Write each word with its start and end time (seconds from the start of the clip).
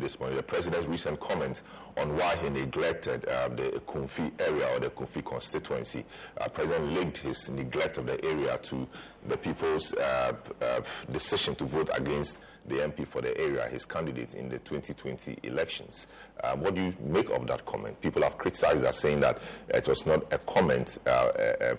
this 0.00 0.18
morning. 0.18 0.36
The 0.36 0.42
president's 0.42 0.86
recent 0.86 1.20
comments 1.20 1.62
on 1.96 2.16
why 2.16 2.36
he 2.36 2.48
neglected 2.50 3.24
uh, 3.26 3.48
the 3.48 3.80
Kumfi 3.86 4.30
area 4.40 4.68
or 4.68 4.80
the 4.80 4.90
Kumfi 4.90 5.24
constituency. 5.24 6.04
Uh, 6.38 6.48
President 6.48 6.92
linked 6.92 7.18
his 7.18 7.48
neglect 7.50 7.98
of 7.98 8.06
the 8.06 8.24
area 8.24 8.58
to 8.58 8.86
the 9.28 9.36
people's 9.36 9.92
uh, 9.94 10.32
uh, 10.60 10.80
decision 11.10 11.54
to 11.56 11.64
vote 11.64 11.90
against 11.94 12.38
the 12.66 12.76
MP 12.76 13.06
for 13.06 13.20
the 13.20 13.36
area, 13.38 13.66
his 13.68 13.84
candidate 13.84 14.34
in 14.34 14.48
the 14.48 14.58
2020 14.58 15.38
elections. 15.42 16.06
Uh, 16.42 16.56
what 16.56 16.74
do 16.74 16.82
you 16.82 16.94
make 17.00 17.30
of 17.30 17.46
that 17.46 17.64
comment? 17.66 18.00
People 18.00 18.22
have 18.22 18.38
criticized 18.38 18.82
that, 18.82 18.94
saying 18.94 19.20
that 19.20 19.38
it 19.68 19.86
was 19.88 20.06
not 20.06 20.32
a 20.32 20.38
comment 20.38 20.98
uh, 21.06 21.10
uh, 21.10 21.76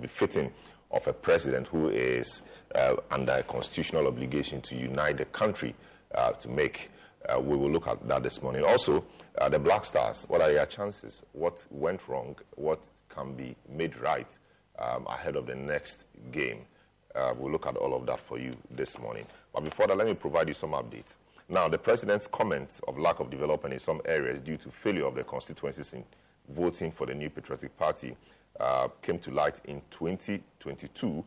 befitting 0.00 0.52
of 0.90 1.06
a 1.06 1.12
president 1.12 1.68
who 1.68 1.88
is 1.88 2.42
uh, 2.74 2.96
under 3.10 3.32
a 3.32 3.42
constitutional 3.42 4.06
obligation 4.06 4.60
to 4.60 4.74
unite 4.74 5.16
the 5.16 5.24
country 5.26 5.74
uh, 6.14 6.32
to 6.32 6.48
make. 6.48 6.90
Uh, 7.28 7.40
we 7.40 7.56
will 7.56 7.70
look 7.70 7.86
at 7.86 8.06
that 8.08 8.22
this 8.22 8.42
morning. 8.42 8.64
Also, 8.64 9.04
uh, 9.38 9.48
the 9.48 9.58
Black 9.58 9.84
Stars. 9.84 10.24
What 10.28 10.40
are 10.40 10.50
your 10.50 10.66
chances? 10.66 11.24
What 11.32 11.66
went 11.70 12.08
wrong? 12.08 12.36
What 12.56 12.88
can 13.08 13.34
be 13.34 13.56
made 13.68 13.96
right 13.98 14.38
um, 14.78 15.06
ahead 15.06 15.36
of 15.36 15.46
the 15.46 15.54
next 15.54 16.06
game? 16.30 16.66
Uh, 17.14 17.34
we'll 17.36 17.52
look 17.52 17.66
at 17.66 17.76
all 17.76 17.94
of 17.94 18.06
that 18.06 18.20
for 18.20 18.38
you 18.38 18.52
this 18.70 18.98
morning. 18.98 19.24
But 19.54 19.64
before 19.64 19.86
that, 19.86 19.96
let 19.96 20.06
me 20.06 20.14
provide 20.14 20.48
you 20.48 20.54
some 20.54 20.70
updates. 20.70 21.18
Now, 21.48 21.68
the 21.68 21.78
president's 21.78 22.26
comment 22.26 22.80
of 22.88 22.98
lack 22.98 23.20
of 23.20 23.30
development 23.30 23.74
in 23.74 23.80
some 23.80 24.00
areas 24.06 24.40
due 24.40 24.56
to 24.56 24.70
failure 24.70 25.04
of 25.06 25.14
the 25.14 25.24
constituencies 25.24 25.92
in 25.92 26.04
voting 26.48 26.90
for 26.90 27.06
the 27.06 27.14
new 27.14 27.28
patriotic 27.28 27.76
party 27.76 28.16
uh, 28.58 28.88
came 29.02 29.18
to 29.18 29.30
light 29.30 29.60
in 29.66 29.82
2022. 29.90 31.24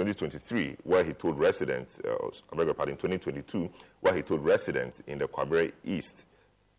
2023, 0.00 0.78
where 0.84 1.04
he 1.04 1.12
told 1.12 1.38
residents, 1.38 2.00
uh, 2.00 2.16
I 2.50 2.56
beg 2.56 2.66
your 2.66 2.74
pardon, 2.74 2.96
2022, 2.96 3.68
where 4.00 4.14
he 4.14 4.22
told 4.22 4.42
residents 4.42 5.02
in 5.06 5.18
the 5.18 5.28
Kwabre 5.28 5.72
East 5.84 6.24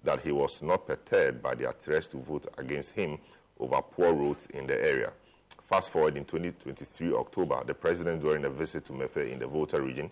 that 0.04 0.22
he 0.22 0.32
was 0.32 0.64
not 0.64 0.88
perturbed 0.88 1.40
by 1.44 1.54
their 1.54 1.72
threats 1.72 2.08
to 2.08 2.18
vote 2.18 2.48
against 2.58 2.96
him 2.96 3.20
over 3.60 3.80
poor 3.80 4.12
roads 4.12 4.48
in 4.48 4.66
the 4.66 4.74
area. 4.84 5.12
Fast 5.70 5.92
forward 5.92 6.18
in 6.18 6.26
2023 6.26 7.14
October, 7.14 7.64
the 7.64 7.76
president, 7.76 8.24
during 8.24 8.44
a 8.46 8.50
visit 8.50 8.86
to 8.86 8.94
Mepe 8.94 9.32
in 9.32 9.38
the 9.38 9.46
Volta 9.46 9.80
region, 9.80 10.10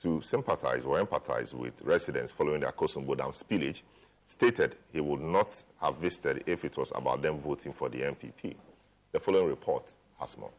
to 0.00 0.20
sympathize 0.22 0.84
or 0.84 1.04
empathize 1.04 1.52
with 1.54 1.82
residents 1.82 2.30
following 2.30 2.60
the 2.60 2.66
Akosombo 2.66 3.16
Dam 3.16 3.32
spillage, 3.32 3.82
stated 4.24 4.76
he 4.92 5.00
would 5.00 5.20
not 5.20 5.50
have 5.80 5.96
visited 5.96 6.44
if 6.46 6.64
it 6.64 6.76
was 6.76 6.92
about 6.94 7.22
them 7.22 7.40
voting 7.40 7.72
for 7.72 7.88
the 7.88 8.02
NPP. 8.02 8.54
The 9.10 9.18
following 9.18 9.48
report 9.48 9.96
has 10.20 10.38
more. 10.38 10.52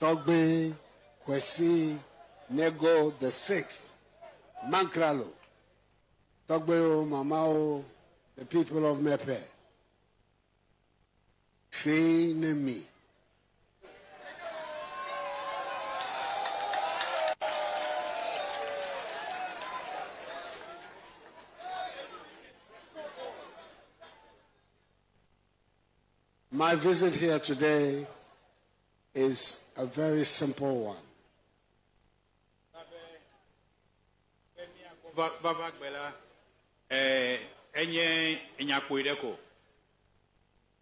Togbe 0.00 0.74
Kwesi 1.26 1.98
Nego 2.50 3.10
the 3.20 3.30
sixth, 3.30 3.94
Mankralo. 4.70 5.26
O 6.50 7.04
Mama 7.04 7.44
o, 7.46 7.84
the 8.36 8.44
people 8.44 8.86
of 8.86 8.98
Mepe. 8.98 9.38
Finemi. 11.70 12.80
My 26.50 26.74
visit 26.76 27.14
here 27.14 27.38
today 27.38 28.06
is 29.18 29.58
a 29.76 29.84
very 29.84 30.24
simple 30.24 30.80
one. 30.84 30.96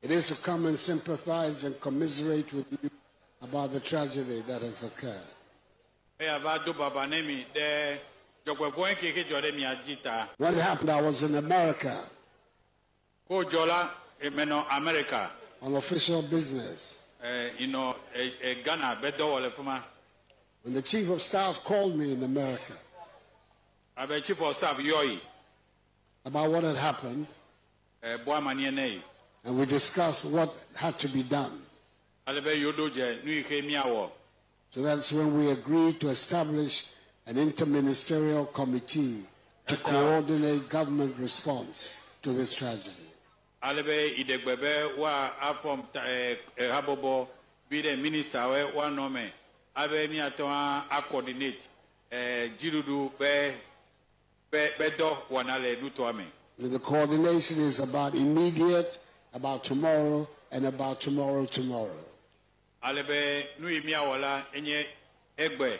It 0.02 0.10
is 0.10 0.28
to 0.28 0.34
come 0.34 0.66
and 0.66 0.78
sympathize 0.78 1.64
and 1.64 1.81
commiserate 1.81 2.52
with 2.52 2.66
you 2.70 2.90
about 3.43 3.72
the 3.72 3.81
tragedy 3.81 4.43
that 4.46 4.60
has 4.62 4.82
occurred. 4.82 5.32
eya 6.19 6.38
va 6.38 6.58
do 6.64 6.72
baba 6.72 7.06
ne 7.06 7.20
mi 7.22 7.44
ɖe 7.55 7.99
dzɔgbevɔ 8.46 9.02
yi 9.02 9.12
ke 9.12 9.25
dzɔ 9.28 9.40
ɖe 9.43 9.55
mia 9.55 9.75
dzi 9.84 10.02
ta 10.02 10.28
What 10.38 10.55
happened, 10.55 10.88
I 10.90 11.02
was 11.02 11.22
in 11.22 11.34
America 11.34 12.08
ko 13.28 13.44
dzɔ 13.44 13.66
la 13.66 13.90
emenɔ 14.22 15.31
on 15.60 15.75
official 15.75 16.22
business. 16.22 16.96
Yinɔ 17.58 17.96
ɛ 18.14 18.32
ɛ 18.43 18.64
ghana 18.64 18.96
bɛ 19.02 19.12
dɔwɔ 19.17 19.43
le 19.43 19.50
fi 19.50 19.62
ma 19.62 19.82
When 20.62 20.75
the 20.75 20.82
chief 20.82 21.08
of 21.11 21.23
staff 21.23 21.62
called 21.64 21.96
me 21.96 22.12
in 22.12 22.23
America 22.23 22.73
abe 23.96 24.23
chief 24.23 24.40
of 24.40 24.56
staff 24.56 24.76
yɔ 24.78 25.05
yi 25.12 25.20
about 26.25 26.50
what 26.50 26.64
had 26.64 26.76
happened, 26.76 27.26
ɛɛ 28.02 28.25
bɔ 28.25 28.38
amaniɛ 28.40 28.73
ne 28.75 28.88
yi 28.88 29.02
and 29.44 29.58
we 29.58 29.64
discussed 29.67 30.25
what 30.25 30.52
had 30.75 30.99
to 30.99 31.08
be 31.08 31.23
done. 31.23 31.62
ale 32.26 32.40
be 32.40 32.50
yewo 32.50 32.73
ɖo 32.73 32.90
dze 32.90 33.23
nu 33.25 33.32
yi 33.32 33.43
ke 33.43 33.62
miawɔ 33.64 34.11
So 34.70 34.82
that's 34.82 35.11
when 35.12 35.37
we 35.38 35.50
agreed 35.50 36.00
to 36.00 36.08
establish 36.08 36.84
an 37.26 37.37
interministerial 37.37 38.52
committee 38.52 39.22
to 39.69 39.76
coordinate 39.76 40.69
government 40.69 41.17
response 41.19 41.90
to 42.22 42.32
this 42.32 42.55
tragedy. 42.55 43.06
Ale 43.66 43.82
be 43.82 44.14
iɖegbe 44.22 44.60
be 44.60 44.72
woa 44.96 45.32
afɔm 45.40 45.82
ta 45.92 46.00
eh, 46.06 46.36
eh, 46.56 46.68
ɛɛ 46.68 46.70
ɛ 46.70 46.72
habɔbɔ 46.82 47.28
bi 47.68 47.82
ɖe 47.82 47.96
minista 48.00 48.46
wɛ 48.48 48.72
woanɔ 48.74 49.10
me 49.12 49.32
abe 49.74 50.08
miatɔ 50.08 50.46
hã 50.46 50.84
akɔrdinate 50.88 51.66
ɛɛ 52.12 52.12
eh, 52.12 52.48
dziɖuɖu 52.58 53.18
be 53.18 53.54
be 54.50 54.68
be 54.78 54.84
dɔ 54.90 55.16
wɔna 55.30 55.60
le 55.60 55.76
nutɔa 55.76 56.14
me. 56.16 56.24
The 56.58 56.78
coordination 56.78 57.60
is 57.60 57.80
about 57.80 58.14
immediate, 58.14 58.98
about 59.34 59.64
tomorrow, 59.64 60.26
and 60.52 60.64
about 60.64 61.00
tomorrow 61.00 61.44
tomorrow. 61.46 62.04
ale 62.84 63.02
be 63.02 63.46
nu 63.58 63.66
yi 63.69 63.80
miawɔ 63.80 64.20
la 64.20 64.42
enye 64.54 64.86
egbe 65.36 65.76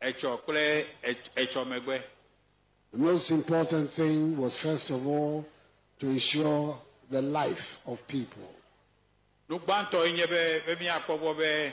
etsɔ 0.00 0.40
kple 0.44 0.86
ets- 1.02 1.30
etsɔ 1.36 1.66
megbe 1.66 2.00
The 2.92 2.98
most 2.98 3.30
important 3.32 3.92
thing 3.92 4.38
was, 4.38 4.56
first 4.56 4.90
of 4.90 5.06
all, 5.08 5.44
to 5.98 6.06
ensure 6.06 6.80
the 7.10 7.22
life 7.22 7.78
of 7.86 8.06
people. 8.08 8.48
nugbãtɔ 9.48 10.06
yi 10.06 10.12
nye 10.12 10.26
be 10.26 10.60
be 10.66 10.84
míakpɔgbɔ 10.84 11.36
be 11.38 11.72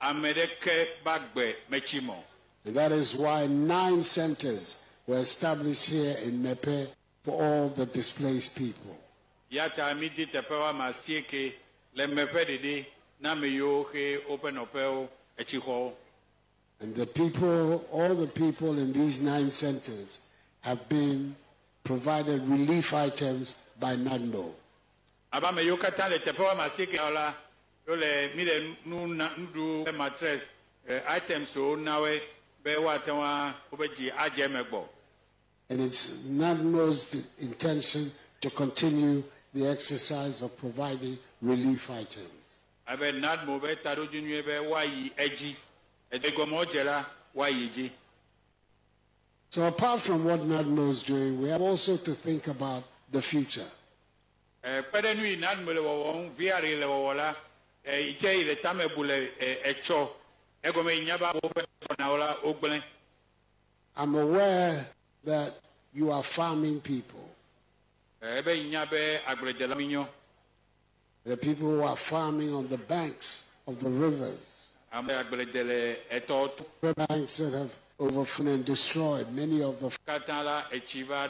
ame 0.00 0.32
ɖeke 0.34 0.88
ba 1.04 1.18
gbe 1.34 1.54
metsi 1.70 2.00
mɔ 2.00 2.16
And 2.64 2.74
that 2.76 2.92
is 2.92 3.14
why 3.14 3.46
nine 3.46 4.02
centers 4.02 4.76
were 5.06 5.18
established 5.18 5.86
here 5.88 6.16
in 6.18 6.42
Mepe 6.42 6.88
for 7.22 7.42
all 7.42 7.68
the 7.70 7.86
displaced 7.86 8.54
people. 8.56 8.96
ya 9.50 9.68
ta 9.68 9.92
mi 9.94 10.08
di 10.08 10.26
teƒe 10.26 10.48
woame 10.50 10.80
asieke 10.88 11.52
le 11.94 12.06
meƒe 12.06 12.28
ɖeɖe 12.32 12.86
na 13.20 13.32
ame 13.32 13.48
yiwo 13.48 13.84
xe 13.92 14.18
woƒe 14.28 14.50
nɔƒewo 14.52 15.08
etsixɔwo 15.38 15.92
And 16.82 16.94
the 16.96 17.06
people, 17.06 17.84
all 17.92 18.14
the 18.14 18.26
people 18.26 18.78
in 18.78 18.94
these 18.94 19.20
nine 19.20 19.50
centers 19.50 20.18
have 20.62 20.88
been 20.88 21.36
provided 21.84 22.48
relief 22.48 22.94
items 22.94 23.54
by 23.78 23.96
NADMO. 23.96 24.50
Abe 25.32 25.46
ame 25.46 25.62
yiwo 25.62 25.76
katã 25.76 26.08
le 26.08 26.18
teƒe 26.18 26.38
woame 26.38 26.62
asieke 26.62 26.96
yawo 26.96 27.10
la 27.10 27.34
wole 27.86 28.30
mi 28.36 28.44
le 28.44 28.76
nu 28.86 29.06
na 29.06 29.28
nuɖu 29.36 29.84
kple 29.84 29.92
matres 29.96 30.42
eh, 30.88 31.02
items 31.16 31.56
wo 31.56 31.76
nawoe 31.76 32.20
be 32.64 32.76
woate 32.76 33.10
ŋu 33.10 33.22
a- 33.22 33.54
woƒe 33.72 33.88
dzi 33.94 34.10
adze 34.16 34.42
eme 34.44 34.62
gbɔ 34.64 34.84
And 35.70 35.80
it's 35.82 36.10
NADMO's 36.26 37.14
intention 37.38 38.10
to 38.40 38.50
continue 38.50 39.22
the 39.54 39.68
exercise 39.70 40.42
of 40.42 40.56
providing 40.58 41.16
relief 41.42 41.88
items. 41.90 42.60
abe 42.88 43.12
nadmo 43.20 43.60
be 43.60 43.76
taɖodzi 43.76 44.20
nyuie 44.22 44.42
be 44.44 44.52
woayi 44.58 45.12
edzi 45.16 45.56
wodze 46.12 46.84
la 46.84 47.04
woayi 47.36 47.68
dzi 47.70 47.90
So 49.50 49.66
apart 49.66 50.00
from 50.00 50.24
what 50.24 50.40
NADMO 50.40 50.90
is 50.90 51.02
doing, 51.02 51.40
we 51.42 51.48
have 51.48 51.60
also 51.60 51.96
to 51.96 52.14
think 52.14 52.46
about 52.46 52.84
the 53.10 53.20
future. 53.20 53.66
Eh, 54.62 54.82
kpe 54.82 55.00
ɖe 55.02 55.14
nu 55.16 55.24
yi 55.24 55.36
nadmo 55.36 55.72
le 55.72 55.80
wɔwɔm 55.80 56.36
le 56.38 56.86
wɔwɔ 56.86 57.16
la 57.16 57.34
eh, 57.84 57.98
yi 57.98 58.16
yi 58.20 58.44
le 58.44 58.56
tame 58.60 58.86
bu 58.94 59.02
le 59.04 59.30
etsɔ 59.64 60.10
egɔme 60.62 60.92
yi 60.94 61.04
nya 61.06 61.16
be 61.18 61.24
amewo 61.24 61.48
ƒe 61.54 62.18
la 62.18 62.36
wogblẽ 62.42 62.82
I'm 63.96 64.14
aware 64.14 64.86
that 65.24 65.54
you 65.94 66.10
are 66.10 66.22
farming 66.22 66.80
people. 66.82 67.26
Eh, 68.22 68.38
ebe 68.38 68.48
yi 68.54 68.68
nya 68.70 68.84
be 68.90 69.18
agbledela 69.26 69.74
mi 69.76 69.86
nyɔ 69.88 70.06
The 71.24 71.36
people 71.38 71.68
who 71.68 71.82
are 71.82 71.96
farming 71.96 72.52
on 72.54 72.68
the 72.68 72.76
banks 72.78 73.44
of 73.66 73.80
the 73.80 73.88
rivers, 73.88 74.66
ame 74.92 75.08
etɔwo 75.08 76.56
to 76.56 76.64
the 76.82 76.94
banks 77.08 77.38
that 77.38 77.54
have 77.54 77.70
overflown 77.98 78.48
and 78.48 78.64
destroyed 78.66 79.32
many 79.32 79.62
of 79.62 79.80
the. 79.80 79.88
katã 80.06 80.44
la 80.44 80.64
etsi 80.70 81.02
va 81.06 81.28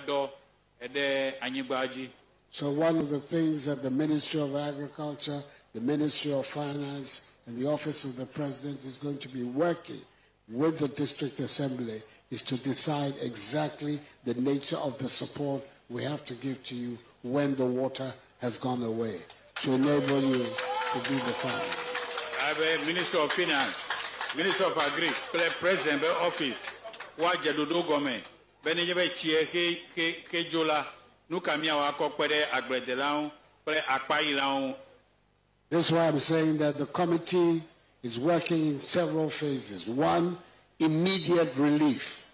eɖe 0.81 1.39
anyigba 1.41 1.87
dzi 1.87 2.11
So 2.51 2.71
one 2.71 2.99
of 2.99 3.11
the 3.11 3.21
things 3.21 3.65
that 3.67 3.83
the 3.83 3.91
Ministry 3.91 4.41
of 4.41 4.57
Agriculture, 4.57 5.43
the 5.73 5.81
Ministry 5.81 6.33
of 6.33 6.47
Finance, 6.47 7.23
and 7.47 7.57
the 7.57 7.69
Office 7.69 8.05
of 8.05 8.17
the 8.17 8.27
President 8.27 8.85
is 8.85 8.97
going 8.99 9.19
to 9.19 9.29
be 9.29 9.43
working 9.45 10.01
with 10.49 10.79
the 10.79 10.89
District 10.89 11.39
Assembly 11.41 12.03
is 12.31 12.43
to 12.43 12.57
decide 12.57 13.15
exactly 13.23 14.01
the 14.25 14.35
nature 14.35 14.77
of 14.77 14.99
the 14.99 15.09
support 15.09 15.63
we 15.89 16.03
have 16.05 16.25
to 16.27 16.35
give 16.35 16.63
to 16.65 16.75
you 16.75 16.99
when 17.23 17.55
the 17.57 17.65
water 17.67 18.13
has 18.41 18.59
gone 18.59 18.83
away 18.83 19.17
to 19.57 19.73
enable 19.73 20.21
you 20.21 20.45
to 20.45 21.09
do 21.09 21.15
the 21.15 21.35
farming. 21.43 21.75
abe 22.51 22.87
minister 22.87 23.19
of 23.19 23.31
finance 23.33 23.85
minister 24.37 24.65
of 24.65 24.79
agri 24.79 25.09
president 25.61 26.01
be 26.01 26.09
office 26.09 26.63
woadze 27.19 27.53
ɖoɖo 27.53 27.83
gɔme 27.89 28.21
be 28.65 28.75
ne 28.75 28.87
nye 28.87 28.95
be 31.31 31.39
tsie 31.39 31.39
xe 31.39 31.39
xe 31.39 31.39
xe 31.39 31.39
dzo 31.39 31.39
la 31.39 31.39
nu 31.39 31.41
ka 31.41 31.57
miawo 31.57 31.83
akɔ 31.89 32.11
kpe 32.17 32.29
ɖe 32.29 32.51
agbledelawo 32.53 33.31
kple 33.65 33.85
akpayilawo 33.87 34.77
This 35.71 35.87
is 35.87 35.93
why 35.93 36.09
I'm 36.09 36.19
saying 36.19 36.57
that 36.59 36.79
the 36.79 36.87
committee 36.87 37.63
is 38.03 38.19
working 38.19 38.67
in 38.67 38.81
several 38.81 39.31
phases. 39.31 39.87
One, 39.87 40.37
immediate 40.81 41.55
relief. 41.57 42.25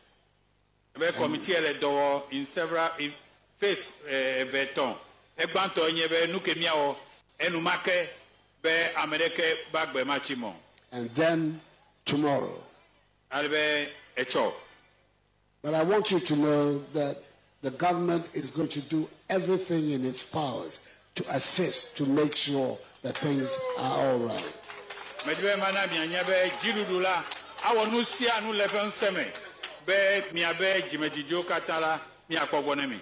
ebe 0.97 1.13
kɔmitie 1.13 1.61
le 1.61 1.75
dɔ 1.75 1.89
wɔ 1.91 2.23
in 2.33 2.45
several 2.47 2.91
in 2.99 3.13
phase 3.59 3.93
eh, 4.09 4.41
eve 4.43 4.71
tɔn 4.75 4.97
egbãtɔ 5.39 5.93
nye 5.95 6.09
be 6.09 6.27
nu 6.33 6.41
ke 6.41 6.55
miawɔ 6.55 6.97
enumake 7.41 8.09
be 8.63 8.71
ame 8.97 9.19
ɖeke 9.19 9.59
ba 9.73 9.87
gbe 9.93 10.05
matsi 10.07 10.35
mɔ 10.37 10.55
And 10.93 11.11
then 11.15 11.61
tomorrow. 12.07 12.63
ale 13.31 13.49
be 13.51 13.89
etsɔ 14.17 14.53
But 15.61 15.75
I 15.75 15.83
want 15.83 16.11
you 16.13 16.21
to 16.21 16.37
know 16.37 16.79
that 16.95 17.26
the 17.63 17.71
government 17.71 18.29
is 18.35 18.51
going 18.51 18.69
to 18.69 18.81
do 18.81 19.09
everything 19.29 19.91
in 19.91 20.05
its 20.05 20.23
powers 20.23 20.81
to 21.17 21.25
assist, 21.35 21.97
to 21.97 22.05
make 22.07 22.37
sure 22.37 22.79
that 23.03 23.17
things 23.17 23.59
are 23.79 23.99
all 23.99 24.19
right. 24.19 24.53
medi 25.27 25.43
be 25.43 25.57
mana 25.57 25.87
mianya 25.89 26.25
be 26.27 26.51
dziɖuɖu 26.61 27.01
la 27.03 27.25
awɔ 27.65 27.91
nu 27.91 28.05
sia 28.05 28.41
nu 28.43 28.53
le 28.53 28.65
eƒe 28.67 28.87
ŋusẽ 28.87 29.13
me 29.15 29.27
be 29.87 30.25
miabe 30.33 30.83
dzimedzidziwo 30.89 31.45
katã 31.45 31.81
la 31.81 32.01
miakpɔ 32.31 32.63
gbɔ 32.63 32.77
ne 32.77 32.87
mi 32.87 33.01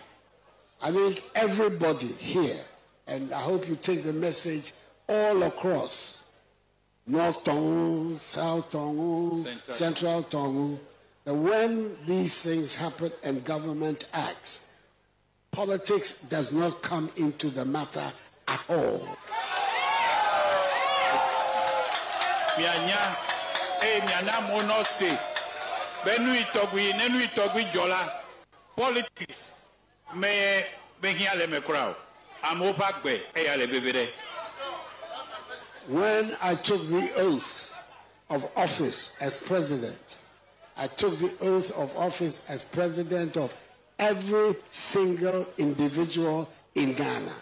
I 0.83 0.91
think 0.93 1.23
everybody 1.35 2.09
here, 2.09 2.61
and 3.07 3.33
I 3.33 3.41
hope 3.41 3.69
you 3.69 3.77
take 3.77 4.05
the 4.05 4.13
message 4.13 4.73
all 5.09 5.43
across 5.43 6.23
North 7.07 7.43
Tongu, 7.45 8.19
South 8.19 8.71
Tongu, 8.71 9.43
Central. 9.45 9.75
Central 9.77 10.23
Tongu, 10.25 10.79
that 11.25 11.35
when 11.35 11.97
these 12.07 12.43
things 12.43 12.75
happen 12.75 13.11
and 13.23 13.45
government 13.45 14.07
acts, 14.13 14.61
politics 15.53 16.19
does 16.29 16.53
not 16.53 16.83
come 16.83 17.11
into 17.17 17.49
the 17.49 17.65
matter 17.65 18.13
at 18.49 18.61
all. 18.69 19.07
mianya 22.57 23.17
eh, 23.83 23.99
eye 23.99 24.07
miana 24.07 24.33
amewo 24.33 24.61
nɔ 24.63 24.85
se. 24.87 25.19
Be 26.05 26.19
nu 26.23 26.33
yi 26.33 26.45
tɔgbi 26.55 26.97
ne 26.97 27.09
nu 27.09 27.19
yi 27.19 27.27
tɔgbi 27.29 27.71
dzɔ 27.73 27.89
la 27.89 28.09
politics 28.77 29.53
me 30.15 30.65
mehiã 31.03 31.37
le 31.37 31.47
me 31.49 31.61
kura 31.61 31.89
o. 31.89 31.97
Amewo 32.45 32.75
ƒe 32.75 32.83
agbe 32.89 33.23
eya 33.35 33.57
le 33.57 33.67
bebe 33.67 33.93
ɖe 33.93 34.09
When 35.89 36.37
I 36.41 36.55
took 36.55 36.87
the 36.89 37.13
oath 37.17 37.75
of 38.31 38.49
office 38.57 39.17
as 39.21 39.43
president, 39.43 40.17
I 40.77 40.87
took 40.89 41.19
the 41.19 41.33
oath 41.41 41.71
of 41.73 41.97
office 41.97 42.43
as 42.49 42.65
president 42.65 43.37
of 43.37 43.55
every 43.99 44.57
single 44.69 45.47
individual 45.57 46.49
in 46.75 46.95
Ghana. 46.95 47.35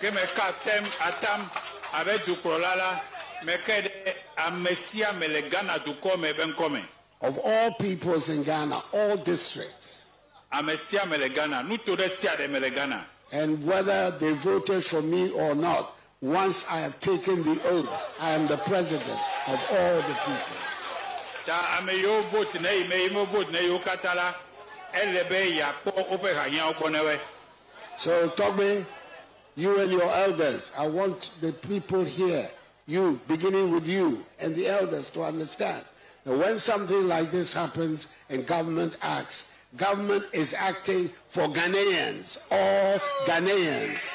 ke 0.00 0.12
me 0.12 0.20
ka 0.34 0.52
tem 0.64 0.84
atam 1.00 1.50
abe 1.94 2.18
dukplɔla 2.26 2.76
la 2.76 3.00
me 3.44 3.56
ke 3.64 3.82
ɖe 3.84 4.14
ame 4.36 4.74
sia 4.74 5.08
ame 5.10 5.28
le 5.28 5.42
ghana 5.48 5.78
dukɔ 5.86 6.18
me 6.20 6.32
be 6.32 6.42
ŋkɔme 6.52 6.84
Of 7.22 7.38
all 7.38 7.72
peoples 7.74 8.28
in 8.28 8.42
Ghana, 8.42 8.82
all 8.92 9.16
districts, 9.16 10.10
ame 10.52 10.76
sia 10.76 11.02
ame 11.02 11.16
le 11.18 11.28
ghana 11.30 11.62
nuto 11.62 11.96
ɖe 11.96 12.10
sia 12.10 12.30
ɖe 12.36 12.50
me 12.50 12.58
le 12.60 12.70
ghana 12.70 13.06
and 13.32 13.64
whether 13.66 14.10
they 14.18 14.32
voted 14.32 14.84
for 14.84 15.00
me 15.02 15.30
or 15.30 15.54
not, 15.54 15.96
once 16.20 16.64
I 16.68 16.80
have 16.80 16.98
taken 17.00 17.42
the 17.42 17.60
oath, 17.68 17.90
I 18.18 18.30
am 18.32 18.46
the 18.46 18.58
president 18.58 19.22
of 19.46 19.64
all 19.64 20.02
the 20.02 20.14
people. 20.14 20.65
Ta 21.46 21.78
ame 21.78 21.92
yiwo 21.92 22.22
vote 22.30 22.60
ne 22.60 22.78
yi 22.78 22.84
me 22.88 22.96
yi 23.04 23.08
me 23.10 23.24
vote 23.26 23.50
ne 23.50 23.60
yiwo 23.60 23.78
katã 23.80 24.14
la 24.14 24.34
ele 24.92 25.24
be 25.28 25.56
yeakpɔ 25.56 25.92
woƒe 26.10 26.34
hahiãwo 26.34 26.74
gbɔ 26.74 26.90
ne 26.90 26.98
wɛ 26.98 27.20
So, 27.98 28.28
Togbe, 28.28 28.84
you 29.56 29.80
and 29.80 29.90
your 29.90 30.10
elders, 30.12 30.70
I 30.78 30.86
want 30.86 31.30
the 31.40 31.52
people 31.52 32.04
here, 32.04 32.46
you, 32.86 33.18
beginning 33.26 33.70
with 33.72 33.88
you 33.88 34.22
and 34.38 34.54
the 34.54 34.68
elders, 34.68 35.08
to 35.10 35.22
understand 35.22 35.82
that 36.24 36.36
when 36.36 36.58
something 36.58 37.08
like 37.08 37.30
this 37.30 37.54
happens 37.54 38.08
and 38.28 38.46
government 38.46 38.98
acts, 39.00 39.50
government 39.78 40.24
is 40.34 40.52
acting 40.52 41.10
for 41.28 41.48
Ghanaians, 41.48 42.36
all 42.50 42.98
Ghanaians. 43.24 44.14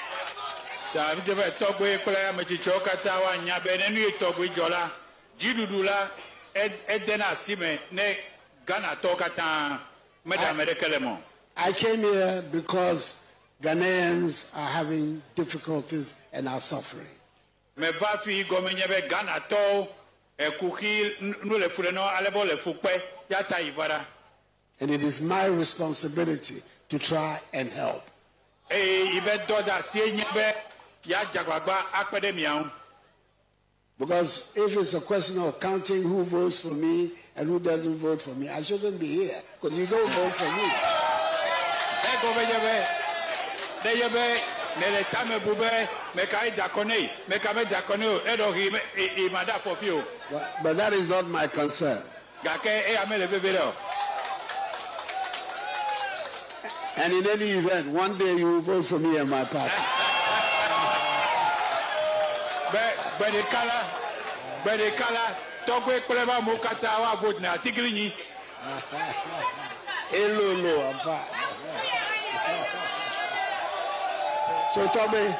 ta 0.93 1.15
mi 1.15 1.21
te 1.21 1.33
be 1.33 1.41
tɔgbe 1.57 1.97
kple 2.03 2.17
ametsitsiwo 2.29 2.79
katã 2.83 3.15
woanya 3.23 3.63
be 3.63 3.77
ne 3.77 3.89
nu 3.89 4.09
tɔgbe 4.19 4.47
dzɔ 4.53 4.69
la 4.69 4.91
dziɖuɖu 5.39 5.83
la 5.85 6.09
ed- 6.55 6.79
edena 6.87 7.29
asi 7.31 7.55
me 7.55 7.79
ne 7.91 8.17
ghanatɔwo 8.65 9.17
katã 9.17 9.79
meɖe 10.25 10.49
ame 10.49 10.65
ɖeke 10.65 10.89
le 10.89 10.99
mɔ 10.99 11.17
I 11.57 11.71
came 11.73 12.01
here 12.01 12.41
because 12.51 13.17
Ghanaians 13.61 14.49
are 14.55 14.67
having 14.69 15.21
difficulties 15.35 16.15
and 16.33 16.47
are 16.47 16.59
suffering. 16.59 17.07
meva 17.77 18.19
fi 18.23 18.43
gɔme 18.43 18.73
nye 18.73 18.87
be 18.87 19.07
ghanatɔwo 19.07 19.87
ekuxi 20.39 21.21
nu- 21.21 21.35
nu 21.43 21.57
le 21.57 21.69
fu 21.69 21.83
ɖe 21.83 21.91
nɔ 21.91 22.15
ale 22.17 22.31
be 22.31 22.37
wole 22.37 22.57
fu 22.57 22.73
kpe 22.73 23.01
ya 23.29 23.43
ta 23.43 23.57
yi 23.59 23.69
va 23.71 23.87
ɖa 23.87 24.05
And 24.79 24.89
it 24.89 25.03
is 25.03 25.21
my 25.21 25.45
responsibility 25.45 26.63
to 26.89 26.97
try 26.97 27.39
and 27.53 27.71
help. 27.71 28.03
eye 28.71 29.11
yi 29.13 29.19
be 29.19 29.29
dɔ 29.47 29.65
da 29.65 29.77
asie 29.79 30.11
nye 30.11 30.25
be 30.33 30.53
ya 31.05 31.23
dze 31.25 31.39
agbagba 31.39 31.75
akpe 31.93 32.19
ɖe 32.21 32.33
miawo 32.33 32.71
Because 34.01 34.51
if 34.55 34.75
it's 34.75 34.95
a 34.95 34.99
question 34.99 35.39
of 35.43 35.59
counting 35.59 36.01
who 36.01 36.23
votes 36.23 36.59
for 36.59 36.73
me 36.73 37.11
and 37.35 37.47
who 37.47 37.59
doesn't 37.59 37.97
vote 37.97 38.19
for 38.19 38.31
me, 38.31 38.49
I 38.49 38.59
shouldn't 38.59 38.99
be 38.99 39.05
here 39.05 39.39
because 39.61 39.77
you 39.77 39.85
don't 39.85 40.09
vote 40.11 40.33
for 40.33 40.45
me. 40.45 40.65
Eh, 42.03 42.17
egɔme 42.17 42.41
nye 42.49 42.59
be 42.65 42.75
ne 43.85 44.01
yɛ 44.01 44.07
bɛ 44.09 44.41
ne 44.79 44.89
le 44.89 45.03
tame 45.03 45.39
bu 45.45 45.53
bɛ 45.53 45.87
mɛ 46.15 46.29
ka 46.31 46.45
e 46.47 46.49
dakɔne 46.49 47.09
mɛ 47.29 47.41
ka 47.43 47.53
bɛ 47.53 47.63
dakɔne 47.65 48.05
o 48.05 48.17
e 48.25 48.37
dɔ 48.37 48.51
hi 48.51 48.69
mɛ 48.71 48.79
e 48.97 49.25
e 49.25 49.29
ma 49.29 49.43
da 49.43 49.59
fɔ 49.59 49.75
fiyewu 49.77 50.03
But, 50.31 50.47
but 50.63 50.77
that 50.77 50.93
is 50.93 51.09
not 51.09 51.27
my 51.27 51.45
concern. 51.45 52.01
gake 52.43 52.65
eh, 52.65 52.93
e 52.93 52.97
ame 53.05 53.19
le 53.19 53.27
bebe 53.27 53.53
dɛ. 53.53 53.71
And 56.97 57.13
in 57.13 57.27
any 57.27 57.51
event, 57.51 57.87
one 57.89 58.17
day 58.17 58.35
you 58.35 58.47
will 58.47 58.61
vote 58.61 58.85
for 58.85 58.97
me 58.97 59.17
and 59.17 59.29
my 59.29 59.45
party. 59.45 59.75
bɛ 63.21 63.27
gbɛɖeka 63.29 63.65
la 63.65 63.79
gbɛɖeka 64.63 65.07
la 65.13 65.25
tɔgbe 65.65 65.93
kple 66.05 66.25
be 66.25 66.31
amewo 66.31 66.57
katã 66.59 66.99
wa 67.01 67.15
vote 67.15 67.39
na 67.41 67.53
atiglinyi 67.53 68.13
Elolo, 70.13 70.89
apa. 70.91 71.25
So, 74.73 74.85
Tommy, 74.87 75.33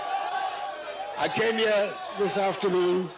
I 1.20 1.28
came 1.28 1.58
here 1.58 1.94
this 2.18 2.38
afternoon 2.38 3.10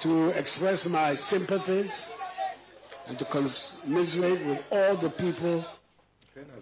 to 0.00 0.30
express 0.30 0.88
my 0.88 1.14
sympathies 1.14 2.10
and 3.06 3.16
to 3.20 3.24
commiserate 3.24 4.44
with 4.46 4.64
all 4.72 4.96
the 4.96 5.10
people 5.10 5.64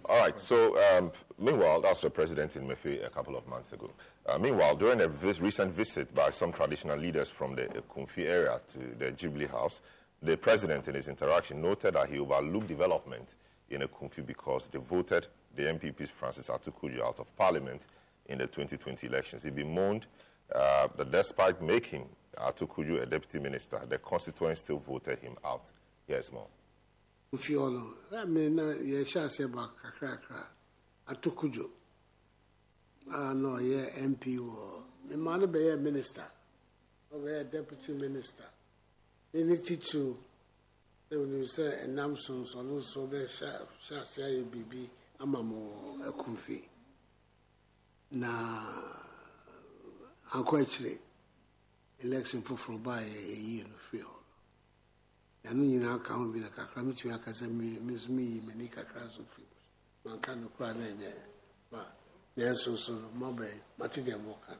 All 0.09 0.19
right. 0.19 0.39
So, 0.39 0.77
um, 0.97 1.13
meanwhile, 1.39 1.81
that's 1.81 2.01
the 2.01 2.11
president 2.11 2.57
in 2.57 2.67
Mepe 2.67 3.05
a 3.05 3.11
couple 3.11 3.37
of 3.37 3.47
months 3.47 3.73
ago. 3.73 3.91
Uh, 4.27 4.39
meanwhile, 4.39 4.75
during 4.77 5.01
a 5.01 5.09
vis- 5.09 5.41
recent 5.41 5.73
visit 5.73 6.15
by 6.15 6.31
some 6.31 6.53
traditional 6.53 6.99
leaders 6.99 7.31
from 7.31 7.55
the 7.55 7.63
Kumfi 7.89 8.27
area 8.27 8.61
to 8.69 8.79
the 8.99 9.11
Jubilee 9.13 9.47
House, 9.47 9.81
the 10.23 10.37
president, 10.37 10.89
in 10.89 10.95
his 10.95 11.09
interaction, 11.09 11.63
noted 11.63 11.95
that 11.95 12.09
he 12.09 12.19
overlooked 12.19 12.67
development 12.67 13.37
in 13.71 13.81
Kumfi 13.83 14.27
because 14.27 14.67
they 14.69 14.79
voted 14.79 15.27
the 15.57 15.63
NPP's 15.63 16.11
Francis 16.11 16.51
Ato 16.51 16.71
Cudjoe 16.71 17.03
out 17.05 17.19
of 17.19 17.35
parliament 17.37 17.87
in 18.27 18.39
the 18.39 18.47
2020 18.47 19.07
elections. 19.07 19.43
He 19.43 19.51
bemoaned 19.51 20.07
uh, 20.55 20.89
that 20.97 21.11
despite 21.11 21.63
making 21.63 22.09
Ato 22.39 22.67
Cudjoe 22.67 23.03
a 23.03 23.07
deputy 23.07 23.39
minister, 23.39 23.81
the 23.89 23.99
constituent 23.99 24.59
still 24.59 24.79
voted 24.79 25.19
him 25.21 25.37
out. 25.45 25.71
Here's 26.07 26.33
more. 26.33 26.47
Fiolo. 27.37 27.95
I 28.11 28.25
mean, 28.25 28.57
yɛhyɛ 28.59 29.25
ase 29.25 29.47
ba 29.47 29.73
kakrakra. 29.81 30.49
Atokudwo 31.07 31.71
a 33.07 33.33
na 33.35 33.49
ɔyɛ 33.57 34.03
mp 34.09 34.23
wɔ 34.39 34.85
mema 35.09 35.39
no 35.39 35.47
bɛyɛ 35.47 35.81
minister. 35.81 36.27
Ɔbɛyɛ 37.13 37.49
deputy 37.51 37.93
minister. 37.93 38.51
Ne 39.33 39.45
ne 39.45 39.57
titiriw 39.57 40.17
sɛ 41.09 41.17
wonim 41.17 41.45
sɛ 41.47 41.85
ɛnam 41.87 42.17
sonsɔno 42.19 42.83
so 42.83 43.07
bɛhyɛ 43.07 43.67
hyɛ 43.79 44.01
ase 44.01 44.23
ayɛ 44.23 44.51
biribi 44.51 44.91
ama 45.21 45.41
mo 45.41 45.99
akumfi 46.03 46.69
na 48.11 48.31
ankɔ 50.33 50.63
akyire. 50.63 50.99
Election 52.01 52.43
foforɔ 52.43 52.83
baa 52.83 52.99
yɛ 52.99 53.19
ɛyii 53.23 53.69
no 53.69 53.77
firi 53.77 54.03
hɔ 54.03 54.20
ɛno 55.45 55.65
nyinaa 55.65 56.03
ka 56.03 56.15
ho 56.15 56.29
bi 56.29 56.39
na 56.41 56.49
kakra 56.49 56.83
metumi 56.83 57.15
aka 57.15 57.31
sɛ 57.31 57.49
m'ani 57.49 58.69
kakra 58.69 59.09
so 59.09 59.25
manka 60.05 60.35
no 60.35 60.51
na 60.59 60.73
ɛnyɛ 60.73 61.13
no 62.37 63.35
mate 63.79 64.01
deɛ 64.05 64.19
moka 64.23 64.57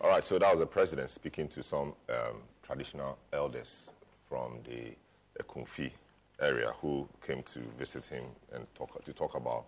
All 0.00 0.10
right, 0.10 0.22
so 0.24 0.38
that 0.38 0.50
was 0.50 0.60
the 0.60 0.66
president 0.66 1.10
speaking 1.10 1.48
to 1.48 1.62
some 1.62 1.94
um, 2.08 2.42
traditional 2.62 3.18
elders 3.32 3.90
from 4.28 4.60
the 4.64 4.94
uh, 5.40 5.88
area 6.40 6.70
who 6.80 7.08
came 7.26 7.42
to 7.42 7.60
visit 7.78 8.06
him 8.06 8.24
and 8.52 8.66
talk, 8.74 9.02
to 9.04 9.12
talk 9.12 9.34
about 9.34 9.64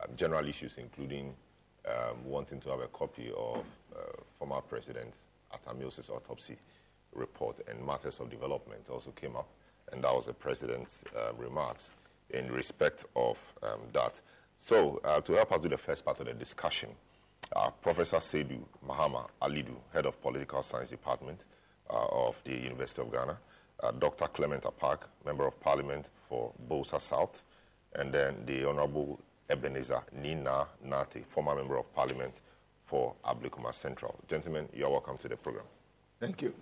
um, 0.00 0.14
general 0.16 0.46
issues, 0.46 0.78
including 0.78 1.34
um, 1.88 2.24
wanting 2.24 2.60
to 2.60 2.70
have 2.70 2.80
a 2.80 2.88
copy 2.88 3.32
of 3.36 3.64
uh, 3.96 3.98
former 4.38 4.60
President 4.60 5.18
Atta 5.52 5.74
Mills' 5.74 6.10
autopsy 6.10 6.56
report 7.14 7.56
and 7.68 7.84
matters 7.84 8.20
of 8.20 8.30
development 8.30 8.88
also 8.90 9.10
came 9.10 9.36
up, 9.36 9.48
and 9.92 10.02
that 10.04 10.14
was 10.14 10.26
the 10.26 10.32
president's 10.32 11.04
uh, 11.16 11.32
remarks 11.36 11.92
in 12.30 12.50
respect 12.52 13.04
of 13.16 13.38
um, 13.62 13.80
that. 13.92 14.20
So, 14.58 15.00
uh, 15.04 15.20
to 15.22 15.32
help 15.32 15.52
us 15.52 15.60
do 15.62 15.68
the 15.68 15.78
first 15.78 16.04
part 16.04 16.20
of 16.20 16.26
the 16.26 16.34
discussion, 16.34 16.90
uh, 17.56 17.70
Professor 17.70 18.18
Seidu 18.18 18.58
Mahama 18.86 19.28
Alidu, 19.42 19.74
Head 19.92 20.06
of 20.06 20.20
Political 20.20 20.62
Science 20.62 20.90
Department 20.90 21.46
uh, 21.88 22.06
of 22.10 22.36
the 22.44 22.52
University 22.54 23.02
of 23.02 23.10
Ghana, 23.10 23.38
uh, 23.82 23.90
Dr. 23.92 24.26
Clement 24.28 24.62
Apaak, 24.64 25.00
Member 25.24 25.46
of 25.46 25.58
Parliament 25.60 26.10
for 26.28 26.52
Builsa 26.68 27.00
South, 27.00 27.44
and 27.96 28.12
then 28.12 28.36
the 28.46 28.68
Honorable 28.68 29.18
Ebenezer 29.48 30.02
Nina 30.22 30.66
Nati, 30.84 31.24
former 31.28 31.56
Member 31.56 31.78
of 31.78 31.92
Parliament 31.94 32.40
for 32.86 33.14
Ablekuma 33.24 33.74
Central. 33.74 34.14
Gentlemen, 34.28 34.68
you 34.74 34.84
are 34.84 34.90
welcome 34.90 35.16
to 35.18 35.28
the 35.28 35.36
program. 35.36 35.64
Thank 36.20 36.42
you. 36.42 36.54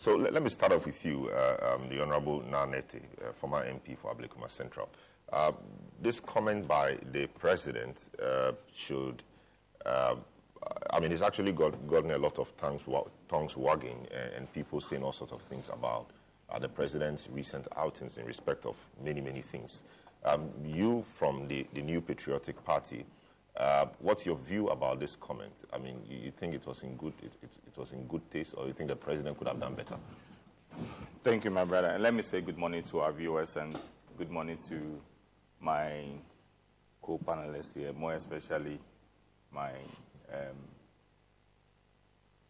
So 0.00 0.16
let, 0.16 0.32
let 0.32 0.42
me 0.42 0.48
start 0.48 0.72
off 0.72 0.86
with 0.86 1.04
you, 1.04 1.28
uh, 1.28 1.74
um, 1.74 1.90
the 1.90 2.00
Honorable 2.00 2.40
Nanete, 2.50 3.02
uh, 3.22 3.32
former 3.34 3.62
MP 3.66 3.98
for 3.98 4.14
Ablekuma 4.14 4.50
Central. 4.50 4.88
Uh, 5.30 5.52
this 6.00 6.20
comment 6.20 6.66
by 6.66 6.96
the 7.12 7.26
President 7.26 8.08
uh, 8.18 8.52
should, 8.74 9.22
uh, 9.84 10.14
I 10.88 11.00
mean, 11.00 11.12
it's 11.12 11.20
actually 11.20 11.52
got, 11.52 11.86
gotten 11.86 12.12
a 12.12 12.16
lot 12.16 12.38
of 12.38 12.56
tongues, 12.56 12.80
tongues 13.28 13.58
wagging 13.58 14.06
and, 14.10 14.32
and 14.32 14.52
people 14.54 14.80
saying 14.80 15.02
all 15.02 15.12
sorts 15.12 15.34
of 15.34 15.42
things 15.42 15.68
about 15.70 16.06
uh, 16.48 16.58
the 16.58 16.68
President's 16.70 17.28
recent 17.30 17.68
outings 17.76 18.16
in 18.16 18.24
respect 18.24 18.64
of 18.64 18.76
many, 19.04 19.20
many 19.20 19.42
things. 19.42 19.84
Um, 20.24 20.48
you, 20.64 21.04
from 21.18 21.46
the, 21.46 21.66
the 21.74 21.82
New 21.82 22.00
Patriotic 22.00 22.64
Party, 22.64 23.04
uh, 23.56 23.86
what's 23.98 24.24
your 24.24 24.36
view 24.36 24.68
about 24.68 25.00
this 25.00 25.16
comment? 25.16 25.52
I 25.72 25.78
mean, 25.78 26.00
you, 26.08 26.18
you 26.18 26.30
think 26.30 26.54
it 26.54 26.66
was 26.66 26.82
in 26.82 26.96
good 26.96 27.12
it, 27.22 27.32
it, 27.42 27.50
it 27.66 27.76
was 27.78 27.92
in 27.92 28.06
good 28.06 28.28
taste, 28.30 28.54
or 28.56 28.66
you 28.66 28.72
think 28.72 28.88
the 28.88 28.96
president 28.96 29.38
could 29.38 29.48
have 29.48 29.60
done 29.60 29.74
better? 29.74 29.96
Thank 31.22 31.44
you, 31.44 31.50
my 31.50 31.64
brother. 31.64 31.88
And 31.88 32.02
let 32.02 32.14
me 32.14 32.22
say 32.22 32.40
good 32.40 32.56
morning 32.58 32.82
to 32.84 33.00
our 33.00 33.12
viewers 33.12 33.56
and 33.56 33.76
good 34.16 34.30
morning 34.30 34.56
to 34.68 35.00
my 35.60 36.04
co-panelists 37.02 37.76
here, 37.76 37.92
more 37.92 38.14
especially 38.14 38.78
my 39.52 39.70
um, 40.32 40.56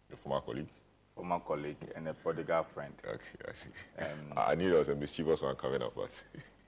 Your 0.09 0.16
former 0.19 0.40
colleague. 0.40 0.69
former 1.16 1.40
colleague 1.40 1.76
and 1.97 2.09
a 2.09 2.14
prodigal 2.14 2.62
friend. 2.62 2.92
Okay, 3.09 3.49
I 3.49 3.52
see. 3.54 3.71
I 4.37 4.54
knew 4.54 4.69
there 4.71 4.78
was 4.78 4.88
a 4.90 4.95
mischievous 4.95 5.42
one 5.42 5.57
coming 5.57 5.83
up, 5.83 5.95
but 5.97 6.23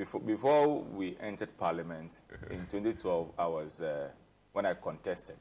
Before, 0.00 0.20
before 0.22 0.80
we 0.96 1.14
entered 1.20 1.54
Parliament 1.58 2.22
in 2.50 2.60
2012, 2.70 3.32
I 3.38 3.46
was 3.46 3.82
uh, 3.82 4.08
when 4.54 4.64
I 4.64 4.72
contested. 4.72 5.36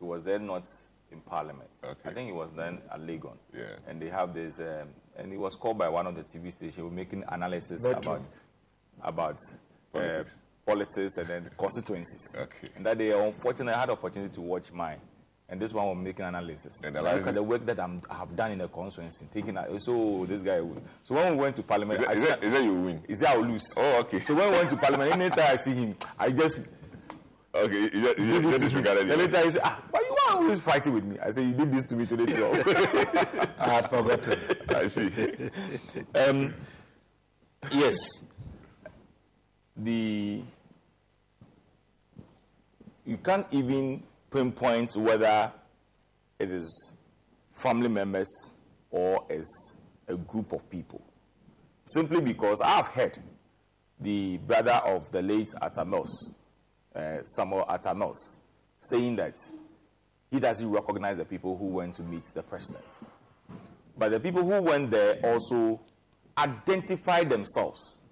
He 0.00 0.04
was 0.04 0.24
then 0.24 0.44
not 0.44 0.64
in 1.12 1.20
Parliament. 1.20 1.70
Okay. 1.84 2.10
I 2.10 2.12
think 2.12 2.26
he 2.26 2.32
was 2.32 2.50
then 2.50 2.80
at 2.92 2.98
Legon. 2.98 3.36
Yeah. 3.56 3.62
And 3.86 4.02
they 4.02 4.08
have 4.08 4.34
this, 4.34 4.58
um, 4.58 4.88
and 5.16 5.30
he 5.30 5.38
was 5.38 5.54
called 5.54 5.78
by 5.78 5.88
one 5.88 6.08
of 6.08 6.16
the 6.16 6.24
TV 6.24 6.50
stations 6.50 6.90
making 6.92 7.22
analysis 7.28 7.84
about 7.84 8.28
about 9.02 9.36
uh, 9.94 9.98
Politics. 9.98 10.42
politics 10.66 11.16
and 11.18 11.28
then 11.28 11.50
constituencies. 11.56 12.36
Okay. 12.36 12.68
And 12.74 12.84
that 12.84 12.98
day, 12.98 13.12
unfortunately, 13.12 13.72
I 13.72 13.78
had 13.80 13.88
the 13.88 13.92
opportunity 13.92 14.34
to 14.34 14.40
watch 14.40 14.72
mine. 14.72 14.98
And 15.52 15.60
this 15.60 15.74
one 15.74 15.86
was 15.86 15.98
making 15.98 16.24
analysis. 16.24 16.82
And 16.82 16.96
And 16.96 17.04
look 17.04 17.26
at 17.26 17.34
the 17.34 17.42
work 17.42 17.66
that 17.66 17.78
I'm, 17.78 18.00
I 18.08 18.14
have 18.14 18.34
done 18.34 18.52
in 18.52 18.58
the 18.58 18.68
constituency, 18.68 19.26
thinking, 19.30 19.52
that, 19.52 19.82
so 19.82 20.24
this 20.24 20.40
guy. 20.40 20.62
Will. 20.62 20.82
So 21.02 21.14
when 21.14 21.36
we 21.36 21.42
went 21.42 21.56
to 21.56 21.62
Parliament, 21.62 22.00
is, 22.00 22.06
I 22.06 22.12
it, 22.12 22.14
is, 22.16 22.22
said- 22.22 22.38
it, 22.38 22.44
is 22.44 22.54
it 22.54 22.62
you 22.64 22.74
win? 22.74 23.02
he 23.06 23.14
said 23.14 23.28
I 23.28 23.36
will 23.36 23.44
lose. 23.44 23.74
Oh, 23.76 23.98
okay. 24.00 24.20
So 24.20 24.34
when 24.34 24.50
we 24.50 24.56
went 24.56 24.70
to 24.70 24.76
Parliament, 24.76 25.12
anytime 25.12 25.52
I 25.52 25.56
see 25.56 25.74
him, 25.74 25.94
I 26.18 26.30
just 26.30 26.58
Okay, 27.54 27.74
you, 27.74 27.90
you, 27.92 28.14
you, 28.16 28.24
you 28.24 28.38
it 28.38 28.42
to 28.42 28.48
him. 28.48 28.58
disregarded 28.60 29.08
later 29.08 29.42
he 29.44 29.50
said, 29.50 29.60
ah, 29.62 29.78
why 29.90 30.00
you 30.00 30.16
are 30.30 30.42
always 30.42 30.58
fighting 30.62 30.94
with 30.94 31.04
me? 31.04 31.18
I 31.18 31.30
said, 31.30 31.44
you 31.44 31.52
did 31.52 31.70
this 31.70 31.84
to 31.84 31.96
me 31.96 32.06
today 32.06 32.24
too. 32.24 32.46
I 33.58 33.68
had 33.74 33.90
forgotten. 33.90 34.38
I 34.70 34.86
see. 34.88 35.10
um, 36.14 36.54
yes. 37.72 38.22
The 39.76 40.40
you 43.04 43.16
can't 43.18 43.46
even 43.50 44.02
pinpoint 44.32 44.96
whether 44.96 45.52
it 46.38 46.50
is 46.50 46.96
family 47.50 47.88
members 47.88 48.54
or 48.90 49.24
is 49.28 49.78
a 50.08 50.16
group 50.16 50.52
of 50.52 50.68
people. 50.70 51.00
Simply 51.84 52.20
because 52.20 52.60
I've 52.60 52.86
heard 52.88 53.18
the 54.00 54.38
brother 54.38 54.80
of 54.84 55.10
the 55.10 55.22
late 55.22 55.52
Atta 55.60 55.84
Mills, 55.84 56.34
uh, 56.94 57.22
Samuel 57.22 57.64
Atta 57.68 57.94
Mills, 57.94 58.40
saying 58.78 59.16
that 59.16 59.36
he 60.30 60.40
doesn't 60.40 60.70
recognize 60.70 61.18
the 61.18 61.24
people 61.24 61.56
who 61.56 61.68
went 61.68 61.94
to 61.94 62.02
meet 62.02 62.24
the 62.34 62.42
president. 62.42 62.84
But 63.96 64.10
the 64.10 64.20
people 64.20 64.42
who 64.42 64.62
went 64.62 64.90
there 64.90 65.18
also 65.22 65.80
identified 66.38 67.28
themselves 67.28 68.02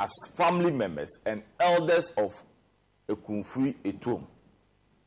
as 0.00 0.10
family 0.34 0.72
members 0.72 1.20
and 1.24 1.42
elders 1.60 2.10
of 2.16 2.42
Ekumfi 3.08 3.74
Otuam. 3.84 4.24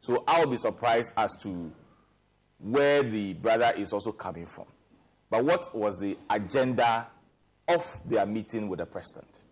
So 0.04 0.22
I'll 0.28 0.48
be 0.48 0.58
surprised 0.58 1.14
as 1.16 1.34
to 1.44 1.72
where 2.60 3.04
the 3.04 3.36
brother 3.36 3.72
is 3.78 3.94
also 3.94 4.12
coming 4.12 4.46
from. 4.46 4.66
But 5.30 5.46
what 5.46 5.74
was 5.74 5.96
the 5.98 6.18
agenda 6.30 7.08
of 7.70 8.02
their 8.06 8.26
meeting 8.26 8.68
with 8.68 8.80
the 8.80 8.86
president? 8.86 9.44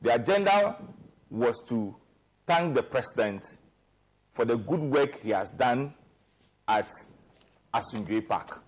The 0.00 0.14
agenda 0.14 0.78
was 1.28 1.60
to 1.68 1.94
thank 2.46 2.72
the 2.74 2.82
president 2.82 3.44
for 4.30 4.46
the 4.46 4.56
good 4.56 4.80
work 4.80 5.20
he 5.20 5.28
has 5.32 5.50
done 5.50 5.92
at 6.66 6.88
Asomdwee 7.74 8.26
Park. 8.26 8.58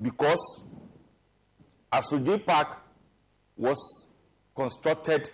Because 0.00 0.64
Asomdwee 1.92 2.44
Park 2.44 2.76
was 3.56 4.08
constructed 4.56 5.30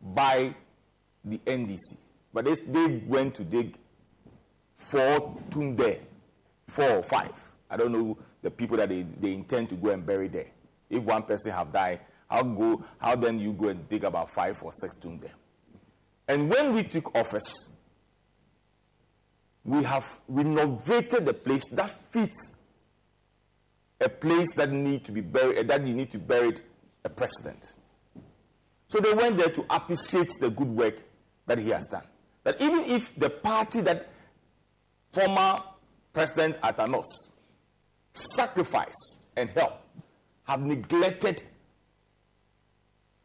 by 0.00 0.54
the 1.22 1.36
NDC, 1.44 2.07
but 2.32 2.44
they, 2.44 2.54
they 2.54 3.02
went 3.06 3.34
to 3.36 3.44
dig 3.44 3.76
four 4.74 5.36
tomb 5.50 5.76
there, 5.76 5.98
four 6.66 6.90
or 6.90 7.02
five. 7.02 7.32
I 7.70 7.76
don't 7.76 7.92
know 7.92 8.18
the 8.42 8.50
people 8.50 8.76
that 8.76 8.88
they, 8.88 9.02
they 9.02 9.32
intend 9.34 9.68
to 9.70 9.74
go 9.74 9.90
and 9.90 10.04
bury 10.04 10.28
there. 10.28 10.46
If 10.88 11.02
one 11.02 11.22
person 11.22 11.52
have 11.52 11.72
died, 11.72 12.00
how 12.28 12.42
go? 12.42 12.84
How 12.98 13.16
then 13.16 13.38
you 13.38 13.52
go 13.52 13.68
and 13.68 13.88
dig 13.88 14.04
about 14.04 14.30
five 14.30 14.62
or 14.62 14.72
six 14.72 14.94
tomb 14.96 15.18
there? 15.20 15.34
And 16.28 16.50
when 16.50 16.74
we 16.74 16.82
took 16.82 17.14
office, 17.16 17.70
we 19.64 19.82
have 19.82 20.20
renovated 20.28 21.26
the 21.26 21.34
place 21.34 21.66
that 21.68 21.90
fits 21.90 22.52
a 24.00 24.08
place 24.08 24.52
that 24.54 24.70
need 24.70 25.04
to 25.04 25.12
be 25.12 25.20
buried 25.20 25.58
eh, 25.58 25.62
that 25.64 25.86
you 25.86 25.94
need 25.94 26.10
to 26.10 26.18
bury 26.18 26.52
a 27.04 27.08
president. 27.08 27.72
So 28.86 29.00
they 29.00 29.12
went 29.12 29.36
there 29.36 29.50
to 29.50 29.64
appreciate 29.68 30.30
the 30.40 30.50
good 30.50 30.68
work 30.68 31.02
that 31.46 31.58
he 31.58 31.70
has 31.70 31.86
done. 31.86 32.04
That 32.48 32.62
even 32.62 32.82
if 32.84 33.14
the 33.14 33.28
party 33.28 33.82
that 33.82 34.08
former 35.12 35.58
President 36.14 36.58
Atta 36.62 36.86
Mills 36.86 37.28
sacrificed 38.12 39.20
and 39.36 39.50
helped 39.50 39.84
have 40.44 40.62
neglected 40.62 41.42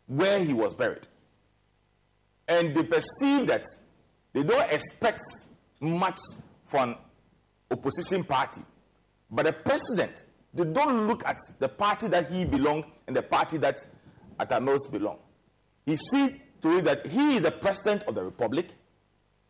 where 0.08 0.44
he 0.44 0.52
was 0.52 0.76
buried, 0.76 1.08
and 2.50 2.76
they 2.76 2.84
perceive 2.84 3.48
that 3.48 3.64
they 4.34 4.44
don't 4.44 4.70
expect 4.70 5.22
much 5.80 6.18
from 6.66 6.98
opposition 7.72 8.26
party, 8.26 8.60
but 9.32 9.46
the 9.46 9.54
president, 9.54 10.26
they 10.54 10.66
don't 10.66 11.08
look 11.08 11.26
at 11.26 11.38
the 11.60 11.70
party 11.70 12.10
that 12.10 12.30
he 12.30 12.44
belonged 12.44 12.84
and 13.08 13.16
the 13.16 13.24
party 13.24 13.58
that 13.60 13.78
Atta 14.38 14.60
Mills 14.60 14.86
belonged. 14.88 15.22
He 15.86 15.96
sees 15.96 16.32
to 16.60 16.78
it 16.80 16.84
that 16.84 17.08
he 17.08 17.38
is 17.38 17.44
the 17.44 17.52
president 17.52 18.04
of 18.04 18.16
the 18.16 18.26
republic. 18.26 18.74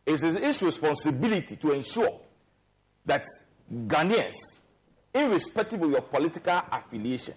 It 0.05 0.21
is 0.21 0.35
his 0.37 0.61
responsibility 0.63 1.55
to 1.57 1.71
ensure 1.71 2.19
that 3.05 3.23
Ghanaians, 3.71 4.61
irrespective 5.13 5.81
of 5.81 5.91
your 5.91 6.01
political 6.01 6.61
affiliation, 6.71 7.35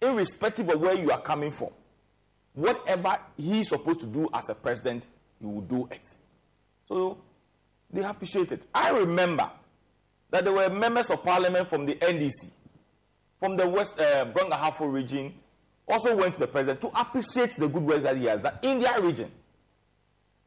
irrespective 0.00 0.68
of 0.68 0.80
where 0.80 0.94
you 0.94 1.10
are 1.10 1.20
coming 1.20 1.50
from, 1.50 1.70
whatever 2.54 3.18
he 3.36 3.60
is 3.60 3.68
supposed 3.68 4.00
to 4.00 4.06
do 4.06 4.28
as 4.32 4.48
a 4.48 4.54
president, 4.54 5.08
he 5.40 5.46
will 5.46 5.60
do 5.62 5.88
it. 5.90 6.06
So 6.86 7.18
they 7.90 8.04
appreciate 8.04 8.52
it. 8.52 8.66
I 8.74 8.90
remember 8.98 9.50
that 10.30 10.44
there 10.44 10.52
were 10.52 10.68
members 10.70 11.10
of 11.10 11.24
parliament 11.24 11.68
from 11.68 11.84
the 11.86 11.94
NDC, 11.96 12.50
from 13.38 13.56
the 13.56 13.68
West 13.68 13.98
uh, 14.00 14.26
Brong-Ahafo 14.26 14.92
region, 14.92 15.34
also 15.86 16.14
went 16.16 16.34
to 16.34 16.40
the 16.40 16.46
president 16.46 16.80
to 16.82 17.00
appreciate 17.00 17.50
the 17.52 17.66
good 17.68 17.82
work 17.82 18.02
that 18.02 18.16
he 18.16 18.26
has 18.26 18.40
done 18.40 18.54
in 18.62 18.78
their 18.78 19.00
region. 19.00 19.30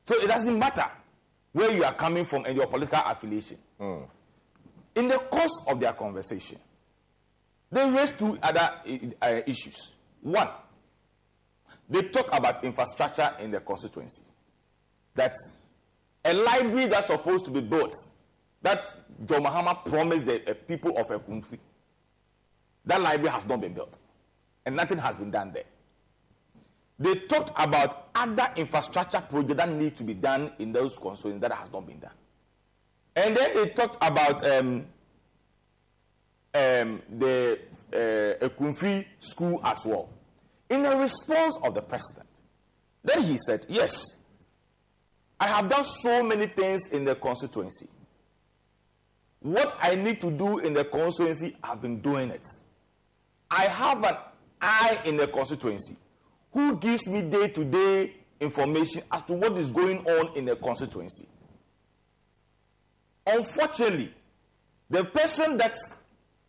So 0.03 0.15
it 0.15 0.27
doesn't 0.27 0.57
matter 0.57 0.85
where 1.51 1.71
you 1.75 1.83
are 1.83 1.93
coming 1.93 2.25
from 2.25 2.45
and 2.45 2.55
your 2.55 2.67
political 2.67 2.99
affiliation. 3.05 3.57
Mm. 3.79 4.07
In 4.95 5.07
the 5.07 5.15
course 5.17 5.61
of 5.67 5.79
their 5.79 5.93
conversation, 5.93 6.59
they 7.71 7.89
raised 7.89 8.19
two 8.19 8.37
other 8.41 8.69
uh, 9.21 9.41
issues. 9.45 9.95
One, 10.21 10.49
they 11.89 12.03
talk 12.03 12.29
about 12.35 12.63
infrastructure 12.63 13.33
in 13.39 13.51
the 13.51 13.59
constituency. 13.61 14.23
That 15.15 15.33
a 16.23 16.33
library 16.33 16.87
that's 16.87 17.07
supposed 17.07 17.45
to 17.45 17.51
be 17.51 17.61
built, 17.61 17.93
that 18.61 18.93
John 19.25 19.43
Mahama 19.43 19.83
promised 19.85 20.25
the 20.25 20.49
uh, 20.49 20.53
people 20.67 20.97
of 20.97 21.07
Ekumfi, 21.07 21.57
that 22.85 23.01
library 23.01 23.29
has 23.31 23.45
not 23.45 23.61
been 23.61 23.73
built 23.73 23.97
and 24.65 24.75
nothing 24.75 24.97
has 24.97 25.17
been 25.17 25.31
done 25.31 25.51
there. 25.53 25.63
They 27.01 27.15
talked 27.15 27.49
about 27.55 28.09
other 28.13 28.47
infrastructure 28.57 29.21
projects 29.21 29.55
that 29.55 29.69
need 29.69 29.95
to 29.95 30.03
be 30.03 30.13
done 30.13 30.51
in 30.59 30.71
those 30.71 30.99
constituencies 30.99 31.41
that 31.41 31.51
has 31.51 31.73
not 31.73 31.87
been 31.87 31.97
done. 31.97 32.11
And 33.15 33.35
then 33.35 33.55
they 33.55 33.69
talked 33.69 33.97
about 34.01 34.47
um, 34.47 34.85
um, 36.53 37.01
the 37.09 37.59
uh, 37.91 38.45
Ekumfi 38.45 39.03
school 39.17 39.59
as 39.63 39.83
well. 39.83 40.09
In 40.69 40.83
the 40.83 40.95
response 40.95 41.57
of 41.63 41.73
the 41.73 41.81
president, 41.81 42.29
then 43.03 43.23
he 43.23 43.39
said, 43.39 43.65
Yes, 43.67 44.17
I 45.39 45.47
have 45.47 45.69
done 45.69 45.83
so 45.83 46.21
many 46.21 46.45
things 46.45 46.85
in 46.89 47.03
the 47.03 47.15
constituency. 47.15 47.87
What 49.39 49.75
I 49.81 49.95
need 49.95 50.21
to 50.21 50.29
do 50.29 50.59
in 50.59 50.73
the 50.73 50.85
constituency, 50.85 51.57
I've 51.63 51.81
been 51.81 51.99
doing 51.99 52.29
it. 52.29 52.45
I 53.49 53.63
have 53.63 54.03
an 54.03 54.17
eye 54.61 54.99
in 55.05 55.17
the 55.17 55.25
constituency 55.27 55.97
who 56.51 56.77
gives 56.77 57.07
me 57.07 57.21
day 57.21 57.47
to 57.49 57.63
day 57.63 58.13
information 58.39 59.03
as 59.11 59.21
to 59.23 59.33
what 59.33 59.57
is 59.57 59.71
going 59.71 59.99
on 60.05 60.35
in 60.35 60.45
the 60.45 60.55
constituency. 60.55 61.27
Unfortunately, 63.25 64.11
the 64.89 65.05
person 65.05 65.57
that 65.57 65.75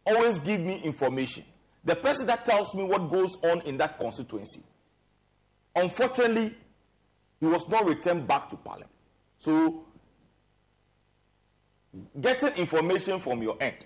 always 0.07 0.38
gives 0.41 0.65
me 0.65 0.81
information, 0.83 1.45
the 1.85 1.95
person 1.95 2.27
that 2.27 2.45
tells 2.45 2.75
me 2.75 2.83
what 2.83 3.11
goes 3.11 3.37
on 3.45 3.61
in 3.62 3.77
that 3.77 3.99
constituency, 3.99 4.62
unfortunately, 5.77 6.55
he 7.41 7.47
was 7.47 7.69
not 7.69 7.85
returned 7.87 8.27
back 8.27 8.49
to 8.49 8.57
parliament. 8.57 8.91
So, 9.37 9.85
getting 12.21 12.55
information 12.55 13.19
from 13.19 13.43
your 13.43 13.57
end, 13.61 13.85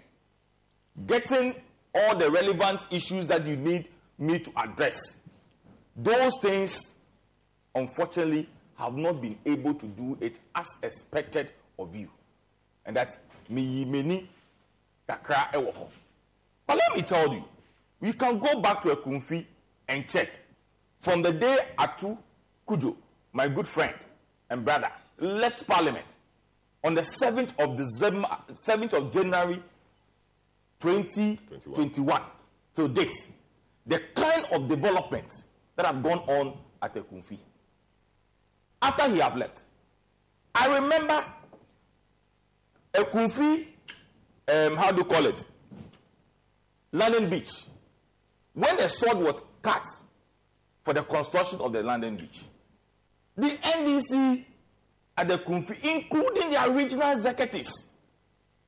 getting 1.06 1.54
all 1.94 2.14
the 2.14 2.30
relevant 2.30 2.86
issues 2.90 3.26
that 3.26 3.46
you 3.46 3.56
need 3.56 3.88
me 4.18 4.38
to 4.38 4.50
address. 4.56 5.16
Those 5.96 6.38
things, 6.38 6.94
unfortunately, 7.74 8.48
have 8.78 8.94
not 8.94 9.22
been 9.22 9.38
able 9.46 9.74
to 9.74 9.86
do 9.86 10.18
it 10.20 10.38
as 10.54 10.76
expected 10.82 11.50
of 11.78 11.96
you. 11.96 12.10
And 12.84 12.96
that 12.96 13.16
me 13.48 13.84
many 13.84 14.28
kakra 15.08 15.50
ewo 15.52 15.88
But 16.66 16.76
let 16.78 16.96
me 16.96 17.02
tell 17.02 17.32
you, 17.32 17.44
we 18.00 18.12
can 18.12 18.38
go 18.38 18.60
back 18.60 18.82
to 18.82 18.94
Ekumfi 18.94 19.46
and 19.88 20.06
check. 20.06 20.30
From 20.98 21.22
the 21.22 21.32
day 21.32 21.58
Ato 21.78 22.18
Cudjoe, 22.68 22.96
my 23.32 23.48
good 23.48 23.66
friend 23.66 23.94
and 24.50 24.64
brother, 24.64 24.90
left 25.18 25.66
parliament 25.66 26.16
on 26.84 26.94
the 26.94 27.00
7th 27.00 27.58
of 27.58 27.76
December, 27.76 28.28
7th 28.50 28.92
of 28.92 29.10
January 29.10 29.62
2021 30.80 32.22
to 32.74 32.88
date 32.88 33.30
the 33.86 33.98
kind 34.14 34.46
of 34.52 34.68
development 34.68 35.32
that 35.76 35.86
have 35.86 36.02
gone 36.02 36.18
on 36.20 36.56
at 36.82 36.94
Ekumfi. 36.94 37.38
After 38.82 39.08
he 39.10 39.18
have 39.20 39.36
left, 39.36 39.64
I 40.54 40.74
remember 40.78 41.22
Ekumfi, 42.94 43.66
um, 44.48 44.76
how 44.76 44.90
do 44.90 44.98
you 44.98 45.04
call 45.04 45.26
it? 45.26 45.44
London 46.92 47.28
Beach. 47.28 47.66
When 48.54 48.78
a 48.80 48.88
sword 48.88 49.18
was 49.18 49.42
cut 49.62 49.84
for 50.82 50.94
the 50.94 51.02
construction 51.02 51.60
of 51.60 51.72
the 51.72 51.82
London 51.82 52.16
Beach, 52.16 52.44
the 53.36 53.48
NDC 53.48 54.44
at 55.18 55.28
the 55.28 55.38
Kumfi, 55.38 55.76
including 55.94 56.50
the 56.50 56.70
original 56.70 57.10
executives 57.12 57.88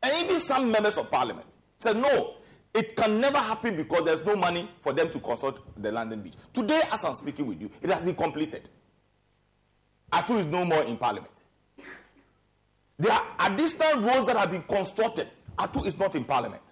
and 0.03 0.25
even 0.25 0.39
some 0.41 0.71
members 0.71 0.99
of 0.99 1.11
parliament, 1.11 1.57
said 1.77 1.97
no, 1.97 2.35
it 2.79 2.95
can 2.95 3.21
never 3.21 3.39
happen 3.39 3.75
because 3.75 4.05
there's 4.05 4.25
no 4.25 4.37
money 4.37 4.71
for 4.77 4.93
them 4.93 5.11
to 5.11 5.19
construct 5.19 5.61
the 5.83 5.91
London 5.91 6.21
beach. 6.23 6.35
Today, 6.53 6.81
as 6.93 7.05
I'm 7.05 7.13
speaking 7.15 7.45
with 7.49 7.61
you, 7.61 7.69
it 7.83 7.91
has 7.91 8.05
been 8.05 8.15
completed. 8.15 8.69
Atu 10.13 10.39
is 10.39 10.47
no 10.47 10.65
more 10.65 10.85
in 10.85 10.97
parliament. 10.97 11.33
There 12.97 13.13
are 13.13 13.27
additional 13.41 14.01
roads 14.01 14.27
that 14.27 14.37
have 14.37 14.53
been 14.53 14.63
constructed. 14.63 15.27
Atu 15.59 15.87
is 15.89 15.99
not 15.99 16.15
in 16.15 16.23
parliament. 16.23 16.63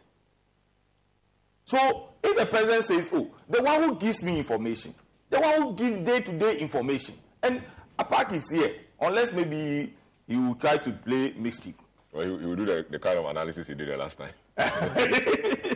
So, 1.64 2.10
if 2.22 2.38
the 2.38 2.46
president 2.46 2.84
says, 2.84 3.10
Oh, 3.12 3.28
the 3.48 3.60
one 3.64 3.82
who 3.82 3.96
gives 3.96 4.22
me 4.22 4.38
information, 4.38 4.94
the 5.28 5.40
one 5.40 5.60
who 5.60 5.74
gives 5.74 6.08
day 6.08 6.20
to 6.20 6.32
day 6.38 6.58
information, 6.58 7.16
and 7.42 7.60
Apaak 7.98 8.32
is 8.32 8.48
here, 8.48 8.76
unless 9.00 9.32
maybe 9.32 9.92
you 10.28 10.54
try 10.60 10.76
to 10.76 10.92
play 10.92 11.34
mischief. 11.36 11.74
Well, 12.12 12.24
he, 12.24 12.38
he 12.38 12.46
will 12.46 12.54
do 12.54 12.64
the, 12.64 12.86
the 12.88 13.00
kind 13.00 13.18
of 13.18 13.24
analysis 13.24 13.66
he 13.66 13.74
did 13.74 13.88
the 13.88 13.96
last 13.96 14.18
time. 14.18 14.30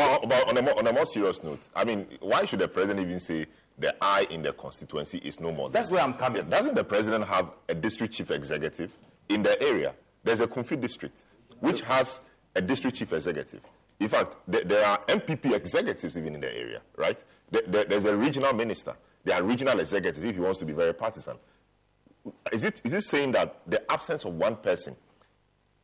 but, 0.00 0.28
but, 0.28 0.48
on, 0.48 0.56
a 0.56 0.62
more, 0.62 0.78
on, 0.78 0.86
a 0.86 0.92
more, 0.92 1.06
serious 1.06 1.42
note, 1.42 1.60
I 1.74 1.84
mean, 1.84 2.06
why 2.20 2.44
should 2.44 2.60
the 2.60 2.68
president 2.68 3.00
even 3.00 3.20
say 3.20 3.46
the 3.78 3.94
I 4.02 4.26
in 4.30 4.42
the 4.42 4.52
constituency 4.52 5.18
is 5.18 5.40
no 5.40 5.52
more? 5.52 5.70
That's 5.70 5.90
where 5.90 6.02
I'm 6.02 6.14
coming. 6.14 6.48
Doesn't 6.48 6.74
the 6.74 6.84
president 6.84 7.24
have 7.26 7.50
a 7.68 7.74
district 7.74 8.14
chief 8.14 8.30
executive 8.30 8.96
in 9.28 9.42
the 9.42 9.60
area? 9.62 9.94
There's 10.24 10.40
a 10.40 10.46
Kumfi 10.46 10.80
district 10.80 11.24
which 11.60 11.82
has 11.82 12.20
a 12.54 12.62
district 12.62 12.96
chief 12.96 13.12
executive. 13.12 13.60
In 13.98 14.08
fact, 14.08 14.36
there, 14.48 14.64
there 14.64 14.86
are 14.86 14.98
NPP 15.00 15.52
executives 15.54 16.16
even 16.16 16.34
in 16.34 16.40
the 16.40 16.58
area, 16.58 16.80
right? 16.96 17.22
There, 17.50 17.62
there, 17.66 17.84
there's 17.84 18.06
a 18.06 18.16
regional 18.16 18.52
minister. 18.54 18.94
There 19.24 19.36
are 19.36 19.42
regional 19.42 19.78
executives 19.78 20.22
if 20.22 20.34
he 20.34 20.40
wants 20.40 20.58
to 20.60 20.64
be 20.64 20.72
very 20.72 20.94
partisan. 20.94 21.36
is 22.52 22.64
it 22.64 22.80
is 22.84 22.94
it 22.94 23.02
saying 23.02 23.32
that 23.32 23.60
the 23.66 23.90
absence 23.90 24.24
of 24.24 24.34
one 24.34 24.56
person, 24.56 24.96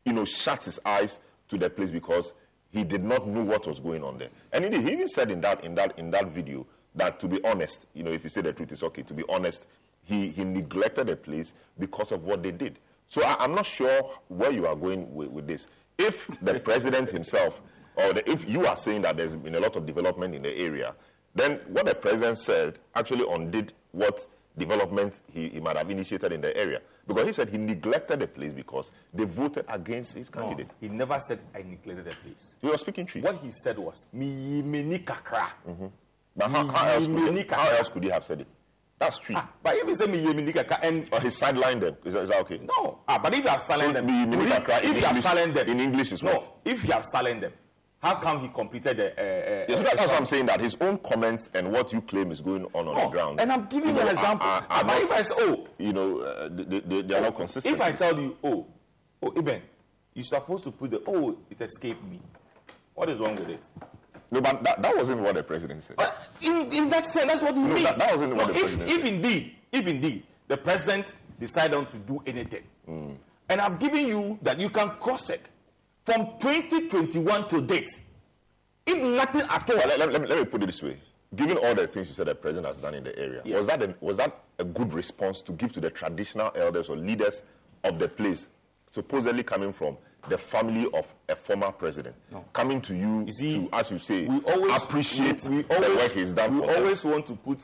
you 0.04 0.12
know, 0.12 0.24
shuts 0.24 0.64
his 0.64 0.80
eyes 0.84 1.20
to 1.48 1.58
the 1.58 1.68
place 1.68 1.90
because 1.90 2.34
he 2.72 2.84
did 2.84 3.04
not 3.04 3.26
know 3.26 3.44
what 3.44 3.66
was 3.66 3.80
going 3.80 4.02
on 4.02 4.18
there? 4.18 4.28
And 4.52 4.64
indeed, 4.64 4.82
he 4.82 4.92
even 4.92 5.08
said 5.08 5.30
in 5.30 5.40
that 5.42 5.64
in 5.64 5.74
that 5.76 5.98
in 5.98 6.10
that 6.10 6.28
video 6.28 6.66
that 6.94 7.20
to 7.20 7.28
be 7.28 7.42
honest, 7.44 7.86
you 7.94 8.02
know, 8.02 8.10
if 8.10 8.24
you 8.24 8.30
say 8.30 8.40
the 8.40 8.52
truth, 8.52 8.72
it's 8.72 8.82
okay. 8.82 9.02
To 9.02 9.14
be 9.14 9.24
honest, 9.28 9.66
he 10.02 10.28
he 10.28 10.44
neglected 10.44 11.08
the 11.08 11.16
place 11.16 11.54
because 11.78 12.12
of 12.12 12.24
what 12.24 12.42
they 12.42 12.50
did. 12.50 12.78
So 13.08 13.22
I, 13.22 13.44
am 13.44 13.54
not 13.54 13.66
sure 13.66 14.10
where 14.28 14.50
you 14.50 14.66
are 14.66 14.74
going 14.74 15.14
with, 15.14 15.28
with 15.28 15.46
this. 15.46 15.68
If 15.98 16.26
the 16.42 16.58
president 16.64 17.10
himself, 17.10 17.60
or 17.94 18.12
the, 18.12 18.28
if 18.28 18.48
you 18.48 18.66
are 18.66 18.76
saying 18.76 19.02
that 19.02 19.16
there's 19.16 19.36
been 19.36 19.54
a 19.54 19.60
lot 19.60 19.76
of 19.76 19.86
development 19.86 20.34
in 20.34 20.42
the 20.42 20.56
area, 20.58 20.94
then 21.34 21.60
what 21.68 21.86
the 21.86 21.94
president 21.94 22.38
said 22.38 22.78
actually 22.94 23.24
undid 23.30 23.72
what 23.92 24.26
development 24.58 25.20
he, 25.32 25.48
he 25.48 25.60
might 25.60 25.76
have 25.76 25.90
initiated 25.90 26.32
in 26.32 26.40
the 26.40 26.56
area. 26.56 26.80
Because 27.06 27.26
he 27.26 27.32
said 27.32 27.48
he 27.48 27.58
neglected 27.58 28.20
the 28.20 28.26
place 28.26 28.52
because 28.52 28.90
they 29.14 29.24
voted 29.24 29.64
against 29.68 30.14
his 30.14 30.28
candidate. 30.28 30.74
No, 30.80 30.88
he 30.88 30.94
never 30.94 31.20
said 31.20 31.38
I 31.54 31.58
neglected 31.58 32.04
the 32.04 32.16
place. 32.16 32.56
He 32.60 32.66
was 32.66 32.80
speaking 32.80 33.06
truth. 33.06 33.24
What 33.24 33.36
he 33.36 33.52
said 33.52 33.78
was, 33.78 34.06
me 34.12 34.62
mini 34.62 34.98
kakra. 34.98 35.46
Mm-hmm. 35.68 35.86
But 36.36 36.50
how, 36.50 36.66
how, 36.66 36.88
else 36.88 37.06
could, 37.06 37.50
how 37.50 37.70
else 37.70 37.88
could 37.88 38.04
he 38.04 38.10
have 38.10 38.24
said 38.24 38.40
it? 38.42 38.48
That's 38.98 39.18
true. 39.18 39.34
Ah, 39.36 39.50
but 39.62 39.76
if 39.76 39.86
he 39.86 39.94
say 39.94 40.06
me 40.06 40.24
yemini 40.24 40.52
kakra 40.52 40.78
and 40.82 41.08
or 41.12 41.20
he 41.20 41.28
sidelined 41.28 41.80
them, 41.80 41.96
is 42.04 42.14
that, 42.14 42.22
is 42.22 42.28
that 42.30 42.40
okay? 42.40 42.60
No. 42.78 43.00
Ah, 43.06 43.18
but 43.18 43.34
if 43.34 43.44
you 43.44 43.50
have 43.50 43.62
silenced 43.62 43.88
so, 43.88 43.92
them, 43.92 44.06
me, 44.06 44.36
me, 44.36 44.44
kakra, 44.46 44.82
if 44.82 44.96
you 44.96 45.04
have 45.04 45.18
silenced 45.18 45.54
them 45.54 45.68
in 45.68 45.80
English 45.80 46.12
is 46.12 46.22
no, 46.22 46.32
what? 46.32 46.56
if 46.64 46.82
you 46.82 46.92
have 46.92 47.04
silenced 47.04 47.42
them, 47.42 47.52
how 48.06 48.14
come 48.14 48.40
he 48.40 48.48
completed 48.48 48.96
the? 48.96 49.06
Uh, 49.06 49.62
uh, 49.62 49.66
yes, 49.68 49.80
that's 49.82 49.96
what 49.96 50.14
I'm 50.14 50.24
saying. 50.24 50.46
That 50.46 50.60
his 50.60 50.76
own 50.80 50.98
comments 50.98 51.50
and 51.54 51.72
what 51.72 51.92
you 51.92 52.00
claim 52.00 52.30
is 52.30 52.40
going 52.40 52.64
on 52.66 52.86
on 52.86 52.94
no, 52.94 53.00
the 53.00 53.08
ground. 53.08 53.40
And 53.40 53.50
I'm 53.50 53.66
giving 53.66 53.96
you, 53.96 54.00
an 54.00 54.08
example. 54.08 54.46
Are, 54.46 54.64
are, 54.70 54.78
are 54.78 54.84
but 54.84 55.02
if 55.02 55.10
I 55.10 55.22
say, 55.22 55.34
oh, 55.38 55.68
you 55.78 55.92
know, 55.92 56.20
uh, 56.20 56.48
they, 56.52 56.80
they, 56.80 57.02
they, 57.02 57.14
are 57.16 57.22
not 57.22 57.34
consistent. 57.34 57.74
If 57.74 57.80
I 57.80 57.90
tell 57.90 58.18
you, 58.18 58.36
oh, 58.44 58.66
oh, 59.22 59.32
Eben, 59.36 59.60
you're 60.14 60.22
supposed 60.22 60.62
to 60.64 60.70
put 60.70 60.92
the, 60.92 61.02
oh, 61.06 61.36
it 61.50 61.60
escaped 61.60 62.04
me. 62.04 62.20
What 62.94 63.10
is 63.10 63.18
wrong 63.18 63.34
with 63.34 63.48
it? 63.48 63.68
No, 64.30 64.40
but 64.40 64.62
that, 64.62 64.82
that 64.82 64.96
wasn't 64.96 65.22
what 65.22 65.34
the 65.34 65.42
president 65.42 65.82
said. 65.82 65.96
But 65.96 66.16
in, 66.42 66.72
in 66.72 66.88
that 66.90 67.04
sense, 67.06 67.26
that's 67.26 67.42
what 67.42 67.56
he 67.56 67.62
no, 67.62 67.74
means. 67.74 67.88
That, 67.88 67.98
that 67.98 68.12
wasn't 68.12 68.36
what 68.36 68.46
no, 68.46 68.52
the 68.52 68.58
if, 68.58 68.60
president 68.60 68.88
if 68.88 69.00
said. 69.02 69.14
indeed, 69.14 69.54
if 69.72 69.86
indeed 69.88 70.22
the 70.46 70.56
president 70.56 71.12
decided 71.40 71.76
not 71.76 71.90
to 71.90 71.98
do 71.98 72.22
anything, 72.24 72.62
mm. 72.88 73.16
and 73.48 73.60
I've 73.60 73.80
given 73.80 74.06
you 74.06 74.38
that 74.42 74.60
you 74.60 74.68
can 74.70 74.90
cross 75.00 75.26
check 75.26 75.40
from 76.06 76.26
2021 76.38 77.48
to 77.48 77.60
date, 77.60 77.88
if 78.86 78.96
nothing 79.02 79.42
at 79.50 79.68
all. 79.68 79.76
Let, 79.76 79.98
let, 79.98 80.12
let, 80.12 80.22
me, 80.22 80.28
let 80.28 80.38
me 80.38 80.44
put 80.44 80.62
it 80.62 80.66
this 80.66 80.82
way. 80.82 80.98
Given 81.34 81.58
all 81.58 81.74
the 81.74 81.88
things 81.88 82.08
you 82.08 82.14
said 82.14 82.28
the 82.28 82.34
president 82.36 82.68
has 82.68 82.78
done 82.78 82.94
in 82.94 83.02
the 83.02 83.18
area, 83.18 83.42
yeah. 83.44 83.56
was, 83.58 83.66
that 83.66 83.82
a, 83.82 83.94
was 84.00 84.16
that 84.18 84.44
a 84.60 84.64
good 84.64 84.94
response 84.94 85.42
to 85.42 85.52
give 85.52 85.72
to 85.72 85.80
the 85.80 85.90
traditional 85.90 86.52
elders 86.54 86.88
or 86.88 86.96
leaders 86.96 87.42
of 87.82 87.98
the 87.98 88.08
place, 88.08 88.48
supposedly 88.90 89.42
coming 89.42 89.72
from 89.72 89.98
the 90.28 90.38
family 90.38 90.88
of 90.94 91.12
a 91.28 91.34
former 91.36 91.72
president 91.72 92.14
no. 92.32 92.44
coming 92.52 92.80
to 92.80 92.94
you, 92.94 93.24
you 93.26 93.32
see, 93.32 93.68
to, 93.68 93.76
as 93.76 93.90
you 93.90 93.98
say, 93.98 94.26
we 94.26 94.40
always, 94.40 94.84
appreciate 94.84 95.42
we, 95.44 95.56
we 95.58 95.64
always, 95.64 95.88
the 95.88 95.96
work 95.96 96.12
he's 96.12 96.34
done 96.34 96.58
We 96.60 96.66
always 96.66 97.02
them. 97.02 97.12
want 97.12 97.26
to 97.26 97.36
put 97.36 97.62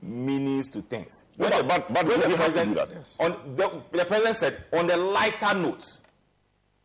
meanings 0.00 0.68
to 0.68 0.82
things. 0.82 1.24
but, 1.36 1.50
but, 1.68 1.92
but 1.92 2.06
when 2.06 2.20
the 2.20 2.36
president, 2.36 2.76
yes. 2.76 3.16
on 3.18 3.54
the, 3.56 3.82
the, 3.92 4.04
president 4.04 4.36
said, 4.36 4.64
on 4.72 4.86
the 4.86 4.96
lighter 4.96 5.54
note, 5.54 5.99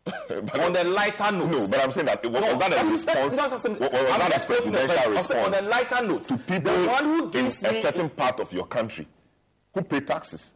on 0.30 0.74
the 0.74 0.84
lighter 0.84 1.32
note. 1.32 1.50
No, 1.50 1.68
but 1.68 1.84
I'm 1.84 1.92
saying 1.92 2.06
that 2.06 2.24
was, 2.24 2.42
no, 2.42 2.48
was 2.48 2.60
that 2.60 2.86
a 2.86 2.90
response? 2.90 3.38
Was, 3.38 3.64
that 3.64 4.44
a 4.44 4.46
presidential 4.46 5.12
response 5.12 5.46
on 5.46 5.52
the 5.52 5.62
lighter 5.70 6.08
note 6.08 6.24
to 6.26 6.38
people 6.38 6.74
the 6.74 6.88
one 6.88 7.04
who 7.06 7.32
gives 7.32 7.64
in 7.64 7.72
a 7.72 7.82
certain 7.82 8.10
part 8.10 8.40
of 8.40 8.54
your 8.54 8.66
country 8.68 9.08
who 9.74 9.82
pay 9.82 10.02
taxes, 10.02 10.54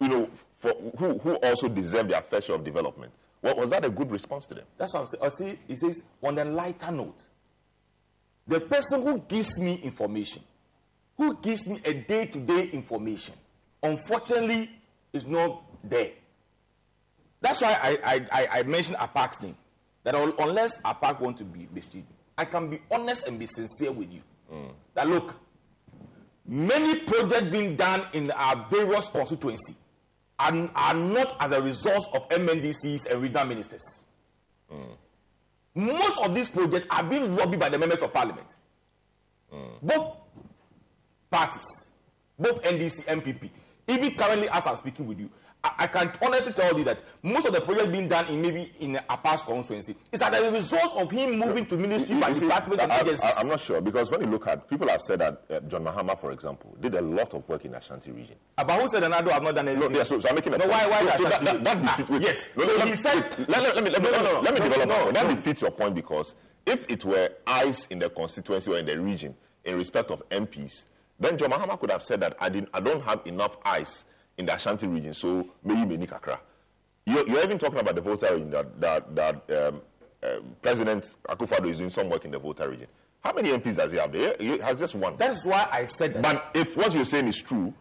you 0.00 0.08
know, 0.08 0.28
for, 0.58 0.72
who, 0.98 1.18
who 1.18 1.34
also 1.36 1.68
deserve 1.68 2.08
their 2.08 2.20
fair 2.20 2.40
share 2.40 2.56
of 2.56 2.64
development? 2.64 3.12
What, 3.40 3.56
was 3.56 3.70
that 3.70 3.84
a 3.84 3.90
good 3.90 4.10
response 4.10 4.46
to 4.46 4.54
them? 4.54 4.64
That's 4.76 4.92
what 4.94 5.00
I'm 5.00 5.06
saying. 5.06 5.24
I 5.24 5.28
See, 5.28 5.58
he 5.68 5.76
says, 5.76 6.02
on 6.22 6.38
a 6.38 6.44
lighter 6.44 6.90
note, 6.90 7.28
the 8.46 8.60
person 8.60 9.02
who 9.02 9.18
gives 9.20 9.58
me 9.58 9.80
information, 9.82 10.42
who 11.16 11.36
gives 11.36 11.66
me 11.66 11.80
a 11.84 11.94
day 11.94 12.26
to 12.26 12.38
day 12.40 12.68
information, 12.72 13.34
unfortunately, 13.82 14.70
is 15.12 15.26
not 15.26 15.62
there. 15.88 16.10
That's 17.40 17.62
why 17.62 17.76
I, 18.04 18.26
I, 18.30 18.48
I, 18.58 18.62
mentioned 18.64 18.98
Apaak's 18.98 19.40
name. 19.40 19.56
That 20.04 20.14
unless 20.14 20.78
Apaak 20.82 21.20
want 21.20 21.36
to 21.38 21.44
be 21.44 21.68
misleading, 21.72 22.06
I 22.36 22.44
can 22.44 22.68
be 22.68 22.80
honest 22.90 23.26
and 23.26 23.38
be 23.38 23.46
sincere 23.46 23.92
with 23.92 24.12
you. 24.12 24.22
Mm. 24.52 24.72
That 24.94 25.08
look, 25.08 25.34
many 26.46 27.00
projects 27.00 27.48
being 27.48 27.76
done 27.76 28.02
in 28.12 28.30
our 28.32 28.66
various 28.70 29.08
constituency 29.08 29.74
are, 30.38 30.70
are 30.74 30.94
not 30.94 31.36
as 31.40 31.52
a 31.52 31.62
result 31.62 32.08
of 32.14 32.28
MMDCEs 32.30 33.10
and 33.10 33.22
regional 33.22 33.46
ministers. 33.46 34.04
Mm. 34.72 34.96
Most 35.74 36.20
of 36.22 36.34
these 36.34 36.50
projects 36.50 36.86
are 36.90 37.02
being 37.02 37.36
lobbied 37.36 37.60
by 37.60 37.68
the 37.68 37.78
members 37.78 38.02
of 38.02 38.12
parliament. 38.12 38.56
Mm. 39.52 39.80
Both 39.82 40.16
parties, 41.30 41.90
both 42.38 42.62
NDC, 42.62 43.04
NPP. 43.04 43.50
Even 43.88 44.14
currently, 44.14 44.48
as 44.50 44.66
I'm 44.66 44.76
speaking 44.76 45.06
with 45.06 45.18
you, 45.20 45.30
I, 45.62 45.86
can 45.88 46.10
honestly 46.22 46.52
tell 46.54 46.76
you 46.76 46.84
that 46.84 47.02
most 47.22 47.46
of 47.46 47.52
the 47.52 47.60
projects 47.60 47.88
being 47.88 48.08
done 48.08 48.26
in 48.28 48.40
maybe 48.40 48.72
in 48.80 48.96
a 48.96 49.16
past 49.18 49.44
constituency 49.44 49.94
is 50.10 50.22
as 50.22 50.34
a 50.34 50.52
result 50.52 50.96
of 50.96 51.10
him 51.10 51.38
moving 51.38 51.66
to 51.66 51.76
ministry 51.76 52.18
by 52.18 52.32
department 52.32 52.80
and 52.80 52.92
agencies. 52.92 53.36
I, 53.36 53.42
am 53.42 53.48
not 53.48 53.60
sure 53.60 53.80
because 53.82 54.10
when 54.10 54.22
you 54.22 54.26
look 54.28 54.46
at 54.46 54.68
people 54.68 54.88
have 54.88 55.02
said 55.02 55.18
that 55.18 55.42
uh, 55.50 55.60
John 55.60 55.84
Mahama, 55.84 56.18
for 56.18 56.32
example, 56.32 56.74
did 56.80 56.94
a 56.94 57.02
lot 57.02 57.34
of 57.34 57.46
work 57.46 57.66
in 57.66 57.74
Ashanti 57.74 58.10
region. 58.10 58.36
But 58.56 58.80
who 58.80 58.88
said 58.88 59.02
Anado 59.02 59.30
have 59.30 59.42
not 59.42 59.54
done 59.54 59.68
anything? 59.68 59.92
No, 59.92 59.98
yeah, 59.98 60.04
so, 60.04 60.18
so 60.18 60.30
I'm 60.30 60.34
making 60.34 60.54
a 60.54 60.58
no, 60.58 60.64
point. 60.66 60.72
why, 60.72 60.88
why 60.88 61.16
so, 61.16 61.24
so 61.24 61.28
that, 61.28 61.44
that, 61.44 61.64
that 61.64 61.78
ah, 62.10 62.18
yes. 62.20 62.50
so 62.54 62.76
let, 62.78 62.88
he 62.88 62.96
said. 62.96 63.16
Let, 63.48 63.62
let, 63.62 63.74
let, 63.74 63.84
me 63.84 63.90
let 63.90 64.02
me, 64.02 64.10
no, 64.10 64.22
no, 64.22 64.32
no, 64.32 64.40
let 64.40 64.54
me 64.54 64.60
develop 64.60 64.88
no, 64.88 65.04
no, 65.06 65.12
That 65.12 65.28
defeats 65.28 65.60
your 65.60 65.72
point 65.72 65.94
because 65.94 66.36
if 66.64 66.88
it 66.88 67.04
were 67.04 67.30
eyes 67.46 67.86
in 67.90 67.98
the 67.98 68.08
constituency 68.08 68.70
or 68.72 68.78
in 68.78 68.86
the 68.86 68.98
region 68.98 69.34
in 69.64 69.76
respect 69.76 70.10
of 70.10 70.26
MPs, 70.30 70.86
then 71.18 71.36
John 71.36 71.50
Mahama 71.50 71.78
could 71.78 71.90
have 71.90 72.02
said 72.02 72.20
that 72.20 72.36
I 72.40 72.48
didn't, 72.48 72.70
I 72.72 72.80
don't 72.80 73.02
have 73.02 73.20
enough 73.26 73.58
eyes 73.64 74.06
in 74.40 74.46
the 74.46 74.54
Ashanti 74.54 74.86
region, 74.86 75.14
so 75.14 75.46
maybe 75.62 75.84
Meni 75.86 76.06
Kakra. 76.06 76.38
You're, 77.06 77.26
you're, 77.28 77.42
even 77.44 77.58
talking 77.58 77.78
about 77.78 77.94
the 77.94 78.00
Volta 78.00 78.28
region 78.32 78.50
that, 78.50 78.80
that, 78.80 79.14
that 79.14 79.68
um, 79.68 79.80
uh, 80.22 80.40
President 80.60 81.16
Akufo-Addo 81.28 81.68
is 81.68 81.78
doing 81.78 81.90
some 81.90 82.10
work 82.10 82.24
in 82.24 82.30
the 82.30 82.38
Volta 82.38 82.68
region. 82.68 82.88
How 83.20 83.32
many 83.32 83.50
MPs 83.50 83.76
does 83.76 83.92
he 83.92 83.98
have 83.98 84.12
there? 84.12 84.34
He 84.38 84.58
has 84.58 84.78
just 84.78 84.94
one. 84.94 85.16
That 85.16 85.30
is 85.30 85.46
why 85.46 85.68
I 85.70 85.84
said 85.84 86.14
that. 86.14 86.22
But 86.22 86.50
if 86.54 86.76
what 86.76 86.94
you're 86.94 87.04
saying 87.04 87.28
is 87.28 87.40
true, 87.40 87.72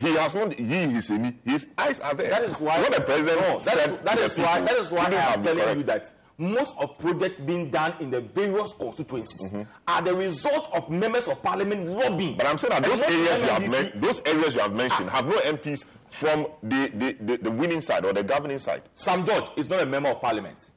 he 0.00 0.14
has 0.14 0.34
not. 0.34 0.54
He 0.54 0.82
is 0.82 1.08
his 1.44 1.66
eyes 1.76 2.00
are 2.00 2.14
there. 2.14 2.30
That 2.30 2.42
is 2.42 2.60
why. 2.60 2.76
So 2.76 2.82
what 2.82 2.94
the 2.94 3.00
president 3.02 3.40
no, 3.40 3.58
that 3.58 3.76
is, 3.76 3.98
that 3.98 4.18
is 4.18 4.38
why. 4.38 4.60
That 4.60 4.76
is 4.76 4.92
why 4.92 5.06
I 5.06 5.34
am 5.34 5.40
telling 5.40 5.62
correct. 5.62 5.76
you 5.76 5.82
that 5.84 6.10
most 6.38 6.76
of 6.80 6.96
projects 6.98 7.40
being 7.40 7.68
done 7.68 7.94
in 8.00 8.10
the 8.10 8.20
various 8.20 8.72
constituencies 8.74 9.50
mm-hmm. 9.50 9.62
are 9.88 10.02
the 10.02 10.14
result 10.14 10.70
of 10.72 10.88
members 10.88 11.26
of 11.26 11.42
parliament 11.42 11.86
lobbying. 11.88 12.36
But 12.36 12.46
I'm 12.46 12.58
saying 12.58 12.70
that 12.70 12.84
those 12.84 13.02
areas, 13.02 13.40
you 13.40 13.46
have 13.46 13.70
men- 13.70 13.92
those 13.96 14.22
areas 14.24 14.54
you 14.54 14.60
have 14.60 14.72
mentioned 14.72 15.10
ah. 15.10 15.16
have 15.16 15.26
no 15.26 15.36
MPs 15.38 15.86
from 16.10 16.46
the, 16.62 16.90
the, 16.94 17.16
the, 17.20 17.36
the, 17.38 17.50
winning 17.50 17.80
side 17.80 18.04
or 18.04 18.12
the 18.12 18.24
governing 18.24 18.58
side. 18.58 18.82
Sam 18.94 19.24
George 19.24 19.50
is 19.56 19.68
not 19.68 19.80
a 19.80 19.86
member 19.86 20.08
of 20.10 20.20
parliament 20.20 20.70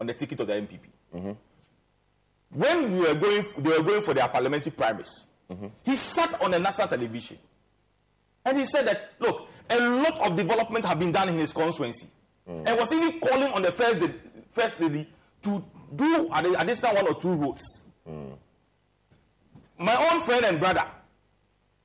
on 0.00 0.06
the 0.06 0.14
ticket 0.14 0.40
of 0.40 0.46
the 0.46 0.54
NPP. 0.54 0.80
Mm-hmm. 1.14 1.32
When 2.50 2.92
we 2.92 3.00
were 3.00 3.14
going, 3.14 3.44
they 3.58 3.70
were 3.70 3.82
going 3.82 4.02
for 4.02 4.14
their 4.14 4.28
parliamentary 4.28 4.72
primaries. 4.72 5.26
Mm-hmm. 5.50 5.66
He 5.84 5.96
sat 5.96 6.40
on 6.42 6.54
a 6.54 6.58
national 6.58 6.88
television 6.88 7.38
and 8.44 8.58
he 8.58 8.64
said 8.64 8.86
that, 8.86 9.12
look, 9.18 9.48
a 9.68 9.78
lot 9.78 10.20
of 10.20 10.36
development 10.36 10.84
have 10.84 10.98
been 10.98 11.12
done 11.12 11.28
in 11.28 11.34
his 11.34 11.52
constituency. 11.52 12.08
Mm. 12.48 12.68
And 12.68 12.78
was 12.78 12.92
even 12.92 13.18
calling 13.18 13.52
on 13.52 13.62
the 13.62 13.72
first 13.72 14.08
first 14.52 14.80
lady 14.80 15.08
to 15.42 15.64
do 15.94 16.28
an 16.32 16.54
additional 16.56 16.94
one 16.94 17.08
or 17.08 17.14
two 17.20 17.34
roads. 17.34 17.84
Mm. 18.08 18.36
My 19.78 20.10
own 20.10 20.20
friend 20.20 20.44
and 20.44 20.60
brother, 20.60 20.84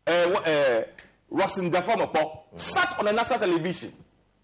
uh, 0.08 0.12
uh, 0.12 0.84
Rockson 1.32 1.72
Dafeamekpor, 1.72 2.14
mm. 2.14 2.60
sat 2.60 3.00
on 3.00 3.08
a 3.08 3.14
national 3.14 3.40
television, 3.40 3.94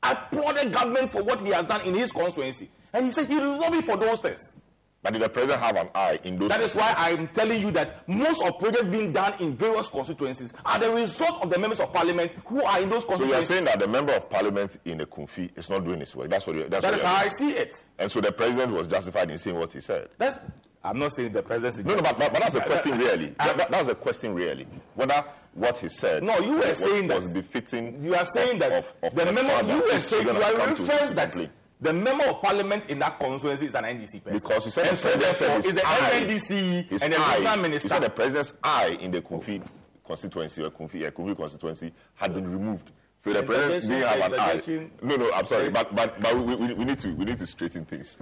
applauded 0.01 0.71
government 0.71 1.09
for 1.11 1.23
what 1.23 1.39
he 1.41 1.49
has 1.49 1.65
done 1.65 1.85
in 1.85 1.93
his 1.93 2.11
constituency. 2.11 2.69
And 2.93 3.05
he 3.05 3.11
said 3.11 3.27
he 3.27 3.39
lobbied 3.39 3.83
for 3.83 3.97
those 3.97 4.21
things. 4.21 4.57
But 5.03 5.13
did 5.13 5.21
the 5.21 5.29
president 5.29 5.61
have 5.61 5.75
an 5.75 5.89
eye 5.93 6.19
in 6.23 6.37
those? 6.37 6.49
That 6.49 6.61
is 6.61 6.75
why 6.75 6.93
I'm 6.97 7.27
telling 7.27 7.61
you 7.61 7.71
that 7.71 8.07
most 8.09 8.43
of 8.43 8.57
projects 8.57 8.85
being 8.85 9.11
done 9.11 9.33
in 9.39 9.55
various 9.55 9.89
constituencies 9.89 10.53
are 10.65 10.79
the 10.79 10.91
result 10.91 11.43
of 11.43 11.49
the 11.49 11.59
members 11.59 11.79
of 11.79 11.93
parliament 11.93 12.35
who 12.45 12.63
are 12.63 12.81
in 12.81 12.89
those 12.89 13.05
constituencies. 13.05 13.47
So 13.47 13.53
you 13.53 13.59
are 13.59 13.63
saying 13.63 13.77
that 13.79 13.85
the 13.85 13.91
member 13.91 14.13
of 14.13 14.29
parliament 14.29 14.79
in 14.85 14.97
the 14.97 15.05
Kumfi 15.05 15.55
is 15.57 15.69
not 15.69 15.85
doing 15.85 15.99
his 15.99 16.15
work. 16.15 16.29
That's 16.29 16.47
what. 16.47 16.55
You, 16.55 16.67
that's 16.67 16.81
that 16.81 16.91
what 16.91 16.95
is 16.95 17.03
how 17.03 17.15
I 17.15 17.27
see 17.27 17.51
it. 17.51 17.85
And 17.99 18.11
so 18.11 18.21
the 18.21 18.31
president 18.31 18.73
was 18.73 18.87
justified 18.87 19.29
in 19.29 19.37
saying 19.37 19.57
what 19.57 19.71
he 19.71 19.81
said. 19.81 20.09
That's. 20.17 20.39
I'm 20.83 20.99
not 20.99 21.13
saying 21.13 21.33
the 21.33 21.43
president. 21.43 21.85
No, 21.85 21.95
no, 21.95 22.01
but, 22.01 22.17
but, 22.17 22.33
that's 22.33 22.55
a 22.55 22.61
question, 22.61 22.97
really. 22.97 23.27
that, 23.37 23.57
that, 23.57 23.71
that's 23.71 23.89
a 23.89 23.95
question, 23.95 24.33
really. 24.33 24.67
Whether 24.95 25.23
what 25.53 25.77
he 25.77 25.89
said. 25.89 26.23
No, 26.23 26.37
you 26.39 26.53
were 26.53 26.67
was, 26.67 26.77
saying 26.77 27.07
was 27.07 27.09
that 27.09 27.19
was 27.19 27.33
befitting. 27.33 28.03
You 28.03 28.15
are 28.15 28.25
saying 28.25 28.53
of, 28.53 28.59
that 28.59 28.71
of, 28.73 28.93
of 29.03 29.15
the 29.15 29.25
member. 29.31 29.73
You 29.73 29.81
were 29.81 29.99
saying 29.99 30.27
you 30.27 30.31
are 30.31 30.69
referring 30.69 31.15
that 31.15 31.49
the 31.79 31.93
member 31.93 32.25
of 32.25 32.41
parliament 32.41 32.89
in 32.89 32.99
that 32.99 33.19
constituency 33.19 33.67
is 33.67 33.75
an 33.75 33.83
NDC 33.83 34.23
person. 34.23 34.47
Because 34.47 34.65
you 34.65 34.71
said 34.71 34.87
and 34.87 34.97
the 34.97 35.01
president 35.01 35.35
said 35.35 35.65
is 35.65 35.75
the 35.75 35.81
NDC 35.81 37.01
and 37.03 37.13
the 37.13 37.19
regional 37.19 37.57
minister. 37.57 37.87
You 37.87 37.89
said 37.89 38.03
the 38.03 38.09
president's 38.09 38.53
eye 38.63 38.97
in 38.99 39.11
the 39.11 39.21
Kumfi 39.21 39.61
constituency 40.05 40.63
or 40.63 40.71
Kumfi, 40.71 41.01
yeah, 41.01 41.09
Kumfi 41.09 41.35
constituency 41.35 41.91
had 42.15 42.33
been 42.33 42.49
removed. 42.49 42.91
So 43.23 43.33
the 43.33 43.43
president 43.43 43.81
didn't 43.83 44.21
have 44.21 44.33
an 44.33 44.39
eye. 44.39 44.89
No, 45.01 45.15
no, 45.17 45.31
I'm 45.33 45.45
sorry, 45.45 45.69
but 45.69 45.93
but 45.95 46.19
but 46.19 46.37
we, 46.37 46.55
we, 46.55 46.73
we 46.73 46.85
need 46.85 46.97
to 46.99 47.13
we 47.13 47.25
need 47.25 47.37
to 47.39 47.47
straighten 47.47 47.85
things. 47.85 48.21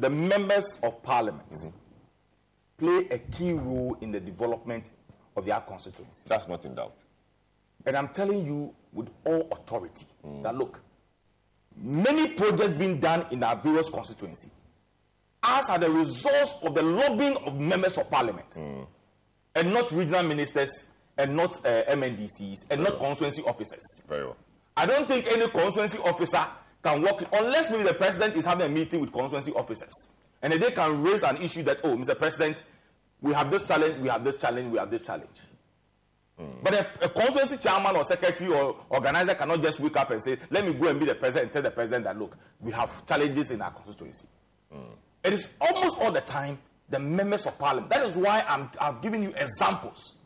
The 0.00 0.10
members 0.10 0.78
of 0.82 1.02
parliament 1.02 1.48
Mm-hmm. 1.50 1.76
play 2.78 3.06
a 3.10 3.18
key 3.18 3.52
role 3.52 3.96
in 4.00 4.10
the 4.10 4.20
development 4.20 4.88
of 5.36 5.44
their 5.44 5.60
constituencies. 5.60 6.24
That's 6.28 6.48
not 6.48 6.64
in 6.64 6.74
doubt. 6.74 6.96
And 7.86 7.96
I'm 7.96 8.08
telling 8.08 8.46
you 8.46 8.74
with 8.92 9.10
all 9.24 9.48
authority 9.52 10.06
Mm. 10.26 10.42
that 10.42 10.54
look, 10.54 10.80
many 11.76 12.28
projects 12.28 12.70
being 12.70 12.98
done 12.98 13.26
in 13.30 13.42
our 13.44 13.56
various 13.56 13.90
constituency 13.90 14.50
as 15.42 15.70
are 15.70 15.78
the 15.78 15.90
results 15.90 16.56
of 16.62 16.74
the 16.74 16.82
lobbying 16.82 17.36
of 17.46 17.58
members 17.60 17.96
of 17.98 18.10
parliament 18.10 18.48
Mm. 18.56 18.86
and 19.54 19.72
not 19.74 19.90
regional 19.92 20.22
ministers 20.22 20.88
and 21.18 21.36
not 21.36 21.54
uh, 21.66 21.82
MMDCEs 21.88 22.66
and 22.70 22.82
not 22.82 22.98
constituency 22.98 23.42
officers. 23.46 23.82
Very 24.08 24.24
well. 24.24 24.36
I 24.76 24.86
don't 24.86 25.06
think 25.06 25.26
any 25.26 25.46
constituency 25.48 25.98
officer 25.98 26.42
can 26.82 27.02
work 27.02 27.24
unless 27.32 27.70
maybe 27.70 27.84
the 27.84 27.94
president 27.94 28.34
is 28.34 28.44
having 28.44 28.66
a 28.66 28.68
meeting 28.68 29.00
with 29.00 29.12
constituency 29.12 29.52
officers 29.52 30.08
and 30.42 30.52
they 30.52 30.70
can 30.70 31.02
raise 31.02 31.22
an 31.22 31.36
issue 31.38 31.62
that 31.62 31.80
oh 31.84 31.96
Mr. 31.96 32.18
President, 32.18 32.62
we 33.20 33.32
have 33.34 33.50
this 33.50 33.68
challenge, 33.68 33.98
we 33.98 34.08
have 34.08 34.24
this 34.24 34.36
challenge, 34.38 34.72
we 34.72 34.78
have 34.78 34.90
this 34.90 35.06
challenge. 35.06 35.40
Hmm. 36.38 36.44
But 36.62 36.74
a, 36.74 37.04
a 37.04 37.08
constituency 37.08 37.58
chairman 37.58 37.96
or 37.96 38.04
secretary 38.04 38.50
or 38.50 38.76
organizer 38.88 39.34
cannot 39.34 39.62
just 39.62 39.80
wake 39.80 39.96
up 39.96 40.10
and 40.10 40.22
say, 40.22 40.38
let 40.48 40.64
me 40.64 40.72
go 40.72 40.88
and 40.88 40.98
be 40.98 41.06
the 41.06 41.14
president 41.14 41.44
and 41.44 41.52
tell 41.52 41.62
the 41.62 41.70
president 41.70 42.04
that 42.04 42.18
look, 42.18 42.36
we 42.60 42.72
have 42.72 43.04
challenges 43.06 43.50
in 43.50 43.60
our 43.60 43.70
constituency. 43.70 44.26
Hmm. 44.72 44.94
It 45.22 45.34
is 45.34 45.54
almost 45.60 45.98
all 46.00 46.10
the 46.12 46.22
time 46.22 46.58
the 46.88 46.98
members 46.98 47.46
of 47.46 47.58
parliament. 47.58 47.90
That 47.90 48.04
is 48.04 48.16
why 48.16 48.42
I'm, 48.48 48.70
I've 48.80 49.00
given 49.02 49.22
you 49.22 49.32
examples 49.36 50.16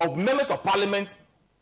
of 0.00 0.16
members 0.16 0.50
of 0.50 0.62
parliament 0.62 1.16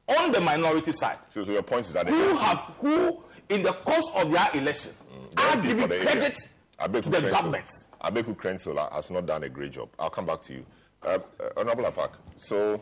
on 0.09 0.31
the 0.31 0.41
minority 0.41 0.93
side 0.93 1.19
So, 1.31 1.45
so 1.45 1.53
your 1.53 1.63
point 1.63 1.87
is 1.87 1.93
that 1.95 2.09
who 2.09 2.37
have 2.37 2.59
who 2.79 3.23
in 3.49 3.63
the 3.63 3.73
course 3.73 4.11
of 4.17 4.31
their 4.31 4.49
election 4.55 4.93
the 5.35 5.43
are 5.43 5.57
giving 5.63 5.81
for 5.83 5.89
the 5.89 5.95
area, 5.97 6.07
credit 6.07 6.39
Abeku 6.81 7.03
to 7.03 7.11
the 7.11 7.17
Krenzel- 7.19 7.31
government. 7.31 7.71
Abeku 8.03 8.37
Krenzel 8.37 8.93
has 8.93 9.11
not 9.11 9.27
done 9.27 9.45
a 9.45 9.49
great 9.49 9.73
job. 9.73 9.89
I'll 9.99 10.11
come 10.11 10.27
back 10.27 10.43
to 10.43 10.53
you. 10.55 10.67
Uh, 11.03 11.19
uh, 11.41 11.49
Honorable 11.57 11.85
Apaak, 11.85 12.11
so, 12.37 12.81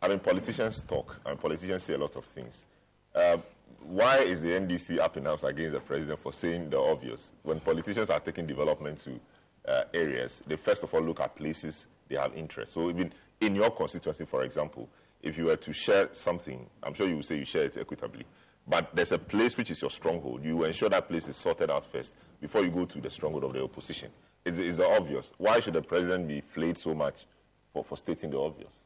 I 0.00 0.08
mean, 0.08 0.18
politicians 0.20 0.82
talk, 0.82 1.20
and 1.26 1.38
politicians 1.38 1.82
say 1.82 1.94
a 1.94 1.98
lot 1.98 2.16
of 2.16 2.24
things. 2.24 2.66
Uh, 3.14 3.38
why 3.84 4.18
is 4.18 4.40
the 4.42 4.48
NDC 4.50 4.98
up 5.00 5.16
in 5.16 5.26
arms 5.26 5.42
against 5.44 5.72
the 5.72 5.80
president 5.80 6.20
for 6.20 6.32
saying 6.32 6.70
the 6.70 6.78
obvious? 6.78 7.32
When 7.42 7.60
politicians 7.60 8.10
are 8.10 8.20
taking 8.20 8.46
development 8.46 8.98
to 9.00 9.20
uh, 9.68 9.84
areas, 9.92 10.42
they 10.46 10.56
first 10.56 10.82
of 10.84 10.94
all 10.94 11.00
look 11.02 11.20
at 11.20 11.34
places 11.36 11.88
they 12.08 12.16
have 12.16 12.34
interest. 12.36 12.72
So 12.72 12.88
even 12.90 13.12
in 13.40 13.54
your 13.56 13.70
constituency, 13.70 14.24
for 14.24 14.44
example, 14.44 14.88
if 15.20 15.36
you 15.36 15.46
were 15.46 15.56
to 15.56 15.72
share 15.72 16.08
something, 16.14 16.64
I'm 16.82 16.94
sure 16.94 17.08
you 17.08 17.16
would 17.16 17.24
say 17.24 17.38
you 17.38 17.44
share 17.44 17.64
it 17.64 17.76
equitably. 17.76 18.24
But 18.66 18.94
there's 18.94 19.12
a 19.12 19.18
place 19.18 19.56
which 19.56 19.70
is 19.70 19.82
your 19.82 19.90
stronghold. 19.90 20.44
You 20.44 20.64
ensure 20.64 20.88
that 20.88 21.08
place 21.08 21.28
is 21.28 21.36
sorted 21.36 21.70
out 21.70 21.84
first 21.84 22.14
before 22.40 22.62
you 22.62 22.70
go 22.70 22.84
to 22.84 23.00
the 23.00 23.10
stronghold 23.10 23.44
of 23.44 23.52
the 23.52 23.62
opposition. 23.62 24.10
It's, 24.44 24.58
it's 24.58 24.78
obvious. 24.80 25.32
Why 25.38 25.60
should 25.60 25.74
the 25.74 25.82
president 25.82 26.28
be 26.28 26.40
flayed 26.40 26.78
so 26.78 26.94
much 26.94 27.26
for, 27.72 27.84
for 27.84 27.96
stating 27.96 28.30
the 28.30 28.38
obvious? 28.38 28.84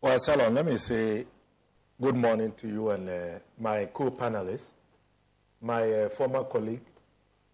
Well, 0.00 0.18
Selorm, 0.18 0.54
let 0.54 0.66
me 0.66 0.76
say 0.76 1.26
good 2.00 2.14
morning 2.14 2.52
to 2.58 2.68
you 2.68 2.90
and 2.90 3.08
uh, 3.08 3.38
my 3.58 3.86
co 3.86 4.10
panelists, 4.10 4.70
my 5.60 5.90
uh, 5.92 6.08
former 6.10 6.44
colleague, 6.44 6.84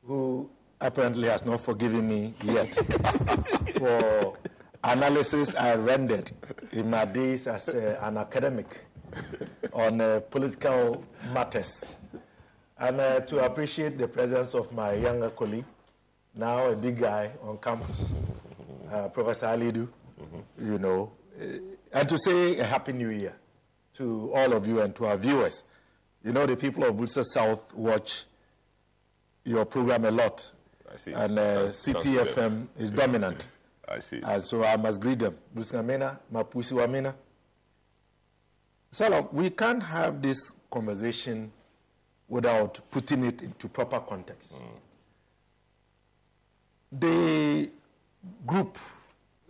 who 0.06 0.48
apparently 0.80 1.28
has 1.28 1.44
not 1.44 1.60
forgiven 1.60 2.06
me 2.08 2.34
yet 2.44 2.74
for 3.78 4.36
analysis 4.82 5.54
I 5.54 5.76
rendered 5.76 6.30
in 6.72 6.90
my 6.90 7.06
days 7.06 7.46
as 7.46 7.68
uh, 7.68 7.98
an 8.02 8.18
academic 8.18 8.66
on 9.74 10.00
uh, 10.00 10.20
political 10.30 11.04
matters. 11.32 11.96
And 12.78 13.00
uh, 13.00 13.20
to 13.20 13.44
appreciate 13.44 13.98
the 13.98 14.08
presence 14.08 14.54
of 14.54 14.72
my 14.72 14.94
younger 14.94 15.30
colleague, 15.30 15.64
now 16.34 16.66
a 16.70 16.74
big 16.76 16.98
guy 16.98 17.30
on 17.42 17.58
campus, 17.58 18.06
uh, 18.92 19.08
Professor 19.08 19.46
Alidu, 19.46 19.88
you 20.60 20.78
know, 20.78 21.10
uh, 21.40 21.44
and 21.92 22.08
to 22.08 22.18
say 22.18 22.58
a 22.58 22.64
happy 22.64 22.92
new 22.92 23.10
year 23.10 23.34
to 23.94 24.32
all 24.34 24.52
of 24.52 24.66
you 24.66 24.80
and 24.80 24.94
to 24.96 25.06
our 25.06 25.16
viewers. 25.16 25.62
You 26.24 26.32
know, 26.32 26.46
the 26.46 26.56
people 26.56 26.84
of 26.84 26.96
Builsa 26.96 27.22
South 27.24 27.72
watch 27.74 28.24
your 29.44 29.64
program 29.64 30.04
a 30.06 30.10
lot, 30.10 30.50
I 30.92 30.96
see. 30.96 31.12
and 31.12 31.38
uh, 31.38 31.62
Thanks- 31.64 31.84
thanks 31.84 32.02
to 32.02 32.08
Citi 32.08 32.24
FM 32.26 32.66
is 32.78 32.92
dominant. 32.92 33.48
I 33.88 33.98
see. 34.00 34.20
And 34.24 34.42
so 34.42 34.64
I 34.64 34.76
must 34.76 35.00
greet 35.00 35.18
them. 35.18 35.36
Busngamena, 35.54 36.18
Mapusi 36.32 36.72
Wamena. 36.72 37.14
Selorm, 38.94 39.32
we 39.32 39.50
can't 39.50 39.82
have 39.82 40.22
this 40.22 40.38
conversation 40.70 41.50
without 42.28 42.78
putting 42.92 43.24
it 43.24 43.42
into 43.42 43.66
proper 43.66 43.98
context. 43.98 44.54
Mm. 44.54 44.60
The 47.00 47.70
group 48.46 48.78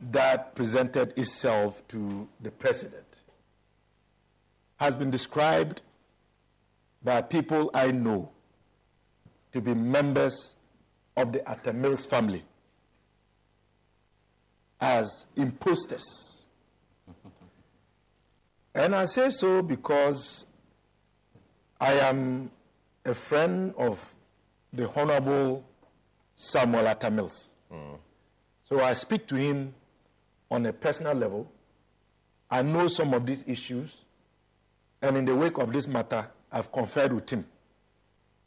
that 0.00 0.54
presented 0.54 1.12
itself 1.18 1.86
to 1.88 2.26
the 2.40 2.50
president 2.50 3.04
has 4.76 4.96
been 4.96 5.10
described 5.10 5.82
by 7.02 7.20
people 7.20 7.70
I 7.74 7.90
know 7.90 8.30
to 9.52 9.60
be 9.60 9.74
members 9.74 10.54
of 11.18 11.32
the 11.32 11.46
Atta 11.46 11.74
Mills 11.74 12.06
family 12.06 12.44
as 14.80 15.26
imposters. 15.36 16.33
And 18.74 18.94
I 18.94 19.04
say 19.04 19.30
so 19.30 19.62
because 19.62 20.46
I 21.80 21.92
am 21.94 22.50
a 23.04 23.14
friend 23.14 23.72
of 23.78 24.14
the 24.72 24.90
Honorable 24.94 25.64
Samuel 26.34 26.88
Atta 26.88 27.10
Mills. 27.10 27.50
Mm. 27.72 27.98
So 28.68 28.80
I 28.80 28.94
speak 28.94 29.26
to 29.28 29.36
him 29.36 29.74
on 30.50 30.66
a 30.66 30.72
personal 30.72 31.14
level. 31.14 31.50
I 32.50 32.62
know 32.62 32.88
some 32.88 33.14
of 33.14 33.26
these 33.26 33.44
issues, 33.46 34.04
and 35.02 35.16
in 35.16 35.24
the 35.24 35.34
wake 35.34 35.58
of 35.58 35.72
this 35.72 35.86
matter, 35.86 36.28
I've 36.50 36.72
conferred 36.72 37.12
with 37.12 37.30
him. 37.30 37.46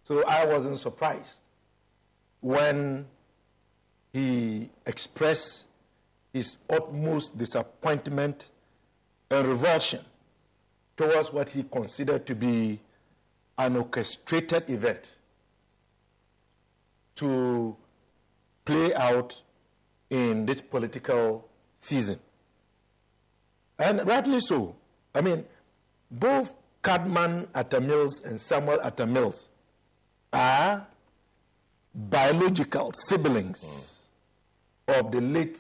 So 0.04 0.26
I 0.26 0.46
wasn't 0.46 0.80
surprised 0.80 1.40
when 2.42 3.06
he 4.12 4.70
expressed 4.86 5.66
his 6.34 6.58
utmost 6.70 7.38
disappointment 7.38 8.52
and 9.30 9.48
revulsion 9.48 10.02
towards 10.98 11.32
what 11.32 11.50
he 11.50 11.64
considered 11.64 12.26
to 12.26 12.36
be 12.36 12.80
an 13.58 13.78
orchestrated 13.78 14.70
event 14.70 15.16
to 17.16 17.76
play 18.66 18.94
out 18.94 19.42
in 20.10 20.46
this 20.46 20.60
political 20.60 21.48
season. 21.78 22.20
And 23.80 24.06
rightly 24.08 24.40
so. 24.40 24.76
I 25.14 25.22
mean, 25.22 25.46
both 26.10 26.54
Cadman 26.84 27.48
Atta 27.54 27.80
Mills 27.80 28.22
and 28.22 28.40
Samuel 28.40 28.82
Atta 28.82 29.06
Mills 29.06 29.50
are 30.32 30.88
biological 31.94 32.92
siblings 32.94 34.06
hmm. 34.88 35.00
of 35.00 35.12
the 35.12 35.22
late 35.22 35.60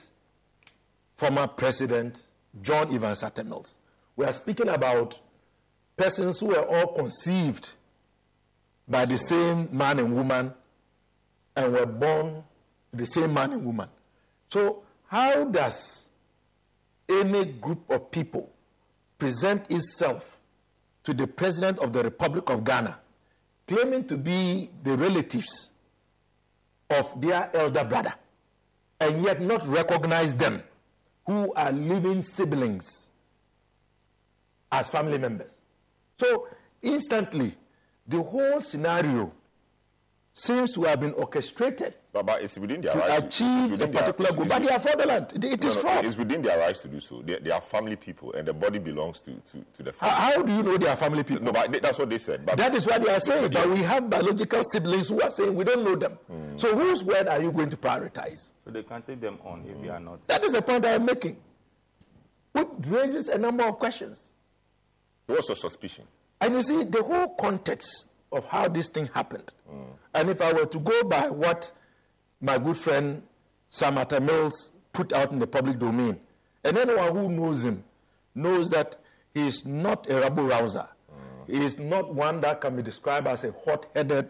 former 1.15 1.47
president 1.47 2.21
John 2.61 2.93
Evans 2.93 3.23
Atta 3.23 3.43
Mills. 3.43 3.77
We 4.15 4.25
are 4.25 4.33
speaking 4.33 4.69
about 4.69 5.19
persons 5.97 6.39
who 6.39 6.47
were 6.47 6.63
all 6.65 6.87
conceived 6.93 7.71
by 8.87 9.03
the 9.05 9.17
same 9.17 9.67
man 9.75 9.99
and 9.99 10.15
woman 10.15 10.53
and 11.55 11.73
were 11.73 11.85
born 11.85 12.43
the 12.93 13.05
same 13.05 13.33
man 13.33 13.51
and 13.51 13.65
woman. 13.65 13.89
So, 14.49 14.83
how 15.07 15.43
does 15.45 16.07
any 17.09 17.45
group 17.45 17.89
of 17.89 18.11
people 18.11 18.49
present 19.17 19.69
itself 19.71 20.37
to 21.03 21.13
the 21.13 21.25
president 21.25 21.79
of 21.79 21.93
the 21.93 22.03
Republic 22.03 22.49
of 22.49 22.63
Ghana, 22.63 22.97
claiming 23.67 24.05
to 24.07 24.17
be 24.17 24.69
the 24.83 24.95
relatives 24.95 25.69
of 26.89 27.19
their 27.19 27.49
elder 27.55 27.83
brother, 27.83 28.13
and 28.99 29.23
yet 29.23 29.41
not 29.41 29.65
recognize 29.67 30.33
them 30.35 30.61
who 31.25 31.53
are 31.53 31.71
living 31.71 32.23
siblings 32.23 33.09
as 34.71 34.89
family 34.89 35.17
members? 35.17 35.56
So, 36.19 36.47
instantly, 36.81 37.53
the 38.07 38.21
whole 38.21 38.61
scenario 38.61 39.31
seems 40.33 40.73
to 40.73 40.83
have 40.83 40.99
been 40.99 41.13
orchestrated 41.13 41.95
But, 42.13 42.25
but 42.25 42.41
it's 42.43 42.57
within 42.59 42.81
their 42.81 42.91
to 42.93 42.97
right 42.99 43.23
achieve 43.23 43.47
it's 43.47 43.67
a 43.67 43.71
within 43.71 43.91
their- 43.91 44.01
particular 44.03 44.31
goal. 44.33 44.45
But 44.45 44.63
they 44.63 44.69
are 44.69 44.79
fraudulent. 44.79 45.33
It- 45.33 45.43
It 45.43 45.63
No, 45.63 45.69
is 45.69 45.75
no, 45.75 45.81
fraud. 45.81 46.05
It's 46.05 46.17
within 46.17 46.41
their 46.41 46.57
rights 46.59 46.81
to 46.83 46.87
do 46.87 46.99
so. 46.99 47.21
They, 47.23 47.37
they 47.39 47.51
are 47.51 47.61
family 47.61 47.95
people, 47.95 48.33
and 48.33 48.47
the 48.47 48.53
body 48.53 48.79
belongs 48.79 49.21
to, 49.21 49.31
to, 49.31 49.65
to 49.73 49.83
the 49.83 49.93
family. 49.93 50.15
How, 50.15 50.31
how 50.31 50.41
do 50.43 50.55
you 50.55 50.63
know 50.63 50.77
they 50.77 50.87
are 50.87 50.95
family 50.95 51.23
people? 51.23 51.43
no, 51.43 51.51
but 51.51 51.71
they- 51.71 51.79
that's 51.79 51.99
what 51.99 52.09
they 52.09 52.17
said. 52.19 52.45
But 52.47 52.57
That 52.57 52.73
is 52.75 52.85
what 52.87 53.01
they 53.03 53.11
are 53.13 53.19
saying. 53.19 53.51
But 53.51 53.69
we 53.69 53.77
have 53.77 54.09
biological 54.09 54.63
siblings 54.71 55.09
who 55.09 55.21
are 55.21 55.29
saying 55.31 55.53
we 55.53 55.63
don't 55.63 55.83
know 55.83 55.95
them. 55.95 56.13
Hmm. 56.27 56.57
So 56.57 56.75
whose 56.75 57.03
word 57.03 57.27
are 57.27 57.41
you 57.41 57.51
going 57.51 57.69
to 57.69 57.77
prioritize? 57.77 58.53
So 58.65 58.71
they 58.71 58.81
can't 58.83 59.03
take 59.05 59.19
them 59.21 59.37
on 59.43 59.65
if 59.67 59.79
they 59.81 59.87
hmm. 59.87 59.93
are 59.93 59.99
not. 59.99 60.23
That 60.27 60.43
is 60.43 60.51
the 60.53 60.61
point 60.63 60.83
I 60.85 60.93
am 60.93 61.05
making. 61.05 61.37
Which 62.53 62.67
raises 62.87 63.27
a 63.29 63.37
number 63.37 63.63
of 63.63 63.77
questions. 63.77 64.33
What's 65.27 65.47
your 65.49 65.55
suspicion? 65.55 66.05
And 66.41 66.55
you 66.55 66.63
see, 66.63 66.83
the 66.83 67.03
whole 67.03 67.29
context 67.35 68.05
of 68.31 68.45
how 68.45 68.67
this 68.67 68.87
thing 68.89 69.07
happened. 69.13 69.51
And 70.13 70.29
if 70.29 70.41
I 70.41 70.53
were 70.53 70.65
to 70.65 70.79
go 70.79 71.03
by 71.03 71.29
what 71.29 71.71
my 72.41 72.57
good 72.57 72.77
friend 72.77 73.23
Sam 73.69 73.97
Atta 73.97 74.19
Mills 74.19 74.71
put 74.93 75.13
out 75.13 75.31
in 75.31 75.39
the 75.39 75.47
public 75.47 75.79
domain, 75.79 76.19
and 76.63 76.77
anyone 76.77 77.15
who 77.15 77.29
knows 77.29 77.65
him 77.65 77.83
knows 78.35 78.69
that 78.71 78.95
he 79.33 79.47
is 79.47 79.65
not 79.65 80.09
a 80.09 80.19
rabble 80.19 80.45
rouser. 80.45 80.87
He 81.47 81.63
is 81.63 81.77
not 81.79 82.13
one 82.13 82.41
that 82.41 82.59
can 82.61 82.75
be 82.75 82.81
described 82.81 83.27
as 83.27 83.43
a 83.43 83.53
hot 83.65 83.85
headed, 83.95 84.29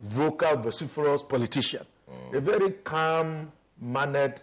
vocal, 0.00 0.56
vociferous 0.56 1.22
politician. 1.22 1.84
A 2.32 2.40
very 2.40 2.72
calm 2.84 3.52
mannered, 3.80 4.40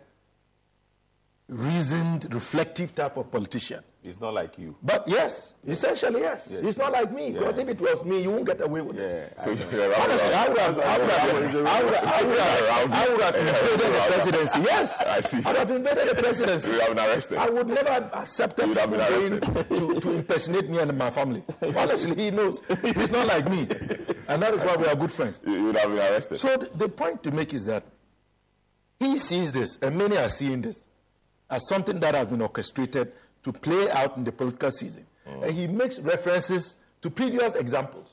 reasoned, 1.50 2.34
reflective 2.34 2.94
type 2.94 3.16
of 3.18 3.32
politician. 3.32 3.82
It's 4.04 4.20
not 4.22 4.34
like 4.34 4.58
you. 4.58 4.76
But 4.84 5.06
yes, 5.08 5.54
essentially 5.68 6.22
yes. 6.22 6.48
Yes. 6.52 6.62
It's 6.64 6.78
not 6.78 6.94
like 6.94 7.12
me 7.12 7.32
because 7.32 7.58
Yeah. 7.58 7.64
if 7.64 7.70
it 7.70 7.82
was 7.82 8.06
me, 8.06 8.22
you 8.22 8.32
won't 8.32 8.46
get 8.46 8.62
away 8.62 8.80
with 8.82 8.96
Yeah. 8.98 9.04
this. 9.08 9.44
So 9.44 9.52
a 9.52 9.56
rabble 9.90 10.04
Honestly, 10.04 10.34
I 10.34 10.48
would 10.48 10.58
have, 10.58 10.80
I 10.80 10.98
would 10.98 11.10
have, 11.10 11.30
I 11.30 11.34
would 11.34 11.44
have, 11.54 11.66
I 11.66 12.24
would 12.24 12.40
have, 12.40 12.92
I 12.92 13.10
would 13.10 13.22
have 13.22 13.36
invaded 13.36 13.94
the 13.96 14.04
presidency. 14.08 14.60
Yes, 14.62 15.02
I 15.08 15.20
see. 15.22 15.38
I 15.44 15.50
would 15.50 15.58
have 15.58 15.72
invaded 15.72 16.10
the 16.10 16.16
presidency. 16.22 16.72
You 16.74 16.80
have 16.80 16.96
been 16.96 17.06
arrested. 17.06 17.38
I 17.38 17.50
would 17.50 17.68
never 17.68 17.90
have 17.90 18.14
accepted 18.14 18.64
You 18.64 18.70
would 18.70 18.78
have 18.78 18.92
been 18.92 19.40
going 19.40 19.42
to, 19.96 20.00
to 20.02 20.12
impersonate 20.12 20.70
me 20.70 20.78
and 20.80 20.98
my 20.98 21.10
family. 21.10 21.44
Honestly, 21.76 22.16
he 22.16 22.32
knows. 22.32 22.60
He's 22.82 23.12
not 23.12 23.28
like 23.28 23.50
me. 23.50 23.68
And 24.30 24.42
that 24.42 24.54
is 24.54 24.62
why 24.62 24.76
we 24.78 24.86
are 24.88 24.96
good 24.96 25.12
friends. 25.12 25.42
You 25.46 25.64
would 25.66 25.76
have 25.78 25.90
been 25.90 26.00
arrested. 26.00 26.40
So 26.40 26.56
th- 26.56 26.72
the 26.76 26.88
point 26.88 27.24
to 27.24 27.32
make 27.32 27.54
is 27.54 27.66
that 27.66 27.84
he 29.00 29.18
sees 29.18 29.52
this, 29.52 29.78
and 29.82 29.98
many 29.98 30.18
are 30.18 30.30
seeing 30.30 30.62
this, 30.62 30.87
as 31.50 31.68
something 31.68 32.00
that 32.00 32.16
has 32.16 32.28
been 32.28 32.42
orchestrated 32.42 33.12
to 33.44 33.54
play 33.54 33.90
out 33.92 34.18
in 34.18 34.24
the 34.24 34.32
political 34.32 34.72
season. 34.72 35.06
Mm. 35.28 35.44
And 35.44 35.52
he 35.52 35.68
makes 35.68 36.00
references 36.00 36.76
to 37.02 37.10
previous 37.10 37.56
examples 37.56 38.10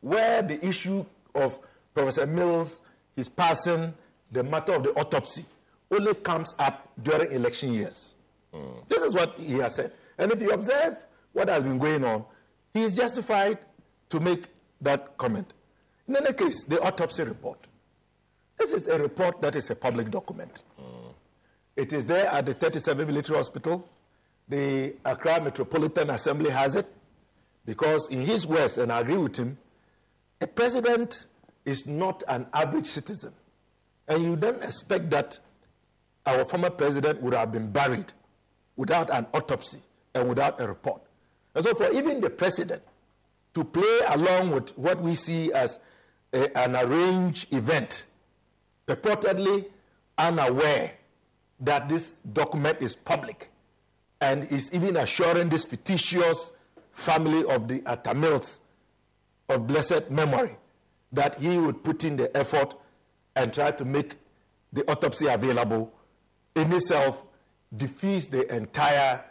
where 0.00 0.42
the 0.42 0.64
issue 0.64 1.04
of 1.34 1.58
Professor 1.94 2.26
Mills, 2.26 2.80
his 3.16 3.28
passing, 3.28 3.94
the 4.30 4.42
matter 4.42 4.72
of 4.72 4.82
the 4.82 4.90
autopsy, 4.90 5.44
only 5.90 6.14
comes 6.14 6.54
up 6.58 6.90
during 7.02 7.32
election 7.32 7.72
years. 7.72 8.14
Mm. 8.52 8.86
This 8.88 9.02
is 9.02 9.14
what 9.14 9.38
he 9.38 9.54
has 9.54 9.76
said. 9.76 9.92
And 10.18 10.32
if 10.32 10.40
you 10.40 10.50
observe 10.52 10.96
what 11.32 11.48
has 11.48 11.62
been 11.62 11.78
going 11.78 12.04
on, 12.04 12.24
he 12.72 12.82
is 12.82 12.94
justified 12.94 13.58
to 14.10 14.20
make 14.20 14.46
that 14.80 15.16
comment. 15.16 15.54
In 16.06 16.16
any 16.16 16.32
case, 16.32 16.64
the 16.64 16.80
autopsy 16.82 17.24
report. 17.24 17.58
This 18.58 18.72
is 18.72 18.86
a 18.86 18.98
report 18.98 19.40
that 19.40 19.56
is 19.56 19.70
a 19.70 19.74
public 19.74 20.10
document. 20.10 20.62
Mm. 20.80 21.03
It 21.76 21.92
is 21.92 22.04
there 22.04 22.26
at 22.26 22.46
the 22.46 22.54
37 22.54 23.06
Military 23.06 23.36
Hospital. 23.36 23.88
The 24.48 24.94
Accra 25.04 25.40
Metropolitan 25.42 26.10
Assembly 26.10 26.50
has 26.50 26.76
it 26.76 26.86
because, 27.64 28.08
in 28.10 28.20
his 28.20 28.46
words, 28.46 28.78
and 28.78 28.92
I 28.92 29.00
agree 29.00 29.16
with 29.16 29.36
him, 29.36 29.58
a 30.40 30.46
president 30.46 31.26
is 31.64 31.86
not 31.86 32.22
an 32.28 32.46
average 32.52 32.86
citizen. 32.86 33.32
And 34.06 34.22
you 34.22 34.36
don't 34.36 34.62
expect 34.62 35.10
that 35.10 35.38
our 36.26 36.44
former 36.44 36.70
president 36.70 37.22
would 37.22 37.32
have 37.34 37.52
been 37.52 37.70
buried 37.70 38.12
without 38.76 39.10
an 39.10 39.26
autopsy 39.32 39.78
and 40.14 40.28
without 40.28 40.60
a 40.60 40.68
report. 40.68 41.00
And 41.54 41.64
so, 41.64 41.74
for 41.74 41.90
even 41.92 42.20
the 42.20 42.30
president 42.30 42.82
to 43.54 43.64
play 43.64 44.00
along 44.08 44.50
with 44.50 44.76
what 44.76 45.00
we 45.00 45.14
see 45.14 45.52
as 45.52 45.78
a- 46.32 46.56
an 46.58 46.76
arranged 46.76 47.52
event, 47.52 48.04
purportedly 48.86 49.66
unaware 50.18 50.92
that 51.60 51.88
this 51.88 52.18
document 52.32 52.78
is 52.80 52.94
public 52.94 53.50
and 54.20 54.44
is 54.50 54.72
even 54.72 54.96
assuring 54.96 55.48
this 55.48 55.64
fictitious 55.64 56.52
family 56.92 57.44
of 57.44 57.68
the 57.68 57.82
Atta 57.86 58.14
Mills 58.14 58.60
of 59.48 59.66
blessed 59.66 60.10
memory 60.10 60.56
that 61.12 61.36
he 61.36 61.58
would 61.58 61.82
put 61.84 62.04
in 62.04 62.16
the 62.16 62.34
effort 62.36 62.74
and 63.36 63.52
try 63.52 63.70
to 63.70 63.84
make 63.84 64.16
the 64.72 64.88
autopsy 64.90 65.26
available. 65.26 65.92
In 66.54 66.72
itself 66.72 67.24
defeats 67.76 68.26
the 68.26 68.52
entire 68.54 69.22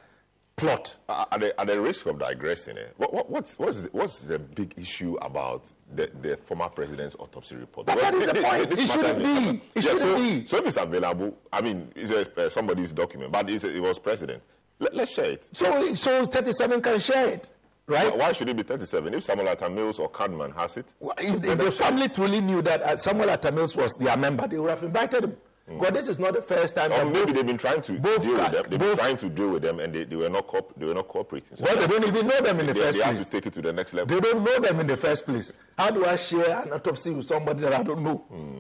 plot. 0.56 0.98
At, 1.10 1.40
the, 1.40 1.60
at 1.60 1.68
the 1.68 1.80
risk 1.82 2.06
of 2.06 2.20
digressing, 2.20 2.78
eh, 2.78 2.86
what, 2.98 3.14
what, 3.14 3.30
what's, 3.30 3.58
what's, 3.60 3.82
the, 3.82 3.90
what's 3.92 4.20
the 4.20 4.40
big 4.40 4.74
issue 4.78 5.16
about 5.22 5.64
the, 5.96 6.10
the 6.22 6.38
former 6.46 6.70
president's 6.70 7.16
autopsy 7.20 7.56
report? 7.56 7.88
But 7.88 8.00
that 8.00 8.14
is 8.14 8.28
the 8.28 8.34
point. 8.42 8.80
It 8.80 8.88
shouldn't 8.88 9.18
be. 9.20 9.50
It 9.58 9.62
Yeah, 9.76 9.82
shouldn't 9.82 10.00
so, 10.02 10.16
be. 10.18 10.46
So 10.46 10.58
if 10.58 10.68
it's 10.68 10.78
available, 10.78 11.38
I 11.52 11.62
mean, 11.62 11.92
it's 11.96 12.12
a, 12.12 12.46
uh, 12.46 12.50
somebody's 12.50 12.92
document, 12.92 13.32
but 13.32 13.50
it's 13.50 13.64
a, 13.64 13.76
it 13.76 13.80
was 13.82 14.00
president. 14.00 14.42
Let, 14.80 14.96
let's 14.96 15.14
share 15.14 15.32
it. 15.32 15.50
So, 15.56 15.94
so 15.96 16.26
37 16.26 16.82
can 16.82 17.00
share 17.00 17.28
it, 17.30 17.50
right? 17.88 18.12
Why- 18.12 18.28
Why 18.28 18.32
should 18.32 18.50
it 18.50 18.56
be 18.58 18.64
37? 18.64 19.14
If 19.14 19.24
Samuel 19.24 19.50
Atta 19.50 19.70
Mills 19.70 20.00
or 20.00 20.10
Cadman 20.10 20.52
has 20.52 20.78
it, 20.78 20.94
If, 21.20 21.44
if 21.46 21.58
the 21.58 21.72
family 21.72 22.10
truly 22.10 22.42
knew 22.42 22.62
that 22.62 22.82
uh, 22.82 22.98
Samuel 22.98 23.30
Atta 23.32 23.52
Mills 23.52 23.76
was 23.76 23.94
their 23.96 24.18
member, 24.18 24.48
they 24.48 24.58
would 24.58 24.70
have 24.70 24.84
invited 24.84 25.24
him. 25.26 25.38
Mm. 25.70 25.80
Because 25.80 25.94
this 25.94 26.08
is 26.10 26.20
not 26.20 26.34
the 26.34 26.42
first 26.42 26.76
time. 26.76 26.92
or 26.92 27.06
maybe 27.06 27.26
both- 27.28 27.36
they've 27.36 27.46
been 27.46 27.58
trying 27.58 27.82
to 27.82 27.98
deal 27.98 28.20
with 28.20 28.24
them. 28.24 28.52
They've 28.70 28.80
both- 28.80 28.80
been 28.80 28.98
trying 28.98 29.18
to 29.18 29.30
deal 29.30 29.50
with 29.52 29.62
them, 29.64 29.80
and 29.80 29.94
they, 29.94 30.04
they 30.04 30.16
were 30.18 30.30
not 30.30 30.78
they 30.78 30.86
were 30.86 30.94
not 30.94 31.08
cooperating. 31.08 31.56
So 31.56 31.64
well, 31.64 31.78
they 31.78 31.88
don't 31.88 32.06
even 32.06 32.28
know 32.28 32.42
them 32.42 32.60
in 32.60 32.68
the 32.68 32.74
they, 32.74 32.80
first 32.82 32.98
they 32.98 33.04
have 33.06 33.18
to 33.24 33.30
take 33.32 33.46
it 33.46 33.54
to 33.54 33.62
the 33.62 33.72
next 33.72 33.94
level. 33.94 34.14
They 34.14 34.20
don't 34.30 34.44
know 34.44 34.60
them 34.60 34.80
in 34.82 34.88
the 34.88 34.98
first 34.98 35.26
place. 35.26 35.54
How 35.78 35.90
do 35.90 36.06
I 36.06 36.18
share 36.18 36.62
an 36.64 36.74
autopsy 36.74 37.12
with 37.12 37.28
somebody 37.28 37.62
that 37.62 37.74
I 37.74 37.82
don't 37.84 38.02
know? 38.04 38.18
Hmm. 38.18 38.60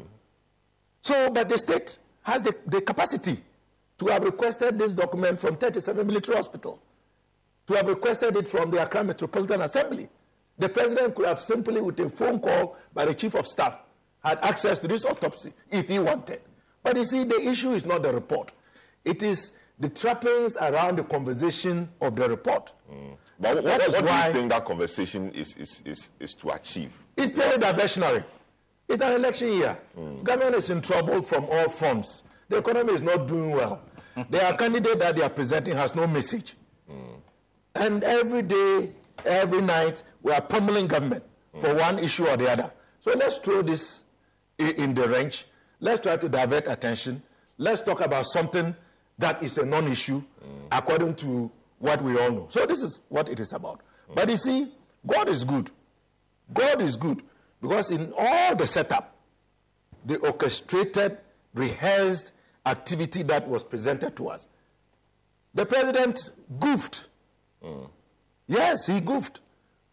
So, 1.01 1.29
but 1.29 1.49
the 1.49 1.57
state 1.57 1.97
has 2.21 2.41
the, 2.41 2.55
the 2.67 2.79
capacity 2.79 3.37
to 3.99 4.07
have 4.07 4.23
requested 4.23 4.79
this 4.79 4.93
document 4.93 5.39
from 5.41 5.57
37 5.57 6.07
Military 6.07 6.37
Hospital, 6.37 6.79
to 7.67 7.73
have 7.73 7.87
requested 7.87 8.35
it 8.37 8.47
from 8.47 8.71
the 8.71 8.81
Accra 8.81 9.03
Metropolitan 9.03 9.61
Assembly. 9.61 10.07
The 10.57 10.69
president 10.69 11.15
could 11.15 11.25
have 11.25 11.41
simply, 11.41 11.81
with 11.81 11.99
a 11.99 12.09
phone 12.09 12.39
call 12.39 12.77
by 12.93 13.05
the 13.05 13.13
chief 13.13 13.33
of 13.35 13.45
staff, 13.45 13.77
had 14.23 14.39
access 14.41 14.79
to 14.79 14.87
this 14.87 15.03
autopsy 15.03 15.51
if 15.69 15.89
he 15.89 15.99
wanted. 15.99 16.39
But 16.83 16.97
you 16.97 17.05
see, 17.05 17.23
the 17.23 17.39
issue 17.39 17.71
is 17.71 17.85
not 17.85 18.03
the 18.03 18.13
report. 18.13 18.51
It 19.05 19.23
is 19.23 19.51
the 19.79 19.89
trappings 19.89 20.55
around 20.57 20.97
the 20.97 21.03
conversation 21.03 21.89
of 22.01 22.15
the 22.15 22.29
report. 22.29 22.71
Mm. 22.91 23.17
But 23.39 23.55
what, 23.55 23.63
what, 23.63 23.91
what 23.91 24.07
do 24.07 24.27
you 24.27 24.33
think 24.33 24.51
that 24.51 24.65
conversation 24.65 25.31
is, 25.31 25.55
is, 25.55 25.81
is, 25.85 26.09
is 26.19 26.35
to 26.35 26.51
achieve? 26.51 26.91
It's 27.17 27.31
purely 27.31 27.57
diversionary. 27.57 28.23
It's 28.87 29.01
an 29.01 29.13
election 29.13 29.53
year. 29.53 29.77
Mm. 29.97 30.23
Government 30.23 30.55
is 30.55 30.69
in 30.69 30.81
trouble 30.81 31.21
from 31.21 31.45
all 31.49 31.69
fronts. 31.69 32.23
The 32.49 32.57
economy 32.57 32.93
is 32.93 33.01
not 33.01 33.27
doing 33.27 33.51
well. 33.51 33.81
Their 34.29 34.53
candidate 34.53 34.99
that 34.99 35.15
they 35.15 35.23
are 35.23 35.29
presenting 35.29 35.75
has 35.75 35.95
no 35.95 36.05
message. 36.05 36.55
Mm. 36.89 37.21
And 37.75 38.03
every 38.03 38.43
day, 38.43 38.91
every 39.25 39.61
night, 39.61 40.03
we 40.21 40.31
are 40.31 40.41
pummeling 40.41 40.87
government 40.87 41.23
for 41.59 41.73
one 41.73 41.99
issue 41.99 42.27
or 42.27 42.37
the 42.37 42.51
other. 42.51 42.71
So 43.01 43.11
let's 43.13 43.37
throw 43.37 43.61
this 43.61 44.03
in 44.57 44.93
the 44.93 45.07
range. 45.07 45.45
Let's 45.83 46.01
try 46.01 46.15
to 46.15 46.29
divert 46.29 46.67
attention. 46.67 47.21
Let's 47.57 47.81
talk 47.81 47.99
about 47.99 48.25
something 48.27 48.73
that 49.17 49.43
is 49.43 49.57
a 49.57 49.65
non 49.65 49.91
issue 49.91 50.23
according 50.71 51.15
to 51.15 51.51
what 51.77 52.01
we 52.01 52.17
all 52.17 52.31
know. 52.31 52.47
So 52.49 52.65
this 52.65 52.81
is 52.81 53.01
what 53.09 53.27
it 53.27 53.41
is 53.41 53.51
about. 53.51 53.81
But 54.15 54.29
you 54.29 54.38
see, 54.38 54.71
God 55.05 55.27
is 55.27 55.43
good. 55.43 55.71
God 56.53 56.81
is 56.81 56.95
good 56.95 57.21
because 57.61 57.91
in 57.91 58.13
all 58.17 58.55
the 58.55 58.65
setup, 58.65 59.13
the 60.05 60.19
orchestrated, 60.19 61.17
rehearsed 61.53 62.31
activity 62.65 63.21
that 63.23 63.45
was 63.45 63.61
presented 63.61 64.15
to 64.15 64.29
us, 64.29 64.47
the 65.53 65.65
president 65.65 66.31
goofed. 66.61 67.09
Yes, 68.47 68.88
he 68.88 69.01
goofed. 69.01 69.41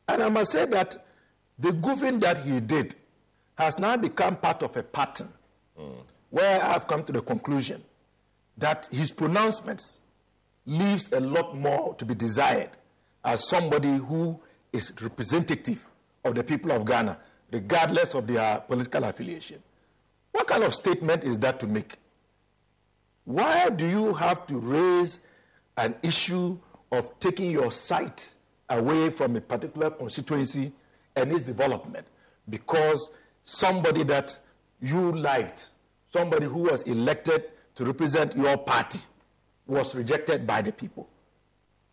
And 0.06 0.22
I 0.22 0.28
must 0.28 0.52
say 0.52 0.66
that 0.66 1.04
the 1.58 1.70
goofing 1.70 2.20
that 2.20 2.44
he 2.44 2.60
did 2.60 2.94
has 3.58 3.76
now 3.80 3.96
become 3.96 4.36
part 4.36 4.62
of 4.62 4.76
a 4.76 4.84
pattern 4.84 5.32
where 6.30 6.62
I've 6.62 6.86
come 6.86 7.04
to 7.04 7.12
the 7.12 7.20
conclusion 7.20 7.82
that 8.58 8.88
his 8.90 9.10
pronouncements 9.12 9.98
leaves 10.66 11.10
a 11.12 11.20
lot 11.20 11.56
more 11.56 11.94
to 11.96 12.04
be 12.04 12.14
desired 12.14 12.70
as 13.24 13.48
somebody 13.48 13.96
who 13.96 14.38
is 14.72 14.92
representative 15.00 15.84
of 16.24 16.34
the 16.34 16.44
people 16.44 16.70
of 16.70 16.84
Ghana, 16.84 17.18
regardless 17.50 18.14
of 18.14 18.26
their 18.26 18.60
political 18.60 19.04
affiliation. 19.04 19.62
What 20.32 20.46
kind 20.46 20.62
of 20.62 20.74
statement 20.74 21.24
is 21.24 21.38
that 21.40 21.58
to 21.60 21.66
make? 21.66 21.96
Why 23.24 23.70
do 23.70 23.88
you 23.88 24.14
have 24.14 24.46
to 24.46 24.58
raise 24.58 25.20
an 25.76 25.94
issue 26.02 26.58
of 26.92 27.18
taking 27.20 27.50
your 27.50 27.72
sight 27.72 28.34
away 28.68 29.10
from 29.10 29.36
a 29.36 29.40
particular 29.40 29.90
constituency 29.90 30.72
and 31.16 31.32
its 31.32 31.42
development 31.42 32.06
because 32.48 33.10
somebody 33.44 34.04
that 34.04 34.38
you 34.80 35.12
liked, 35.12 35.68
somebody 36.12 36.46
who 36.46 36.60
was 36.60 36.82
elected 36.82 37.44
to 37.74 37.84
represent 37.84 38.36
your 38.36 38.56
party, 38.58 39.00
was 39.66 39.94
rejected 39.94 40.46
by 40.46 40.62
the 40.62 40.72
people? 40.72 41.08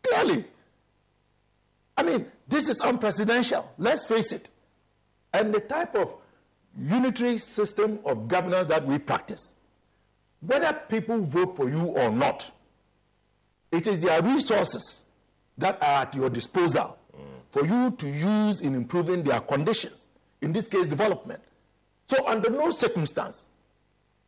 Clearly. 0.04 0.46
I 1.96 2.04
mean, 2.04 2.26
this 2.48 2.70
is 2.70 2.80
unprecedented. 2.80 3.60
Let's 3.78 4.06
face 4.06 4.32
it. 4.32 4.50
And 5.34 5.54
the 5.54 5.60
type 5.60 5.96
of 5.96 6.16
unitary 6.80 7.38
system 7.38 8.00
of 8.06 8.28
governance 8.28 8.68
that 8.68 8.86
we 8.86 9.00
practice, 9.00 9.54
whether 10.42 10.74
people 10.90 11.20
vote 11.20 11.56
for 11.56 11.70
you 11.70 11.86
or 11.86 12.12
not, 12.12 12.52
it 13.72 13.88
is 13.88 14.02
their 14.02 14.22
resources 14.22 15.04
that 15.58 15.82
are 15.82 16.04
at 16.04 16.16
your 16.16 16.30
disposal 16.30 16.98
mm. 17.16 17.24
for 17.50 17.66
you 17.66 17.92
to 17.92 18.08
use 18.08 18.62
in 18.62 18.76
improving 18.76 19.24
their 19.24 19.40
conditions, 19.40 20.08
in 20.42 20.54
this 20.54 20.68
case, 20.68 20.86
development. 20.86 21.42
So, 22.10 22.26
under 22.28 22.50
no 22.50 22.72
circumstance 22.72 23.48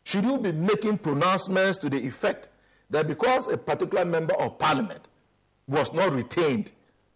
should 0.03 0.25
you 0.25 0.38
be 0.38 0.51
making 0.51 0.97
pronouncements 0.97 1.77
to 1.80 1.89
the 1.89 1.97
effect 2.05 2.49
that 2.89 3.07
because 3.07 3.47
a 3.51 3.57
particular 3.57 4.03
member 4.05 4.34
of 4.36 4.57
parliament 4.57 5.07
was 5.67 5.93
not 5.93 6.11
retained, 6.13 6.71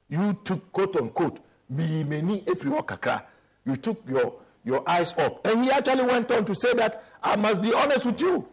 you 0.09 0.37
took 0.43 0.71
quote 0.71 0.95
unquote, 0.95 1.39
"me 1.69 2.03
many 2.03 2.43
if 2.45 2.63
you 2.63 3.75
took 3.75 4.07
your, 4.07 4.35
your 4.63 4.87
eyes 4.87 5.13
off. 5.17 5.39
And 5.45 5.63
he 5.63 5.71
actually 5.71 6.03
went 6.03 6.31
on 6.31 6.45
to 6.45 6.53
say 6.55 6.73
that 6.73 7.03
I 7.21 7.35
must 7.35 7.61
be 7.61 7.73
honest 7.73 8.05
with 8.05 8.21
you, 8.21 8.47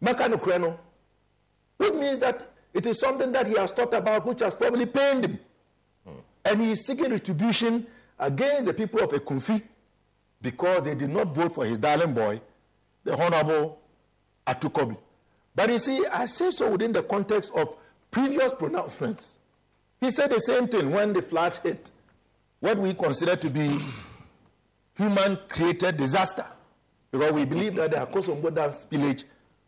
which 0.00 1.92
means 1.92 2.18
that 2.18 2.46
it 2.72 2.86
is 2.86 2.98
something 2.98 3.30
that 3.32 3.46
he 3.46 3.54
has 3.56 3.72
thought 3.72 3.94
about 3.94 4.26
which 4.26 4.40
has 4.40 4.54
probably 4.54 4.86
pained 4.86 5.24
him. 5.24 5.38
And 6.44 6.60
he 6.60 6.72
is 6.72 6.84
seeking 6.86 7.10
retribution 7.10 7.86
against 8.18 8.64
the 8.66 8.74
people 8.74 9.00
of 9.00 9.10
Ekumfi 9.10 9.62
because 10.44 10.84
they 10.84 10.94
did 10.94 11.08
not 11.08 11.28
vote 11.28 11.54
for 11.54 11.64
his 11.64 11.78
darling 11.78 12.12
boy, 12.12 12.40
the 13.02 13.16
Honorable 13.20 13.80
Ato 14.46 14.68
Cudjoe. 14.68 14.98
But 15.56 15.70
you 15.70 15.78
see, 15.78 16.04
I 16.12 16.26
say 16.26 16.50
so 16.50 16.70
within 16.70 16.92
the 16.92 17.02
context 17.02 17.50
of 17.56 17.74
previous 18.10 18.52
pronouncements. 18.52 19.36
He 20.00 20.10
said 20.10 20.30
the 20.30 20.38
same 20.38 20.68
thing 20.68 20.90
when 20.90 21.14
the 21.14 21.22
flood 21.22 21.54
hit, 21.62 21.90
what 22.60 22.76
we 22.78 22.92
consider 22.92 23.36
to 23.36 23.48
be 23.48 23.80
human 24.96 25.38
created 25.48 25.96
disaster. 25.96 26.46
Because 27.10 27.32
we 27.32 27.46
believe 27.46 27.74
that 27.76 27.92
the 27.92 27.96
Akosombo 27.96 28.54
Dam 28.54 28.70
spillage 28.70 29.24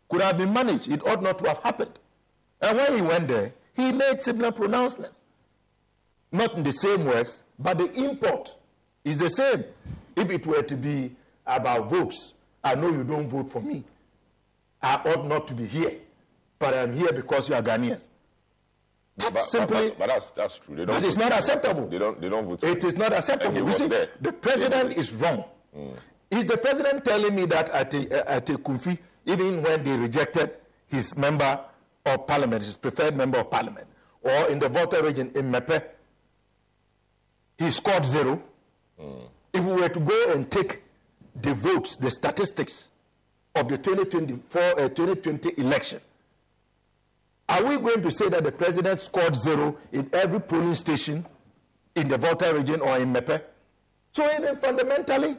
could 0.09 0.21
have 0.21 0.37
been 0.37 0.53
managed. 0.53 0.89
It 0.89 1.03
ought 1.07 1.23
not 1.23 1.39
to 1.39 1.47
have 1.47 1.59
happened. 1.63 1.97
And 2.61 2.77
when 2.77 2.95
he 2.95 3.01
went 3.01 3.27
there, 3.29 3.51
he 3.75 3.91
made 3.91 4.21
similar 4.21 4.51
pronouncements. 4.51 5.23
Not 6.31 6.55
in 6.55 6.63
the 6.63 6.71
same 6.71 7.05
words, 7.05 7.41
but 7.57 7.79
the 7.79 7.91
import 7.93 8.55
is 9.03 9.17
the 9.17 9.29
same. 9.29 9.63
If 10.17 10.31
it 10.31 10.45
were 10.47 10.63
to 10.63 10.75
be 10.75 11.11
about 11.45 11.89
votes, 11.89 12.33
I 12.63 12.73
know 12.75 12.89
you 12.89 13.03
don't 13.03 13.29
vote 13.29 13.51
for 13.51 13.61
me. 13.61 13.83
I 14.81 14.95
ought 15.05 15.25
not 15.27 15.47
to 15.49 15.53
be 15.53 15.65
here, 15.67 15.93
but 16.57 16.73
I'm 16.73 16.93
here 16.93 17.13
because 17.13 17.47
you 17.49 17.55
are 17.55 17.61
Ghanaians. 17.61 18.05
But, 19.15 19.33
but, 19.33 19.43
simply, 19.43 19.89
but, 19.89 19.99
but 19.99 20.07
that's, 20.07 20.31
that's 20.31 20.57
true. 20.57 20.75
They 20.75 20.85
don't 20.85 20.99
that 21.01 21.07
is 21.07 21.17
not 21.17 21.31
acceptable. 21.31 21.87
They 21.87 21.99
don't, 21.99 22.19
they 22.19 22.29
don't 22.29 22.47
vote. 22.47 22.63
It 22.63 22.83
is 22.83 22.95
not 22.95 23.13
acceptable. 23.13 23.55
You 23.55 23.73
see, 23.73 23.87
there. 23.87 24.09
the 24.19 24.33
president 24.33 24.97
is 24.97 25.11
wrong. 25.13 25.43
Mm. 25.75 25.93
Is 26.31 26.45
the 26.45 26.57
president 26.57 27.05
telling 27.05 27.35
me 27.35 27.45
that 27.45 27.69
at 27.69 27.93
a, 27.93 28.29
at 28.29 28.45
Ekumfi, 28.47 28.97
even 29.25 29.61
when 29.61 29.83
they 29.83 29.95
rejected 29.95 30.51
his 30.87 31.15
member 31.15 31.59
of 32.05 32.27
parliament, 32.27 32.63
his 32.63 32.77
preferred 32.77 33.15
member 33.15 33.37
of 33.39 33.49
parliament, 33.49 33.87
or 34.21 34.49
in 34.49 34.59
the 34.59 34.69
Volta 34.69 35.01
region 35.01 35.31
in 35.35 35.51
Mepe, 35.51 35.83
he 37.57 37.71
scored 37.71 38.05
zero? 38.05 38.41
Mm. 38.99 39.29
If 39.57 39.63
we 39.65 39.73
were 39.73 39.89
to 39.89 39.99
go 39.99 40.31
and 40.33 40.51
take 40.51 40.83
the 41.41 41.55
votes, 41.55 41.95
the 41.95 42.11
statistics 42.11 42.89
of 43.55 43.67
the 43.67 43.77
2024, 43.79 44.61
uh, 44.61 44.75
2020 44.89 45.59
election, 45.59 45.99
are 47.49 47.63
we 47.63 47.77
going 47.77 48.03
to 48.03 48.11
say 48.11 48.29
that 48.29 48.43
the 48.43 48.51
president 48.51 49.01
scored 49.01 49.35
zero 49.35 49.75
in 49.91 50.11
every 50.13 50.39
polling 50.39 50.75
station 50.75 51.25
in 51.95 52.07
the 52.07 52.19
Volta 52.19 52.53
region 52.53 52.81
or 52.81 52.99
in 52.99 53.11
Mepe? 53.11 53.41
So 54.11 54.31
even 54.37 54.57
fundamentally 54.57 55.37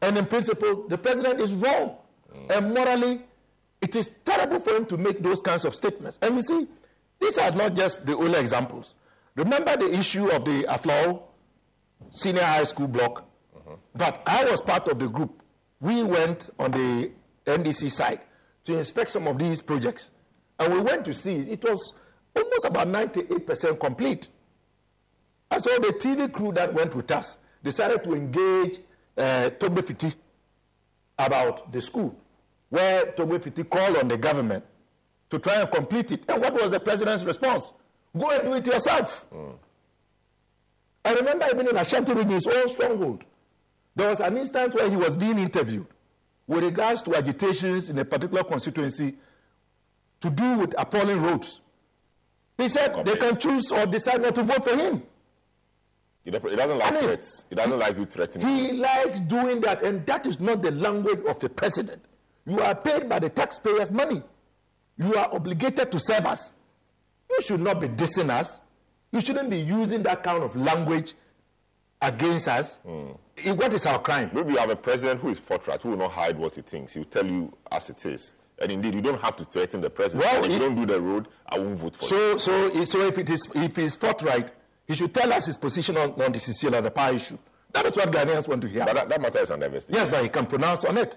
and 0.00 0.18
in 0.18 0.26
principle, 0.26 0.86
the 0.86 0.96
president 0.96 1.40
is 1.40 1.52
wrong. 1.54 1.96
And 2.48 2.72
morally, 2.72 3.22
it 3.80 3.96
is 3.96 4.08
terrible 4.24 4.60
for 4.60 4.76
him 4.76 4.86
to 4.86 4.96
make 4.96 5.20
those 5.20 5.40
kinds 5.40 5.64
of 5.64 5.74
statements. 5.74 6.16
And 6.22 6.36
you 6.36 6.42
see, 6.42 6.68
these 7.18 7.38
are 7.38 7.50
not 7.50 7.74
just 7.74 8.06
the 8.06 8.16
only 8.16 8.38
examples. 8.38 8.94
Remember 9.34 9.76
the 9.76 9.92
issue 9.98 10.28
of 10.28 10.44
the 10.44 10.62
Aflao 10.64 11.22
senior 12.10 12.42
high 12.42 12.64
school 12.64 12.88
block? 12.88 13.28
But 13.94 14.22
I 14.26 14.44
was 14.44 14.60
part 14.60 14.88
of 14.88 14.98
the 14.98 15.08
group. 15.08 15.42
We 15.80 16.02
went 16.02 16.50
on 16.58 16.70
the 16.70 17.10
NDC 17.46 17.90
side 17.90 18.20
to 18.64 18.78
inspect 18.78 19.10
some 19.10 19.26
of 19.26 19.38
these 19.38 19.62
projects. 19.62 20.10
And 20.58 20.72
we 20.72 20.80
went 20.80 21.04
to 21.06 21.14
see 21.14 21.36
it 21.36 21.62
was 21.62 21.94
almost 22.34 22.64
about 22.64 22.88
98% 22.88 23.78
complete. 23.80 24.28
And 25.50 25.62
so 25.62 25.70
the 25.78 25.92
TV 25.92 26.30
crew 26.32 26.52
that 26.52 26.72
went 26.74 26.94
with 26.94 27.10
us 27.10 27.36
decided 27.62 28.02
to 28.04 28.14
engage 28.14 28.80
uh, 29.16 29.50
Togbe 29.58 29.84
Fiti 29.84 30.12
about 31.18 31.72
the 31.72 31.80
school, 31.80 32.16
where 32.68 33.06
Togbe 33.12 33.42
Fiti 33.42 33.64
called 33.64 33.96
on 33.96 34.08
the 34.08 34.18
government 34.18 34.64
to 35.30 35.38
try 35.38 35.54
and 35.60 35.70
complete 35.70 36.12
it. 36.12 36.22
And 36.28 36.40
what 36.42 36.52
was 36.54 36.70
the 36.70 36.80
president's 36.80 37.24
response? 37.24 37.72
Go 38.16 38.30
and 38.30 38.42
do 38.42 38.54
it 38.54 38.66
yourself. 38.66 39.26
I 41.06 41.12
remember 41.14 41.46
even 41.52 41.68
in 41.68 41.76
Ashanti 41.76 42.12
region, 42.12 42.32
his 42.32 42.46
own 42.48 42.68
stronghold, 42.68 43.24
there 43.94 44.08
was 44.08 44.18
an 44.18 44.36
instance 44.36 44.74
where 44.74 44.90
he 44.90 44.96
was 44.96 45.14
being 45.14 45.38
interviewed 45.38 45.86
with 46.48 46.64
regards 46.64 47.02
to 47.02 47.14
agitations 47.14 47.90
in 47.90 47.98
a 47.98 48.04
particular 48.04 48.42
constituency 48.42 49.14
to 50.20 50.30
do 50.30 50.58
with 50.58 50.74
appalling 50.76 51.22
roads. 51.22 51.60
He 52.58 52.68
said 52.68 53.04
they 53.04 53.14
can 53.16 53.36
choose 53.38 53.70
or 53.70 53.86
decide 53.86 54.20
not 54.22 54.34
to 54.34 54.42
vote 54.42 54.64
for 54.64 54.76
him. 54.76 55.02
He 56.24 56.32
doesn't 56.32 56.78
like 56.78 56.82
I 56.82 56.90
mean, 56.90 57.04
threats. 57.04 57.44
He 57.48 57.54
doesn't 57.54 57.78
like 57.78 57.96
you 57.96 58.04
threatening. 58.04 58.48
He 58.48 58.72
likes 58.72 59.20
doing 59.20 59.60
that, 59.60 59.84
and 59.84 60.04
that 60.06 60.26
is 60.26 60.40
not 60.40 60.60
the 60.60 60.72
language 60.72 61.20
of 61.24 61.42
a 61.44 61.48
president. 61.48 62.04
You 62.46 62.60
are 62.60 62.74
paid 62.74 63.08
by 63.08 63.20
the 63.20 63.28
taxpayers' 63.30 63.92
money. 63.92 64.22
You 64.98 65.14
are 65.14 65.32
obligated 65.32 65.92
to 65.92 66.00
serve 66.00 66.26
us. 66.26 66.52
You 67.30 67.42
should 67.42 67.60
not 67.60 67.80
be 67.80 67.86
dissing 67.88 68.30
us. 68.30 68.60
You 69.16 69.22
shouldn't 69.22 69.48
be 69.48 69.56
using 69.58 70.02
that 70.02 70.22
kind 70.22 70.42
of 70.42 70.54
language 70.56 71.14
against 72.02 72.48
us. 72.48 72.78
Eh, 72.86 73.50
What 73.52 73.72
is 73.72 73.86
our 73.86 73.98
crime? 73.98 74.30
Maybe 74.34 74.52
you 74.52 74.58
have 74.58 74.68
a 74.68 74.76
president 74.76 75.20
who 75.22 75.30
is 75.30 75.38
forthright, 75.38 75.80
who 75.80 75.90
will 75.90 75.96
not 75.96 76.10
hide 76.12 76.38
what 76.38 76.54
he 76.54 76.60
thinks. 76.60 76.92
He 76.92 76.98
will 76.98 77.06
tell 77.06 77.24
you 77.26 77.50
as 77.72 77.88
it 77.88 78.04
is. 78.04 78.34
And 78.60 78.70
indeed, 78.72 78.92
you 78.94 79.00
don't 79.00 79.20
have 79.22 79.34
to 79.36 79.44
threaten 79.44 79.80
the 79.80 79.88
president. 79.88 80.30
Well, 80.30 80.44
if 80.44 80.52
you 80.52 80.58
don't 80.58 80.74
do 80.74 80.84
the 80.84 81.00
road, 81.00 81.28
I 81.48 81.58
won't 81.58 81.76
vote 81.78 81.96
for 81.96 82.04
So, 82.04 82.32
you. 82.32 82.38
so, 82.38 82.84
so 82.84 83.00
if 83.06 83.16
it 83.16 83.30
is, 83.30 83.50
if 83.54 83.76
he's 83.76 83.96
forthright, 83.96 84.50
he 84.86 84.94
should 84.94 85.14
tell 85.14 85.32
us 85.32 85.46
his 85.46 85.56
position 85.56 85.96
on, 85.96 86.10
on 86.20 86.30
the 86.32 86.38
Cecilia 86.38 86.82
Dapaah 86.82 87.14
issue. 87.14 87.38
That 87.72 87.86
is 87.86 87.96
what 87.96 88.10
Ghanaians 88.12 88.48
want 88.48 88.60
to 88.62 88.68
hear. 88.68 88.84
But 88.84 88.96
that, 88.96 89.08
that 89.08 89.20
matter 89.22 89.38
is 89.38 89.50
under 89.50 89.64
investigation. 89.64 90.04
yes, 90.04 90.10
but 90.14 90.22
he 90.24 90.28
can 90.28 90.46
pronounce 90.46 90.84
on 90.84 90.98
it. 90.98 91.16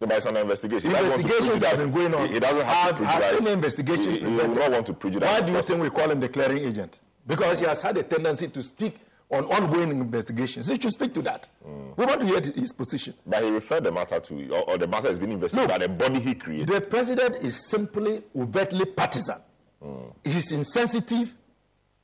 No, 0.00 0.06
but 0.06 0.16
it's 0.18 0.26
under 0.26 0.40
investigation. 0.40 0.90
He 0.90 0.94
doesn't 0.96 1.10
want 1.10 1.22
to 1.22 1.26
Investigations 1.28 1.64
have 1.66 1.78
been 1.78 1.90
going 1.90 2.14
on. 2.14 2.28
He, 2.28 2.34
he 2.34 2.40
doesn't 2.40 2.64
have 2.64 2.96
to 2.98 3.04
Has- 3.04 3.14
has 3.14 3.22
prejudice. 3.22 3.46
any 3.46 3.52
investigation 3.54 4.10
He, 4.12 4.18
he 4.20 4.26
will 4.26 4.48
not 4.54 4.70
want 4.70 4.86
to 4.86 4.94
prejudice. 4.94 5.28
Why 5.28 5.40
do 5.42 5.52
you 5.52 5.62
think 5.62 5.82
we 5.82 5.90
call 5.90 6.10
him 6.10 6.20
the 6.20 6.28
clearing 6.28 6.58
agent? 6.64 7.00
Because 7.26 7.58
he 7.58 7.64
has 7.66 7.80
had 7.82 7.96
a 7.98 8.02
tendency 8.02 8.48
to 8.48 8.62
speak 8.62 8.98
on 9.30 9.44
ongoing 9.44 9.90
investigations. 9.90 10.66
He 10.66 10.74
should 10.74 10.92
speak 10.92 11.14
to 11.14 11.22
that. 11.22 11.46
Hmm. 11.64 11.90
We 11.96 12.04
want 12.04 12.20
to 12.20 12.26
hear 12.26 12.40
his 12.40 12.72
position. 12.72 13.14
But 13.26 13.44
he 13.44 13.50
referred 13.50 13.84
the 13.84 13.92
matter 13.92 14.18
to, 14.18 14.48
or, 14.50 14.70
or 14.70 14.78
the 14.78 14.88
matter 14.88 15.08
is 15.08 15.18
being 15.20 15.32
investigated 15.32 15.68
No. 15.70 15.78
by 15.78 15.86
the 15.86 15.88
body 15.92 16.18
he 16.20 16.34
created. 16.34 16.66
The 16.68 16.80
president 16.80 17.36
is 17.36 17.68
simply 17.68 18.22
overtly 18.36 18.84
partisan. 18.86 19.36
Hmm. 19.82 20.08
He's 20.24 20.50
insensitive, 20.50 21.34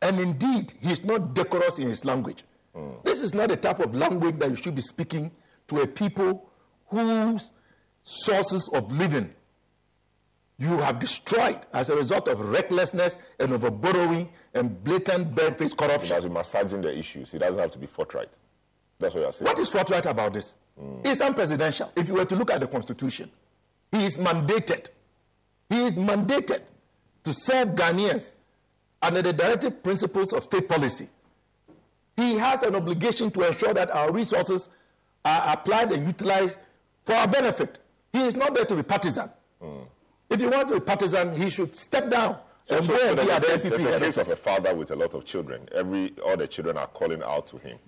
and 0.00 0.20
indeed, 0.20 0.74
he's 0.80 1.02
not 1.04 1.34
decorous 1.34 1.78
in 1.78 1.88
his 1.88 2.04
language. 2.04 2.44
Hmm. 2.74 2.90
This 3.02 3.22
is 3.22 3.34
not 3.34 3.48
the 3.48 3.56
type 3.56 3.80
of 3.80 3.94
language 3.94 4.38
that 4.38 4.50
you 4.50 4.56
should 4.56 4.76
be 4.76 4.82
speaking 4.82 5.32
to 5.68 5.80
a 5.80 5.86
people 5.86 6.48
whose 6.88 7.50
sources 8.04 8.70
of 8.72 8.92
living 8.92 9.32
you 10.58 10.68
have 10.78 10.98
destroyed 10.98 11.60
as 11.72 11.90
a 11.90 11.96
result 11.96 12.28
of 12.28 12.40
recklessness 12.40 13.16
and 13.38 13.52
overborrowing 13.52 14.28
and 14.54 14.82
blatant 14.84 15.34
barefaced 15.34 15.78
He 15.78 15.86
corruption. 15.86 16.14
has 16.14 16.24
been 16.24 16.32
massaging 16.32 16.80
the 16.80 16.96
issues. 16.96 17.32
He 17.32 17.38
doesn't 17.38 17.58
have 17.60 17.70
to 17.72 17.78
be 17.78 17.86
forthright. 17.86 18.30
That's 18.98 19.14
what 19.14 19.20
you're 19.22 19.32
saying. 19.32 19.46
What 19.46 19.58
is 19.58 19.68
forthright 19.68 20.06
about 20.06 20.32
this? 20.32 20.54
Hmm. 20.78 21.00
It's 21.04 21.20
unpresidential. 21.20 21.90
If 21.96 22.08
you 22.08 22.14
were 22.14 22.24
to 22.24 22.36
look 22.36 22.50
at 22.50 22.60
the 22.60 22.66
Constitution, 22.66 23.30
he 23.92 24.04
is 24.06 24.16
mandated. 24.16 24.88
He 25.68 25.84
is 25.84 25.94
mandated 25.94 26.62
to 27.24 27.32
serve 27.32 27.68
Ghanaians 27.70 28.32
under 29.02 29.20
the 29.20 29.32
directive 29.34 29.82
principles 29.82 30.32
of 30.32 30.44
state 30.44 30.68
policy. 30.68 31.08
He 32.16 32.38
has 32.38 32.62
an 32.62 32.74
obligation 32.74 33.30
to 33.32 33.42
ensure 33.46 33.74
that 33.74 33.90
our 33.90 34.10
resources 34.10 34.70
are 35.24 35.52
applied 35.52 35.92
and 35.92 36.06
utilized 36.06 36.56
for 37.04 37.14
our 37.14 37.28
benefit. 37.28 37.78
He 38.12 38.20
is 38.22 38.34
not 38.34 38.54
there 38.54 38.64
to 38.64 38.74
be 38.76 38.82
partisan. 38.82 39.28
Hmm. 39.60 39.80
If 40.30 40.40
he 40.40 40.46
wants 40.46 40.70
to 40.72 40.80
be 40.80 40.84
partisan, 40.84 41.34
he 41.40 41.50
should 41.50 41.74
step 41.76 42.10
down 42.10 42.38
So, 42.66 42.76
and 42.78 42.86
so, 42.86 42.96
so 42.96 43.14
there's 43.14 43.28
a 43.28 43.40
case, 43.40 43.62
there's 43.62 43.84
a 43.84 43.98
case 44.00 44.16
of 44.16 44.28
a 44.28 44.36
father 44.36 44.74
with 44.74 44.90
a 44.90 44.96
lot 44.96 45.14
of 45.14 45.24
children. 45.24 45.68
Every 45.72 46.12
all 46.24 46.36
the 46.36 46.48
children 46.48 46.76
are 46.76 46.88
calling 46.88 47.22
out 47.22 47.46
to 47.48 47.58
him. 47.58 47.78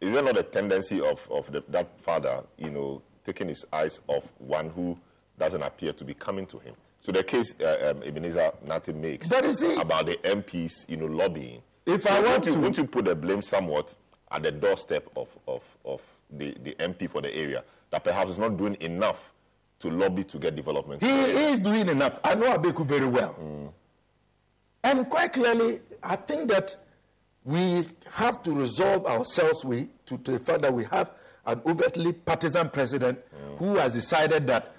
Is 0.00 0.12
there 0.12 0.22
not 0.22 0.38
a 0.38 0.44
tendency 0.44 1.00
of, 1.00 1.26
of 1.30 1.50
the, 1.50 1.62
that 1.70 1.98
father, 2.00 2.44
you 2.56 2.70
know, 2.70 3.02
taking 3.26 3.48
his 3.48 3.64
eyes 3.72 4.00
off 4.06 4.24
one 4.38 4.70
who 4.70 4.96
doesn't 5.38 5.62
appear 5.62 5.92
to 5.92 6.04
be 6.04 6.14
coming 6.14 6.46
to 6.46 6.58
him? 6.60 6.74
So 7.00 7.10
the 7.10 7.24
case 7.24 7.54
uh, 7.60 7.94
um, 7.96 8.02
Ebenezer 8.04 8.52
Nartey 8.66 8.94
makes 8.94 9.30
about 9.32 10.06
the 10.06 10.16
MPs, 10.22 10.88
you 10.88 10.98
know, 10.98 11.06
lobbying. 11.06 11.62
If 11.86 12.02
So 12.02 12.10
I 12.10 12.20
want 12.20 12.44
to- 12.44 12.54
won't 12.58 12.76
you 12.76 12.84
put 12.84 13.06
the 13.06 13.14
blame 13.16 13.42
somewhat 13.42 13.94
at 14.30 14.42
the 14.42 14.52
doorstep 14.52 15.08
of, 15.16 15.28
of, 15.48 15.62
of 15.84 16.00
the, 16.30 16.54
the 16.62 16.74
MP 16.74 17.08
for 17.10 17.22
the 17.22 17.34
area 17.34 17.64
that 17.90 18.04
perhaps 18.04 18.32
is 18.32 18.38
not 18.38 18.56
doing 18.56 18.76
enough 18.80 19.32
to 19.80 19.90
lobby 19.90 20.24
to 20.24 20.38
get 20.38 20.56
development? 20.56 21.02
He 21.02 21.08
is 21.08 21.60
doing 21.60 21.88
enough. 21.88 22.18
I 22.24 22.34
know 22.34 22.56
Abeku 22.56 22.84
very 22.84 23.06
well. 23.06 23.34
Mm. 23.40 23.72
And 24.84 25.08
quite 25.10 25.32
clearly, 25.32 25.80
I 26.02 26.16
think 26.16 26.48
that 26.50 26.76
we 27.44 27.86
have 28.12 28.42
to 28.42 28.52
resolve 28.52 29.06
ourselves 29.06 29.64
we, 29.64 29.88
to, 30.06 30.18
to 30.18 30.32
the 30.32 30.38
fact 30.38 30.62
that 30.62 30.72
we 30.72 30.84
have 30.84 31.12
an 31.46 31.60
overtly 31.66 32.12
partisan 32.12 32.68
president 32.68 33.18
mm. 33.18 33.58
who 33.58 33.76
has 33.76 33.94
decided 33.94 34.46
that 34.46 34.74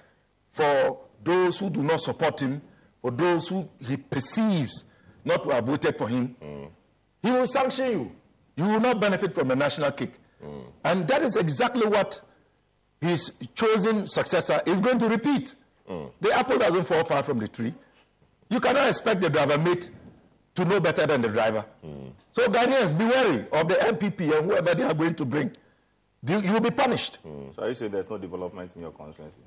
for 0.50 0.98
those 1.22 1.58
who 1.58 1.70
do 1.70 1.82
not 1.82 2.00
support 2.00 2.40
him, 2.40 2.62
for 3.02 3.10
those 3.10 3.48
who 3.48 3.68
he 3.78 3.96
perceives 3.96 4.84
not 5.24 5.42
to 5.44 5.50
have 5.50 5.64
voted 5.64 5.96
for 5.96 6.08
him, 6.08 6.36
mm. 6.42 6.68
he 7.22 7.30
will 7.30 7.46
sanction 7.46 7.90
you. 7.90 8.12
You 8.56 8.64
will 8.64 8.80
not 8.80 9.00
benefit 9.00 9.34
from 9.34 9.50
a 9.50 9.56
national 9.56 9.92
cake. 9.92 10.12
And 10.84 11.06
that 11.08 11.22
is 11.22 11.36
exactly 11.36 11.86
what 11.86 12.20
his 13.00 13.32
chosen 13.54 14.06
successor 14.06 14.60
is 14.66 14.80
going 14.80 14.98
to 14.98 15.08
repeat. 15.08 15.54
Mm. 15.88 16.10
The 16.20 16.32
apple 16.32 16.58
doesn't 16.58 16.84
fall 16.84 17.04
far 17.04 17.22
from 17.22 17.38
the 17.38 17.48
tree. 17.48 17.74
You 18.48 18.60
cannot 18.60 18.88
expect 18.88 19.20
the 19.20 19.30
driver 19.30 19.56
mate 19.58 19.90
to 20.54 20.64
know 20.64 20.80
better 20.80 21.06
than 21.06 21.22
the 21.22 21.28
driver. 21.28 21.64
Mm. 21.84 22.10
So 22.32 22.46
Ghanaians, 22.48 22.96
be 22.98 23.04
wary 23.04 23.46
of 23.52 23.68
the 23.68 23.74
NPP 23.74 24.36
and 24.38 24.46
whoever 24.50 24.74
they 24.74 24.82
are 24.84 24.94
going 24.94 25.14
to 25.14 25.24
bring. 25.24 25.52
You 26.26 26.38
you 26.40 26.52
will 26.52 26.60
be 26.60 26.70
punished. 26.70 27.18
Mm. 27.26 27.54
So 27.54 27.66
you 27.66 27.74
say 27.74 27.88
there's 27.88 28.10
no 28.10 28.18
development 28.18 28.74
in 28.76 28.82
your 28.82 28.90
constituency? 28.92 29.40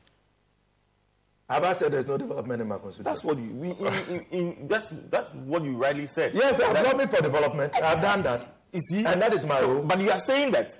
Have 1.49 1.63
I 1.65 1.73
said 1.73 1.91
there's 1.91 2.07
no 2.07 2.17
development 2.17 2.61
in 2.61 2.67
my 2.67 2.77
constituency? 2.77 3.03
That's 3.03 3.23
what 3.23 3.37
you 3.37 3.53
we, 3.53 3.69
in, 3.71 3.93
in, 4.09 4.25
in, 4.31 4.67
that's 4.67 4.87
that's 5.09 5.33
what 5.35 5.63
you 5.63 5.73
rightly 5.75 6.07
said. 6.07 6.33
yes, 6.33 6.59
I'm 6.59 6.73
That- 6.73 6.85
lobbying 6.85 7.09
for 7.09 7.21
development. 7.21 7.75
I've 7.83 8.01
done 8.01 8.23
that. 8.23 8.47
You 8.71 8.79
see, 8.79 9.05
And 9.05 9.21
that 9.21 9.33
is 9.33 9.45
my 9.45 9.55
So- 9.57 9.71
role. 9.73 9.83
But 9.83 9.99
you 9.99 10.09
are 10.09 10.17
saying 10.19 10.51
that 10.51 10.79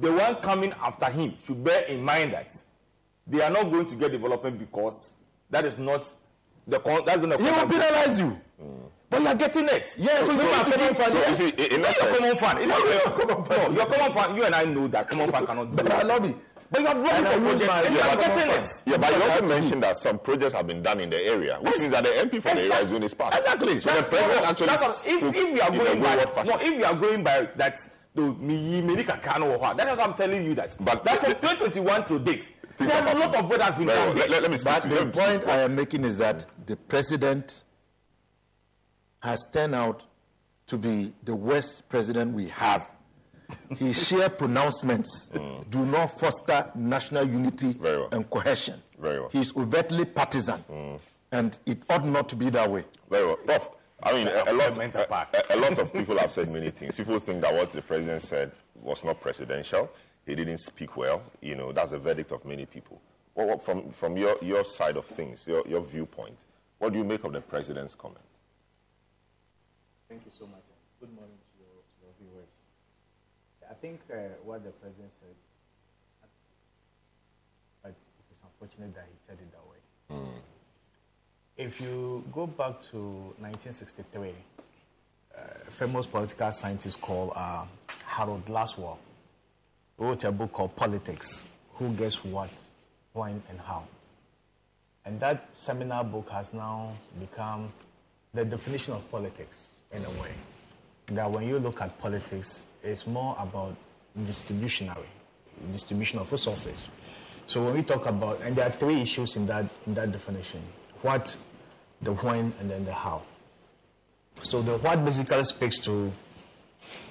the 0.00 0.12
one 0.12 0.34
coming 0.36 0.72
after 0.82 1.06
him 1.06 1.34
should 1.42 1.62
bear 1.62 1.84
in 1.84 2.02
mind 2.02 2.32
that 2.32 2.52
they 3.26 3.40
are 3.42 3.50
not 3.50 3.70
going 3.70 3.86
to 3.86 3.94
get 3.96 4.12
development 4.12 4.58
because 4.58 5.12
that 5.50 5.64
is 5.64 5.78
not 5.78 6.12
the 6.66 6.78
con- 6.80 7.02
that's 7.04 7.22
not 7.24 7.38
the 7.38 7.44
He 7.44 7.50
will 7.50 7.68
penalize 7.68 8.18
you. 8.18 8.40
Mm. 8.62 8.90
But 9.08 9.20
you 9.22 9.28
are 9.28 9.34
getting 9.36 9.66
it. 9.68 9.94
Yes, 9.98 10.26
so 10.26 10.36
so 10.36 10.42
you 10.42 10.50
my 10.50 10.56
need 10.58 10.64
to 10.64 10.72
common 10.72 10.88
give- 10.88 10.96
fund- 10.96 11.12
so 11.12 11.22
so 11.22 11.28
you 11.44 11.50
see, 11.50 11.64
in- 11.66 11.72
in 11.74 11.82
that 11.82 11.96
your 11.96 12.16
common 12.16 12.36
fund. 12.36 12.58
It's 12.58 12.66
not 12.68 12.78
Your 12.80 12.92
your 12.92 13.10
common 13.26 13.44
fund. 13.44 13.62
No, 13.74 13.76
your 13.76 13.86
common 13.86 14.12
fund. 14.12 14.36
You 14.36 14.44
and 14.46 14.54
I 14.54 14.64
know 14.64 14.88
that 14.88 15.08
common 15.08 15.30
fund 15.30 15.46
cannot 15.46 15.70
do 15.70 15.76
But 15.82 15.92
I 15.92 16.00
it. 16.00 16.06
lobby. 16.06 16.34
But 16.68 16.80
you 16.80 16.86
are 16.88 16.94
looking 16.96 17.14
And 17.14 17.26
for 17.28 17.32
use 17.38 17.46
projects 17.68 17.86
and 17.86 17.94
you 17.94 18.00
Yeah, 18.00 18.06
are 18.12 18.16
but 18.16 18.26
getting 18.34 18.50
it. 18.60 18.68
Yeah, 18.86 18.96
but 18.96 19.16
you 19.16 19.22
also 19.22 19.46
mentioned 19.48 19.82
that 19.84 19.98
some 19.98 20.18
projects 20.18 20.52
have 20.54 20.66
been 20.66 20.82
done 20.82 20.98
in 21.00 21.10
the 21.10 21.22
area, 21.24 21.58
which 21.60 21.70
Yes. 21.74 21.80
means 21.80 21.92
that 21.92 22.02
the 22.02 22.10
MP 22.10 22.42
for 22.42 22.54
the 22.56 22.60
area 22.62 22.78
is 22.80 22.90
doing 22.90 23.02
his 23.02 23.14
part. 23.14 23.34
Exactly. 23.36 23.78
So 23.80 23.90
the 23.90 23.94
That's- 24.02 24.08
president 24.08 24.42
no, 24.42 24.48
actually 24.50 24.66
that's 24.66 25.06
if, 25.06 25.22
if 25.22 25.54
you 25.54 25.60
are 25.62 25.70
going 25.70 26.02
by 26.02 26.42
no, 26.44 26.56
if 26.58 26.78
you 26.78 26.84
are 26.84 26.94
going 26.94 27.22
by 27.22 27.48
that 27.54 27.78
the 28.16 28.34
me 28.34 28.80
me 28.82 28.96
kakano 29.04 29.58
or 29.58 29.74
that 29.74 29.88
is 29.88 29.96
what 29.96 30.08
I'm 30.08 30.14
telling 30.14 30.44
you 30.44 30.54
that. 30.54 30.74
But 30.80 31.04
that 31.04 31.20
from 31.20 31.30
the- 31.30 31.34
2021 31.36 32.04
to 32.04 32.18
date, 32.18 32.50
Things 32.76 32.90
there 32.90 33.02
are 33.02 33.16
a 33.16 33.18
lot 33.18 33.34
of 33.34 33.48
work 33.48 33.60
has 33.60 33.74
been 33.76 33.86
Very 33.86 33.98
done. 33.98 34.08
well. 34.08 34.16
Let, 34.16 34.30
let, 34.30 34.42
let 34.42 34.50
me 34.50 34.56
speak 34.58 34.72
But 34.82 34.90
the 34.90 35.06
point. 35.06 35.44
I 35.46 35.60
am 35.62 35.74
making 35.74 36.04
is 36.04 36.18
that 36.18 36.44
the 36.66 36.76
president 36.76 37.62
has 39.20 39.46
turned 39.52 39.74
out 39.74 40.04
to 40.66 40.76
be 40.76 41.14
the 41.24 41.34
worst 41.34 41.88
president 41.88 42.34
we 42.34 42.48
have. 42.48 42.90
His 43.76 44.08
sheer 44.08 44.28
pronouncements 44.28 45.30
mm. 45.34 45.70
do 45.70 45.86
not 45.86 46.06
foster 46.18 46.70
national 46.74 47.26
unity 47.28 47.72
Very 47.74 47.98
well. 47.98 48.08
and 48.12 48.28
cohesion. 48.28 48.82
Very 48.98 49.20
well. 49.20 49.28
He 49.30 49.40
is 49.40 49.52
overtly 49.56 50.04
partisan, 50.04 50.64
mm. 50.70 50.98
and 51.32 51.56
it 51.64 51.78
ought 51.88 52.04
not 52.04 52.28
to 52.30 52.36
be 52.36 52.50
that 52.50 52.70
way. 52.70 52.84
Very 53.08 53.24
well. 53.26 53.36
Prof, 53.36 53.70
I 54.02 54.12
mean, 54.12 54.28
a, 54.28 54.44
a, 54.46 54.52
lot, 54.52 54.76
a, 54.78 55.08
a- 55.52 55.56
a 55.56 55.58
lot 55.58 55.78
of 55.78 55.92
people 55.92 56.18
have 56.18 56.30
said 56.30 56.50
many 56.50 56.70
things. 56.70 56.94
People 56.94 57.18
think 57.18 57.40
that 57.40 57.52
what 57.54 57.70
the 57.72 57.82
president 57.82 58.22
said 58.22 58.52
was 58.82 59.02
not 59.04 59.20
presidential. 59.20 59.90
He 60.26 60.34
didn't 60.34 60.58
speak 60.58 60.96
well. 60.96 61.22
You 61.40 61.54
know, 61.56 61.72
that's 61.72 61.92
the 61.92 61.98
verdict 61.98 62.32
of 62.32 62.44
many 62.44 62.66
people. 62.66 63.00
What, 63.34 63.46
what, 63.48 63.62
from 63.64 63.90
from 63.92 64.16
your, 64.16 64.36
your 64.42 64.64
side 64.64 64.96
of 64.96 65.06
things, 65.06 65.46
your, 65.48 65.66
your 65.66 65.80
viewpoint, 65.82 66.44
what 66.78 66.92
do 66.92 66.98
you 66.98 67.04
make 67.04 67.24
of 67.24 67.32
the 67.32 67.40
president's 67.40 67.94
comments? 67.94 68.36
Thank 70.08 70.24
you 70.24 70.30
so 70.30 70.44
much. 70.46 70.62
and 70.68 70.76
Good 71.00 71.14
morning 71.16 71.36
to 71.36 71.58
your, 71.58 71.74
to 71.82 71.96
your 72.04 72.12
viewers. 72.32 72.52
I 73.70 73.74
think 73.74 74.00
uh, 74.12 74.16
what 74.44 74.62
the 74.64 74.70
president 74.70 75.10
said, 75.12 75.34
but 77.82 77.90
it 77.90 77.96
is 78.30 78.38
unfortunate 78.44 78.94
that 78.94 79.06
he 79.10 79.16
said 79.26 79.38
it 79.40 79.50
that 79.52 79.66
way. 79.68 79.80
If 81.56 81.80
you 81.80 82.22
go 82.34 82.46
back 82.46 82.82
to 82.90 82.98
1963, 83.38 84.28
uh, 84.28 85.40
a 85.66 85.70
famous 85.70 86.04
political 86.04 86.52
scientist 86.52 87.00
called 87.00 87.32
uh, 87.34 87.64
Harold 88.04 88.44
Lasswell 88.44 88.98
wrote 89.96 90.24
a 90.24 90.32
book 90.32 90.52
called 90.52 90.76
Politics 90.76 91.46
Who 91.76 91.94
Gets 91.94 92.22
What, 92.26 92.50
When, 93.14 93.42
and 93.48 93.58
How. 93.58 93.84
And 95.06 95.18
that 95.20 95.48
seminal 95.54 96.04
book 96.04 96.28
has 96.28 96.52
now 96.52 96.92
become 97.18 97.72
the 98.34 98.44
definition 98.44 98.92
of 98.92 99.10
politics 99.10 99.68
in 99.92 100.04
a 100.04 100.10
way. 100.10 100.34
That 101.06 101.30
when 101.30 101.48
you 101.48 101.58
look 101.58 101.80
at 101.80 101.98
politics, 101.98 102.64
it's 102.82 103.06
more 103.06 103.34
about 103.38 103.74
distributionary, 104.18 105.08
distribution 105.72 106.18
of 106.18 106.30
resources. 106.30 106.88
So 107.46 107.64
when 107.64 107.76
we 107.76 107.82
talk 107.82 108.04
about, 108.04 108.42
and 108.42 108.54
there 108.54 108.66
are 108.66 108.72
three 108.72 109.00
issues 109.00 109.36
in 109.36 109.46
that, 109.46 109.64
in 109.86 109.94
that 109.94 110.12
definition 110.12 110.62
what, 111.06 111.36
the 112.06 112.12
when, 112.12 112.54
and 112.60 112.70
then 112.70 112.84
the 112.84 112.94
how. 112.94 113.20
So 114.40 114.62
the 114.62 114.78
what 114.78 115.04
basically 115.04 115.42
speaks 115.42 115.78
to 115.80 116.12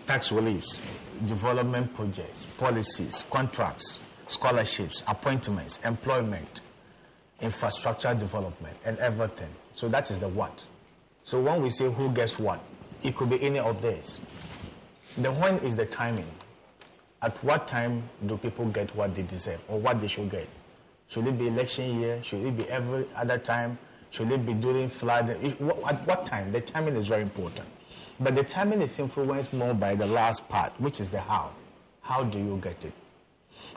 tax 0.07 0.31
reliefs, 0.31 0.81
development 1.27 1.93
projects, 1.93 2.45
policies, 2.57 3.25
contracts, 3.29 3.99
scholarships, 4.27 5.03
appointments, 5.07 5.79
employment, 5.83 6.61
infrastructure 7.41 8.15
development, 8.15 8.77
and 8.85 8.97
everything. 8.99 9.49
So 9.73 9.89
that 9.89 10.09
is 10.11 10.19
the 10.19 10.29
what. 10.29 10.63
So 11.25 11.41
when 11.41 11.61
we 11.61 11.71
say 11.71 11.91
who 11.91 12.09
gets 12.13 12.39
what, 12.39 12.61
it 13.03 13.17
could 13.17 13.29
be 13.29 13.41
any 13.43 13.59
of 13.59 13.81
this. 13.81 14.21
The 15.17 15.31
when 15.31 15.55
is 15.55 15.75
the 15.75 15.85
timing. 15.85 16.31
At 17.21 17.43
what 17.43 17.67
time 17.67 18.03
do 18.25 18.37
people 18.37 18.65
get 18.67 18.95
what 18.95 19.13
they 19.13 19.23
deserve 19.23 19.59
or 19.67 19.77
what 19.77 19.99
they 19.99 20.07
should 20.07 20.29
get? 20.29 20.47
Should 21.09 21.27
it 21.27 21.37
be 21.37 21.47
election 21.47 21.99
year? 21.99 22.23
Should 22.23 22.45
it 22.45 22.57
be 22.57 22.69
every 22.69 23.07
other 23.15 23.37
time? 23.37 23.77
Should 24.15 24.31
it 24.31 24.45
be 24.45 24.53
during 24.53 24.87
flood? 24.87 25.29
At 25.29 26.07
what 26.07 26.25
time? 26.25 26.53
The 26.53 26.61
timing 26.61 26.95
is 26.95 27.07
very 27.07 27.21
important. 27.21 27.67
But 28.17 28.35
the 28.35 28.43
timing 28.43 28.81
is 28.81 28.97
influenced 28.97 29.51
more 29.51 29.73
by 29.73 29.95
the 29.95 30.05
last 30.05 30.47
part, 30.47 30.71
which 30.79 31.01
is 31.01 31.09
the 31.09 31.19
how. 31.19 31.51
How 32.01 32.23
do 32.23 32.39
you 32.39 32.57
get 32.63 32.85
it? 32.85 32.93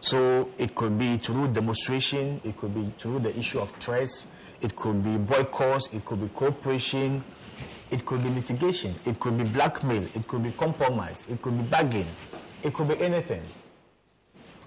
So 0.01 0.49
it 0.57 0.77
could 0.77 0.97
be 0.97 1.17
through 1.17 1.49
demonstration, 1.49 2.41
it 2.45 2.57
could 2.57 2.73
be 2.73 2.93
through 2.99 3.19
the 3.19 3.37
issue 3.37 3.59
of 3.59 3.77
trust, 3.81 4.29
it 4.61 4.77
could 4.77 5.03
be 5.03 5.17
boycotts, 5.17 5.89
it 5.93 6.05
could 6.05 6.21
be 6.21 6.29
cooperation, 6.29 7.25
it 7.91 8.05
could 8.05 8.23
be 8.23 8.31
litigation, 8.31 8.95
it 9.07 9.19
could 9.19 9.37
be 9.37 9.45
blackmail, 9.45 10.05
it 10.15 10.29
could 10.29 10.45
be 10.45 10.53
compromise, 10.53 11.25
it 11.29 11.43
could 11.43 11.57
be 11.57 11.65
bargain, 11.65 12.07
it 12.63 12.73
could 12.75 12.87
be 12.87 13.01
anything. 13.01 13.43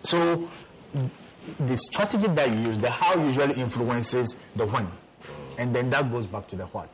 So 0.04 0.50
the 1.60 1.78
strategy 1.78 2.28
that 2.28 2.52
you 2.52 2.66
use, 2.68 2.78
the 2.80 2.90
how 2.90 3.24
usually 3.24 3.56
influences 3.62 4.36
the 4.58 4.66
when, 4.66 4.92
and 5.62 5.76
then 5.76 5.92
that 5.92 6.12
goes 6.12 6.26
back 6.26 6.48
to 6.48 6.56
the 6.56 6.66
what. 6.66 6.90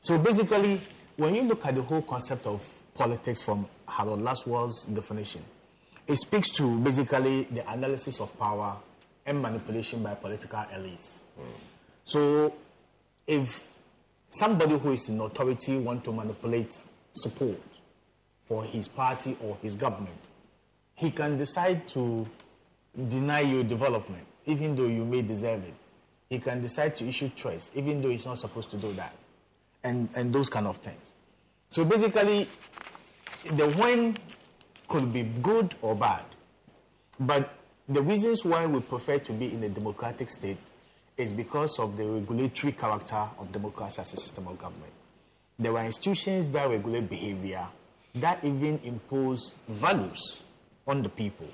So 0.00 0.18
basically, 0.18 0.80
when 1.16 1.36
you 1.36 1.42
look 1.42 1.64
at 1.64 1.76
the 1.76 1.82
whole 1.82 2.02
concept 2.02 2.44
of 2.44 2.60
politics 2.92 3.40
from 3.40 3.68
Harold 3.86 4.20
Lasswell's 4.20 4.84
definition, 4.86 5.42
it 6.08 6.16
speaks 6.16 6.50
to 6.50 6.76
basically 6.80 7.44
the 7.44 7.70
analysis 7.70 8.18
of 8.20 8.36
power 8.36 8.76
and 9.24 9.40
manipulation 9.40 10.02
by 10.02 10.14
political 10.14 10.58
elites. 10.74 11.20
So, 12.04 12.52
if 13.28 13.64
somebody 14.28 14.76
who 14.76 14.90
is 14.90 15.08
in 15.08 15.20
authority 15.20 15.76
want 15.76 16.02
to 16.04 16.12
manipulate 16.12 16.80
support 17.12 17.62
for 18.44 18.64
his 18.64 18.88
party 18.88 19.36
or 19.40 19.56
his 19.62 19.76
government, 19.76 20.18
he 20.96 21.12
can 21.12 21.38
decide 21.38 21.86
to 21.88 22.26
deny 23.08 23.40
you 23.40 23.62
development, 23.62 24.26
even 24.46 24.74
though 24.74 24.88
you 24.88 25.04
may 25.04 25.22
deserve 25.22 25.62
it. 25.62 25.74
He 26.30 26.38
can 26.38 26.62
decide 26.62 26.94
to 26.96 27.06
issue 27.06 27.30
trust, 27.36 27.72
even 27.74 28.00
though 28.00 28.08
he's 28.10 28.26
not 28.26 28.38
supposed 28.38 28.70
to 28.70 28.76
do 28.76 28.92
that, 28.94 29.14
and, 29.82 30.08
and 30.14 30.32
those 30.32 30.48
kind 30.48 30.66
of 30.66 30.78
things. 30.78 31.12
So 31.68 31.84
basically, 31.84 32.48
the 33.52 33.70
when 33.72 34.16
could 34.88 35.12
be 35.12 35.22
good 35.22 35.74
or 35.82 35.94
bad. 35.94 36.24
But 37.18 37.52
the 37.88 38.02
reasons 38.02 38.44
why 38.44 38.66
we 38.66 38.80
prefer 38.80 39.18
to 39.18 39.32
be 39.32 39.52
in 39.52 39.62
a 39.62 39.68
democratic 39.68 40.30
state 40.30 40.58
is 41.16 41.32
because 41.32 41.78
of 41.78 41.96
the 41.96 42.04
regulatory 42.04 42.72
character 42.72 43.28
of 43.38 43.52
democracy 43.52 44.00
as 44.00 44.12
a 44.14 44.16
system 44.16 44.46
of 44.48 44.58
government. 44.58 44.92
There 45.58 45.76
are 45.76 45.84
institutions 45.84 46.48
that 46.48 46.68
regulate 46.68 47.08
behavior 47.08 47.66
that 48.16 48.44
even 48.44 48.80
impose 48.84 49.54
values 49.68 50.40
on 50.86 51.02
the 51.02 51.08
people. 51.08 51.48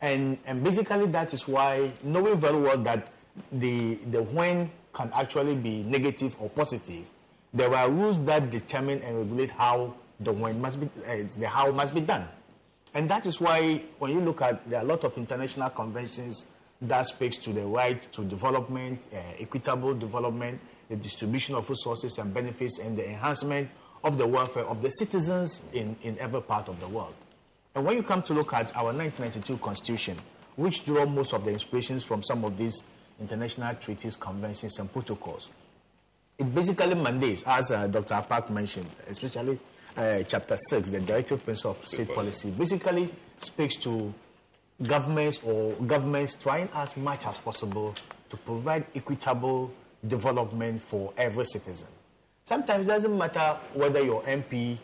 And, 0.00 0.38
and 0.46 0.62
basically, 0.62 1.06
that 1.06 1.32
is 1.32 1.48
why, 1.48 1.92
knowing 2.02 2.38
very 2.38 2.60
well 2.60 2.78
that 2.78 3.10
the, 3.52 3.94
the 4.10 4.22
when 4.22 4.70
can 4.92 5.10
actually 5.14 5.54
be 5.54 5.82
negative 5.82 6.36
or 6.40 6.48
positive, 6.50 7.04
there 7.52 7.74
are 7.74 7.90
rules 7.90 8.22
that 8.24 8.50
determine 8.50 9.00
and 9.02 9.18
regulate 9.18 9.50
how 9.50 9.94
the 10.20 10.32
when 10.32 10.60
must 10.60 10.80
be, 10.80 10.86
uh, 11.06 11.16
the 11.38 11.48
how 11.48 11.70
must 11.70 11.94
be 11.94 12.00
done. 12.00 12.28
And 12.94 13.08
that 13.10 13.26
is 13.26 13.40
why, 13.40 13.82
when 13.98 14.12
you 14.12 14.20
look 14.20 14.40
at, 14.40 14.68
there 14.68 14.80
are 14.80 14.82
a 14.82 14.88
lot 14.88 15.04
of 15.04 15.16
international 15.18 15.70
conventions 15.70 16.46
that 16.82 17.06
speaks 17.06 17.36
to 17.38 17.52
the 17.52 17.64
right 17.64 18.00
to 18.12 18.24
development, 18.24 19.00
uh, 19.12 19.16
equitable 19.38 19.94
development, 19.94 20.60
the 20.88 20.96
distribution 20.96 21.54
of 21.54 21.68
resources 21.68 22.18
and 22.18 22.32
benefits, 22.32 22.78
and 22.78 22.96
the 22.96 23.06
enhancement 23.06 23.68
of 24.04 24.18
the 24.18 24.26
welfare 24.26 24.64
of 24.64 24.82
the 24.82 24.90
citizens 24.90 25.62
in, 25.72 25.96
in 26.02 26.18
every 26.18 26.40
part 26.40 26.68
of 26.68 26.80
the 26.80 26.88
world. 26.88 27.14
And 27.74 27.84
when 27.84 27.96
you 27.96 28.02
come 28.02 28.22
to 28.22 28.34
look 28.34 28.52
at 28.54 28.74
our 28.76 28.92
1992 28.92 29.58
constitution, 29.58 30.16
which 30.56 30.84
draw 30.84 31.04
most 31.04 31.34
of 31.34 31.44
the 31.44 31.50
inspirations 31.50 32.04
from 32.04 32.22
some 32.22 32.44
of 32.44 32.56
these 32.56 32.82
international 33.20 33.74
treaties, 33.76 34.16
conventions, 34.16 34.78
and 34.78 34.92
protocols, 34.92 35.50
it 36.38 36.54
basically 36.54 36.94
mandates, 36.94 37.42
as 37.46 37.70
uh, 37.70 37.86
Dr. 37.86 38.14
Apaak 38.14 38.50
mentioned, 38.50 38.90
especially 39.08 39.58
uh, 39.96 40.22
chapter 40.24 40.56
6, 40.56 40.90
the 40.90 41.00
directive 41.00 41.44
principle 41.44 41.72
of 41.72 41.86
state 41.86 42.14
policy, 42.14 42.50
basically 42.50 43.10
speaks 43.38 43.76
to 43.76 44.12
governments 44.82 45.40
or 45.42 45.72
governments 45.86 46.34
trying 46.34 46.68
as 46.74 46.96
much 46.96 47.26
as 47.26 47.38
possible 47.38 47.94
to 48.28 48.36
provide 48.36 48.86
equitable 48.94 49.72
development 50.06 50.82
for 50.82 51.12
every 51.16 51.44
citizen. 51.44 51.88
Sometimes 52.44 52.86
it 52.86 52.90
doesn't 52.90 53.16
matter 53.16 53.58
whether 53.72 54.02
your 54.02 54.22
MP 54.22 54.78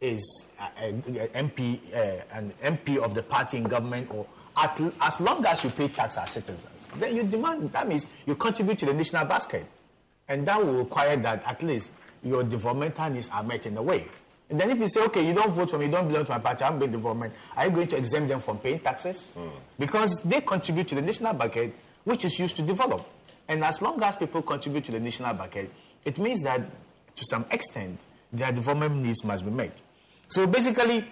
is 0.00 0.46
uh, 0.60 0.68
a, 0.80 0.92
MP, 0.92 1.78
uh, 1.94 2.22
an 2.32 2.52
MP 2.62 2.98
of 2.98 3.14
the 3.14 3.22
party 3.22 3.56
in 3.56 3.64
government 3.64 4.08
or 4.12 4.26
at, 4.56 4.80
as 5.00 5.20
long 5.20 5.44
as 5.46 5.64
you 5.64 5.70
pay 5.70 5.88
tax 5.88 6.18
as 6.18 6.30
citizens, 6.30 6.90
then 6.96 7.16
you 7.16 7.22
demand, 7.24 7.72
that 7.72 7.88
means 7.88 8.06
you 8.26 8.34
contribute 8.34 8.78
to 8.80 8.86
the 8.86 8.92
national 8.92 9.24
basket. 9.24 9.66
And 10.28 10.46
that 10.46 10.64
will 10.64 10.74
require 10.74 11.16
that 11.16 11.42
at 11.46 11.62
least 11.62 11.92
your 12.22 12.42
developmental 12.44 13.10
needs 13.10 13.28
are 13.30 13.42
met 13.42 13.66
in 13.66 13.76
a 13.76 13.82
way. 13.82 14.06
And 14.50 14.60
then 14.60 14.70
if 14.70 14.78
you 14.78 14.88
say, 14.88 15.00
okay, 15.04 15.26
you 15.26 15.32
don't 15.32 15.50
vote 15.50 15.70
for 15.70 15.78
me, 15.78 15.86
you 15.86 15.90
don't 15.90 16.08
belong 16.08 16.26
to 16.26 16.32
my 16.32 16.38
party, 16.38 16.64
I'm 16.64 16.78
being 16.78 16.92
development, 16.92 17.32
are 17.56 17.66
you 17.66 17.72
going 17.72 17.88
to 17.88 17.96
exempt 17.96 18.28
them 18.28 18.40
from 18.40 18.58
paying 18.58 18.80
taxes? 18.80 19.32
Mm. 19.36 19.50
Because 19.78 20.20
they 20.24 20.42
contribute 20.42 20.88
to 20.88 20.94
the 20.94 21.02
national 21.02 21.32
bucket, 21.32 21.74
which 22.04 22.24
is 22.24 22.38
used 22.38 22.56
to 22.56 22.62
develop. 22.62 23.06
And 23.48 23.64
as 23.64 23.80
long 23.80 24.02
as 24.02 24.16
people 24.16 24.42
contribute 24.42 24.84
to 24.84 24.92
the 24.92 25.00
national 25.00 25.34
bucket, 25.34 25.70
it 26.04 26.18
means 26.18 26.42
that 26.42 26.60
to 26.60 27.24
some 27.30 27.46
extent, 27.50 28.04
their 28.32 28.52
development 28.52 28.96
needs 28.96 29.24
must 29.24 29.44
be 29.44 29.50
met. 29.50 29.76
So 30.28 30.46
basically, 30.46 31.04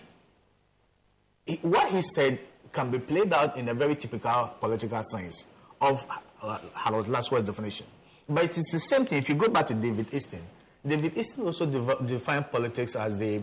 what 1.62 1.91
he 1.91 2.03
said 2.03 2.41
can 2.73 2.91
be 2.91 2.99
played 2.99 3.33
out 3.33 3.57
in 3.57 3.68
a 3.68 3.75
very 3.75 3.95
typical 3.97 4.55
political 4.61 5.03
sense 5.03 5.47
of 5.81 6.07
uh, 6.43 6.59
Harold 6.75 7.07
Lasswell's 7.09 7.45
definition. 7.45 7.87
But 8.29 8.45
it 8.45 8.59
is 8.59 8.68
the 8.73 8.81
same 8.81 9.07
thing 9.07 9.18
if 9.18 9.29
you 9.29 9.35
go 9.35 9.49
back 9.49 9.66
to 9.66 9.75
David 9.75 10.12
Easton. 10.14 10.43
David 10.87 11.16
Easton 11.18 11.45
also 11.45 11.66
de- 11.66 12.07
defined 12.07 12.51
politics 12.51 12.97
as 12.97 13.18
the 13.18 13.43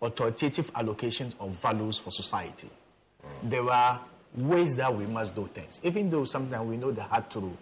authoritative 0.00 0.70
allocation 0.74 1.32
of 1.40 1.50
values 1.60 1.98
for 1.98 2.10
society. 2.10 2.70
There 3.42 3.68
are 3.68 4.00
ways 4.34 4.74
that 4.76 4.94
we 4.94 5.06
must 5.06 5.34
do 5.34 5.48
things, 5.52 5.80
even 5.82 6.08
though 6.08 6.24
sometimes 6.24 6.68
we 6.68 6.76
know 6.76 6.92
the 6.92 7.02
hard 7.02 7.28
truth. 7.30 7.56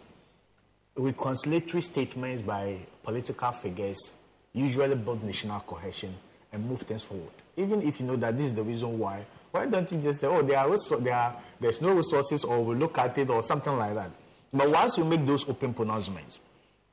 Reconciliatory 0.96 1.82
statements 1.82 2.42
by 2.42 2.78
political 3.02 3.50
figures 3.52 4.12
usually 4.52 4.94
build 4.94 5.22
national 5.22 5.60
cohesion 5.60 6.14
and 6.52 6.64
move 6.64 6.82
things 6.82 7.02
forward. 7.02 7.32
Even 7.56 7.82
if 7.82 8.00
you 8.00 8.06
know 8.06 8.16
that 8.16 8.36
this 8.36 8.46
is 8.46 8.54
the 8.54 8.62
reason 8.62 8.98
why, 8.98 9.24
why 9.56 9.66
don't 9.66 9.90
you 9.90 9.98
just 10.00 10.20
say, 10.20 10.26
oh, 10.26 10.42
there 10.42 10.58
are, 10.58 10.76
there 11.00 11.14
are, 11.14 11.36
there's 11.60 11.80
no 11.80 11.92
resources, 11.94 12.44
or 12.44 12.64
we'll 12.64 12.76
look 12.76 12.98
at 12.98 13.16
it, 13.18 13.30
or 13.30 13.42
something 13.42 13.76
like 13.76 13.94
that. 13.94 14.10
But 14.52 14.70
once 14.70 14.96
you 14.98 15.04
make 15.04 15.24
those 15.26 15.48
open 15.48 15.74
pronouncements, 15.74 16.38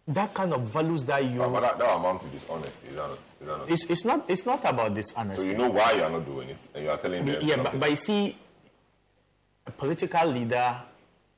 that 0.07 0.34
kind 0.34 0.53
of 0.53 0.61
values 0.68 1.05
that 1.05 1.24
you. 1.24 1.39
But, 1.39 1.49
but 1.49 1.61
that, 1.61 1.80
that 1.80 1.95
amount 1.95 2.22
to 2.22 2.28
dishonesty, 2.28 2.89
is 2.89 2.95
that 2.95 3.07
not? 3.07 3.20
Is 3.41 3.47
that 3.47 3.57
not 3.57 3.72
it's, 3.72 3.84
it's, 3.89 4.05
not, 4.05 4.30
it's 4.30 4.45
not 4.45 4.66
about 4.66 4.93
dishonesty. 4.93 5.43
So 5.43 5.49
you 5.51 5.57
know 5.57 5.70
why 5.70 5.93
you 5.93 6.03
are 6.03 6.09
not 6.09 6.26
doing 6.26 6.49
it, 6.49 6.68
and 6.74 6.84
you 6.84 6.89
are 6.89 6.97
telling 6.97 7.26
them. 7.26 7.38
Yeah, 7.41 7.64
but, 7.64 7.80
but 7.80 7.89
you 7.89 7.95
see, 7.95 8.38
a 9.66 9.72
political 9.72 10.28
leader 10.28 10.78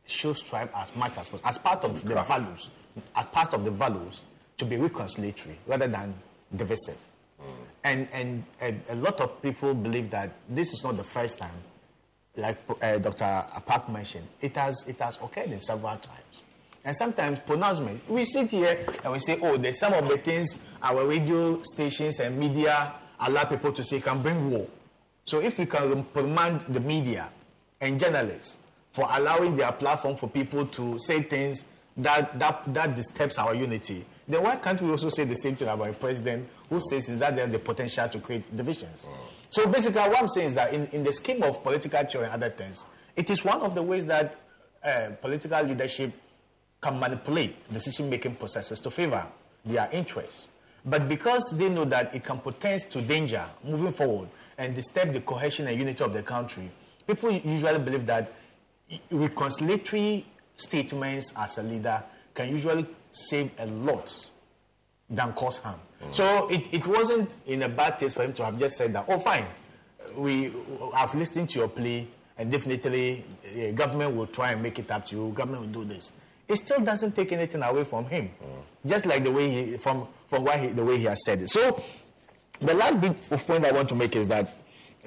should 0.05 0.35
strive 0.35 0.69
as 0.75 0.95
much 0.95 1.11
as 1.17 1.29
possible, 1.29 1.41
as 1.43 1.57
part 1.57 1.83
of 1.83 2.03
the 2.03 2.13
craft. 2.13 2.27
values, 2.29 2.69
as 3.15 3.25
part 3.27 3.53
of 3.53 3.63
the 3.65 3.71
values, 3.71 4.21
to 4.57 4.65
be 4.65 4.77
reconciliatory 4.77 5.55
rather 5.67 5.87
than 5.87 6.13
divisive. 6.55 6.97
And, 7.85 8.07
and 8.13 8.43
a, 8.59 8.73
a, 8.89 8.95
lot 8.95 9.21
of 9.21 9.43
people 9.43 9.75
believe 9.75 10.09
that 10.09 10.31
this 10.49 10.73
is 10.73 10.83
not 10.83 10.97
the 10.97 11.03
first 11.03 11.37
time, 11.37 11.53
like 12.35 12.57
uh, 12.81 12.97
Dr. 12.97 13.23
Apaak 13.23 13.89
mentioned, 13.91 14.27
it 14.41 14.55
has, 14.55 14.83
it 14.87 14.99
has 14.99 15.17
occurred 15.17 15.51
in 15.51 15.59
several 15.59 15.95
times. 15.97 16.41
And 16.83 16.95
sometimes 16.95 17.39
pronouncement, 17.45 18.09
we 18.09 18.25
sit 18.25 18.49
here 18.49 18.83
and 19.03 19.13
we 19.13 19.19
say, 19.19 19.37
oh, 19.39 19.57
there's 19.57 19.79
some 19.79 19.93
of 19.93 20.09
the 20.09 20.17
things 20.17 20.57
our 20.81 21.05
radio 21.05 21.61
stations 21.61 22.19
and 22.19 22.39
media 22.39 22.91
allow 23.19 23.43
people 23.43 23.71
to 23.71 23.83
say 23.83 23.99
can 24.01 24.19
bring 24.23 24.49
war. 24.49 24.67
So 25.25 25.39
if 25.39 25.59
we 25.59 25.67
can 25.67 25.87
reprimand 25.87 26.61
the 26.61 26.79
media 26.79 27.29
and 27.79 27.99
journalists 27.99 28.57
for 28.93 29.07
allowing 29.11 29.55
their 29.55 29.71
platform 29.71 30.17
for 30.17 30.27
people 30.27 30.65
to 30.65 30.97
say 30.97 31.21
things 31.21 31.65
that, 31.97 32.39
that, 32.39 32.63
that 32.73 32.95
disturbs 32.95 33.37
our 33.37 33.53
unity, 33.53 34.05
then 34.27 34.41
why 34.41 34.55
can't 34.55 34.81
we 34.81 34.89
also 34.89 35.09
say 35.09 35.23
the 35.23 35.35
same 35.35 35.55
thing 35.55 35.67
about 35.67 35.89
a 35.89 35.93
president 35.93 36.49
who 36.69 36.79
says 36.79 37.09
is 37.09 37.19
that 37.19 37.35
there's 37.35 37.51
the 37.51 37.59
potential 37.59 38.09
to 38.09 38.19
create 38.19 38.55
divisions? 38.55 39.05
So 39.49 39.67
basically, 39.67 40.01
what 40.01 40.19
I'm 40.19 40.27
saying 40.27 40.47
is 40.47 40.53
that 40.55 40.73
in, 40.73 40.87
in 40.87 41.03
the 41.03 41.13
scheme 41.13 41.43
of 41.43 41.61
political 41.61 42.03
theory 42.03 42.25
and 42.25 42.33
other 42.33 42.49
things, 42.49 42.83
it 43.15 43.29
is 43.29 43.45
one 43.45 43.61
of 43.61 43.75
the 43.75 43.83
ways 43.83 44.05
that 44.07 44.35
uh, 44.83 45.11
political 45.21 45.61
leadership 45.63 46.11
can 46.81 46.99
manipulate 46.99 47.71
decision-making 47.71 48.35
processes 48.35 48.79
to 48.79 48.91
favor 48.91 49.25
their 49.63 49.89
interests. 49.91 50.47
But 50.83 51.07
because 51.09 51.53
they 51.57 51.69
know 51.69 51.85
that 51.85 52.13
it 52.13 52.23
can 52.23 52.39
portend 52.39 52.81
to 52.91 53.01
danger 53.01 53.45
moving 53.63 53.91
forward 53.91 54.29
and 54.57 54.75
disturb 54.75 55.13
the 55.13 55.21
cohesion 55.21 55.67
and 55.67 55.77
unity 55.77 56.03
of 56.03 56.13
the 56.13 56.21
country, 56.21 56.69
people 57.07 57.31
usually 57.31 57.79
believe 57.79 58.05
that 58.05 58.31
reconciliatory 59.09 60.23
statements 60.55 61.33
as 61.35 61.57
a 61.57 61.63
leader 61.63 62.03
can 62.33 62.49
usually 62.49 62.85
save 63.15 63.51
a 63.59 63.65
lot 63.65 64.29
than 65.09 65.31
cause 65.33 65.57
harm. 65.57 65.79
Mm. 66.03 66.13
So 66.13 66.49
it, 66.49 66.67
it 66.73 66.87
wasn't 66.87 67.35
in 67.45 67.63
a 67.63 67.69
bad 67.69 67.97
taste 67.97 68.15
for 68.15 68.23
him 68.23 68.33
to 68.33 68.45
have 68.45 68.59
just 68.59 68.75
said 68.75 68.93
that, 68.93 69.05
oh, 69.07 69.19
fine, 69.19 69.45
we 70.17 70.51
have 70.93 71.15
listened 71.15 71.49
to 71.49 71.59
your 71.59 71.67
plea, 71.69 72.07
and 72.37 72.51
definitely 72.51 73.23
uh, 73.45 73.71
government 73.71 74.15
will 74.15 74.27
try 74.27 74.51
and 74.51 74.61
make 74.61 74.77
it 74.79 74.91
up 74.91 75.05
to 75.05 75.15
you, 75.15 75.31
government 75.33 75.61
will 75.63 75.83
do 75.83 75.85
this. 75.85 76.11
It 76.47 76.57
still 76.57 76.81
doesn't 76.81 77.15
take 77.15 77.31
anything 77.31 77.63
away 77.63 77.85
from 77.85 78.05
him, 78.05 78.29
mm. 78.29 78.89
just 78.89 79.05
like 79.05 79.23
the 79.23 79.31
way 79.31 79.49
he, 79.49 79.77
from, 79.77 80.07
from 80.27 80.43
why 80.43 80.57
he, 80.57 80.67
the 80.67 80.83
way 80.83 80.97
he 80.97 81.05
has 81.05 81.23
said 81.23 81.41
it. 81.41 81.49
So 81.49 81.81
the 82.59 82.73
last 82.73 82.99
big 82.99 83.19
point 83.21 83.65
I 83.65 83.71
want 83.71 83.89
to 83.89 83.95
make 83.95 84.15
is 84.15 84.27
that 84.27 84.53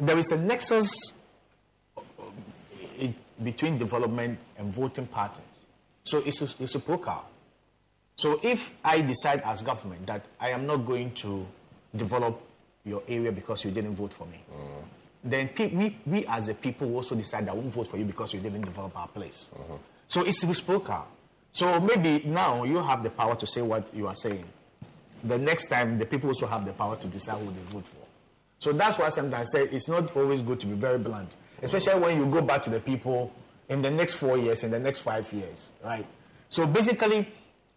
there 0.01 0.17
is 0.17 0.33
a 0.33 0.39
nexus 0.39 1.13
uh, 1.97 2.01
between 3.43 3.79
development 3.79 4.39
and 4.57 4.73
voting 4.73 5.07
patterns. 5.07 5.45
So 6.05 6.23
it's, 6.25 6.41
it's 6.41 6.59
reciprocal. 6.59 7.25
So 8.19 8.41
if 8.43 8.75
I 8.85 9.01
decide 9.01 9.43
as 9.45 9.63
government 9.63 10.05
that 10.09 10.27
I 10.41 10.51
am 10.51 10.67
not 10.67 10.79
going 10.79 11.13
to 11.23 11.47
develop 11.95 12.43
your 12.85 13.03
area 13.07 13.31
because 13.31 13.65
you 13.65 13.71
didn't 13.71 13.95
vote 13.95 14.13
for 14.13 14.27
me, 14.27 14.43
mm. 14.53 14.83
then 15.23 15.49
pe- 15.49 15.69
we, 15.69 15.97
we 16.05 16.27
as 16.27 16.49
a 16.49 16.55
people 16.55 16.93
also 16.97 17.15
decide 17.15 17.47
that 17.47 17.55
we 17.55 17.61
won't 17.61 17.73
vote 17.73 17.87
for 17.87 17.97
you 17.97 18.05
because 18.05 18.35
you 18.35 18.41
didn't 18.41 18.63
develop 18.63 18.99
our 18.99 19.07
place. 19.07 19.47
Mm-hmm. 19.55 19.75
So 20.09 20.25
it's 20.27 20.45
reciprocal. 20.45 21.07
So 21.53 21.81
maybe 21.81 22.27
now 22.27 22.65
you 22.65 22.79
have 22.79 23.05
the 23.05 23.11
power 23.11 23.37
to 23.37 23.47
say 23.47 23.63
what 23.63 23.87
you 23.95 24.09
are 24.09 24.17
saying. 24.17 24.45
The 25.23 25.39
next 25.39 25.69
time, 25.69 25.97
the 25.97 26.07
people 26.07 26.31
also 26.31 26.49
have 26.49 26.67
the 26.67 26.73
power 26.73 26.97
to 26.97 27.07
decide 27.07 27.39
who 27.39 27.47
they 27.47 27.63
vote 27.71 27.87
for. 27.87 28.05
So 28.59 28.73
that's 28.73 28.99
why 28.99 29.11
sometimes 29.11 29.55
I 29.55 29.59
say 29.59 29.77
it's 29.77 29.87
not 29.87 30.17
always 30.17 30.43
good 30.43 30.59
to 30.61 30.67
be 30.67 30.75
very 30.75 30.99
blunt, 30.99 31.37
especially 31.63 32.01
when 32.01 32.19
you 32.19 32.27
go 32.27 32.43
back 32.43 32.63
to 32.63 32.71
the 32.71 32.81
people 32.81 33.33
in 33.69 33.81
the 33.81 33.93
next 33.93 34.15
four 34.15 34.37
years, 34.37 34.65
in 34.65 34.73
the 34.73 34.81
next 34.81 35.01
five 35.01 35.33
years, 35.33 35.71
right? 35.85 36.07
So 36.49 36.67
basically, 36.67 37.29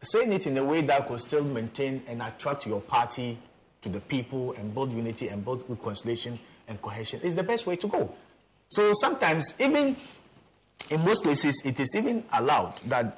saying 0.03 0.33
it 0.33 0.47
in 0.47 0.57
a 0.57 0.63
way 0.63 0.81
that 0.81 1.07
could 1.07 1.21
still 1.21 1.43
maintain 1.43 2.01
and 2.07 2.21
attract 2.21 2.65
your 2.65 2.81
party 2.81 3.37
to 3.81 3.89
the 3.89 3.99
people 3.99 4.53
and 4.53 4.73
build 4.73 4.91
unity 4.91 5.27
and 5.27 5.43
build 5.43 5.63
reconciliation 5.67 6.39
and 6.67 6.81
cohesion 6.81 7.19
is 7.21 7.35
the 7.35 7.43
best 7.43 7.65
way 7.67 7.75
to 7.75 7.87
go. 7.87 8.13
So 8.69 8.93
sometimes, 8.99 9.53
even 9.59 9.95
in 10.89 11.03
most 11.03 11.23
cases, 11.23 11.61
it 11.65 11.79
is 11.79 11.95
even 11.95 12.23
allowed 12.33 12.77
that 12.87 13.17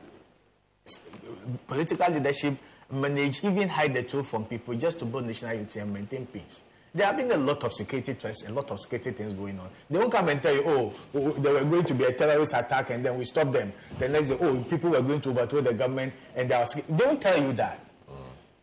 political 1.67 2.11
leadership 2.11 2.57
manage, 2.91 3.43
even 3.43 3.69
hide 3.69 3.93
the 3.93 4.03
truth 4.03 4.27
from 4.27 4.45
people 4.45 4.73
just 4.75 4.99
to 4.99 5.05
build 5.05 5.25
national 5.25 5.53
unity 5.53 5.79
and 5.79 5.93
maintain 5.93 6.25
peace. 6.25 6.63
There 6.95 7.07
have 7.07 7.17
been 7.17 7.31
a 7.31 7.37
lot 7.37 7.63
of 7.63 7.73
security 7.73 8.13
threats, 8.13 8.47
a 8.47 8.51
lot 8.51 8.69
of 8.69 8.79
security 8.79 9.11
things 9.11 9.33
going 9.33 9.59
on. 9.59 9.67
They 9.89 9.97
won't 9.97 10.11
come 10.11 10.29
and 10.29 10.39
tell 10.39 10.53
you, 10.53 10.63
oh, 10.63 10.93
oh, 11.15 11.27
oh 11.27 11.31
there 11.31 11.53
were 11.53 11.63
going 11.63 11.85
to 11.85 11.95
be 11.95 12.03
a 12.03 12.13
terrorist 12.13 12.53
attack 12.53 12.91
and 12.91 13.03
then 13.03 13.17
we 13.17 13.25
stop 13.25 13.51
them. 13.51 13.73
The 13.97 14.09
next 14.09 14.29
day, 14.29 14.37
oh, 14.39 14.57
people 14.69 14.91
were 14.91 15.01
going 15.01 15.19
to 15.21 15.29
overthrow 15.29 15.61
the 15.61 15.73
government 15.73 16.13
and 16.35 16.49
they, 16.49 16.53
are, 16.53 16.65
they 16.87 16.97
don't 16.97 17.19
tell 17.19 17.41
you 17.41 17.51
that. 17.53 17.79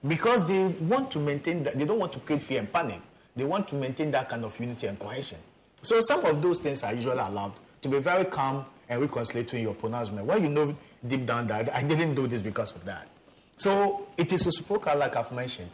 Because 0.07 0.47
they 0.47 0.65
want 0.65 1.11
to 1.11 1.19
maintain 1.19 1.65
that, 1.65 1.77
they 1.77 1.85
don't 1.85 1.99
want 1.99 2.13
to 2.13 2.21
create 2.21 2.43
fear 2.43 2.61
and 2.61 2.73
panic. 2.73 3.01
They 3.35 3.45
want 3.45 3.67
to 3.69 3.75
maintain 3.75 4.13
that 4.13 4.29
kind 4.29 4.45
of 4.45 4.59
unity 4.61 4.87
and 4.87 4.99
cohesion. 4.99 5.39
So 5.83 6.01
some 6.01 6.25
of 6.25 6.41
those 6.41 6.61
things 6.61 6.85
are 6.85 6.95
usually 6.95 7.19
allowed 7.19 7.55
to 7.83 7.89
be 7.89 7.99
very 7.99 8.27
calm 8.27 8.65
and 8.89 9.03
reconciliatory 9.03 9.55
in 9.55 9.63
your 9.63 9.75
pronouncement. 9.75 10.25
When 10.27 10.43
you 10.45 10.51
know 10.51 10.77
deep 11.07 11.27
down 11.27 11.49
that 11.49 11.75
I 11.75 11.83
didn't 11.83 12.15
do 12.15 12.29
this 12.29 12.43
because 12.43 12.77
of 12.77 12.85
that. 12.85 13.09
So 13.57 14.07
it 14.17 14.33
is 14.33 14.43
a 14.43 14.47
reciprocal, 14.47 14.97
like 14.97 15.17
I've 15.17 15.33
mentioned 15.33 15.71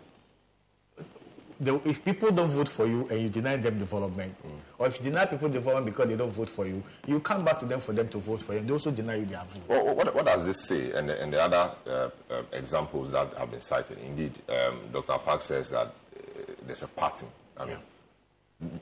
the, 1.60 1.80
if 1.88 2.04
people 2.04 2.30
don't 2.30 2.50
vote 2.50 2.68
for 2.68 2.86
you 2.86 3.06
and 3.08 3.20
you 3.20 3.28
deny 3.28 3.56
them 3.56 3.78
development, 3.78 4.34
mm. 4.46 4.58
or 4.78 4.88
if 4.88 4.98
you 4.98 5.10
deny 5.10 5.24
people 5.24 5.48
development 5.48 5.86
because 5.86 6.08
they 6.08 6.16
don't 6.16 6.32
vote 6.32 6.50
for 6.50 6.66
you, 6.66 6.82
you 7.06 7.20
come 7.20 7.44
back 7.44 7.58
to 7.60 7.64
them 7.64 7.80
for 7.80 7.92
them 7.92 8.08
to 8.08 8.18
vote 8.18 8.42
for 8.42 8.52
you, 8.52 8.58
and 8.58 8.68
they 8.68 8.72
also 8.72 8.90
deny 8.90 9.16
you 9.16 9.24
their 9.24 9.42
vote. 9.44 9.62
Well, 9.68 9.94
what, 9.94 10.14
what, 10.14 10.26
does 10.26 10.44
this 10.44 10.64
say? 10.64 10.92
And 10.92 11.08
the, 11.08 11.20
and 11.20 11.32
the 11.32 11.42
other 11.42 11.70
uh, 11.86 12.10
uh, 12.30 12.42
examples 12.52 13.12
that 13.12 13.32
have 13.34 13.50
been 13.50 13.60
cited, 13.60 13.98
indeed, 13.98 14.32
um, 14.48 14.78
Dr. 14.92 15.12
Apaak 15.12 15.42
says 15.42 15.70
that 15.70 15.86
uh, 15.86 16.52
there's 16.66 16.82
a 16.82 16.88
pattern. 16.88 17.28
I 17.56 17.64
mean, 17.64 17.78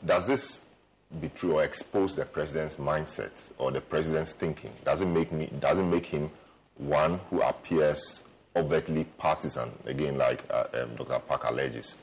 does 0.05 0.27
this 0.27 0.61
be 1.21 1.29
true 1.29 1.55
or 1.55 1.65
expose 1.65 2.17
the 2.17 2.25
president's 2.25 2.77
mindset 2.77 3.53
or 3.59 3.71
the 3.71 3.81
president's 3.81 4.33
thinking? 4.33 4.73
Does 4.85 5.01
it 5.01 5.07
make 5.07 5.31
me? 5.31 5.49
Does 5.61 5.79
it 5.79 5.85
make 5.85 6.07
him 6.07 6.31
one 6.77 7.21
who 7.31 7.41
appears 7.41 8.25
overtly 8.57 9.05
partisan? 9.19 9.71
Again, 9.87 10.19
like 10.19 10.43
uh, 10.51 10.65
um, 10.75 10.97
Dr. 10.97 11.21
Apaak 11.21 11.49
alleges, 11.49 11.97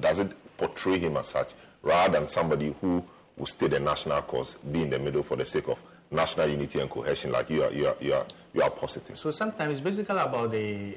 does 0.00 0.20
it 0.20 0.32
portray 0.56 0.98
him 0.98 1.16
as 1.16 1.28
such 1.28 1.52
rather 1.82 2.18
than 2.18 2.28
somebody 2.28 2.74
who 2.80 3.04
will 3.36 3.46
stay 3.46 3.68
the 3.68 3.80
national 3.80 4.22
cause, 4.22 4.54
be 4.72 4.82
in 4.82 4.90
the 4.90 4.98
middle 4.98 5.22
for 5.22 5.36
the 5.36 5.44
sake 5.44 5.68
of 5.68 5.80
national 6.10 6.48
unity 6.48 6.80
and 6.80 6.88
cohesion, 6.88 7.32
like 7.32 7.50
you 7.50 7.62
are, 7.62 7.72
you 7.72 7.86
are, 7.88 7.96
you 8.00 8.14
are, 8.14 8.26
you 8.52 8.62
are 8.62 8.70
positive? 8.70 9.18
So 9.18 9.30
sometimes 9.30 9.72
it's 9.72 9.80
basically 9.80 10.16
about 10.16 10.52
the 10.52 10.96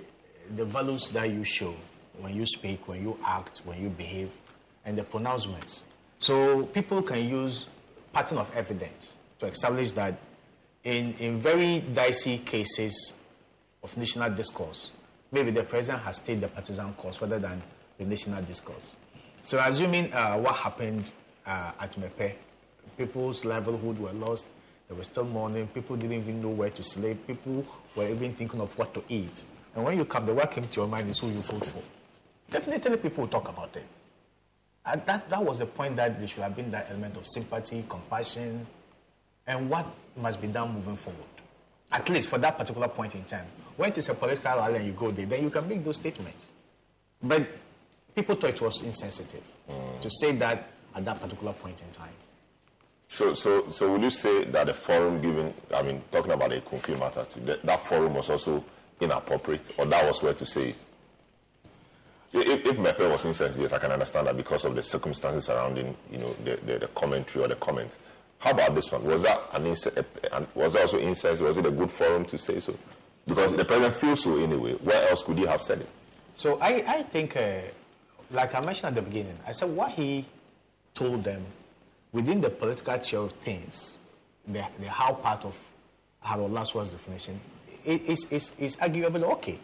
the 0.55 0.63
values 0.63 1.09
that 1.09 1.30
you 1.30 1.43
show 1.43 1.73
when 2.19 2.36
you 2.36 2.45
speak, 2.45 2.88
when 2.88 3.01
you 3.01 3.17
act, 3.25 3.59
when 3.65 3.82
you 3.82 3.89
behave, 3.89 4.32
and 4.86 4.97
the 4.97 5.03
pronouncements. 5.03 5.84
So 6.19 6.65
people 6.67 7.01
can 7.01 7.28
use 7.28 7.65
pattern 8.13 8.38
of 8.38 8.55
evidence 8.55 9.13
to 9.39 9.47
establish 9.47 9.91
that 9.91 10.17
in, 10.84 11.13
in 11.15 11.38
very 11.38 11.80
dicey 11.80 12.39
cases 12.39 13.13
of 13.84 13.95
national 13.97 14.30
discourse, 14.32 14.91
maybe 15.32 15.51
the 15.51 15.63
president 15.63 16.03
has 16.03 16.15
stayed 16.15 16.41
the 16.41 16.47
partisan 16.47 16.93
cause 16.93 17.21
rather 17.21 17.39
than 17.39 17.61
the 17.98 18.06
national 18.06 18.41
discourse. 18.43 18.95
So 19.43 19.60
assuming 19.60 20.14
uh, 20.14 20.38
what 20.38 20.56
happened 20.56 21.12
uh, 21.45 21.72
at 21.80 21.98
Mepe, 22.00 22.34
people's 22.98 23.45
livelihood 23.45 24.00
were 24.00 24.14
lost, 24.14 24.45
they 24.89 24.95
were 24.95 25.04
still 25.04 25.26
mourning, 25.26 25.68
people 25.68 25.95
didn't 25.95 26.18
even 26.18 26.41
know 26.41 26.50
where 26.50 26.70
to 26.70 26.84
sleep, 26.84 27.26
people 27.28 27.66
were 27.95 28.08
even 28.08 28.34
thinking 28.34 28.62
of 28.62 28.78
what 28.78 28.93
to 28.93 29.04
eat. 29.10 29.43
And 29.76 29.86
when 29.86 29.98
you 29.98 30.06
come, 30.06 30.26
the 30.26 30.34
what 30.34 30.52
came 30.52 30.68
to 30.68 30.76
your 30.76 30.88
mind 30.88 31.10
is 31.10 31.20
who 31.20 31.28
you 31.28 31.41
vote 31.41 31.66
for. 31.66 31.84
Definitely 32.50 32.98
people 32.98 33.24
will 33.24 33.30
talk 33.30 33.50
about 33.50 33.76
it. 33.76 33.86
And 34.86 35.06
that, 35.06 35.30
that 35.30 35.43
was 35.43 35.60
the 35.60 35.66
point 35.66 35.98
that 35.98 36.18
there 36.18 36.28
should 36.28 36.43
have 36.43 36.56
been 36.56 36.72
that 36.72 36.88
element 36.89 37.18
of 37.18 37.28
sympathy, 37.28 37.84
compassion, 37.89 38.66
and 39.45 39.70
what 39.70 39.86
must 40.16 40.41
be 40.41 40.48
done 40.48 40.74
moving 40.74 40.95
forward. 40.95 41.24
At 41.91 42.08
least 42.10 42.30
for 42.30 42.38
that 42.38 42.58
particular 42.58 42.88
point 42.88 43.16
in 43.16 43.24
time. 43.26 43.48
When 43.76 43.89
it 43.89 43.98
is 43.98 44.10
a 44.10 44.14
political 44.14 44.56
rally 44.56 44.78
and 44.78 44.88
you 44.88 44.93
go 44.93 45.12
there, 45.12 45.26
then 45.26 45.43
you 45.43 45.50
can 45.50 45.68
make 45.68 45.84
those 45.84 45.98
statements. 45.98 46.50
But 47.22 47.48
people 48.18 48.36
thought 48.36 48.49
it 48.49 48.61
was 48.61 48.82
insensitive 48.82 49.43
mm. 49.70 50.01
to 50.01 50.09
say 50.09 50.32
that 50.32 50.70
at 50.95 51.05
that 51.05 51.22
particular 51.22 51.53
point 51.53 51.80
in 51.80 51.91
time. 51.91 52.09
So, 53.09 53.36
so, 53.36 53.70
so 53.70 53.91
would 53.91 54.01
you 54.01 54.09
say 54.09 54.43
that 54.45 54.65
the 54.65 54.74
forum 54.74 55.22
given, 55.22 55.53
I 55.74 55.84
mean, 55.84 56.01
talking 56.11 56.32
about 56.32 56.49
the 56.49 56.59
Kofi 56.61 56.99
matter, 56.99 57.26
that, 57.45 57.63
that 57.63 57.86
forum 57.86 58.15
was 58.15 58.32
also 58.32 58.63
inappropriate, 58.99 59.70
or 59.78 59.86
that 59.86 60.03
was 60.03 60.24
where 60.24 60.34
to 60.34 60.45
say 60.47 60.70
it? 60.70 60.76
If, 62.34 62.65
if 62.65 62.78
Mepe 62.78 63.07
was 63.07 63.24
insensitive, 63.26 63.72
I 63.72 63.78
can 63.78 63.91
understand 63.91 64.26
that 64.26 64.36
because 64.36 64.65
of 64.65 64.76
the 64.76 64.82
circumstances 64.82 65.45
surrounding, 65.45 65.95
you 66.11 66.18
know, 66.18 66.36
the, 66.43 66.57
the, 66.65 66.80
the 66.80 66.88
commentary 66.88 67.45
or 67.45 67.47
the 67.47 67.55
comment. 67.55 67.99
How 68.39 68.51
about 68.51 68.74
this 68.74 68.91
one? 68.91 69.03
Was 69.03 69.22
that 69.22 69.41
an, 69.53 69.68
an 70.34 70.47
was 70.55 70.74
that 70.74 70.82
also 70.82 70.97
insensitive? 70.97 71.47
Was 71.47 71.57
it 71.59 71.68
a 71.68 71.72
good 71.72 71.91
forum 71.91 72.26
to 72.26 72.38
say 72.38 72.59
so? 72.59 72.76
Because 73.28 73.53
the 73.53 73.63
president 73.63 73.95
feels 73.95 74.24
so 74.24 74.38
anyway. 74.38 74.74
Where 74.74 75.07
else 75.07 75.22
could 75.22 75.38
he 75.38 75.45
have 75.45 75.61
said 75.61 75.82
it? 75.82 75.89
So 76.36 76.59
I, 76.59 76.84
I 76.88 77.03
think, 77.03 77.38
uh, 77.38 77.61
like 78.32 78.55
I 78.55 78.61
mentioned 78.61 78.89
at 78.89 78.95
the 78.95 79.01
beginning, 79.01 79.38
I 79.47 79.51
said 79.51 79.69
what 79.69 79.91
he 79.91 80.25
told 80.93 81.23
them 81.23 81.45
within 82.11 82.41
the 82.41 82.49
political 82.49 82.97
chair 82.97 83.19
of 83.19 83.32
things, 83.34 83.97
the, 84.47 84.65
the 84.80 84.89
how 84.89 85.13
part 85.13 85.45
of 85.45 85.55
Harold 86.21 86.51
Lasswell's 86.51 86.89
definition, 86.89 87.39
it, 87.86 88.09
is, 88.09 88.25
is, 88.32 88.53
is 88.57 88.75
arguably 88.78 89.23
okay. 89.23 89.59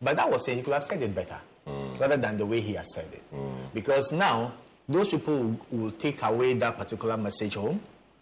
But 0.00 0.16
that 0.16 0.30
was 0.30 0.44
saying 0.44 0.58
he 0.58 0.64
could 0.64 0.74
have 0.74 0.84
said 0.84 1.02
it 1.02 1.14
better 1.14 1.38
mm. 1.66 1.98
rather 1.98 2.16
than 2.16 2.36
the 2.36 2.46
way 2.46 2.60
he 2.60 2.74
has 2.74 2.92
said 2.94 3.06
it. 3.12 3.22
Mm. 3.34 3.72
Because 3.74 4.12
now, 4.12 4.52
those 4.88 5.08
people 5.08 5.36
will, 5.36 5.66
will, 5.70 5.90
take 5.92 6.22
away 6.22 6.54
that 6.54 6.76
particular 6.76 7.16
message 7.16 7.54
home. 7.54 7.80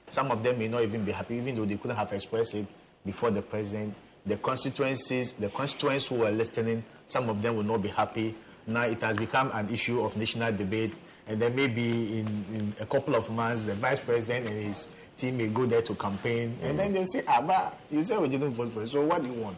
Some 0.08 0.30
of 0.30 0.42
them 0.42 0.58
may 0.58 0.68
not 0.68 0.82
even 0.82 1.04
be 1.04 1.12
happy, 1.12 1.36
even 1.36 1.54
though 1.54 1.64
they 1.64 1.76
couldn't 1.76 1.96
have 1.96 2.12
expressed 2.12 2.54
it 2.54 2.66
before 3.04 3.30
the 3.30 3.42
president. 3.42 3.94
The 4.26 4.36
constituencies, 4.38 5.34
the 5.34 5.50
constituents 5.50 6.06
who 6.06 6.16
were 6.16 6.30
listening, 6.30 6.84
some 7.06 7.28
of 7.28 7.42
them 7.42 7.56
will 7.56 7.64
not 7.64 7.82
be 7.82 7.88
happy. 7.88 8.34
Now 8.66 8.82
it 8.84 9.00
has 9.02 9.16
become 9.16 9.50
an 9.52 9.68
issue 9.68 10.00
of 10.02 10.16
national 10.16 10.52
debate, 10.52 10.94
and 11.26 11.40
then 11.40 11.54
maybe 11.54 12.20
in, 12.20 12.26
in 12.52 12.74
a 12.80 12.86
couple 12.86 13.14
of 13.14 13.30
months, 13.30 13.64
the 13.64 13.74
vice 13.74 14.00
president 14.00 14.46
and 14.48 14.62
his 14.62 14.88
team 15.16 15.36
may 15.38 15.48
go 15.48 15.66
there 15.66 15.82
to 15.82 15.94
campaign, 15.94 16.56
and 16.62 16.78
then 16.78 16.92
they'll 16.92 17.06
say, 17.06 17.22
Ah, 17.28 17.40
but 17.40 17.78
you 17.90 18.02
said 18.02 18.20
we 18.20 18.28
didn't 18.28 18.52
vote 18.52 18.72
for 18.72 18.82
it, 18.82 18.88
so 18.88 19.04
what 19.04 19.22
do 19.22 19.28
you 19.28 19.34
want? 19.34 19.56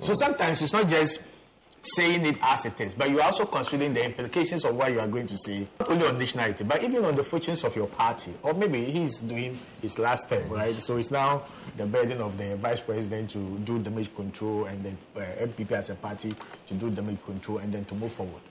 Mm. 0.00 0.04
So 0.06 0.14
sometimes 0.14 0.60
it's 0.62 0.72
not 0.72 0.88
just 0.88 1.20
saying 1.82 2.24
it 2.24 2.36
as 2.42 2.64
it 2.64 2.80
is, 2.80 2.94
but 2.94 3.10
you're 3.10 3.22
also 3.22 3.44
considering 3.44 3.92
the 3.92 4.04
implications 4.04 4.64
of 4.64 4.76
what 4.76 4.92
you 4.92 5.00
are 5.00 5.08
going 5.08 5.26
to 5.26 5.36
say, 5.36 5.66
not 5.80 5.90
only 5.90 6.06
on 6.06 6.18
nationality, 6.18 6.64
but 6.64 6.82
even 6.82 7.04
on 7.04 7.16
the 7.16 7.24
fortunes 7.24 7.64
of 7.64 7.74
your 7.74 7.88
party. 7.88 8.32
Or 8.42 8.54
maybe 8.54 8.84
he's 8.84 9.18
doing 9.18 9.58
his 9.80 9.98
last 9.98 10.28
term, 10.28 10.48
right? 10.48 10.74
So 10.74 10.96
it's 10.96 11.10
now 11.10 11.42
the 11.76 11.86
burden 11.86 12.20
of 12.20 12.38
the 12.38 12.56
vice 12.56 12.80
president 12.80 13.30
to 13.30 13.38
do 13.58 13.78
damage 13.80 14.14
control 14.14 14.66
and 14.66 14.84
the 14.84 15.20
uh, 15.20 15.46
NPP 15.46 15.72
as 15.72 15.90
a 15.90 15.96
party 15.96 16.34
to 16.68 16.74
do 16.74 16.90
damage 16.90 17.18
control 17.24 17.58
and 17.58 17.72
then 17.72 17.84
to 17.86 17.94
move 17.94 18.12
forward. 18.12 18.42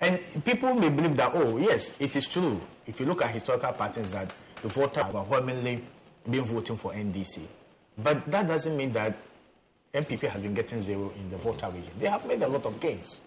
And 0.00 0.20
people 0.44 0.74
may 0.74 0.88
believe 0.90 1.16
that, 1.16 1.32
oh, 1.34 1.56
yes, 1.56 1.94
it 1.98 2.14
is 2.14 2.28
true. 2.28 2.60
If 2.86 3.00
you 3.00 3.06
look 3.06 3.22
at 3.22 3.30
historical 3.32 3.72
patterns, 3.72 4.12
that 4.12 4.32
the 4.62 4.68
voters 4.68 5.02
have 5.02 5.14
overwhelmingly 5.16 5.82
been 6.30 6.44
voting 6.44 6.76
for 6.76 6.92
NDC. 6.92 7.40
But 7.98 8.30
that 8.30 8.46
doesn't 8.46 8.76
mean 8.76 8.92
that 8.92 9.16
NPP 9.94 10.28
has 10.28 10.42
been 10.42 10.54
getting 10.54 10.80
zero 10.80 11.12
in 11.18 11.30
the 11.30 11.36
Volta 11.36 11.68
region. 11.68 11.90
They 11.98 12.08
have 12.08 12.26
made 12.26 12.42
a 12.42 12.48
lot 12.48 12.66
of 12.66 12.78
gains. 12.78 13.20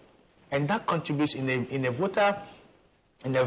And 0.50 0.68
that 0.68 0.86
contributes 0.86 1.34
in 1.34 1.48
a, 1.48 1.52
in 1.74 1.84
a 1.86 1.90
voter, 1.90 2.36
in 3.24 3.34
a 3.34 3.42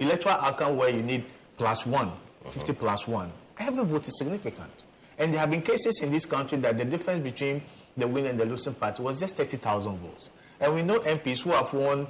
electoral 0.00 0.36
outcome 0.36 0.76
where 0.76 0.88
you 0.88 1.02
need 1.02 1.24
plus 1.56 1.86
one, 1.86 2.08
uh-huh. 2.08 2.50
50 2.50 2.72
plus 2.72 3.06
one. 3.06 3.32
Every 3.58 3.84
vote 3.84 4.08
is 4.08 4.18
significant. 4.18 4.84
And 5.18 5.32
there 5.32 5.40
have 5.40 5.50
been 5.50 5.62
cases 5.62 6.00
in 6.02 6.10
this 6.10 6.26
country 6.26 6.58
that 6.58 6.76
the 6.76 6.84
difference 6.84 7.22
between 7.22 7.62
the 7.96 8.06
winning 8.06 8.30
and 8.30 8.40
the 8.40 8.44
losing 8.44 8.74
party 8.74 9.02
was 9.02 9.20
just 9.20 9.36
30,000 9.36 9.98
votes. 9.98 10.30
And 10.60 10.74
we 10.74 10.82
know 10.82 10.98
MPs 11.00 11.40
who 11.42 11.50
have 11.50 11.72
won 11.72 12.06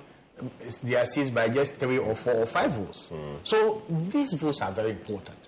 their 0.83 1.05
seats 1.07 1.31
by 1.31 1.49
just 1.49 1.75
three 1.75 1.99
or 1.99 2.15
four 2.15 2.35
or 2.35 2.47
five 2.47 2.73
votes. 2.73 3.11
Mm. 3.13 3.39
So 3.43 3.83
these 3.89 4.33
votes 4.35 4.61
are 4.61 4.73
very 4.73 4.91
important. 4.91 5.39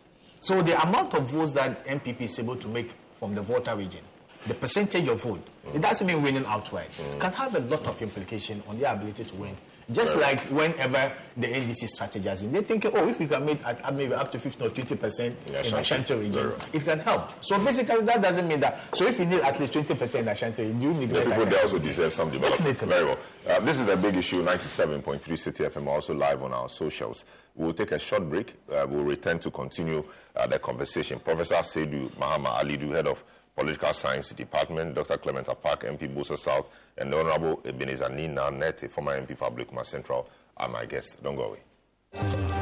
So 0.41 0.63
the 0.63 0.81
amount 0.81 1.15
of 1.15 1.29
votes 1.29 1.53
that 1.53 1.85
NPP 1.85 2.23
is 2.23 2.39
able 2.39 2.57
to 2.57 2.69
make 2.69 2.93
from 3.19 3.35
the 3.35 3.43
Volta 3.43 3.75
region 3.75 4.03
the 4.49 4.55
percentage 4.55 5.07
of 5.09 5.23
vote, 5.23 5.45
mm. 5.67 5.75
it 5.75 5.83
doesn't 5.83 6.07
mean 6.07 6.23
winning 6.23 6.45
outright, 6.47 6.91
mm. 6.91 7.21
can 7.21 7.33
have 7.33 7.55
a 7.55 7.61
lot 7.61 7.87
of 7.87 8.01
implication 8.03 8.63
on 8.69 8.79
their 8.79 8.93
ability 8.93 9.25
to 9.25 9.35
win. 9.37 9.57
Just 9.91 10.17
right. 10.17 10.37
like 10.37 10.41
whenever 10.51 11.11
the 11.39 11.47
NDC 11.47 11.89
strategizing, 11.97 12.53
they 12.53 12.63
think, 12.63 12.85
oh, 12.85 13.09
if 13.09 13.19
we 13.19 13.27
can 13.27 13.47
make 13.47 13.65
at, 13.65 13.95
maybe 13.95 14.13
up 14.13 14.31
to 14.33 14.39
15 14.39 14.67
or 14.67 14.71
20 14.71 14.97
percent 14.97 15.37
in 15.49 15.75
Ashanti 15.75 16.15
region, 16.15 16.51
right. 16.51 16.69
it 16.75 16.85
can 16.85 16.99
help. 16.99 17.43
So 17.43 17.59
basically, 17.65 18.03
that 18.03 18.21
doesn't 18.21 18.47
mean 18.47 18.61
that. 18.61 18.95
So 18.95 19.07
if 19.07 19.19
you 19.19 19.25
need 19.25 19.41
at 19.41 19.59
least 19.59 19.73
20 19.73 19.95
percent 19.95 20.27
in 20.27 20.29
Ashanti, 20.29 20.65
you 20.65 20.93
need. 20.93 21.09
The 21.09 21.23
people 21.23 21.47
there 21.47 21.63
also 21.63 21.79
deserve 21.79 22.13
some 22.13 22.29
development. 22.31 22.77
Definitely. 22.79 22.97
Very 22.97 23.05
well. 23.07 23.19
Uh, 23.49 23.61
this 23.61 23.81
is 23.81 23.89
a 23.89 23.97
big 23.97 24.15
issue. 24.17 24.45
97.3 24.45 25.21
Citi 25.21 25.71
FM 25.71 25.87
also 25.87 26.15
live 26.15 26.43
on 26.43 26.53
our 26.53 26.69
socials. 26.69 27.25
We'll 27.55 27.73
take 27.73 27.93
a 27.93 27.99
short 27.99 28.29
break. 28.29 28.57
Uh, 28.71 28.87
we'll 28.91 29.05
return 29.05 29.39
to 29.39 29.51
continue 29.51 30.05
uh, 30.37 30.47
the 30.47 30.59
conversation. 30.59 31.19
Professor 31.19 31.55
Seidu 31.55 32.11
Mahama 32.11 32.59
Alidu, 32.61 32.93
head 32.93 33.07
of 33.07 33.25
Political 33.59 33.93
Science 33.93 34.33
Department, 34.35 34.95
Dr. 34.95 35.19
Clement 35.19 35.49
Apaak, 35.49 35.81
MP 35.83 36.07
Builsa 36.09 36.39
South, 36.39 36.67
and 36.97 37.13
the 37.13 37.19
Honorable 37.19 37.61
Ebenezer 37.65 38.05
Nii 38.05 38.33
Narh 38.33 38.57
Nartey, 38.57 38.89
former 38.89 39.21
MP 39.21 39.37
for 39.37 39.51
Ablekuma 39.51 39.85
Central, 39.85 40.29
are 40.57 40.69
my 40.69 40.87
guests. 40.87 41.17
Don't 41.17 41.35
go 41.35 41.57
away. 42.13 42.58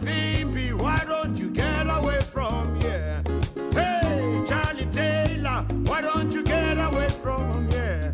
a 0.00 0.02
VP, 0.50 0.72
why 0.74 1.02
don't 1.06 1.40
you 1.40 1.50
get 1.50 1.86
away 1.86 2.20
from 2.20 2.80
here? 2.80 3.22
Hey, 3.72 4.42
Charlie 4.46 4.86
Taylor, 4.86 5.64
why 5.84 6.00
don't 6.00 6.32
you 6.34 6.42
get 6.42 6.78
away 6.78 7.08
from 7.08 7.68
here? 7.70 8.12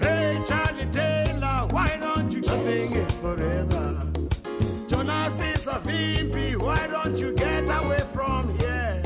Hey, 0.00 0.40
Charlie 0.46 0.86
Taylor, 0.92 1.66
why 1.70 1.96
don't 1.98 2.32
you? 2.32 2.40
Nothing 2.40 2.92
is 2.92 3.18
forever. 3.18 4.06
Jonas 4.88 5.40
is 5.40 5.66
a 5.66 5.80
VP. 5.80 6.54
don't 6.54 7.20
you 7.20 7.34
get 7.34 7.68
away 7.70 8.00
from 8.12 8.56
here? 8.58 9.02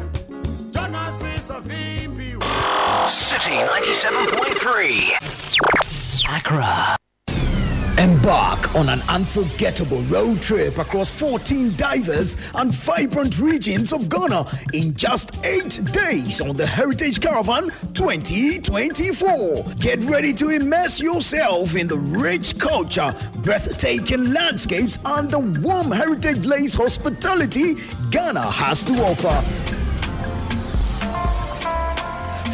Genesis 0.71 1.51
of 1.51 1.69
Impi. 1.71 2.35
Citi 3.07 3.67
97.3. 3.67 6.37
Accra. 6.37 6.97
Embark 8.25 8.75
on 8.75 8.89
an 8.89 9.03
unforgettable 9.11 10.01
road 10.05 10.41
trip 10.41 10.79
across 10.79 11.11
14 11.11 11.77
diverse 11.77 12.39
and 12.55 12.73
vibrant 12.73 13.39
regions 13.39 13.93
of 13.93 14.09
Ghana 14.09 14.47
in 14.73 14.95
just 14.95 15.37
eight 15.45 15.85
days 15.93 16.41
on 16.41 16.57
the 16.57 16.67
Heritage 16.67 17.21
Caravan 17.21 17.65
2024. 17.93 19.75
Get 19.79 20.03
ready 20.05 20.33
to 20.33 20.49
immerse 20.49 21.01
yourself 21.01 21.77
in 21.77 21.87
the 21.87 21.99
rich 21.99 22.59
culture, 22.59 23.15
breathtaking 23.43 24.33
landscapes, 24.33 24.99
and 25.05 25.29
the 25.29 25.41
warm 25.41 25.91
heritage 25.91 26.47
lace 26.47 26.73
hospitality 26.73 27.77
Ghana 28.11 28.51
has 28.51 28.85
to 28.85 28.95
offer. 29.05 29.74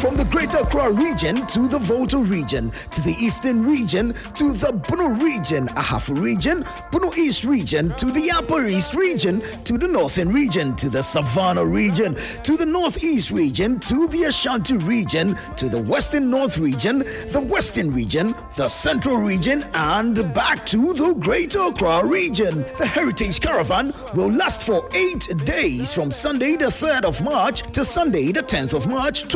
From 0.01 0.17
the 0.17 0.25
Greater 0.25 0.57
Accra 0.57 0.91
region 0.91 1.45
to 1.45 1.67
the 1.67 1.77
Volta 1.77 2.17
region, 2.17 2.71
to 2.89 3.01
the 3.01 3.15
Eastern 3.19 3.63
region, 3.63 4.15
to 4.33 4.51
the 4.51 4.73
Bono 4.73 5.09
region, 5.23 5.67
Ahafo 5.67 6.19
region, 6.19 6.65
Bono 6.91 7.13
East 7.13 7.45
region, 7.45 7.93
to 7.97 8.07
the 8.07 8.31
Upper 8.31 8.65
East 8.65 8.95
region, 8.95 9.43
to 9.63 9.77
the 9.77 9.87
Northern 9.87 10.33
region, 10.33 10.75
to 10.77 10.89
the 10.89 11.03
Savannah 11.03 11.63
region, 11.63 12.15
to 12.41 12.57
the 12.57 12.65
Northeast 12.65 13.29
region, 13.29 13.79
to 13.81 14.07
the 14.07 14.23
Ashanti 14.23 14.77
region, 14.77 15.37
to 15.55 15.69
the 15.69 15.77
Western 15.83 16.31
North 16.31 16.57
region, 16.57 17.05
the 17.27 17.41
Western 17.47 17.93
region, 17.93 18.33
the 18.55 18.69
Central 18.69 19.17
region, 19.17 19.63
and 19.75 20.15
back 20.33 20.65
to 20.65 20.93
the 20.95 21.13
Greater 21.13 21.59
Accra 21.67 22.07
region. 22.07 22.65
The 22.79 22.87
Heritage 22.87 23.39
Caravan 23.39 23.93
will 24.15 24.31
last 24.31 24.63
for 24.63 24.89
eight 24.95 25.27
days 25.45 25.93
from 25.93 26.09
Sunday 26.09 26.55
the 26.55 26.71
3rd 26.71 27.03
of 27.03 27.23
March 27.23 27.61
to 27.73 27.85
Sunday 27.85 28.31
the 28.31 28.41
10th 28.41 28.73
of 28.73 28.87
March 28.87 29.27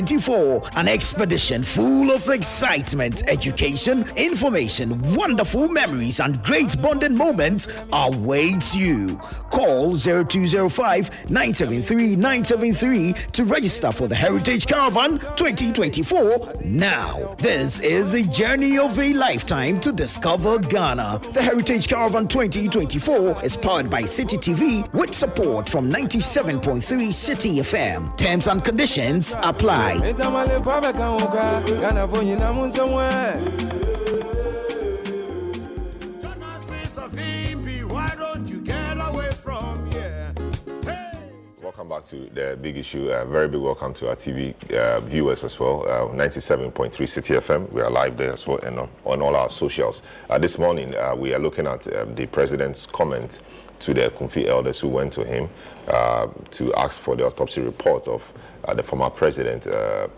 2024. 0.00 0.70
An 0.76 0.88
expedition 0.88 1.62
full 1.62 2.10
of 2.10 2.28
excitement, 2.28 3.22
education, 3.28 4.04
information, 4.16 5.14
wonderful 5.14 5.68
memories, 5.68 6.20
and 6.20 6.42
great 6.42 6.80
bonding 6.82 7.16
moments 7.16 7.66
awaits 7.92 8.74
you. 8.74 9.16
Call 9.50 9.96
0205 9.96 11.30
973 11.30 12.16
973 12.16 13.12
to 13.32 13.44
register 13.44 13.90
for 13.92 14.06
the 14.06 14.14
Heritage 14.14 14.66
Caravan 14.66 15.18
2024 15.36 16.54
now. 16.64 17.34
This 17.38 17.78
is 17.80 18.14
a 18.14 18.22
journey 18.24 18.78
of 18.78 18.98
a 18.98 19.14
lifetime 19.14 19.80
to 19.80 19.92
discover 19.92 20.58
Ghana. 20.58 21.20
The 21.32 21.42
Heritage 21.42 21.88
Caravan 21.88 22.28
2024 22.28 23.44
is 23.44 23.56
powered 23.56 23.88
by 23.88 24.02
Citi 24.02 24.36
TV 24.38 24.92
with 24.92 25.14
support 25.14 25.68
from 25.68 25.90
97.3 25.90 26.80
Citi 26.82 27.58
FM. 27.60 28.16
Terms 28.16 28.46
and 28.48 28.62
conditions 28.62 29.34
apply. 29.42 29.85
Genesis 36.20 36.98
of 36.98 37.16
Impi. 37.16 37.84
Why 37.84 38.12
don't 38.18 38.50
you 38.50 38.62
get 38.62 38.96
away 38.98 39.30
from 39.30 39.88
here? 39.92 40.34
Welcome 41.62 41.88
back 41.88 42.04
to 42.06 42.16
the 42.34 42.58
big 42.60 42.76
issue. 42.78 43.10
Uh, 43.12 43.26
very 43.26 43.46
big 43.46 43.60
welcome 43.60 43.94
to 43.94 44.08
our 44.08 44.16
TV 44.16 44.54
uh, 44.72 44.98
viewers 45.02 45.44
as 45.44 45.60
well. 45.60 45.82
Uh, 45.88 46.12
97.3 46.12 46.80
Citi 46.90 47.36
FM. 47.38 47.70
We 47.70 47.80
are 47.80 47.90
live 47.90 48.16
there 48.16 48.32
as 48.32 48.44
well 48.44 48.58
and 48.64 48.80
on, 48.80 48.88
on 49.04 49.22
all 49.22 49.36
our 49.36 49.50
socials. 49.50 50.02
Uh, 50.28 50.36
this 50.36 50.58
morning, 50.58 50.96
uh, 50.96 51.14
we 51.14 51.32
are 51.32 51.38
looking 51.38 51.68
at 51.68 51.86
um, 51.94 52.12
the 52.16 52.26
president's 52.26 52.86
comment 52.86 53.40
to 53.78 53.94
the 53.94 54.00
Ekumfi 54.10 54.46
elders 54.46 54.80
who 54.80 54.88
went 54.88 55.12
to 55.12 55.22
him 55.22 55.48
uh, 55.86 56.26
to 56.50 56.74
ask 56.74 57.00
for 57.00 57.14
the 57.14 57.24
autopsy 57.24 57.60
report 57.60 58.08
of 58.08 58.22
uh, 58.66 58.74
the 58.74 58.82
former 58.82 59.10
president, 59.10 59.66
uh, 59.66 60.08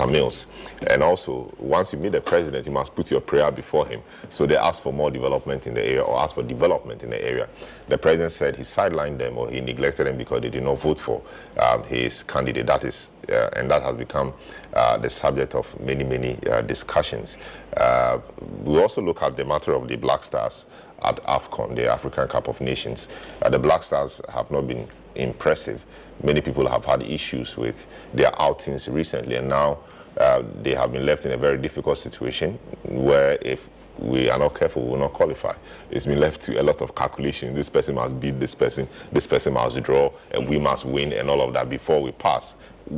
uh, 0.00 0.06
Mills. 0.06 0.52
And 0.88 1.02
also, 1.02 1.52
once 1.58 1.92
you 1.92 1.98
meet 1.98 2.12
the 2.12 2.20
president, 2.20 2.66
you 2.66 2.72
must 2.72 2.94
put 2.94 3.10
your 3.10 3.20
prayer 3.20 3.50
before 3.50 3.86
him. 3.86 4.02
So 4.28 4.46
they 4.46 4.56
asked 4.56 4.82
for 4.82 4.92
more 4.92 5.10
development 5.10 5.66
in 5.66 5.74
the 5.74 5.82
area 5.82 6.02
or 6.02 6.20
asked 6.20 6.34
for 6.34 6.42
development 6.42 7.02
in 7.02 7.10
the 7.10 7.24
area. 7.24 7.48
The 7.88 7.96
president 7.96 8.32
said 8.32 8.56
he 8.56 8.62
sidelined 8.62 9.18
them 9.18 9.38
or 9.38 9.48
he 9.50 9.60
neglected 9.60 10.06
them 10.06 10.18
because 10.18 10.42
they 10.42 10.50
did 10.50 10.62
not 10.62 10.78
vote 10.78 10.98
for 10.98 11.22
um, 11.58 11.82
his 11.84 12.22
candidate. 12.22 12.66
That 12.66 12.84
is, 12.84 13.10
uh, 13.30 13.50
and 13.56 13.70
that 13.70 13.82
has 13.82 13.96
become 13.96 14.34
uh, 14.74 14.98
the 14.98 15.08
subject 15.10 15.54
of 15.54 15.78
many, 15.80 16.04
many 16.04 16.38
uh, 16.48 16.60
discussions. 16.62 17.38
Uh, 17.76 18.18
we 18.62 18.80
also 18.80 19.00
look 19.00 19.22
at 19.22 19.36
the 19.36 19.44
matter 19.44 19.72
of 19.72 19.88
the 19.88 19.96
Black 19.96 20.22
Stars 20.22 20.66
at 21.02 21.16
AFCON, 21.24 21.74
the 21.76 21.86
African 21.90 22.28
Cup 22.28 22.48
of 22.48 22.60
Nations. 22.60 23.08
The 23.48 23.58
Black 23.58 23.82
Stars 23.82 24.20
have 24.32 24.50
not 24.50 24.66
been 24.66 24.88
impressive. 25.14 25.84
Many 26.24 26.40
people 26.40 26.66
have 26.68 26.86
had 26.86 27.02
issues 27.02 27.56
with 27.58 27.86
their 28.14 28.32
outings 28.40 28.88
recently, 28.88 29.36
and 29.36 29.46
now 29.46 29.78
uh, 30.16 30.42
they 30.62 30.74
have 30.74 30.90
been 30.90 31.04
left 31.04 31.26
in 31.26 31.32
a 31.32 31.36
very 31.36 31.58
difficult 31.58 31.98
situation 31.98 32.58
where 32.84 33.36
if 33.42 33.68
we 33.98 34.30
are 34.30 34.38
not 34.38 34.54
careful, 34.58 34.82
we 34.84 34.90
will 34.92 34.98
not 34.98 35.12
qualify. 35.12 35.54
It's 35.90 36.06
been 36.06 36.18
left 36.18 36.40
to 36.42 36.60
a 36.60 36.64
lot 36.64 36.80
of 36.80 36.94
calculation. 36.94 37.54
This 37.54 37.68
person 37.68 37.94
must 37.96 38.18
beat 38.18 38.40
this 38.40 38.54
person, 38.54 38.88
this 39.12 39.26
person 39.26 39.52
must 39.52 39.82
draw, 39.82 40.10
and 40.30 40.48
we 40.48 40.58
must 40.58 40.86
win, 40.86 41.12
and 41.12 41.28
all 41.28 41.42
of 41.42 41.52
that 41.52 41.68
before 41.68 42.02
we 42.02 42.10
pass 42.12 42.56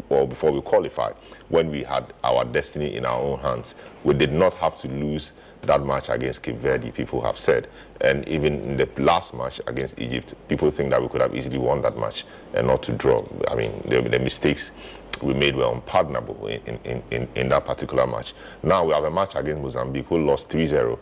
or 0.08 0.26
before 0.26 0.52
we 0.52 0.60
qualify. 0.60 1.12
When 1.48 1.70
we 1.70 1.82
had 1.82 2.12
our 2.22 2.44
destiny 2.44 2.94
in 2.94 3.04
our 3.04 3.18
own 3.18 3.40
hands, 3.40 3.74
we 4.04 4.14
did 4.14 4.32
not 4.32 4.54
have 4.54 4.76
to 4.76 4.88
lose 4.88 5.34
that 5.66 5.84
match 5.84 6.08
against 6.08 6.42
Cape 6.42 6.56
Verde, 6.56 6.90
people 6.90 7.20
have 7.22 7.38
said. 7.38 7.68
And 8.00 8.28
even 8.28 8.54
in 8.60 8.76
the 8.76 8.88
last 9.00 9.34
match 9.34 9.60
against 9.66 10.00
Egypt, 10.00 10.34
people 10.48 10.70
think 10.70 10.90
that 10.90 11.00
we 11.00 11.08
could 11.08 11.20
have 11.20 11.34
easily 11.34 11.58
won 11.58 11.82
that 11.82 11.98
match 11.98 12.24
and 12.54 12.66
not 12.66 12.82
to 12.84 12.92
draw. 12.92 13.24
I 13.48 13.54
mean, 13.54 13.72
the, 13.86 14.02
the 14.02 14.18
mistakes 14.18 14.72
we 15.22 15.34
made 15.34 15.56
were 15.56 15.72
unpardonable 15.72 16.46
in, 16.46 16.78
in, 16.84 17.02
in, 17.10 17.28
in 17.34 17.48
that 17.48 17.64
particular 17.64 18.06
match. 18.06 18.34
Now 18.62 18.84
we 18.84 18.92
have 18.92 19.04
a 19.04 19.10
match 19.10 19.34
against 19.34 19.62
Mozambique 19.62 20.06
who 20.06 20.18
lost 20.18 20.50
3 20.50 20.66
0 20.66 20.98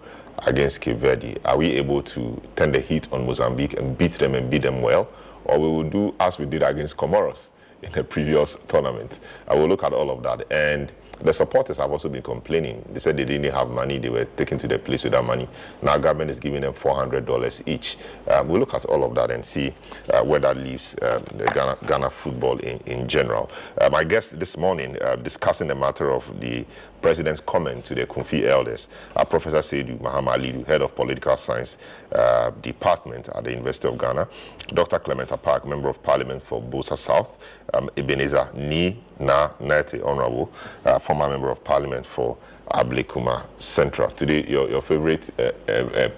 against 0.47 0.81
Cape 0.81 0.97
Verde. 0.97 1.37
Are 1.45 1.57
we 1.57 1.73
able 1.73 2.03
to 2.03 2.41
turn 2.57 2.73
the 2.73 2.81
heat 2.81 3.09
on 3.13 3.27
Mozambique 3.27 3.75
and 3.75 3.97
beat 3.97 4.13
them 4.13 4.35
and 4.35 4.51
beat 4.51 4.63
them 4.63 4.83
well? 4.83 5.09
Or 5.45 5.59
we 5.59 5.67
will 5.67 5.85
do 5.85 6.15
as 6.21 6.39
we 6.39 6.47
did 6.47 6.63
against 6.63 6.97
Comoros 6.97 7.51
in 7.83 7.93
the 7.93 8.05
previous 8.05 8.55
tournament? 8.55 9.21
I 9.49 9.55
will 9.55 9.67
look 9.67 9.83
at 9.85 9.93
all 9.93 10.11
of 10.11 10.23
that. 10.23 10.51
And 10.51 10.93
the 11.23 11.33
supporters 11.33 11.79
have 11.79 11.91
also 11.91 12.09
been 12.09 12.23
complaining. 12.23 12.85
They 12.93 12.99
said 12.99 13.17
they 13.17 13.25
didn't 13.25 13.53
have 13.53 13.71
money. 13.71 13.99
They 13.99 14.09
were 14.11 14.25
taken 14.25 14.59
to 14.59 14.69
the 14.69 14.79
place 14.79 15.05
without 15.05 15.25
money. 15.25 15.49
Now 15.83 15.97
government 15.99 16.31
is 16.31 16.39
giving 16.41 16.61
them 16.63 16.73
$400 16.75 17.63
each. 17.67 17.97
Uh, 18.29 18.45
we'll 18.47 18.61
look 18.61 18.75
at 18.75 18.85
all 18.87 19.05
of 19.05 19.15
that 19.15 19.31
and 19.31 19.45
see 19.45 19.73
uh, 20.13 20.23
where 20.23 20.41
that 20.41 20.57
leaves 20.57 20.97
um, 21.03 21.23
Ghana, 21.55 21.77
Ghana 21.87 22.11
football 22.11 22.59
in, 22.59 22.79
in 22.87 23.09
general. 23.09 23.51
My 23.91 24.05
guest 24.05 24.39
this 24.39 24.57
morning 24.57 24.97
uh, 25.03 25.17
discussing 25.17 25.69
the 25.69 25.75
matter 25.75 26.11
of 26.11 26.41
the 26.41 26.65
president's 27.05 27.41
comment 27.43 27.85
to 27.85 27.95
the 27.95 28.07
Ekumfi 28.07 28.45
elders, 28.45 28.89
uh, 29.15 29.23
Professor 29.27 29.59
Seidu 29.59 29.99
Mahama 29.99 30.37
Alidu, 30.39 30.67
head 30.67 30.81
of 30.81 30.95
political 30.95 31.37
science 31.37 31.77
uh, 32.13 32.51
department 32.63 33.29
at 33.29 33.45
the 33.45 33.51
University 33.51 33.87
of 33.89 33.99
Ghana, 33.99 34.27
Dr. 34.69 34.99
Clement 35.01 35.29
Apaak, 35.29 35.67
member 35.67 35.91
of 35.91 36.03
parliament 36.03 36.43
for 36.43 36.63
Builsa 36.63 36.97
South, 36.97 37.39
um, 37.75 37.91
Ebenezer 37.97 38.49
Nii 38.55 38.97
Narh 39.21 39.53
Nartey, 39.61 40.05
honorable, 40.05 40.51
uh, 40.85 40.99
former 40.99 41.29
member 41.29 41.51
of 41.51 41.63
parliament 41.65 42.07
for 42.07 42.37
Ablekuma 42.73 43.43
Central. 43.59 44.11
Today, 44.11 44.45
your, 44.49 44.69
your 44.69 44.83
favorite 44.83 45.31
uh, 45.39 45.51
uh, 45.69 45.73
uh, 45.73 46.09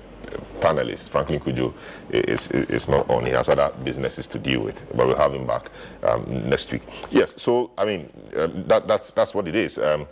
panelist, 0.61 1.11
Franklin 1.11 1.41
Cudjoe, 1.41 1.73
is, 2.11 2.51
is, 2.51 2.89
not 2.89 3.09
on. 3.11 3.25
He 3.25 3.33
has 3.33 3.49
other 3.49 3.71
businesses 3.85 4.27
to 4.29 4.39
deal 4.39 4.61
with, 4.61 4.87
but 4.97 5.07
we'll 5.07 5.17
have 5.17 5.35
him 5.35 5.47
back 5.47 5.71
um, 6.03 6.49
next 6.49 6.73
week. 6.73 6.83
Yes, 7.11 7.41
so, 7.41 7.71
I 7.77 7.85
mean, 7.85 8.11
uh, 8.37 8.49
that, 8.67 8.87
that's, 8.89 9.11
that's 9.11 9.35
what 9.35 9.49
it 9.49 9.55
is. 9.55 9.79
Um, 9.79 10.07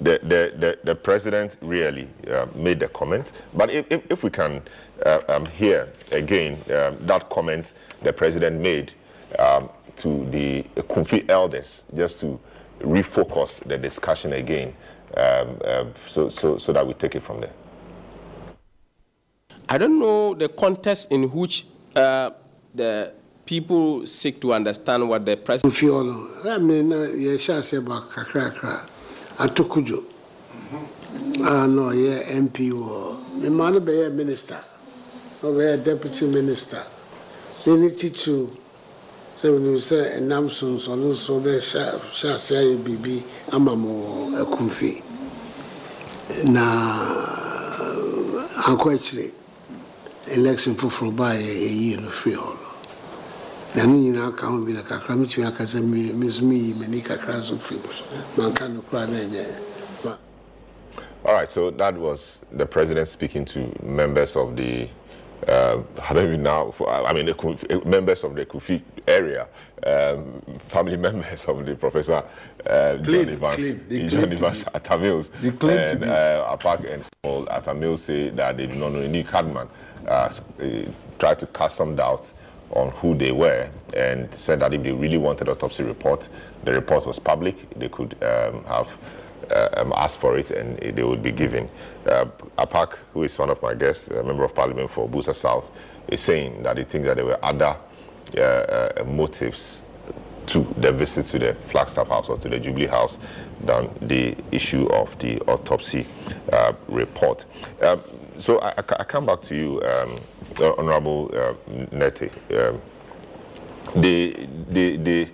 the, 0.00 0.18
the, 0.22 0.54
the, 0.56 0.78
the, 0.82 0.94
president 0.94 1.58
really 1.60 2.08
uh, 2.30 2.46
made 2.54 2.80
the 2.80 2.88
comment, 2.88 3.32
but 3.54 3.70
if, 3.70 3.90
if, 3.92 4.10
if 4.10 4.24
we 4.24 4.30
can 4.30 4.62
uh, 5.04 5.20
um, 5.28 5.44
hear 5.44 5.88
again 6.12 6.54
um, 6.74 6.96
that 7.00 7.28
comment 7.28 7.74
the 8.02 8.12
president 8.12 8.60
made 8.60 8.94
um, 9.38 9.68
to 10.02 10.24
the 10.30 10.62
Ekumfi 10.76 11.28
elders, 11.30 11.84
just 11.94 12.20
to 12.20 12.38
refocus 12.80 13.62
the 13.64 13.76
discussion 13.78 14.32
again, 14.32 14.74
um, 15.16 15.58
uh, 15.64 15.84
so, 16.06 16.28
so, 16.28 16.58
so 16.58 16.72
that 16.72 16.86
we 16.86 16.94
take 16.94 17.14
it 17.14 17.20
from 17.20 17.40
there. 17.40 17.52
I 19.68 19.78
don't 19.78 19.98
know 20.00 20.34
the 20.34 20.48
context 20.48 21.10
in 21.12 21.30
which 21.30 21.66
uh, 21.94 22.30
the 22.74 23.12
people 23.46 24.06
seek 24.06 24.40
to 24.40 24.52
understand 24.54 25.08
what 25.08 25.24
the 25.24 25.36
president. 25.36 25.74
Fiolo, 25.74 26.46
I 26.46 26.58
mean, 26.58 26.90
yeah, 27.20 27.36
shall 27.36 27.62
say 27.62 27.76
about 27.76 28.08
kakra 28.10 28.86
Ato 29.38 29.64
Cudjoe. 29.64 30.04
Ah, 31.42 31.66
no, 31.66 31.90
yeah, 31.90 32.22
MP 32.32 32.72
war. 32.72 33.18
The 33.40 33.50
man 33.50 33.82
be 33.84 34.02
a 34.02 34.10
minister, 34.10 34.60
or 35.42 35.60
a 35.62 35.76
deputy 35.76 36.26
minister. 36.26 36.82
They 37.64 37.76
need 37.76 37.96
to 37.98 38.59
sɛ 39.36 39.50
wone 39.52 39.76
sɛ 39.78 40.18
ɛnam 40.18 40.48
sonsɔno 40.48 41.14
so 41.14 41.40
bɛhyɛ 41.40 42.34
ase 42.34 42.52
ayɛ 42.56 42.76
biribi 42.84 43.22
ama 43.52 43.74
mo 43.76 44.30
na 46.44 46.62
ankɔ 48.66 48.94
akyire 48.94 49.30
election 50.28 50.74
foforɔ 50.74 51.10
baa 51.16 51.32
yɛ 51.34 51.52
ɛyii 51.68 52.00
no 52.02 52.08
firi 52.08 52.36
hɔ 52.36 52.54
no 52.54 52.68
na 53.74 53.86
ne 53.86 53.98
nyinaa 53.98 54.36
ka 54.36 54.46
ho 54.46 54.60
bi 54.64 54.72
na 54.72 54.82
kakra 54.82 55.16
metumi 55.16 55.46
aka 55.46 55.64
sɛ 55.64 55.82
me 55.82 56.10
nso 56.12 56.42
meyi 56.42 56.74
m'ani 56.74 57.02
kakra 57.02 57.42
so 57.42 57.56
firi 57.56 57.78
mu 57.84 57.92
so. 57.92 58.04
Manka 58.36 58.68
no 58.68 58.82
koraa 58.82 59.06
na 59.08 59.16
ɛnyɛ 59.18 59.46
All 61.22 61.34
right, 61.34 61.50
so 61.50 61.70
that 61.72 61.94
was 61.98 62.42
the 62.50 62.64
president 62.64 63.06
speaking 63.06 63.44
to 63.44 63.70
members 63.84 64.36
of 64.36 64.56
the, 64.56 64.88
uh, 65.48 65.80
I 66.08 66.12
don't 66.12 66.26
even 66.26 66.42
know, 66.42 66.74
I 66.88 67.12
mean, 67.12 67.26
the 67.26 67.82
members 67.86 68.24
of 68.24 68.34
the 68.34 68.44
Kufi 68.46 68.82
area, 69.06 69.46
um, 69.86 70.40
family 70.58 70.96
members 71.08 71.44
of 71.46 71.64
the 71.64 71.74
Professor 71.74 72.22
uh, 72.66 72.98
Claim, 73.02 73.04
John 73.04 73.28
Evans, 73.28 73.56
claim, 73.56 73.86
they 73.88 74.06
John 74.06 74.32
Evans 74.32 74.64
be. 74.64 74.70
Atta 74.74 74.98
Mills. 74.98 75.30
They 75.40 75.50
claim 75.50 75.76
to 75.76 75.90
and, 75.92 76.00
be. 76.00 76.06
Uh, 76.06 76.56
Apaak 76.56 76.92
and 76.92 77.08
Samuel 77.24 77.50
Atta 77.50 77.74
Mills 77.74 78.02
say 78.02 78.30
that 78.30 78.56
they 78.56 78.66
did 78.66 78.76
not 78.76 78.92
know. 78.92 79.06
Nick 79.06 79.28
Cadman 79.28 79.68
uh, 80.06 80.12
s- 80.28 80.42
uh, 80.60 80.90
tried 81.18 81.38
to 81.38 81.46
cast 81.46 81.76
some 81.76 81.96
doubts 81.96 82.34
on 82.72 82.90
who 82.92 83.14
they 83.14 83.32
were 83.32 83.68
and 83.96 84.32
said 84.34 84.60
that 84.60 84.72
if 84.74 84.82
they 84.82 84.92
really 84.92 85.18
wanted 85.18 85.48
autopsy 85.48 85.82
report, 85.82 86.28
the 86.64 86.72
report 86.72 87.06
was 87.06 87.18
public. 87.18 87.68
They 87.78 87.88
could 87.88 88.14
um, 88.22 88.62
have 88.64 89.16
uh, 89.50 89.68
um, 89.78 89.92
asked 89.96 90.20
for 90.20 90.36
it 90.38 90.50
and 90.50 90.78
they 90.78 91.02
would 91.02 91.22
be 91.22 91.32
given. 91.32 91.68
Uh, 92.06 92.24
Apaak, 92.58 92.96
who 93.12 93.22
is 93.24 93.38
one 93.38 93.50
of 93.50 93.62
my 93.62 93.74
guests, 93.74 94.08
a 94.08 94.22
member 94.22 94.44
of 94.44 94.54
parliament 94.54 94.90
for 94.90 95.08
Builsa 95.08 95.34
South, 95.34 95.70
is 96.08 96.20
saying 96.20 96.62
that 96.62 96.78
he 96.78 96.84
thinks 96.84 97.06
that 97.06 97.16
there 97.16 97.26
were 97.26 97.38
other 97.42 97.76
uh, 98.36 98.40
uh, 98.40 99.04
motives 99.06 99.82
to 100.46 100.62
the 100.78 100.90
visit 100.92 101.26
to 101.26 101.38
the 101.38 101.54
Flagstaff 101.54 102.08
House 102.08 102.28
or 102.28 102.36
to 102.38 102.48
the 102.48 102.58
Jubilee 102.58 102.86
House 102.86 103.18
than 103.60 103.90
the 104.00 104.36
issue 104.50 104.86
of 104.86 105.16
the 105.18 105.40
autopsy 105.42 106.06
uh, 106.52 106.72
report. 106.88 107.44
Um, 107.82 108.00
so 108.38 108.58
I, 108.60 108.70
I 108.78 109.04
come 109.04 109.26
back 109.26 109.42
to 109.42 109.54
you, 109.54 109.82
um, 109.82 110.16
Honorable 110.78 111.30
uh, 111.34 111.54
Nartey. 111.94 112.30
Um, 112.58 112.80
the, 114.00 114.48
the, 114.70 114.96
the, 114.96 115.28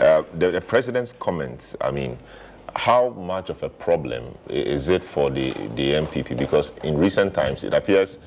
uh, 0.00 0.22
the, 0.38 0.50
the 0.52 0.60
president's 0.60 1.12
comments, 1.12 1.76
I 1.80 1.90
mean, 1.90 2.16
how 2.74 3.10
much 3.10 3.50
of 3.50 3.62
a 3.62 3.68
problem 3.68 4.36
is 4.48 4.88
it 4.88 5.04
for 5.04 5.30
the, 5.30 5.52
the 5.74 5.92
NPP? 5.94 6.36
Because 6.36 6.76
in 6.78 6.96
recent 6.96 7.34
times, 7.34 7.64
it 7.64 7.74
appears 7.74 8.18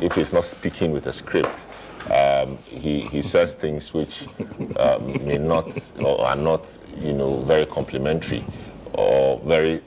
if 0.00 0.14
he's 0.14 0.32
not 0.32 0.44
speaking 0.44 0.92
with 0.92 1.06
a 1.06 1.12
script, 1.12 1.66
um, 2.12 2.56
he, 2.58 3.00
he 3.00 3.22
says 3.22 3.54
things 3.54 3.92
which 3.92 4.26
um, 4.78 5.12
may 5.26 5.38
not 5.38 5.92
or 6.00 6.20
are 6.24 6.36
not, 6.36 6.78
you 6.98 7.12
know, 7.12 7.38
very 7.40 7.66
complimentary 7.66 8.44
or 8.94 9.40
very 9.40 9.80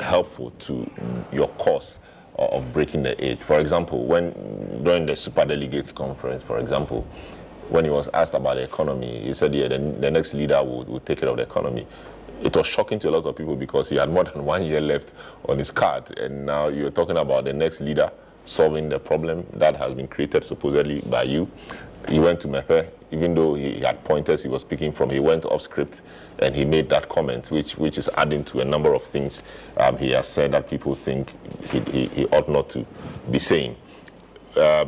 helpful 0.00 0.52
to 0.52 0.88
your 1.32 1.48
cause 1.48 2.00
of 2.36 2.72
breaking 2.72 3.02
the 3.02 3.24
eight. 3.24 3.42
For 3.42 3.58
example, 3.58 4.06
when 4.06 4.30
during 4.84 5.06
the 5.06 5.16
super 5.16 5.44
delegates 5.44 5.90
conference, 5.90 6.42
for 6.42 6.58
example, 6.58 7.02
when 7.68 7.84
he 7.84 7.90
was 7.90 8.08
asked 8.14 8.34
about 8.34 8.56
the 8.56 8.62
economy, 8.62 9.18
he 9.18 9.34
said, 9.34 9.54
"Yeah, 9.54 9.68
the, 9.68 9.78
the 9.78 10.10
next 10.10 10.32
leader 10.34 10.62
would, 10.62 10.88
would 10.88 11.04
take 11.04 11.18
care 11.20 11.28
of 11.28 11.36
the 11.36 11.42
economy." 11.42 11.86
It 12.42 12.56
was 12.56 12.66
shocking 12.66 12.98
to 13.00 13.08
a 13.08 13.12
lot 13.12 13.26
of 13.26 13.36
people 13.36 13.56
because 13.56 13.88
he 13.88 13.96
had 13.96 14.10
more 14.10 14.24
than 14.24 14.44
one 14.44 14.64
year 14.64 14.80
left 14.80 15.14
on 15.48 15.58
his 15.58 15.70
card, 15.70 16.18
and 16.18 16.46
now 16.46 16.68
you're 16.68 16.90
talking 16.90 17.16
about 17.16 17.44
the 17.44 17.52
next 17.52 17.80
leader 17.80 18.10
solving 18.44 18.88
the 18.88 18.98
problem 18.98 19.46
that 19.54 19.76
has 19.76 19.92
been 19.94 20.08
created 20.08 20.44
supposedly 20.44 21.00
by 21.02 21.24
you. 21.24 21.50
He 22.08 22.18
went 22.18 22.40
to 22.42 22.48
Mepe, 22.48 22.88
even 23.10 23.34
though 23.34 23.54
he 23.54 23.80
had 23.80 24.02
pointers 24.04 24.42
he 24.42 24.48
was 24.48 24.62
speaking 24.62 24.92
from, 24.92 25.10
he 25.10 25.20
went 25.20 25.44
off 25.46 25.62
script 25.62 26.02
and 26.38 26.54
he 26.54 26.64
made 26.64 26.88
that 26.90 27.08
comment, 27.08 27.50
which, 27.50 27.76
which 27.76 27.98
is 27.98 28.08
adding 28.16 28.44
to 28.44 28.60
a 28.60 28.64
number 28.64 28.94
of 28.94 29.02
things 29.02 29.42
um, 29.78 29.96
he 29.98 30.10
has 30.12 30.28
said 30.28 30.52
that 30.52 30.70
people 30.70 30.94
think 30.94 31.32
he, 31.70 31.80
he, 31.80 32.06
he 32.08 32.26
ought 32.26 32.48
not 32.48 32.68
to 32.70 32.86
be 33.30 33.38
saying. 33.38 33.76
Uh, 34.56 34.86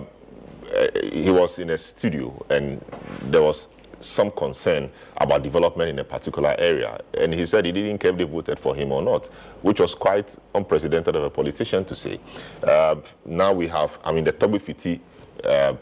he 1.13 1.31
was 1.31 1.59
in 1.59 1.71
a 1.71 1.79
studio 1.79 2.47
and 2.51 2.81
there 3.25 3.43
was 3.43 3.69
some 4.01 4.31
concern 4.31 4.91
about 5.19 5.43
development 5.43 5.91
in 5.91 5.99
a 5.99 6.05
particular 6.05 6.55
area. 6.59 6.99
And 7.19 7.33
he 7.33 7.47
said 7.47 7.65
he 7.65 7.73
didn't 7.73 7.99
care 7.99 8.11
if 8.11 8.19
they 8.19 8.25
voted 8.25 8.59
for 8.59 8.75
him 8.75 8.93
or 8.93 9.03
not, 9.03 9.27
which 9.63 9.81
was 9.81 9.95
quite 9.95 10.37
unprecedented 10.55 11.15
of 11.15 11.23
a 11.23 11.31
politician 11.31 11.85
to 11.85 11.95
say. 11.95 12.19
Uh, 12.65 12.97
now 13.25 13.53
we 13.53 13.69
have, 13.69 13.99
I 14.05 14.13
mean, 14.13 14.25
the 14.25 14.33
Togbe 14.33 14.61
Fiti 14.61 15.01
uh, 15.45 15.75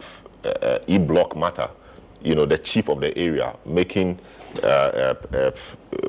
uh, 0.44 0.78
e-block 0.86 1.36
matter, 1.36 1.70
you 2.22 2.34
know, 2.34 2.44
the 2.44 2.58
chief 2.58 2.88
of 2.88 3.00
the 3.00 3.16
area 3.16 3.54
making, 3.64 4.18
uh, 4.62 4.66
uh, 4.66 5.14
uh, 5.34 5.50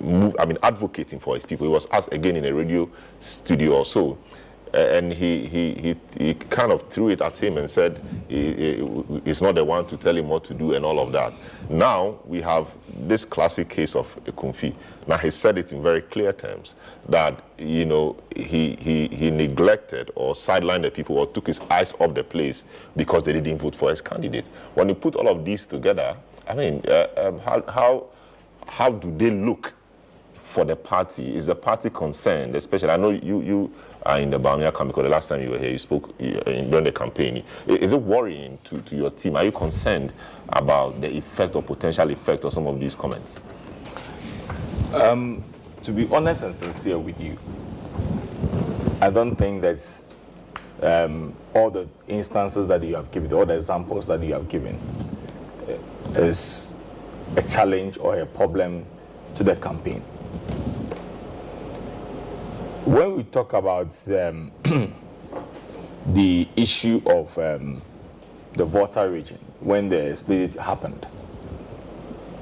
move, 0.02 0.36
I 0.40 0.46
mean, 0.46 0.58
advocating 0.64 1.20
for 1.20 1.36
his 1.36 1.46
people. 1.46 1.68
He 1.68 1.74
was 1.74 1.88
asked 1.92 2.14
again 2.14 2.36
in 2.36 2.46
a 2.46 2.54
radio 2.54 2.90
studio 3.20 3.78
or 3.78 3.86
so 3.86 4.18
and 4.74 5.12
he, 5.14 5.46
he, 5.46 5.74
he, 5.74 5.96
he 6.18 6.34
kind 6.34 6.72
of 6.72 6.88
threw 6.90 7.10
it 7.10 7.22
at 7.22 7.38
him 7.38 7.58
and 7.58 7.70
said 7.70 8.00
he, 8.28 8.54
he, 8.54 9.22
he's 9.26 9.42
not 9.42 9.56
the 9.56 9.64
one 9.64 9.86
to 9.88 9.98
tell 9.98 10.16
him 10.16 10.30
what 10.30 10.44
to 10.46 10.54
do 10.54 10.74
and 10.74 10.86
all 10.86 11.00
of 11.00 11.12
that. 11.12 11.34
Now 11.70 12.20
we 12.26 12.42
have 12.42 12.68
this 13.08 13.26
classic 13.26 13.70
case 13.70 13.96
of 13.96 14.08
Kumfi. 14.26 14.74
Now 15.08 15.18
he 15.18 15.32
said 15.32 15.58
it 15.58 15.74
in 15.74 15.82
very 15.82 16.02
clear 16.02 16.34
terms 16.34 16.76
that 17.08 17.42
you 17.58 17.86
know 17.86 18.16
he, 18.36 18.76
he, 18.80 19.08
he 19.08 19.32
neglected 19.32 20.12
or 20.16 20.34
sidelined 20.34 20.84
the 20.84 20.92
people 20.92 21.18
or 21.18 21.28
took 21.28 21.48
his 21.48 21.60
eyes 21.72 21.94
off 22.00 22.14
the 22.14 22.24
place 22.24 22.66
because 22.96 23.24
they 23.24 23.34
didn't 23.34 23.58
vote 23.60 23.76
for 23.76 23.90
his 23.90 24.02
candidate. 24.02 24.46
When 24.76 24.90
you 24.90 24.96
put 24.96 25.16
all 25.16 25.28
of 25.28 25.46
these 25.46 25.66
together, 25.66 26.16
I 26.48 26.56
mean, 26.56 26.82
uh, 26.88 27.08
um, 27.18 27.40
how, 27.40 27.64
how, 27.68 28.06
how 28.68 28.92
do 28.92 29.16
they 29.16 29.30
look 29.32 29.74
for 30.50 30.66
the 30.66 30.76
party? 30.76 31.36
Is 31.36 31.46
the 31.46 31.56
party 31.56 31.90
concerned? 31.92 32.56
Especially, 32.56 32.90
I 32.90 32.98
know 32.98 33.12
you 33.12 33.42
you 33.42 33.72
are 34.06 34.20
in 34.20 34.30
the 34.30 34.40
Bawumia 34.40 34.74
camp 34.76 34.90
because 34.90 35.04
the 35.04 35.10
last 35.10 35.30
time 35.30 35.42
you 35.42 35.50
were 35.52 35.58
here, 35.60 35.72
you 35.72 35.78
spoke 35.78 36.10
uh, 36.20 36.24
in- 36.24 36.70
during 36.70 36.86
the 36.86 36.92
campaign. 36.92 37.44
Is 37.68 37.92
it 37.94 38.02
worrying 38.02 38.58
to, 38.66 38.82
to 38.82 38.96
your 38.96 39.12
team? 39.12 39.36
Are 39.36 39.44
you 39.44 39.52
concerned 39.52 40.14
about 40.50 41.02
the 41.02 41.16
effect 41.18 41.56
or 41.56 41.64
potential 41.64 42.10
effect 42.10 42.46
of 42.46 42.54
some 42.54 42.68
of 42.68 42.80
these 42.80 42.96
comments? 42.96 43.42
to 45.84 45.92
be 45.92 46.08
honest 46.12 46.44
and 46.44 46.54
sincere 46.56 46.98
with 46.98 47.22
you, 47.22 47.38
I 49.02 49.10
don't 49.10 49.36
think 49.36 49.62
that 49.62 50.02
um, 50.82 51.34
all 51.54 51.70
the 51.70 51.88
instances 52.08 52.68
that 52.68 52.84
you 52.84 52.96
have 52.96 53.12
given, 53.12 53.34
all 53.34 53.46
the 53.46 53.56
examples 53.56 54.08
that 54.08 54.22
you 54.24 54.34
have 54.34 54.50
given, 54.50 54.80
uh, 55.68 56.20
is 56.20 56.74
a 57.36 57.42
challenge 57.44 57.98
or 57.98 58.20
a 58.20 58.26
problem 58.26 58.86
to 59.36 59.44
the 59.44 59.56
campaign. 59.56 60.02
When 62.86 63.18
we 63.18 63.24
talk 63.24 63.54
about 63.54 63.94
um, 64.10 64.52
the 66.08 66.48
issue 66.56 67.02
of 67.06 67.38
um, 67.38 67.82
the 68.54 68.64
Volta 68.64 69.10
region, 69.10 69.38
when 69.60 69.90
the 69.90 70.16
split 70.16 70.54
happened, 70.56 71.06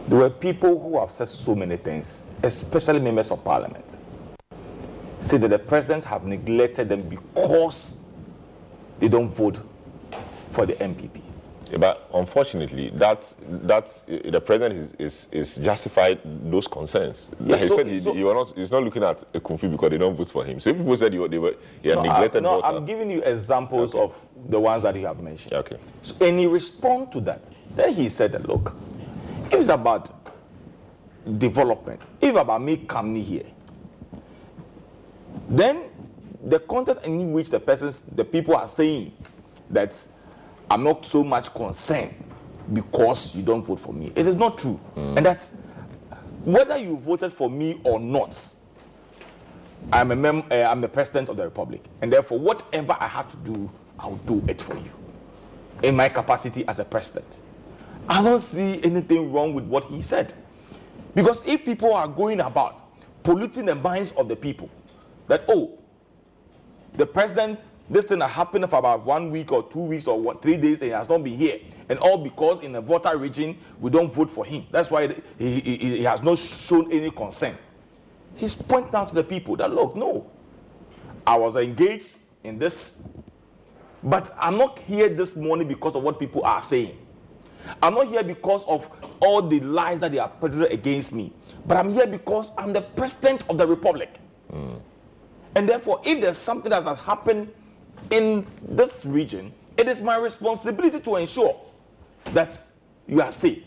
there 0.07 0.19
were 0.19 0.29
people 0.29 0.79
who 0.79 0.99
have 0.99 1.09
said 1.09 1.27
so 1.27 1.55
many 1.55 1.75
things, 1.77 2.27
especially 2.43 2.99
members 2.99 3.31
of 3.31 3.43
parliament, 3.43 3.99
say 5.19 5.37
that 5.37 5.47
the 5.49 5.59
president 5.59 6.03
have 6.03 6.23
neglected 6.25 6.87
them 6.87 7.01
because 7.09 8.03
they 8.99 9.07
don't 9.07 9.29
vote 9.29 9.59
for 10.51 10.67
the 10.67 10.73
NPP. 10.73 11.26
But 11.69 12.09
unfortunately, 12.13 12.89
that 12.95 13.35
that 13.63 14.03
uh, 14.09 14.29
the 14.31 14.39
president 14.39 14.73
is, 14.79 14.93
is, 14.95 15.29
is 15.31 15.57
justified 15.57 16.19
those 16.23 16.67
concerns. 16.67 17.31
He 17.45 17.67
so- 17.67 17.75
said 17.77 17.87
he, 17.87 17.99
so- 17.99 18.13
he 18.13 18.21
not, 18.23 18.53
he's 18.55 18.71
not 18.71 18.83
looking 18.83 19.03
at 19.03 19.31
Ekumfi 19.33 19.69
because 19.71 19.89
they 19.89 19.97
don't 19.97 20.15
vote 20.15 20.29
for 20.29 20.43
him. 20.45 20.59
So 20.59 20.73
people 20.73 20.95
said 20.95 21.13
he, 21.13 21.27
they 21.27 21.37
were, 21.39 21.55
he 21.81 21.89
had 21.89 21.95
No, 21.97 22.01
I, 22.03 22.07
neglected 22.13 22.43
no 22.43 22.49
Volta- 22.61 22.67
I'm 22.67 22.85
giving 22.85 23.09
you 23.09 23.21
examples 23.23 23.93
of 23.95 24.19
the 24.47 24.59
ones 24.59 24.83
that 24.83 24.95
you 24.95 25.05
have 25.07 25.19
mentioned. 25.19 25.53
Okay. 25.53 25.77
So, 26.01 26.25
and 26.25 26.39
he 26.39 26.45
responded 26.45 27.11
to 27.13 27.21
that. 27.21 27.49
Then 27.75 27.93
he 27.93 28.09
said 28.09 28.31
that, 28.31 28.47
look, 28.47 28.73
if 29.47 29.53
it's 29.55 29.69
about 29.69 30.11
development, 31.37 32.07
if 32.21 32.35
about 32.35 32.61
me 32.61 32.77
coming 32.77 33.21
here, 33.21 33.43
then 35.49 35.83
the 36.43 36.59
content 36.59 37.05
in 37.05 37.31
which 37.31 37.49
the 37.49 37.59
persons, 37.59 38.03
the 38.03 38.23
people 38.23 38.55
are 38.55 38.67
saying 38.67 39.11
that 39.69 40.07
I'm 40.69 40.83
not 40.83 41.05
so 41.05 41.23
much 41.23 41.53
concerned 41.53 42.13
because 42.73 43.35
you 43.35 43.43
don't 43.43 43.63
vote 43.65 43.79
for 43.79 43.93
me. 43.93 44.11
It 44.15 44.27
is 44.27 44.35
not 44.35 44.57
true. 44.57 44.79
And 44.95 45.25
that's 45.25 45.51
whether 46.43 46.77
you 46.77 46.97
voted 46.97 47.31
for 47.33 47.49
me 47.49 47.79
or 47.83 47.99
not, 47.99 48.53
I'm 49.91 50.11
a 50.11 50.15
mem- 50.15 50.43
uh, 50.51 50.55
I'm 50.63 50.81
the 50.81 50.89
president 50.89 51.29
of 51.29 51.37
the 51.37 51.43
republic, 51.43 51.83
and 52.01 52.11
therefore, 52.11 52.39
whatever 52.39 52.95
I 52.99 53.07
have 53.07 53.29
to 53.29 53.37
do, 53.37 53.69
I'll 53.99 54.15
do 54.25 54.43
it 54.47 54.61
for 54.61 54.75
you, 54.75 54.91
in 55.83 55.95
my 55.95 56.09
capacity 56.09 56.67
as 56.67 56.79
a 56.79 56.85
president. 56.85 57.39
I 58.09 58.23
don't 58.23 58.39
see 58.39 58.81
anything 58.83 59.31
wrong 59.31 59.53
with 59.53 59.65
what 59.65 59.85
he 59.85 60.01
said, 60.01 60.33
because 61.15 61.47
if 61.47 61.63
people 61.63 61.93
are 61.93 62.07
going 62.07 62.41
about 62.41 62.83
polluting 63.23 63.65
the 63.65 63.75
minds 63.75 64.11
of 64.13 64.27
the 64.27 64.35
people, 64.35 64.69
that 65.27 65.43
oh, 65.47 65.77
the 66.95 67.05
president, 67.05 67.65
this 67.89 68.05
thing 68.05 68.19
that 68.19 68.29
happened 68.29 68.69
for 68.69 68.79
about 68.79 69.05
one 69.05 69.31
week 69.31 69.51
or 69.51 69.63
two 69.63 69.79
weeks 69.79 70.07
or 70.07 70.19
what, 70.19 70.41
three 70.41 70.57
days, 70.57 70.81
and 70.81 70.91
he 70.91 70.97
has 70.97 71.07
not 71.07 71.23
been 71.23 71.37
here, 71.37 71.59
and 71.89 71.97
all 71.99 72.17
because 72.17 72.59
in 72.61 72.71
the 72.71 72.81
Volta 72.81 73.17
region 73.17 73.57
we 73.79 73.89
don't 73.89 74.13
vote 74.13 74.29
for 74.29 74.45
him. 74.45 74.65
That's 74.71 74.91
why 74.91 75.07
he, 75.39 75.59
he, 75.59 75.75
he 75.77 76.03
has 76.03 76.21
not 76.21 76.37
shown 76.37 76.91
any 76.91 77.11
concern. 77.11 77.57
He's 78.35 78.55
pointing 78.55 78.93
out 78.93 79.07
to 79.09 79.15
the 79.15 79.23
people 79.23 79.55
that 79.57 79.73
look, 79.73 79.95
no, 79.95 80.29
I 81.25 81.35
was 81.37 81.55
engaged 81.55 82.17
in 82.43 82.59
this, 82.59 83.03
but 84.03 84.31
I'm 84.39 84.57
not 84.57 84.79
here 84.79 85.09
this 85.09 85.35
morning 85.35 85.67
because 85.67 85.95
of 85.95 86.03
what 86.03 86.19
people 86.19 86.43
are 86.43 86.61
saying. 86.61 86.97
I'm 87.81 87.95
not 87.95 88.07
here 88.07 88.23
because 88.23 88.65
of 88.67 88.89
all 89.19 89.41
the 89.41 89.59
lies 89.61 89.99
that 89.99 90.11
they 90.11 90.19
are 90.19 90.29
perpetrated 90.29 90.71
against 90.77 91.13
me, 91.13 91.33
but 91.65 91.77
I'm 91.77 91.91
here 91.91 92.07
because 92.07 92.51
I'm 92.57 92.73
the 92.73 92.81
president 92.81 93.43
of 93.49 93.57
the 93.57 93.65
republic. 93.65 94.19
Hmm. 94.51 94.75
And 95.55 95.67
therefore, 95.67 96.01
if 96.05 96.21
there's 96.21 96.37
something 96.37 96.69
that 96.69 96.83
has 96.83 96.99
happened 97.01 97.51
in 98.11 98.45
this 98.61 99.05
region, 99.05 99.53
it 99.77 99.87
is 99.87 100.01
my 100.01 100.17
responsibility 100.17 100.99
to 100.99 101.15
ensure 101.17 101.59
that 102.33 102.59
you 103.07 103.21
are 103.21 103.31
safe. 103.31 103.63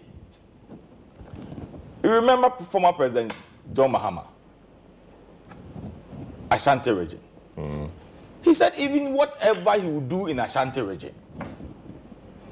You 2.03 2.11
remember 2.11 2.51
former 2.51 2.93
President 2.93 3.34
John 3.72 3.93
Mahama, 3.93 4.26
Ashanti 6.51 6.91
region. 6.91 7.20
Mm. 7.57 7.91
He 8.43 8.55
said 8.55 8.72
even 8.78 9.12
whatever 9.12 9.78
he 9.78 9.86
would 9.86 10.09
do 10.09 10.26
in 10.26 10.38
Ashanti 10.38 10.80
region, 10.80 11.14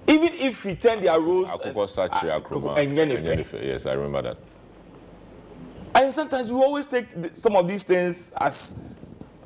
even 0.07 0.32
if 0.34 0.62
he 0.62 0.74
turned 0.74 1.03
their 1.03 1.18
roads 1.20 1.51
Akoko 1.51 1.86
Sachri, 1.86 2.39
Akroma, 2.39 2.76
and 2.78 2.97
Yennefe. 2.97 3.47
Ah, 3.53 3.57
and 3.57 3.64
Yes, 3.66 3.86
I 3.86 3.93
remember 3.95 4.22
that. 4.22 4.36
And 5.95 6.12
sometimes 6.12 6.53
we 6.53 6.61
always 6.61 6.86
take 6.86 7.07
some 7.32 7.57
of 7.57 7.66
these 7.66 7.82
things 7.84 8.32
as, 8.39 8.78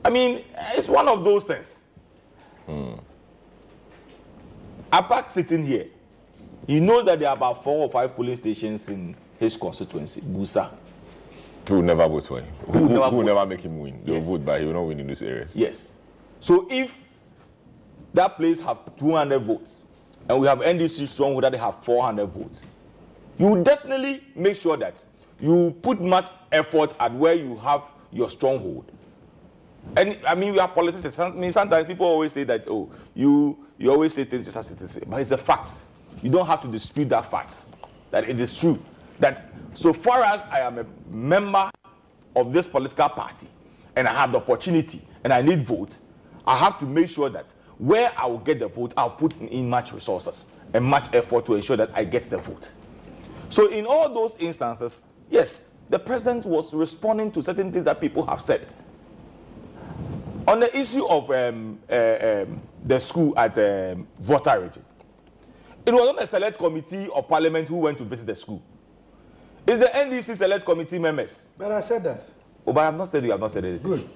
I 0.05 0.11
mean, 0.11 0.45
it's 0.74 0.88
one 0.88 1.09
of 1.09 1.24
those 1.24 1.45
things. 1.45 1.86
Apak 4.92 5.30
sitting 5.30 5.62
here, 5.64 5.86
he 6.66 6.80
knows 6.80 7.04
that 7.06 7.18
there 7.18 7.28
are 7.28 7.36
about 7.36 7.62
four 7.64 7.78
or 7.84 7.90
five 7.90 8.14
polling 8.14 8.36
stations 8.36 8.88
in 8.88 9.16
his 9.38 9.56
constituency, 9.56 10.20
Busa. 10.20 10.70
Who 11.68 11.82
never 11.82 12.06
vote 12.08 12.26
for 12.26 12.40
him? 12.40 12.46
Who, 12.66 12.72
who, 12.72 12.88
never 12.88 13.10
who 13.10 13.24
never 13.24 13.46
make 13.46 13.60
him 13.60 13.78
win? 13.78 14.00
They 14.04 14.14
Yes. 14.14 14.28
vote, 14.28 14.44
but 14.44 14.60
he 14.60 14.66
will 14.66 14.74
not 14.74 14.82
win 14.82 15.00
in 15.00 15.06
those 15.06 15.22
areas. 15.22 15.56
Yes. 15.56 15.96
So 16.40 16.66
if 16.70 17.00
that 18.14 18.36
place 18.36 18.60
have 18.60 18.80
200 18.96 19.38
votes 19.40 19.84
and 20.28 20.40
we 20.40 20.46
have 20.46 20.58
NDC 20.60 21.06
stronghold 21.06 21.44
that 21.44 21.52
they 21.52 21.58
have 21.58 21.82
400 21.84 22.26
votes, 22.26 22.66
you 23.38 23.62
definitely 23.62 24.22
make 24.34 24.56
sure 24.56 24.76
that 24.76 25.04
you 25.40 25.70
put 25.82 26.00
much 26.00 26.28
effort 26.50 26.94
at 27.00 27.12
where 27.14 27.34
you 27.34 27.56
have 27.56 27.84
your 28.12 28.28
stronghold. 28.28 28.90
And 29.97 30.18
I 30.26 30.35
mean, 30.35 30.53
we 30.53 30.59
are 30.59 30.68
politicians. 30.68 31.18
I 31.18 31.30
mean, 31.30 31.53
sometimes 31.53 31.87
people 31.87 32.07
always 32.07 32.33
say 32.33 32.45
that, 32.45 32.66
oh, 32.68 32.91
you 33.14 33.59
you 33.78 33.91
always 33.91 34.14
say 34.14 34.24
things 34.24 34.45
just 34.45 34.57
as 34.57 34.70
it 34.70 34.80
is, 34.80 34.99
but 35.07 35.20
it's 35.20 35.33
a 35.33 35.39
fact. 35.39 35.80
You 36.22 36.30
don't 36.30 36.47
have 36.47 36.61
to 36.62 36.68
dispute 36.68 37.09
that 37.11 37.30
fact. 37.30 37.66
That 38.11 38.28
it 38.28 38.39
is 38.39 38.55
true. 38.57 38.78
That 39.18 39.51
so 39.74 39.93
far 39.93 40.22
as 40.22 40.45
I 40.45 40.61
am 40.61 40.78
a 40.78 40.87
member 41.11 41.70
of 42.37 42.53
this 42.53 42.68
political 42.68 43.09
party 43.09 43.49
and 43.97 44.07
I 44.07 44.12
have 44.12 44.33
the 44.33 44.39
opportunity 44.39 45.03
and 45.24 45.33
I 45.33 45.43
need 45.43 45.64
vote, 45.64 45.99
I 46.47 46.57
have 46.57 46.78
to 46.78 46.87
make 46.87 47.09
sure 47.09 47.28
that 47.30 47.55
where 47.78 48.12
I 48.16 48.26
will 48.26 48.39
get 48.39 48.61
the 48.61 48.68
vote, 48.68 48.95
I'll 48.97 49.11
put 49.11 49.37
in 49.41 49.68
much 49.68 49.93
resources 49.93 50.49
and 50.72 50.85
much 50.85 51.12
effort 51.14 51.47
to 51.47 51.55
ensure 51.55 51.76
that 51.76 51.97
I 51.97 52.05
get 52.05 52.22
the 52.24 52.39
vote. 52.39 52.72
So 53.49 53.70
in 53.70 53.87
all 53.87 54.12
those 54.12 54.37
instances, 54.37 55.07
yes, 55.30 55.66
the 55.91 55.99
president 55.99 56.47
was 56.47 56.74
responding 56.74 57.30
to 57.33 57.43
certain 57.43 57.72
things 57.72 57.85
that 57.85 58.01
people 58.01 58.26
have 58.26 58.41
said. 58.41 58.66
On 60.49 60.59
the 60.61 60.76
issue 60.78 61.07
of 61.07 61.30
um, 61.30 61.78
uh, 61.90 62.45
um, 62.49 62.61
the 62.84 62.99
school 62.99 63.32
at 63.38 63.57
um, 63.59 64.07
Volta 64.18 64.70
it 65.84 65.93
was 65.93 66.09
on 66.09 66.18
a 66.18 66.26
select 66.26 66.59
committee 66.59 67.09
of 67.14 67.28
parliament 67.28 67.68
who 67.68 67.78
went 67.78 67.99
to 67.99 68.05
visit 68.05 68.26
the 68.26 68.34
school. 68.34 68.62
It's 69.66 69.80
the 69.80 69.86
NDC 69.86 70.36
select 70.36 70.64
committee 70.64 70.99
members. 70.99 71.53
But 71.59 71.72
I 71.72 71.80
said 71.80 72.05
that. 72.05 72.24
Oh, 72.66 72.72
but 72.72 72.82
I 72.82 72.84
have 72.86 72.97
not 72.97 73.09
said 73.09 73.24
you 73.24 73.32
have 73.32 73.40
not 73.40 73.51
said 73.51 73.64
it. 73.64 73.82
Good. 73.82 74.09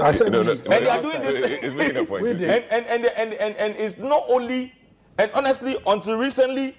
I 0.00 0.10
said 0.12 0.32
No, 0.32 0.42
no, 0.42 0.54
no, 0.54 0.60
And 0.62 0.86
they 0.86 0.88
are 0.88 1.00
doing 1.02 1.20
this. 1.20 1.36
it- 1.40 1.62
It's 1.64 1.74
making 1.74 1.96
a 1.98 2.04
point. 2.04 2.26
And, 2.26 2.42
and, 2.42 2.86
and, 2.86 3.04
and, 3.06 3.34
and, 3.34 3.56
and 3.56 3.76
it's 3.76 3.98
not 3.98 4.22
only, 4.28 4.72
and 5.18 5.30
honestly, 5.34 5.76
until 5.86 6.18
recently, 6.18 6.76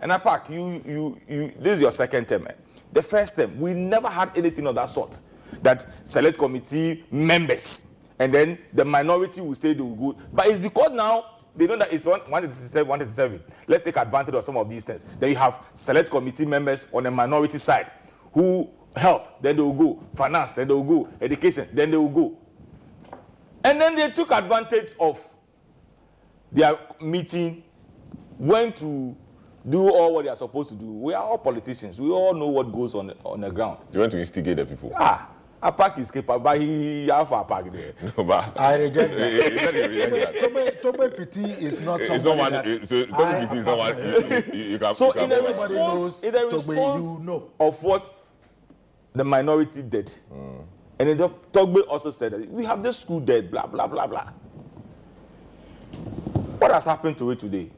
and 0.00 0.12
Apaak, 0.12 0.48
you, 0.50 0.82
you, 0.86 1.20
you, 1.28 1.52
this 1.58 1.74
is 1.74 1.80
your 1.80 1.90
second 1.92 2.28
term. 2.28 2.46
eh? 2.46 2.52
The 2.92 3.02
first 3.02 3.36
term, 3.36 3.58
we 3.58 3.74
never 3.74 4.08
had 4.08 4.36
anything 4.36 4.66
of 4.66 4.74
that 4.76 4.88
sort. 4.88 5.20
That 5.62 5.86
select 6.04 6.38
committee 6.38 7.04
members, 7.10 7.84
and 8.18 8.32
then 8.32 8.58
the 8.72 8.84
minority 8.84 9.40
will 9.40 9.54
say 9.54 9.74
they 9.74 9.82
will 9.82 10.12
go. 10.12 10.18
But 10.32 10.46
it's 10.46 10.60
because 10.60 10.90
now 10.92 11.24
they 11.54 11.66
know 11.66 11.76
that 11.76 11.92
it's 11.92 12.06
one- 12.06 12.20
187, 12.20 12.86
187. 12.88 13.42
Let's 13.66 13.82
take 13.82 13.96
advantage 13.96 14.34
of 14.34 14.44
some 14.44 14.56
of 14.56 14.68
these 14.68 14.84
things. 14.84 15.04
Then 15.18 15.30
you 15.30 15.36
have 15.36 15.64
select 15.72 16.10
committee 16.10 16.46
members 16.46 16.86
on 16.92 17.04
the 17.04 17.10
minority 17.10 17.58
side 17.58 17.90
who 18.32 18.70
health, 18.96 19.32
then 19.42 19.56
they 19.56 19.62
will 19.62 19.72
go, 19.72 20.02
finance, 20.14 20.54
then 20.54 20.68
they 20.68 20.74
will 20.74 20.82
go, 20.82 21.08
education, 21.20 21.68
then 21.72 21.90
they 21.90 21.96
will 21.96 22.08
go. 22.08 22.36
And 23.64 23.80
then 23.80 23.94
they 23.94 24.10
took 24.10 24.30
advantage 24.32 24.92
of 24.98 25.26
their 26.52 26.78
meeting, 27.00 27.62
went 28.38 28.76
to 28.76 29.14
do 29.68 29.90
all 29.90 30.14
what 30.14 30.24
they 30.24 30.30
are 30.30 30.36
supposed 30.36 30.70
to 30.70 30.76
do. 30.76 30.86
We 30.86 31.12
are 31.14 31.22
all 31.24 31.38
politicians. 31.38 32.00
We 32.00 32.08
all 32.10 32.32
know 32.34 32.46
what 32.48 32.72
goes 32.72 32.94
on 32.94 33.12
on 33.24 33.40
the 33.40 33.50
ground. 33.50 33.78
They 33.90 33.98
want 33.98 34.12
to 34.12 34.18
instigate 34.18 34.56
the 34.56 34.64
people. 34.64 34.92
Ah, 34.94 35.28
a 35.62 35.72
park 35.72 35.98
is 35.98 36.10
capable, 36.10 36.38
but 36.38 36.60
he 36.60 37.06
have 37.08 37.30
a 37.32 37.44
park 37.44 37.72
there. 37.72 37.92
No, 38.16 38.24
but 38.24 38.58
I 38.58 38.76
reject 38.76 39.10
that. 39.16 40.34
Tobe, 40.40 40.82
Tobe 40.96 41.16
Piti 41.16 41.44
is 41.64 41.80
not 41.80 42.00
It's 42.00 42.08
somebody 42.08 42.26
not 42.26 42.36
one. 42.38 42.52
that 42.52 42.88
So 42.88 43.00
I 43.02 43.06
Toby 43.06 43.46
Piti 43.46 43.58
is 43.58 43.66
not 43.66 43.78
one. 43.78 43.98
You, 43.98 44.42
you, 44.52 44.64
you 44.72 44.78
can. 44.78 44.92
So 44.94 45.14
you 45.14 45.20
in 45.22 45.30
can 45.30 45.38
a 45.38 45.42
response, 45.46 46.22
in 46.24 46.34
a 46.34 46.38
Tobe, 46.40 46.52
response 46.52 47.18
you 47.18 47.24
know. 47.24 47.50
of 47.58 47.82
what 47.82 48.12
the 49.14 49.24
minority 49.24 49.82
did, 49.82 50.12
and 50.98 51.08
then 51.08 51.18
Togbe 51.52 51.86
also 51.88 52.10
said 52.10 52.32
that 52.32 52.48
we 52.50 52.64
have 52.64 52.82
this 52.82 52.98
school 52.98 53.20
dead, 53.20 53.50
blah 53.50 53.66
blah 53.66 53.86
blah 53.86 54.06
blah. 54.06 54.30
What 56.58 56.70
has 56.70 56.84
happened 56.84 57.16
to 57.18 57.30
it 57.30 57.38
today? 57.38 57.70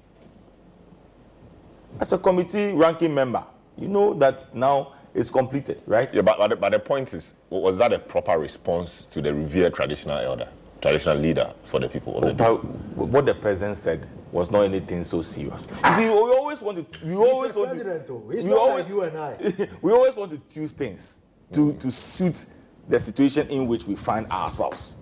As 2.00 2.12
a 2.12 2.18
committee 2.18 2.72
ranking 2.72 3.14
member, 3.14 3.44
you 3.76 3.88
know 3.88 4.14
that 4.14 4.48
now 4.54 4.94
it's 5.18 5.30
completed, 5.30 5.82
right? 5.86 6.12
Yeah, 6.14 6.22
but, 6.22 6.38
but, 6.38 6.48
the, 6.48 6.56
but 6.56 6.72
the 6.72 6.78
point 6.78 7.12
is, 7.12 7.34
was 7.50 7.76
that 7.78 7.92
a 7.92 7.98
proper 7.98 8.38
response 8.38 9.06
to 9.06 9.20
the 9.20 9.34
revered 9.34 9.74
traditional 9.74 10.16
elder, 10.18 10.48
traditional 10.80 11.16
leader 11.18 11.52
for 11.64 11.80
the 11.80 11.88
people 11.88 12.16
of 12.18 12.24
the 12.24 12.34
But 12.34 12.64
what 12.94 13.26
the 13.26 13.34
president 13.34 13.76
said 13.76 14.06
was 14.30 14.50
not 14.52 14.62
anything 14.62 15.02
so 15.02 15.20
serious. 15.22 15.68
You 15.84 15.92
see, 15.92 16.08
we 16.08 16.14
always 16.14 16.62
want 16.62 16.92
to, 16.92 17.04
we 17.06 17.16
always 17.16 17.54
the 17.54 17.60
want 17.60 18.06
to. 18.06 18.30
He's 18.32 18.44
we 18.44 18.50
not 18.50 18.58
always, 18.58 18.84
like 18.84 18.88
you 18.88 19.02
and 19.02 19.18
I. 19.18 19.36
we 19.82 19.92
always 19.92 20.16
want 20.16 20.30
to 20.30 20.38
choose 20.54 20.72
things 20.72 21.22
to, 21.52 21.72
to 21.74 21.90
suit 21.90 22.46
the 22.88 22.98
situation 23.00 23.48
in 23.48 23.66
which 23.66 23.86
we 23.86 23.96
find 23.96 24.26
ourselves. 24.30 24.96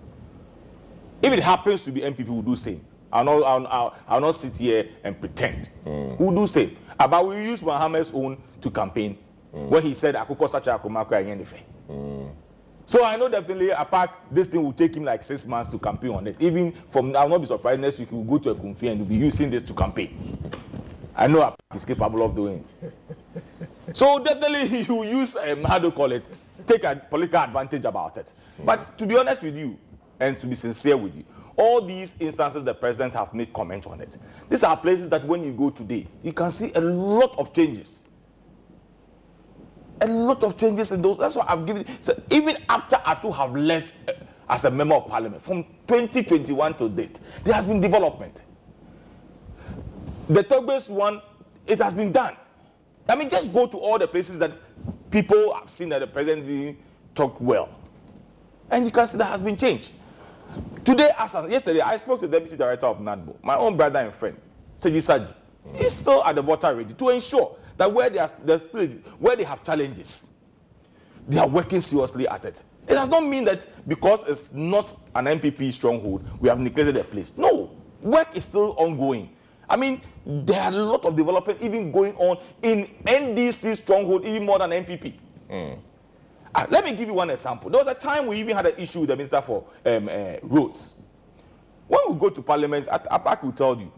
If 1.21 1.31
it 1.33 1.43
happens 1.43 1.81
to 1.81 1.91
be 1.91 2.01
NPP, 2.01 2.27
we'll 2.27 2.41
do 2.41 2.55
same. 2.55 2.83
I'll 3.11 3.23
not, 3.23 3.43
I'll, 3.43 3.67
I'll, 3.67 3.95
I'll 4.07 4.21
not 4.21 4.31
sit 4.35 4.57
here 4.57 4.87
and 5.03 5.19
pretend. 5.19 5.69
We'll 5.85 6.31
do 6.31 6.47
same. 6.47 6.75
Uh, 6.99 7.07
But 7.07 7.27
we 7.27 7.35
use 7.43 7.61
Mahama's 7.61 8.11
own 8.13 8.41
to 8.61 8.71
campaign 8.71 9.17
Mm. 9.53 9.69
when 9.69 9.83
he 9.83 9.93
said, 9.93 10.15
Akoko 10.15 10.47
Sacha 10.47 10.77
Akromako 10.77 11.11
Ayenyefe. 11.11 11.59
Mm. 11.89 12.29
So 12.85 13.03
I 13.03 13.15
know 13.17 13.27
definitely 13.27 13.69
apart 13.71 14.11
this 14.31 14.47
thing 14.47 14.63
will 14.63 14.71
take 14.73 14.95
him 14.95 15.03
like 15.03 15.23
six 15.23 15.45
months 15.45 15.69
to 15.69 15.79
campaign 15.79 16.11
on 16.11 16.27
it. 16.27 16.41
Even 16.41 16.71
from 16.71 17.15
I'll 17.15 17.29
not 17.29 17.39
be 17.39 17.45
surprised 17.45 17.81
next 17.81 17.99
week 17.99 18.09
he'll 18.09 18.23
go 18.23 18.37
to 18.39 18.55
Ekumfi 18.55 18.89
and 18.91 18.99
he'll 18.99 19.05
be 19.05 19.15
using 19.15 19.49
this 19.49 19.63
to 19.63 19.73
campaign. 19.73 20.17
I 21.15 21.27
know 21.27 21.39
Apaak 21.41 21.75
is 21.75 21.85
capable 21.85 22.23
of 22.23 22.35
doing. 22.35 22.63
so 23.93 24.19
definitely 24.19 24.67
he 24.83 24.91
will 24.91 25.05
use 25.05 25.35
um, 25.35 25.63
how 25.63 25.79
do 25.79 25.87
you 25.87 25.91
call 25.91 26.11
it, 26.11 26.29
take 26.65 26.83
a 26.83 26.95
political 27.09 27.39
advantage 27.41 27.85
about 27.85 28.17
it. 28.17 28.33
Mm. 28.61 28.65
But 28.65 28.91
to 28.97 29.05
be 29.05 29.17
honest 29.17 29.43
with 29.43 29.57
you, 29.57 29.77
and 30.19 30.37
to 30.39 30.47
be 30.47 30.55
sincere 30.55 30.97
with 30.97 31.15
you, 31.15 31.23
all 31.55 31.81
these 31.81 32.15
instances 32.19 32.63
the 32.63 32.73
president 32.73 33.13
have 33.13 33.33
made 33.33 33.51
comment 33.53 33.87
on 33.87 33.99
it. 34.01 34.17
These 34.49 34.63
are 34.63 34.77
places 34.77 35.09
that 35.09 35.23
when 35.25 35.43
you 35.43 35.51
go 35.51 35.69
today, 35.69 36.07
you 36.23 36.33
can 36.33 36.49
see 36.51 36.71
a 36.75 36.81
lot 36.81 37.37
of 37.39 37.53
changes 37.53 38.05
a 40.01 40.07
lot 40.07 40.43
of 40.43 40.57
changes 40.57 40.91
in 40.91 41.01
those. 41.01 41.17
That's 41.17 41.35
why 41.35 41.45
I've 41.47 41.65
given. 41.65 41.85
So 42.01 42.19
even 42.31 42.57
after 42.69 42.97
Ato 43.05 43.31
have 43.31 43.55
left 43.55 43.93
uh, 44.07 44.13
as 44.49 44.65
a 44.65 44.71
member 44.71 44.95
of 44.95 45.07
parliament 45.07 45.41
from 45.41 45.63
2021 45.87 46.75
to 46.75 46.89
date, 46.89 47.19
there 47.43 47.53
has 47.53 47.65
been 47.65 47.81
development. 47.81 48.43
The 50.29 50.43
Togbes 50.43 50.91
one, 50.91 51.21
it 51.65 51.79
has 51.79 51.95
been 51.95 52.11
done. 52.11 52.35
I 53.09 53.15
mean, 53.15 53.29
just 53.29 53.53
go 53.53 53.67
to 53.67 53.77
all 53.77 53.97
the 53.97 54.07
places 54.07 54.39
that 54.39 54.59
people 55.09 55.53
have 55.53 55.69
seen 55.69 55.89
that 55.89 55.99
the 55.99 56.07
president 56.07 56.45
didn't 56.45 56.77
talk 57.15 57.39
well, 57.39 57.69
and 58.69 58.83
you 58.85 58.91
can 58.91 59.07
see 59.07 59.17
that 59.17 59.31
has 59.31 59.41
been 59.41 59.55
changed. 59.55 59.93
Today, 60.83 61.09
as 61.17 61.33
yesterday, 61.49 61.81
I 61.81 61.97
spoke 61.97 62.19
to 62.21 62.27
the 62.27 62.37
deputy 62.39 62.57
director 62.57 62.87
of 62.87 62.99
NADMO, 62.99 63.35
my 63.43 63.55
own 63.55 63.77
brother 63.77 63.99
and 63.99 64.13
friend, 64.13 64.37
Seji 64.75 64.97
Saji. 64.97 65.33
He's 65.75 65.93
still 65.93 66.23
at 66.23 66.35
the 66.35 66.41
Volta 66.41 66.73
ready 66.73 66.93
to 66.93 67.09
ensure 67.09 67.55
that 67.77 67.91
where 67.91 68.09
they, 68.09 68.19
are, 68.19 68.29
the 68.43 68.57
split- 68.57 69.05
where 69.19 69.35
they 69.35 69.43
have 69.43 69.63
challenges, 69.63 70.31
they 71.27 71.37
are 71.37 71.47
working 71.47 71.81
seriously 71.81 72.27
at 72.27 72.45
it. 72.45 72.63
It 72.87 72.93
does 72.93 73.09
not 73.09 73.25
mean 73.25 73.43
that 73.45 73.65
because 73.87 74.27
it's 74.27 74.53
not 74.53 74.95
an 75.15 75.25
NPP 75.25 75.71
stronghold, 75.73 76.23
we 76.39 76.47
have 76.49 76.59
neglected 76.59 76.95
the 76.95 77.03
place. 77.03 77.37
No, 77.37 77.71
work 78.01 78.35
is 78.35 78.45
still 78.45 78.73
ongoing. 78.77 79.29
I 79.69 79.75
mean, 79.75 80.01
there 80.25 80.61
are 80.61 80.71
a 80.71 80.75
lot 80.75 81.03
of 81.05 81.15
development 81.17 81.61
even 81.61 81.91
going 81.91 82.15
on 82.15 82.37
in 82.61 82.85
NDC 83.05 83.75
stronghold, 83.75 84.25
even 84.25 84.45
more 84.45 84.57
than 84.59 84.69
NPP. 84.71 85.13
Ah, 86.55 86.65
let 86.69 86.85
me 86.85 86.93
give 86.93 87.09
you 87.09 87.13
one 87.13 87.29
example. 87.29 87.69
There 87.69 87.79
was 87.83 87.87
a 87.87 87.93
time 87.93 88.25
we 88.27 88.37
even 88.37 88.55
had 88.55 88.65
an 88.65 88.75
issue 88.77 89.01
with 89.01 89.09
the 89.09 89.17
Minister 89.17 89.41
for 89.41 89.65
um, 89.85 90.07
uh, 90.09 90.37
Roads. 90.41 90.95
When 91.87 91.99
we 92.09 92.15
go 92.15 92.29
to 92.29 92.41
Parliament, 92.41 92.87
At- 92.87 93.05
Apaak 93.09 93.43
will 93.43 93.51
tell 93.51 93.77
you, 93.77 93.91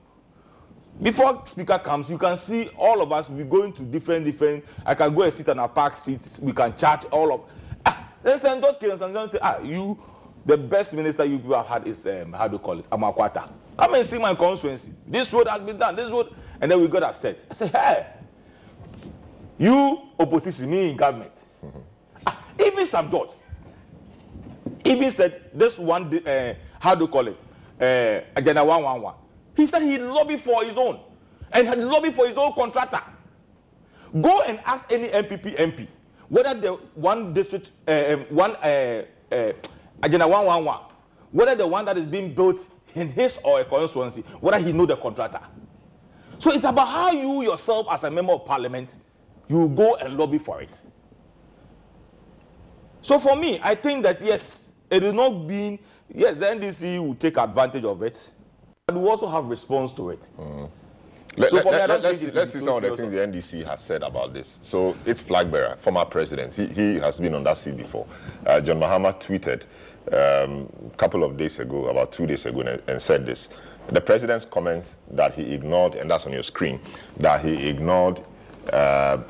before 1.02 1.42
speaker 1.46 1.80
comes, 1.80 2.12
you 2.12 2.18
can 2.18 2.36
see 2.36 2.70
all 2.78 3.02
of 3.02 3.12
us 3.12 3.30
be 3.30 3.44
going 3.44 3.72
to 3.74 3.84
different, 3.84 4.26
different. 4.26 4.66
I 4.86 4.96
can 4.96 5.14
go 5.14 5.24
and 5.24 5.34
sit 5.34 5.48
on 5.50 5.60
a 5.60 5.68
park 5.68 5.96
seat. 5.96 6.40
We 6.42 6.52
can 6.52 6.76
chat 6.76 7.06
all 7.12 7.34
of. 7.34 7.42
Ah, 7.86 8.12
then 8.22 8.38
Senator 8.38 8.74
Kiyonsan 8.80 9.30
say, 9.30 9.40
ah, 9.42 9.60
you, 9.64 9.98
the 10.46 10.58
best 10.58 10.94
minister 10.94 11.24
you 11.24 11.40
have 11.54 11.68
had 11.68 11.88
is 11.88 12.06
um, 12.06 12.34
how 12.34 12.48
do 12.48 12.54
you 12.54 12.60
call 12.60 12.80
it, 12.80 12.90
Amoako-Attah. 12.90 13.50
Come 13.78 13.94
and 13.96 14.06
see 14.06 14.18
my 14.18 14.36
constituency. 14.36 14.94
This 15.08 15.34
road 15.34 15.48
has 15.48 15.62
been 15.62 15.78
done. 15.78 15.96
This 15.96 16.12
road, 16.12 16.34
and 16.60 16.70
then 16.70 16.82
we 16.82 16.88
got 16.90 17.04
upset. 17.04 17.44
I 17.50 17.54
said, 17.54 17.70
hey, 17.72 18.08
you 19.58 20.02
opposition, 20.20 20.70
me 20.70 20.90
in 20.90 20.98
government. 20.98 21.46
ah, 22.28 22.38
even 22.60 22.86
Sam 22.86 23.10
George, 23.10 23.32
even 24.84 25.10
said 25.12 25.50
this 25.54 25.80
one, 25.80 26.14
uh, 26.28 26.54
how 26.80 26.96
do 26.96 27.06
you 27.06 27.08
call 27.08 27.28
it, 27.28 27.46
uh, 27.80 28.20
agenda 28.36 28.64
one 28.66 28.84
one 28.84 29.02
one. 29.02 29.16
He 29.60 29.66
said 29.66 29.82
he 29.82 29.98
lobbied 29.98 30.40
for 30.40 30.64
his 30.64 30.78
own 30.78 31.02
and 31.52 31.68
had 31.68 31.80
lobbied 31.80 32.14
for 32.14 32.26
his 32.26 32.38
own 32.38 32.54
contractor. 32.54 33.02
Go 34.22 34.42
and 34.44 34.58
ask 34.66 34.90
any 34.92 35.10
NPP 35.10 35.58
MP 35.58 35.86
whether 36.30 36.54
the 36.58 36.72
one 36.96 37.34
district, 37.34 37.72
uh, 37.86 38.16
one 38.30 38.52
uh, 38.58 39.04
uh, 39.30 39.52
agenda 40.02 40.26
111, 40.26 40.82
whether 41.32 41.56
the 41.56 41.68
one 41.68 41.84
that 41.84 41.98
is 41.98 42.06
being 42.06 42.34
built 42.34 42.66
in 42.96 43.10
his 43.10 43.38
or 43.44 43.60
a 43.60 43.66
constituency, 43.66 44.22
whether 44.40 44.60
he 44.64 44.72
know 44.72 44.86
the 44.86 44.96
contractor. 44.96 45.42
So 46.38 46.54
it's 46.54 46.64
about 46.64 46.88
how 46.88 47.12
you 47.12 47.42
yourself, 47.44 47.88
as 47.92 48.06
a 48.06 48.12
member 48.12 48.32
of 48.32 48.46
parliament, 48.46 48.98
you 49.50 49.68
go 49.68 49.96
and 49.96 50.18
lobby 50.18 50.38
for 50.38 50.62
it. 50.62 50.82
So 53.02 53.20
for 53.20 53.36
me, 53.36 53.60
I 53.62 53.76
think 53.76 54.04
that 54.04 54.22
yes, 54.22 54.72
it 54.90 55.04
is 55.04 55.12
not 55.12 55.32
being 55.50 55.80
yes, 56.08 56.38
the 56.38 56.46
NDC 56.46 57.06
will 57.06 57.16
take 57.16 57.36
advantage 57.38 57.84
of 57.84 58.02
it 58.04 58.32
we 58.96 59.08
also 59.08 59.28
have 59.28 59.46
response 59.46 59.94
to 59.94 60.10
it. 60.10 60.30
Mm. 60.40 60.70
Let, 61.38 61.52
so 61.52 61.58
let, 61.58 61.90
let, 61.90 62.02
let's, 62.02 62.20
see, 62.20 62.32
let's 62.32 62.52
see 62.52 62.60
some 62.60 62.76
of 62.76 62.82
the 62.82 62.98
things 62.98 63.12
the 63.12 63.18
NDC 63.18 63.66
has 63.66 63.82
said 63.82 64.04
about 64.04 64.34
this. 64.34 64.58
So 64.62 64.96
its 65.06 65.22
flag 65.22 65.52
bearer, 65.52 65.76
former 65.80 66.04
president, 66.04 66.56
he, 66.56 66.66
he 66.68 66.96
has 66.96 67.20
been 67.20 67.34
on 67.36 67.44
that 67.44 67.58
seat 67.58 67.78
before. 67.78 68.08
Uh, 68.46 68.60
John 68.60 68.80
Mahama 68.80 69.14
tweeted 69.22 69.64
um, 70.12 70.68
a 70.92 70.98
couple 70.98 71.24
of 71.24 71.38
days 71.38 71.60
ago, 71.60 71.86
about 71.88 72.12
two 72.12 72.26
days 72.26 72.46
ago, 72.46 72.62
and, 72.62 72.82
and 72.88 73.02
said 73.02 73.26
this. 73.26 73.50
The 73.88 74.02
president's 74.02 74.46
comments 74.46 74.98
that 75.12 75.34
he 75.34 75.54
ignored, 75.54 75.96
and 75.96 76.10
that's 76.10 76.26
on 76.26 76.34
your 76.34 76.44
screen, 76.44 76.80
that 77.18 77.42
he 77.44 77.70
ignored 77.70 78.20
uh, 78.74 78.76
uh, 78.76 79.22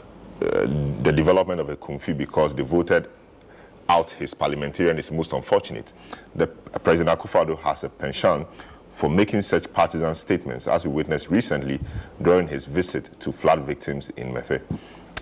the 1.01 1.11
development 1.11 1.59
of 1.61 1.67
Ekumfi 1.67 2.17
because 2.17 2.55
they 2.55 2.63
voted 2.63 3.09
out 3.89 4.11
his 4.11 4.33
parliamentarian 4.33 4.97
is 4.97 5.11
most 5.11 5.33
unfortunate. 5.33 5.93
The 6.35 6.47
President 6.47 7.19
Akufo-Addo 7.19 7.59
has 7.59 7.83
a 7.83 7.89
penchant 7.89 8.47
for 8.99 9.09
making 9.09 9.41
such 9.41 9.71
partisan 9.71 10.13
statements, 10.13 10.67
as 10.67 10.85
we 10.85 10.91
witnessed 10.91 11.29
recently 11.29 11.79
during 12.21 12.49
his 12.49 12.65
visit 12.65 13.09
to 13.17 13.31
flood 13.31 13.61
victims 13.61 14.09
in 14.17 14.33
Mepe. 14.33 14.61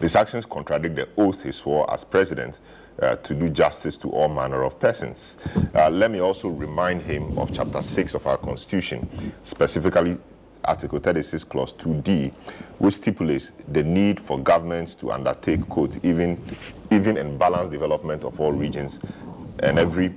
His 0.02 0.16
actions 0.16 0.48
contradict 0.48 0.96
the 0.96 1.08
oath 1.16 1.44
he 1.44 1.52
swore 1.52 1.88
as 1.94 2.04
president 2.04 2.60
uh, 3.00 3.18
to 3.18 3.36
do 3.36 3.50
justice 3.52 3.96
to 3.98 4.10
all 4.10 4.30
manner 4.30 4.64
of 4.64 4.80
persons. 4.80 5.38
Uh, 5.76 5.92
let 5.92 6.10
me 6.10 6.20
also 6.20 6.50
remind 6.50 7.04
him 7.04 7.38
of 7.38 7.54
Chapter 7.54 7.84
6 7.84 8.16
of 8.16 8.26
our 8.26 8.38
Constitution, 8.38 9.08
specifically 9.44 10.18
Article 10.66 10.98
36, 10.98 11.44
Clause 11.44 11.76
2D, 11.76 12.34
which 12.80 12.96
stipulates 12.96 13.52
the 13.68 13.84
need 13.84 14.20
for 14.20 14.40
governments 14.40 14.96
to 14.96 15.12
undertake, 15.12 15.70
quote, 15.70 16.04
even, 16.04 16.44
even 16.90 17.16
and 17.16 17.38
balanced 17.38 17.72
development 17.72 18.24
of 18.24 18.42
all 18.42 18.52
regions 18.52 19.00
and 19.60 19.80
every 19.80 20.10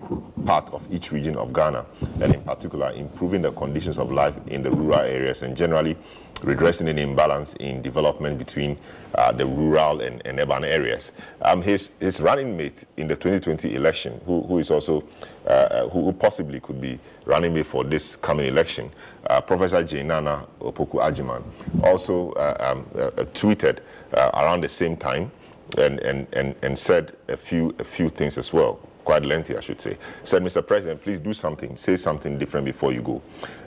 part 0.45 0.73
of 0.73 0.87
each 0.93 1.13
region 1.13 1.37
of 1.37 1.53
Ghana, 1.53 1.87
and 2.21 2.35
in 2.35 2.43
particular, 2.43 2.93
improving 2.93 3.43
the 3.43 3.53
conditions 3.53 3.99
of 3.99 4.11
life 4.11 4.35
in 4.47 4.63
the 4.63 4.71
rural 4.71 5.01
areas 5.01 5.43
and 5.43 5.57
generally 5.57 5.97
redressing 6.45 6.89
an 6.89 6.99
imbalance 6.99 7.55
in 7.57 7.83
development 7.83 8.39
between 8.39 8.77
uh, 9.15 9.33
the 9.33 9.45
rural 9.45 10.01
and, 10.01 10.23
and, 10.27 10.41
urban 10.41 10.65
areas. 10.65 11.13
Um, 11.43 11.63
his, 11.63 11.91
his 12.01 12.21
running 12.21 12.57
mate 12.57 12.85
in 12.97 13.09
the 13.09 13.17
2020 13.17 13.75
election, 13.75 14.21
who, 14.25 14.43
who 14.43 14.59
is 14.59 14.71
also, 14.71 15.05
uh, 15.47 15.49
uh, 15.51 15.89
who 15.91 16.13
possibly 16.13 16.61
could 16.61 16.81
be 16.81 16.99
running 17.27 17.53
mate 17.55 17.67
for 17.67 17.85
this 17.85 18.17
coming 18.17 18.47
election, 18.47 18.91
uh, 19.29 19.41
Professor 19.41 19.83
Jane 19.83 20.09
Nana 20.09 20.47
Opoku 20.61 20.95
Agyeman, 20.95 21.43
also 21.85 22.33
uh, 22.33 22.57
um, 22.61 22.87
uh, 22.95 23.11
tweeted 23.35 23.79
around 24.15 24.63
the 24.63 24.69
same 24.69 24.97
time 24.97 25.31
and, 25.79 26.01
and, 26.01 26.27
and, 26.33 26.55
and 26.63 26.79
said 26.79 27.17
a 27.29 27.37
few, 27.37 27.75
a 27.79 27.85
few 27.85 28.09
things 28.09 28.39
as 28.39 28.53
well 28.53 28.81
quite 29.11 29.25
lengthy, 29.25 29.57
I 29.57 29.61
should 29.61 29.81
say, 29.81 29.99
said, 30.23 30.41
Mr. 30.45 30.65
President, 30.65 31.03
please 31.03 31.19
do 31.19 31.33
something, 31.33 31.77
say 31.77 31.97
something 31.97 32.39
different 32.39 32.65
before 32.65 32.93
you 32.93 33.03
go. 33.03 33.21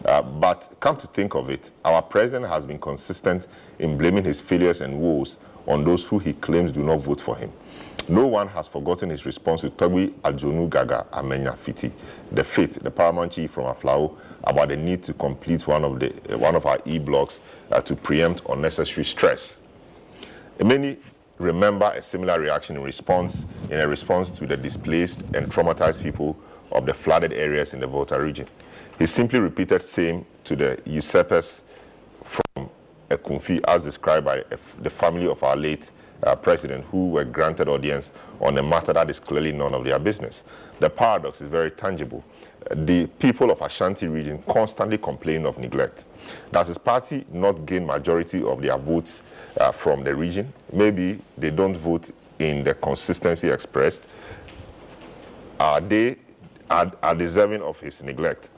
Uh, 0.06 0.22
but 0.22 0.74
come 0.80 0.96
to 0.96 1.06
think 1.08 1.36
of 1.36 1.50
it, 1.50 1.72
our 1.84 2.02
president 2.02 2.50
has 2.50 2.66
been 2.66 2.80
consistent 2.80 3.48
in 3.78 3.98
blaming 3.98 4.24
his 4.24 4.40
failures 4.40 4.80
and 4.80 4.98
woes 4.98 5.38
on 5.68 5.84
those 5.84 6.06
who 6.06 6.18
he 6.18 6.32
claims 6.32 6.72
do 6.72 6.82
not 6.82 7.02
vote 7.02 7.20
for 7.20 7.36
him. 7.36 7.52
No 8.08 8.26
one 8.26 8.48
has 8.48 8.70
forgotten 8.70 9.10
his 9.10 9.26
response 9.26 9.60
to 9.62 9.70
Togbe 9.70 10.12
Ajonu 10.22 10.70
Gaga 10.70 11.08
Amenya 11.12 11.58
Fiti, 11.58 11.92
the 12.32 12.44
fifth, 12.46 12.76
the 12.82 12.92
paramount 12.92 13.34
chief 13.34 13.52
from 13.52 13.66
Aflao, 13.66 14.16
about 14.46 14.70
the 14.70 14.78
need 14.78 15.04
to 15.04 15.14
complete 15.14 15.68
one 15.68 15.84
of, 15.84 16.00
the, 16.00 16.34
uh, 16.34 16.38
one 16.38 16.56
of 16.56 16.66
our 16.66 16.80
e-blocks 16.86 17.42
uh, 17.70 17.82
to 17.82 17.98
preempt 17.98 18.44
unnecessary 18.48 19.04
stress. 19.04 19.60
Many 20.64 21.00
remember 21.40 21.92
a 21.96 22.02
similar 22.02 22.40
reaction 22.40 22.76
in 22.76 22.84
response 22.84 23.48
in 23.70 23.80
a 23.80 23.88
response 23.88 24.30
to 24.32 24.46
the 24.46 24.56
displaced 24.58 25.22
and 25.34 25.48
traumatized 25.48 26.02
people 26.02 26.38
of 26.72 26.86
the 26.86 26.94
flooded 26.94 27.34
areas 27.34 27.74
in 27.74 27.80
the 27.80 27.88
Volta 27.88 28.20
region. 28.20 28.48
He 29.00 29.06
simply 29.06 29.40
repeated 29.40 29.82
same 29.84 30.26
to 30.44 30.56
the 30.56 30.80
usurpers 30.86 31.64
from 32.24 32.70
Ekumfi 33.10 33.62
as 33.68 33.84
described 33.84 34.26
by 34.26 34.44
the 34.82 34.90
family 34.90 35.28
of 35.28 35.44
our 35.44 35.56
late 35.56 35.92
uh, 36.24 36.36
president 36.36 36.86
who 36.86 37.10
were 37.10 37.26
granted 37.26 37.68
audience 37.68 38.12
on 38.40 38.58
a 38.58 38.64
matter 38.64 38.94
that 38.94 39.10
is 39.10 39.20
clearly 39.20 39.52
none 39.52 39.74
of 39.74 39.84
their 39.84 40.00
business. 40.00 40.44
The 40.80 40.90
paradox 40.90 41.42
is 41.42 41.48
very 41.48 41.72
tangible. 41.72 42.24
The 42.72 43.08
people 43.08 43.52
of 43.52 43.62
Ashanti 43.62 44.08
region 44.08 44.42
constantly 44.44 44.98
complain 44.98 45.46
of 45.46 45.58
neglect. 45.58 46.06
Does 46.52 46.70
his 46.70 46.78
party 46.78 47.26
not 47.32 47.66
gain 47.66 47.86
majority 47.86 48.42
of 48.42 48.62
their 48.62 48.78
votes 48.78 49.22
uh, 49.60 49.72
from 49.72 50.04
the 50.04 50.16
region. 50.16 50.52
Maybe 50.72 51.20
they 51.38 51.50
don't 51.52 51.76
vote 51.76 52.12
in 52.40 52.64
the 52.64 52.74
consistency 52.74 53.50
expressed. 53.50 54.04
Are 55.60 55.80
they 55.82 56.18
are, 56.70 56.92
are 57.02 57.16
deserving 57.16 57.62
of 57.62 57.80
his 57.80 58.02
neglect? 58.04 58.50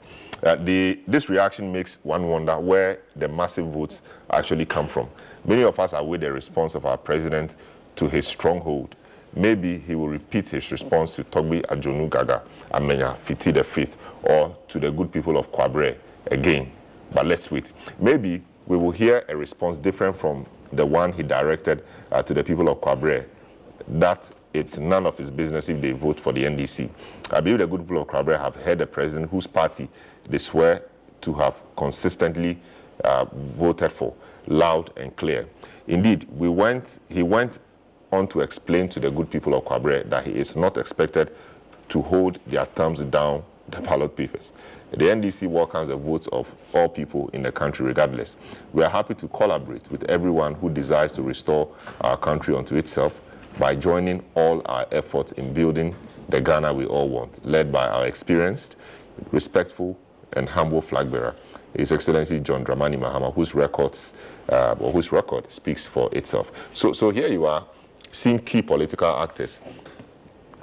Uh, 0.42 0.54
the, 0.56 0.98
this 1.06 1.28
reaction 1.28 1.72
makes 1.72 1.98
one 2.02 2.28
wonder 2.28 2.58
where 2.58 3.00
the 3.16 3.28
massive 3.28 3.66
votes 3.66 4.02
actually 4.30 4.66
come 4.66 4.86
from. 4.86 5.08
Many 5.44 5.62
of 5.62 5.78
us 5.80 5.92
await 5.92 6.20
the 6.20 6.32
response 6.32 6.74
of 6.74 6.84
our 6.84 6.98
president 6.98 7.56
to 7.96 8.08
his 8.08 8.26
stronghold. 8.26 8.94
Maybe 9.34 9.78
he 9.78 9.94
will 9.94 10.08
repeat 10.08 10.48
his 10.48 10.70
response 10.72 11.14
to 11.14 11.24
Togbe 11.24 11.62
Ajonu 11.66 12.08
Gaga, 12.10 12.42
Amenya 12.72 13.16
Fiti 13.18 13.50
the 13.50 13.64
Fifth, 13.64 13.96
or 14.22 14.56
to 14.68 14.78
the 14.78 14.90
good 14.90 15.12
people 15.12 15.36
of 15.36 15.50
Kwabre 15.52 15.96
again. 16.30 16.70
But 17.12 17.26
let's 17.26 17.50
wait. 17.50 17.72
Maybe 17.98 18.42
we 18.66 18.76
will 18.76 18.90
hear 18.90 19.24
a 19.28 19.36
response 19.36 19.76
different 19.76 20.18
from 20.18 20.46
the 20.72 20.84
one 20.84 21.12
he 21.12 21.22
directed 21.22 21.84
uh, 22.12 22.22
to 22.22 22.34
the 22.34 22.42
people 22.44 22.68
of 22.68 22.80
Kwabre, 22.80 23.26
that 23.88 24.30
it's 24.52 24.78
none 24.78 25.06
of 25.06 25.18
his 25.18 25.30
business 25.30 25.68
if 25.68 25.80
they 25.80 25.92
vote 25.92 26.18
for 26.18 26.32
the 26.32 26.44
NDC. 26.44 26.88
I 27.30 27.40
believe 27.40 27.58
the 27.58 27.66
good 27.66 27.80
people 27.80 28.02
of 28.02 28.08
Kwabre 28.08 28.38
have 28.38 28.56
heard 28.56 28.80
a 28.80 28.86
president 28.86 29.30
whose 29.30 29.46
party 29.46 29.88
they 30.28 30.38
swear 30.38 30.82
to 31.20 31.32
have 31.34 31.60
consistently 31.76 32.58
uh, 33.04 33.26
voted 33.32 33.92
for, 33.92 34.14
loud 34.46 34.90
and 34.96 35.14
clear. 35.16 35.46
Indeed, 35.86 36.26
we 36.36 36.48
went, 36.48 37.00
he 37.08 37.22
went 37.22 37.58
on 38.12 38.28
to 38.28 38.40
explain 38.40 38.88
to 38.90 39.00
the 39.00 39.10
good 39.10 39.30
people 39.30 39.54
of 39.54 39.64
Kwabre 39.64 40.08
that 40.08 40.26
he 40.26 40.32
is 40.32 40.56
not 40.56 40.76
expected 40.76 41.32
to 41.88 42.02
hold 42.02 42.38
their 42.46 42.64
thumbs 42.64 43.02
down 43.04 43.42
the 43.68 43.80
ballot 43.80 44.16
papers. 44.16 44.52
The 44.96 45.04
NDC 45.04 45.46
welcomes 45.48 45.88
the 45.88 45.96
votes 45.96 46.26
of 46.28 46.54
all 46.72 46.88
people 46.88 47.28
in 47.34 47.42
the 47.42 47.52
country 47.52 47.84
regardless. 47.84 48.36
We 48.72 48.82
are 48.82 48.88
happy 48.88 49.14
to 49.16 49.28
collaborate 49.28 49.90
with 49.90 50.04
everyone 50.04 50.54
who 50.54 50.70
desires 50.70 51.12
to 51.12 51.22
restore 51.22 51.68
our 52.00 52.16
country 52.16 52.56
unto 52.56 52.76
itself 52.76 53.20
by 53.58 53.74
joining 53.74 54.24
all 54.34 54.62
our 54.64 54.86
efforts 54.92 55.32
in 55.32 55.52
building 55.52 55.94
the 56.30 56.40
Ghana 56.40 56.72
we 56.72 56.86
all 56.86 57.10
want, 57.10 57.44
led 57.44 57.70
by 57.70 57.86
our 57.86 58.06
experienced, 58.06 58.76
respectful, 59.32 59.98
and 60.32 60.48
humble 60.48 60.80
flag 60.80 61.12
bearer, 61.12 61.34
His 61.76 61.92
Excellency 61.92 62.40
John 62.40 62.64
Dramani 62.64 62.98
Mahama, 62.98 63.34
whose 63.34 63.54
records 63.54 64.14
uh, 64.48 64.74
whose 64.76 65.12
record 65.12 65.52
speaks 65.52 65.86
for 65.86 66.08
itself. 66.12 66.50
So, 66.72 66.94
so 66.94 67.10
here 67.10 67.28
you 67.28 67.44
are, 67.44 67.66
seeing 68.12 68.38
key 68.38 68.62
political 68.62 69.14
actors 69.14 69.60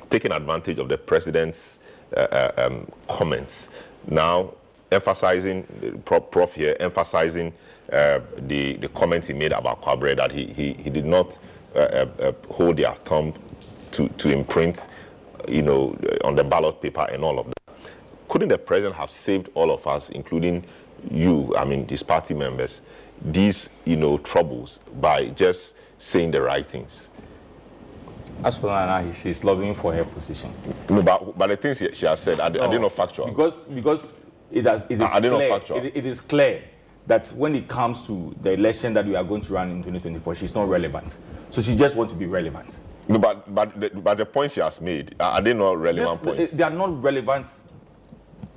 taking 0.09 0.31
advantage 0.31 0.79
of 0.79 0.89
the 0.89 0.97
president's 0.97 1.79
uh, 2.15 2.19
uh 2.19 2.51
um, 2.57 2.87
comments 3.07 3.69
now, 4.07 4.53
emphasizing, 4.91 5.65
Prof, 6.05 6.53
here, 6.53 6.75
emphasizing 6.79 7.53
uh, 7.91 8.19
the, 8.37 8.73
the 8.77 8.87
comments 8.89 9.27
he 9.27 9.33
made 9.33 9.51
about 9.51 9.81
Kwabre 9.81 10.15
that 10.15 10.31
he, 10.31 10.45
he, 10.45 10.73
he 10.73 10.89
did 10.89 11.05
not 11.05 11.37
uh, 11.75 11.79
uh, 11.79 12.07
uh, 12.19 12.31
hold 12.53 12.77
their 12.77 12.93
thumb 13.05 13.33
to, 13.91 14.07
to 14.09 14.29
imprint, 14.29 14.87
you 15.47 15.61
know, 15.61 15.97
on 16.23 16.35
the 16.35 16.43
ballot 16.43 16.81
paper 16.81 17.07
and 17.11 17.23
all 17.23 17.39
of 17.39 17.47
that. 17.47 17.77
Couldn't 18.29 18.49
the 18.49 18.57
president 18.57 18.95
have 18.95 19.11
saved 19.11 19.49
all 19.53 19.71
of 19.71 19.85
us, 19.85 20.09
including 20.09 20.63
you, 21.11 21.53
I 21.57 21.65
mean, 21.65 21.87
his 21.87 22.03
party 22.03 22.33
members, 22.33 22.81
these, 23.25 23.69
you 23.85 23.95
know, 23.95 24.17
troubles 24.19 24.79
by 24.99 25.25
just 25.29 25.75
saying 25.97 26.31
the 26.31 26.41
right 26.41 26.65
things. 26.65 27.09
As 28.43 28.57
for 28.57 28.67
Nana, 28.67 29.13
she's 29.13 29.43
lobbying 29.43 29.73
for 29.73 29.93
her 29.93 30.03
position. 30.03 30.53
No, 30.89 31.01
but, 31.01 31.37
but 31.37 31.47
the 31.47 31.57
things 31.57 31.77
she, 31.79 31.91
she 31.93 32.05
has 32.05 32.19
said, 32.19 32.39
are, 32.39 32.49
they- 32.49 32.59
are 32.59 32.69
they 32.69 32.77
not 32.79 32.91
factual? 32.91 33.27
Because 33.27 33.63
because 33.63 34.17
it 34.51 34.65
has 34.65 34.85
it 34.89 35.01
is 35.01 35.13
Are 35.13 35.19
clear. 35.21 35.59
It, 35.83 35.97
it 35.97 36.05
is 36.05 36.19
clear 36.21 36.61
that 37.07 37.27
when 37.35 37.53
it 37.55 37.67
comes 37.67 38.07
to 38.07 38.33
the 38.41 38.51
election 38.53 38.93
that 38.93 39.05
we 39.05 39.15
are 39.15 39.23
going 39.23 39.41
to 39.41 39.53
run 39.53 39.69
in 39.69 39.77
2024, 39.77 40.35
she's 40.35 40.55
not 40.55 40.69
relevant. 40.69 41.19
So 41.49 41.61
she 41.61 41.75
just 41.75 41.95
wants 41.97 42.13
to 42.13 42.19
be 42.19 42.25
relevant. 42.27 42.79
no, 43.09 43.17
but, 43.19 43.53
but, 43.53 43.77
the, 43.79 43.89
but 43.89 44.17
the 44.17 44.25
points 44.25 44.53
she 44.55 44.61
has 44.61 44.79
made, 44.79 45.13
are 45.19 45.41
they 45.41 45.53
not 45.53 45.77
relevant 45.77 46.21
This- 46.21 46.35
points? 46.37 46.51
they 46.53 46.63
are 46.63 46.69
not 46.69 47.01
relevant 47.03 47.47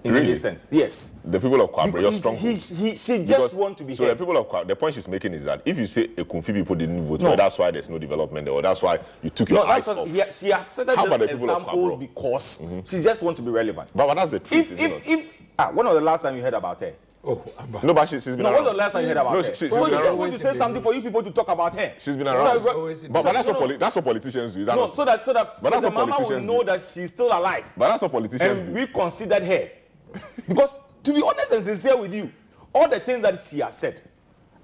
in 0.06 0.12
Really? 0.14 0.26
any 0.26 0.34
sense. 0.36 0.72
Yes. 0.72 1.14
the 1.24 1.40
people 1.40 1.60
of 1.60 1.70
Kwabre, 1.72 2.00
your 2.00 2.10
Because 2.12 2.18
strong 2.18 2.36
he, 2.36 2.54
he, 2.54 2.94
she 2.94 3.24
just 3.24 3.54
want 3.54 3.76
to 3.78 3.84
be 3.84 3.94
So 3.96 4.04
heard. 4.04 4.16
the 4.18 4.24
people 4.24 4.36
of 4.36 4.48
Kwabre, 4.48 4.68
the 4.68 4.76
point 4.76 4.94
she's 4.94 5.08
making 5.08 5.34
is 5.34 5.44
that 5.44 5.62
if 5.64 5.76
you 5.78 5.86
say 5.86 6.04
a 6.04 6.24
Kumfi 6.24 6.54
people 6.54 6.76
didn't 6.76 7.06
vote, 7.06 7.20
No. 7.20 7.30
for, 7.30 7.36
that's 7.36 7.58
why 7.58 7.70
there's 7.70 7.88
no 7.88 7.98
development 7.98 8.44
there, 8.46 8.54
or 8.54 8.62
that's 8.62 8.82
why 8.82 8.98
you 9.22 9.30
took 9.30 9.50
your 9.50 9.64
No, 9.64 9.70
eyes 9.72 9.86
what, 9.88 9.98
off. 9.98 10.08
he, 10.08 10.22
she 10.30 10.50
has 10.50 10.66
said 10.66 10.86
How 10.88 10.94
about 11.06 11.20
these 11.20 11.28
the 11.30 11.34
people 11.34 11.50
of 11.50 11.62
examples 11.62 11.98
because 11.98 12.62
she 12.84 13.02
just 13.02 13.22
want 13.22 13.36
to 13.36 13.42
be 13.42 13.50
relevant. 13.50 13.90
But, 13.94 14.06
but 14.06 14.14
that's 14.14 14.30
the 14.32 14.40
truth. 14.40 14.72
If 14.72 14.80
if 14.80 15.08
if 15.08 15.30
ah, 15.58 15.70
when 15.72 15.86
was 15.86 15.94
the 15.96 16.00
last 16.00 16.22
time 16.22 16.36
you 16.36 16.42
heard 16.42 16.54
about 16.54 16.80
her? 16.80 16.92
Oh, 17.28 17.42
Abba. 17.58 17.84
no, 17.84 17.92
but 17.92 18.08
she, 18.08 18.20
she's 18.20 18.36
been 18.36 18.44
No, 18.44 18.50
around. 18.52 18.62
when's 18.66 18.70
the 18.70 18.76
last 18.76 18.92
time 18.92 19.02
you 19.02 19.08
heard 19.08 19.16
about 19.16 19.32
No, 19.32 19.38
her? 19.42 19.44
she- 19.52 19.66
she- 19.66 19.68
so 19.70 19.76
she's 19.80 19.88
you 19.88 19.90
just 19.90 20.04
around. 20.06 20.18
want 20.18 20.32
to 20.32 20.38
say 20.38 20.52
something 20.52 20.80
for 20.80 20.94
you 20.94 21.02
people 21.02 21.22
to 21.24 21.30
talk 21.32 21.48
about 21.48 21.74
her. 21.74 21.92
She's 21.98 22.16
been 22.16 22.24
So 22.26 22.36
around. 22.36 22.46
I- 22.68 22.70
Always 22.72 23.02
but, 23.02 23.12
but 23.24 23.32
that's 23.32 23.48
no, 23.48 23.52
what 23.54 23.60
no. 23.60 23.66
poli- 23.66 23.76
that's 23.78 23.96
what 23.96 24.04
politicians 24.04 24.54
do. 24.54 24.60
Is 24.60 24.66
that 24.66 24.76
No, 24.76 24.82
not? 24.82 24.92
so 24.92 25.04
that 25.04 25.24
so 25.24 25.32
that 25.32 25.60
But 25.60 25.70
that's 25.72 25.82
the 25.82 25.88
what 25.90 25.94
mama 25.94 26.06
will 26.12 26.16
politicians 26.18 26.46
know 26.46 26.58
do. 26.60 26.64
that 26.66 26.82
she's 26.82 27.08
still 27.12 27.26
alive. 27.26 27.72
but 27.76 27.88
that's 27.88 28.02
what 28.02 28.12
politicians 28.12 28.60
and 28.60 28.68
do. 28.68 28.80
we 28.80 28.86
considered 28.86 29.42
her. 29.42 29.68
because 30.48 30.80
to 31.02 31.12
be 31.12 31.22
honest 31.22 31.52
and 31.52 31.64
sincere 31.64 31.96
with 31.96 32.12
you, 32.14 32.30
all 32.74 32.88
the 32.88 33.00
things 33.00 33.22
that 33.22 33.40
she 33.40 33.60
has 33.60 33.76
said, 33.78 34.02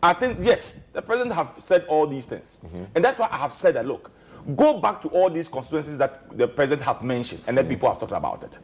I 0.02 0.12
think 0.12 0.38
yes, 0.40 0.80
the 0.92 1.00
president 1.02 1.34
have 1.34 1.54
said 1.58 1.84
all 1.88 2.06
these 2.06 2.26
things, 2.26 2.58
Mm-hmm. 2.64 2.84
and 2.94 3.04
that's 3.04 3.18
why 3.18 3.28
I 3.30 3.36
have 3.38 3.52
said 3.52 3.74
that 3.76 3.86
look, 3.86 4.10
go 4.56 4.80
back 4.80 5.00
to 5.02 5.08
all 5.08 5.30
these 5.30 5.48
constituencies 5.48 5.98
that 5.98 6.36
the 6.36 6.48
president 6.48 6.84
have 6.86 7.02
mentioned, 7.02 7.42
and 7.46 7.56
Mm-hmm. 7.56 7.68
people 7.68 7.88
have 7.88 7.98
talked 8.00 8.12
about 8.12 8.42
it, 8.44 8.58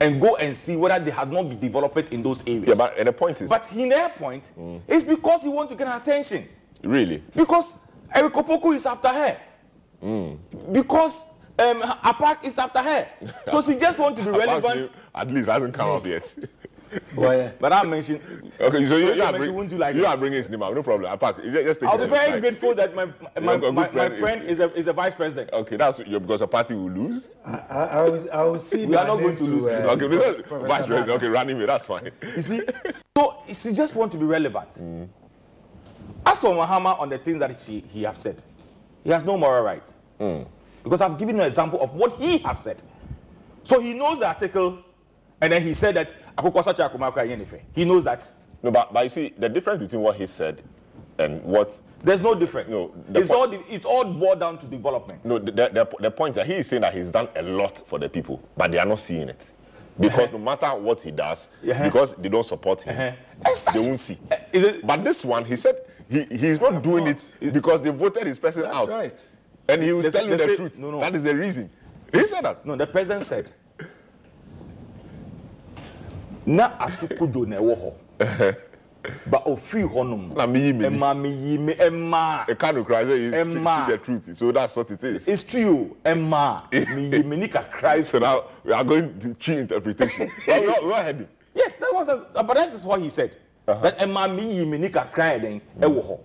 and 0.00 0.20
go 0.20 0.36
and 0.36 0.54
see 0.56 0.76
whether 0.76 1.02
they 1.02 1.10
have 1.10 1.32
not 1.32 1.48
been 1.48 1.58
developed 1.60 2.12
in 2.12 2.22
those 2.22 2.42
areas. 2.46 2.68
Yeah, 2.68 2.74
but 2.86 2.98
and 2.98 3.08
the 3.08 3.12
point 3.12 3.40
is, 3.40 3.48
But 3.48 3.72
in 3.72 3.88
their 3.88 4.08
point, 4.10 4.52
it's 4.88 5.04
because 5.06 5.42
he 5.44 5.48
want 5.48 5.70
to 5.70 5.76
get 5.76 5.88
her 5.88 5.96
attention. 5.96 6.46
really, 6.82 7.22
Because 7.34 7.78
Eric 8.14 8.34
Opoku 8.34 8.74
is 8.74 8.84
after 8.86 9.08
her. 9.08 9.38
Mm. 10.02 10.38
Because 10.72 11.26
um, 11.58 11.80
Apaak 11.80 12.44
is 12.44 12.58
after 12.58 12.80
her. 12.80 13.08
So 13.50 13.62
she 13.62 13.76
just 13.76 13.98
want 13.98 14.16
to 14.18 14.22
be 14.22 14.30
relevant. 14.30 14.92
Name 15.14 15.20
at 15.28 15.34
least 15.34 15.48
hasn't 15.48 15.74
come 15.74 15.88
up 15.90 16.06
yet. 16.06 16.34
Why? 17.16 17.52
But 17.58 17.72
I 17.72 17.82
mentioned. 17.82 18.20
okay, 18.60 18.86
so 18.86 18.96
you, 18.96 19.08
if 19.08 19.16
you, 19.16 19.22
I 19.22 19.26
are, 19.26 19.32
mention, 19.32 19.40
bring, 19.40 19.54
wouldn't 19.54 19.72
you 19.72 19.78
like 19.78 19.96
you 19.96 20.06
are 20.06 20.16
bringing 20.16 20.36
his 20.36 20.48
name 20.48 20.62
out. 20.62 20.74
No 20.74 20.82
problem. 20.84 21.12
Apart, 21.12 21.42
just, 21.42 21.66
just 21.66 21.80
take 21.80 21.88
I'll 21.88 22.00
it 22.00 22.04
be 22.06 22.10
very 22.10 22.30
time. 22.32 22.40
grateful 22.40 22.74
that 22.76 22.94
my 22.94 23.06
my, 23.06 23.12
got 23.40 23.54
a 23.56 23.58
good 23.58 23.74
my, 23.74 23.82
my 23.82 23.88
friend. 23.88 24.18
friend 24.18 24.42
is 24.44 24.60
a, 24.60 24.72
is 24.74 24.86
a 24.86 24.92
vice 24.92 25.14
president. 25.14 25.52
Okay, 25.52 25.76
that's 25.76 25.98
your, 26.00 26.20
because 26.20 26.40
a 26.40 26.46
party 26.46 26.74
will 26.74 26.90
lose. 26.90 27.30
I, 27.44 27.50
I, 27.50 27.84
I, 27.84 28.02
will, 28.04 28.30
I 28.32 28.42
will 28.44 28.58
see. 28.60 28.86
We 28.86 28.94
are 28.94 29.08
not 29.08 29.16
going 29.16 29.34
name 29.34 29.36
to 29.36 29.44
lose. 29.44 29.66
uh, 29.66 29.72
Okay, 29.90 30.06
because 30.06 30.42
Professor 30.42 30.68
vice 30.68 30.86
president. 30.86 31.10
Okay, 31.16 31.26
running 31.26 31.58
me. 31.58 31.66
That's 31.66 31.86
fine. 31.86 32.10
You 32.22 32.40
see? 32.40 32.60
so 33.16 33.42
she 33.48 33.72
just 33.72 33.96
want 33.96 34.12
to 34.12 34.18
be 34.18 34.24
relevant. 34.24 34.80
As 36.26 36.38
for 36.40 36.50
Mahama 36.54 36.98
on 37.00 37.08
the 37.08 37.18
things 37.18 37.40
that 37.40 37.58
she, 37.58 37.80
he 37.80 38.04
have 38.04 38.16
said, 38.16 38.40
he 39.02 39.10
has 39.10 39.24
no 39.24 39.36
moral 39.36 39.64
right. 39.64 39.96
Because 40.84 41.00
I've 41.00 41.18
given 41.18 41.40
an 41.40 41.46
example 41.46 41.80
of 41.82 41.92
what 41.94 42.12
he 42.12 42.38
have 42.38 42.58
said. 42.58 42.82
So 43.64 43.80
he 43.80 43.94
knows 43.94 44.20
the 44.20 44.28
article, 44.28 44.78
and 45.40 45.52
then 45.52 45.62
he 45.62 45.74
said 45.74 45.94
that 45.96 46.14
"Akoko 46.36 46.62
Sacha 46.64 46.88
Akumakra 46.88 47.26
Yenefe." 47.28 47.60
He 47.74 47.84
knows 47.84 48.04
that. 48.04 48.30
No, 48.62 48.70
but, 48.70 48.92
but 48.92 49.04
you 49.04 49.10
see, 49.10 49.32
the 49.36 49.48
difference 49.48 49.80
between 49.82 50.00
what 50.02 50.16
he 50.16 50.26
said 50.26 50.62
and 51.18 51.42
what 51.44 51.80
There's 52.02 52.20
no 52.22 52.34
difference. 52.34 52.70
No, 52.70 52.92
it's 53.14 53.30
all 53.30 53.52
it's 53.52 53.84
all 53.84 54.04
boiled 54.04 54.40
down 54.40 54.58
to 54.58 54.66
development. 54.66 55.24
No, 55.24 55.38
the, 55.38 55.52
the, 55.52 55.88
the 56.00 56.10
point 56.10 56.34
that 56.36 56.46
he 56.46 56.54
is 56.54 56.66
saying 56.68 56.82
that 56.82 56.94
he's 56.94 57.10
done 57.10 57.28
a 57.36 57.42
lot 57.42 57.82
for 57.86 57.98
the 57.98 58.08
people, 58.08 58.40
but 58.56 58.72
they 58.72 58.78
are 58.78 58.86
not 58.86 59.00
seeing 59.00 59.28
it. 59.28 59.52
Because 60.00 60.32
no 60.32 60.38
matter 60.38 60.66
what 60.74 61.00
he 61.02 61.12
does, 61.12 61.48
Yeah. 61.62 61.84
because 61.88 62.14
they 62.16 62.28
don't 62.28 62.44
support 62.44 62.82
him, 62.82 62.96
Uh-huh. 62.98 63.72
they 63.72 63.78
won't 63.78 64.00
see. 64.00 64.18
It- 64.52 64.84
But 64.84 65.04
this 65.04 65.24
one, 65.24 65.44
he 65.44 65.54
said 65.56 65.76
he, 66.08 66.24
he's 66.24 66.60
not 66.60 66.82
doing 66.82 67.06
it 67.06 67.28
because 67.52 67.80
they 67.82 67.90
voted 67.90 68.26
his 68.26 68.38
person 68.38 68.62
That's 68.62 68.74
out. 68.76 68.88
right. 68.88 69.28
And 69.68 69.82
he 69.82 69.92
will 69.92 70.02
tell 70.10 70.24
you 70.24 70.36
the 70.36 70.38
say- 70.38 70.56
truth. 70.56 70.78
no, 70.80 70.90
no. 70.90 71.00
That 71.00 71.14
is 71.14 71.22
the 71.24 71.34
reason. 71.36 71.70
He 72.12 72.24
said 72.24 72.44
that. 72.44 72.66
No, 72.66 72.74
the 72.76 72.86
president 72.88 73.24
said. 73.24 73.52
Na 76.46 76.78
atukudo 76.78 77.46
na 77.46 77.56
ɛwɔ 77.56 77.76
hɔ. 77.76 78.54
Ba 79.26 79.38
ofiri 79.46 79.84
hɔ 79.88 80.08
nom. 80.08 80.32
Na 80.34 80.46
me 80.46 80.60
yi 80.60 80.72
me 80.72 80.88
ni. 80.88 80.96
Ɛma 80.96 81.20
me 81.20 81.28
yi 81.30 81.58
me 81.58 81.74
ɛma. 81.74 82.48
A 82.48 82.54
kind 82.54 82.78
of 82.78 82.86
cry, 82.86 83.04
say 83.04 83.34
Emma. 83.34 83.84
speaking 83.84 83.90
the 83.90 83.98
truth. 83.98 84.36
So 84.36 84.50
that's 84.52 84.76
what 84.76 84.90
it 84.90 85.04
is. 85.04 85.28
It's 85.28 85.42
true. 85.42 85.96
Ɛma. 86.04 86.72
Me 86.94 87.08
yi 87.16 87.22
me 87.22 87.36
ni 87.36 87.48
kakra. 87.48 88.04
so 88.06 88.18
now 88.18 88.44
we 88.64 88.72
are 88.72 88.82
going 88.84 89.18
to 89.20 89.34
tree 89.34 89.58
interpretation. 89.58 90.30
well, 90.46 90.60
we, 90.60 90.68
all, 90.68 90.86
we 90.88 90.94
heard 90.94 91.16
him. 91.16 91.28
Yes, 91.54 91.76
that 91.76 91.90
was 91.92 92.08
a, 92.08 92.42
but 92.44 92.54
that 92.54 92.72
is 92.72 92.80
what 92.82 93.00
he 93.00 93.08
said. 93.10 93.36
Uh-huh. 93.68 93.80
That 93.82 93.98
ɛma 93.98 94.34
me 94.34 94.56
yi 94.56 94.64
me 94.64 94.78
ni 94.78 94.88
kakra 94.88 95.40
then 95.40 95.60
ɛwɔ 95.78 96.02
hɔ. 96.06 96.20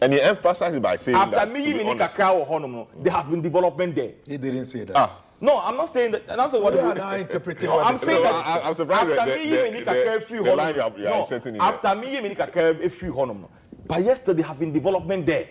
And 0.00 0.12
he 0.12 0.20
emphasized 0.22 0.80
by 0.80 0.96
saying 0.96 1.16
After 1.16 1.36
that. 1.36 1.52
me 1.52 1.62
to 1.62 1.68
yi 1.68 1.74
me 1.74 1.84
ni 1.84 1.94
kakra 1.94 2.34
wɔ 2.34 2.48
hɔ 2.48 2.60
nom 2.62 2.72
no, 2.72 2.88
there 3.02 3.12
has 3.12 3.26
been 3.26 3.42
development 3.42 3.94
there. 3.94 4.12
He 4.26 4.36
didn't 4.38 4.64
say 4.64 4.84
that. 4.84 4.96
Ah. 4.96 5.10
No, 5.40 5.60
I'm 5.60 5.76
not 5.76 5.88
saying 5.88 6.12
that. 6.12 6.26
That's 6.26 6.52
not 6.52 6.62
what 6.62 6.72
the 6.72 6.82
are 6.84 6.94
now 6.94 7.14
interpreting 7.14 7.68
No, 7.68 7.78
I'm 7.78 7.96
saying 7.96 8.22
No, 8.22 8.32
that. 8.32 8.46
I- 8.46 8.68
I'm 8.68 8.74
surprised 8.74 9.02
after 9.02 9.14
that 9.14 9.28
me, 9.38 9.44
you 9.44 9.84
the- 9.84 10.16
a 10.16 10.20
free 10.20 10.38
the 10.38 10.56
line 10.56 10.74
you 10.74 10.82
are- 10.82 10.92
you 10.98 11.06
are 11.08 11.20
inserting 11.20 11.54
in 11.54 11.60
after 11.60 11.94
me, 11.94 12.16
you 12.16 12.22
make 12.22 12.38
a 12.38 12.88
free 12.90 13.10
honor. 13.16 13.34
But 13.86 14.02
yesterday 14.02 14.42
have 14.42 14.58
been 14.58 14.72
development 14.72 15.26
there. 15.26 15.46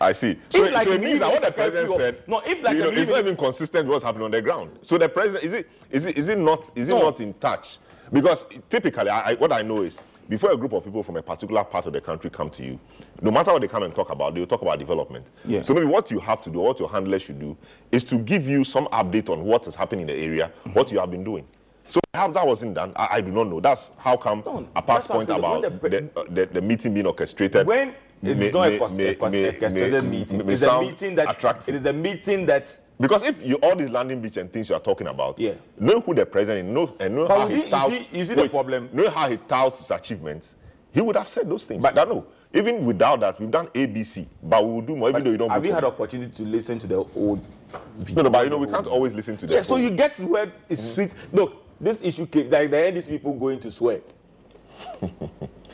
I 0.00 0.12
see. 0.12 0.36
So, 0.48 0.64
If 0.64 0.74
like 0.74 0.84
so 0.88 0.92
it 0.94 1.00
me, 1.00 1.06
means 1.06 1.20
that 1.20 1.30
what 1.30 1.42
the 1.42 1.52
president 1.52 1.86
few- 1.88 1.98
said, 1.98 2.22
No, 2.26 2.40
if 2.44 2.60
like 2.62 2.74
you 2.76 2.82
know, 2.82 2.88
it's 2.90 3.08
not 3.08 3.18
even 3.20 3.36
consistent 3.36 3.84
with 3.86 3.92
what's 3.94 4.04
happening 4.04 4.24
on 4.24 4.30
the 4.32 4.42
ground. 4.42 4.76
So 4.82 4.98
the 4.98 5.08
president 5.08 5.44
is 5.44 5.52
it 5.52 5.68
is 5.92 6.06
it 6.06 6.18
is 6.18 6.28
it 6.28 6.38
not 6.38 6.64
is 6.74 6.88
it 6.88 6.92
No. 6.92 7.02
not 7.02 7.20
in 7.20 7.34
touch? 7.34 7.78
Because 8.12 8.46
typically, 8.68 9.08
I, 9.10 9.30
I, 9.30 9.34
what 9.34 9.52
I 9.52 9.62
know 9.62 9.82
is 9.82 10.00
before 10.28 10.50
a 10.52 10.56
group 10.56 10.72
of 10.72 10.84
people 10.84 11.02
from 11.02 11.16
a 11.16 11.22
particular 11.22 11.64
part 11.64 11.86
of 11.86 11.92
the 11.92 12.00
country 12.00 12.30
come 12.30 12.48
to 12.50 12.64
you, 12.64 12.78
no 13.20 13.30
matter 13.30 13.52
what 13.52 13.60
they 13.62 13.68
come 13.68 13.82
and 13.82 13.94
talk 13.94 14.10
about, 14.10 14.34
they 14.34 14.40
will 14.40 14.46
talk 14.46 14.62
about 14.62 14.78
development. 14.78 15.26
Yeah. 15.44 15.62
So 15.62 15.74
maybe 15.74 15.86
what 15.86 16.10
you 16.10 16.18
have 16.20 16.42
to 16.42 16.50
do, 16.50 16.60
what 16.60 16.78
your 16.78 16.88
handlers 16.88 17.22
should 17.22 17.38
do, 17.40 17.56
is 17.90 18.04
to 18.04 18.18
give 18.18 18.48
you 18.48 18.64
some 18.64 18.86
update 18.86 19.28
on 19.28 19.44
what 19.44 19.66
is 19.66 19.74
happening 19.74 20.02
in 20.02 20.06
the 20.08 20.22
area, 20.22 20.50
Mm-hmm. 20.64 20.72
what 20.74 20.90
you 20.92 20.98
have 21.00 21.10
been 21.10 21.24
doing. 21.24 21.46
So 21.90 22.00
how 22.14 22.28
that 22.28 22.46
wasn't 22.46 22.74
done, 22.74 22.92
I, 22.96 23.08
I 23.16 23.20
do 23.20 23.30
not 23.32 23.48
know. 23.48 23.60
That's 23.60 23.92
how 23.98 24.16
come 24.16 24.42
No, 24.46 24.66
apart 24.74 25.04
that's 25.04 25.08
what 25.10 25.28
I'm 25.28 25.40
point 25.42 25.64
about 25.66 25.82
the 25.82 25.88
the, 25.88 26.20
uh, 26.20 26.24
the, 26.30 26.46
the 26.46 26.60
meeting 26.62 26.94
being 26.94 27.06
orchestrated. 27.06 27.66
when 27.66 27.94
it's 28.22 28.38
may- 28.40 28.50
not 28.50 28.68
may- 28.68 28.76
a, 28.76 28.78
cost, 28.78 28.96
may- 28.96 29.06
a, 29.08 29.14
cost, 29.14 29.32
may- 29.32 29.48
a 29.48 29.70
may- 29.70 30.00
meeting. 30.00 30.46
may 30.46 30.52
It's 30.52 30.62
a 30.62 30.80
meeting 30.80 31.14
that 31.16 31.36
attractive. 31.36 31.74
it 31.74 31.78
is 31.78 31.86
a 31.86 31.92
meeting 31.92 32.46
that 32.46 32.82
Because 33.00 33.24
if 33.26 33.44
you 33.44 33.56
all 33.56 33.74
these 33.74 33.90
landing 33.90 34.20
beach 34.20 34.36
and 34.36 34.52
things 34.52 34.68
you 34.70 34.76
are 34.76 34.80
talking 34.80 35.08
about, 35.08 35.38
Yeah. 35.38 35.54
know 35.78 36.00
who 36.00 36.14
the 36.14 36.24
president 36.24 36.68
is, 36.68 36.74
know 36.74 36.94
and 37.00 37.14
know 37.16 37.26
But 37.26 37.38
how 37.40 37.46
he 37.48 37.68
touts. 37.68 37.90
you 37.92 37.96
see- 37.98 38.18
you 38.18 38.24
see 38.24 38.34
the 38.34 38.48
problem? 38.48 38.88
Know 38.92 39.10
how 39.10 39.28
he 39.28 39.36
touts 39.38 39.78
his 39.78 39.90
achievements. 39.90 40.56
He 40.92 41.00
would 41.00 41.16
have 41.16 41.26
said 41.28 41.48
those 41.50 41.64
things. 41.64 41.82
But 41.82 41.94
that 41.94 42.06
no, 42.08 42.26
even 42.54 42.84
without 42.84 43.20
that, 43.20 43.40
we've 43.40 43.50
done 43.50 43.66
ABC, 43.74 44.26
but 44.42 44.64
we 44.64 44.72
will 44.74 44.82
do 44.82 44.94
more, 44.94 45.08
even 45.08 45.24
though 45.24 45.30
you 45.30 45.38
don't. 45.38 45.50
have 45.50 45.64
you 45.64 45.72
had 45.72 45.84
opportunity 45.84 46.30
to 46.30 46.42
listen 46.44 46.78
to 46.80 46.86
the 46.86 46.96
old 47.16 47.40
video? 47.98 48.22
No, 48.22 48.28
no, 48.28 48.30
but 48.30 48.44
you 48.44 48.50
know 48.50 48.58
we 48.58 48.66
can't 48.66 48.86
always 48.86 49.14
listen 49.14 49.36
to 49.38 49.46
that. 49.46 49.54
Yeah, 49.54 49.62
so 49.62 49.76
you 49.76 49.90
get 49.90 50.16
where 50.20 50.52
it's 50.68 50.94
sweet. 50.94 51.14
Look, 51.32 51.54
this 51.80 52.02
issue 52.02 52.26
came 52.26 52.50
like 52.50 52.70
the 52.70 52.76
NDC 52.76 53.08
people 53.08 53.32
going 53.32 53.58
to 53.60 53.70
swear. 53.70 54.00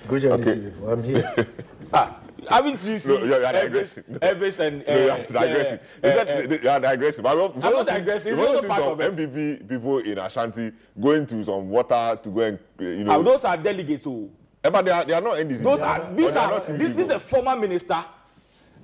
Good 0.09 0.23
job, 0.23 0.41
Okay. 0.41 0.55
these 0.55 0.71
people. 0.73 0.91
I'm 0.93 1.03
here. 1.03 1.47
Ah, 1.93 2.17
haven't 2.49 2.85
you 2.85 2.99
seen 2.99 3.21
No, 3.21 3.25
you 3.27 3.35
are- 3.35 3.45
are 3.45 3.53
digressing. 3.53 4.05
Elvis 4.05 4.61
and 4.61 4.83
uh, 4.89 4.93
No, 4.95 4.99
you 5.05 5.11
are 5.11 5.19
uh, 5.19 5.23
digressing. 5.25 5.79
uh, 5.79 6.07
Is 6.09 6.15
that, 6.15 6.29
uh, 6.29 6.59
you 6.63 6.71
are 6.71 6.81
digressing. 6.81 7.23
But 7.23 7.55
I'm 7.55 7.61
not 7.73 7.87
digressing, 7.87 8.33
it's 8.33 8.41
also 8.41 8.67
part 8.69 8.83
some 8.85 8.93
of 8.93 9.01
it. 9.01 9.13
MPP 9.13 9.69
people 9.69 9.99
in 9.99 10.19
Ashanti 10.19 10.73
going 11.01 11.27
to 11.27 11.45
some 11.45 11.69
water 11.71 12.19
to 12.23 12.29
go 12.31 12.41
and 12.41 12.59
uh, 12.81 12.85
you 12.85 13.05
know. 13.05 13.13
ah, 13.19 13.23
those 13.23 13.45
are 13.45 13.57
delegates. 13.57 14.07
Oh. 14.07 14.29
Eh, 14.65 14.71
but 14.71 14.85
they 14.85 14.91
are, 14.91 15.05
they 15.05 15.13
are 15.15 15.21
not 15.21 15.37
NDC. 15.37 15.63
Those 15.63 15.83
are 15.83 15.99
not- 15.99 16.17
these 16.17 16.37
are 16.37 16.51
not 16.51 16.67
this, 16.67 16.93
this 16.93 17.07
is 17.07 17.11
a 17.11 17.19
former 17.19 17.57
minister, 17.57 18.05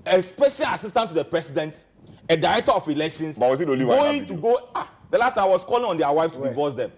a 0.07 0.23
special 0.23 0.67
assistant 0.69 1.09
to 1.09 1.15
the 1.15 1.25
president, 1.25 1.85
a 2.29 2.37
director 2.37 2.73
of 2.73 2.89
elections. 2.89 3.39
But 3.39 3.51
was 3.51 3.59
the 3.61 3.71
only 3.71 3.85
one 3.85 3.99
going 3.99 4.27
to 4.27 4.35
go? 4.35 4.69
Ah, 4.75 4.91
the 5.11 5.19
last 5.19 5.37
I 5.39 5.45
was 5.45 5.65
calling 5.65 5.85
on 5.87 5.99
their 5.99 6.13
wives 6.13 6.35
to 6.37 6.43
divorce 6.43 6.75
them. 6.75 6.93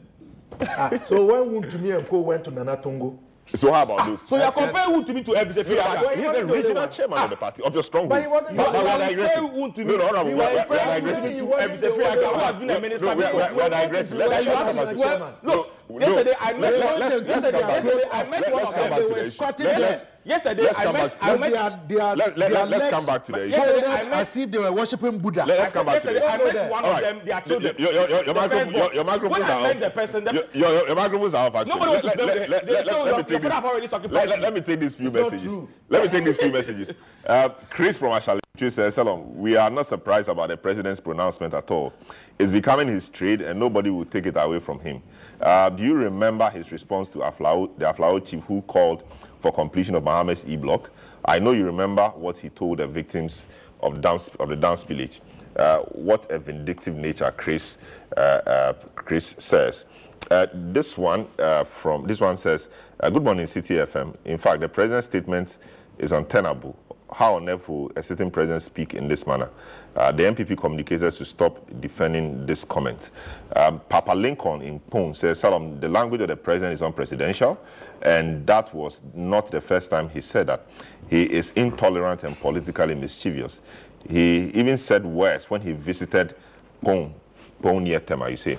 Ah, 0.61 0.91
so 1.05 1.25
when 1.25 1.63
Wuntumi 1.63 1.97
and 1.99 2.07
Co 2.09 2.21
went 2.21 2.45
to 2.45 2.51
Nana 2.51 2.77
Tongo, 2.77 3.19
So 3.55 3.73
how 3.73 3.83
about 3.85 4.07
those? 4.07 4.23
So 4.23 4.37
you 4.37 4.43
are 4.43 4.51
comparing 4.53 4.95
who 4.95 5.05
to 5.05 5.15
me 5.15 5.23
to 5.23 5.31
Elvis 5.33 5.57
No, 5.57 5.63
Efeaka. 5.63 6.03
but 6.03 6.17
he's 6.17 6.27
wasn't 6.27 6.27
the 6.27 6.33
the 6.33 6.41
only 6.43 6.57
regional 6.57 6.83
one. 6.83 6.91
chairman 6.91 7.19
of 7.19 7.31
the 7.31 7.37
party 7.37 7.63
of 7.63 7.75
your 7.75 7.83
strong 7.85 8.09
But 8.09 8.15
group. 8.17 8.25
he 8.25 8.29
wasn't 8.33 8.51
You 8.51 8.57
the 8.57 8.63
are 8.67 8.73
But 8.73 8.73
we 8.73 8.79
are 8.79 8.83
you 8.83 8.91
are 8.91 8.99
digressing. 9.09 9.45
referring 9.45 9.63
who 9.63 9.73
to 9.73 9.85
me. 9.85 9.97
No, 9.97 9.97
no, 9.97 10.11
no, 10.11 10.29
You 10.31 10.37
we 10.37 10.43
are 10.43 10.47
are- 10.47 10.51
we 10.53 10.59
are 10.59 10.63
referring 10.67 10.87
digressing. 10.87 11.31
to 11.31 11.37
He 11.37 11.43
wasn't 11.43 11.71
Elvis 11.71 11.81
the 11.81 11.87
only 11.93 12.05
Efeaka, 12.05 12.15
who 12.27 12.33
one. 12.33 12.41
has 12.41 12.55
been 12.57 12.71
a 12.71 12.81
minister 12.81 13.07
No, 13.07 13.15
we 13.15 13.23
are, 13.25 13.27
we 13.27 13.39
before. 13.39 13.43
are, 13.51 13.55
we 13.55 13.63
are 13.63 13.71
digressing. 13.71 14.19
Let 14.19 14.31
That 14.31 14.39
us 14.41 14.45
you 14.47 14.51
have 14.51 14.59
have 14.59 14.67
a 14.67 14.71
to 14.73 14.77
conversation. 14.77 15.19
swear. 15.19 15.35
No, 15.43 15.67
Yesterday 15.99 16.35
I 16.41 16.53
met 16.53 16.61
let- 16.61 16.85
one. 16.91 17.01
let's- 17.01 17.15
let's 17.15 17.29
Yesterday 17.29 17.59
come 17.59 17.67
back. 17.71 17.85
yesterday 17.85 18.09
I 18.13 18.23
met 18.25 18.31
Let's 18.41 18.53
one 18.53 18.63
come 18.63 18.67
of 18.67 18.75
back 18.75 18.91
them. 18.91 18.91
to 18.91 18.97
They 18.97 19.07
the 19.07 19.13
were 19.15 19.21
issue. 19.21 19.31
squatting 19.31 19.67
Let's- 19.67 19.79
there. 19.79 19.91
let's- 19.91 20.05
Yesterday 20.27 20.63
let's 20.65 20.77
I 20.77 20.83
come 20.85 20.93
met 20.95 21.03
back 21.03 21.19
to- 21.21 21.25
I 21.25 21.37
met 21.37 21.51
they 21.53 21.57
are, 21.57 21.81
they 21.87 22.01
are, 22.01 22.17
Let- 22.17 22.37
let- 22.37 22.51
their 22.51 22.59
let- 22.59 22.69
let's 22.71 22.83
legs 22.83 22.97
come 22.97 23.07
back 23.07 23.23
to 23.25 23.33
the 23.33 23.47
issue. 23.47 23.57
folded 23.57 23.71
Yesterday 23.77 23.87
I 23.87 24.03
met- 24.09 24.13
as 24.13 24.37
if 24.37 24.51
they 24.51 24.59
were 24.59 24.73
worshiping 24.73 25.19
Buddha. 25.19 25.45
Let- 25.47 25.59
I 25.59 25.63
Let's 25.63 25.73
come 25.73 25.87
back 25.87 26.03
to 26.03 26.13
yesterday 26.13 26.27
I 26.27 26.37
met 26.53 26.71
one 26.73 26.85
All 26.85 26.91
of 26.91 26.95
right. 26.97 27.03
them. 27.05 27.21
Their 27.25 27.41
children. 27.43 27.75
Your, 27.79 27.93
your, 27.93 28.09
your, 28.09 28.11
your, 28.11 28.25
The 28.25 28.35
microphone, 28.35 28.59
firstborn. 28.59 28.85
your, 28.85 28.95
your 28.95 29.05
microphones 29.05 29.41
When 29.41 29.51
I 29.51 29.55
are 29.55 29.63
met 29.63 29.77
off. 29.77 29.81
the 29.83 29.91
person, 29.91 30.25
the- 30.25 30.33
your, 30.33 30.45
your, 30.73 30.87
your 30.89 30.97
microphones 30.97 31.35
are 31.35 31.47
off. 31.47 31.55
Actually, 31.55 31.71
Nobody 31.75 31.91
wants 31.93 32.07
to 32.11 32.17
blame 32.17 32.27
them. 32.27 32.37
let, 32.39 32.51
let, 32.51 32.67
let, 32.67 32.87
let, 32.87 32.95
"Oh, 32.97 33.17
me 33.19 33.23
take 33.23 33.41
this. 33.43 33.53
already 33.53 33.87
Let, 33.87 34.29
let, 34.29 34.41
let 34.41 34.55
me 34.55 34.61
take 34.63 34.81
these 34.81 34.95
few 34.97 35.07
It's 35.07 35.15
messages. 35.15 35.53
Let 35.89 36.03
me 36.03 36.09
take 36.09 36.25
these 36.25 36.37
few 36.39 36.51
messages. 36.51 36.95
Uh, 37.25 37.49
Chris 37.71 37.97
from 37.97 38.11
Ashali 38.11 38.41
says, 38.59 38.97
Selorm, 38.97 39.33
we 39.37 39.57
are 39.57 39.71
not 39.71 39.87
surprised 39.87 40.29
about 40.29 40.49
the 40.49 40.57
president's 40.57 40.99
pronouncement 40.99 41.55
at 41.55 41.71
all. 41.71 41.93
It's 42.39 42.51
becoming 42.51 42.89
his 42.89 43.09
trade 43.09 43.43
and 43.43 43.61
nobody 43.61 43.91
will 43.91 44.05
take 44.07 44.27
it 44.27 44.35
away 44.37 44.59
from 44.59 44.81
him. 44.81 45.03
Uh, 45.41 45.69
do 45.71 45.85
you 45.85 45.95
remember 45.95 46.49
his 46.51 46.73
response 46.73 47.11
to 47.11 47.19
Aflao, 47.19 47.71
the 47.79 47.85
Aflao 47.85 48.25
chief 48.25 48.43
who 48.45 48.63
called 48.63 49.05
for 49.41 49.53
completion 49.53 49.95
of 49.95 50.05
Mahama's 50.05 50.49
E-block? 50.49 50.91
I 51.25 51.39
know 51.39 51.53
you 51.53 51.65
remember 51.65 52.09
what 52.11 52.39
he 52.39 52.49
told 52.51 52.79
the 52.79 52.87
victims 52.87 53.47
of, 53.81 54.05
of 54.05 54.49
the 54.49 54.57
dance 54.57 54.83
village. 54.85 55.21
Uh, 55.57 55.79
what 55.93 56.31
a 56.31 56.39
vindictive 56.39 56.95
nature 56.95 57.33
Chris, 57.37 57.79
uh, 58.17 58.21
uh, 58.21 58.73
Chris 58.95 59.27
says. 59.39 59.87
Uh, 60.31 60.47
this 60.53 60.99
one 60.99 61.27
uh, 61.39 61.65
from 61.65 62.07
this 62.07 62.21
one 62.21 62.37
says, 62.37 62.69
uh, 63.01 63.09
"Good 63.09 63.23
morning, 63.23 63.47
Citi 63.47 63.77
FM. 63.87 64.15
In 64.25 64.39
fact, 64.39 64.61
the 64.61 64.69
president's 64.69 65.07
statement 65.07 65.59
is 65.99 66.13
untenable. 66.13 66.77
How 67.13 67.37
on 67.37 67.49
earth 67.49 67.69
will 67.69 67.91
a 67.97 68.03
sitting 68.03 68.31
president 68.31 68.63
speak 68.63 68.95
in 68.95 69.09
this 69.09 69.27
manner? 69.27 69.49
The 69.95 70.25
NPP 70.25 70.59
communicated 70.59 71.11
to 71.13 71.25
stop 71.25 71.59
defending 71.81 72.45
this 72.45 72.65
comment. 72.65 73.13
Um, 73.55 73.81
Papa 73.89 74.13
Lincoln 74.13 74.61
in 74.61 74.79
Pone 74.79 75.15
says, 75.15 75.41
Selorm, 75.41 75.81
the 75.81 75.89
language 75.89 76.21
of 76.21 76.29
the 76.29 76.37
president 76.37 76.75
is 76.75 76.83
unpresidential, 76.83 77.57
and 78.03 78.47
that 78.47 78.75
was 78.75 79.03
not 79.15 79.49
the 79.49 79.61
first 79.61 79.91
time 79.91 80.09
he 80.09 80.21
said 80.21 80.47
that. 80.49 80.67
He 81.09 81.23
is 81.23 81.53
intolerant 81.53 82.25
and 82.25 82.39
politically 82.39 82.95
mischievous. 82.95 83.61
He 84.09 84.51
even 84.51 84.79
said 84.79 85.05
worse 85.05 85.51
when 85.51 85.61
he 85.61 85.73
visited 85.73 86.35
Pone, 86.85 87.15
Pone 87.63 87.85
near 87.85 88.01
Tema, 88.01 88.29
you 88.29 88.37
see. 88.37 88.57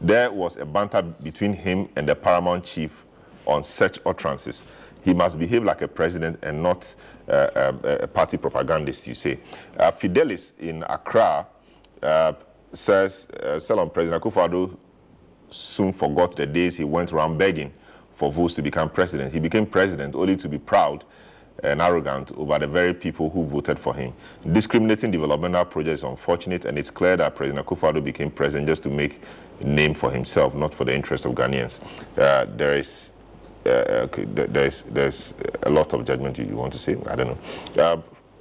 There 0.00 0.30
was 0.30 0.56
a 0.56 0.66
banter 0.66 1.02
between 1.02 1.52
him 1.52 1.88
and 1.96 2.08
the 2.08 2.14
paramount 2.14 2.64
chief 2.64 3.04
on 3.46 3.64
such 3.64 3.98
utterances. 4.04 4.62
He 5.02 5.14
must 5.14 5.38
behave 5.38 5.64
like 5.64 5.82
a 5.82 5.88
president 5.88 6.38
and 6.42 6.62
not 6.62 6.94
uh, 7.28 7.72
a, 7.84 7.88
a 8.02 8.06
party 8.08 8.36
propagandist, 8.36 9.06
you 9.06 9.14
see. 9.14 9.38
Uh, 9.78 9.90
Fidelis 9.90 10.58
in 10.58 10.82
Accra 10.88 11.46
uh, 12.02 12.32
says, 12.72 13.28
uh, 13.42 13.56
Selorm 13.56 13.92
President 13.92 14.22
Akufo-Addo 14.22 14.76
soon 15.50 15.92
forgot 15.92 16.36
the 16.36 16.44
days 16.46 16.76
he 16.76 16.84
went 16.84 17.12
around 17.12 17.38
begging 17.38 17.72
for 18.16 18.32
votes 18.32 18.54
to 18.54 18.62
become 18.62 18.88
president. 18.88 19.32
He 19.32 19.38
became 19.40 19.66
president 19.66 20.14
only 20.14 20.36
to 20.36 20.48
be 20.48 20.58
proud 20.58 21.04
and 21.62 21.80
arrogant 21.80 22.32
over 22.32 22.58
the 22.58 22.66
very 22.66 22.92
people 22.92 23.30
who 23.30 23.44
voted 23.44 23.78
for 23.78 23.94
him. 23.94 24.12
Discriminating 24.52 25.10
developmental 25.10 25.64
projects 25.64 26.00
is 26.00 26.04
unfortunate, 26.04 26.64
and 26.64 26.78
it's 26.78 26.90
clear 26.90 27.16
that 27.16 27.34
President 27.34 27.64
Akufo-Addo 27.64 28.02
became 28.02 28.30
president 28.30 28.68
just 28.68 28.82
to 28.82 28.90
make 28.90 29.20
a 29.60 29.66
name 29.66 29.94
for 29.94 30.10
himself, 30.10 30.54
not 30.54 30.74
for 30.74 30.84
the 30.84 30.94
interest 30.94 31.24
of 31.24 31.32
Ghanaians. 31.32 31.80
Uh, 32.18 32.46
there 32.56 32.76
is 32.76 33.12
uh, 33.66 34.06
there's 34.14 34.82
there's 34.84 35.34
a 35.64 35.70
lot 35.70 35.92
of 35.92 36.04
judgment 36.04 36.38
you, 36.38 36.44
you 36.44 36.56
want 36.56 36.72
to 36.72 36.78
say. 36.78 36.96
I 37.08 37.16
don't 37.16 37.28
know. 37.28 37.82
Uh, 37.82 38.00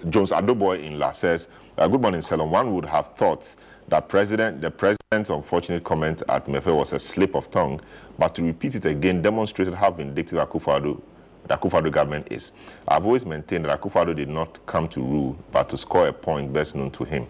Jones 0.10 0.31
Adoboy 0.31 0.84
in 0.84 0.99
La 0.99 1.14
says, 1.14 1.47
uh, 1.77 1.88
"Good 1.88 2.02
morning, 2.02 2.22
Selorm. 2.22 2.49
One 2.49 2.76
would 2.76 2.85
have 2.85 3.15
thought 3.15 3.56
that 3.88 4.07
president 4.07 4.61
the 4.61 4.69
president's 4.72 5.30
unfortunate 5.30 5.84
comment 5.84 6.22
at 6.30 6.47
Mepe 6.47 6.76
was 6.76 6.93
a 6.93 6.99
slip 6.99 7.35
of 7.35 7.49
tongue, 7.52 7.80
but 8.17 8.35
to 8.35 8.43
repeat 8.43 8.75
it 8.75 8.85
again 8.85 9.21
demonstrated 9.21 9.73
how 9.73 9.91
vindictive 9.91 10.39
Akufo-Addo 10.39 11.01
the 11.47 11.57
Akufo-Addo 11.57 11.91
government 11.91 12.27
is. 12.31 12.51
I've 12.87 13.05
always 13.05 13.25
maintained 13.25 13.65
that 13.65 13.79
Akufo-Addo 13.79 14.15
did 14.15 14.29
not 14.29 14.63
come 14.65 14.87
to 14.89 15.01
rule, 15.01 15.37
but 15.51 15.69
to 15.69 15.77
score 15.77 16.07
a 16.07 16.13
point 16.13 16.51
best 16.51 16.75
known 16.75 16.91
to 16.91 17.03
him. 17.03 17.27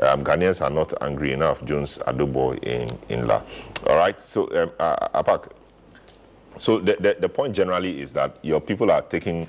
Um, 0.00 0.24
Ghanaians 0.24 0.62
are 0.64 0.70
not 0.70 0.94
angry 1.02 1.32
enough. 1.32 1.62
Jones 1.64 1.98
Adoboy 2.06 2.62
in 2.64 2.88
in 3.08 3.26
La. 3.26 3.42
All 3.88 3.96
right. 3.96 4.20
So, 4.20 4.46
um, 4.62 4.70
uh, 4.78 5.22
Apaak, 5.22 5.50
so 6.58 6.78
the, 6.78 6.96
the, 7.00 7.16
the 7.20 7.28
point 7.28 7.54
generally 7.54 8.00
is 8.00 8.12
that 8.12 8.38
your 8.42 8.60
people 8.60 8.90
are 8.90 9.02
taking 9.02 9.48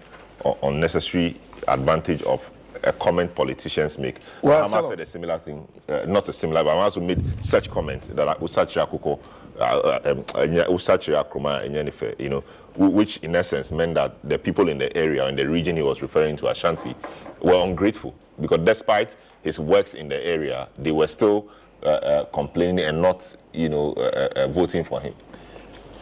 unnecessary 0.64 1.40
advantage 1.68 2.24
of 2.24 2.49
a 2.84 2.94
comment 2.94 3.34
politicians 3.36 3.98
make. 3.98 4.18
Well, 4.41 4.68
Mahama 4.68 4.82
so- 4.82 4.90
said 4.90 4.99
a 4.99 5.06
similar 5.06 5.38
thing, 5.38 5.68
uh, 5.88 6.06
not 6.07 6.28
a 6.30 6.34
similar, 6.34 6.64
but 6.64 6.72
Mahama 6.76 6.84
also 6.84 7.02
made 7.02 7.24
such 7.45 7.70
comments 7.70 8.07
that 8.07 8.40
Usachira 8.40 8.90
Kuko, 8.90 9.20
uh, 9.60 9.99
uh, 10.06 10.11
um, 10.11 10.23
Enya- 10.23 10.68
Usachira 10.68 11.23
Kroma, 11.30 11.65
Enyanife, 11.68 12.19
you 12.19 12.30
know, 12.30 12.44
which 12.76 13.18
in 13.18 13.36
essence 13.36 13.72
meant 13.72 13.95
that 13.95 14.15
the 14.23 14.38
people 14.38 14.69
in 14.69 14.77
the 14.77 14.95
area, 14.98 15.27
in 15.27 15.36
the 15.36 15.48
region 15.48 15.76
he 15.76 15.81
was 15.84 16.02
referring 16.02 16.38
to, 16.38 16.48
Ashanti, 16.48 16.95
were 17.41 17.61
ungrateful 17.64 18.14
because 18.40 18.60
despite 18.65 19.15
his 19.44 19.60
works 19.60 19.94
in 19.94 20.07
the 20.10 20.26
area, 20.26 20.68
they 20.77 20.91
were 20.91 21.07
still 21.07 21.49
uh, 21.84 21.88
uh, 21.88 22.23
complaining 22.26 22.86
and 22.86 23.02
not, 23.02 23.36
you 23.53 23.69
know, 23.69 23.94
uh, 23.94 24.30
uh, 24.36 24.48
voting 24.49 24.84
for 24.84 24.99
him. 24.99 25.14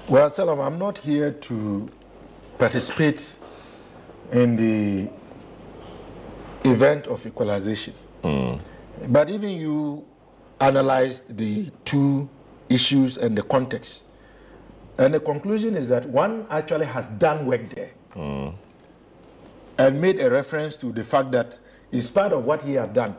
Well, 0.07 0.29
Selorm, 0.29 0.65
I'm 0.65 0.79
not 0.79 0.97
here 0.97 1.31
to 1.31 1.87
participate 2.57 3.37
in 4.31 4.55
the 4.55 5.09
event 6.69 7.07
of 7.07 7.25
equalization. 7.25 7.93
But 9.07 9.29
even 9.29 9.49
you 9.49 10.05
analyzed 10.59 11.37
the 11.37 11.69
two 11.85 12.27
issues 12.69 13.17
and 13.17 13.37
the 13.37 13.43
context, 13.43 14.03
and 14.97 15.13
the 15.13 15.19
conclusion 15.19 15.75
is 15.75 15.87
that 15.89 16.07
one 16.09 16.45
actually 16.49 16.85
has 16.85 17.05
done 17.19 17.45
work 17.45 17.69
there 17.73 17.91
hmm. 18.13 18.49
and 19.77 20.01
made 20.01 20.19
a 20.19 20.29
reference 20.29 20.75
to 20.77 20.91
the 20.91 21.03
fact 21.03 21.31
that, 21.31 21.59
in 21.91 22.01
spite 22.01 22.33
of 22.33 22.45
what 22.45 22.61
he 22.63 22.73
had 22.73 22.93
done, 22.93 23.15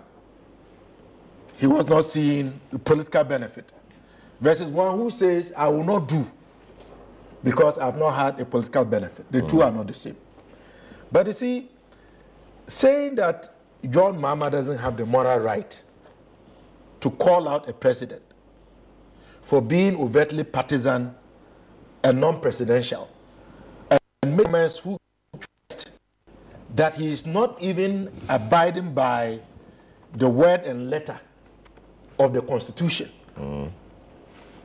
he 1.57 1.67
was 1.67 1.87
not 1.89 2.05
seeing 2.05 2.59
the 2.71 2.79
political 2.79 3.25
benefit. 3.25 3.73
Versus 4.41 4.69
one 4.69 4.97
who 4.97 5.11
says, 5.11 5.53
I 5.57 5.69
will 5.69 5.85
not 5.85 6.09
do 6.09 6.25
because 7.43 7.79
I've 7.79 7.97
not 7.97 8.11
had 8.13 8.41
a 8.41 8.45
political 8.45 8.85
benefit. 8.85 9.31
The 9.31 9.43
two 9.43 9.57
hmm. 9.57 9.63
are 9.63 9.71
not 9.73 9.87
the 9.87 9.95
same. 9.95 10.17
But 11.11 11.27
you 11.27 11.33
see, 11.33 11.69
saying 12.67 13.15
that 13.17 13.49
John 13.89 14.19
Mahama 14.19 14.51
doesn't 14.51 14.79
have 14.79 14.97
the 14.97 15.07
moral 15.07 15.39
right 15.39 15.81
to 17.01 17.11
call 17.11 17.49
out 17.49 17.69
a 17.69 17.73
president 17.73 18.23
for 19.49 19.63
being 19.63 19.97
overtly 19.97 20.45
partisan 20.45 21.15
and 22.05 22.21
non-presidential. 22.21 23.09
And 23.91 24.37
make 24.37 24.45
comments 24.45 24.77
who 24.77 24.99
trust 25.71 25.89
that 26.75 26.95
he 26.97 27.11
is 27.11 27.25
not 27.25 27.57
even 27.59 28.13
abiding 28.29 28.93
by 28.93 29.41
the 30.13 30.29
word 30.29 30.65
and 30.65 30.91
letter 30.91 31.19
of 32.19 32.35
the 32.35 32.43
constitution. 32.43 33.09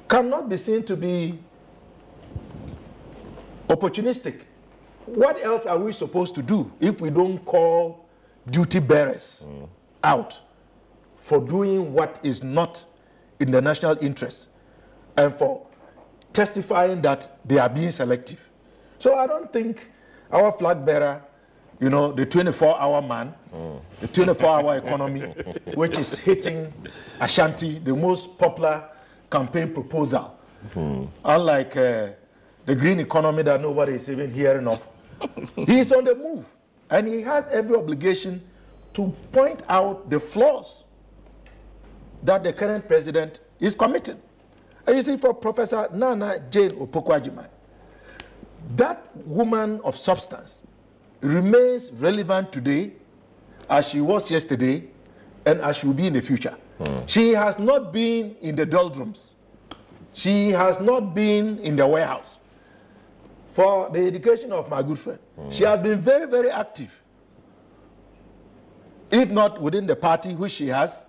Cannot 0.10 0.50
be 0.50 0.58
seen 0.58 0.84
to 0.84 0.98
be 0.98 1.40
opportunistic. 3.70 4.42
What 5.06 5.42
else 5.46 5.66
are 5.66 5.80
we 5.80 5.94
supposed 5.94 6.36
to 6.36 6.44
do 6.44 6.70
if 6.82 7.00
we 7.00 7.10
don't 7.10 7.38
call 7.46 8.06
duty 8.50 8.80
bearers 8.80 9.46
mm. 9.48 9.70
out 10.04 10.42
for 11.16 11.40
doing 11.40 11.94
what 11.94 12.20
is 12.22 12.44
not 12.44 12.84
in 13.40 13.50
the 13.50 13.62
national 13.62 13.98
interest 14.04 14.50
and 15.18 15.34
for 15.34 15.66
testifying 16.32 17.02
that 17.02 17.40
they 17.46 17.58
are 17.58 17.70
being 17.70 17.92
selective? 17.92 18.50
So 19.00 19.16
I 19.16 19.28
don't 19.28 19.52
think 19.52 19.88
our 20.32 20.52
flag 20.52 20.86
bearer, 20.86 21.22
you 21.80 21.90
know, 21.90 22.12
the 22.12 22.26
24 22.26 22.80
hour 22.80 23.02
man, 23.02 23.34
the 24.00 24.08
24 24.08 24.50
hour 24.50 24.78
economy, 24.78 25.22
which 25.76 25.98
is 25.98 26.18
hitting 26.18 26.72
Ashanti, 27.20 27.80
the 27.80 27.96
most 27.96 28.38
popular 28.38 28.90
campaign 29.30 29.74
proposal, 29.74 30.38
unlike 31.26 31.76
uh, 31.76 32.10
the 32.66 32.76
green 32.76 33.00
economy 33.00 33.44
that 33.44 33.62
nobody 33.62 33.94
is 33.94 34.10
even 34.10 34.32
hearing 34.34 34.68
of. 34.68 34.88
he 35.56 35.80
is 35.80 35.92
on 35.92 36.06
the 36.06 36.16
move, 36.16 36.46
and 36.90 37.08
he 37.08 37.22
has 37.22 37.48
every 37.50 37.76
obligation 37.76 38.42
to 38.94 39.14
point 39.32 39.64
out 39.70 40.10
the 40.10 40.20
flaws 40.20 40.84
that 42.24 42.44
the 42.44 42.54
current 42.54 42.88
president 42.88 43.40
is 43.60 43.76
committing. 43.76 44.22
And 44.86 44.96
you 44.98 45.02
see, 45.02 45.18
for 45.18 45.34
Professor 45.34 45.88
Nana 45.94 46.40
Jane 46.50 46.72
Opoku 46.72 47.18
Agyeman, 47.20 47.48
that 48.76 49.06
woman 49.26 49.80
of 49.84 49.96
substance 49.96 50.64
remains 51.22 51.92
relevant 51.92 52.52
today 52.52 52.92
as 53.70 53.88
she 53.88 54.02
was 54.02 54.30
yesterday 54.30 54.84
and 55.46 55.62
as 55.62 55.78
she 55.78 55.88
will 55.88 55.94
be 55.94 56.08
in 56.08 56.14
the 56.14 56.22
future. 56.22 56.56
Hmm. 56.84 57.06
She 57.06 57.32
has 57.32 57.60
not 57.60 57.94
been 57.94 58.36
in 58.42 58.56
the 58.56 58.66
doldrums. 58.66 59.36
She 60.14 60.50
has 60.52 60.80
not 60.80 61.14
been 61.16 61.60
in 61.60 61.76
the 61.76 61.88
warehouse. 61.88 62.40
For 63.54 63.90
the 63.90 64.06
education 64.06 64.52
of 64.52 64.70
my 64.70 64.82
good 64.82 65.00
friend, 65.00 65.20
hmm. 65.36 65.50
she 65.50 65.64
has 65.64 65.80
been 65.82 66.00
very, 66.00 66.28
very 66.30 66.50
active. 66.50 67.02
If 69.12 69.30
not 69.30 69.62
within 69.62 69.86
the 69.86 69.96
party, 69.96 70.34
which 70.34 70.54
she 70.54 70.68
has, 70.68 71.06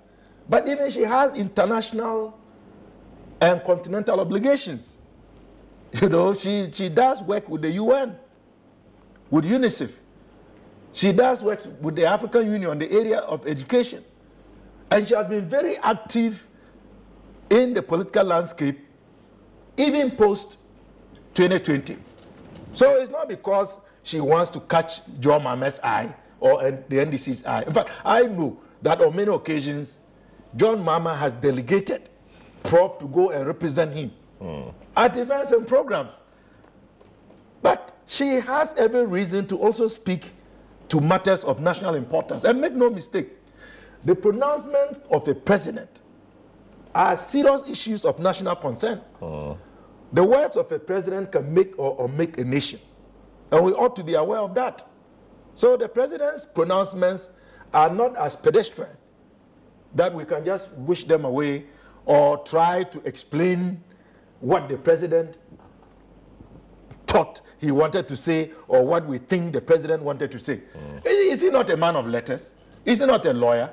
but 0.48 0.68
even 0.68 0.90
she 0.90 1.02
has 1.02 1.36
international 1.38 2.38
and 3.44 3.62
continental 3.64 4.20
obligations 4.20 4.98
You 6.02 6.08
know, 6.08 6.34
she, 6.34 6.68
she 6.72 6.88
does 6.88 7.22
work 7.22 7.48
with 7.48 7.62
the 7.62 7.70
UN, 7.70 8.16
with 9.30 9.44
UNICEF. 9.44 9.92
She 10.92 11.12
does 11.12 11.42
work 11.42 11.60
with 11.80 11.94
the 11.94 12.04
African 12.06 12.50
Union 12.50 12.70
on 12.70 12.78
the 12.78 12.90
area 12.90 13.18
of 13.20 13.46
education. 13.46 14.04
And 14.90 15.06
she 15.06 15.14
has 15.14 15.28
been 15.28 15.48
very 15.48 15.76
active 15.78 16.46
in 17.50 17.74
the 17.74 17.82
political 17.82 18.24
landscape, 18.24 18.80
even 19.76 20.10
post 20.10 20.58
2020. 21.34 21.96
So 22.72 22.96
it's 23.00 23.10
not 23.10 23.28
because 23.28 23.78
she 24.02 24.18
wants 24.20 24.50
to 24.50 24.60
catch 24.60 25.00
John 25.20 25.42
Mahama's 25.42 25.78
eye 25.80 26.12
or 26.40 26.70
the 26.72 26.96
NDC's 26.96 27.44
eye. 27.44 27.62
In 27.62 27.72
fact, 27.72 27.90
I 28.04 28.22
know 28.22 28.58
that 28.82 29.00
on 29.00 29.14
many 29.14 29.32
occasions, 29.32 30.00
John 30.56 30.78
Mahama 30.84 31.16
has 31.16 31.32
delegated 31.32 32.10
Prof 32.64 32.98
to 32.98 33.06
go 33.06 33.30
and 33.30 33.46
represent 33.46 33.92
him 33.94 34.10
mm. 34.40 34.74
at 34.96 35.16
events 35.16 35.52
and 35.52 35.66
programs. 35.66 36.20
But 37.62 37.96
she 38.06 38.34
has 38.40 38.74
every 38.74 39.06
reason 39.06 39.46
to 39.46 39.56
also 39.58 39.86
speak 39.86 40.32
to 40.88 41.00
matters 41.00 41.44
of 41.44 41.60
national 41.60 41.94
importance. 41.94 42.44
And 42.44 42.60
make 42.60 42.72
no 42.72 42.90
mistake, 42.90 43.28
the 44.04 44.14
pronouncements 44.14 45.00
of 45.10 45.26
a 45.28 45.34
president 45.34 46.00
are 46.94 47.16
serious 47.16 47.70
issues 47.70 48.04
of 48.04 48.18
national 48.18 48.56
concern. 48.56 49.00
Mm. 49.20 49.56
The 50.12 50.24
words 50.24 50.56
of 50.56 50.70
a 50.70 50.78
president 50.78 51.32
can 51.32 51.52
make 51.52 51.78
or, 51.78 51.96
or 51.96 52.08
make 52.08 52.38
a 52.38 52.44
nation. 52.44 52.80
And 53.50 53.64
we 53.64 53.72
ought 53.72 53.96
to 53.96 54.04
be 54.04 54.14
aware 54.14 54.38
of 54.38 54.54
that. 54.54 54.86
So 55.54 55.76
the 55.76 55.88
president's 55.88 56.44
pronouncements 56.44 57.30
are 57.72 57.90
not 57.90 58.16
as 58.16 58.36
pedestrian 58.36 58.90
that 59.94 60.12
we 60.12 60.24
can 60.24 60.44
just 60.44 60.70
wish 60.72 61.04
them 61.04 61.24
away 61.24 61.66
or 62.06 62.38
try 62.38 62.82
to 62.84 63.00
explain 63.06 63.82
what 64.40 64.68
the 64.68 64.76
president 64.76 65.38
thought 67.06 67.40
he 67.58 67.70
wanted 67.70 68.08
to 68.08 68.16
say 68.16 68.50
or 68.68 68.84
what 68.84 69.06
we 69.06 69.18
think 69.18 69.52
the 69.52 69.60
president 69.60 70.02
wanted 70.02 70.30
to 70.32 70.38
say. 70.38 70.56
Mm. 70.76 71.06
Is, 71.06 71.42
he 71.42 71.50
not 71.50 71.70
a 71.70 71.76
man 71.76 71.96
of 71.96 72.06
letters? 72.08 72.54
Is 72.84 72.98
he 73.00 73.06
not 73.06 73.24
a 73.26 73.32
lawyer? 73.32 73.70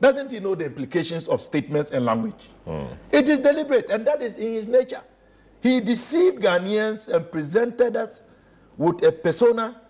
Doesn't 0.00 0.30
he 0.30 0.40
know 0.40 0.54
the 0.54 0.64
implications 0.66 1.28
of 1.28 1.40
statements 1.40 1.90
and 1.90 2.04
language? 2.04 2.48
Mm. 2.66 2.88
It 3.12 3.28
is 3.28 3.40
deliberate, 3.40 3.90
and 3.90 4.06
that 4.06 4.22
is 4.22 4.38
in 4.38 4.54
his 4.54 4.68
nature. 4.68 5.02
He 5.60 5.80
deceived 5.80 6.42
Ghanaians 6.42 7.12
and 7.12 7.30
presented 7.30 7.96
us 7.96 8.22
with 8.76 9.02
a 9.02 9.10
persona 9.12 9.80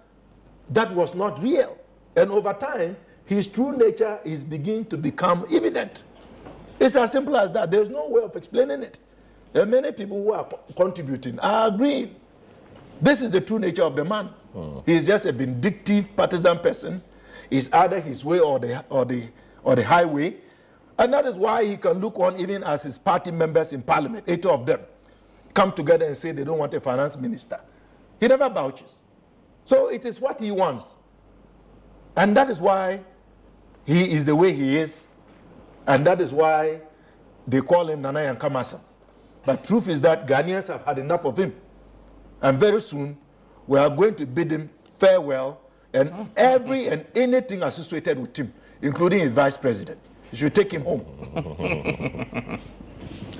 that 0.70 0.92
was 0.94 1.14
not 1.14 1.42
real. 1.42 1.76
And 2.16 2.30
over 2.30 2.52
time, 2.54 2.96
his 3.26 3.46
true 3.46 3.76
nature 3.76 4.18
is 4.24 4.42
beginning 4.42 4.86
to 4.86 4.96
become 4.96 5.44
evident. 5.52 6.04
It's 6.80 6.96
as 6.96 7.12
simple 7.12 7.36
as 7.36 7.50
that. 7.52 7.70
There's 7.70 7.88
no 7.88 8.08
way 8.08 8.22
of 8.22 8.34
explaining 8.36 8.82
it. 8.82 8.98
There 9.52 9.62
are 9.62 9.66
many 9.66 9.92
people 9.92 10.22
who 10.22 10.32
are 10.32 10.46
contributing 10.76 11.38
are 11.40 11.68
agreeing. 11.68 12.14
This 13.00 13.22
is 13.22 13.30
the 13.30 13.40
true 13.40 13.58
nature 13.58 13.82
of 13.82 13.96
the 13.96 14.04
man. 14.04 14.30
Mm. 14.54 14.82
He's 14.86 15.06
just 15.06 15.26
a 15.26 15.32
vindictive, 15.32 16.14
partisan 16.16 16.58
person. 16.58 17.02
It's 17.50 17.72
either 17.72 18.00
his 18.00 18.24
way 18.24 18.40
or 18.40 18.58
the, 18.58 18.84
or, 18.90 19.04
the, 19.04 19.24
or 19.62 19.76
the 19.76 19.84
highway. 19.84 20.36
And 20.98 21.12
that 21.14 21.26
is 21.26 21.36
why 21.36 21.64
he 21.64 21.76
can 21.76 22.00
look 22.00 22.18
on 22.18 22.38
even 22.38 22.64
as 22.64 22.82
his 22.82 22.98
party 22.98 23.30
members 23.30 23.72
in 23.72 23.82
parliament, 23.82 24.24
eight 24.26 24.44
of 24.44 24.66
them, 24.66 24.80
come 25.54 25.72
together 25.72 26.06
and 26.06 26.16
say 26.16 26.32
they 26.32 26.44
don't 26.44 26.58
want 26.58 26.74
a 26.74 26.80
finance 26.80 27.16
minister. 27.16 27.60
He 28.20 28.26
never 28.26 28.48
vouches. 28.48 29.04
So 29.64 29.88
it 29.88 30.04
is 30.04 30.20
what 30.20 30.40
he 30.40 30.50
wants. 30.50 30.96
And 32.16 32.36
that 32.36 32.50
is 32.50 32.58
why 32.58 33.00
he 33.86 34.12
is 34.12 34.24
the 34.24 34.34
way 34.34 34.52
he 34.52 34.76
is. 34.76 35.04
And 35.88 36.06
that 36.06 36.20
is 36.20 36.32
why 36.32 36.82
they 37.46 37.62
call 37.62 37.88
him 37.88 38.02
Nana 38.02 38.36
Kamasa. 38.38 38.78
But 39.44 39.64
truth 39.64 39.88
is 39.88 40.02
that 40.02 40.28
Ghanaians 40.28 40.68
have 40.68 40.84
had 40.84 40.98
enough 40.98 41.24
of 41.24 41.38
him. 41.38 41.54
And 42.42 42.58
very 42.58 42.80
soon, 42.80 43.16
we 43.66 43.78
are 43.78 43.88
going 43.88 44.14
to 44.16 44.26
bid 44.26 44.50
him 44.52 44.68
farewell 44.98 45.62
and 45.94 46.30
every 46.36 46.88
and 46.88 47.06
anything 47.14 47.62
associated 47.62 48.18
with 48.18 48.36
him, 48.36 48.52
including 48.82 49.20
his 49.20 49.32
vice 49.32 49.56
president. 49.56 49.98
You 50.30 50.38
should 50.38 50.54
take 50.54 50.70
him 50.70 50.84
home. 50.84 51.06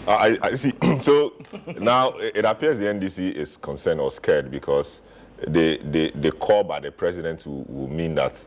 I, 0.09 0.39
I, 0.41 0.55
see. 0.55 0.73
so 1.01 1.35
now 1.79 2.13
it 2.17 2.47
appears 2.47 2.79
the 2.79 2.87
NDC 2.87 3.33
is 3.33 3.59
concerned 3.59 4.01
or 4.01 4.11
scared 4.11 4.51
because 4.51 5.03
the, 5.47 5.79
the, 5.91 6.11
the 6.15 6.33
call 6.33 6.65
by 6.65 6.81
the 6.81 6.91
president 6.91 7.45
will, 7.47 7.65
will 7.65 7.89
mean 7.89 8.15
that 8.15 8.43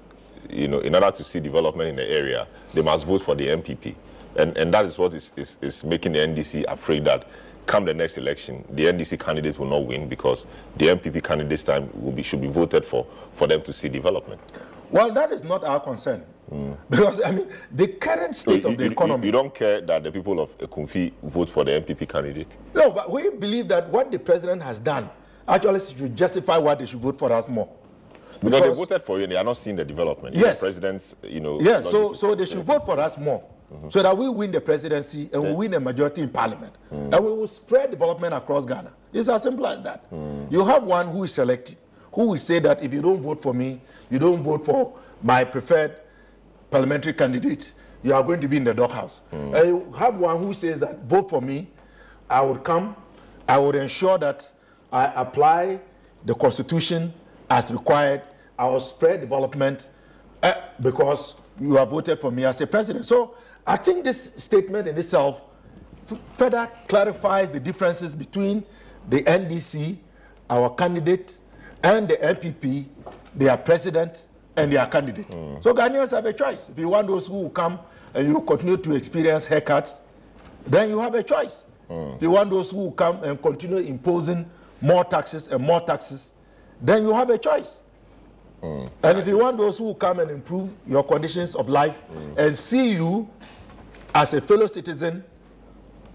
you 0.50 0.68
know, 0.68 0.80
in 0.80 0.96
order 0.96 1.12
to 1.12 1.24
see 1.24 1.40
development 1.40 1.90
in 1.90 1.96
the 1.96 2.10
area, 2.10 2.48
they 2.74 2.82
must 2.82 3.06
vote 3.06 3.22
for 3.22 3.36
the 3.36 3.48
NPP. 3.48 3.96
And, 4.36 4.56
and 4.58 4.74
that 4.74 4.86
is 4.86 4.98
what 4.98 5.14
is, 5.14 5.32
is, 5.36 5.58
is 5.62 5.84
making 5.84 6.14
the 6.14 6.20
NDC 6.20 6.66
afraid 6.68 7.06
that 7.06 7.28
come 7.66 7.86
the 7.86 7.94
next 7.94 8.18
election, 8.18 8.66
the 8.72 8.86
NDC 8.86 9.20
candidates 9.20 9.60
will 9.60 9.68
not 9.68 9.86
win 9.86 10.08
because 10.10 10.46
the 10.78 10.88
NPP 10.88 11.24
candidates 11.24 11.64
time 11.64 11.90
will 11.94 12.12
be, 12.12 12.24
should 12.24 12.42
be 12.42 12.48
voted 12.48 12.84
for 12.84 13.06
for 13.34 13.48
them 13.48 13.62
to 13.62 13.74
see 13.74 13.88
development. 13.90 14.42
Well, 14.90 15.12
that 15.14 15.32
is 15.32 15.44
not 15.44 15.64
our 15.64 15.80
concern. 15.80 16.24
Mm. 16.52 16.76
Because, 16.90 17.22
I 17.24 17.32
mean, 17.32 17.48
the 17.72 17.88
current 17.88 18.36
state 18.36 18.64
so 18.64 18.70
of 18.70 18.78
the 18.78 18.86
you, 18.86 18.92
economy. 18.92 19.28
You, 19.28 19.32
don't 19.32 19.56
care 19.56 19.80
that 19.80 20.04
the 20.04 20.12
people 20.12 20.40
of 20.42 20.58
Kumfi 20.58 21.14
vote 21.24 21.50
for 21.50 21.64
the 21.64 21.72
NPP 21.72 22.10
candidate? 22.10 22.48
No, 22.74 22.92
but 22.92 23.10
we 23.10 23.30
believe 23.30 23.70
that 23.70 23.88
what 23.88 24.12
the 24.12 24.20
president 24.20 24.62
has 24.62 24.78
done 24.80 25.10
actually 25.48 25.80
should 25.80 26.16
justify 26.16 26.58
why 26.58 26.76
they 26.76 26.86
should 26.86 27.00
vote 27.00 27.18
for 27.18 27.32
us 27.32 27.48
more. 27.48 27.70
Because, 28.42 28.60
because 28.60 28.78
they 28.78 28.84
voted 28.86 29.04
for 29.04 29.18
you 29.18 29.24
and 29.24 29.32
they 29.32 29.38
are 29.38 29.44
not 29.44 29.58
seeing 29.58 29.76
the 29.76 29.86
development. 29.86 30.36
Yes. 30.36 30.60
The 30.60 30.66
president's, 30.66 31.16
you 31.24 31.40
know. 31.40 31.60
Yes, 31.62 31.90
so, 31.90 32.12
so 32.14 32.34
they 32.34 32.46
should 32.46 32.64
vote 32.64 32.86
for 32.86 33.00
us 33.00 33.18
more. 33.18 33.44
Mm-hmm. 33.72 33.90
So 33.90 34.04
that 34.04 34.18
we 34.18 34.28
win 34.28 34.52
the 34.52 34.60
presidency 34.60 35.30
and 35.32 35.44
we 35.44 35.54
win 35.54 35.74
a 35.76 35.80
majority 35.80 36.22
in 36.24 36.30
parliament. 36.30 36.74
Mm. 36.92 37.16
And 37.16 37.26
we 37.26 37.32
will 37.32 37.48
spread 37.48 37.92
development 37.92 38.34
across 38.34 38.66
Ghana. 38.66 38.92
It's 39.14 39.30
as 39.30 39.44
simple 39.44 39.66
as 39.68 39.82
that. 39.84 40.12
Mm. 40.12 40.52
You 40.52 40.66
have 40.66 40.84
one 40.84 41.08
who 41.08 41.24
is 41.24 41.34
selective, 41.34 41.78
who 42.12 42.28
will 42.28 42.40
say 42.40 42.60
that 42.60 42.84
if 42.84 42.94
you 42.94 43.02
don't 43.02 43.22
vote 43.22 43.42
for 43.42 43.54
me, 43.54 43.80
you 44.10 44.20
don't 44.20 44.44
vote 44.44 44.66
for 44.66 44.94
my 45.22 45.44
preferred 45.46 45.96
parliamentary 46.70 47.14
candidate, 47.14 47.72
you 48.04 48.14
are 48.14 48.24
going 48.24 48.42
to 48.42 48.48
be 48.48 48.58
in 48.58 48.64
the 48.64 48.74
doghouse. 48.74 49.22
Mm. 49.32 49.56
And 49.56 49.68
you 49.68 49.94
have 49.94 50.16
one 50.16 50.40
who 50.40 50.54
says 50.54 50.80
that 50.80 51.04
vote 51.04 51.30
for 51.30 51.42
me, 51.42 51.68
I 52.30 52.42
would 52.42 52.64
come, 52.64 52.96
I 53.48 53.58
would 53.58 53.76
ensure 53.76 54.18
that 54.18 54.52
I 54.92 55.14
apply 55.16 55.80
the 56.26 56.34
constitution 56.34 57.14
as 57.50 57.72
required, 57.72 58.22
I 58.62 58.66
will 58.66 58.80
spread 58.80 59.22
development 59.22 59.90
uh, 60.44 60.54
because 60.80 61.34
you 61.60 61.74
have 61.78 61.90
voted 61.90 62.22
for 62.22 62.30
me 62.32 62.46
as 62.46 62.62
a 62.62 62.68
president. 62.68 63.08
So 63.08 63.34
I 63.66 63.76
think 63.76 64.04
this 64.04 64.36
statement 64.36 64.88
in 64.88 64.96
itself 64.96 65.42
further 66.34 66.68
clarifies 66.88 67.50
the 67.50 67.60
differences 67.60 68.14
between 68.14 68.64
the 69.10 69.24
NDC, 69.24 69.98
our 70.48 70.70
candidate, 70.76 71.40
and 71.82 72.08
the 72.08 72.18
NPP, 72.18 72.86
their 73.34 73.58
president 73.58 74.28
and 74.56 74.72
their 74.72 74.86
candidate. 74.86 75.28
Mm. 75.32 75.64
So 75.64 75.74
Ghanaians 75.74 76.12
have 76.12 76.28
a 76.28 76.34
choice. 76.34 76.70
If 76.70 76.78
you 76.78 76.90
want 76.90 77.08
those 77.08 77.26
who 77.26 77.42
will 77.42 77.50
come 77.50 77.80
and 78.14 78.28
you 78.28 78.42
continue 78.42 78.78
to 78.78 78.96
experience 78.96 79.48
haircuts, 79.48 80.02
then 80.68 80.90
you 80.90 81.00
have 81.00 81.16
a 81.16 81.24
choice. 81.24 81.66
Mm. 81.90 82.16
If 82.18 82.22
you 82.22 82.30
want 82.30 82.52
those 82.52 82.70
who 82.70 82.78
will 82.78 82.92
come 82.92 83.24
and 83.24 83.42
continue 83.42 83.78
imposing 83.78 84.46
more 84.84 85.04
taxes 85.04 85.48
and 85.48 85.64
more 85.64 85.82
taxes, 85.82 86.34
then 86.80 87.02
you 87.02 87.14
have 87.14 87.32
a 87.32 87.40
choice. 87.40 87.81
Mm. 88.62 88.90
And 89.04 89.18
if 89.18 89.28
you 89.28 89.38
want 89.38 89.58
those 89.58 89.78
who 89.78 89.94
come 89.96 90.20
and 90.20 90.30
improve 90.30 90.74
your 90.88 91.04
conditions 91.04 91.56
of 91.56 91.70
life 91.70 92.02
mm. 92.14 92.38
and 92.38 92.58
see 92.58 92.92
you 92.92 93.30
as 94.14 94.34
a 94.34 94.42
fellow 94.42 94.68
citizen 94.68 95.24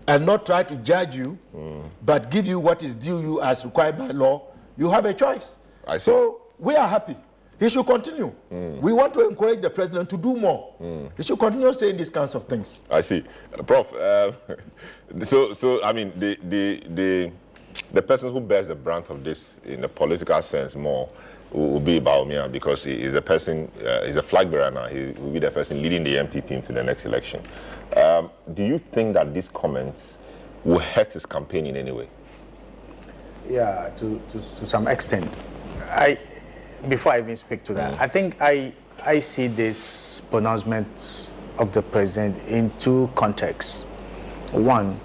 and 0.07 0.25
not 0.25 0.47
try 0.47 0.63
to 0.63 0.77
judge 0.77 1.17
you, 1.17 1.39
mm. 1.55 1.83
but 2.03 2.31
give 2.31 2.47
you 2.47 2.61
what 2.61 2.83
is 2.83 2.95
due 2.95 3.21
you 3.21 3.41
as 3.43 3.65
required 3.65 3.99
by 3.99 4.09
law, 4.09 4.43
you 4.77 4.91
have 4.91 5.07
a 5.07 5.15
choice. 5.15 5.57
So 5.99 6.43
we 6.59 6.77
are 6.77 6.87
happy. 6.89 7.17
He 7.59 7.69
should 7.71 7.87
continue. 7.87 8.33
Mm. 8.53 8.81
We 8.81 8.93
want 8.93 9.15
to 9.15 9.27
encourage 9.29 9.63
the 9.63 9.71
president 9.71 10.11
to 10.11 10.19
do 10.19 10.37
more. 10.37 10.75
Mm. 10.81 11.11
He 11.17 11.23
should 11.23 11.39
continue 11.39 11.73
saying 11.73 11.97
these 11.97 12.11
kinds 12.11 12.35
of 12.35 12.45
things. 12.45 12.83
I 12.91 13.01
see. 13.01 13.25
Uh, 13.59 13.63
Prof, 13.63 13.93
uh, 13.95 14.33
so, 15.25 15.53
so, 15.55 15.83
I 15.83 15.93
mean, 15.93 16.13
the, 16.17 16.39
the, 16.45 16.83
the, 16.91 17.33
the 17.93 18.03
person 18.03 18.31
who 18.33 18.41
bears 18.41 18.69
the 18.69 18.75
brunt 18.75 19.09
of 19.09 19.25
this 19.25 19.59
in 19.65 19.83
a 19.85 19.89
political 19.89 20.41
sense 20.43 20.77
more 20.77 21.09
will 21.51 21.81
be 21.81 22.01
Bawumia 22.01 22.51
because 22.51 22.85
he 22.85 22.93
is 22.93 23.15
a 23.15 23.23
person, 23.23 23.71
uh, 23.85 24.05
he's 24.05 24.17
a 24.17 24.23
flag 24.23 24.51
bearer 24.51 24.71
now. 24.71 24.87
He 24.87 25.13
will 25.21 25.33
be 25.33 25.39
the 25.39 25.51
person 25.51 25.83
leading 25.83 26.05
the 26.05 26.17
NPP 26.17 26.51
into 26.51 26.73
the 26.73 26.83
next 26.83 27.07
election. 27.07 27.41
Um, 27.97 28.31
do 28.55 28.65
you 28.65 28.79
think 28.79 29.15
that 29.15 29.33
these 29.33 29.49
comments 29.49 30.19
will 30.65 30.79
hurt 30.79 31.13
his 31.13 31.25
campaign 31.25 31.67
in 31.67 31.77
any 31.77 31.93
way? 31.93 32.09
Yeah, 33.49 33.91
to, 33.97 34.21
to, 34.31 34.39
to 34.39 34.67
some 34.67 34.89
extent. 34.89 35.29
I, 35.89 36.19
before 36.89 37.13
I 37.13 37.19
even 37.19 37.37
speak 37.37 37.63
to 37.65 37.75
that, 37.75 37.95
mm. 37.95 38.01
I 38.01 38.09
think 38.09 38.37
I, 38.41 38.73
I 39.05 39.21
see 39.21 39.47
this 39.47 40.21
pronouncement 40.31 41.31
of 41.59 41.73
the 41.73 41.83
president 41.83 42.43
in 42.49 42.71
two 42.79 43.09
contexts. 43.15 43.83
One, 44.53 44.99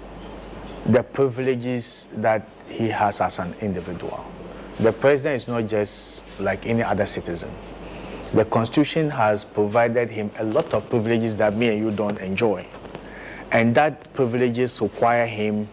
the 0.86 1.02
privileges 1.02 2.06
that 2.14 2.48
he 2.68 2.88
has 2.88 3.20
as 3.20 3.38
an 3.38 3.54
individual. 3.60 4.24
The 4.80 4.92
president 4.92 5.36
is 5.36 5.48
not 5.48 5.66
just 5.66 6.24
like 6.40 6.66
any 6.66 6.82
other 6.82 7.06
citizen. 7.06 7.50
The 8.32 8.44
constitution 8.46 9.10
has 9.10 9.44
provided 9.44 10.08
him 10.08 10.30
a 10.38 10.44
lot 10.44 10.72
of 10.72 10.88
privileges 10.88 11.36
that 11.36 11.54
me 11.54 11.68
and 11.68 11.78
you 11.78 11.90
don't 11.90 12.18
enjoy. 12.18 12.66
And 13.50 13.74
that 13.74 14.12
privileges 14.14 14.80
require 14.80 15.26
him 15.26 15.68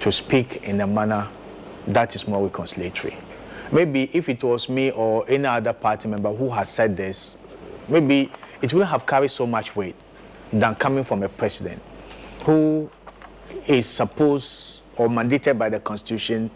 to 0.00 0.10
speak 0.10 0.64
in 0.64 0.80
a 0.80 0.86
manner 0.86 1.28
that 1.86 2.16
is 2.16 2.26
more 2.26 2.48
reconciliatory. 2.48 3.14
Maybe 3.70 4.10
if 4.12 4.28
it 4.28 4.42
was 4.42 4.68
me 4.68 4.90
or 4.90 5.24
any 5.28 5.46
other 5.46 5.72
party 5.72 6.08
member 6.08 6.34
who 6.34 6.50
has 6.50 6.68
said 6.68 6.96
this, 6.96 7.36
maybe 7.88 8.32
it 8.60 8.72
wouldn't 8.72 8.90
have 8.90 9.06
carried 9.06 9.30
so 9.30 9.46
much 9.46 9.76
weight 9.76 9.94
than 10.52 10.74
coming 10.74 11.04
from 11.04 11.22
a 11.22 11.28
president 11.28 11.80
who 12.44 12.90
is 13.66 13.88
supposed 13.88 14.82
or 14.96 15.08
mandated 15.08 15.56
by 15.56 15.68
the 15.68 15.80
constitution 15.80 16.50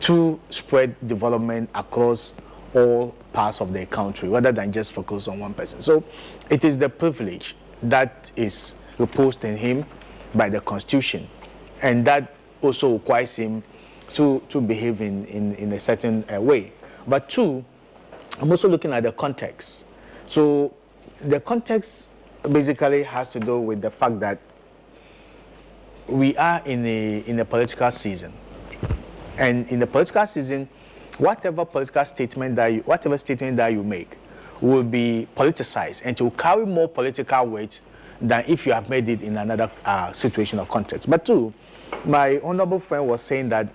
to 0.00 0.40
spread 0.50 0.94
development 1.06 1.70
across 1.74 2.32
all 2.74 3.14
parts 3.32 3.60
of 3.60 3.72
the 3.72 3.86
country 3.86 4.28
rather 4.28 4.52
than 4.52 4.72
just 4.72 4.92
focus 4.92 5.28
on 5.28 5.38
one 5.38 5.54
person. 5.54 5.80
So 5.80 6.04
it 6.48 6.64
is 6.64 6.78
the 6.78 6.88
privilege 6.88 7.56
that 7.82 8.32
is 8.36 8.74
reposed 8.98 9.44
in 9.44 9.56
him 9.56 9.84
by 10.34 10.48
the 10.48 10.60
constitution 10.60 11.28
and 11.82 12.04
that 12.06 12.34
also 12.62 12.94
requires 12.94 13.36
him 13.36 13.62
to, 14.14 14.42
to 14.48 14.60
behave 14.60 15.00
in, 15.00 15.24
in, 15.26 15.54
in 15.54 15.72
a 15.72 15.80
certain 15.80 16.24
uh, 16.32 16.40
way. 16.40 16.72
But 17.06 17.28
two, 17.28 17.64
I'm 18.40 18.50
also 18.50 18.68
looking 18.68 18.92
at 18.92 19.02
the 19.02 19.12
context. 19.12 19.84
So 20.26 20.74
the 21.20 21.40
context 21.40 22.10
basically 22.50 23.02
has 23.02 23.28
to 23.30 23.40
do 23.40 23.60
with 23.60 23.80
the 23.80 23.90
fact 23.90 24.20
that 24.20 24.38
we 26.06 26.36
are 26.36 26.60
in 26.64 26.84
a, 26.84 27.18
in 27.18 27.38
a 27.38 27.44
political 27.44 27.90
season. 27.90 28.32
And 29.40 29.66
in 29.68 29.78
the 29.80 29.86
political 29.86 30.26
season, 30.26 30.68
whatever 31.18 31.64
political 31.64 32.04
statement 32.04 32.56
that 32.56 32.66
you, 32.68 32.80
whatever 32.82 33.16
statement 33.16 33.56
that 33.56 33.72
you 33.72 33.82
make 33.82 34.16
will 34.60 34.82
be 34.82 35.26
politicized 35.34 36.02
and 36.04 36.14
to 36.18 36.30
carry 36.32 36.66
more 36.66 36.86
political 36.86 37.46
weight 37.46 37.80
than 38.20 38.44
if 38.46 38.66
you 38.66 38.72
have 38.74 38.90
made 38.90 39.08
it 39.08 39.22
in 39.22 39.38
another 39.38 39.70
uh, 39.86 40.12
situation 40.12 40.58
or 40.58 40.66
context. 40.66 41.08
But 41.08 41.24
two, 41.24 41.54
my 42.04 42.38
honorable 42.44 42.78
friend 42.78 43.06
was 43.08 43.22
saying 43.22 43.48
that 43.48 43.68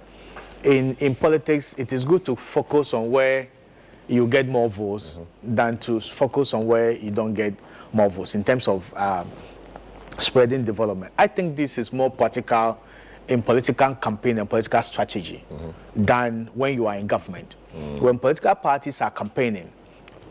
in, 0.63 0.93
in 0.95 1.15
politics, 1.15 1.73
it 1.79 1.91
is 1.91 2.05
good 2.05 2.23
to 2.25 2.35
focus 2.35 2.93
on 2.93 3.09
where 3.09 3.47
you 4.07 4.27
get 4.27 4.47
more 4.47 4.69
votes 4.69 5.17
mm-hmm. 5.17 5.55
than 5.55 5.77
to 5.79 5.99
focus 5.99 6.53
on 6.53 6.67
where 6.67 6.91
you 6.91 7.09
don't 7.09 7.33
get 7.33 7.55
more 7.91 8.09
votes 8.09 8.35
in 8.35 8.43
terms 8.43 8.67
of 8.67 8.93
um, 8.95 9.27
spreading 10.19 10.63
development. 10.63 11.11
I 11.17 11.25
think 11.25 11.55
this 11.55 11.79
is 11.79 11.91
more 11.91 12.11
practical 12.11 12.79
in 13.27 13.41
political 13.41 13.95
campaign 13.95 14.37
and 14.37 14.49
political 14.49 14.81
strategy 14.81 15.43
mm-hmm. 15.51 16.03
than 16.03 16.49
when 16.53 16.73
you 16.73 16.87
are 16.87 16.95
in 16.95 17.07
government. 17.07 17.55
Mm. 17.75 17.99
When 17.99 18.19
political 18.19 18.55
parties 18.55 19.01
are 19.01 19.11
campaigning, 19.11 19.71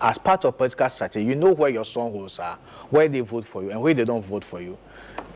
as 0.01 0.19
part 0.19 0.45
of 0.45 0.57
political 0.57 0.89
strategy, 0.89 1.25
you 1.25 1.35
know 1.35 1.53
where 1.53 1.71
your 1.71 1.85
strongholds 1.85 2.39
are, 2.39 2.59
where 2.91 3.09
they 3.09 3.21
vote 3.21 3.45
for 3.45 3.63
you, 3.63 3.71
and 3.71 3.81
where 3.81 3.95
they 3.95 4.05
don't 4.05 4.25
vote 4.25 4.45
for 4.45 4.61
you. 4.61 4.77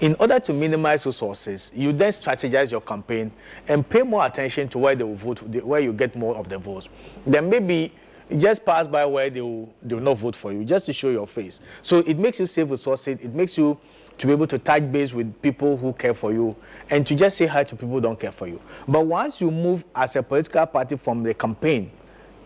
In 0.00 0.14
order 0.20 0.38
to 0.40 0.52
minimize 0.52 1.06
resources, 1.06 1.72
you 1.74 1.92
then 1.92 2.12
strategize 2.12 2.70
your 2.70 2.80
campaign 2.80 3.32
and 3.66 3.88
pay 3.88 4.02
more 4.02 4.26
attention 4.26 4.68
to 4.68 4.78
where 4.78 4.94
they 4.94 5.04
will 5.04 5.14
vote, 5.14 5.42
where 5.64 5.80
you 5.80 5.92
get 5.92 6.14
more 6.14 6.36
of 6.36 6.48
the 6.48 6.58
votes. 6.58 6.88
Then 7.26 7.48
maybe 7.48 7.92
just 8.36 8.64
pass 8.64 8.86
by 8.86 9.06
where 9.06 9.30
they 9.30 9.40
will, 9.40 9.72
they 9.82 9.94
will 9.94 10.02
not 10.02 10.18
vote 10.18 10.36
for 10.36 10.52
you, 10.52 10.64
just 10.64 10.86
to 10.86 10.92
show 10.92 11.10
your 11.10 11.26
face. 11.26 11.60
So 11.82 11.98
it 12.00 12.18
makes 12.18 12.38
you 12.38 12.46
save 12.46 12.70
resources. 12.70 13.18
It 13.20 13.34
makes 13.34 13.56
you 13.56 13.78
to 14.18 14.26
be 14.26 14.32
able 14.32 14.46
to 14.48 14.58
touch 14.58 14.90
base 14.90 15.12
with 15.12 15.40
people 15.40 15.76
who 15.76 15.92
care 15.92 16.14
for 16.14 16.32
you 16.32 16.54
and 16.90 17.06
to 17.06 17.14
just 17.14 17.36
say 17.36 17.46
hi 17.46 17.64
to 17.64 17.76
people 17.76 17.90
who 17.90 18.00
don't 18.00 18.18
care 18.18 18.32
for 18.32 18.46
you. 18.46 18.60
But 18.86 19.06
once 19.06 19.40
you 19.40 19.50
move 19.50 19.84
as 19.94 20.16
a 20.16 20.22
political 20.22 20.66
party 20.66 20.96
from 20.96 21.22
the 21.22 21.34
campaign 21.34 21.90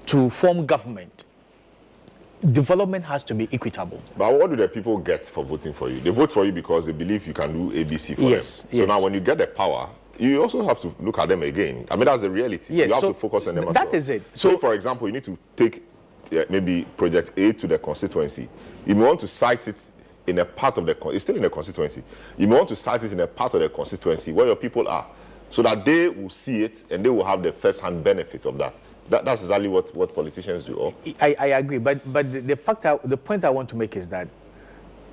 to 0.06 0.28
form 0.30 0.66
government, 0.66 1.24
development 2.52 3.04
has 3.04 3.24
to 3.24 3.34
be 3.34 3.48
equitable. 3.52 4.00
But 4.16 4.34
what 4.34 4.50
do 4.50 4.56
the 4.56 4.68
people 4.68 4.98
get 4.98 5.26
for 5.26 5.44
voting 5.44 5.72
for 5.72 5.88
you? 5.88 6.00
They 6.00 6.10
vote 6.10 6.32
for 6.32 6.44
you 6.44 6.52
because 6.52 6.86
they 6.86 6.92
believe 6.92 7.26
you 7.26 7.32
can 7.32 7.58
do 7.58 7.74
ABC 7.74 8.16
for 8.16 8.22
yes, 8.22 8.60
them. 8.60 8.68
Yes. 8.72 8.80
So 8.80 8.86
now 8.86 9.00
when 9.00 9.14
you 9.14 9.20
get 9.20 9.38
the 9.38 9.46
power, 9.46 9.88
you 10.18 10.42
also 10.42 10.62
have 10.66 10.80
to 10.80 10.94
look 11.00 11.18
at 11.18 11.28
them 11.28 11.42
again. 11.42 11.86
I 11.90 11.96
mean, 11.96 12.04
that's 12.04 12.22
the 12.22 12.30
reality. 12.30 12.74
Yes, 12.74 12.88
you 12.88 12.94
have 12.94 13.00
so 13.00 13.12
to 13.12 13.18
focus 13.18 13.46
on 13.46 13.54
them 13.54 13.72
That 13.72 13.86
well. 13.86 13.94
is 13.94 14.08
it. 14.10 14.22
So, 14.36 14.50
So, 14.52 14.58
for 14.58 14.74
example, 14.74 15.06
you 15.08 15.12
need 15.12 15.24
to 15.24 15.38
take 15.56 15.82
uh, 16.32 16.44
maybe 16.50 16.86
project 16.96 17.38
A 17.38 17.52
to 17.54 17.66
the 17.66 17.78
constituency. 17.78 18.48
You 18.84 18.94
may 18.94 19.04
want 19.04 19.20
to 19.20 19.28
cite 19.28 19.68
it 19.68 19.88
in 20.26 20.38
a 20.38 20.44
part 20.44 20.78
of 20.78 20.86
the, 20.86 20.94
con- 20.94 21.14
it's 21.14 21.24
still 21.24 21.36
in 21.36 21.42
the 21.42 21.50
constituency. 21.50 22.02
You 22.36 22.46
may 22.48 22.56
want 22.56 22.68
to 22.68 22.76
cite 22.76 23.02
it 23.04 23.12
in 23.12 23.20
a 23.20 23.26
part 23.26 23.54
of 23.54 23.60
the 23.60 23.68
constituency 23.68 24.32
where 24.32 24.46
your 24.46 24.56
people 24.56 24.86
are 24.88 25.06
so 25.50 25.62
that 25.62 25.84
they 25.84 26.08
will 26.08 26.30
see 26.30 26.62
it 26.62 26.84
and 26.90 27.04
they 27.04 27.10
will 27.10 27.24
have 27.24 27.42
the 27.42 27.52
first-hand 27.52 28.02
benefit 28.02 28.46
of 28.46 28.56
that. 28.58 28.74
that 29.10 29.24
that's 29.24 29.42
exactly 29.42 29.68
what, 29.68 29.94
what 29.94 30.14
politicians 30.14 30.66
do. 30.66 30.94
I, 31.20 31.36
I 31.38 31.46
agree, 31.46 31.78
but 31.78 32.00
but 32.12 32.32
the, 32.32 32.40
the 32.40 32.56
fact 32.56 32.82
that, 32.82 33.02
the 33.08 33.16
point 33.16 33.44
I 33.44 33.50
want 33.50 33.68
to 33.70 33.76
make 33.76 33.96
is 33.96 34.08
that 34.08 34.28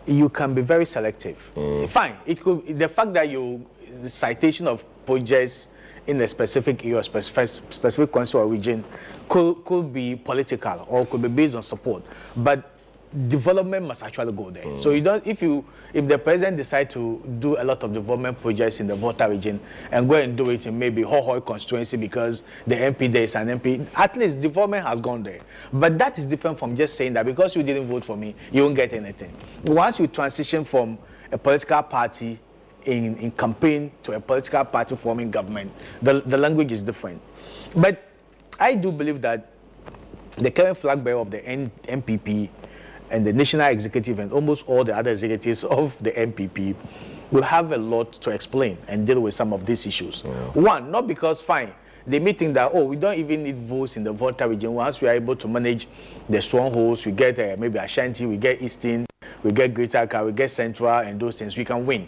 you 0.05 0.29
can 0.29 0.53
be 0.53 0.61
very 0.61 0.85
selective. 0.85 1.51
Mm. 1.55 1.89
Fine, 1.89 2.15
it 2.25 2.39
could 2.39 2.65
the 2.79 2.87
fact 2.87 3.13
that 3.13 3.29
you 3.29 3.65
the 4.01 4.09
citation 4.09 4.67
of 4.67 4.83
projects 5.05 5.69
in 6.07 6.21
a 6.21 6.27
specific 6.27 6.85
area, 6.85 7.03
specific 7.03 7.47
specific 7.73 8.35
or 8.35 8.47
region, 8.47 8.83
could 9.27 9.55
could 9.65 9.91
be 9.93 10.15
political 10.15 10.85
or 10.87 11.05
could 11.05 11.21
be 11.21 11.27
based 11.27 11.55
on 11.55 11.63
support, 11.63 12.03
but 12.35 12.78
development 13.27 13.85
must 13.87 14.03
actually 14.03 14.31
go 14.33 14.51
there. 14.51 14.79
So 14.79 14.91
you 14.91 15.01
don't 15.01 15.25
if 15.25 15.41
you 15.41 15.65
if 15.93 16.07
the 16.07 16.17
president 16.17 16.57
decide 16.57 16.89
to 16.91 17.21
do 17.39 17.59
a 17.59 17.63
lot 17.63 17.81
of 17.83 17.93
development 17.93 18.39
projects 18.39 18.79
in 18.79 18.87
the 18.87 18.95
Volta 18.95 19.27
region 19.27 19.59
and 19.91 20.07
go 20.07 20.15
and 20.15 20.37
do 20.37 20.49
it 20.51 20.67
in 20.67 20.77
maybe 20.77 21.01
Hohoe 21.01 21.43
constituency 21.43 21.97
because 21.97 22.43
the 22.67 22.75
MP 22.75 23.11
there 23.11 23.23
is 23.23 23.35
an 23.35 23.47
MP, 23.59 23.85
at 23.95 24.15
least 24.15 24.39
development 24.41 24.85
has 24.85 25.01
gone 25.01 25.23
there. 25.23 25.39
But 25.73 25.97
that 25.97 26.17
is 26.19 26.25
different 26.25 26.59
from 26.59 26.75
just 26.75 26.95
saying 26.95 27.13
that 27.13 27.25
because 27.25 27.55
you 27.55 27.63
didn't 27.63 27.87
vote 27.87 28.03
for 28.03 28.15
me, 28.15 28.35
you 28.51 28.63
won't 28.63 28.75
get 28.75 28.93
anything. 28.93 29.33
Once 29.65 29.99
you 29.99 30.07
transition 30.07 30.63
from 30.63 30.97
a 31.31 31.37
political 31.37 31.81
party 31.83 32.39
in, 32.85 33.15
in 33.17 33.31
campaign 33.31 33.91
to 34.03 34.13
a 34.13 34.19
political 34.19 34.63
party 34.65 34.95
forming 34.95 35.31
government, 35.31 35.71
the, 36.01 36.21
the 36.21 36.37
language 36.37 36.71
is 36.71 36.83
different. 36.83 37.21
But 37.75 38.03
I 38.59 38.75
do 38.75 38.91
believe 38.91 39.21
that 39.21 39.51
the 40.37 40.51
current 40.51 40.77
flag 40.77 41.03
bearer 41.03 41.19
of 41.19 41.31
the 41.31 41.43
N- 41.45 41.71
NPP 41.83 42.49
and 43.11 43.25
the 43.25 43.33
national 43.33 43.67
executive 43.67 44.19
and 44.19 44.31
almost 44.31 44.67
all 44.67 44.83
the 44.83 44.95
other 44.95 45.11
executives 45.11 45.63
of 45.79 46.01
the 46.03 46.11
NPP 46.11 46.75
will 47.31 47.43
have 47.43 47.71
a 47.71 47.77
lot 47.77 48.11
to 48.13 48.31
explain 48.31 48.77
and 48.87 49.05
deal 49.05 49.19
with 49.19 49.33
some 49.33 49.53
of 49.53 49.65
these 49.65 49.85
issues. 49.85 50.21
One, 50.53 50.89
not 50.91 51.07
because 51.07 51.41
fine, 51.41 51.73
they 52.07 52.19
may 52.19 52.33
think 52.33 52.55
that 52.55 52.71
oh 52.73 52.85
we 52.85 52.95
don't 52.95 53.17
even 53.17 53.43
need 53.43 53.57
votes 53.57 53.97
in 53.97 54.03
the 54.03 54.11
Volta 54.11 54.47
region. 54.47 54.73
Once 54.73 54.99
we 55.01 55.07
are 55.07 55.13
able 55.13 55.35
to 55.35 55.47
manage 55.47 55.87
the 56.27 56.41
strongholds, 56.41 57.05
we 57.05 57.11
get 57.11 57.37
uh, 57.37 57.55
maybe 57.59 57.77
Ashanti, 57.77 58.25
we 58.25 58.37
get 58.37 58.61
Eastern, 58.61 59.05
we 59.43 59.51
get 59.51 59.73
Greater 59.73 59.99
Accra, 59.99 60.25
we 60.25 60.31
get 60.31 60.49
Central, 60.49 60.89
and 60.89 61.19
those 61.19 61.37
things, 61.37 61.55
we 61.55 61.65
can 61.65 61.85
win. 61.85 62.07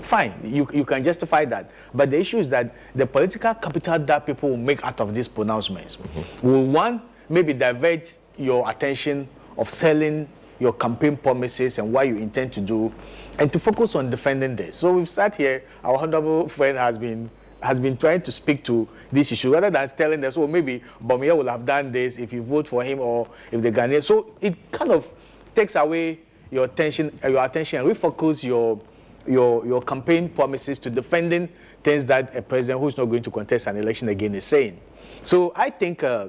Fine, 0.00 0.34
you, 0.42 0.66
you 0.72 0.84
can 0.84 1.02
justify 1.04 1.44
that. 1.44 1.70
But 1.92 2.10
the 2.10 2.18
issue 2.18 2.38
is 2.38 2.48
that 2.48 2.74
the 2.94 3.06
political 3.06 3.54
capital 3.54 3.98
that 3.98 4.26
people 4.26 4.50
will 4.50 4.56
make 4.56 4.84
out 4.84 5.00
of 5.00 5.14
these 5.14 5.28
pronouncements 5.28 5.98
will 6.42 6.66
one 6.66 7.02
maybe 7.28 7.52
divert 7.52 8.18
your 8.36 8.68
attention 8.68 9.28
of 9.56 9.70
selling 9.70 10.28
your 10.60 10.72
campaign 10.72 11.16
promises 11.16 11.78
and 11.78 11.92
what 11.92 12.06
you 12.06 12.16
intend 12.16 12.52
to 12.52 12.60
do, 12.60 12.92
and 13.38 13.52
to 13.52 13.58
focus 13.58 13.94
on 13.94 14.10
defending 14.10 14.56
this. 14.56 14.76
So 14.76 14.92
we've 14.92 15.08
sat 15.08 15.36
here. 15.36 15.64
Our 15.82 15.96
honourable 15.96 16.48
friend 16.48 16.78
has 16.78 16.96
been 16.98 17.30
has 17.62 17.80
been 17.80 17.96
trying 17.96 18.20
to 18.20 18.30
speak 18.30 18.62
to 18.62 18.86
this 19.10 19.32
issue 19.32 19.50
rather 19.50 19.70
than 19.70 19.88
telling 19.88 20.22
us, 20.22 20.36
oh, 20.36 20.46
maybe 20.46 20.82
Bawumia 21.02 21.34
will 21.34 21.48
have 21.48 21.64
done 21.64 21.90
this 21.90 22.18
if 22.18 22.30
you 22.30 22.42
vote 22.42 22.68
for 22.68 22.84
him 22.84 23.00
or 23.00 23.26
if 23.50 23.62
the 23.62 23.72
Ghanaian. 23.72 24.02
So 24.02 24.34
it 24.42 24.70
kind 24.70 24.92
of 24.92 25.10
takes 25.54 25.74
away 25.74 26.20
your 26.50 26.66
attention, 26.66 27.18
your 27.22 27.42
attention, 27.42 27.80
and 27.80 27.88
refocus 27.96 28.44
your 28.44 28.80
your 29.26 29.66
your 29.66 29.80
campaign 29.82 30.28
promises 30.28 30.78
to 30.80 30.90
defending 30.90 31.48
things 31.82 32.04
that 32.06 32.36
a 32.36 32.42
president 32.42 32.80
who's 32.80 32.96
not 32.96 33.06
going 33.06 33.22
to 33.22 33.30
contest 33.30 33.66
an 33.66 33.76
election 33.76 34.08
again 34.08 34.34
is 34.34 34.44
saying. 34.44 34.78
So 35.22 35.52
I 35.56 35.70
think. 35.70 36.04
Uh, 36.04 36.28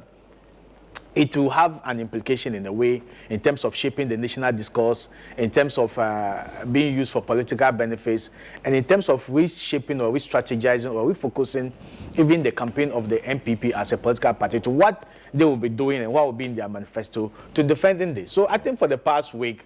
it 1.15 1.35
will 1.37 1.49
have 1.49 1.81
an 1.85 1.99
implication 1.99 2.53
in 2.55 2.65
a 2.65 2.71
way 2.71 3.01
in 3.29 3.39
terms 3.39 3.63
of 3.63 3.73
shaping 3.73 4.09
the 4.09 4.17
national 4.17 4.51
discourse, 4.51 5.07
in 5.37 5.49
terms 5.49 5.77
of 5.77 5.97
uh, 5.97 6.43
being 6.71 6.93
used 6.93 7.11
for 7.11 7.21
political 7.21 7.71
benefits, 7.71 8.29
and 8.65 8.75
in 8.75 8.83
terms 8.83 9.07
of 9.07 9.27
reshaping 9.29 10.01
or 10.01 10.11
re-strategizing 10.11 10.93
or 10.93 11.09
refocusing 11.11 11.73
even 12.17 12.43
the 12.43 12.51
campaign 12.51 12.91
of 12.91 13.07
the 13.09 13.17
NPP 13.19 13.71
as 13.71 13.93
a 13.93 13.97
political 13.97 14.33
party 14.33 14.59
to 14.59 14.69
what 14.69 15.07
they 15.33 15.45
will 15.45 15.57
be 15.57 15.69
doing 15.69 16.01
and 16.01 16.11
what 16.11 16.25
will 16.25 16.33
be 16.33 16.45
in 16.45 16.55
their 16.55 16.69
manifesto 16.69 17.31
to 17.53 17.63
defending 17.63 18.13
this. 18.13 18.31
So 18.31 18.47
I 18.47 18.57
think 18.57 18.77
for 18.77 18.87
the 18.87 18.97
past 18.97 19.33
week, 19.33 19.65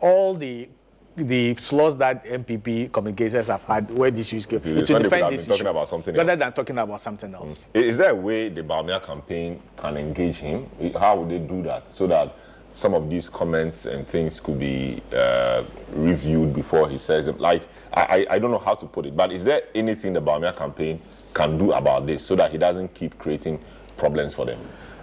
all 0.00 0.34
the 0.34 0.68
the 1.16 1.54
slots 1.56 1.94
that 1.96 2.24
NPP 2.24 2.90
communicators 2.92 3.48
have 3.48 3.62
had 3.64 3.90
where 3.90 4.10
this 4.10 4.28
issue 4.32 4.38
is 4.38 4.46
It's 4.46 4.66
is 4.66 4.84
to 4.84 4.94
when 4.94 5.02
they 5.02 5.08
could 5.10 5.18
have 5.18 5.30
defend 5.30 5.34
this 5.34 5.46
talking 5.46 5.60
issue 5.60 5.70
about 5.70 5.88
something 5.88 6.14
rather 6.14 6.30
else. 6.30 6.38
than 6.38 6.52
talking 6.52 6.78
about 6.78 7.00
something 7.00 7.34
else. 7.34 7.66
I- 7.74 7.78
Is 7.78 7.98
there 7.98 8.10
a 8.10 8.14
way 8.14 8.48
the 8.48 8.62
Bawumia 8.62 9.02
campaign 9.02 9.60
can 9.76 9.96
engage 9.98 10.36
him? 10.38 10.66
How 10.98 11.16
would 11.18 11.28
they 11.30 11.38
do 11.38 11.62
that 11.64 11.90
so 11.90 12.06
that 12.06 12.34
some 12.72 12.94
of 12.94 13.10
these 13.10 13.28
comments 13.28 13.84
and 13.84 14.08
things 14.08 14.40
could 14.40 14.58
be 14.58 15.02
uh, 15.14 15.64
reviewed 15.92 16.54
before 16.54 16.88
he 16.88 16.96
says 16.96 17.26
them? 17.26 17.36
Like, 17.38 17.68
I, 17.92 18.26
I 18.30 18.34
I 18.34 18.38
don't 18.38 18.50
know 18.50 18.58
how 18.58 18.74
to 18.74 18.86
put 18.86 19.04
it, 19.04 19.14
but 19.14 19.32
is 19.32 19.44
there 19.44 19.62
anything 19.74 20.14
the 20.14 20.22
Bawumia 20.22 20.56
campaign 20.56 20.98
can 21.34 21.58
do 21.58 21.72
about 21.72 22.06
this 22.06 22.24
so 22.24 22.34
that 22.36 22.50
he 22.50 22.56
doesn't 22.58 22.94
keep 22.94 23.18
creating 23.18 23.60
problems 23.98 24.32
for 24.32 24.46
them? 24.46 24.58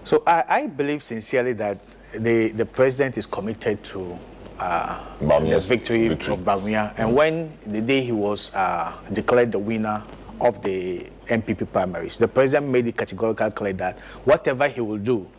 So 0.06 0.24
I, 0.26 0.44
I 0.50 0.68
believe 0.68 1.04
sincerely 1.04 1.54
that 1.54 1.78
the, 2.14 2.50
the 2.54 2.66
president 2.66 3.18
is 3.20 3.28
committed 3.28 3.84
to 3.84 4.18
uh, 4.60 5.00
the 5.20 5.60
victory, 5.60 6.08
victory. 6.10 6.34
of 6.34 6.40
Bawumia. 6.42 6.94
And 6.98 7.16
when 7.16 7.52
the 7.66 7.82
day 7.82 8.02
he 8.02 8.12
was 8.12 8.52
uh, 8.54 8.94
declared 9.14 9.52
the 9.52 9.60
winner 9.60 10.04
of 10.42 10.62
the 10.62 11.06
NPP 11.28 11.72
primaries. 11.72 12.18
The 12.18 12.28
president 12.28 12.72
made 12.72 12.88
it 12.88 12.98
categorically 12.98 13.52
clear 13.52 13.74
that 13.74 14.00
whatever 14.26 14.68
he 14.68 14.82
will 14.82 14.98
do 14.98 15.30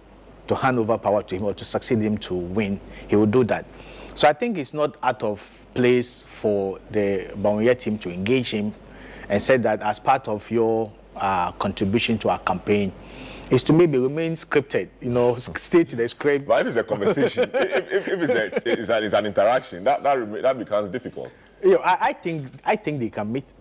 to 0.46 0.54
hand 0.54 0.78
over 0.78 0.98
power 0.98 1.22
to 1.22 1.34
him 1.36 1.44
or 1.44 1.54
to 1.54 1.64
succeed 1.64 1.98
him 2.00 2.18
to 2.18 2.34
win, 2.34 2.80
he 3.08 3.16
will 3.16 3.26
do 3.26 3.44
that. 3.44 3.64
So 4.14 4.28
I 4.28 4.32
think 4.32 4.58
it's 4.58 4.74
not 4.74 4.96
out 5.02 5.22
of 5.22 5.40
place 5.74 6.22
for 6.22 6.78
the 6.90 7.30
Bawumia 7.36 7.78
team 7.78 7.98
to 7.98 8.10
engage 8.10 8.50
him 8.50 8.72
and 9.28 9.40
said 9.40 9.62
that 9.62 9.80
as 9.82 9.98
part 9.98 10.26
of 10.28 10.50
your 10.50 10.90
uh, 11.16 11.52
contribution 11.52 12.18
to 12.18 12.28
our 12.30 12.38
campaign 12.40 12.92
is 13.50 13.64
to 13.64 13.72
maybe 13.72 13.98
remain 13.98 14.32
scripted, 14.34 14.88
you 15.00 15.10
know, 15.10 15.36
stay 15.36 15.84
to 15.84 15.96
the 15.96 16.08
script. 16.08 16.46
But 16.46 16.60
if 16.62 16.66
it's 16.68 16.76
a 16.76 16.84
conversation, 16.84 17.50
if, 17.54 17.92
if, 17.92 18.08
if 18.08 18.22
it's, 18.22 18.32
a, 18.32 18.70
it's, 18.72 18.88
an, 18.88 19.04
it's 19.04 19.14
an 19.14 19.26
interaction, 19.26 19.84
that, 19.84 20.02
that, 20.02 20.42
that 20.42 20.58
becomes 20.58 20.88
difficult. 20.88 21.30
You 21.62 21.72
know, 21.72 21.78
I, 21.84 21.98
I 22.00 22.12
think 22.14 22.50
I 22.64 22.76
think 22.76 23.00
they 23.00 23.10
can 23.10 23.30
meet. 23.30 23.52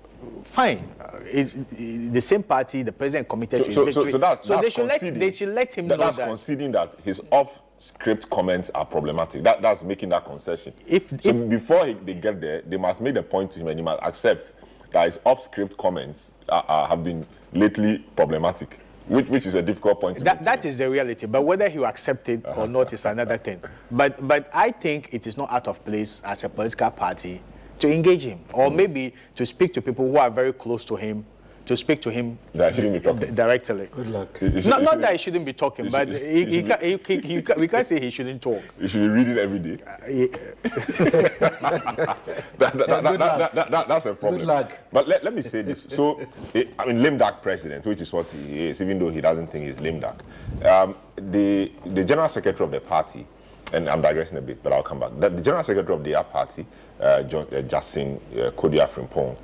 Fine, 0.44 0.90
it's, 1.24 1.56
it's 1.56 2.10
the 2.10 2.20
same 2.22 2.44
party. 2.44 2.84
The 2.84 2.92
president 2.92 3.28
committed 3.30 3.64
to 3.66 3.72
So, 3.74 3.86
his 3.86 3.96
so, 3.96 4.02
victory. 4.02 4.12
so, 4.12 4.18
that, 4.18 4.46
so 4.46 4.62
they 4.62 4.70
should 4.70 4.88
let 4.88 5.00
they 5.02 5.32
should 5.32 5.50
let 5.50 5.74
him 5.74 5.88
that, 5.88 5.98
know 5.98 6.06
That's 6.06 6.18
that. 6.18 6.28
conceding 6.28 6.74
that 6.74 6.94
his 7.06 7.22
off-script 7.32 8.30
comments 8.30 8.70
are 8.76 8.86
problematic. 8.86 9.44
That, 9.44 9.62
that's 9.62 9.82
making 9.84 10.10
that 10.10 10.26
concession. 10.26 10.74
If- 10.86 11.10
so 11.10 11.18
if- 11.24 11.50
before 11.50 11.86
he, 11.86 11.94
they 11.94 12.16
get 12.16 12.42
there, 12.42 12.62
they 12.62 12.76
must 12.78 13.00
make 13.02 13.14
the 13.14 13.24
point 13.24 13.52
to 13.52 13.60
him 13.62 13.68
and 13.70 13.80
he 13.80 13.84
must 13.84 14.04
accept 14.04 14.52
that 14.92 15.06
his 15.06 15.20
off-script 15.26 15.78
comments 15.78 16.34
are, 16.50 16.66
are, 16.68 16.88
have 16.90 17.02
been 17.04 17.26
lately 17.54 18.00
problematic, 18.18 18.80
which, 19.10 19.28
which 19.28 19.46
is 19.46 19.56
a 19.56 19.62
difficult 19.62 20.00
point 20.00 20.24
That, 20.24 20.44
that 20.44 20.64
is 20.66 20.78
the 20.78 20.90
reality, 20.90 21.26
but 21.26 21.42
whether 21.42 21.68
he 21.68 21.80
will 21.80 21.88
accept 21.88 22.30
it 22.30 22.46
or 22.46 22.52
uh-huh. 22.52 22.66
not 22.68 22.94
is 22.94 23.06
another 23.06 23.38
thing. 23.38 23.62
But, 23.92 24.26
but 24.28 24.50
I 24.54 24.72
think 24.72 25.14
it 25.14 25.28
is 25.28 25.36
not 25.36 25.52
out 25.52 25.68
of 25.68 25.84
place 25.84 26.22
as 26.24 26.44
a 26.44 26.50
political 26.50 26.92
party 26.92 27.42
to 27.80 27.92
engage 27.92 28.24
him, 28.24 28.40
or 28.54 28.68
mm-hmm. 28.68 28.78
maybe 28.78 29.14
to 29.36 29.46
speak 29.46 29.74
to 29.74 29.82
people 29.82 30.10
who 30.10 30.18
are 30.18 30.30
very 30.30 30.54
close 30.54 30.86
to 30.86 30.96
him, 30.96 31.26
to 31.70 31.78
speak 31.78 32.02
to 32.02 32.10
him 32.10 32.36
That 32.54 32.74
shouldn't 32.74 32.94
be 32.94 33.00
talking. 33.00 33.36
directly. 33.36 33.86
Good 33.92 34.08
luck. 34.10 34.40
He- 34.40 34.50
he 34.50 34.62
should- 34.64 34.72
Not, 34.72 34.80
he 34.80 34.86
not 34.86 35.02
that 35.02 35.12
he 35.12 35.18
shouldn't 35.20 35.46
be 35.46 35.54
talking, 35.54 35.86
he 35.86 35.92
but 35.92 36.08
should- 36.08 36.22
he, 36.22 36.46
he 36.46 36.62
he, 36.62 36.66
should 36.66 36.82
he, 36.82 36.98
he, 37.08 37.18
he, 37.20 37.44
we 37.58 37.68
can't 37.68 37.86
say 37.86 38.00
he 38.00 38.10
shouldn't 38.10 38.42
talk. 38.42 38.64
You 38.82 38.88
should 38.88 39.02
be 39.02 39.08
reading 39.10 39.38
every 39.38 39.60
day. 39.60 39.78
He- 40.10 40.26
that, 40.66 42.18
that, 42.58 42.78
that, 42.78 42.88
that, 42.88 43.20
that, 43.20 43.56
that, 43.56 43.72
that- 43.72 43.88
that's 43.88 44.06
a 44.08 44.16
problem. 44.16 44.46
luck. 44.48 44.72
But 44.92 45.08
let, 45.08 45.24
let 45.24 45.36
me 45.36 45.44
say 45.44 45.62
this. 45.62 45.84
So, 45.90 46.20
eh, 46.56 46.64
I 46.80 46.86
mean, 46.88 47.04
lame 47.04 47.18
duck 47.20 47.44
president, 47.44 47.86
which 47.86 48.02
is 48.02 48.12
what 48.12 48.32
he 48.32 48.70
is, 48.70 48.82
even 48.82 48.98
though 48.98 49.10
he 49.10 49.22
doesn't 49.22 49.48
think 49.52 49.66
he's 49.66 49.80
lame 49.80 50.00
duck. 50.00 50.24
Um, 50.66 50.96
the, 51.18 51.72
the 51.86 52.04
general 52.04 52.30
secretary 52.30 52.66
of 52.66 52.72
the 52.72 52.80
party, 52.82 53.28
and 53.74 53.88
I'm 53.88 54.02
digressing 54.02 54.40
a 54.40 54.42
bit, 54.42 54.64
but 54.64 54.74
I'll 54.74 54.82
come 54.82 55.02
back. 55.02 55.12
The, 55.20 55.30
the 55.30 55.42
general 55.44 55.64
secretary 55.64 55.96
of 55.96 56.04
their 56.04 56.24
party, 56.24 56.66
uh, 57.00 57.22
John, 57.24 57.46
uh, 57.54 57.62
Justin 57.62 58.20
uh, 58.34 58.50
Kodua 58.58 58.88
Frimpong, 58.90 59.38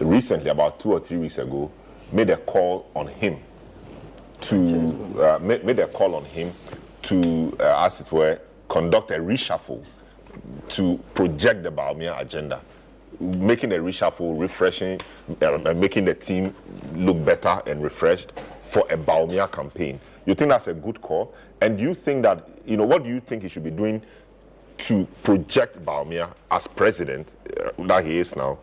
recently, 0.00 0.50
about 0.50 0.80
two 0.80 0.92
or 0.92 1.00
three 1.00 1.18
weeks 1.18 1.38
ago, 1.38 1.70
made 2.12 2.30
a 2.30 2.36
call 2.36 2.88
on 2.94 3.06
him 3.06 3.38
to 4.40 5.20
uh, 5.20 5.38
made, 5.40 5.64
made 5.64 5.78
a 5.78 5.86
call 5.88 6.14
on 6.14 6.24
him 6.24 6.52
to, 7.02 7.56
uh, 7.60 7.84
as 7.84 8.00
it 8.00 8.10
were, 8.12 8.40
conduct 8.68 9.10
a 9.10 9.14
reshuffle 9.14 9.84
to 10.68 10.98
project 11.14 11.62
the 11.62 11.70
Bawumia 11.72 12.20
agenda, 12.20 12.60
making 13.20 13.72
a 13.72 13.76
reshuffle, 13.76 14.38
refreshing, 14.38 15.00
uh, 15.42 15.74
making 15.74 16.04
the 16.04 16.14
team 16.14 16.54
look 16.94 17.24
better 17.24 17.60
and 17.66 17.82
refreshed 17.82 18.32
for 18.62 18.86
a 18.90 18.96
Bawumia 18.96 19.50
campaign. 19.50 19.98
You 20.26 20.34
think 20.34 20.50
that's 20.50 20.68
a 20.68 20.74
good 20.74 21.00
call? 21.00 21.34
And 21.60 21.78
do 21.78 21.84
you 21.84 21.94
think 21.94 22.22
that, 22.22 22.46
you 22.66 22.76
know, 22.76 22.84
what 22.84 23.02
do 23.02 23.08
you 23.08 23.20
think 23.20 23.42
he 23.42 23.48
should 23.48 23.64
be 23.64 23.70
doing 23.70 24.02
to 24.78 25.06
project 25.24 25.84
Bawumia 25.84 26.34
as 26.50 26.68
president, 26.68 27.36
uh, 27.58 27.70
that 27.86 28.04
he 28.04 28.18
is 28.18 28.36
now, 28.36 28.58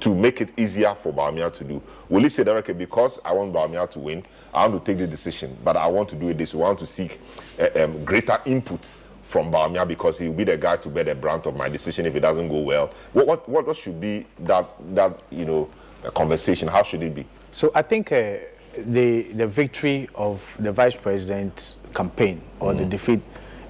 to 0.00 0.14
make 0.14 0.40
it 0.40 0.58
easier 0.58 0.94
for 0.94 1.12
Bawumia 1.12 1.52
to 1.52 1.64
do? 1.64 1.82
Will 2.08 2.22
he 2.22 2.28
say 2.28 2.42
that, 2.42 2.56
okay, 2.56 2.72
because 2.72 3.20
I 3.24 3.32
want 3.32 3.52
Bawumia 3.52 3.88
to 3.90 3.98
win, 3.98 4.24
I 4.52 4.66
want 4.66 4.84
to 4.84 4.92
take 4.92 4.98
the 4.98 5.06
decision, 5.06 5.56
but 5.62 5.76
I 5.76 5.86
want 5.86 6.08
to 6.10 6.16
do 6.16 6.28
it 6.28 6.38
this 6.38 6.54
way. 6.54 6.64
I 6.64 6.68
want 6.68 6.78
to 6.80 6.86
seek 6.86 7.20
uh, 7.58 7.84
um, 7.84 8.04
greater 8.04 8.38
input 8.46 8.94
from 9.22 9.52
Bawumia 9.52 9.86
because 9.86 10.18
he 10.18 10.28
will 10.28 10.34
be 10.34 10.44
the 10.44 10.56
guy 10.56 10.76
to 10.78 10.88
bear 10.88 11.04
the 11.04 11.14
brunt 11.14 11.46
of 11.46 11.56
my 11.56 11.68
decision 11.68 12.06
if 12.06 12.14
it 12.16 12.20
doesn't 12.20 12.48
go 12.48 12.60
well. 12.60 12.92
What, 13.12 13.26
what, 13.26 13.48
what, 13.48 13.66
what 13.66 13.76
should 13.76 14.00
be 14.00 14.26
that, 14.40 14.68
that, 14.94 15.22
you 15.30 15.44
know, 15.44 15.70
conversation? 16.14 16.66
How 16.68 16.82
should 16.82 17.02
it 17.02 17.14
be? 17.14 17.26
So 17.52 17.70
I 17.74 17.82
think 17.82 18.12
uh, 18.12 18.36
the 18.78 19.22
the 19.22 19.46
victory 19.46 20.08
of 20.14 20.56
the 20.60 20.72
vice 20.72 20.94
president's 20.94 21.76
campaign 21.94 22.40
or 22.60 22.72
the 22.74 22.84
defeat 22.84 23.20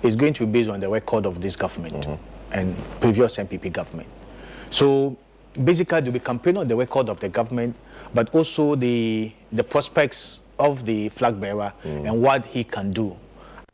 is 0.03 0.17
going 0.17 0.35
to 0.35 0.47
be 0.47 0.53
based 0.53 0.69
on 0.69 0.81
the 0.81 0.89
record 0.89 1.27
of 1.27 1.41
this 1.41 1.57
government 1.57 2.07
and 2.53 2.77
previous 3.01 3.37
NPP 3.37 3.73
government. 3.73 4.09
So 4.71 5.17
basically, 5.65 6.01
they'll 6.01 6.13
be 6.13 6.19
campaigning 6.21 6.61
on 6.61 6.69
the 6.69 6.77
record 6.77 7.09
of 7.09 7.21
the 7.21 7.29
government, 7.29 7.75
but 8.15 8.35
also 8.35 8.75
the 8.75 9.33
the 9.53 9.65
prospects 9.65 10.41
of 10.59 10.85
the 10.85 11.09
flag 11.11 11.41
bearer 11.41 11.73
and 11.85 12.21
what 12.23 12.45
he 12.45 12.63
can 12.63 12.93
do 12.93 13.17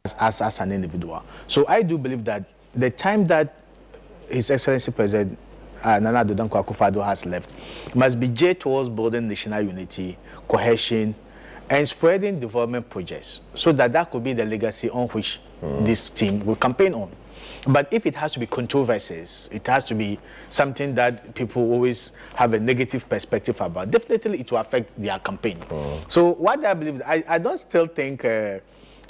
as, 0.05 0.15
as, 0.21 0.41
as 0.41 0.61
an 0.61 0.71
individual. 0.73 1.23
So 1.49 1.65
I 1.69 1.83
do 1.83 1.99
believe 1.99 2.25
that 2.25 2.45
the 2.75 2.91
time 2.91 3.25
that 3.27 3.55
his 4.31 4.51
Excellency 4.51 4.93
President 4.93 5.39
uh, 5.83 5.99
Nana 5.99 6.25
Addo 6.25 6.35
Dankwa 6.37 6.65
Akufo-Addo 6.65 7.05
has 7.05 7.27
left 7.27 7.53
must 7.95 8.19
be 8.19 8.29
geared 8.29 8.61
towards 8.61 8.89
building 8.89 9.29
national 9.29 9.63
unity, 9.63 10.17
cohesion, 10.49 11.15
and 11.69 11.89
spreading 11.89 12.39
development 12.41 12.89
projects 12.89 13.41
so 13.55 13.73
that 13.73 13.93
that 13.93 14.11
could 14.11 14.23
be 14.23 14.33
the 14.33 14.45
legacy 14.45 14.89
on 14.91 15.09
which 15.09 15.41
this 15.81 16.09
team 16.11 16.45
will 16.47 16.57
campaign 16.57 16.95
on. 16.95 17.11
But 17.67 17.89
if 17.93 18.07
it 18.07 18.15
has 18.15 18.33
to 18.33 18.39
be 18.39 18.47
controversies, 18.47 19.49
it 19.53 19.67
has 19.67 19.83
to 19.85 19.95
be 19.95 20.19
something 20.49 20.95
that 20.95 21.35
people 21.35 21.63
always 21.73 22.13
have 22.35 22.55
a 22.55 22.61
negative 22.61 23.09
perspective 23.09 23.61
about, 23.61 23.91
definitely 23.91 24.41
it 24.41 24.51
will 24.51 24.59
affect 24.59 25.01
their 25.01 25.19
campaign. 25.19 25.59
So 26.09 26.35
what 26.35 26.65
I 26.65 26.75
believe, 26.75 27.03
I, 27.05 27.25
I 27.29 27.39
don't 27.39 27.59
still 27.59 27.87
think 27.87 28.25
uh, 28.25 28.61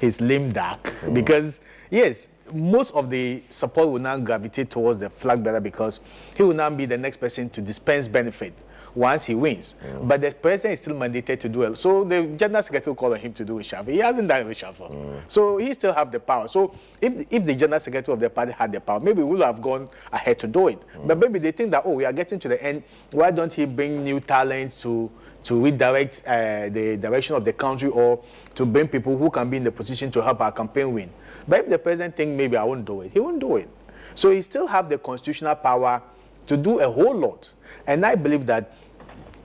he's 0.01 0.21
lame 0.21 0.53
duck 0.53 0.93
because, 1.13 1.61
yes, 1.91 2.29
most 2.53 2.95
of 2.95 3.11
the 3.11 3.43
support 3.51 3.89
will 3.89 3.99
now 4.01 4.19
gravitate 4.19 4.71
towards 4.71 4.99
the 4.99 5.11
flag 5.11 5.43
bearer 5.43 5.61
because 5.61 6.01
he 6.37 6.43
will 6.43 6.55
now 6.55 6.71
be 6.71 6.87
the 6.87 6.97
next 6.97 7.19
person 7.19 7.51
to 7.51 7.61
dispense 7.61 8.09
benefit 8.09 8.55
once 8.97 9.27
he 9.27 9.35
wins. 9.35 9.77
Mm. 9.85 10.09
But 10.09 10.23
the 10.23 10.33
president 10.33 10.73
is 10.73 10.81
still 10.81 10.97
mandated 10.97 11.39
to 11.41 11.49
do 11.49 11.63
it. 11.63 11.77
So 11.77 12.03
the 12.03 12.27
general 12.37 12.63
secretary 12.63 12.91
will 12.91 12.97
call 12.97 13.13
on 13.13 13.21
him 13.21 13.33
to 13.35 13.45
do 13.45 13.59
a 13.59 13.63
reshuffle. 13.63 13.89
He 13.89 13.99
hasn't 13.99 14.27
done 14.27 14.41
a 14.41 14.45
reshuffle. 14.45 14.91
Mm. 14.91 15.21
So 15.29 15.59
he 15.59 15.73
still 15.75 15.93
have 15.93 16.11
the 16.11 16.19
power. 16.19 16.49
So 16.49 16.75
if, 17.01 17.27
if 17.31 17.45
the 17.45 17.55
general 17.55 17.79
secretary 17.79 18.15
of 18.15 18.21
the 18.21 18.31
party 18.31 18.53
had 18.53 18.73
the 18.73 18.81
power, 18.81 18.99
maybe 18.99 19.23
we 19.23 19.37
would 19.37 19.43
have 19.43 19.61
gone 19.61 19.87
ahead 20.11 20.39
to 20.41 20.47
do 20.47 20.69
it. 20.69 20.81
Mm. 20.97 21.09
But 21.09 21.19
maybe 21.19 21.39
they 21.39 21.53
think 21.53 21.71
that, 21.73 21.83
oh, 21.85 21.93
we 21.93 22.07
are 22.07 22.13
getting 22.13 22.39
to 22.39 22.49
the 22.49 22.63
end. 22.63 22.83
Why 23.13 23.31
don't 23.31 23.53
he 23.53 23.67
bring 23.67 24.03
new 24.03 24.19
talents 24.19 24.81
to, 24.83 25.11
to 25.45 25.63
redirect 25.63 26.23
uh, 26.27 26.71
the 26.71 26.97
direction 26.97 27.37
of 27.37 27.45
the 27.45 27.53
country 27.53 27.91
or 27.91 28.25
to 28.55 28.65
bring 28.65 28.89
people 28.89 29.17
who 29.19 29.31
can 29.31 29.51
be 29.51 29.59
in 29.59 29.65
the 29.65 29.73
position 29.73 30.11
to 30.13 30.23
help 30.23 30.41
our 30.41 30.53
campaign 30.53 30.93
win? 30.93 31.11
But 31.47 31.61
if 31.61 31.69
the 31.69 31.79
president 31.79 32.17
think 32.17 32.35
maybe 32.35 32.57
I 32.57 32.65
won't 32.65 32.87
do 32.87 33.03
it, 33.03 33.13
he 33.13 33.21
won't 33.21 33.41
do 33.41 33.57
it. 33.57 33.69
So 34.15 34.31
he 34.31 34.41
still 34.41 34.67
have 34.67 34.89
the 34.89 34.97
constitutional 34.97 35.55
power 35.55 36.03
to 36.47 36.57
do 36.57 36.81
a 36.81 36.91
whole 36.91 37.15
lot. 37.15 37.53
And 37.87 38.05
I 38.05 38.15
believe 38.15 38.47
that 38.47 38.73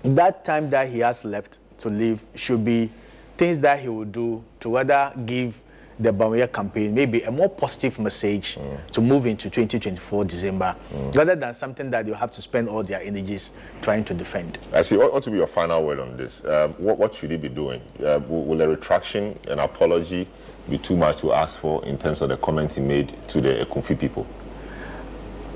that 0.03 0.43
time 0.45 0.69
that 0.69 0.89
he 0.89 0.99
has 0.99 1.23
left 1.23 1.59
to 1.79 1.89
live 1.89 2.25
should 2.35 2.63
be 2.63 2.91
things 3.37 3.59
that 3.59 3.79
he 3.79 3.89
will 3.89 4.05
do 4.05 4.43
to 4.59 4.73
rather 4.75 5.11
give 5.25 5.61
the 5.99 6.11
Bawumia 6.11 6.51
campaign 6.51 6.93
maybe 6.93 7.21
a 7.23 7.31
more 7.31 7.49
positive 7.49 7.99
message 7.99 8.57
to 8.91 9.01
move 9.01 9.25
into 9.27 9.49
2024 9.49 10.25
December, 10.25 10.75
rather 11.13 11.35
than 11.35 11.53
something 11.53 11.91
that 11.91 12.07
you 12.07 12.13
have 12.13 12.31
to 12.31 12.41
spend 12.41 12.67
all 12.67 12.83
their 12.83 13.01
energies 13.01 13.51
trying 13.81 14.03
to 14.05 14.13
defend. 14.13 14.57
I 14.73 14.81
see. 14.81 14.97
What, 14.97 15.13
what 15.13 15.25
will 15.25 15.31
be 15.33 15.37
your 15.37 15.47
final 15.47 15.85
word 15.85 15.99
on 15.99 16.17
this? 16.17 16.43
Um, 16.45 16.73
what, 16.73 16.97
what 16.97 17.13
should 17.13 17.31
he 17.31 17.37
be 17.37 17.49
doing? 17.49 17.81
Uh, 17.99 18.19
will, 18.27 18.45
will 18.45 18.61
a 18.61 18.67
retraction, 18.67 19.35
an 19.47 19.59
apology, 19.59 20.27
be 20.69 20.77
too 20.77 20.97
much 20.97 21.17
to 21.17 21.33
ask 21.33 21.59
for 21.59 21.83
in 21.85 21.97
terms 21.97 22.21
of 22.21 22.29
the 22.29 22.37
comments 22.37 22.75
he 22.75 22.81
made 22.81 23.15
to 23.27 23.41
the 23.41 23.65
Ekumfi 23.65 23.99
people? 23.99 24.25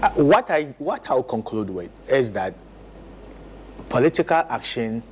Uh, 0.02 0.10
what 0.12 0.52
I 0.52 0.64
what 0.78 1.10
I'll 1.10 1.24
conclude 1.24 1.70
with 1.70 1.90
is 2.12 2.32
that 2.34 2.54
political 3.90 4.38
action 4.50 5.04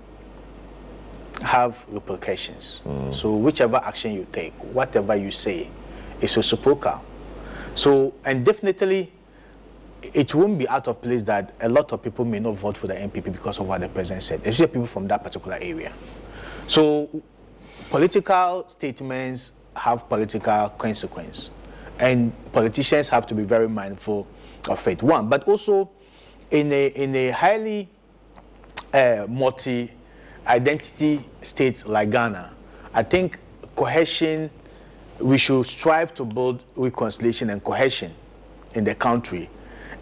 have 1.41 1.83
repercussions. 1.89 2.81
Mm. 2.85 3.13
So 3.13 3.35
whichever 3.35 3.77
action 3.77 4.13
you 4.13 4.27
take, 4.31 4.53
whatever 4.73 5.15
you 5.15 5.31
say, 5.31 5.69
is 6.21 6.35
a 6.35 6.39
reciprocal. 6.39 7.01
So 7.75 8.15
and 8.25 8.45
definitely, 8.45 9.11
it 10.01 10.33
won't 10.35 10.59
be 10.59 10.67
out 10.67 10.87
of 10.87 11.01
place 11.01 11.23
that 11.23 11.53
a 11.61 11.69
lot 11.69 11.91
of 11.91 12.03
people 12.03 12.25
may 12.25 12.39
not 12.39 12.55
vote 12.55 12.77
for 12.77 12.87
the 12.87 12.93
NPP 12.93 13.31
because 13.31 13.59
of 13.59 13.67
what 13.67 13.81
the 13.81 13.89
president 13.89 14.23
said, 14.23 14.39
especially 14.41 14.67
people 14.67 14.85
from 14.85 15.07
that 15.07 15.23
particular 15.23 15.57
area. 15.61 15.91
So 16.67 17.23
political 17.89 18.65
statements 18.67 19.53
have 19.75 20.07
political 20.07 20.69
consequence, 20.69 21.51
and 21.99 22.31
politicians 22.51 23.09
have 23.09 23.25
to 23.27 23.35
be 23.35 23.43
very 23.43 23.67
mindful 23.67 24.27
of 24.69 24.87
it. 24.87 25.01
One, 25.01 25.29
but 25.29 25.47
also 25.47 25.89
in 26.51 26.71
a 26.71 26.87
in 26.87 27.15
a 27.15 27.29
highly 27.31 27.89
uh, 28.93 29.25
multi-identity 29.29 31.25
state 31.41 31.85
like 31.85 32.09
Ghana, 32.11 32.53
I 32.93 33.03
think 33.03 33.39
cohesion. 33.75 34.49
We 35.19 35.37
should 35.37 35.65
strive 35.65 36.13
to 36.15 36.25
build 36.25 36.65
reconciliation 36.75 37.49
and 37.51 37.63
cohesion 37.63 38.13
in 38.73 38.83
the 38.83 38.95
country, 38.95 39.49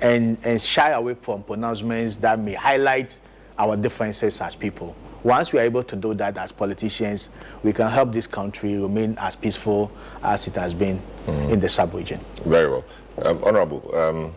and 0.02 0.40
and 0.46 0.60
shy 0.60 0.92
away 0.92 1.16
from 1.16 1.44
pronouncements 1.44 2.16
that 2.18 2.40
may 2.40 2.54
highlight 2.54 3.20
our 3.58 3.76
differences 3.76 4.40
as 4.42 4.56
people 4.56 4.96
Once 5.24 5.54
we 5.54 5.60
are 5.60 5.64
able 5.64 5.84
to 5.84 5.96
do 5.96 6.14
that 6.16 6.38
as 6.38 6.52
politicians, 6.52 7.30
we 7.64 7.72
can 7.72 7.88
help 7.90 8.12
this 8.12 8.26
country 8.26 8.78
remain 8.78 9.16
as 9.20 9.36
peaceful 9.36 9.92
as 10.24 10.48
it 10.48 10.56
has 10.56 10.74
been 10.74 11.00
in 11.28 11.60
the 11.60 11.70
sub-region. 11.70 12.20
Very 12.46 12.70
well. 12.70 12.84
Um, 13.24 13.40
Honorable, 13.44 13.96
um, 13.96 14.34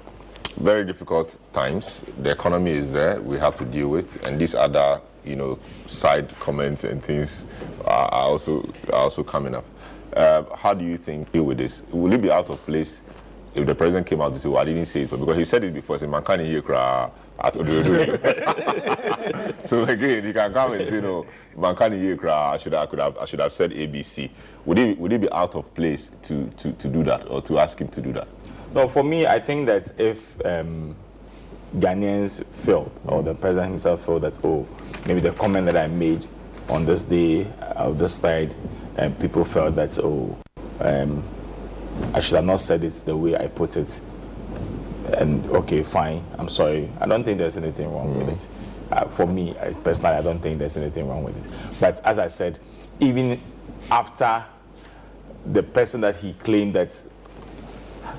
very 0.52 0.84
difficult 0.84 1.38
times. 1.52 2.04
The 2.22 2.30
economy 2.30 2.72
is 2.72 2.92
there. 2.92 3.20
We 3.20 3.38
have 3.38 3.56
to 3.56 3.64
deal 3.64 3.88
with, 3.88 4.22
and 4.24 4.38
these 4.38 4.54
other, 4.54 5.00
you 5.24 5.36
know, 5.36 5.58
side 5.86 6.28
comments 6.40 6.84
and 6.84 7.02
things 7.02 7.46
are, 7.84 8.08
also 8.12 8.62
are 8.88 9.00
also 9.00 9.22
coming 9.22 9.54
up. 9.54 9.64
Uh, 10.14 10.44
how 10.54 10.74
do 10.74 10.84
you 10.84 10.96
think 10.96 11.30
deal 11.32 11.44
with 11.44 11.58
this? 11.58 11.82
Will 11.90 12.12
it 12.12 12.22
be 12.22 12.30
out 12.30 12.48
of 12.50 12.64
place 12.64 13.02
if 13.54 13.66
the 13.66 13.74
president 13.74 14.06
came 14.06 14.20
out 14.20 14.32
to 14.32 14.38
say, 14.38 14.48
"Well, 14.48 14.60
I 14.60 14.64
didn't 14.64 14.86
say 14.86 15.02
it," 15.02 15.10
because 15.10 15.36
he 15.36 15.44
said 15.44 15.64
it 15.64 15.74
before. 15.74 15.98
Say, 15.98 16.06
"Man, 16.06 16.22
can't 16.24 16.40
hear 16.40 16.62
cry." 16.62 17.10
At 17.40 17.54
Ododo. 17.54 18.16
so 19.66 19.82
again, 19.82 20.24
you 20.24 20.32
can 20.32 20.52
come 20.52 20.72
and 20.72 20.86
say, 20.88 21.00
"No, 21.00 21.26
man, 21.56 21.74
can't 21.74 21.94
hear. 21.94 22.16
I 22.28 22.58
should, 22.58 22.74
I 22.74 22.86
could 22.86 23.00
have, 23.00 23.18
I 23.18 23.24
should 23.24 23.40
have 23.40 23.52
said 23.52 23.72
ABC. 23.72 24.30
Would 24.66 24.78
it, 24.78 24.98
would 24.98 25.12
it 25.12 25.20
be 25.20 25.32
out 25.32 25.56
of 25.56 25.74
place 25.74 26.10
to, 26.22 26.46
to, 26.56 26.72
to 26.72 26.88
do 26.88 27.02
that, 27.04 27.28
or 27.28 27.42
to 27.42 27.58
ask 27.58 27.80
him 27.80 27.88
to 27.88 28.00
do 28.00 28.12
that? 28.12 28.28
No, 28.74 28.88
for 28.88 29.04
me, 29.04 29.24
I 29.24 29.38
think 29.38 29.66
that 29.66 29.92
if 30.00 30.44
um, 30.44 30.96
Ghanaians 31.76 32.44
felt, 32.46 32.90
or 33.06 33.22
the 33.22 33.32
president 33.32 33.68
himself 33.70 34.04
felt 34.04 34.22
that, 34.22 34.36
oh, 34.44 34.66
maybe 35.06 35.20
the 35.20 35.30
comment 35.32 35.66
that 35.66 35.76
I 35.76 35.86
made 35.86 36.26
on 36.68 36.84
this 36.84 37.04
day, 37.04 37.46
uh, 37.60 37.74
of 37.76 37.98
this 37.98 38.16
side, 38.16 38.52
and 38.96 39.16
people 39.20 39.44
felt 39.44 39.76
that, 39.76 39.96
oh, 40.02 40.36
um, 40.80 41.22
I 42.14 42.18
should 42.18 42.34
have 42.34 42.46
not 42.46 42.58
said 42.58 42.82
it 42.82 43.00
the 43.04 43.16
way 43.16 43.36
I 43.36 43.46
put 43.46 43.76
it. 43.76 44.00
And 45.18 45.46
okay, 45.50 45.84
fine, 45.84 46.24
I'm 46.36 46.48
sorry. 46.48 46.90
I 47.00 47.06
don't 47.06 47.22
think 47.22 47.38
there's 47.38 47.56
anything 47.56 47.92
wrong 47.92 48.18
with 48.18 48.28
it. 48.28 48.48
Uh, 48.90 49.04
for 49.04 49.26
me, 49.26 49.56
I, 49.60 49.72
personally, 49.72 50.16
I 50.16 50.22
don't 50.22 50.40
think 50.40 50.58
there's 50.58 50.76
anything 50.76 51.06
wrong 51.06 51.22
with 51.22 51.46
it. 51.46 51.78
But 51.78 52.04
as 52.04 52.18
I 52.18 52.26
said, 52.26 52.58
even 52.98 53.40
after 53.88 54.44
the 55.52 55.62
person 55.62 56.00
that 56.00 56.16
he 56.16 56.32
claimed 56.32 56.74
that 56.74 57.04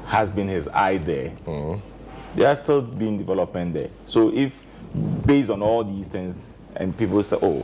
has 0.06 0.30
been 0.30 0.48
his 0.48 0.68
eye 0.70 0.98
there, 0.98 1.32
there 2.36 2.48
has 2.48 2.60
still 2.60 2.82
been 2.82 3.18
development 3.18 3.74
there. 3.74 3.90
So 4.06 4.32
if, 4.34 4.64
based 5.26 5.50
on 5.50 5.62
all 5.62 5.84
these 5.84 6.08
things, 6.08 6.60
and 6.76 6.96
people 6.98 7.22
say, 7.24 7.38
oh, 7.42 7.62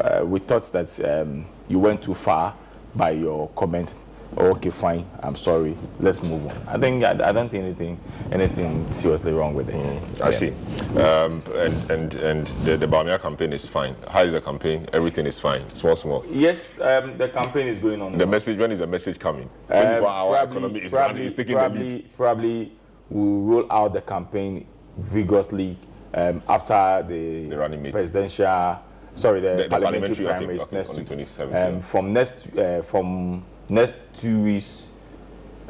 uh, 0.00 0.24
we 0.24 0.38
thought 0.38 0.62
that 0.72 1.00
um, 1.20 1.46
you 1.68 1.78
went 1.78 2.02
too 2.02 2.14
far 2.14 2.54
by 2.94 3.10
your 3.10 3.48
comment. 3.50 3.94
Oh, 4.36 4.52
okay, 4.52 4.70
fine. 4.70 5.06
I'm 5.22 5.36
sorry. 5.36 5.76
Let's 6.00 6.22
move 6.22 6.46
on. 6.46 6.56
I 6.66 6.78
think 6.78 7.04
I, 7.04 7.10
I 7.28 7.32
don't 7.32 7.50
think 7.50 7.64
anything 7.64 8.00
anything 8.30 8.88
seriously 8.88 9.32
wrong 9.32 9.54
with 9.54 9.68
it. 9.68 10.22
I 10.22 10.30
see. 10.30 10.50
Um, 10.98 11.42
and 11.54 11.90
and 11.90 12.14
and 12.14 12.46
the, 12.64 12.76
the 12.76 12.86
Bawumia 12.86 13.20
campaign 13.20 13.52
is 13.52 13.66
fine. 13.66 13.94
How 14.08 14.22
is 14.22 14.32
the 14.32 14.40
campaign? 14.40 14.88
Everything 14.92 15.26
is 15.26 15.38
fine. 15.38 15.68
Small, 15.70 15.96
small. 15.96 16.24
Yes, 16.30 16.80
um, 16.80 17.18
the 17.18 17.28
campaign 17.28 17.66
is 17.66 17.78
going 17.78 18.00
on. 18.00 18.16
The 18.16 18.26
message. 18.26 18.58
When 18.58 18.72
is 18.72 18.78
the 18.78 18.86
message 18.86 19.18
coming? 19.18 19.50
Um, 19.68 19.82
24 19.82 20.08
hour 20.08 20.34
probably, 20.36 20.56
economy 20.56 20.80
is 20.80 20.90
probably, 20.90 21.12
running. 21.12 21.26
Is 21.26 21.34
taking 21.34 21.54
probably, 21.54 21.78
the 21.78 21.84
lead. 21.84 22.16
probably 22.16 22.72
we'll 23.10 23.40
roll 23.40 23.72
out 23.72 23.92
the 23.92 24.00
campaign 24.00 24.66
vigorously 24.96 25.76
um, 26.14 26.42
after 26.48 27.04
the, 27.06 27.48
The 27.48 27.90
presidential, 27.90 28.80
sorry, 29.14 29.40
the, 29.40 29.54
The- 29.54 29.68
parliamentary, 29.68 30.24
parliamentary, 30.24 30.26
primaries 30.26 30.72
next 30.72 30.98
week. 30.98 31.10
Um, 31.40 31.50
yeah. 31.50 31.80
From 31.80 32.12
next, 32.12 32.56
uh, 32.56 32.82
from 32.82 33.44
next 33.72 33.96
two 34.16 34.42
weeks, 34.42 34.92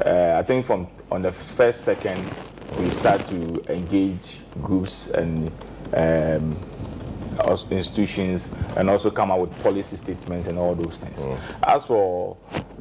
uh, 0.04 0.34
I 0.36 0.42
think 0.42 0.66
from 0.66 0.88
on 1.10 1.22
the 1.22 1.32
first 1.32 1.82
second, 1.82 2.28
we 2.78 2.90
start 2.90 3.24
to 3.26 3.62
engage 3.72 4.40
groups 4.62 5.08
and 5.08 5.50
um, 5.94 6.56
institutions 7.70 8.52
and 8.76 8.90
also 8.90 9.10
come 9.10 9.30
out 9.30 9.40
with 9.40 9.62
policy 9.62 9.96
statements 9.96 10.46
and 10.46 10.58
all 10.58 10.74
those 10.74 10.98
things. 10.98 11.26
Mm. 11.26 11.38
As 11.62 11.86
for 11.86 12.36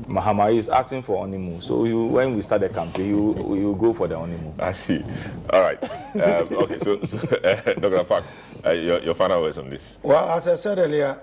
Mahama, 0.07 0.51
he's 0.51 0.69
asking 0.69 1.01
for 1.03 1.19
honeymoon. 1.19 1.61
So 1.61 1.85
you, 1.85 2.05
when 2.05 2.35
we 2.35 2.41
start 2.41 2.61
the 2.61 2.69
campaign, 2.69 3.07
you 3.07 3.55
you 3.55 3.77
go 3.79 3.93
for 3.93 4.07
the 4.07 4.17
honeymoon. 4.17 4.53
I 4.59 4.71
see. 4.71 5.03
All 5.51 5.61
right. 5.61 5.81
Um, 6.15 6.47
okay. 6.51 6.79
So, 6.79 7.03
so 7.03 7.17
uh, 7.43 7.73
Dr. 7.73 8.03
Apaak, 8.03 8.23
uh, 8.65 8.71
your, 8.71 8.99
your 8.99 9.13
final 9.13 9.41
words 9.41 9.57
on 9.57 9.69
this. 9.69 9.99
Well, 10.03 10.29
as 10.29 10.47
I 10.47 10.55
said 10.55 10.79
earlier, 10.79 11.19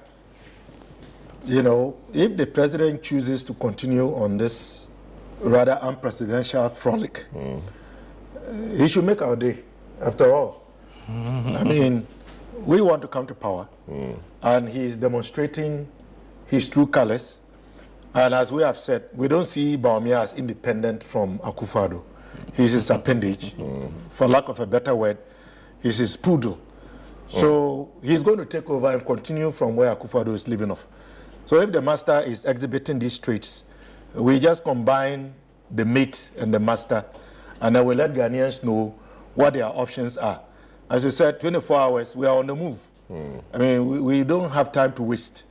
you 1.49 1.63
know, 1.63 1.97
if 2.13 2.37
the 2.37 2.47
president 2.47 3.03
chooses 3.03 3.43
to 3.45 3.55
continue 3.55 4.15
on 4.15 4.37
this 4.37 4.87
rather 5.41 5.79
unprecedented 5.83 6.71
frolic, 6.73 7.25
uh, 7.35 7.57
he 8.77 8.87
should 8.87 9.05
make 9.05 9.23
our 9.23 9.35
day, 9.35 9.59
after 10.03 10.35
all. 10.35 10.63
I 11.09 11.65
mean, 11.73 12.07
we 12.67 12.81
want 12.83 13.01
to 13.03 13.09
come 13.09 13.27
to 13.29 13.35
power, 13.35 13.67
and 14.43 14.69
he 14.69 14.85
is 14.85 14.97
demonstrating 14.97 15.89
his 16.47 16.69
true 16.69 16.87
colors. 16.87 17.39
And 18.15 18.35
as 18.35 18.53
we 18.53 18.63
have 18.63 18.77
said, 18.77 19.05
we 19.15 19.27
don't 19.29 19.45
see 19.45 19.77
Bawumia 19.79 20.23
as 20.23 20.35
independent 20.35 21.03
from 21.03 21.39
Akufo-Addo. 21.41 22.03
He's 22.55 22.73
his 22.73 22.91
appendage. 22.91 23.55
For 24.11 24.27
lack 24.29 24.49
of 24.49 24.61
a 24.61 24.67
better 24.67 24.95
word, 24.95 25.19
he's 25.83 25.99
his 25.99 26.17
poodle. 26.17 26.59
So 27.29 27.91
he's 28.03 28.23
going 28.23 28.39
to 28.39 28.45
take 28.47 28.69
over 28.71 28.91
and 28.91 29.05
continue 29.05 29.51
from 29.51 29.77
where 29.77 29.95
Akufo-Addo 29.95 30.35
is 30.35 30.47
leaving 30.49 30.71
off. 30.71 30.87
So 31.49 31.59
if 31.63 31.73
the 31.73 31.81
master 31.81 32.21
is 32.27 32.45
exhibiting 32.45 32.99
these 32.99 33.17
traits, 33.17 33.65
we 34.13 34.39
just 34.39 34.65
combine 34.65 35.33
the 35.71 35.83
mate 35.83 36.29
and 36.37 36.53
the 36.53 36.61
master, 36.61 37.03
and 37.63 37.75
then 37.75 37.87
we 37.87 37.95
let 37.95 38.13
Ghanaians 38.13 38.63
know 38.63 38.95
what 39.35 39.55
their 39.55 39.65
options 39.65 40.19
are. 40.19 40.43
As 40.91 41.05
you 41.05 41.11
said, 41.11 41.41
24 41.41 41.81
hours, 41.81 42.15
we 42.15 42.27
are 42.27 42.37
on 42.37 42.49
the 42.49 42.55
move. 42.55 42.79
I 43.55 43.57
mean, 43.57 43.87
we, 43.87 43.99
we 43.99 44.25
don't 44.25 44.51
have 44.51 44.73
time 44.73 44.93
to 44.93 45.03
waste. 45.03 45.45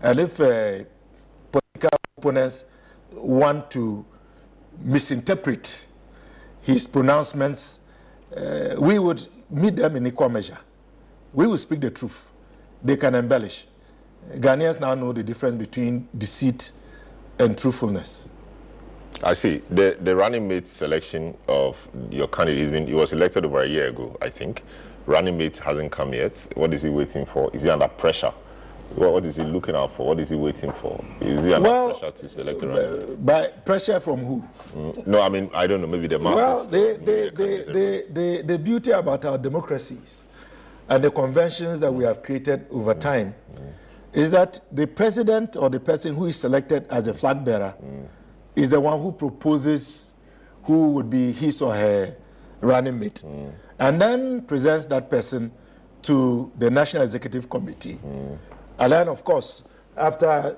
And 0.00 0.20
if 0.20 0.40
uh, 0.40 0.84
political 1.50 1.98
opponents 2.16 2.64
want 3.10 3.72
to 3.72 4.04
misinterpret 4.78 5.84
his 6.62 6.86
pronouncements, 6.86 7.80
uh, 8.36 8.76
we 8.78 9.00
would 9.00 9.26
meet 9.50 9.74
them 9.74 9.96
in 9.96 10.06
equal 10.06 10.28
measure. 10.28 10.58
We 11.32 11.48
will 11.48 11.58
speak 11.58 11.80
the 11.80 11.90
truth. 11.90 12.30
They 12.84 12.96
can 12.96 13.16
embellish. 13.16 13.66
Ghanaians 14.36 14.80
now 14.80 14.94
know 14.94 15.12
the 15.12 15.22
difference 15.22 15.54
between 15.56 16.08
deceit 16.16 16.72
and 17.38 17.56
truthfulness. 17.56 18.28
I 19.22 19.34
see. 19.34 19.58
The 19.70 19.98
the 20.00 20.14
running 20.16 20.48
mate 20.48 20.68
selection 20.68 21.36
of 21.48 21.76
your 22.10 22.28
candidate 22.28 22.60
has 22.62 22.70
been 22.70 22.86
he 22.86 22.94
was 22.94 23.12
elected 23.12 23.44
over 23.44 23.60
a 23.62 23.66
year 23.66 23.88
ago, 23.88 24.16
I 24.22 24.30
think. 24.30 24.62
Running 25.06 25.36
mate 25.36 25.58
hasn't 25.58 25.90
come 25.92 26.14
yet. 26.14 26.46
What 26.54 26.72
is 26.72 26.82
he 26.82 26.90
waiting 26.90 27.26
for? 27.26 27.50
Is 27.52 27.64
he 27.64 27.70
under 27.70 27.88
pressure? 27.88 28.32
What, 28.94 29.12
what 29.12 29.24
is 29.26 29.36
he 29.36 29.42
looking 29.44 29.74
out 29.76 29.92
for? 29.92 30.06
What 30.08 30.20
is 30.20 30.30
he 30.30 30.36
waiting 30.36 30.72
for? 30.72 31.04
Is 31.20 31.44
he 31.44 31.52
under 31.52 31.68
Well, 31.68 31.90
pressure 31.98 32.10
to 32.16 32.28
select 32.28 32.62
a 32.62 32.68
running 32.68 32.98
mate? 32.98 33.10
Uh, 33.10 33.16
by 33.16 33.46
pressure 33.48 34.00
from 34.00 34.20
who? 34.24 34.44
Mm. 34.74 35.06
No, 35.06 35.20
I 35.20 35.28
mean 35.28 35.50
I 35.52 35.66
don't 35.66 35.80
know. 35.80 35.86
Maybe 35.86 36.06
the 36.06 36.18
masses. 36.18 36.36
Well, 36.36 36.64
the, 36.66 36.98
the, 36.98 37.04
the 37.04 37.30
the, 37.34 37.72
the, 37.72 38.06
the, 38.12 38.42
the 38.42 38.58
beauty 38.58 38.92
about 38.92 39.24
our 39.24 39.36
democracies 39.36 40.28
and 40.88 41.04
the 41.04 41.10
conventions 41.10 41.78
that 41.80 41.92
we 41.92 42.04
have 42.04 42.22
created 42.22 42.66
over 42.70 42.94
time 42.94 43.34
is 44.12 44.30
that 44.30 44.60
the 44.72 44.86
president 44.86 45.56
or 45.56 45.70
the 45.70 45.78
person 45.80 46.14
who 46.14 46.26
is 46.26 46.36
selected 46.36 46.86
as 46.90 47.06
a 47.06 47.14
flag 47.14 47.44
bearer 47.44 47.74
is 48.56 48.70
the 48.70 48.80
one 48.80 49.00
who 49.00 49.12
proposes 49.12 50.14
who 50.64 50.90
would 50.92 51.08
be 51.08 51.32
his 51.32 51.62
or 51.62 51.74
her 51.74 52.14
running 52.60 52.98
mate 52.98 53.22
and 53.78 54.00
then 54.00 54.42
presents 54.42 54.86
that 54.86 55.08
person 55.08 55.50
to 56.02 56.50
the 56.58 56.70
National 56.70 57.02
Executive 57.02 57.48
Committee. 57.48 57.98
And 58.78 58.92
then, 58.92 59.08
of 59.08 59.22
course, 59.24 59.62
after 59.96 60.56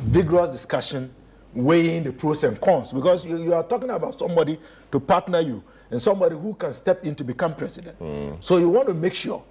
vigorous 0.00 0.52
discussion, 0.52 1.12
weighing 1.54 2.04
the 2.04 2.12
pros 2.12 2.44
and 2.44 2.60
cons, 2.60 2.92
because 2.92 3.26
you, 3.26 3.42
you 3.42 3.52
are 3.54 3.62
talking 3.64 3.90
about 3.90 4.18
somebody 4.18 4.58
to 4.90 4.98
partner 5.00 5.40
you 5.40 5.62
and 5.90 6.00
somebody 6.00 6.34
who 6.36 6.54
can 6.54 6.72
step 6.72 7.04
in 7.04 7.14
to 7.16 7.24
become 7.24 7.54
president. 7.54 7.96
So 8.40 8.56
you 8.58 8.68
want 8.68 8.88
to 8.88 8.94
make 8.94 9.14
sure 9.14 9.42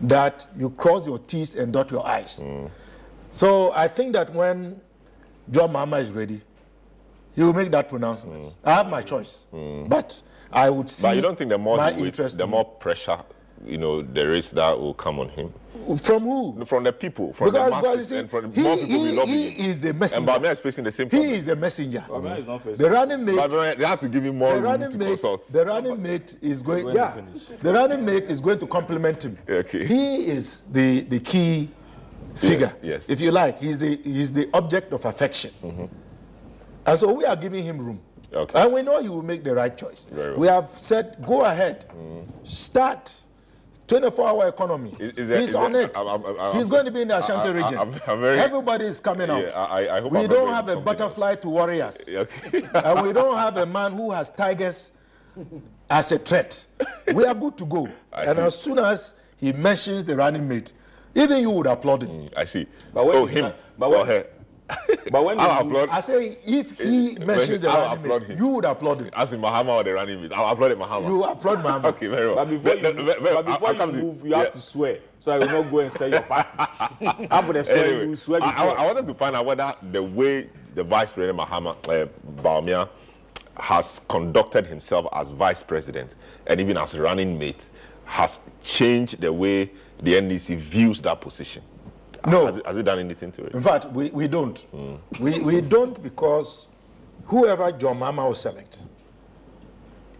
that 0.00 0.46
you 0.56 0.70
cross 0.70 1.06
your 1.06 1.18
T's 1.18 1.54
and 1.54 1.72
dot 1.72 1.90
your 1.90 2.06
I's. 2.06 2.42
So 3.30 3.72
I 3.72 3.88
think 3.88 4.12
that 4.14 4.32
when 4.32 4.80
John 5.50 5.70
Mahama 5.72 6.00
is 6.00 6.10
ready, 6.10 6.40
he 7.34 7.42
will 7.42 7.52
make 7.52 7.70
that 7.70 7.88
pronouncement. 7.88 8.56
I 8.64 8.72
have 8.74 8.88
my 8.88 9.02
choice, 9.02 9.46
but 9.52 10.20
I 10.52 10.70
would 10.70 10.88
see 10.88 11.02
But 11.02 11.16
you 11.16 11.22
don't 11.22 11.36
think 11.36 11.50
the 11.50 11.58
more 11.58 11.82
he 11.90 12.02
waits, 12.02 12.34
the 12.34 12.46
more 12.46 12.64
pressure, 12.64 13.18
you 13.64 13.78
know, 13.78 14.02
there 14.02 14.32
is 14.32 14.50
that 14.52 14.78
will 14.78 14.94
come 14.94 15.18
on 15.18 15.28
him 15.28 15.52
from 15.98 16.22
who? 16.24 16.64
from 16.64 16.84
the 16.84 16.92
people, 16.92 17.32
from 17.32 17.50
Because, 17.50 17.66
the 17.66 17.70
well, 17.70 17.82
you 17.82 17.88
masses, 17.96 18.08
see, 18.08 18.16
and 18.18 18.30
from 18.30 18.50
the 18.50 18.56
he, 18.56 18.62
more 18.62 18.76
people 18.76 18.88
he- 18.88 19.02
we 19.02 19.12
lobby. 19.12 19.30
he 19.32 19.50
him. 19.50 19.70
is 19.70 19.80
the 19.80 19.92
messenger. 19.94 20.30
And 20.30 20.44
Bawumia 20.44 20.52
is 20.52 20.60
facing 20.60 20.84
the 20.84 20.92
same 20.92 21.10
He 21.10 21.34
is 21.34 21.44
the 21.44 21.56
messenger. 21.56 22.04
Bawumia 22.08 22.38
is 22.38 22.46
not 22.46 22.62
facing 22.62 22.84
The 22.84 22.90
running 22.90 23.24
mate. 23.24 23.36
Bawumia, 23.36 23.78
they 23.78 23.84
have 23.86 23.98
to 24.00 24.08
give 24.08 24.24
him 24.24 24.38
more 24.38 24.50
the 24.50 24.54
room 24.56 24.64
running 24.64 24.90
to 24.90 24.98
mate, 24.98 25.06
consult. 25.06 25.52
the 25.52 25.64
running 25.64 26.02
mate 26.02 26.36
is 26.42 26.62
going, 26.62 26.82
going 26.84 26.94
to 26.94 27.00
yeah, 27.00 27.10
finish. 27.12 27.42
the 27.62 27.72
running 27.72 28.04
mate 28.04 28.28
is 28.28 28.40
going 28.40 28.58
to 28.58 28.66
complement 28.66 29.24
him. 29.24 29.38
Okay. 29.48 29.86
He 29.86 30.26
is 30.26 30.62
the, 30.72 31.00
the 31.02 31.20
key 31.20 31.70
figure, 32.34 32.74
yes. 32.82 33.08
if 33.08 33.20
you 33.20 33.30
like. 33.32 33.58
He's 33.58 33.78
the, 33.78 33.96
he's 34.02 34.30
the 34.32 34.48
object 34.54 34.92
of 34.92 35.04
affection. 35.04 35.52
Mm-hmm. 35.62 35.84
And 36.86 36.98
so 36.98 37.12
we 37.12 37.24
are 37.24 37.36
giving 37.36 37.64
him 37.64 37.78
room. 37.78 38.00
Okay. 38.32 38.60
And 38.60 38.72
we 38.72 38.82
know 38.82 39.00
he 39.00 39.08
will 39.08 39.22
make 39.22 39.42
the 39.44 39.54
right 39.54 39.76
choice. 39.76 40.06
Very 40.10 40.32
well. 40.32 40.40
We 40.40 40.46
have 40.48 40.68
said, 40.76 41.16
go 41.24 41.42
ahead, 41.42 41.84
start, 42.44 43.12
24-hour 43.86 44.48
economy. 44.48 44.94
Is- 44.98 45.12
is 45.12 45.28
there- 45.28 45.40
He's 45.40 45.54
on 45.54 45.72
there- 45.72 45.82
it. 45.82 45.96
I'm- 45.96 46.08
I'm- 46.08 46.24
I'm- 46.40 46.56
He's 46.56 46.68
going 46.68 46.84
to 46.86 46.90
be 46.90 47.02
in 47.02 47.08
the 47.08 47.18
Ashanti 47.18 47.50
region. 47.50 47.92
Very- 48.06 48.40
Everybody 48.40 48.86
is 48.86 49.00
coming 49.00 49.30
out. 49.30 49.42
Yeah, 49.42 49.58
I- 49.64 49.86
I 49.86 50.00
we 50.00 50.26
don't 50.26 50.52
have 50.52 50.68
a 50.68 50.76
butterfly 50.76 51.36
to 51.36 51.48
worry 51.48 51.80
us. 51.82 52.08
Okay. 52.08 52.62
and 52.74 53.02
we 53.06 53.12
don't 53.12 53.36
have 53.36 53.56
a 53.58 53.66
man 53.66 53.92
who 53.92 54.10
has 54.10 54.30
tigers 54.30 54.92
as 55.90 56.10
a 56.12 56.18
threat. 56.18 56.64
We 57.12 57.24
are 57.24 57.34
good 57.34 57.56
to 57.58 57.64
go. 57.66 57.88
I 58.12 58.24
and 58.24 58.36
see. 58.36 58.42
as 58.42 58.58
soon 58.58 58.78
as 58.78 59.14
he 59.36 59.52
mentions 59.52 60.04
the 60.04 60.16
running 60.16 60.48
mate, 60.48 60.72
even 61.14 61.38
you 61.40 61.50
would 61.50 61.66
applaud 61.66 62.02
him. 62.02 62.28
I 62.36 62.44
see. 62.44 62.66
But 62.92 63.06
when 63.06 63.16
oh, 63.16 63.24
him. 63.26 63.44
not- 63.44 63.56
but 63.78 63.90
when- 63.90 64.06
hey, 64.06 64.24
But 65.12 65.24
when 65.24 65.38
I'll 65.38 65.64
you- 65.64 65.70
applaud. 65.76 65.88
I 65.90 66.00
say, 66.00 66.36
if 66.44 66.78
he 66.80 67.16
mentions 67.20 67.62
the 67.62 67.68
I'll 67.70 67.82
running 67.96 68.04
applaud 68.04 68.22
mate, 68.22 68.30
him. 68.32 68.38
you 68.38 68.46
would 68.48 68.64
applaud 68.64 69.00
him. 69.00 69.10
As 69.12 69.32
in 69.32 69.40
Mahama 69.40 69.68
or 69.68 69.84
the 69.84 69.92
running 69.94 70.20
mate. 70.20 70.32
I'll 70.32 70.52
applaud 70.52 70.72
Mahama. 70.76 71.06
You 71.08 71.22
applaud 71.24 71.58
Muhammad. 71.62 71.84
Okay, 71.94 72.08
very 72.08 72.26
well. 72.26 72.36
But 72.44 72.50
before 72.50 72.74
you, 72.74 72.80
Ve- 72.82 72.92
move, 72.94 73.06
ve- 73.06 73.12
ve- 73.14 73.34
but 73.34 73.46
before 73.46 73.72
you 73.74 73.86
move, 73.92 74.24
you 74.24 74.30
yeah. 74.30 74.38
have 74.38 74.52
to 74.52 74.60
swear. 74.60 74.98
So 75.20 75.32
I 75.32 75.38
will 75.38 75.46
not 75.46 75.70
go 75.70 75.78
and 75.80 75.92
sell 75.92 76.08
your 76.10 76.22
party. 76.22 76.58
After 77.30 77.52
the 77.52 77.64
swear, 77.64 77.84
Anyway, 77.86 78.08
you 78.08 78.16
swear 78.16 78.42
I, 78.42 78.46
I- 78.46 78.52
before. 78.52 78.78
I 78.80 78.86
wanted 78.86 79.06
to 79.06 79.14
find 79.14 79.36
out 79.36 79.44
whether 79.46 79.74
the 79.92 80.02
way 80.02 80.50
the 80.74 80.82
Vice 80.84 81.12
President 81.12 81.38
Mahama 81.38 81.70
uh, 81.88 82.06
Bawumia 82.42 82.88
has 83.58 84.00
conducted 84.08 84.66
himself 84.66 85.06
as 85.12 85.30
Vice 85.30 85.62
President 85.62 86.14
and 86.48 86.60
even 86.60 86.76
as 86.76 86.98
running 86.98 87.38
mate 87.38 87.70
has 88.04 88.40
changed 88.62 89.20
the 89.20 89.32
way 89.32 89.70
the 90.02 90.12
NDC 90.14 90.56
views 90.58 91.00
that 91.02 91.20
position. 91.20 91.62
No. 92.26 92.46
Has, 92.46 92.56
it- 92.58 92.66
has 92.66 92.78
it 92.78 92.82
done 92.82 92.98
anything 92.98 93.32
to 93.32 93.44
it? 93.44 93.54
In 93.54 93.62
fact, 93.62 93.86
we, 93.92 94.10
we 94.10 94.28
don't. 94.28 94.58
Hmm. 94.58 94.94
We, 95.22 95.40
we 95.40 95.60
don't 95.60 96.00
because 96.02 96.66
whoever 97.26 97.70
John 97.72 97.98
Mahama 98.00 98.26
will 98.28 98.34
select 98.34 98.78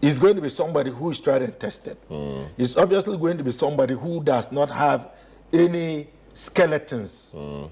is 0.01 0.19
going 0.19 0.37
to 0.37 0.43
be 0.43 0.49
somebody 0.49 0.91
who 0.91 1.11
is 1.11 1.21
tried 1.21 1.43
and 1.43 1.59
tested. 1.59 1.97
Hmm. 2.09 2.45
It's 2.57 2.77
obviously 2.77 3.17
going 3.19 3.39
to 3.39 3.45
be 3.45 3.53
somebody 3.53 3.95
who 3.95 4.23
does 4.23 4.53
not 4.53 4.71
have 4.71 5.11
any 5.53 6.09
skeletons, 6.33 7.35
hmm. 7.37 7.65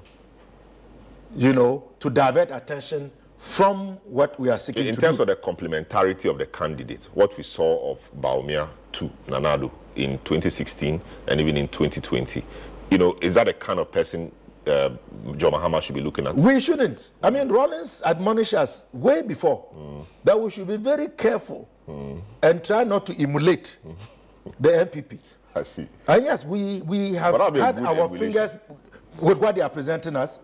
you 1.37 1.53
know, 1.53 1.85
to 2.01 2.11
divert 2.11 2.51
attention 2.51 3.11
from 3.39 3.99
what 4.05 4.41
we 4.41 4.49
are 4.49 4.59
seeking 4.59 4.87
In 4.87 4.95
terms 4.95 5.19
do. 5.19 5.23
of 5.25 5.29
the 5.29 5.37
complementarity 5.37 6.31
of 6.31 6.39
the 6.39 6.47
candidate, 6.47 7.11
what 7.13 7.37
we 7.37 7.43
saw 7.43 7.93
of 7.93 7.99
Bawumia 8.19 8.69
to 8.93 9.11
Nana 9.29 9.59
Addo 9.59 9.71
in 9.97 10.13
2016 10.25 11.01
and 11.29 11.41
even 11.41 11.57
in 11.59 11.69
2020, 11.69 12.43
you 12.91 12.99
know, 12.99 13.17
is 13.21 13.35
that 13.35 13.47
the 13.47 13.53
kind 13.55 13.79
of 13.81 13.91
person 13.91 14.31
uh, 14.67 14.91
John 15.37 15.53
Mahama 15.53 15.83
should 15.83 15.95
be 15.95 16.01
looking 16.01 16.27
at? 16.27 16.35
We 16.35 16.61
shouldn't. 16.61 17.13
I 17.23 17.31
mean, 17.31 17.49
Rawlings 17.49 18.03
admonished 18.05 18.55
us 18.55 18.87
way 18.93 19.23
before 19.23 20.07
that 20.25 20.39
we 20.41 20.51
should 20.51 20.67
be 20.69 20.77
very 20.77 21.09
careful 21.09 21.69
and 22.43 22.65
try 22.65 22.85
not 22.85 23.07
to 23.07 23.23
emulate 23.23 23.79
the 24.61 24.69
NPP. 24.71 25.19
I 25.55 25.63
see. 25.63 25.87
And 26.09 26.25
yes, 26.25 26.45
we, 26.45 26.83
we 26.83 27.13
have 27.15 27.33
But 27.33 27.39
that'll 27.39 27.53
be 27.53 27.61
a 27.61 27.65
had 27.65 27.79
our 27.79 27.93
emulation. 28.07 28.19
fingers 28.19 28.59
with 29.21 29.39
what 29.39 29.55
they 29.55 29.61
are 29.61 29.71
presenting 29.71 30.17
us. 30.17 30.39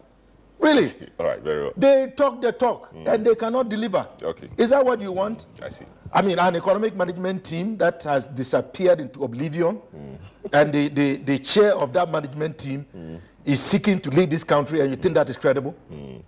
Really, 0.61 0.95
All 1.19 1.27
right, 1.27 1.41
very 1.41 1.63
well. 1.65 1.73
they 1.77 2.13
talk 2.17 2.41
the 2.43 2.53
talk 2.53 2.93
and 3.07 3.25
they 3.27 3.35
cannot 3.35 3.69
deliver. 3.71 4.07
Okay. 4.23 4.49
Is 4.59 4.71
that 4.71 4.85
what 4.85 5.01
you 5.01 5.11
want? 5.11 5.47
I 5.63 5.71
see. 5.71 5.87
I 6.13 6.23
mean, 6.23 6.39
an 6.39 6.57
economic 6.57 6.97
management 6.97 7.45
team 7.45 7.77
that 7.79 8.03
has 8.03 8.27
disappeared 8.27 9.01
into 9.01 9.23
oblivion, 9.25 9.81
mm. 9.95 10.17
and 10.53 10.73
the, 10.73 10.89
the, 10.89 11.17
the 11.19 11.39
chair 11.39 11.75
of 11.75 11.93
that 11.93 12.11
management 12.11 12.59
team 12.59 12.85
mm. 12.97 13.21
is 13.45 13.63
seeking 13.63 14.01
to 14.01 14.11
lead 14.11 14.31
this 14.31 14.43
country, 14.43 14.81
and 14.81 14.91
you 14.91 14.97
think 14.97 15.15
that 15.15 15.29
is 15.31 15.37
credible? 15.37 15.75
Mm. 15.93 16.23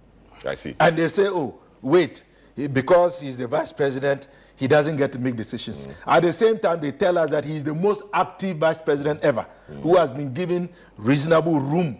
I 0.44 0.54
see. 0.54 0.76
And 0.78 0.96
they 0.96 1.08
say, 1.08 1.26
oh, 1.28 1.58
wait, 1.80 2.24
because 2.72 3.20
he's 3.20 3.36
the 3.36 3.46
vice 3.46 3.72
president, 3.72 4.28
he 4.54 4.68
doesn't 4.68 4.96
get 4.96 5.10
to 5.12 5.18
make 5.18 5.34
decisions. 5.34 5.88
At 6.06 6.22
the 6.22 6.32
same 6.32 6.58
time, 6.58 6.80
they 6.80 6.92
tell 6.92 7.18
us 7.18 7.30
that 7.30 7.44
he 7.44 7.56
is 7.56 7.64
the 7.64 7.74
most 7.74 8.02
active 8.12 8.58
vice 8.58 8.78
president 8.78 9.20
ever, 9.22 9.46
who 9.82 9.96
has 9.96 10.10
been 10.10 10.32
given 10.32 10.68
reasonable 10.96 11.58
room 11.58 11.98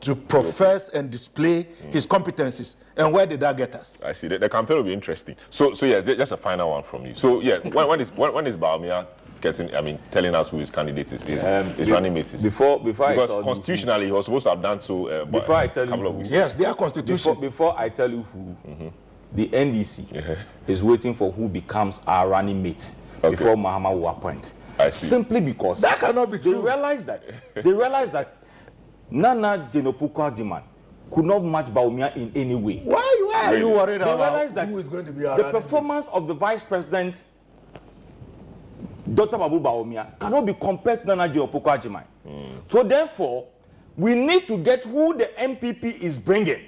to 0.00 0.14
profess 0.14 0.88
and 0.90 1.10
display 1.10 1.66
his 1.90 2.06
competencies. 2.06 2.74
And 2.96 3.12
where 3.12 3.26
did 3.26 3.40
that 3.40 3.56
get 3.56 3.74
us? 3.74 3.98
I 4.04 4.12
see. 4.12 4.28
The, 4.28 4.38
the 4.38 4.48
campaign 4.48 4.76
will 4.78 4.84
be 4.84 4.92
interesting. 4.92 5.36
So, 5.50 5.74
so 5.74 5.86
yes, 5.86 6.04
just 6.06 6.32
a 6.32 6.36
final 6.36 6.70
one 6.70 6.82
from 6.82 7.06
you. 7.06 7.14
So, 7.14 7.40
yeah, 7.40 7.58
when, 7.62 7.86
when 7.88 8.00
is 8.00 8.10
when, 8.12 8.32
when 8.32 8.46
is 8.46 8.56
Bawumia 8.56 9.06
getting? 9.40 9.74
I 9.74 9.80
mean, 9.80 9.98
telling 10.10 10.34
us 10.34 10.48
who 10.50 10.58
his 10.58 10.70
candidate 10.70 11.12
is, 11.12 11.24
is, 11.24 11.44
Um, 11.44 11.74
his 11.74 11.88
be- 11.88 11.92
running 11.92 12.14
mate 12.14 12.32
is? 12.32 12.42
before- 12.42 12.80
before 12.80 13.06
I 13.06 13.12
because 13.14 13.28
tell 13.28 13.38
you 13.38 13.42
who- 13.42 13.48
constitutionally 13.50 14.06
he 14.06 14.12
was 14.12 14.24
supposed 14.26 14.44
to 14.44 14.50
have 14.50 14.62
done 14.62 14.80
so. 14.80 15.06
Uh, 15.08 15.24
but 15.24 15.40
Before 15.40 15.54
I 15.56 15.64
a 15.64 15.68
tell 15.68 15.84
you 15.84 15.90
couple 15.90 16.06
of 16.06 16.14
who- 16.28 16.34
Yes, 16.34 16.54
their 16.54 16.68
Before, 16.68 16.74
constitution. 16.76 17.40
before 17.40 17.74
I 17.78 17.88
tell 17.90 18.10
you 18.10 18.22
who, 18.22 18.92
the 19.34 19.48
NDC 19.48 20.36
is 20.66 20.82
waiting 20.84 21.12
for 21.14 21.32
who 21.32 21.48
becomes 21.48 22.00
our 22.06 22.28
running 22.28 22.62
mate 22.62 22.94
Okay. 23.18 23.30
before 23.30 23.56
Mahama 23.56 23.92
will 23.92 24.08
appoint. 24.08 24.54
I 24.78 24.90
see. 24.90 25.06
Simply 25.06 25.40
because 25.40 25.80
That 25.82 25.98
cannot 25.98 26.30
be 26.30 26.38
true. 26.38 26.52
they 26.52 26.58
true. 26.58 26.66
realize 26.66 27.04
that 27.06 27.30
they 27.54 27.72
realize 27.72 28.12
that 28.12 28.32
Nana 29.10 29.68
Genopuka 29.70 30.34
Diman 30.34 30.62
could 31.10 31.24
not 31.24 31.44
match 31.44 31.66
Baumia 31.66 32.14
in 32.16 32.32
any 32.34 32.54
way. 32.54 32.80
Why, 32.84 33.22
why 33.32 33.44
are 33.54 33.56
you 33.58 33.68
worried 33.68 34.00
They 34.00 34.04
about 34.12 34.32
realize 34.32 34.54
that 34.54 34.68
who 34.70 34.78
is 34.78 34.88
going 34.88 35.06
to 35.06 35.12
be 35.12 35.24
our 35.24 35.36
the 35.36 35.50
performance 35.50 36.08
of 36.08 36.26
the 36.26 36.34
vice 36.34 36.64
president, 36.64 37.26
Dr. 39.14 39.38
Babu 39.38 39.60
Baumia, 39.60 40.18
cannot 40.18 40.46
be 40.46 40.54
compared 40.54 41.02
to 41.02 41.14
Nana 41.14 41.32
Genopuka 41.32 41.78
Diman. 41.80 42.04
So 42.66 42.82
therefore, 42.82 43.46
we 43.96 44.14
need 44.14 44.48
to 44.48 44.58
get 44.58 44.84
who 44.84 45.16
the 45.16 45.26
MPP 45.38 46.02
is 46.02 46.18
bringing. 46.18 46.62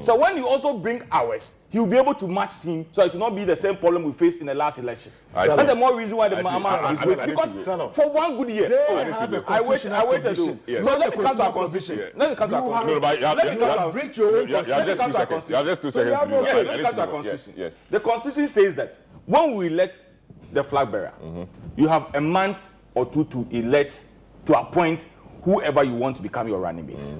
So 0.00 0.18
when 0.18 0.36
you 0.36 0.46
also 0.46 0.78
bring 0.78 1.02
ours, 1.12 1.56
he'll 1.70 1.86
be 1.86 1.96
able 1.98 2.14
to 2.14 2.26
match 2.28 2.62
him, 2.62 2.86
so 2.92 3.02
it 3.04 3.12
will 3.12 3.20
not 3.20 3.34
be 3.36 3.44
the 3.44 3.56
same 3.56 3.76
problem 3.76 4.04
we 4.04 4.12
faced 4.12 4.40
in 4.40 4.46
the 4.46 4.54
last 4.54 4.78
election. 4.78 5.12
I 5.34 5.46
That's 5.46 5.60
see. 5.60 5.66
the 5.66 5.74
more 5.74 5.96
reason 5.96 6.16
why 6.16 6.28
the 6.28 6.38
I 6.38 6.42
see. 6.42 6.48
Mahama 6.48 6.64
I- 6.66 6.92
is 6.92 7.02
I- 7.02 7.06
waiting 7.06 7.20
I- 7.20 7.24
I 7.24 7.26
because 7.26 7.52
need 7.54 7.64
to 7.64 7.76
go. 7.76 7.88
for 7.90 8.10
one 8.10 8.36
good 8.36 8.50
year, 8.50 8.68
They 8.68 8.86
oh, 8.88 8.96
have 8.96 9.32
a 9.34 9.44
I 9.46 9.60
waited, 9.60 9.90
constitutional 9.90 9.94
I 9.98 10.04
waited. 10.04 10.22
condition. 10.36 10.58
to- 10.64 10.72
Yes. 10.72 10.84
So 10.84 10.90
Not 10.90 10.98
let 11.00 11.10
the 11.12 11.18
me 11.18 11.24
come 11.24 11.36
to 11.36 11.42
our 11.42 11.52
constitutional 11.52 11.98
constitution. 11.98 12.18
Let 12.18 12.30
me 12.30 12.36
come 12.36 12.50
to 12.50 12.56
our 12.56 12.62
You 12.64 12.72
have- 12.72 12.74
constitution. 12.86 12.94
No, 12.94 13.08
but 13.08 13.18
you 13.20 13.26
have- 13.26 13.36
Let 13.36 13.44
you 13.44 13.50
me 13.50 13.50
have- 13.50 13.58
come 13.60 13.68
to 13.68 13.74
you 13.74 13.78
our 13.78 13.84
have- 13.84 13.92
Break 13.92 14.16
your 14.16 14.26
own 14.28 14.32
you 14.34 14.38
have- 14.40 14.48
you 14.48 14.56
have 14.56 14.68
Let 14.68 14.78
me 14.86 14.92
just 14.92 15.00
come 15.00 15.10
two 15.10 15.12
to 15.12 15.18
our 15.18 15.26
seconds. 15.26 15.50
You 15.50 15.56
have 15.56 15.66
just 15.66 15.82
two 15.82 15.90
So 15.90 16.00
you 16.00 16.04
seconds. 16.06 16.20
have 16.20 16.28
to 16.28 16.34
no 16.34 16.40
do. 16.40 16.46
Yes, 16.46 16.54
I- 16.54 16.58
I 16.58 16.62
let's 16.62 16.76
need 16.76 16.82
come 16.82 16.90
to 16.90 16.96
to 16.96 17.00
our 17.02 17.06
go. 17.06 17.12
Yes, 17.16 17.24
constitution. 17.24 17.54
Yes. 17.62 17.82
The 17.90 18.00
constitution 18.00 18.48
says 18.48 18.74
that 18.76 18.98
when 19.26 19.54
we 19.54 19.66
elect 19.66 20.00
the 20.52 20.64
flag 20.64 20.90
bearer, 20.92 21.12
you 21.76 21.88
have 21.88 22.06
a 22.14 22.20
month 22.20 22.72
or 22.94 23.04
two 23.06 23.24
to 23.24 23.46
elect 23.50 24.06
to 24.46 24.58
appoint 24.58 25.06
whoever 25.42 25.82
you 25.84 25.94
want 25.94 26.16
to 26.16 26.22
become 26.22 26.46
your 26.48 26.60
running 26.60 26.86
mate. 26.86 27.14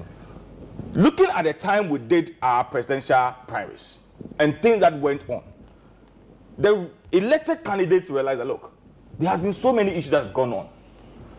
Looking 0.93 1.27
at 1.35 1.43
the 1.43 1.53
time 1.53 1.89
we 1.89 1.99
did 1.99 2.35
our 2.41 2.63
presidential 2.63 3.35
primaries 3.47 4.01
and 4.39 4.61
things 4.61 4.79
that 4.79 4.97
went 4.99 5.29
on, 5.29 5.43
the 6.57 6.89
elected 7.11 7.63
candidates 7.63 8.09
realized 8.09 8.39
that 8.39 8.47
look, 8.47 8.71
there 9.19 9.29
has 9.29 9.41
been 9.41 9.53
so 9.53 9.73
many 9.73 9.91
issues 9.91 10.09
that's 10.11 10.31
gone 10.31 10.53
on. 10.53 10.69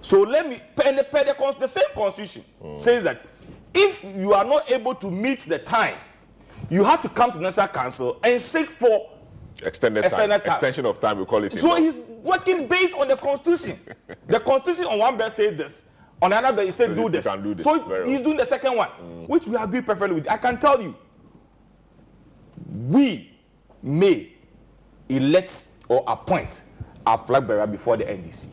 So 0.00 0.22
let 0.22 0.48
me, 0.48 0.60
per 0.76 0.92
the, 0.92 1.06
the, 1.10 1.56
the 1.60 1.66
same 1.66 1.84
constitution 1.96 2.44
mm. 2.62 2.78
says 2.78 3.02
that 3.04 3.22
if 3.74 4.04
you 4.04 4.32
are 4.34 4.44
not 4.44 4.70
able 4.70 4.94
to 4.94 5.10
meet 5.10 5.40
the 5.40 5.58
time, 5.58 5.96
you 6.70 6.84
have 6.84 7.02
to 7.02 7.08
come 7.08 7.30
to 7.32 7.38
the 7.38 7.44
national 7.44 7.68
council 7.68 8.18
and 8.22 8.40
seek 8.40 8.70
for. 8.70 9.10
Extended, 9.62 10.04
Extended 10.04 10.36
time. 10.38 10.40
time. 10.42 10.52
Extension 10.54 10.86
of 10.86 11.00
time, 11.00 11.18
we 11.18 11.24
call 11.24 11.42
it. 11.44 11.52
So 11.54 11.74
he's 11.76 11.98
working 12.22 12.66
based 12.66 12.96
on 12.98 13.08
the 13.08 13.16
constitution. 13.16 13.78
the 14.26 14.40
constitution 14.40 14.86
on 14.86 14.98
one 14.98 15.16
bed 15.16 15.30
said 15.32 15.56
this, 15.56 15.86
on 16.22 16.32
another 16.32 16.56
bed 16.56 16.66
he 16.66 16.72
said 16.72 16.88
So 16.90 16.94
do 16.94 17.08
this. 17.10 17.26
can 17.26 17.42
do 17.42 17.54
this. 17.54 17.64
So 17.64 17.82
Very 17.84 18.08
he's 18.08 18.16
well. 18.20 18.24
doing 18.24 18.36
the 18.38 18.44
second 18.46 18.76
one, 18.76 18.88
mm. 18.88 19.28
which 19.28 19.46
we 19.46 19.56
agree 19.56 19.80
perfectly 19.82 20.14
with. 20.14 20.30
I 20.30 20.36
can 20.38 20.58
tell 20.58 20.80
you, 20.80 20.94
we 22.88 23.30
may 23.82 24.32
elect 25.08 25.68
or 25.88 26.02
appoint 26.06 26.64
our 27.06 27.18
flag 27.18 27.46
bearer 27.46 27.66
before 27.66 27.96
the 27.96 28.04
NDC. 28.04 28.50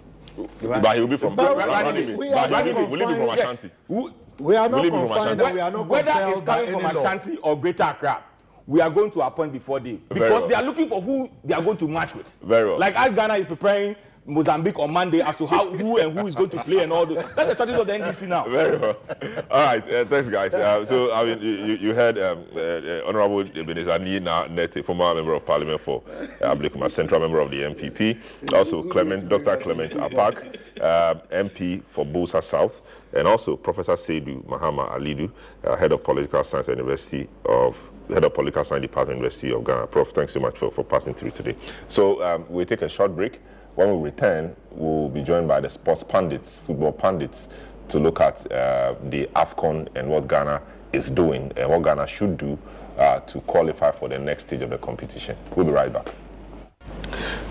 But 0.62 0.96
he 0.96 1.02
will 1.02 1.08
be 1.08 1.18
from. 1.18 1.36
But 1.36 1.56
But 1.56 1.58
we- 1.58 1.64
running 1.74 2.08
mate. 2.10 2.18
we 2.18 2.30
But 2.30 2.52
are 2.54 2.64
he 2.64 2.72
will 2.74 2.88
be- 2.88 2.92
he 2.92 2.98
be 2.98 3.14
from 3.14 3.16
confined- 3.28 3.38
Yes. 3.38 3.66
Ashanti? 3.66 4.16
We 4.40 4.56
are 4.56 4.68
not 4.68 4.82
Will 4.82 4.86
it 4.86 4.90
confined 4.92 5.42
Ashanti? 5.42 5.54
we 5.54 5.60
are 5.60 5.72
not 5.72 5.88
whether 5.88 6.12
compelled 6.12 6.32
it's 6.32 6.42
coming 6.42 6.72
from 6.72 6.86
any. 6.86 7.00
Ashanti 7.00 7.38
or 7.38 7.60
Greater 7.60 7.84
Accra, 7.84 8.24
we 8.66 8.82
are 8.82 8.90
going 8.90 9.12
to 9.12 9.22
appoint 9.22 9.54
before 9.54 9.80
they 9.80 9.94
because 10.10 10.30
well. 10.32 10.48
they 10.48 10.56
are 10.56 10.64
looking 10.64 10.90
for 10.90 11.02
who 11.02 11.30
they 11.44 11.54
are 11.54 11.62
going 11.62 11.78
to 11.78 11.88
match 11.88 12.16
with. 12.16 12.36
Very 12.42 12.68
well. 12.70 12.80
Like 12.80 12.96
as 13.00 13.12
Ghana 13.14 13.36
is 13.36 13.46
preparing 13.46 13.96
Mozambique 14.26 14.80
on 14.80 14.92
Monday 14.92 15.22
as 15.22 15.36
to 15.36 15.46
how 15.46 15.70
who 15.70 15.98
and 15.98 16.18
who 16.18 16.28
is 16.28 16.36
going 16.36 16.50
to 16.52 16.64
play 16.64 16.84
and 16.84 16.92
all 16.92 17.06
that. 17.06 17.36
That's 17.36 17.50
the 17.50 17.54
strategy 17.54 17.80
of 17.80 17.88
the 17.88 17.94
NDC 17.94 18.28
now. 18.28 18.48
Very 18.48 18.78
well. 18.78 18.98
All 19.52 19.66
right, 19.66 19.92
uh, 19.92 20.06
thanks, 20.06 20.30
guys. 20.30 20.54
Uh, 20.54 20.86
so, 20.86 21.14
I 21.14 21.26
mean, 21.26 21.42
you, 21.42 21.76
you- 21.76 21.94
heard 21.94 22.18
um, 22.18 22.44
uh, 22.56 22.60
uh, 22.60 23.02
Honorable 23.06 23.42
Ebenezer 23.42 24.00
Nina 24.00 24.48
former 24.84 25.14
member 25.14 25.34
of 25.36 25.46
parliament 25.46 25.80
for 25.80 26.02
uh, 26.42 26.56
Ablekuma, 26.56 26.90
central 26.90 27.20
member 27.22 27.40
of 27.40 27.52
the 27.52 27.62
NPP. 27.62 28.20
Also, 28.54 28.82
Clement, 28.90 29.30
Dr. 29.30 29.58
Clement 29.58 29.92
Apaak, 29.94 30.82
uh, 30.82 31.14
MP 31.32 31.84
for 31.84 32.04
Builsa 32.04 32.42
South, 32.44 32.82
and 33.14 33.28
also 33.28 33.56
Professor 33.56 33.94
Seidu 33.94 34.44
Mahama 34.46 34.90
Alidu, 34.98 35.30
uh, 35.66 35.76
head 35.76 35.92
of 35.92 36.04
political 36.04 36.44
science 36.44 36.68
at 36.68 36.78
University 36.78 37.30
of 37.46 37.78
Head 38.10 38.24
of 38.26 38.34
Political 38.34 38.64
Science 38.64 38.82
Department, 38.82 39.18
University 39.20 39.54
of 39.54 39.64
Ghana. 39.64 39.88
Prof, 39.88 40.10
thanks 40.10 40.34
so 40.34 40.40
much 40.40 40.58
for, 40.58 40.70
for 40.72 40.84
passing 40.84 41.14
through 41.14 41.32
today. 41.32 41.56
So 41.88 42.22
um, 42.24 42.46
we'll 42.50 42.66
take 42.66 42.82
a 42.82 42.90
short 42.90 43.16
break. 43.16 43.40
When 43.76 43.96
we 43.96 44.04
return, 44.04 44.56
we'll 44.72 45.10
be 45.10 45.24
joined 45.24 45.48
by 45.48 45.60
the 45.60 45.70
sports 45.70 46.04
pundits, 46.04 46.60
football 46.60 46.92
pundits, 46.92 47.50
to 47.90 48.00
look 48.00 48.22
at 48.22 48.52
uh, 48.52 48.96
the 49.04 49.28
AFCON 49.36 49.88
and 49.96 50.10
what 50.10 50.28
Ghana 50.28 50.62
is 50.94 51.10
doing 51.10 51.52
and 51.58 51.70
what 51.70 51.84
Ghana 51.84 52.08
should 52.08 52.38
do 52.38 52.58
uh, 52.98 53.20
to 53.22 53.42
qualify 53.42 53.92
for 53.92 54.08
the 54.10 54.20
next 54.20 54.48
stage 54.48 54.62
of 54.62 54.70
the 54.70 54.78
competition. 54.78 55.36
We'll 55.56 55.66
be 55.66 55.72
right 55.72 55.92
back. 55.92 56.08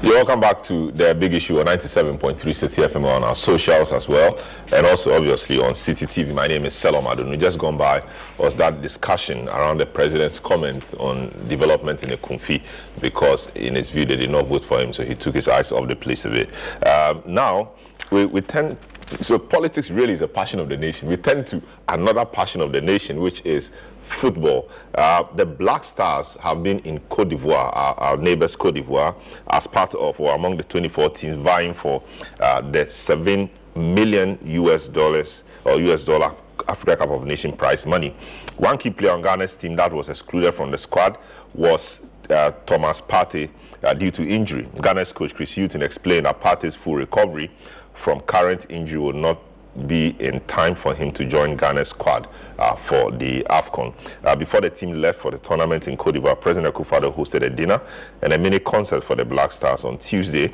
You're 0.02 0.14
welcome 0.14 0.40
back 0.40 0.62
to 0.64 0.90
the 0.90 1.14
big 1.14 1.32
issue 1.32 1.60
on 1.60 1.66
97.3 1.66 2.36
Citi 2.36 2.84
FM 2.84 3.04
on 3.04 3.22
our 3.22 3.36
socials 3.36 3.92
as 3.92 4.08
well, 4.08 4.36
and 4.74 4.84
also 4.84 5.14
obviously 5.14 5.60
on 5.60 5.74
Citi 5.74 6.08
TV. 6.08 6.34
My 6.34 6.48
name 6.48 6.64
is 6.64 6.74
Selorm 6.74 7.04
Adonu. 7.04 7.38
Just 7.38 7.56
gone 7.60 7.76
by 7.76 8.02
was 8.36 8.56
that 8.56 8.82
discussion 8.82 9.48
around 9.48 9.78
the 9.78 9.86
president's 9.86 10.40
comments 10.40 10.94
on 10.94 11.28
development 11.46 12.02
in 12.02 12.08
the 12.08 12.16
Kumfi, 12.16 12.62
because 13.00 13.50
in 13.50 13.76
his 13.76 13.90
view 13.90 14.04
they 14.04 14.16
did 14.16 14.30
not 14.30 14.46
vote 14.46 14.64
for 14.64 14.80
him, 14.80 14.92
so 14.92 15.04
he 15.04 15.14
took 15.14 15.36
his 15.36 15.46
eyes 15.46 15.70
off 15.70 15.86
the 15.86 15.94
place 15.94 16.24
a 16.24 16.30
bit. 16.30 16.50
Um, 16.84 17.22
now 17.24 17.70
we, 18.10 18.26
we 18.26 18.40
tend 18.40 18.76
so 19.20 19.38
politics 19.38 19.90
really 19.90 20.14
is 20.14 20.22
a 20.22 20.28
passion 20.28 20.58
of 20.58 20.68
the 20.68 20.76
nation. 20.76 21.08
We 21.08 21.16
tend 21.16 21.46
to 21.48 21.62
another 21.88 22.24
passion 22.24 22.60
of 22.60 22.72
the 22.72 22.80
nation, 22.80 23.20
which 23.20 23.44
is 23.44 23.70
football. 24.02 24.68
Uh, 24.94 25.24
the 25.36 25.46
Black 25.46 25.84
Stars 25.84 26.36
have 26.36 26.62
been 26.62 26.78
in 26.80 26.98
Cote 27.08 27.30
d'Ivoire, 27.30 27.74
our, 27.74 27.94
our, 27.94 28.16
neighbors 28.16 28.56
Cote 28.56 28.74
d'Ivoire, 28.74 29.14
as 29.50 29.66
part 29.66 29.94
of 29.94 30.18
or 30.20 30.34
among 30.34 30.56
the 30.56 30.64
24 30.64 31.10
teams 31.10 31.36
vying 31.38 31.74
for 31.74 32.02
uh, 32.40 32.60
the 32.60 32.88
7 32.88 33.50
million 33.76 34.38
US 34.44 34.88
dollars 34.88 35.44
or 35.64 35.80
US 35.80 36.04
dollar 36.04 36.34
Africa 36.68 36.96
Cup 36.96 37.10
of 37.10 37.26
Nation 37.26 37.52
prize 37.52 37.86
money. 37.86 38.14
One 38.58 38.78
key 38.78 38.90
player 38.90 39.12
on 39.12 39.22
Ghana's 39.22 39.56
team 39.56 39.76
that 39.76 39.92
was 39.92 40.08
excluded 40.08 40.52
from 40.52 40.70
the 40.70 40.78
squad 40.78 41.18
was 41.54 42.06
uh, 42.30 42.52
Thomas 42.66 43.00
Partey 43.00 43.50
uh, 43.82 43.94
due 43.94 44.10
to 44.10 44.26
injury. 44.26 44.68
Ghana's 44.80 45.12
coach 45.12 45.34
Chris 45.34 45.54
Hughton 45.54 45.82
explained 45.82 46.26
that 46.26 46.40
Partey's 46.40 46.76
full 46.76 46.96
recovery 46.96 47.50
from 47.94 48.20
current 48.20 48.66
injury 48.70 48.98
will 48.98 49.12
not 49.12 49.38
be 49.86 50.14
in 50.18 50.40
time 50.40 50.74
for 50.74 50.94
him 50.94 51.12
to 51.12 51.24
join 51.24 51.56
Ghana's 51.56 51.88
squad 51.88 52.28
uh, 52.58 52.76
for 52.76 53.10
the 53.10 53.42
AFCON. 53.44 53.94
Uh, 54.22 54.36
before 54.36 54.60
the 54.60 54.70
team 54.70 55.00
left 55.00 55.18
for 55.18 55.30
the 55.30 55.38
tournament 55.38 55.88
in 55.88 55.96
Cote 55.96 56.14
d'Ivoire, 56.14 56.38
President 56.40 56.74
Akufo-Addo 56.74 57.14
hosted 57.14 57.42
a 57.42 57.50
dinner 57.50 57.80
and 58.20 58.32
a 58.32 58.38
mini 58.38 58.58
concert 58.58 59.02
for 59.02 59.16
the 59.16 59.24
Black 59.24 59.50
Stars 59.52 59.84
on 59.84 59.98
Tuesday, 59.98 60.52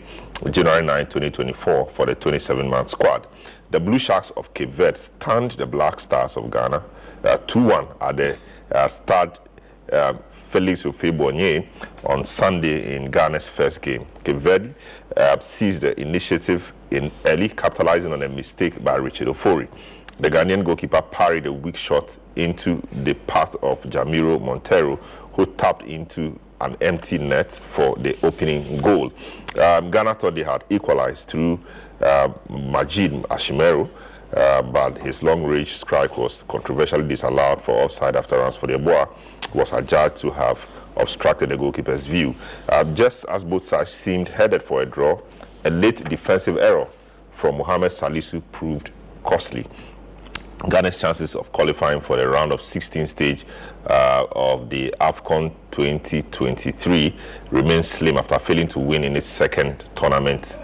January 0.50 0.82
9, 0.84 1.06
2024, 1.06 1.86
for 1.90 2.06
the 2.06 2.14
27-man 2.14 2.86
squad. 2.86 3.26
The 3.70 3.80
Blue 3.80 3.98
Sharks 3.98 4.30
of 4.30 4.54
Cape 4.54 4.70
Verde 4.70 4.96
stunned 4.96 5.52
the 5.52 5.66
Black 5.66 6.00
Stars 6.00 6.36
of 6.36 6.50
Ghana 6.50 6.84
2-1 7.22 8.00
uh, 8.00 8.08
at 8.08 8.16
the 8.16 8.38
uh, 8.72 8.86
start 8.86 9.40
um, 9.92 10.18
Felix 10.30 10.82
Houphouët-Boigny 10.84 11.66
on 12.06 12.24
Sunday 12.24 12.96
in 12.96 13.10
Ghana's 13.10 13.48
first 13.48 13.82
game. 13.82 14.06
Cape 14.24 14.36
Verde 14.36 14.72
uh, 15.16 15.38
seized 15.40 15.82
the 15.82 15.98
initiative 16.00 16.72
in 16.90 17.10
early, 17.24 17.48
capitalizing 17.48 18.12
on 18.12 18.22
a 18.22 18.28
mistake 18.28 18.82
by 18.82 18.96
Richard 18.96 19.28
Ofori. 19.28 19.68
The 20.18 20.30
Ghanaian 20.30 20.64
goalkeeper 20.64 21.02
parried 21.02 21.46
a 21.46 21.52
weak 21.52 21.76
shot 21.76 22.18
into 22.36 22.82
the 22.90 23.14
path 23.14 23.54
of 23.62 23.82
Jamiro 23.84 24.40
Monteiro, 24.40 24.98
who 25.34 25.46
tapped 25.46 25.84
into 25.86 26.38
an 26.60 26.76
empty 26.80 27.18
net 27.18 27.52
for 27.52 27.94
the 27.96 28.16
opening 28.24 28.78
goal. 28.78 29.12
Um, 29.60 29.90
Ghana 29.90 30.14
thought 30.14 30.34
they 30.34 30.42
had 30.42 30.64
equalized 30.70 31.28
through 31.28 31.60
uh, 32.00 32.30
Majid 32.50 33.12
Ashimeru, 33.24 33.88
uh, 34.34 34.62
but 34.62 34.98
his 34.98 35.22
long-range 35.22 35.76
strike 35.76 36.18
was 36.18 36.42
controversially 36.48 37.06
disallowed 37.06 37.62
for 37.62 37.72
offside 37.84 38.16
after 38.16 38.38
runs 38.38 38.56
for 38.56 38.66
the 38.66 38.78
Boa 38.78 39.08
was 39.54 39.72
adjudged 39.72 40.16
to 40.16 40.30
have 40.30 40.66
obstructed 40.96 41.48
the 41.50 41.56
goalkeeper's 41.56 42.06
view. 42.06 42.34
Uh, 42.68 42.84
just 42.94 43.24
as 43.26 43.44
both 43.44 43.64
sides 43.64 43.90
seemed 43.90 44.28
headed 44.28 44.62
for 44.62 44.82
a 44.82 44.86
draw, 44.86 45.18
a 45.68 45.70
late 45.70 46.02
defensive 46.08 46.56
error 46.56 46.86
from 47.32 47.58
Mohamed 47.58 47.90
Salisu 47.90 48.42
proved 48.52 48.90
costly. 49.22 49.66
Ghana's 50.60 50.96
chances 50.96 51.36
of 51.36 51.52
qualifying 51.52 52.00
for 52.00 52.16
the 52.16 52.26
round 52.26 52.52
of 52.52 52.62
16 52.62 53.06
stage 53.06 53.44
uh, 53.86 54.26
of 54.32 54.70
the 54.70 54.92
AFCON 55.00 55.52
2023 55.70 57.14
remain 57.50 57.82
slim 57.82 58.16
after 58.16 58.38
failing 58.38 58.66
to 58.68 58.78
win 58.78 59.04
in 59.04 59.14
its 59.14 59.28
second 59.28 59.84
tournament 59.94 60.58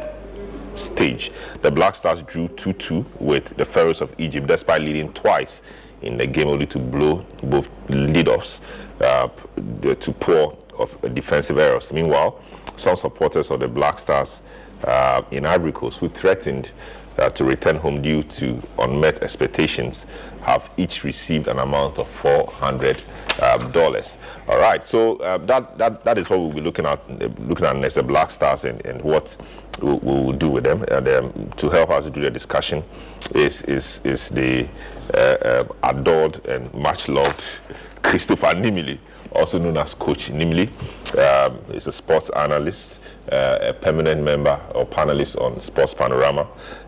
stage. 0.75 1.31
The 1.61 1.71
Black 1.71 1.95
Stars 1.95 2.23
drew 2.23 2.49
2-2 2.49 3.05
with 3.21 3.57
the 3.57 3.65
Pharaohs 3.67 4.01
of 4.01 4.13
Egypt 4.19 4.47
despite 4.47 4.81
leading 4.81 5.13
twice 5.13 5.61
in 6.01 6.17
the 6.17 6.27
game 6.27 6.49
only 6.49 6.67
to 6.67 6.79
blow 6.79 7.25
both 7.43 7.69
lead-offs 7.91 8.63
uh, 9.01 9.29
to 9.83 10.13
poor 10.13 10.57
of 10.79 11.15
defensive 11.15 11.59
errors. 11.59 11.93
Meanwhile, 11.93 12.41
some 12.77 12.97
supporters 12.97 13.51
of 13.51 13.61
the 13.61 13.69
Black 13.69 13.99
Stars 13.99 14.43
uh, 14.85 15.23
in 15.31 15.47
Ivory 15.47 15.73
Coast 15.73 15.99
who 15.99 16.09
threatened 16.09 16.71
uh, 17.19 17.31
to 17.31 17.45
return 17.45 17.77
home 17.77 18.03
due 18.03 18.23
to 18.25 18.61
unmet 18.79 19.23
expectations 19.23 20.07
have 20.43 20.69
each 20.77 21.05
received 21.05 21.47
an 21.49 21.59
amount 21.59 21.99
of 21.99 22.09
400. 22.09 23.03
Um, 23.43 23.69
dollars. 23.73 24.17
All 24.49 24.59
right, 24.61 24.85
so 24.85 25.17
uh, 25.17 25.39
that, 25.39 25.77
that 25.77 26.05
that 26.05 26.19
is 26.19 26.31
what 26.31 26.39
we'll 26.39 26.53
be 26.53 26.61
looking 26.61 26.87
at 26.87 27.01
looking 27.41 27.67
at 27.67 27.75
next, 27.75 27.95
the 27.95 28.03
Black 28.05 28.31
Stars 28.31 28.65
and, 28.65 28.85
and 28.87 29.03
what 29.03 29.37
we, 29.83 29.91
will 29.91 30.33
do 30.33 30.49
with 30.49 30.63
them. 30.63 30.85
And 30.85 31.09
um, 31.09 31.51
to 31.57 31.69
help 31.69 31.91
us 31.91 32.07
do 32.07 32.21
the 32.21 32.31
discussion 32.31 32.85
is 33.35 33.63
is 33.63 34.01
is 34.05 34.29
the 34.29 34.69
uh, 35.15 35.19
uh, 35.19 35.65
adored 35.83 36.47
and 36.47 36.73
much 36.75 37.09
loved 37.09 37.59
Christopher 38.03 38.55
Nimili, 38.55 38.99
also 39.33 39.59
known 39.59 39.79
as 39.79 39.95
Coach 39.95 40.31
Nimili. 40.31 40.69
Um, 41.19 41.59
he's 41.73 41.89
a 41.89 41.93
sports 41.93 42.31
analyst 42.31 43.01
uh, 43.03 43.04
a 43.29 43.73
permanent 43.81 44.23
member 44.23 44.61
or 44.75 44.87
panelist 44.87 45.41
on 45.41 45.59
Sports 45.61 45.95
Panorama 45.95 46.47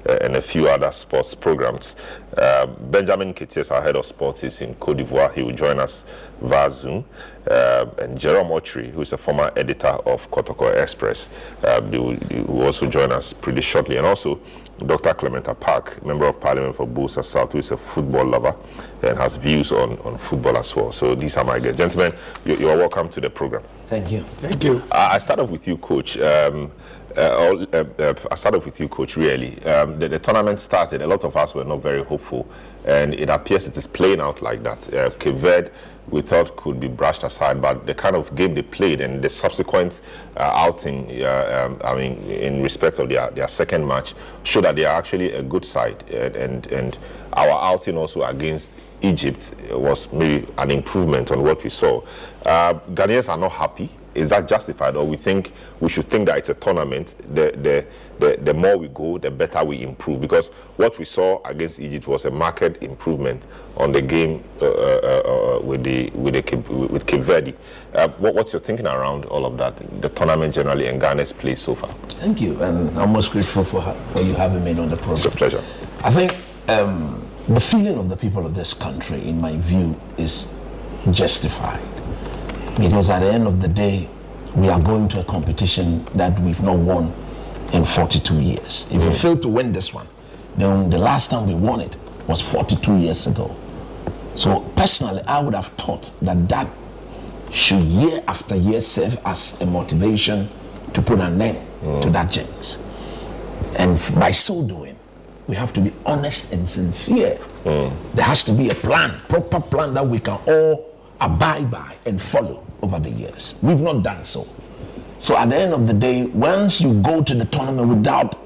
uh, 0.09 0.19
and 0.21 0.37
a 0.37 0.43
few 0.43 0.69
other 0.69 0.93
sports 0.93 1.35
programs. 1.35 1.97
Uh, 2.37 2.67
Benjamin 2.67 3.33
Keties, 3.33 3.71
our 3.71 3.83
head 3.83 3.97
of 3.97 4.07
sports, 4.07 4.45
is 4.45 4.61
in 4.61 4.75
Cote 4.75 4.99
d'Ivoire. 4.99 5.33
He 5.33 5.43
will 5.43 5.55
join 5.55 5.81
us 5.81 6.05
via 6.41 6.71
Zoom. 6.71 7.05
Uh, 7.51 7.87
and 7.99 8.19
Jerome 8.19 8.51
Otri, 8.51 8.91
who 8.91 9.01
is 9.03 9.13
a 9.13 9.17
former 9.17 9.53
editor 9.57 9.89
of 9.89 10.29
Kotoko 10.31 10.75
Express, 10.75 11.31
uh, 11.65 11.81
will, 11.91 12.17
will, 12.47 12.63
also 12.67 12.89
join 12.89 13.13
us 13.13 13.33
pretty 13.33 13.61
shortly. 13.61 13.97
And 13.97 14.07
also, 14.07 14.41
Dr. 14.85 15.15
Clement 15.15 15.47
Apaak, 15.47 16.05
Member 16.05 16.27
of 16.27 16.41
Parliament 16.41 16.77
for 16.77 16.87
Builsa 16.87 17.25
South, 17.25 17.53
who 17.53 17.59
is 17.59 17.71
a 17.71 17.77
football 17.77 18.27
lover 18.27 18.55
and 19.03 19.17
has 19.17 19.37
views 19.37 19.73
on, 19.73 19.99
on 20.01 20.19
football 20.19 20.57
as 20.57 20.77
well. 20.77 20.93
So 20.93 21.15
these 21.15 21.37
are 21.39 21.45
my 21.45 21.59
guests. 21.59 21.79
Gentlemen, 21.79 22.13
you, 22.45 22.57
you 22.57 22.69
are 22.69 22.77
welcome 22.77 23.09
to 23.09 23.21
the 23.21 23.31
program. 23.31 23.63
Thank 23.87 24.13
you. 24.13 24.21
Thank 24.21 24.63
you. 24.65 24.83
I 24.91 25.19
start 25.19 25.41
off 25.41 25.49
with 25.49 25.67
you, 25.67 25.79
Coach. 25.79 26.19
Um, 26.19 26.71
uh, 27.17 27.65
uh, 27.73 27.85
uh, 27.99 28.15
I 28.31 28.35
start 28.35 28.57
off 28.57 28.67
with 28.67 28.79
you, 28.79 28.89
Coach. 28.89 29.17
Really, 29.17 29.63
um, 29.65 29.99
the, 29.99 30.09
the, 30.09 30.19
tournament 30.19 30.61
started. 30.61 31.01
A 31.01 31.07
lot 31.07 31.25
of 31.25 31.35
us 31.35 31.55
were 31.55 31.65
not 31.65 31.81
very 31.81 32.05
hopeful, 32.05 32.47
and 32.87 33.15
it 33.15 33.29
appears 33.29 33.67
it 33.67 33.77
is 33.77 33.87
playing 33.87 34.21
out 34.21 34.43
like 34.43 34.63
that. 34.63 34.93
Uh, 34.95 35.11
Cape 35.19 35.35
Verde, 35.35 35.71
we 36.09 36.23
thought 36.23 36.57
could 36.57 36.79
be 36.79 36.89
brushed 36.89 37.25
aside, 37.25 37.61
but 37.61 37.85
the 37.87 37.95
kind 37.95 38.15
of 38.15 38.33
game 38.37 38.55
they 38.55 38.63
played 38.63 39.01
and 39.01 39.21
the 39.23 39.29
subsequent 39.29 40.03
uh, 40.37 40.41
outing, 40.55 41.11
uh, 41.23 41.67
um, 41.69 41.81
I 41.85 41.95
mean, 41.97 42.17
in 42.31 42.63
respect 42.63 42.99
of 43.01 43.09
their, 43.09 43.31
their 43.31 43.49
second 43.49 43.87
match, 43.87 44.15
showed 44.45 44.65
that 44.65 44.77
they 44.77 44.85
are 44.85 44.97
actually 44.97 45.33
a 45.33 45.43
good 45.43 45.65
side, 45.65 46.09
and 46.11 46.37
and, 46.37 46.73
and 46.73 46.99
our 47.33 47.51
outing 47.51 47.97
also 47.97 48.23
against 48.23 48.79
Egypt 49.03 49.55
was 49.73 50.11
maybe 50.13 50.47
an 50.59 50.71
improvement 50.71 51.31
on 51.31 51.43
what 51.43 51.63
we 51.63 51.71
saw. 51.71 52.01
Uh, 52.45 52.75
Ghanaians 52.95 53.29
are 53.29 53.37
not 53.37 53.53
happy. 53.53 53.91
Is 54.17 54.31
that 54.31 54.49
justified, 54.49 54.97
or 54.97 55.05
we 55.07 55.17
think 55.17 55.53
we 55.81 55.89
should 55.89 56.07
think 56.07 56.27
that 56.27 56.39
it's 56.39 56.49
a 56.49 56.55
tournament? 56.55 57.17
The, 57.35 57.53
the 57.63 57.87
the, 58.19 58.39
the 58.43 58.55
more 58.55 58.79
we 58.79 58.89
go, 58.89 59.19
the 59.19 59.31
better 59.31 59.63
we 59.63 59.83
improve. 59.83 60.21
Because 60.23 60.49
what 60.79 60.99
we 60.99 61.05
saw 61.05 61.43
against 61.45 61.79
Egypt 61.81 62.07
was 62.09 62.25
a 62.25 62.31
marked 62.31 62.83
improvement 62.83 63.47
on 63.77 63.93
the 63.93 64.01
game 64.01 64.43
uh, 64.63 64.67
uh, 64.67 64.69
uh, 64.69 65.61
with 65.63 65.85
the 65.85 66.11
with 66.15 66.35
the 66.35 66.87
with 66.87 67.07
Cape 67.07 67.21
Verde. 67.21 67.55
Uh, 67.95 68.09
what, 68.09 68.35
what's 68.35 68.53
your 68.53 68.61
thinking 68.61 68.87
around 68.87 69.27
all 69.27 69.45
of 69.45 69.59
that? 69.59 69.77
The 70.01 70.09
tournament 70.09 70.55
generally 70.55 70.87
and 70.89 71.01
Ghana's 71.01 71.33
play 71.33 71.55
so 71.55 71.75
far. 71.75 71.91
Thank 72.21 72.41
you, 72.41 72.61
and 72.63 72.99
I'm 72.99 73.13
most 73.13 73.33
grateful 73.33 73.65
for 73.65 73.83
for 74.13 74.23
you 74.23 74.33
having 74.35 74.65
me 74.65 74.71
on 74.79 74.89
the 74.89 74.97
program. 74.97 75.17
It's 75.17 75.27
a 75.27 75.31
pleasure. 75.31 75.63
I 76.05 76.11
think. 76.11 76.35
Um, 76.69 77.23
the 77.49 77.61
feeling 77.61 77.97
of 77.97 78.09
the 78.09 78.17
people 78.17 78.45
of 78.45 78.57
this 78.57 78.75
country, 78.75 79.23
in 79.23 79.41
my 79.41 79.57
view, 79.57 79.95
is 80.19 80.53
justified. 81.13 81.96
Because 82.77 83.09
at 83.11 83.21
the 83.21 83.33
end 83.33 83.47
of 83.47 83.61
the 83.61 83.69
day, 83.69 84.09
we 84.55 84.69
are 84.69 84.81
going 84.81 85.09
to 85.09 85.21
a 85.21 85.25
competition 85.25 86.05
that 86.15 86.39
we've 86.41 86.63
not 86.63 86.79
won 86.79 87.13
in 87.73 87.85
42 87.85 88.41
years. 88.41 88.87
If 88.91 89.03
we 89.03 89.13
fail 89.13 89.37
to 89.39 89.49
win 89.49 89.73
this 89.73 89.93
one, 89.93 90.07
then 90.57 90.91
the 90.91 90.99
last 90.99 91.31
time 91.31 91.47
we 91.47 91.55
won 91.55 91.81
it 91.81 91.97
was 92.27 92.41
42 92.41 92.97
years 92.97 93.27
ago. 93.27 93.55
So 94.35 94.61
personally, 94.77 95.23
I 95.27 95.43
would 95.43 95.55
have 95.55 95.67
thought 95.69 96.11
that 96.23 96.49
that 96.49 96.69
should 97.51 97.83
year 97.83 98.23
after 98.29 98.57
year 98.57 98.81
serve 98.81 99.19
as 99.25 99.61
a 99.61 99.67
motivation 99.67 100.49
to 100.93 101.03
put 101.03 101.21
an 101.21 101.41
end 101.41 101.59
mm. 101.83 102.03
to 102.03 102.11
that 102.11 102.31
jinx. 102.31 102.79
And 103.79 103.99
by 104.19 104.31
so 104.31 104.67
doing, 104.67 104.97
we 105.47 105.55
have 105.55 105.73
to 105.75 105.81
be 105.81 105.93
honest 106.05 106.53
and 106.53 106.69
sincere. 106.69 107.37
Mm. 107.65 107.93
There 108.15 108.25
has 108.25 108.43
to 108.45 108.53
be 108.53 108.69
a 108.71 108.75
plan, 108.75 109.19
proper 109.29 109.61
plan 109.61 109.95
that 109.95 110.07
we 110.07 110.19
can 110.19 110.39
all 110.47 110.96
abide 111.21 111.71
by 111.71 111.97
and 112.05 112.21
follow 112.21 112.65
over 112.83 112.99
the 112.99 113.11
years. 113.11 113.55
We've 113.63 113.81
not 113.81 114.03
done 114.03 114.25
so. 114.25 114.47
So 115.19 115.37
at 115.37 115.49
the 115.51 115.57
end 115.57 115.73
of 115.73 115.87
the 115.87 115.95
day, 115.95 116.27
once 116.27 116.81
you 116.81 117.01
go 117.03 117.23
to 117.23 117.35
the 117.35 117.47
tournament 117.47 117.89
without 117.89 118.37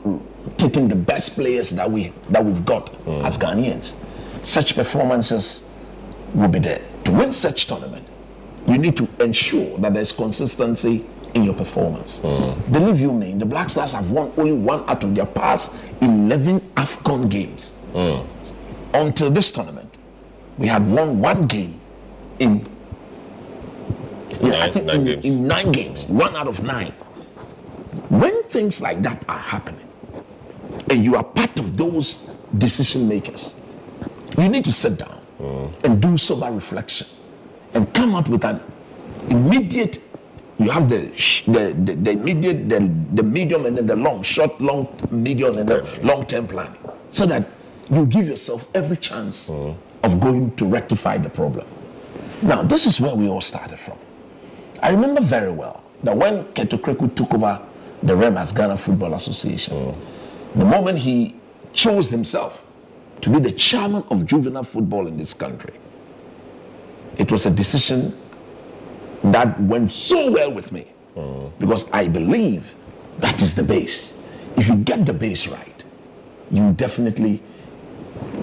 taking 0.56 0.88
the 0.88 0.96
best 0.96 1.34
players 1.34 1.70
that 1.70 1.90
we 1.90 2.12
that 2.30 2.44
we've 2.44 2.64
got 2.64 2.92
mm. 3.04 3.24
as 3.24 3.36
Ghanaians, 3.36 3.94
such 4.44 4.74
performances 4.74 5.68
will 6.34 6.48
be 6.48 6.58
there. 6.60 6.80
To 7.04 7.12
win 7.12 7.32
such 7.32 7.66
tournament, 7.66 8.06
you 8.66 8.78
need 8.78 8.96
to 8.98 9.08
ensure 9.20 9.76
that 9.78 9.94
there's 9.94 10.12
consistency 10.12 11.04
in 11.34 11.44
your 11.44 11.54
performance. 11.54 12.20
Believe 12.70 13.00
you 13.00 13.12
me, 13.12 13.32
the 13.34 13.46
Black 13.46 13.70
Stars 13.70 13.92
have 13.92 14.10
won 14.10 14.32
only 14.36 14.52
one 14.52 14.88
out 14.88 15.02
of 15.04 15.14
their 15.14 15.26
past 15.26 15.72
11 16.00 16.60
AFCON 16.76 17.28
games. 17.30 17.74
Until 18.92 19.30
this 19.30 19.50
tournament, 19.50 19.96
we 20.58 20.66
had 20.66 20.86
won 20.86 21.20
one 21.20 21.46
game 21.46 21.79
in, 22.40 22.66
yeah, 24.40 24.54
I 24.54 24.58
Nine- 24.66 24.72
think 24.72 24.84
nine 24.86 24.96
in, 25.00 25.04
games. 25.06 25.24
in 25.24 25.46
nine 25.46 25.72
games, 25.72 26.04
one 26.06 26.34
out 26.36 26.48
of 26.48 26.62
nine. 26.64 26.92
When 28.08 28.42
things 28.44 28.80
like 28.80 29.02
that 29.02 29.24
are 29.28 29.38
happening, 29.38 29.86
and 30.88 31.04
you 31.04 31.14
are 31.16 31.24
part 31.24 31.58
of 31.58 31.76
those 31.76 32.18
decision 32.58 33.08
makers, 33.08 33.54
you 34.38 34.48
need 34.48 34.64
to 34.64 34.72
sit 34.72 34.98
down 34.98 35.20
mm. 35.40 35.84
and 35.84 36.00
do 36.00 36.16
sober 36.16 36.50
reflection 36.50 37.06
and 37.74 37.92
come 37.94 38.14
out 38.14 38.28
with 38.28 38.44
an 38.44 38.60
immediate 39.28 39.98
you 40.58 40.70
have 40.70 40.88
the 40.90 41.00
the, 41.46 41.72
the, 41.84 41.94
the 41.94 42.10
immediate 42.10 42.68
the, 42.68 42.80
the 43.14 43.22
medium 43.22 43.66
and 43.66 43.78
then 43.78 43.86
the 43.86 43.96
long 43.96 44.22
short 44.22 44.60
long 44.60 44.86
medium 45.10 45.56
and 45.56 45.68
the 45.68 45.86
long 46.02 46.26
term 46.26 46.46
planning 46.46 46.76
so 47.10 47.26
that 47.26 47.46
you 47.90 48.04
give 48.06 48.28
yourself 48.28 48.68
every 48.74 48.96
chance 48.96 49.48
mm. 49.50 49.74
of 50.02 50.20
going 50.20 50.54
to 50.56 50.64
rectify 50.66 51.16
the 51.16 51.30
problem 51.30 51.66
now 52.42 52.62
this 52.62 52.86
is 52.86 53.00
where 53.00 53.14
we 53.14 53.28
all 53.28 53.40
started 53.40 53.78
from 53.78 53.98
i 54.82 54.90
remember 54.90 55.20
very 55.20 55.52
well 55.52 55.82
that 56.02 56.16
when 56.16 56.44
Kurt 56.54 56.70
Okraku 56.70 57.14
took 57.14 57.34
over 57.34 57.60
the 58.02 58.16
rem 58.16 58.36
as 58.36 58.52
ghana 58.52 58.76
football 58.76 59.14
association 59.14 59.74
mm. 59.76 59.96
the 60.56 60.64
moment 60.64 60.98
he 60.98 61.34
chose 61.72 62.08
himself 62.08 62.64
to 63.20 63.30
be 63.30 63.38
the 63.38 63.52
chairman 63.52 64.02
of 64.10 64.26
juvenile 64.26 64.64
football 64.64 65.06
in 65.06 65.16
this 65.16 65.34
country 65.34 65.74
it 67.18 67.30
was 67.30 67.46
a 67.46 67.50
decision 67.50 68.14
that 69.24 69.60
went 69.60 69.90
so 69.90 70.30
well 70.30 70.52
with 70.52 70.72
me 70.72 70.86
mm. 71.16 71.52
because 71.58 71.90
I 71.92 72.08
believe 72.08 72.74
that 73.18 73.42
is 73.42 73.54
the 73.54 73.62
base. 73.62 74.16
If 74.56 74.68
you 74.68 74.76
get 74.76 75.06
the 75.06 75.12
base 75.12 75.46
right, 75.46 75.84
you 76.50 76.72
definitely 76.72 77.42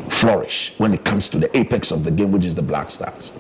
flourish 0.10 0.74
when 0.78 0.94
it 0.94 1.04
comes 1.04 1.30
to 1.30 1.38
the 1.40 1.56
apex 1.58 1.92
of 1.92 2.04
the 2.04 2.12
game, 2.12 2.32
which 2.32 2.46
is 2.46 2.56
the 2.56 2.62
Black 2.62 2.90
Stars. 2.90 3.34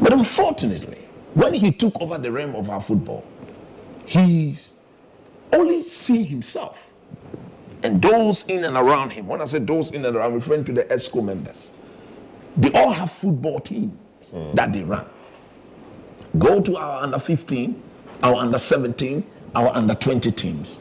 But 0.00 0.12
unfortunately, 0.12 0.98
when 1.34 1.54
he 1.54 1.72
took 1.72 2.00
over 2.00 2.18
the 2.18 2.30
realm 2.30 2.54
of 2.54 2.70
our 2.70 2.80
football, 2.80 3.24
he's 4.06 4.72
only 5.52 5.82
seeing 5.82 6.26
himself 6.26 6.90
and 7.82 8.00
those 8.00 8.44
in 8.44 8.64
and 8.64 8.76
around 8.76 9.10
him. 9.10 9.26
When 9.26 9.40
I 9.40 9.44
say 9.44 9.58
those 9.58 9.90
in 9.92 10.04
and 10.04 10.16
around, 10.16 10.26
I'm 10.26 10.34
referring 10.34 10.64
to 10.64 10.72
the 10.72 10.84
ExCo 10.84 11.24
members. 11.24 11.70
They 12.56 12.72
all 12.72 12.92
have 12.92 13.10
football 13.10 13.60
teams 13.60 13.92
that 14.54 14.72
they 14.72 14.82
run. 14.82 15.06
Go 16.38 16.60
to 16.60 16.76
our 16.76 17.02
under 17.02 17.18
15, 17.18 17.80
our 18.22 18.36
under 18.36 18.58
17, 18.58 19.24
our 19.54 19.68
under 19.74 19.94
20 19.94 20.32
teams. 20.32 20.78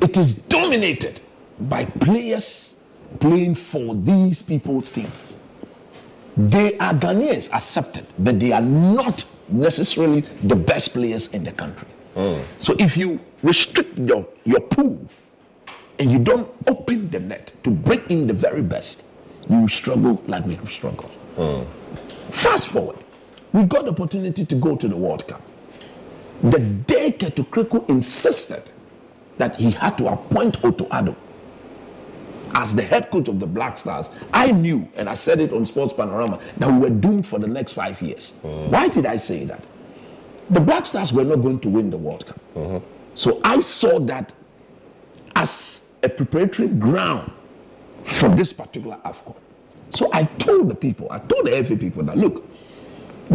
It 0.00 0.16
is 0.16 0.34
dominated 0.34 1.20
by 1.60 1.84
players 1.86 2.80
playing 3.20 3.54
for 3.54 3.94
these 3.94 4.42
people's 4.42 4.90
teams. 4.90 5.36
They 6.36 6.78
are 6.78 6.94
Ghanaians 6.94 7.52
accepted, 7.52 8.06
but 8.18 8.40
they 8.40 8.52
are 8.52 8.62
not 8.62 9.24
necessarily 9.48 10.22
the 10.42 10.56
best 10.56 10.92
players 10.94 11.32
in 11.34 11.44
the 11.44 11.52
country. 11.52 11.88
So 12.58 12.74
if 12.78 12.96
you 12.96 13.20
restrict 13.42 13.98
your, 13.98 14.26
your 14.44 14.60
pool 14.60 15.06
and 15.98 16.10
you 16.10 16.18
don't 16.18 16.50
open 16.66 17.10
the 17.10 17.20
net 17.20 17.52
to 17.64 17.70
bring 17.70 18.00
in 18.08 18.26
the 18.26 18.34
very 18.34 18.62
best, 18.62 19.04
you 19.48 19.66
struggle 19.68 20.22
like 20.26 20.44
we 20.46 20.54
have 20.56 20.70
struggled. 20.70 21.10
Fast 22.30 22.68
forward, 22.68 22.96
we 23.52 23.64
got 23.64 23.84
the 23.84 23.90
opportunity 23.90 24.44
to 24.44 24.54
go 24.54 24.76
to 24.76 24.88
the 24.88 24.96
World 24.96 25.26
Cup. 25.28 25.42
The 26.42 26.58
day 26.60 27.12
Ketu 27.12 27.88
insisted 27.88 28.62
that 29.38 29.56
he 29.56 29.70
had 29.70 29.96
to 29.98 30.08
appoint 30.08 30.64
Otto 30.64 30.84
Addo 30.86 31.14
as 32.54 32.74
the 32.74 32.82
head 32.82 33.10
coach 33.10 33.28
of 33.28 33.40
the 33.40 33.46
Black 33.46 33.76
Stars, 33.78 34.10
I 34.32 34.52
knew, 34.52 34.88
and 34.96 35.08
I 35.08 35.14
said 35.14 35.40
it 35.40 35.52
on 35.52 35.64
Sports 35.66 35.92
Panorama, 35.92 36.38
that 36.58 36.70
we 36.70 36.78
were 36.78 36.90
doomed 36.90 37.26
for 37.26 37.38
the 37.38 37.46
next 37.48 37.72
five 37.72 38.00
years. 38.02 38.34
Why 38.42 38.88
did 38.88 39.06
I 39.06 39.16
say 39.16 39.44
that? 39.44 39.64
The 40.50 40.60
Black 40.60 40.86
Stars 40.86 41.12
were 41.12 41.24
not 41.24 41.36
going 41.36 41.60
to 41.60 41.68
win 41.68 41.90
the 41.90 41.96
World 41.96 42.26
Cup. 42.26 42.82
So 43.14 43.40
I 43.44 43.60
saw 43.60 43.98
that 44.00 44.32
as 45.36 45.92
a 46.02 46.08
preparatory 46.08 46.68
ground 46.68 47.30
for 48.04 48.28
this 48.28 48.52
particular 48.52 48.98
AFCON. 49.04 49.36
So 49.90 50.10
I 50.12 50.24
told 50.24 50.68
the 50.70 50.74
people, 50.74 51.06
I 51.10 51.18
told 51.20 51.46
the 51.46 51.62
FA 51.64 51.76
people 51.76 52.02
that 52.04 52.16
look, 52.16 52.44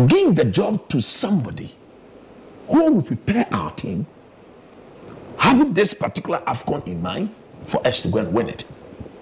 give 0.07 0.35
the 0.35 0.45
job 0.45 0.88
to 0.89 1.02
somebody 1.02 1.73
who 2.68 2.91
will 2.91 3.02
prepare 3.02 3.48
our 3.52 3.72
team, 3.72 4.06
having 5.38 5.73
this 5.73 5.94
particular 5.94 6.39
AFCON 6.39 6.85
in 6.88 7.02
mind 7.02 7.34
for 7.68 7.85
us 7.88 8.02
to 8.02 8.10
go 8.10 8.19
and 8.19 8.34
win 8.34 8.49
it. 8.49 8.65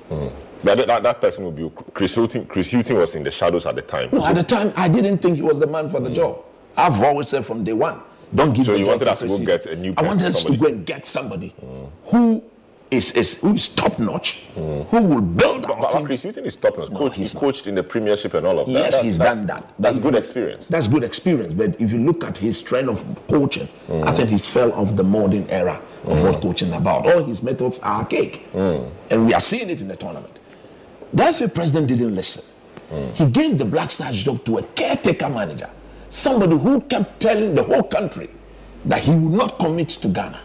Mm. 0.09 0.31
That, 0.63 0.87
that, 0.87 1.03
that 1.03 1.21
person 1.21 1.45
would 1.45 1.55
be 1.55 1.69
Chris 1.93 2.15
Hughton. 2.15 2.45
Chris 2.45 2.71
Hughton 2.71 2.97
was 2.97 3.15
in 3.15 3.23
the 3.23 3.31
shadows 3.31 3.65
at 3.65 3.75
the 3.75 3.81
time. 3.81 4.09
No, 4.11 4.25
at 4.25 4.35
the 4.35 4.43
time, 4.43 4.73
I 4.75 4.87
didn't 4.87 5.19
think 5.19 5.35
he 5.35 5.41
was 5.41 5.59
the 5.59 5.67
man 5.67 5.89
for 5.89 5.99
the 5.99 6.09
mm. 6.09 6.15
job. 6.15 6.43
I've 6.75 7.01
always 7.01 7.27
said 7.29 7.45
from 7.45 7.63
day 7.63 7.73
one, 7.73 8.01
don't 8.33 8.53
give 8.53 8.65
So 8.65 8.75
you 8.75 8.87
wanted 8.87 9.07
us 9.07 9.19
to 9.19 9.27
go 9.27 9.37
get 9.39 9.65
a 9.67 9.75
new 9.75 9.93
I 9.97 10.01
wanted 10.01 10.25
us 10.25 10.43
to 10.43 10.57
go 10.57 10.67
and 10.67 10.85
get 10.85 11.05
somebody 11.05 11.53
mm. 11.63 11.89
who 12.05 12.43
is, 12.91 13.11
is 13.13 13.39
who 13.39 13.55
is 13.55 13.67
top 13.67 13.97
notch, 13.99 14.41
who 14.53 15.01
will 15.01 15.21
build 15.21 15.65
our 15.65 15.81
but 15.81 15.91
team. 15.91 16.05
Chris 16.05 16.23
Hughton 16.23 16.45
is 16.45 16.55
top 16.55 16.77
notch. 16.77 16.91
No, 16.91 16.97
Coach, 16.97 17.15
he's 17.17 17.31
he 17.31 17.35
not. 17.35 17.41
coached 17.41 17.67
in 17.67 17.75
the 17.75 17.83
Premiership 17.83 18.33
and 18.35 18.45
all 18.45 18.59
of 18.59 18.67
that. 18.67 18.71
Yes, 18.71 18.83
That's- 18.83 19.03
he's 19.03 19.17
that's- 19.17 19.37
done 19.37 19.47
that. 19.47 19.73
That's 19.79 19.97
But 19.97 20.03
good 20.03 20.15
experience. 20.15 20.67
That's 20.67 20.87
good 20.87 21.03
experience. 21.03 21.53
But 21.53 21.81
if 21.81 21.91
you 21.91 21.99
look 21.99 22.23
at 22.23 22.37
his 22.37 22.61
trend 22.61 22.89
of 22.89 23.03
coaching, 23.27 23.67
I 23.89 24.11
think 24.11 24.29
he's 24.29 24.45
fell 24.45 24.71
off 24.73 24.95
the 24.95 25.03
modern 25.03 25.49
era 25.49 25.81
of 26.05 26.21
what 26.21 26.35
mm. 26.35 26.41
coaching 26.41 26.73
about. 26.73 27.07
All 27.07 27.23
his 27.23 27.41
methods 27.41 27.79
are 27.79 28.01
archaic, 28.01 28.51
mm. 28.53 28.89
and 29.09 29.25
we 29.25 29.33
are 29.33 29.39
seeing 29.39 29.69
it 29.69 29.81
in 29.81 29.87
the 29.87 29.95
tournament. 29.95 30.37
The 31.13 31.33
FA 31.33 31.47
president 31.47 31.87
didn't 31.87 32.13
listen. 32.13 32.43
Mm. 32.91 33.13
He 33.13 33.25
gave 33.25 33.57
the 33.57 33.65
Black 33.65 33.89
Stars 33.89 34.21
job 34.21 34.43
to 34.45 34.59
a 34.59 34.63
caretaker 34.63 35.29
manager, 35.29 35.69
somebody 36.09 36.57
who 36.57 36.81
kept 36.81 37.19
telling 37.19 37.55
the 37.55 37.63
whole 37.63 37.83
country 37.83 38.29
that 38.85 38.99
he 38.99 39.11
would 39.11 39.31
not 39.33 39.57
commit 39.57 39.89
to 39.89 40.07
Ghana. 40.07 40.39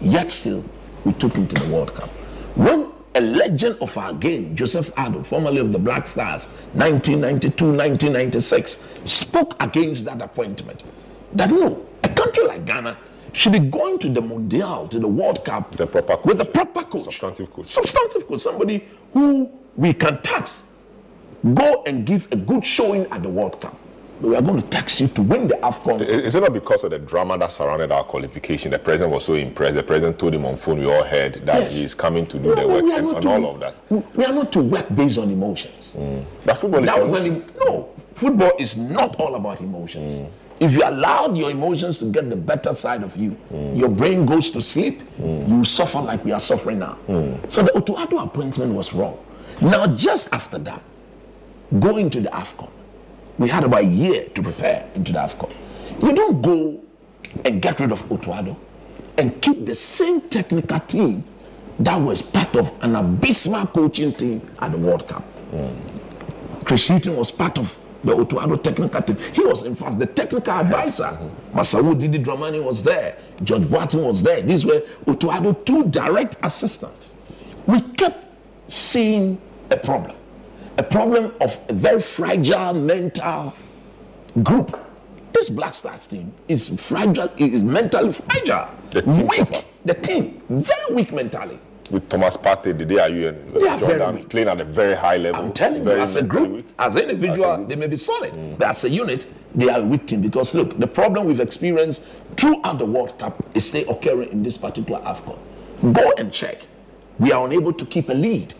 Yet 0.00 0.30
still, 0.30 0.64
we 1.04 1.12
took 1.14 1.32
him 1.34 1.46
to 1.46 1.54
the 1.54 1.72
World 1.74 1.94
Cup. 1.94 2.08
When 2.56 2.90
a 3.14 3.20
legend 3.20 3.76
of 3.80 3.96
our 3.96 4.12
game, 4.14 4.54
Joseph 4.54 4.94
Addo, 4.94 5.24
formerly 5.24 5.60
of 5.60 5.72
the 5.72 5.78
Black 5.78 6.06
Stars, 6.06 6.46
1992 6.74 7.64
1996, 7.64 8.88
spoke 9.04 9.60
against 9.62 10.04
that 10.04 10.20
appointment. 10.22 10.82
That 11.32 11.50
no, 11.50 11.86
a 12.04 12.08
country 12.08 12.44
like 12.46 12.64
Ghana 12.66 12.96
should 13.32 13.52
be 13.52 13.58
going 13.58 13.98
to 14.00 14.08
the 14.08 14.20
Mondial, 14.20 14.90
to 14.90 14.98
the 14.98 15.08
World 15.08 15.44
Cup, 15.44 15.72
The 15.72 15.86
proper 15.86 16.16
with 16.24 16.38
the 16.38 16.44
proper 16.44 16.82
coach. 16.82 17.04
Substantive 17.04 17.52
coach. 17.52 17.66
Substantive 17.66 18.26
coach, 18.26 18.40
somebody 18.40 18.86
who 19.12 19.50
we 19.76 19.92
can 19.92 20.20
tax. 20.22 20.62
Go 21.54 21.82
and 21.86 22.04
give 22.04 22.28
a 22.32 22.36
good 22.36 22.66
showing 22.66 23.06
at 23.06 23.22
the 23.22 23.28
World 23.30 23.60
Cup. 23.60 23.79
We 24.20 24.36
are 24.36 24.42
going 24.42 24.60
to 24.60 24.68
tax 24.68 25.00
you 25.00 25.08
to 25.08 25.22
win 25.22 25.48
the 25.48 25.54
AFCON. 25.56 26.02
Is 26.02 26.34
it 26.34 26.40
not 26.40 26.52
because 26.52 26.84
of 26.84 26.90
the 26.90 26.98
drama 26.98 27.38
that 27.38 27.50
surrounded 27.52 27.90
our 27.90 28.04
qualification? 28.04 28.70
The 28.70 28.78
president 28.78 29.12
was 29.14 29.24
so 29.24 29.32
impressed. 29.34 29.74
The 29.76 29.82
president 29.82 30.18
told 30.18 30.34
him 30.34 30.44
on 30.44 30.56
phone, 30.56 30.78
we 30.80 30.86
all 30.86 31.04
heard 31.04 31.34
that 31.46 31.60
Yes. 31.62 31.76
he's 31.76 31.94
coming 31.94 32.26
to 32.26 32.38
do 32.38 32.50
No, 32.50 32.54
the 32.54 32.68
work 32.68 32.82
and, 32.82 33.08
and 33.08 33.22
to- 33.22 33.28
all 33.30 33.46
of 33.54 33.60
that. 33.60 33.76
we- 33.88 34.24
are 34.24 34.32
not 34.34 34.52
to 34.52 34.60
work 34.60 34.86
based 34.94 35.18
on 35.18 35.30
emotions. 35.30 35.94
Mm. 35.98 36.22
But 36.44 36.58
football 36.58 36.80
is 36.80 36.86
That 36.86 36.98
an, 37.00 37.08
emotions. 37.08 37.48
no, 37.64 37.88
football 38.14 38.52
is 38.58 38.76
not 38.76 39.16
all 39.16 39.34
about 39.36 39.60
emotions. 39.60 40.16
Mm. 40.16 40.26
If 40.60 40.74
you 40.74 40.82
allow 40.84 41.32
your 41.32 41.50
emotions 41.50 41.96
to 41.98 42.04
get 42.04 42.28
the 42.28 42.36
better 42.36 42.74
side 42.74 43.02
of 43.02 43.16
you, 43.16 43.34
mm. 43.50 43.78
your 43.78 43.88
brain 43.88 44.26
goes 44.26 44.50
to 44.50 44.60
sleep, 44.60 45.00
you 45.18 45.64
suffer 45.64 46.00
like 46.00 46.22
we 46.26 46.32
are 46.32 46.40
suffering 46.40 46.78
now. 46.78 46.98
So 47.48 47.62
the 47.62 47.74
Otto 47.74 47.94
Addo 47.96 48.22
appointment 48.22 48.74
was 48.74 48.92
wrong. 48.92 49.16
Now, 49.62 49.86
just 49.86 50.30
after 50.34 50.58
that, 50.58 50.82
going 51.78 52.10
to 52.10 52.20
the 52.20 52.28
AFCON, 52.28 52.68
we 53.40 53.48
had 53.48 53.64
about 53.64 53.80
a 53.80 53.86
year 53.86 54.28
to 54.34 54.42
prepare 54.42 54.86
into 54.94 55.12
the 55.12 55.18
AFCON. 55.18 55.50
You 56.02 56.12
don't 56.12 56.42
go 56.42 56.78
and 57.42 57.62
get 57.62 57.80
rid 57.80 57.90
of 57.90 58.12
Otto 58.12 58.32
Addo 58.32 58.54
and 59.16 59.40
keep 59.40 59.64
the 59.64 59.74
same 59.74 60.20
technical 60.28 60.78
team 60.80 61.24
that 61.78 61.96
was 61.96 62.20
part 62.20 62.54
of 62.56 62.70
an 62.82 62.96
abysmal 62.96 63.66
coaching 63.68 64.12
team 64.12 64.46
at 64.58 64.72
the 64.72 64.76
World 64.78 65.08
Cup. 65.08 65.22
Hmm. 65.52 66.64
Chris 66.64 66.86
Hughton 66.88 67.16
was 67.16 67.30
part 67.30 67.56
of 67.58 67.74
the 68.04 68.14
Otto 68.14 68.38
Addo 68.38 68.62
technical 68.62 69.00
team. 69.00 69.16
He 69.32 69.42
was, 69.42 69.62
in 69.64 69.74
fact, 69.74 69.98
the 69.98 70.06
technical 70.06 70.52
advisor. 70.52 71.06
Hmm. 71.08 71.58
Masawu 71.58 71.98
Didi 71.98 72.18
Dramani 72.18 72.62
was 72.62 72.82
there. 72.82 73.18
George 73.42 73.62
Boateng 73.62 74.04
was 74.04 74.22
there. 74.22 74.42
These 74.42 74.66
were 74.66 74.82
Otto 75.06 75.30
Addo 75.30 75.64
two 75.64 75.88
direct 75.88 76.36
assistants. 76.42 77.14
We 77.66 77.80
kept 77.80 78.22
seeing 78.68 79.40
a 79.70 79.78
problem, 79.78 80.14
a 80.78 80.82
problem 80.82 81.32
of 81.40 81.58
a 81.68 81.72
very 81.72 82.00
fragile 82.00 82.74
mental 82.74 83.54
group. 84.42 84.78
This 85.32 85.48
Black 85.50 85.74
Stars 85.74 86.06
team 86.06 86.32
is 86.48 86.68
fragile, 86.80 87.30
is 87.36 87.62
mentally 87.62 88.12
fragile, 88.12 88.68
The 88.90 89.02
team 89.02 89.26
weak. 89.28 89.64
The 89.84 89.94
team, 89.94 90.42
very 90.48 90.94
weak 90.94 91.12
mentally. 91.12 91.58
With 91.90 92.08
Thomas 92.08 92.36
Partey, 92.36 92.76
the 92.76 92.84
day 92.84 92.98
are 92.98 93.08
you 93.08 93.28
and 93.28 93.52
They 93.52 93.66
are 93.66 93.78
very 93.78 93.98
Jordan 93.98 94.14
weak. 94.16 94.28
playing 94.28 94.48
at 94.48 94.60
a 94.60 94.64
very 94.64 94.94
high 94.94 95.16
level. 95.16 95.44
I'm 95.44 95.52
telling 95.52 95.82
you, 95.82 95.90
as 95.90 96.16
a 96.16 96.22
group, 96.22 96.50
weak. 96.50 96.66
as 96.78 96.94
an 96.96 97.10
individual, 97.10 97.56
group. 97.56 97.68
they 97.68 97.76
may 97.76 97.86
be 97.88 97.96
solid, 97.96 98.58
but 98.58 98.68
as 98.68 98.84
a 98.84 98.90
unit, 98.90 99.26
they 99.54 99.68
are 99.68 99.80
a 99.80 99.84
weak 99.84 100.06
team 100.06 100.20
because 100.20 100.54
look, 100.54 100.78
the 100.78 100.86
problem 100.86 101.26
we've 101.26 101.40
experienced 101.40 102.02
throughout 102.36 102.78
the 102.78 102.86
World 102.86 103.18
Cup 103.18 103.42
is 103.54 103.66
still 103.66 103.88
occurring 103.90 104.30
in 104.30 104.42
this 104.42 104.56
particular 104.56 105.00
AFCON. 105.00 105.38
Go 105.92 106.12
and 106.18 106.32
check. 106.32 106.66
We 107.18 107.32
are 107.32 107.44
unable 107.44 107.72
to 107.72 107.84
keep 107.86 108.08
a 108.08 108.14
lead. 108.14 108.54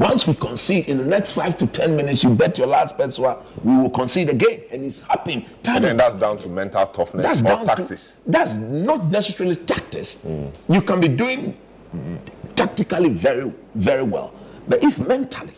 Once 0.00 0.26
we 0.26 0.32
concede 0.32 0.88
in 0.88 0.96
the 0.96 1.04
next 1.04 1.32
five 1.32 1.54
to 1.58 1.66
ten 1.66 1.94
minutes, 1.94 2.24
you 2.24 2.30
bet 2.30 2.56
your 2.56 2.66
last 2.66 2.96
pesewa 2.96 3.44
we 3.62 3.76
will 3.76 3.90
concede 3.90 4.30
again, 4.30 4.62
and 4.72 4.82
it's 4.82 5.00
happening. 5.00 5.44
time 5.62 5.76
And 5.76 5.84
then 5.84 5.96
that's 5.98 6.14
down 6.14 6.38
to 6.38 6.48
mental 6.48 6.86
toughness 6.86 7.26
that's 7.26 7.42
or 7.42 7.44
down 7.44 7.66
tactics. 7.66 8.12
To, 8.12 8.30
that's 8.30 8.54
not 8.54 9.04
necessarily 9.10 9.56
tactics. 9.56 10.14
Mm. 10.26 10.54
You 10.70 10.80
can 10.80 11.00
be 11.00 11.08
doing 11.08 11.54
tactically 12.56 13.10
very, 13.10 13.52
very 13.74 14.02
well. 14.02 14.32
But 14.66 14.82
if 14.82 14.98
mentally 14.98 15.52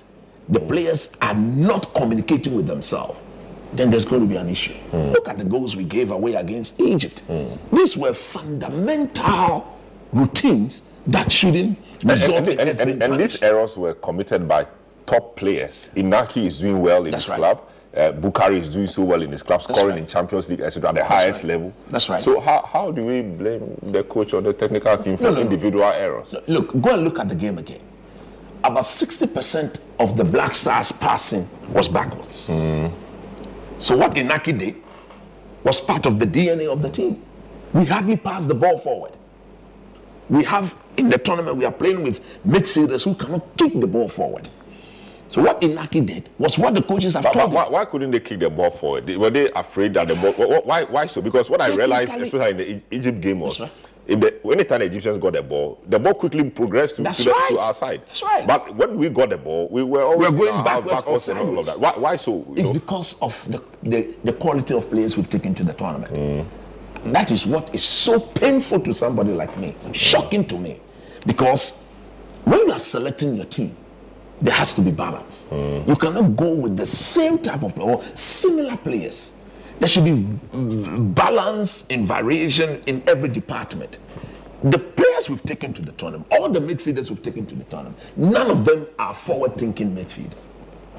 the 0.48 0.58
mm. 0.58 0.66
players 0.68 1.12
are 1.22 1.34
not 1.34 1.94
communicating 1.94 2.56
with 2.56 2.66
themselves, 2.66 3.20
then 3.74 3.90
there's 3.90 4.04
going 4.04 4.22
to 4.22 4.28
be 4.28 4.36
an 4.36 4.48
issue. 4.48 4.74
Mm. 4.90 5.12
Look 5.12 5.28
at 5.28 5.38
the 5.38 5.44
goals 5.44 5.76
we 5.76 5.84
gave 5.84 6.10
away 6.10 6.34
against 6.34 6.80
Egypt. 6.80 7.22
These 7.72 7.96
were 7.96 8.12
fundamental 8.12 9.78
routines 10.12 10.82
that 11.06 11.30
shouldn't 11.30 11.78
And, 12.02 12.10
and, 12.10 12.80
and, 12.80 13.02
and, 13.02 13.20
these 13.20 13.40
errors 13.42 13.78
were 13.78 13.94
committed 13.94 14.48
by 14.48 14.66
top 15.06 15.36
players. 15.36 15.90
Inaki 15.94 16.46
is 16.46 16.58
doing 16.58 16.80
well 16.80 17.04
in 17.04 17.12
That's 17.12 17.24
his 17.24 17.30
right. 17.30 17.38
club. 17.38 17.68
Uh, 17.94 18.10
Bukari 18.12 18.60
is 18.60 18.70
doing 18.70 18.86
so 18.86 19.02
well 19.04 19.20
in 19.20 19.30
his 19.30 19.42
club, 19.42 19.62
scoring 19.62 19.90
right. 19.90 19.98
in 19.98 20.06
Champions 20.06 20.48
League, 20.48 20.62
etc., 20.62 20.88
at 20.88 20.94
the 20.94 21.04
highest 21.04 21.42
right. 21.42 21.48
level. 21.50 21.74
That's 21.90 22.08
right. 22.08 22.24
So 22.24 22.40
how, 22.40 22.62
how 22.62 22.90
do 22.90 23.04
we 23.04 23.20
blame 23.20 23.76
the 23.82 24.02
coach 24.02 24.32
or 24.32 24.40
the 24.40 24.54
technical 24.54 24.96
team 24.96 25.18
for 25.18 25.24
No, 25.24 25.30
no, 25.30 25.36
no. 25.36 25.42
individual 25.42 25.84
errors? 25.84 26.34
Look, 26.46 26.80
go 26.80 26.94
and 26.94 27.04
look 27.04 27.18
at 27.18 27.28
the 27.28 27.34
game 27.34 27.58
again. 27.58 27.82
About 28.64 28.84
60% 28.84 29.78
of 29.98 30.16
the 30.16 30.24
Black 30.24 30.54
Stars 30.54 30.90
passing 30.90 31.46
was 31.68 31.88
backwards. 31.88 32.36
So 33.78 33.96
what 33.96 34.14
Inaki 34.14 34.58
did 34.58 34.76
was 35.64 35.80
part 35.80 36.06
of 36.06 36.18
the 36.18 36.26
DNA 36.26 36.72
of 36.72 36.80
the 36.80 36.88
team. 36.88 37.22
We 37.74 37.84
hardly 37.84 38.16
pass 38.16 38.46
the 38.46 38.54
ball 38.54 38.78
forward. 38.78 39.12
We 40.30 40.44
have 40.44 40.74
in 40.96 41.10
the 41.10 41.18
tournament 41.18 41.56
we 41.56 41.64
are 41.64 41.72
playing 41.72 42.02
with 42.02 42.20
midfielders 42.46 43.04
who 43.04 43.14
cannot 43.14 43.56
kick 43.56 43.72
the 43.80 43.86
ball 43.86 44.08
forward. 44.08 44.48
So 45.28 45.40
what 45.40 45.62
Inaki 45.62 46.04
did 46.04 46.28
was 46.38 46.58
what 46.58 46.74
the 46.74 46.82
coaches 46.82 47.14
have 47.14 47.22
But, 47.22 47.32
told 47.32 47.52
but 47.52 47.70
why, 47.70 47.78
why 47.80 47.84
couldn't 47.86 48.10
they 48.10 48.20
kick 48.20 48.40
the 48.40 48.50
ball 48.50 48.70
forward? 48.70 49.06
They- 49.06 49.16
Were 49.16 49.30
they 49.30 49.50
afraid 49.52 49.94
that 49.94 50.08
the 50.08 50.14
ball? 50.14 50.32
wh- 50.32 50.62
wh- 50.62 50.66
Why, 50.66 50.84
why 50.84 51.06
so? 51.06 51.22
Because 51.22 51.48
what 51.48 51.62
I 51.62 51.74
realized, 51.74 52.14
especially 52.20 52.50
in 52.50 52.56
the 52.58 52.70
E- 52.72 52.82
Egypt 52.90 53.18
game, 53.22 53.40
was 53.40 53.58
right. 53.58 53.70
if 54.06 54.20
the, 54.20 54.52
anytime 54.52 54.80
the 54.80 54.84
Egyptians 54.86 55.18
got 55.18 55.32
the 55.32 55.42
ball, 55.42 55.80
the 55.88 55.98
ball 55.98 56.12
quickly 56.12 56.50
progressed 56.50 56.96
to, 56.96 57.04
to, 57.04 57.22
the, 57.24 57.30
right. 57.30 57.48
to 57.54 57.60
our 57.60 57.72
side. 57.72 58.02
That's 58.06 58.22
right. 58.22 58.46
But 58.46 58.74
when 58.76 58.98
we 58.98 59.08
got 59.08 59.30
the 59.30 59.38
ball, 59.38 59.68
we 59.70 59.82
were 59.82 60.02
always 60.02 60.32
We're 60.36 60.50
going 60.50 60.64
backwards 60.64 60.96
backwards 60.98 61.28
and 61.28 61.38
all 61.38 61.58
of 61.60 61.64
that. 61.64 61.80
Why, 61.80 61.92
why 61.96 62.16
so? 62.16 62.44
It's 62.54 62.68
know? 62.68 62.74
because 62.74 63.18
of 63.22 63.50
the, 63.50 63.62
the, 63.84 64.14
the 64.24 64.32
quality 64.34 64.74
of 64.74 64.90
players 64.90 65.16
we've 65.16 65.30
taken 65.30 65.54
to 65.54 65.64
the 65.64 65.72
tournament. 65.72 66.46
That 67.06 67.30
is 67.30 67.46
what 67.46 67.74
is 67.74 67.82
so 67.82 68.20
painful 68.20 68.80
to 68.80 68.94
somebody 68.94 69.32
like 69.32 69.56
me, 69.58 69.74
shocking 69.92 70.46
to 70.46 70.58
me. 70.58 70.80
Because 71.26 71.84
when 72.44 72.60
you 72.60 72.72
are 72.72 72.78
selecting 72.78 73.36
your 73.36 73.44
team, 73.44 73.76
there 74.40 74.54
has 74.54 74.74
to 74.74 74.82
be 74.82 74.90
balance. 74.90 75.46
You 75.50 75.96
cannot 75.98 76.36
go 76.36 76.54
with 76.54 76.76
the 76.76 76.86
same 76.86 77.38
type 77.38 77.62
of 77.62 77.78
or 77.78 78.02
similar 78.14 78.76
players. 78.76 79.32
There 79.78 79.88
should 79.88 80.04
be 80.04 80.12
mm, 80.12 81.14
balance 81.14 81.86
and 81.90 82.06
variation 82.06 82.82
in 82.86 83.02
every 83.08 83.28
department. 83.28 83.98
The 84.62 84.78
players 84.78 85.28
we've 85.28 85.42
taken 85.42 85.72
to 85.74 85.82
the 85.82 85.90
tournament, 85.92 86.28
all 86.30 86.48
the 86.48 86.60
midfielders 86.60 87.10
we've 87.10 87.22
taken 87.22 87.46
to 87.46 87.54
the 87.56 87.64
tournament, 87.64 87.98
none 88.16 88.48
of 88.50 88.64
them 88.64 88.86
are 88.98 89.12
forward-thinking 89.12 89.94
midfielders. 89.96 90.36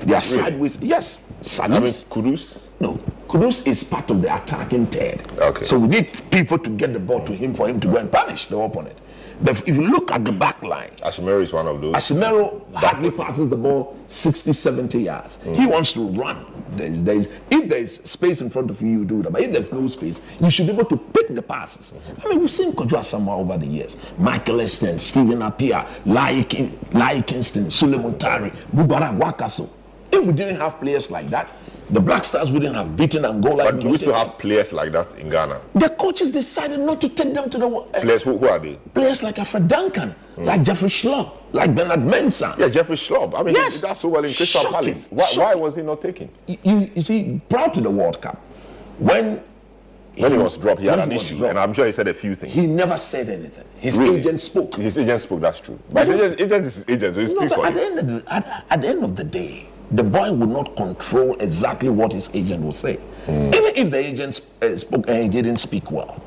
They 0.06 0.14
are 0.14 0.22
sideways. 0.22 0.80
Yes, 0.82 1.22
I 1.62 1.68
mean, 1.68 1.82
Kudus. 1.84 2.70
No, 2.80 2.96
Kudus 3.28 3.66
is 3.68 3.84
part 3.84 4.10
of 4.12 4.22
the 4.22 4.34
attacking 4.36 4.88
third. 4.88 5.22
Okay. 5.40 5.64
So 5.64 5.80
we 5.80 5.88
need 5.88 6.22
people 6.32 6.58
to 6.60 6.70
get 6.70 6.94
the 6.94 7.00
ball 7.00 7.24
to 7.26 7.34
him 7.34 7.54
for 7.54 7.68
him 7.68 7.80
to 7.82 7.88
go 7.88 7.98
and 7.98 8.12
punish 8.12 8.48
the 8.48 8.58
opponent. 8.58 8.98
But 9.42 9.68
if 9.68 9.76
you 9.76 9.88
look 9.88 10.12
at 10.12 10.24
the 10.24 10.32
back 10.32 10.62
line, 10.64 10.92
Ashimeru 11.02 11.42
is 11.42 11.52
one 11.52 11.68
of 11.68 11.82
those. 11.82 11.96
Ashimeru 11.96 12.74
hardly 12.76 13.12
passes 13.12 13.50
the 13.50 13.58
ball 13.58 13.98
60, 14.08 14.54
70 14.54 15.02
yards. 15.02 15.38
Mm. 15.38 15.56
He 15.56 15.66
wants 15.66 15.94
to 15.94 16.08
run. 16.10 16.46
There's, 16.76 17.02
there's, 17.02 17.28
if 17.50 17.68
there's 17.68 18.02
space 18.10 18.42
in 18.42 18.50
front 18.50 18.70
of 18.72 18.82
you, 18.82 18.90
you 18.90 19.06
do 19.06 19.22
that. 19.24 19.32
But 19.34 19.42
if 19.42 19.52
there's 19.52 19.72
no 19.72 19.88
space, 19.88 20.22
you 20.40 20.50
should 20.50 20.68
be 20.68 20.74
able 20.74 20.86
to 20.86 20.98
pick 20.98 21.28
the 21.34 21.42
passes. 21.42 21.94
I 22.24 22.30
mean, 22.30 22.40
we've 22.40 22.50
seen 22.52 22.72
Kojo 22.74 23.00
Asamoah 23.00 23.40
over 23.40 23.58
the 23.58 23.66
years. 23.66 23.98
Michael 24.18 24.58
Essien, 24.58 25.00
Stephen 25.00 25.40
Kin- 26.44 26.80
Lai 26.94 27.22
Kingston, 27.22 27.70
Sulley 27.70 27.98
Muntari, 27.98 28.54
Mubarak 28.74 29.18
Wakaso. 29.18 29.70
If 30.14 30.26
we 30.26 30.34
didn't 30.34 30.58
have 30.58 30.80
players 30.80 31.10
like 31.12 31.28
that, 31.30 31.50
the 31.90 32.00
Black 32.00 32.24
Stars 32.24 32.52
wouldn't 32.52 32.76
have 32.76 32.96
beaten 32.96 33.26
Angola. 33.26 33.66
but 33.66 33.82
do 33.82 33.90
we 33.90 33.98
still 33.98 34.14
have 34.14 34.38
players 34.38 34.72
like 34.74 34.92
that 34.94 35.16
in 35.16 35.30
Ghana? 35.30 35.60
The 35.76 35.90
coaches 35.90 36.32
decided 36.32 36.80
not 36.80 37.02
to 37.02 37.10
take 37.10 37.34
them 37.34 37.50
to 37.50 37.58
the 37.58 37.68
uh, 37.68 38.02
Players 38.02 38.24
who, 38.24 38.38
who 38.38 38.48
are 38.48 38.60
they? 38.60 38.76
players 38.94 39.22
like 39.22 39.38
Alfred 39.40 39.68
Duncan, 39.68 40.16
like 40.38 40.64
Jeffrey 40.64 40.90
Schlupp, 40.90 41.32
like 41.52 41.76
Bernard 41.76 42.00
Mensah. 42.00 42.58
Yeah, 42.58 42.70
Jeffrey 42.70 42.96
Schlupp. 42.96 43.38
I 43.38 43.44
mean, 43.44 43.56
Yes. 43.56 43.76
he 43.76 43.82
did 43.82 43.90
that 43.90 43.98
so 43.98 44.08
well 44.10 44.24
in 44.24 44.34
Crystal. 44.34 44.64
Palace. 44.72 45.08
Why, 45.12 45.28
why 45.36 45.56
was 45.56 45.76
he 45.76 45.82
not 45.84 46.02
taken? 46.02 46.30
you, 46.48 46.58
you 46.96 47.02
see, 47.02 47.42
prior 47.50 47.70
to 47.70 47.82
the 47.82 47.90
World 47.92 48.22
Cup, 48.22 48.38
when 49.00 49.42
When 50.18 50.32
he 50.32 50.38
was 50.38 50.58
dropped, 50.58 50.80
he 50.80 50.88
had 50.88 51.00
an 51.00 51.10
he 51.10 51.18
issue, 51.18 51.38
dropped, 51.38 51.50
and 51.50 51.60
I'm 51.60 51.74
sure 51.74 51.86
he 51.88 51.92
said 51.92 52.08
a 52.08 52.14
few 52.14 52.34
things. 52.36 52.54
he 52.54 52.66
never 52.68 52.98
said 52.98 53.30
anything. 53.30 53.66
His 53.80 53.98
Really? 53.98 54.20
agent 54.20 54.42
spoke. 54.42 54.76
His 54.76 54.98
agent 54.98 55.20
spoke, 55.20 55.42
that's 55.42 55.60
true. 55.60 55.78
But 55.92 56.06
his 56.08 56.16
agent, 56.22 56.42
agent 56.42 56.66
is 56.68 56.76
his 56.76 56.86
agent, 56.90 57.16
so 57.16 57.22
he 57.22 57.28
No, 57.28 57.40
speaks 57.40 57.52
but 57.54 57.60
for 57.62 57.66
at 57.68 57.74
the, 57.74 57.82
him. 57.86 57.98
end 57.98 58.00
of 58.00 58.08
the, 58.26 58.34
at, 58.34 58.66
at 58.70 58.82
the 58.82 58.88
end 58.88 59.04
of 59.04 59.16
the 59.16 59.24
day, 59.24 59.68
the 59.94 60.04
boy 60.04 60.32
would 60.32 60.50
not 60.50 60.76
control 60.76 61.36
exactly 61.40 61.90
what 61.90 62.12
his 62.14 62.30
agent 62.34 62.64
will 62.64 62.74
say. 62.74 62.96
Hmm. 63.26 63.46
Even 63.54 63.76
if 63.76 63.92
the 63.92 63.98
agent 63.98 64.42
uh, 64.62 64.76
spoke 64.76 65.08
and 65.08 65.24
he 65.24 65.30
didn't 65.30 65.60
speak 65.60 65.92
well, 65.92 66.22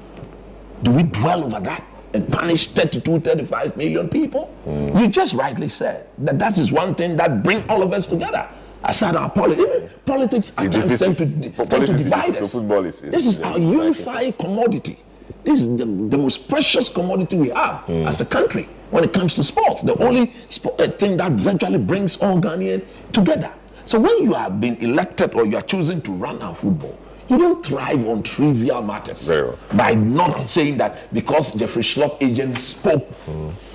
do 0.83 0.93
we 0.93 1.03
dwell 1.03 1.45
over 1.45 1.59
that 1.61 1.85
and 2.15 2.31
punish 2.33 2.69
32, 2.69 3.21
35 3.21 3.77
million 3.77 4.09
people? 4.09 4.47
Hmm. 4.65 4.97
You 4.97 5.09
just 5.09 5.35
rightly 5.35 5.69
said 5.69 6.07
that 6.19 6.39
that 6.39 6.59
is 6.59 6.71
one 6.71 6.95
thing 6.95 7.17
that 7.17 7.43
bring 7.43 7.69
all 7.69 7.83
of 7.83 7.93
us 7.93 8.07
together. 8.07 8.49
Aside 8.85 9.17
our 9.17 9.31
politics, 9.31 9.93
politics 10.05 10.53
at 10.59 10.71
times 10.71 11.01
tend 11.01 11.19
to, 11.19 11.27
tend 11.67 11.87
to 11.89 11.97
divide 11.97 12.37
us. 12.37 12.55
is- 12.55 13.03
is- 13.03 13.03
this 13.03 13.27
is 13.27 13.39
is 13.39 13.43
our 13.43 13.59
unifying 13.59 14.33
commodity. 14.35 14.99
This 15.43 15.61
is 15.61 15.67
the, 15.77 15.87
the 15.87 16.19
most 16.19 16.49
precious 16.49 16.89
commodity 16.89 17.37
we 17.37 17.49
have 17.49 17.89
as 17.91 18.21
a 18.21 18.27
country 18.27 18.69
when 18.91 19.05
it 19.05 19.13
comes 19.13 19.35
to 19.35 19.45
sports. 19.45 19.83
The 19.83 19.97
only 20.03 20.29
spo- 20.49 20.79
uh, 20.81 20.89
thing 20.93 21.17
that 21.19 21.33
virtually 21.33 21.79
brings 21.79 22.17
all 22.19 22.41
Ghanaians 22.41 22.85
together. 23.13 23.53
So 23.85 24.01
when 24.01 24.23
you 24.23 24.33
have 24.35 24.61
been 24.61 24.77
elected 24.77 25.35
or 25.35 25.47
you 25.47 25.57
are 25.57 25.63
choosing 25.63 26.03
to 26.03 26.13
run 26.13 26.41
our 26.43 26.55
football, 26.55 26.99
you 27.29 27.39
don't 27.39 27.65
thrive 27.65 28.07
on 28.07 28.23
trivial 28.23 28.83
matters 28.83 29.29
well. 29.29 29.59
by 29.75 29.95
not 29.95 30.49
saying 30.49 30.79
that 30.79 31.13
because 31.13 31.55
Jeffrey 31.55 31.83
Schlupp 31.83 32.17
agent 32.21 32.57
spoke 32.59 33.07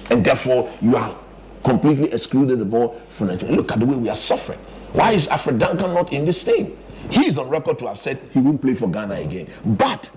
and 0.10 0.24
therefore 0.24 0.72
you 0.82 0.96
are 0.96 1.16
completely 1.64 2.12
excluded 2.12 2.60
the 2.60 2.66
ball 2.66 3.00
from 3.10 3.28
the. 3.28 3.52
Look 3.52 3.72
at 3.72 3.80
the 3.80 3.86
way 3.86 3.96
we 3.96 4.10
are 4.10 4.16
suffering. 4.16 4.60
Why 4.94 5.12
is 5.12 5.28
Alfred 5.30 5.60
Duncan 5.60 5.94
not 5.94 6.12
in 6.12 6.26
this 6.26 6.44
team? 6.44 6.78
He 7.10 7.26
is 7.26 7.38
on 7.38 7.50
record 7.50 7.80
to 7.80 7.88
have 7.88 8.00
said 8.00 8.20
he 8.34 8.40
won't 8.40 8.62
play 8.62 8.74
for 8.76 8.90
Ghana 8.90 9.16
again. 9.16 9.48
But 9.66 10.10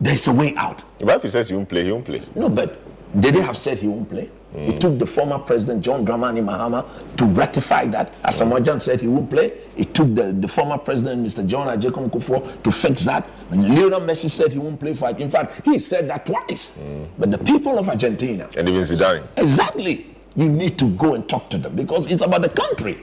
there's 0.00 0.26
a 0.26 0.32
way 0.32 0.54
out. 0.56 0.82
But 0.98 1.16
if 1.16 1.22
he 1.22 1.30
says 1.30 1.48
he 1.50 1.54
won't 1.56 1.68
play, 1.68 1.84
he 1.84 1.92
won't 1.92 2.06
play. 2.06 2.22
No, 2.34 2.48
but 2.48 2.78
did 3.18 3.34
they 3.34 3.40
have 3.40 3.56
said 3.58 3.78
he 3.78 3.88
won't 3.88 4.08
play? 4.08 4.30
It 4.54 4.74
mm. 4.74 4.80
took 4.80 4.98
the 4.98 5.06
former 5.06 5.38
president 5.38 5.82
John 5.84 6.04
Dramani 6.04 6.42
Mahama 6.44 6.84
to 7.16 7.24
rectify 7.24 7.86
that. 7.86 8.20
Asamoah 8.22 8.60
mm. 8.64 8.80
said 8.80 9.00
he 9.00 9.06
won't 9.06 9.30
play. 9.30 9.52
It 9.76 9.94
took 9.94 10.12
the, 10.14 10.32
the 10.32 10.48
former 10.48 10.76
president, 10.76 11.24
Mr. 11.24 11.46
John 11.46 11.68
Agyekum 11.68 12.10
Kufuor, 12.10 12.60
to 12.64 12.72
fix 12.72 13.04
that. 13.04 13.28
And 13.50 13.68
Lionel 13.68 14.00
Messi 14.00 14.28
said 14.28 14.52
he 14.52 14.58
won't 14.58 14.80
play 14.80 14.94
for 14.94 15.08
In 15.10 15.30
fact, 15.30 15.64
he 15.64 15.78
said 15.78 16.08
that 16.08 16.26
twice. 16.26 16.78
Mm. 16.78 17.06
But 17.18 17.30
the 17.30 17.38
people 17.38 17.78
of 17.78 17.88
Argentina, 17.88 18.48
And 18.56 18.68
even 18.68 18.82
Zidane. 18.82 19.24
Exactly. 19.36 20.06
You 20.34 20.48
need 20.48 20.78
to 20.78 20.90
go 20.90 21.14
and 21.14 21.28
talk 21.28 21.48
to 21.50 21.58
them 21.58 21.74
because 21.76 22.06
it's 22.06 22.22
about 22.22 22.42
the 22.42 22.48
country. 22.48 22.98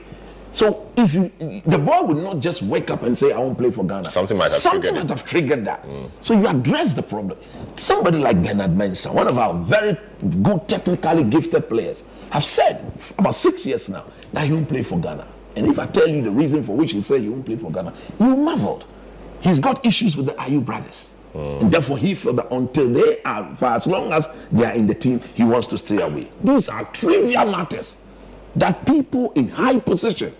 So 0.50 0.90
if 0.96 1.14
you, 1.14 1.30
the 1.66 1.78
boy 1.78 2.02
would 2.02 2.16
not 2.18 2.40
just 2.40 2.62
wake 2.62 2.90
up 2.90 3.02
and 3.02 3.16
say, 3.16 3.32
"I 3.32 3.38
won't 3.38 3.58
play 3.58 3.70
for 3.70 3.84
Ghana." 3.84 4.10
Something 4.10 4.36
might 4.36 4.44
have 4.44 4.52
Something 4.52 4.94
triggered 4.94 5.08
might 5.08 5.08
have 5.10 5.24
triggered 5.24 5.64
that. 5.66 5.86
So 6.20 6.34
you 6.34 6.46
address 6.46 6.94
the 6.94 7.02
problem. 7.02 7.38
Somebody 7.76 8.18
like 8.18 8.42
Bernard 8.42 8.72
Mensah, 8.72 9.12
one 9.12 9.28
of 9.28 9.36
our 9.38 9.54
very 9.54 9.96
good 10.42 10.66
technically 10.68 11.24
gifted 11.24 11.68
players, 11.68 12.04
have 12.30 12.44
said 12.44 12.90
about 13.18 13.34
six 13.34 13.66
years 13.66 13.88
now 13.88 14.04
that 14.32 14.46
he 14.46 14.52
won't 14.52 14.68
play 14.68 14.82
for 14.82 14.98
Ghana. 14.98 15.26
And 15.56 15.66
if 15.66 15.78
I 15.78 15.86
tell 15.86 16.06
you 16.08 16.22
the 16.22 16.30
reason 16.30 16.62
for 16.62 16.76
which 16.76 16.92
he 16.92 17.02
said 17.02 17.20
he 17.20 17.28
won't 17.28 17.44
play 17.44 17.56
for 17.56 17.70
Ghana, 17.70 17.92
you 18.20 18.36
marveled. 18.36 18.84
He's 19.40 19.60
got 19.60 19.84
issues 19.84 20.16
with 20.16 20.26
the 20.26 20.32
Ayew 20.32 20.64
brothers. 20.64 21.10
Hmm. 21.32 21.38
And 21.38 21.70
therefore, 21.70 21.98
he 21.98 22.14
felt 22.14 22.36
that 22.36 22.50
until 22.50 22.88
they 22.92 23.20
are, 23.22 23.54
for 23.54 23.66
as 23.66 23.86
long 23.86 24.12
as 24.12 24.28
they 24.50 24.64
are 24.64 24.72
in 24.72 24.86
the 24.86 24.94
team, 24.94 25.20
he 25.34 25.44
wants 25.44 25.66
to 25.68 25.78
stay 25.78 26.00
away. 26.00 26.28
These 26.42 26.68
are 26.68 26.84
trivial 26.86 27.46
matters 27.46 27.96
that 28.56 28.86
people 28.86 29.32
in 29.32 29.48
high 29.48 29.78
position, 29.78 30.34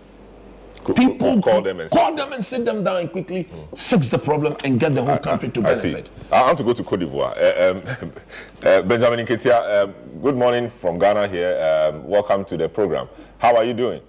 Co- 0.85 0.95
people 0.95 1.41
co- 1.41 1.51
call 1.51 1.63
them 1.63 1.81
and 1.81 1.91
call 1.91 2.11
sit. 2.11 2.17
them 2.17 2.33
and 2.33 2.45
sit 2.45 2.65
them 2.65 2.83
down 2.85 2.97
and 2.97 3.13
quickly 3.13 3.49
fix 3.77 4.09
the 4.09 4.19
problem 4.19 4.57
and 4.65 4.81
get 4.81 4.95
the 4.95 5.03
whole 5.03 5.19
country 5.19 5.51
to 5.51 5.67
I 5.67 5.75
see. 5.75 5.93
benefit. 5.93 6.11
I 6.33 6.43
want 6.43 6.59
to 6.59 6.65
go 6.65 6.73
to 6.73 6.83
Cote 6.85 7.01
d'Ivoire. 7.01 7.35
Uh, 7.37 7.71
um, 8.03 8.13
uh, 8.65 8.83
Benjamin 8.89 9.25
Nketia, 9.27 9.85
um, 9.85 9.95
good 10.23 10.37
morning 10.37 10.71
from 10.71 10.99
Ghana 10.99 11.29
here. 11.29 11.91
Um, 11.93 12.07
welcome 12.09 12.45
to 12.47 12.57
the 12.57 12.69
program. 12.69 13.09
How 13.39 13.55
are 13.57 13.65
you 13.65 13.75
doing? 13.75 14.01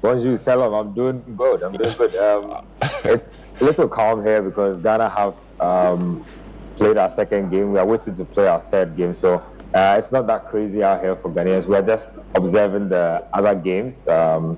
Bonjour, 0.00 0.32
Selorm. 0.36 0.78
I'm 0.80 0.92
doing 0.94 1.22
good. 1.36 1.62
I'm 1.62 1.72
doing 1.72 1.94
good. 1.96 2.16
Um, 2.16 2.64
it's 3.04 3.60
a 3.60 3.64
little 3.64 3.88
calm 3.88 4.22
here 4.22 4.40
because 4.42 4.76
Ghana 4.78 5.08
have 5.10 5.34
um, 5.60 6.24
played 6.76 6.96
our 6.96 7.10
second 7.10 7.50
game. 7.50 7.72
We 7.72 7.78
are 7.78 7.84
waiting 7.86 8.14
to 8.16 8.24
play 8.24 8.46
our 8.48 8.60
third 8.70 8.96
game. 8.96 9.14
So 9.14 9.42
uh, 9.74 9.96
it's 9.98 10.12
not 10.12 10.26
that 10.28 10.48
crazy 10.48 10.82
out 10.82 11.02
here 11.02 11.16
for 11.16 11.30
Ghanaians. 11.30 11.66
We 11.66 11.74
are 11.76 11.82
just 11.82 12.10
observing 12.34 12.88
the 12.88 13.26
other 13.32 13.54
games, 13.54 14.06
um, 14.08 14.56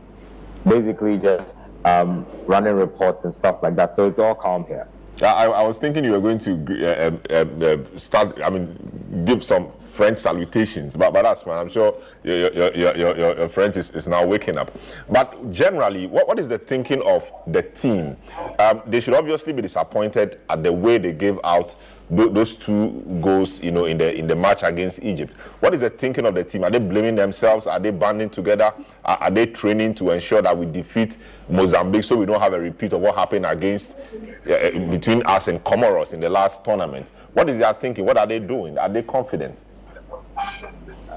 basically 0.68 1.18
just 1.18 1.56
um, 1.84 2.26
running 2.46 2.74
reports 2.74 3.24
and 3.24 3.32
stuff 3.32 3.62
like 3.62 3.76
that. 3.76 3.96
So 3.96 4.06
it's 4.06 4.18
all 4.18 4.34
calm 4.34 4.66
here. 4.66 4.86
I, 5.22 5.46
I 5.46 5.62
was 5.62 5.78
thinking 5.78 6.04
you 6.04 6.12
were 6.12 6.20
going 6.20 6.38
to 6.40 6.52
uh, 6.86 7.10
uh, 7.30 7.64
uh, 7.64 7.98
start, 7.98 8.38
I 8.42 8.50
mean, 8.50 9.24
give 9.24 9.42
some 9.42 9.72
French 9.96 10.18
salutations, 10.18 10.94
but, 10.94 11.14
but 11.14 11.22
that's 11.22 11.42
fine. 11.42 11.56
I'm 11.56 11.70
sure 11.70 11.96
your, 12.22 12.52
your, 12.52 12.74
your, 12.74 12.96
your, 12.96 13.16
your 13.16 13.48
French 13.48 13.78
is, 13.78 13.90
is 13.92 14.06
now 14.06 14.26
waking 14.26 14.58
up. 14.58 14.70
But 15.08 15.50
generally, 15.50 16.06
what, 16.06 16.28
what 16.28 16.38
is 16.38 16.48
the 16.48 16.58
thinking 16.58 17.00
of 17.06 17.32
the 17.46 17.62
team? 17.62 18.18
Um, 18.58 18.82
they 18.86 19.00
should 19.00 19.14
obviously 19.14 19.54
be 19.54 19.62
disappointed 19.62 20.38
at 20.50 20.62
the 20.62 20.70
way 20.72 20.98
they 20.98 21.14
gave 21.14 21.40
out 21.44 21.74
those 22.08 22.54
two 22.54 23.02
goals, 23.20 23.62
you 23.62 23.72
know, 23.72 23.84
in 23.86 23.98
the 23.98 24.16
in 24.16 24.26
the 24.28 24.36
match 24.36 24.62
against 24.62 25.02
Egypt. 25.02 25.32
What 25.60 25.74
is 25.74 25.80
the 25.80 25.90
thinking 25.90 26.24
of 26.24 26.34
the 26.34 26.44
team? 26.44 26.62
Are 26.62 26.70
they 26.70 26.78
blaming 26.78 27.16
themselves? 27.16 27.66
Are 27.66 27.80
they 27.80 27.90
banding 27.90 28.30
together? 28.30 28.72
Are, 29.04 29.16
are 29.18 29.30
they 29.30 29.46
training 29.46 29.94
to 29.94 30.10
ensure 30.10 30.40
that 30.42 30.56
we 30.56 30.66
defeat 30.66 31.18
Mozambique 31.48 32.04
so 32.04 32.16
we 32.16 32.26
don't 32.26 32.40
have 32.40 32.52
a 32.52 32.60
repeat 32.60 32.92
of 32.92 33.00
what 33.00 33.16
happened 33.16 33.46
against 33.46 33.96
uh, 33.98 34.70
between 34.90 35.24
us 35.26 35.48
and 35.48 35.62
Comoros 35.64 36.14
in 36.14 36.20
the 36.20 36.30
last 36.30 36.64
tournament? 36.64 37.10
What 37.32 37.50
is 37.50 37.58
their 37.58 37.72
thinking? 37.74 38.04
What 38.04 38.16
are 38.18 38.26
they 38.26 38.38
doing? 38.38 38.78
Are 38.78 38.88
they 38.88 39.02
confident? 39.02 39.64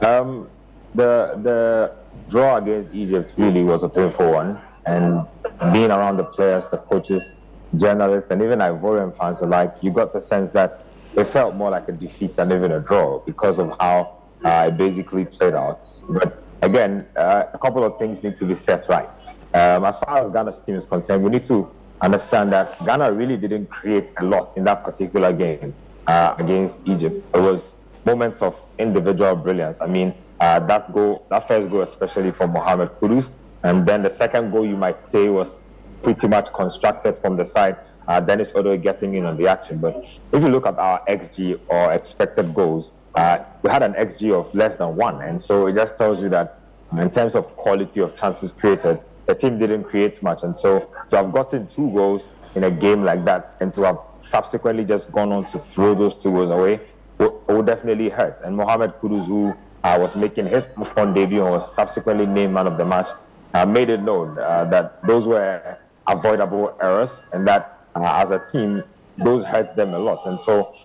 Um, 0.01 0.49
the 0.95 1.37
the 1.43 1.91
draw 2.29 2.57
against 2.57 2.93
Egypt 2.95 3.33
really 3.37 3.63
was 3.63 3.83
a 3.83 3.89
painful 3.89 4.31
one, 4.31 4.59
and 4.87 5.25
being 5.71 5.91
around 5.91 6.17
the 6.17 6.23
players, 6.23 6.67
the 6.69 6.77
coaches, 6.77 7.35
journalists, 7.75 8.31
and 8.31 8.41
even 8.41 8.59
Ivorian 8.59 9.15
fans 9.17 9.41
alike, 9.41 9.75
you 9.81 9.91
got 9.91 10.13
the 10.13 10.21
sense 10.21 10.49
that 10.51 10.83
it 11.15 11.25
felt 11.25 11.55
more 11.55 11.69
like 11.69 11.87
a 11.89 11.91
defeat 11.91 12.35
than 12.35 12.51
even 12.51 12.71
a 12.71 12.79
draw 12.79 13.19
because 13.19 13.59
of 13.59 13.75
how 13.79 14.17
uh, 14.43 14.65
it 14.67 14.77
basically 14.77 15.25
played 15.25 15.53
out. 15.53 15.89
But 16.07 16.41
again, 16.61 17.07
uh, 17.15 17.45
a 17.53 17.57
couple 17.57 17.83
of 17.83 17.97
things 17.97 18.23
need 18.23 18.35
to 18.37 18.45
be 18.45 18.55
set 18.55 18.87
right. 18.89 19.09
Um, 19.53 19.85
as 19.85 19.99
far 19.99 20.19
as 20.19 20.31
Ghana's 20.31 20.59
team 20.59 20.75
is 20.75 20.85
concerned, 20.85 21.23
we 21.23 21.29
need 21.31 21.45
to 21.45 21.69
understand 22.01 22.51
that 22.51 22.77
Ghana 22.85 23.11
really 23.11 23.37
didn't 23.37 23.67
create 23.67 24.11
a 24.17 24.23
lot 24.23 24.55
in 24.55 24.63
that 24.65 24.83
particular 24.83 25.33
game 25.33 25.73
uh, 26.07 26.35
against 26.37 26.75
Egypt. 26.85 27.23
It 27.33 27.39
was 27.39 27.71
moments 28.05 28.41
of 28.41 28.55
individual 28.77 29.35
brilliance. 29.35 29.81
I 29.81 29.87
mean, 29.87 30.13
uh, 30.39 30.59
that 30.59 30.93
goal, 30.93 31.25
that 31.29 31.47
first 31.47 31.69
goal, 31.69 31.81
especially 31.81 32.31
for 32.31 32.47
Mohamed 32.47 32.89
Kudus, 32.99 33.29
and 33.63 33.85
then 33.85 34.03
the 34.03 34.09
second 34.09 34.51
goal, 34.51 34.65
you 34.65 34.77
might 34.77 35.01
say, 35.01 35.27
was 35.27 35.59
pretty 36.01 36.27
much 36.27 36.51
constructed 36.53 37.15
from 37.17 37.37
the 37.37 37.45
side. 37.45 37.77
Uh, 38.07 38.19
Dennis 38.19 38.51
Odoi 38.53 38.81
getting 38.81 39.13
in 39.13 39.25
on 39.25 39.37
the 39.37 39.47
action. 39.47 39.77
But 39.77 40.03
if 40.31 40.41
you 40.41 40.49
look 40.49 40.65
at 40.65 40.77
our 40.79 41.03
XG 41.07 41.59
or 41.67 41.91
expected 41.91 42.55
goals, 42.55 42.91
uh, 43.15 43.39
we 43.61 43.69
had 43.69 43.83
an 43.83 43.93
XG 43.93 44.33
of 44.33 44.53
less 44.55 44.75
than 44.77 44.95
one. 44.95 45.21
And 45.21 45.41
so 45.41 45.67
it 45.67 45.75
just 45.75 45.97
tells 45.97 46.21
you 46.21 46.29
that 46.29 46.59
in 46.97 47.11
terms 47.11 47.35
of 47.35 47.55
quality 47.55 47.99
of 48.01 48.15
chances 48.15 48.51
created, 48.51 48.99
the 49.27 49.35
team 49.35 49.59
didn't 49.59 49.83
create 49.83 50.23
much. 50.23 50.41
And 50.43 50.57
so 50.57 50.89
to 51.09 51.17
have 51.17 51.31
gotten 51.31 51.67
two 51.67 51.91
goals 51.91 52.27
in 52.55 52.63
a 52.63 52.71
game 52.71 53.03
like 53.03 53.25
that 53.25 53.57
and 53.59 53.71
to 53.75 53.83
have 53.83 53.99
subsequently 54.19 54.83
just 54.83 55.11
gone 55.11 55.31
on 55.31 55.45
to 55.51 55.59
throw 55.59 55.93
those 55.93 56.15
two 56.15 56.31
goals 56.31 56.49
away 56.49 56.79
will 57.19 57.61
definitely 57.61 58.09
hurt. 58.09 58.39
And 58.43 58.55
Mohamed 58.55 58.93
Kudus, 59.01 59.25
who 59.25 59.53
uh, 59.83 59.97
was 59.99 60.15
making 60.15 60.47
his 60.47 60.67
AFCON 60.67 61.13
debut 61.13 61.43
and 61.43 61.51
was 61.51 61.73
subsequently 61.75 62.25
named 62.25 62.53
man 62.53 62.67
of 62.67 62.77
the 62.77 62.85
match, 62.85 63.07
uh, 63.53 63.65
made 63.65 63.89
it 63.89 64.01
known 64.01 64.37
uh, 64.37 64.65
that 64.65 65.05
those 65.05 65.25
were 65.25 65.77
avoidable 66.09 66.77
errors 66.81 67.23
and 67.33 67.47
that 67.47 67.79
uh, 67.95 68.11
as 68.15 68.31
a 68.31 68.39
team, 68.51 68.83
those 69.17 69.43
hurt 69.45 69.75
them 69.75 69.93
a 69.93 69.99
lot. 69.99 70.25
And 70.25 70.39
so 70.39 70.75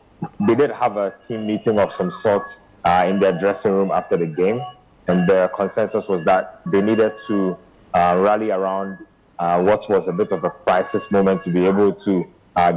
they 0.46 0.55
did 0.55 0.70
have 0.70 0.96
a 0.96 1.14
team 1.26 1.46
meeting 1.46 1.78
of 1.78 1.92
some 1.92 2.10
sorts 2.10 2.60
uh, 2.84 3.06
in 3.09 3.18
their 3.18 3.36
dressing 3.38 3.72
room 3.72 3.90
after 3.90 4.16
the 4.16 4.26
game. 4.26 4.62
And 5.09 5.28
the 5.28 5.51
consensus 5.55 6.09
was 6.09 6.24
that 6.24 6.60
they 6.66 6.80
needed 6.80 7.12
to 7.26 7.56
uh, 7.92 8.18
rally 8.20 8.51
around 8.51 8.98
what 9.38 9.88
was 9.90 10.09
a 10.09 10.12
bit 10.12 10.32
of 10.32 10.44
a 10.44 10.51
crisis 10.51 11.10
moment 11.10 11.42
to 11.42 11.51
be 11.51 11.66
able 11.66 11.92
to 11.92 12.24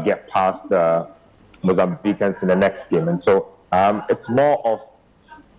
get 0.04 0.28
past 0.28 0.68
the 0.70 1.08
Mozambicans 1.64 2.42
in 2.42 2.50
the 2.50 2.56
next 2.56 2.90
game. 2.90 3.08
And 3.08 3.22
so 3.22 3.54
um, 3.72 4.04
it's 4.10 4.30
more 4.30 4.66
of 4.66 4.82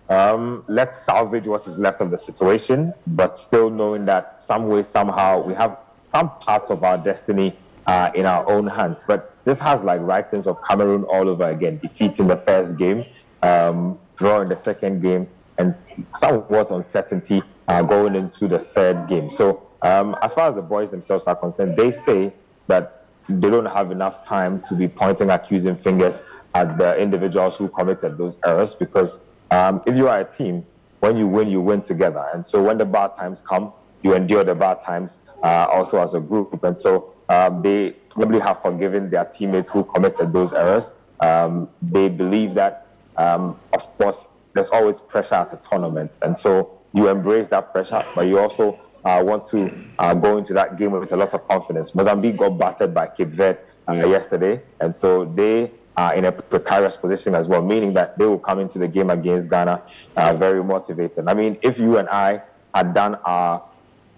um, 0.09 0.63
let's 0.67 0.97
salvage 1.03 1.45
what 1.45 1.67
is 1.67 1.77
left 1.77 2.01
of 2.01 2.09
the 2.09 2.17
situation, 2.17 2.93
but 3.05 3.35
still 3.35 3.69
knowing 3.69 4.05
that 4.05 4.41
some 4.41 4.67
way, 4.67 4.81
somehow, 4.81 5.43
we 5.43 5.53
have 5.53 5.77
some 6.11 6.29
parts 6.39 6.69
of 6.69 6.83
our 6.83 6.97
destiny 6.97 7.55
uh, 7.87 8.11
in 8.15 8.25
our 8.25 8.49
own 8.49 8.67
hands. 8.67 9.03
But 9.07 9.35
this 9.45 9.59
has 9.59 9.83
like 9.83 10.01
writings 10.01 10.47
of 10.47 10.57
Cameroon 10.67 11.03
all 11.03 11.29
over 11.29 11.49
again, 11.49 11.79
defeating 11.79 12.27
the 12.27 12.37
first 12.37 12.77
game, 12.77 13.05
um, 13.41 13.97
drawing 14.17 14.49
the 14.49 14.55
second 14.55 15.01
game, 15.01 15.27
and 15.57 15.75
somewhat 16.15 16.71
uncertainty 16.71 17.41
uh, 17.67 17.81
going 17.81 18.15
into 18.15 18.47
the 18.47 18.59
third 18.59 19.07
game. 19.07 19.29
So 19.29 19.67
um, 19.81 20.15
as 20.21 20.33
far 20.33 20.49
as 20.49 20.55
the 20.55 20.61
boys 20.61 20.89
themselves 20.89 21.25
are 21.25 21.35
concerned, 21.35 21.75
they 21.77 21.91
say 21.91 22.33
that 22.67 23.05
they 23.27 23.49
don't 23.49 23.65
have 23.65 23.91
enough 23.91 24.25
time 24.25 24.61
to 24.63 24.73
be 24.73 24.87
pointing 24.87 25.29
accusing 25.29 25.75
fingers 25.75 26.21
at 26.55 26.77
the 26.77 26.97
individuals 26.97 27.55
who 27.55 27.67
committed 27.69 28.17
those 28.17 28.35
errors 28.45 28.73
because 28.73 29.19
um, 29.51 29.81
if 29.85 29.95
you 29.95 30.07
are 30.07 30.19
a 30.21 30.25
team, 30.25 30.65
when 30.99 31.15
you 31.15 31.27
win, 31.27 31.47
you 31.47 31.61
win 31.61 31.81
together. 31.81 32.25
And 32.33 32.45
so 32.45 32.61
when 32.61 32.77
the 32.77 32.85
bad 32.85 33.15
times 33.15 33.41
come, 33.41 33.71
you 34.01 34.15
endure 34.15 34.43
the 34.43 34.55
bad 34.55 34.81
times 34.81 35.19
uh, 35.43 35.67
also 35.71 36.01
as 36.01 36.13
a 36.13 36.19
group. 36.19 36.63
And 36.63 36.77
so 36.77 37.13
um, 37.29 37.61
they 37.61 37.91
probably 38.09 38.39
have 38.39 38.61
forgiven 38.61 39.09
their 39.09 39.25
teammates 39.25 39.69
who 39.69 39.83
committed 39.83 40.33
those 40.33 40.53
errors. 40.53 40.91
Um, 41.19 41.69
they 41.81 42.09
believe 42.09 42.53
that, 42.55 42.87
um, 43.17 43.59
of 43.73 43.97
course, 43.97 44.27
there's 44.53 44.69
always 44.69 44.99
pressure 44.99 45.35
at 45.35 45.49
the 45.51 45.57
tournament. 45.57 46.11
And 46.21 46.37
so 46.37 46.79
you 46.93 47.07
embrace 47.07 47.47
that 47.49 47.71
pressure, 47.71 48.03
but 48.15 48.27
you 48.27 48.39
also 48.39 48.79
uh, 49.05 49.21
want 49.25 49.47
to 49.47 49.73
uh, 49.99 50.13
go 50.13 50.37
into 50.37 50.53
that 50.53 50.77
game 50.77 50.91
with 50.91 51.11
a 51.11 51.17
lot 51.17 51.33
of 51.33 51.47
confidence. 51.47 51.93
Mozambique 51.93 52.37
got 52.37 52.57
battered 52.57 52.93
by 52.93 53.07
Cape 53.07 53.29
Verde 53.29 53.59
uh, 53.87 53.93
yesterday, 53.93 54.61
and 54.81 54.95
so 54.95 55.25
they 55.25 55.71
are 55.97 56.15
in 56.15 56.25
a 56.25 56.31
precarious 56.31 56.97
position 56.97 57.35
as 57.35 57.47
well, 57.47 57.61
meaning 57.61 57.93
that 57.93 58.17
they 58.17 58.25
will 58.25 58.39
come 58.39 58.59
into 58.59 58.79
the 58.79 58.87
game 58.87 59.09
against 59.09 59.49
Ghana 59.49 59.83
uh, 60.15 60.33
very 60.33 60.63
motivated. 60.63 61.27
I 61.27 61.33
mean, 61.33 61.57
if 61.61 61.77
you 61.77 61.97
and 61.97 62.07
I 62.09 62.41
had 62.73 62.93
done 62.93 63.15
our 63.25 63.63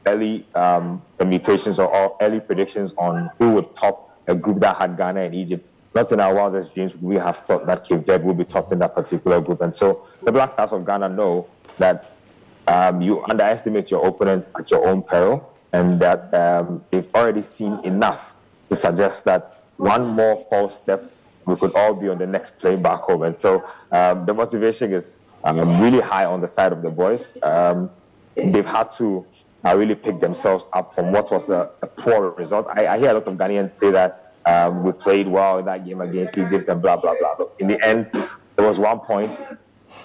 early 0.05 0.45
um, 0.55 1.01
permutations 1.17 1.79
or 1.79 2.15
early 2.21 2.39
predictions 2.39 2.93
on 2.97 3.29
who 3.37 3.53
would 3.53 3.75
top 3.75 4.17
a 4.27 4.35
group 4.35 4.59
that 4.59 4.77
had 4.77 4.97
Ghana 4.97 5.21
and 5.21 5.35
Egypt, 5.35 5.71
not 5.93 6.11
in 6.11 6.19
our 6.19 6.33
wildest 6.33 6.73
dreams 6.73 6.93
would 6.93 7.03
we 7.03 7.15
have 7.15 7.37
thought 7.37 7.65
that 7.67 7.83
Cape 7.83 8.05
Verde 8.05 8.23
would 8.23 8.37
be 8.37 8.45
top 8.45 8.71
in 8.71 8.79
that 8.79 8.95
particular 8.95 9.41
group. 9.41 9.61
And 9.61 9.75
so 9.75 10.07
the 10.23 10.31
Black 10.31 10.51
Stars 10.53 10.71
of 10.71 10.85
Ghana 10.85 11.09
know 11.09 11.47
that 11.77 12.11
um, 12.67 13.01
you 13.01 13.23
underestimate 13.25 13.91
your 13.91 14.05
opponents 14.07 14.49
at 14.57 14.71
your 14.71 14.87
own 14.87 15.01
peril, 15.01 15.51
and 15.73 15.99
that 15.99 16.33
um, 16.33 16.83
they've 16.91 17.07
already 17.15 17.41
seen 17.41 17.79
enough 17.83 18.33
to 18.69 18.75
suggest 18.75 19.25
that 19.25 19.63
one 19.77 20.05
more 20.07 20.45
false 20.49 20.77
step, 20.77 21.11
we 21.45 21.55
could 21.55 21.75
all 21.75 21.93
be 21.93 22.07
on 22.07 22.17
the 22.17 22.27
next 22.27 22.57
plane 22.59 22.81
back 22.81 23.01
home. 23.01 23.23
And 23.23 23.39
so 23.39 23.63
um, 23.91 24.25
the 24.25 24.33
motivation 24.33 24.93
is 24.93 25.17
um, 25.43 25.81
really 25.81 25.99
high 25.99 26.25
on 26.25 26.39
the 26.39 26.47
side 26.47 26.71
of 26.71 26.81
the 26.81 26.89
boys. 26.89 27.37
Um, 27.41 27.89
they've 28.35 28.65
had 28.65 28.91
to 28.91 29.25
uh, 29.65 29.75
really 29.75 29.95
pick 29.95 30.19
themselves 30.19 30.67
up 30.73 30.95
from 30.95 31.11
what 31.11 31.31
was 31.31 31.49
a, 31.49 31.69
a 31.81 31.87
poor 31.87 32.31
result. 32.31 32.67
I, 32.69 32.87
I, 32.87 32.99
hear 32.99 33.11
a 33.11 33.13
lot 33.13 33.27
of 33.27 33.35
Ghanaians 33.35 33.71
say 33.71 33.91
that 33.91 34.33
um, 34.45 34.83
we 34.83 34.91
played 34.91 35.27
well 35.27 35.59
in 35.59 35.65
that 35.65 35.85
game 35.85 36.01
against 36.01 36.37
Egypt 36.37 36.67
and 36.67 36.81
blah, 36.81 36.97
blah, 36.97 37.15
blah. 37.19 37.35
But 37.37 37.55
in 37.59 37.67
the 37.67 37.85
end, 37.85 38.09
there 38.55 38.67
was 38.67 38.79
one 38.79 38.99
point 38.99 39.31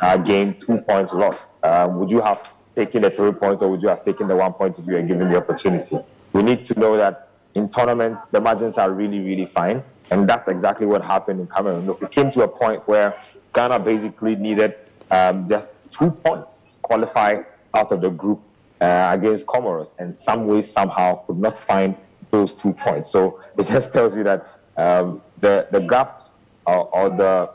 uh, 0.00 0.16
gained, 0.18 0.60
two 0.60 0.78
points 0.78 1.12
lost. 1.12 1.46
Uh, 1.62 1.88
would 1.90 2.10
you 2.10 2.20
have 2.20 2.52
taken 2.74 3.02
the 3.02 3.10
three 3.10 3.32
points 3.32 3.62
or 3.62 3.70
would 3.70 3.80
you 3.80 3.88
have 3.88 4.04
taken 4.04 4.28
the 4.28 4.36
one 4.36 4.52
point 4.52 4.78
if 4.78 4.86
you 4.86 4.94
were 4.94 5.02
given 5.02 5.30
the 5.30 5.36
opportunity? 5.36 5.98
We 6.32 6.42
need 6.42 6.62
to 6.64 6.78
know 6.78 6.96
that 6.96 7.30
in 7.54 7.70
tournaments, 7.70 8.22
the 8.32 8.40
margins 8.40 8.76
are 8.76 8.90
really, 8.90 9.20
really 9.20 9.46
fine. 9.46 9.82
And 10.10 10.28
that's 10.28 10.48
exactly 10.48 10.86
what 10.86 11.02
happened 11.02 11.40
in 11.40 11.46
Cameroon. 11.46 11.86
Look, 11.86 12.02
it 12.02 12.10
came 12.10 12.30
to 12.32 12.42
a 12.42 12.48
point 12.48 12.86
where 12.86 13.18
Ghana 13.54 13.80
basically 13.80 14.36
needed 14.36 14.74
um, 15.10 15.48
just 15.48 15.68
two 15.90 16.10
points 16.10 16.56
to 16.68 16.74
qualify 16.82 17.42
out 17.74 17.92
of 17.92 18.02
the 18.02 18.10
group 18.10 18.40
uh, 18.80 19.08
against 19.12 19.46
Comoros, 19.46 19.90
and 19.98 20.16
some 20.16 20.46
way, 20.46 20.62
somehow, 20.62 21.24
could 21.26 21.38
not 21.38 21.58
find 21.58 21.96
those 22.30 22.54
two 22.54 22.72
points. 22.72 23.10
So 23.10 23.40
it 23.58 23.66
just 23.66 23.92
tells 23.92 24.16
you 24.16 24.24
that 24.24 24.46
um, 24.76 25.22
the 25.40 25.66
the 25.70 25.80
gaps 25.80 26.34
or, 26.66 26.88
or 26.94 27.10
the 27.10 27.50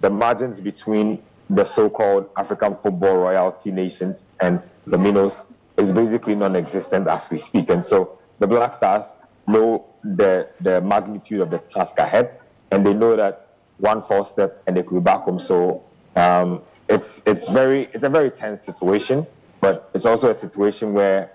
the 0.00 0.10
margins 0.10 0.60
between 0.60 1.22
the 1.50 1.64
so-called 1.64 2.28
African 2.36 2.74
football 2.76 3.16
royalty 3.16 3.70
nations 3.70 4.22
and 4.40 4.60
the 4.86 4.98
minnows 4.98 5.42
is 5.76 5.90
basically 5.90 6.34
non-existent 6.34 7.06
as 7.06 7.28
we 7.30 7.38
speak. 7.38 7.70
And 7.70 7.84
so 7.84 8.18
the 8.38 8.46
Black 8.46 8.74
Stars 8.74 9.06
know 9.46 9.86
the 10.02 10.48
the 10.60 10.80
magnitude 10.80 11.40
of 11.40 11.50
the 11.50 11.58
task 11.58 11.98
ahead, 11.98 12.40
and 12.70 12.84
they 12.84 12.94
know 12.94 13.16
that 13.16 13.48
one 13.78 14.02
false 14.02 14.30
step 14.30 14.62
and 14.66 14.76
they 14.76 14.82
could 14.82 14.94
be 14.94 15.00
back 15.00 15.22
home. 15.22 15.38
So 15.38 15.82
um, 16.16 16.62
it's 16.88 17.22
it's 17.26 17.48
very 17.48 17.88
it's 17.92 18.04
a 18.04 18.08
very 18.08 18.30
tense 18.30 18.62
situation, 18.62 19.26
but 19.64 19.88
it's 19.94 20.04
also 20.04 20.28
a 20.28 20.34
situation 20.34 20.92
where 20.92 21.32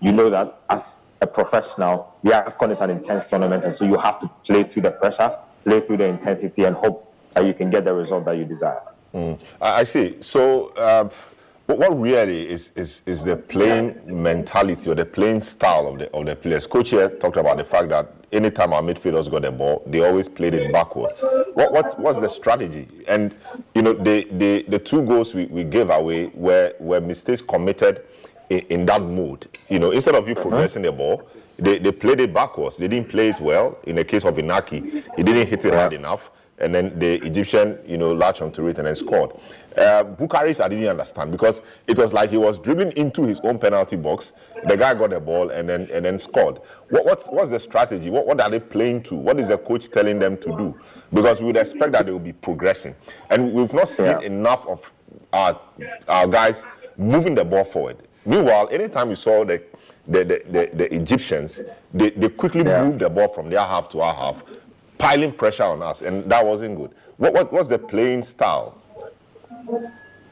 you 0.00 0.12
know 0.12 0.30
that 0.30 0.60
as 0.70 0.98
a 1.20 1.26
professional, 1.26 2.14
the 2.22 2.30
AFCON 2.30 2.70
is 2.70 2.80
an 2.80 2.90
intense 2.90 3.26
tournament, 3.26 3.64
and 3.64 3.74
so 3.74 3.84
you 3.84 3.98
have 3.98 4.20
to 4.20 4.28
play 4.44 4.62
through 4.62 4.82
the 4.82 4.92
pressure, 4.92 5.36
play 5.64 5.80
through 5.80 5.96
the 5.96 6.04
intensity, 6.04 6.62
and 6.62 6.76
hope 6.76 7.12
that 7.32 7.44
you 7.44 7.52
can 7.52 7.70
get 7.70 7.84
the 7.84 7.92
result 7.92 8.26
that 8.26 8.36
you 8.36 8.44
desire. 8.44 8.80
Mm. 9.12 9.42
I 9.60 9.82
see. 9.82 10.22
So, 10.22 10.68
uh, 10.76 11.08
what 11.66 11.98
really 11.98 12.48
is, 12.48 12.72
is, 12.76 13.02
is 13.06 13.24
the 13.24 13.36
playing 13.36 13.98
mentality 14.04 14.90
or 14.90 14.94
the 14.94 15.06
playing 15.06 15.40
style 15.40 15.86
of 15.86 15.98
the, 15.98 16.10
of 16.12 16.26
the 16.26 16.36
players? 16.36 16.66
Coach 16.66 16.90
here 16.90 17.08
talked 17.08 17.38
about 17.38 17.56
the 17.56 17.64
fact 17.64 17.88
that 17.88 18.12
anytime 18.32 18.72
our 18.74 18.82
midfielders 18.82 19.30
got 19.30 19.42
the 19.42 19.50
ball, 19.50 19.82
they 19.86 20.04
always 20.04 20.28
played 20.28 20.54
it 20.54 20.70
backwards. 20.72 21.24
What, 21.54 21.72
what's, 21.72 21.96
what's 21.96 22.20
the 22.20 22.28
strategy? 22.28 22.86
And, 23.08 23.34
you 23.74 23.82
know, 23.82 23.94
the, 23.94 24.26
the, 24.32 24.64
the 24.68 24.78
two 24.78 25.02
goals 25.04 25.34
we, 25.34 25.46
we 25.46 25.64
gave 25.64 25.88
away 25.88 26.26
were, 26.34 26.74
were 26.80 27.00
mistakes 27.00 27.40
committed 27.40 28.04
in, 28.50 28.60
in 28.68 28.86
that 28.86 29.00
mood. 29.00 29.46
You 29.68 29.78
know, 29.78 29.90
instead 29.90 30.14
of 30.16 30.28
you 30.28 30.34
uh-huh. 30.34 30.42
progressing 30.42 30.82
the 30.82 30.92
ball, 30.92 31.22
they, 31.56 31.78
they 31.78 31.92
played 31.92 32.20
it 32.20 32.34
backwards. 32.34 32.76
They 32.76 32.88
didn't 32.88 33.08
play 33.08 33.28
it 33.28 33.40
well. 33.40 33.78
In 33.84 33.96
the 33.96 34.04
case 34.04 34.24
of 34.24 34.34
Inaki, 34.36 35.02
he 35.16 35.22
didn't 35.22 35.46
hit 35.46 35.64
it 35.64 35.72
hard 35.72 35.94
enough 35.94 36.30
and 36.58 36.74
then 36.74 36.98
the 36.98 37.14
Egyptian, 37.26 37.78
you 37.86 37.98
know, 37.98 38.12
latched 38.12 38.42
onto 38.42 38.66
it 38.68 38.78
and 38.78 38.86
then 38.86 38.94
scored. 38.94 39.32
Uh, 39.76 40.04
Bucharest, 40.04 40.60
I 40.60 40.68
didn't 40.68 40.86
understand 40.86 41.32
because 41.32 41.62
it 41.86 41.98
was 41.98 42.12
like 42.12 42.30
he 42.30 42.36
was 42.36 42.58
dribbling 42.58 42.92
into 42.92 43.24
his 43.24 43.40
own 43.40 43.58
penalty 43.58 43.96
box. 43.96 44.32
The 44.68 44.76
guy 44.76 44.94
got 44.94 45.10
the 45.10 45.20
ball 45.20 45.50
and 45.50 45.68
then 45.68 45.88
and 45.92 46.04
then 46.04 46.18
scored. 46.18 46.60
What, 46.90 47.04
what's 47.04 47.28
what's 47.28 47.50
the 47.50 47.58
strategy? 47.58 48.10
What, 48.10 48.26
what 48.26 48.40
are 48.40 48.50
they 48.50 48.60
playing 48.60 49.02
to? 49.04 49.14
What 49.16 49.40
is 49.40 49.48
the 49.48 49.58
coach 49.58 49.90
telling 49.90 50.18
them 50.18 50.36
to 50.38 50.56
do? 50.56 50.78
Because 51.12 51.40
we 51.40 51.46
would 51.46 51.56
expect 51.56 51.92
that 51.92 52.06
they 52.06 52.12
will 52.12 52.18
be 52.20 52.32
progressing, 52.32 52.94
and 53.30 53.52
we've 53.52 53.72
not 53.72 53.88
seen 53.88 54.06
yeah. 54.06 54.20
enough 54.20 54.66
of 54.66 54.92
our 55.32 55.58
our 56.08 56.26
guys 56.28 56.68
moving 56.96 57.34
the 57.34 57.44
ball 57.44 57.64
forward. 57.64 57.96
Meanwhile, 58.24 58.68
anytime 58.70 59.08
we 59.08 59.16
saw 59.16 59.44
the 59.44 59.62
the, 60.06 60.24
the, 60.24 60.42
the, 60.50 60.76
the 60.76 60.94
Egyptians, 60.94 61.62
they, 61.92 62.10
they 62.10 62.28
quickly 62.28 62.62
yeah. 62.62 62.84
moved 62.84 63.00
the 63.00 63.08
ball 63.08 63.28
from 63.28 63.48
their 63.48 63.60
half 63.60 63.88
to 63.90 64.00
our 64.00 64.14
half 64.14 64.44
piling 64.98 65.32
pressure 65.32 65.64
on 65.64 65.82
us, 65.82 66.02
and 66.02 66.30
that 66.30 66.44
wasn't 66.44 66.76
good. 66.76 66.90
What, 67.16 67.32
what 67.32 67.52
was 67.52 67.68
the 67.68 67.78
playing 67.78 68.22
style? 68.22 68.80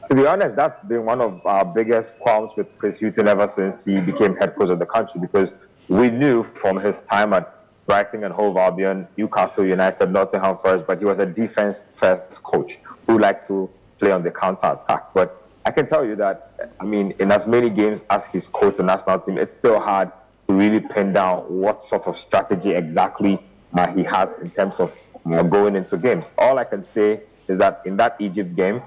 To 0.09 0.15
be 0.15 0.25
honest, 0.25 0.55
that's 0.55 0.81
been 0.83 1.05
one 1.05 1.21
of 1.21 1.45
our 1.45 1.63
biggest 1.65 2.19
qualms 2.19 2.51
with 2.57 2.67
Chris 2.77 2.99
Hughton 2.99 3.27
ever 3.27 3.47
since 3.47 3.85
he 3.85 3.99
became 3.99 4.35
head 4.35 4.55
coach 4.55 4.69
of 4.69 4.79
the 4.79 4.85
country 4.85 5.21
because 5.21 5.53
we 5.87 6.09
knew 6.09 6.43
from 6.43 6.77
his 6.77 7.01
time 7.01 7.33
at 7.33 7.53
Brighton 7.85 8.23
and 8.23 8.33
Hove 8.33 8.57
Albion, 8.57 9.07
Newcastle 9.17 9.65
United, 9.65 10.11
Nottingham 10.11 10.57
Forest, 10.57 10.85
but 10.87 10.99
he 10.99 11.05
was 11.05 11.19
a 11.19 11.25
defense 11.25 11.81
first 11.95 12.43
coach 12.43 12.79
who 13.07 13.17
liked 13.17 13.47
to 13.47 13.69
play 13.99 14.11
on 14.11 14.23
the 14.23 14.31
counter 14.31 14.67
attack. 14.67 15.13
But 15.13 15.41
I 15.65 15.71
can 15.71 15.87
tell 15.87 16.05
you 16.05 16.15
that, 16.17 16.73
I 16.79 16.83
mean, 16.83 17.13
in 17.19 17.31
as 17.31 17.47
many 17.47 17.69
games 17.69 18.03
as 18.09 18.25
he's 18.25 18.47
coached 18.47 18.77
the 18.77 18.83
national 18.83 19.19
team, 19.19 19.37
it's 19.37 19.55
still 19.55 19.79
hard 19.79 20.11
to 20.47 20.53
really 20.53 20.81
pin 20.81 21.13
down 21.13 21.39
what 21.43 21.81
sort 21.81 22.07
of 22.07 22.17
strategy 22.17 22.71
exactly 22.71 23.39
uh, 23.73 23.87
he 23.93 24.03
has 24.03 24.37
in 24.37 24.49
terms 24.49 24.79
of 24.79 24.93
uh, 25.25 25.43
going 25.43 25.75
into 25.75 25.97
games. 25.97 26.31
All 26.37 26.59
I 26.59 26.65
can 26.65 26.85
say 26.85 27.21
is 27.47 27.57
that 27.57 27.81
in 27.85 27.97
that 27.97 28.15
Egypt 28.19 28.55
game, 28.55 28.81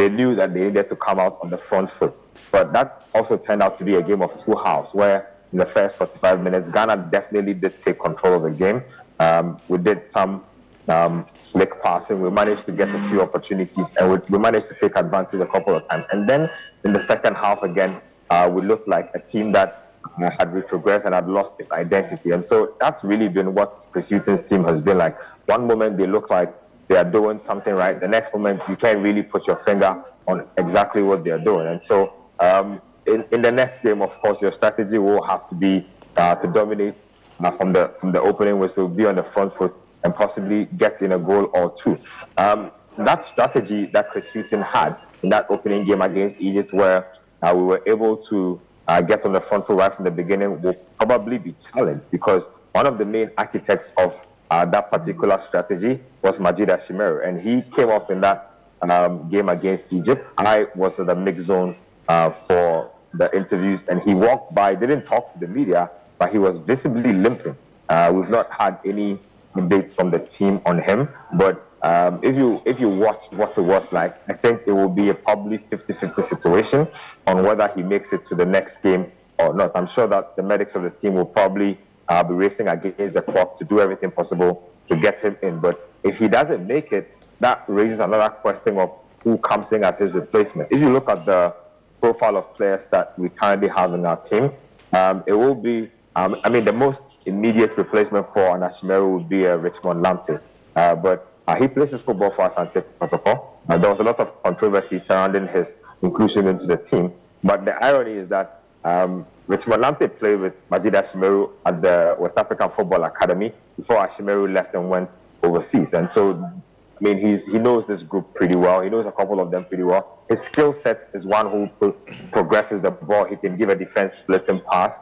they 0.00 0.08
knew 0.08 0.34
that 0.34 0.54
they 0.54 0.60
needed 0.60 0.88
to 0.88 0.96
come 0.96 1.18
out 1.18 1.38
on 1.42 1.50
the 1.50 1.58
front 1.58 1.90
foot. 1.90 2.24
But 2.50 2.72
that 2.72 3.06
also 3.14 3.36
turned 3.36 3.62
out 3.62 3.74
to 3.76 3.84
be 3.84 3.96
a 3.96 4.02
game 4.02 4.22
of 4.22 4.34
two 4.42 4.54
halves, 4.56 4.94
where 4.94 5.30
in 5.52 5.58
the 5.58 5.66
first 5.66 5.96
45 5.96 6.42
minutes, 6.42 6.70
Ghana 6.70 7.08
definitely 7.12 7.52
did 7.52 7.78
take 7.78 8.00
control 8.00 8.34
of 8.36 8.42
the 8.44 8.50
game. 8.50 8.82
Um, 9.18 9.58
we 9.68 9.76
did 9.76 10.10
some 10.10 10.42
um, 10.88 11.26
slick 11.38 11.82
passing. 11.82 12.22
We 12.22 12.30
managed 12.30 12.64
to 12.66 12.72
get 12.72 12.88
a 12.88 13.00
few 13.10 13.20
opportunities, 13.20 13.94
and 13.98 14.10
we, 14.10 14.18
we, 14.30 14.38
managed 14.38 14.68
to 14.68 14.74
take 14.74 14.96
advantage 14.96 15.38
a 15.40 15.46
couple 15.46 15.76
of 15.76 15.86
times. 15.88 16.06
And 16.12 16.26
then 16.26 16.48
in 16.84 16.94
the 16.94 17.02
second 17.02 17.34
half, 17.34 17.62
again, 17.62 18.00
uh, 18.30 18.50
we 18.50 18.62
looked 18.62 18.88
like 18.88 19.10
a 19.14 19.18
team 19.18 19.52
that 19.52 19.92
had 20.18 20.50
retrogressed 20.52 21.04
and 21.04 21.14
had 21.14 21.28
lost 21.28 21.52
its 21.58 21.70
identity. 21.72 22.30
And 22.30 22.44
so 22.44 22.74
that's 22.80 23.04
really 23.04 23.28
been 23.28 23.54
what 23.54 23.86
Chris 23.92 24.08
Hughton's 24.08 24.48
team 24.48 24.64
has 24.64 24.80
been 24.80 24.96
like. 24.96 25.20
One 25.44 25.66
moment 25.66 25.98
they 25.98 26.06
look 26.06 26.30
like 26.30 26.54
they 26.90 26.96
are 26.96 27.04
doing 27.04 27.38
something 27.38 27.72
right. 27.72 28.00
The 28.00 28.08
next 28.08 28.34
moment 28.34 28.62
you 28.68 28.74
can't 28.74 28.98
really 28.98 29.22
put 29.22 29.46
your 29.46 29.56
finger 29.56 30.04
on 30.26 30.44
exactly 30.58 31.02
what 31.02 31.22
they 31.22 31.30
are 31.30 31.38
doing. 31.38 31.68
And 31.68 31.80
so 31.82 32.12
um, 32.40 32.82
in, 33.06 33.24
in 33.30 33.42
the 33.42 33.52
next 33.52 33.84
game, 33.84 34.02
of 34.02 34.18
course, 34.18 34.42
your 34.42 34.50
strategy 34.50 34.98
will 34.98 35.22
have 35.22 35.48
to 35.50 35.54
be 35.54 35.86
uh, 36.16 36.34
to 36.34 36.48
dominate 36.48 36.96
uh, 37.38 37.52
from 37.52 37.72
the 37.72 37.94
from 38.00 38.10
the 38.10 38.20
opening 38.20 38.58
whistle, 38.58 38.88
be 38.88 39.06
on 39.06 39.14
the 39.14 39.22
front 39.22 39.52
foot, 39.52 39.72
and 40.02 40.12
possibly 40.12 40.64
get 40.78 41.00
in 41.00 41.12
a 41.12 41.18
goal 41.18 41.48
or 41.54 41.72
two. 41.72 41.96
Um, 42.36 42.72
that 42.98 43.22
strategy 43.22 43.86
that 43.92 44.10
Chris 44.10 44.26
Hughton 44.28 44.60
had 44.60 44.98
in 45.22 45.28
that 45.28 45.46
opening 45.48 45.84
game 45.84 46.02
against 46.02 46.40
Egypt, 46.40 46.72
where 46.72 47.12
uh, 47.40 47.54
we 47.56 47.62
were 47.62 47.82
able 47.86 48.16
to 48.16 48.60
uh, 48.88 49.00
get 49.00 49.24
on 49.24 49.32
the 49.32 49.40
front 49.40 49.64
foot 49.64 49.78
right 49.78 49.94
from 49.94 50.04
the 50.04 50.10
beginning 50.10 50.60
will 50.60 50.74
probably 50.98 51.38
be 51.38 51.52
challenged 51.52 52.10
because 52.10 52.48
one 52.72 52.84
of 52.84 52.98
the 52.98 53.04
main 53.04 53.30
architects 53.38 53.92
of 53.96 54.20
uh, 54.50 54.64
that 54.66 54.90
particular 54.90 55.38
strategy 55.40 56.00
was 56.22 56.40
Majid 56.40 56.68
Ashimeru, 56.68 57.26
and 57.26 57.40
he 57.40 57.62
came 57.62 57.88
off 57.88 58.10
in 58.10 58.20
that 58.20 58.50
um, 58.82 59.28
game 59.28 59.48
against 59.48 59.92
Egypt. 59.92 60.26
I 60.38 60.66
was 60.74 60.98
in 60.98 61.06
the 61.06 61.14
mix 61.14 61.44
zone 61.44 61.76
uh, 62.08 62.30
for 62.30 62.90
the 63.14 63.34
interviews, 63.36 63.82
and 63.88 64.02
he 64.02 64.14
walked 64.14 64.54
by, 64.54 64.74
didn't 64.74 65.04
talk 65.04 65.32
to 65.32 65.38
the 65.38 65.46
media, 65.46 65.90
but 66.18 66.30
he 66.30 66.38
was 66.38 66.58
visibly 66.58 67.12
limping. 67.12 67.56
Uh, 67.88 68.12
we've 68.14 68.28
not 68.28 68.50
had 68.52 68.78
any 68.84 69.18
updates 69.54 69.94
from 69.94 70.10
the 70.10 70.18
team 70.18 70.60
on 70.66 70.80
him, 70.80 71.08
but 71.34 71.66
um, 71.82 72.20
if 72.22 72.36
you 72.36 72.60
if 72.66 72.78
you 72.78 72.88
watched 72.88 73.32
what 73.32 73.56
it 73.56 73.62
was 73.62 73.92
like, 73.92 74.16
I 74.28 74.34
think 74.34 74.62
it 74.66 74.72
will 74.72 74.88
be 74.88 75.08
a 75.08 75.14
probably 75.14 75.58
50-50 75.58 76.22
situation 76.22 76.88
on 77.26 77.42
whether 77.42 77.68
he 77.68 77.82
makes 77.82 78.12
it 78.12 78.24
to 78.26 78.34
the 78.34 78.44
next 78.44 78.82
game 78.82 79.10
or 79.38 79.54
not. 79.54 79.72
I'm 79.74 79.86
sure 79.86 80.06
that 80.06 80.36
the 80.36 80.42
medics 80.42 80.74
of 80.74 80.82
the 80.82 80.90
team 80.90 81.14
will 81.14 81.24
probably 81.24 81.78
uh, 82.10 82.24
be 82.24 82.34
racing 82.34 82.66
against 82.68 83.14
the 83.14 83.22
clock 83.22 83.56
to 83.56 83.64
do 83.64 83.80
everything 83.80 84.10
possible 84.10 84.68
to 84.84 84.96
get 84.96 85.20
him 85.20 85.36
in. 85.42 85.60
But 85.60 85.88
if 86.02 86.18
he 86.18 86.28
doesn't 86.28 86.66
make 86.66 86.92
it, 86.92 87.16
that 87.38 87.64
raises 87.68 88.00
another 88.00 88.28
question 88.28 88.76
of 88.78 88.92
who 89.22 89.38
comes 89.38 89.70
in 89.72 89.84
as 89.84 89.98
his 89.98 90.12
replacement. 90.12 90.72
If 90.72 90.80
you 90.80 90.90
look 90.92 91.08
at 91.08 91.24
the 91.24 91.54
profile 92.00 92.36
of 92.36 92.52
players 92.54 92.86
that 92.88 93.16
we 93.18 93.28
currently 93.28 93.68
have 93.68 93.94
in 93.94 94.04
our 94.04 94.16
team, 94.16 94.50
um, 94.92 95.22
it 95.26 95.34
will 95.34 95.54
be, 95.54 95.88
um, 96.16 96.36
I 96.42 96.48
mean, 96.48 96.64
the 96.64 96.72
most 96.72 97.02
immediate 97.26 97.76
replacement 97.76 98.26
for 98.26 98.40
Anashimeru 98.40 99.12
would 99.14 99.28
be 99.28 99.46
uh, 99.46 99.56
Richmond 99.56 100.04
Lamptey. 100.04 100.40
Uh, 100.74 100.96
but 100.96 101.32
uh, 101.46 101.54
he 101.54 101.68
plays 101.68 101.90
his 101.90 102.00
football 102.00 102.30
for 102.30 102.48
Asante 102.48 102.82
Kotoko. 103.00 103.46
Uh, 103.68 103.78
there 103.78 103.90
was 103.90 104.00
a 104.00 104.04
lot 104.04 104.18
of 104.18 104.42
controversy 104.42 104.98
surrounding 104.98 105.46
his 105.46 105.76
inclusion 106.02 106.48
into 106.48 106.66
the 106.66 106.76
team. 106.76 107.12
But 107.44 107.64
the 107.64 107.72
irony 107.84 108.14
is 108.14 108.28
that 108.30 108.59
um, 108.84 109.26
Richmond 109.46 109.82
Lamptey 109.82 110.18
played 110.18 110.40
with 110.40 110.54
Majid 110.70 110.94
Ashimeru 110.94 111.50
at 111.66 111.82
the 111.82 112.16
West 112.18 112.38
African 112.38 112.70
Football 112.70 113.04
Academy 113.04 113.52
before 113.76 114.06
Ashimeru 114.06 114.52
left 114.52 114.74
and 114.74 114.88
went 114.88 115.16
overseas. 115.42 115.92
And 115.92 116.10
so, 116.10 116.34
I 116.34 117.04
mean, 117.04 117.18
he's, 117.18 117.46
he 117.46 117.58
knows 117.58 117.86
this 117.86 118.02
group 118.02 118.32
pretty 118.34 118.56
well. 118.56 118.80
He 118.80 118.90
knows 118.90 119.06
a 119.06 119.12
couple 119.12 119.40
of 119.40 119.50
them 119.50 119.64
pretty 119.64 119.82
well. 119.82 120.20
His 120.28 120.40
skill 120.40 120.72
set 120.72 121.10
is 121.14 121.26
one 121.26 121.50
who 121.50 121.68
pro- 121.78 121.96
progresses 122.30 122.80
the 122.80 122.90
ball. 122.90 123.24
He 123.24 123.36
can 123.36 123.56
give 123.56 123.68
a 123.68 123.74
defense 123.74 124.16
splitting 124.16 124.60
pass. 124.70 124.98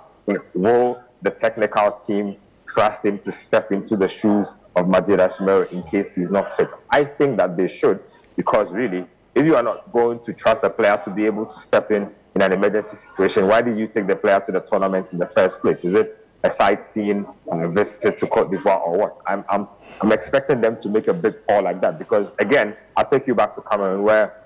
Will 0.55 1.03
the 1.23 1.31
technical 1.31 1.91
team 1.93 2.37
trust 2.67 3.05
him 3.05 3.19
to 3.21 3.33
step 3.33 3.73
into 3.73 3.97
the 3.97 4.09
shoes 4.09 4.53
of 4.77 4.89
Majid 4.89 5.19
Ashimeru 5.19 5.71
in 5.73 5.83
case 5.85 6.15
he's 6.15 6.31
not 6.31 6.55
fit. 6.57 6.69
I 6.91 7.05
think 7.05 7.37
that 7.39 7.57
they 7.57 7.67
should, 7.67 8.01
because 8.37 8.73
really, 8.73 9.07
if 9.35 9.45
you 9.47 9.57
are 9.57 9.63
not 9.63 9.91
going 9.93 10.21
to 10.21 10.33
trust 10.33 10.63
the 10.63 10.71
player 10.71 10.97
to 11.05 11.11
be 11.11 11.27
able 11.27 11.47
to 11.47 11.59
step 11.59 11.91
in 11.91 12.11
in 12.39 12.43
an 12.43 12.52
emergency 12.52 12.97
situation, 13.10 13.48
why 13.48 13.60
did 13.60 13.77
you 13.77 13.89
take 13.89 14.06
the 14.06 14.15
player 14.15 14.39
to 14.39 14.52
the 14.52 14.60
tournament 14.60 15.12
in 15.12 15.19
the 15.19 15.27
first 15.27 15.60
place? 15.60 15.85
Is 15.85 15.94
it 15.94 16.24
a 16.44 16.51
sightseeing 16.51 17.27
uh, 17.51 17.66
visit 17.66 18.16
to 18.16 18.27
Cote 18.28 18.52
d'Ivoire 18.52 18.81
or 18.81 18.97
what? 18.97 19.19
I'm, 19.27 19.44
I'm, 19.48 19.66
I'm 20.01 20.12
expecting 20.12 20.60
them 20.60 20.81
to 20.82 20.89
make 20.89 21.09
a 21.09 21.12
big 21.12 21.44
call 21.48 21.62
like 21.62 21.81
that 21.81 21.98
because, 21.98 22.32
again, 22.39 22.77
I'll 22.97 23.06
take 23.06 23.27
you 23.27 23.35
back 23.35 23.56
to 23.56 23.60
Cameroon 23.62 24.05
where 24.05 24.44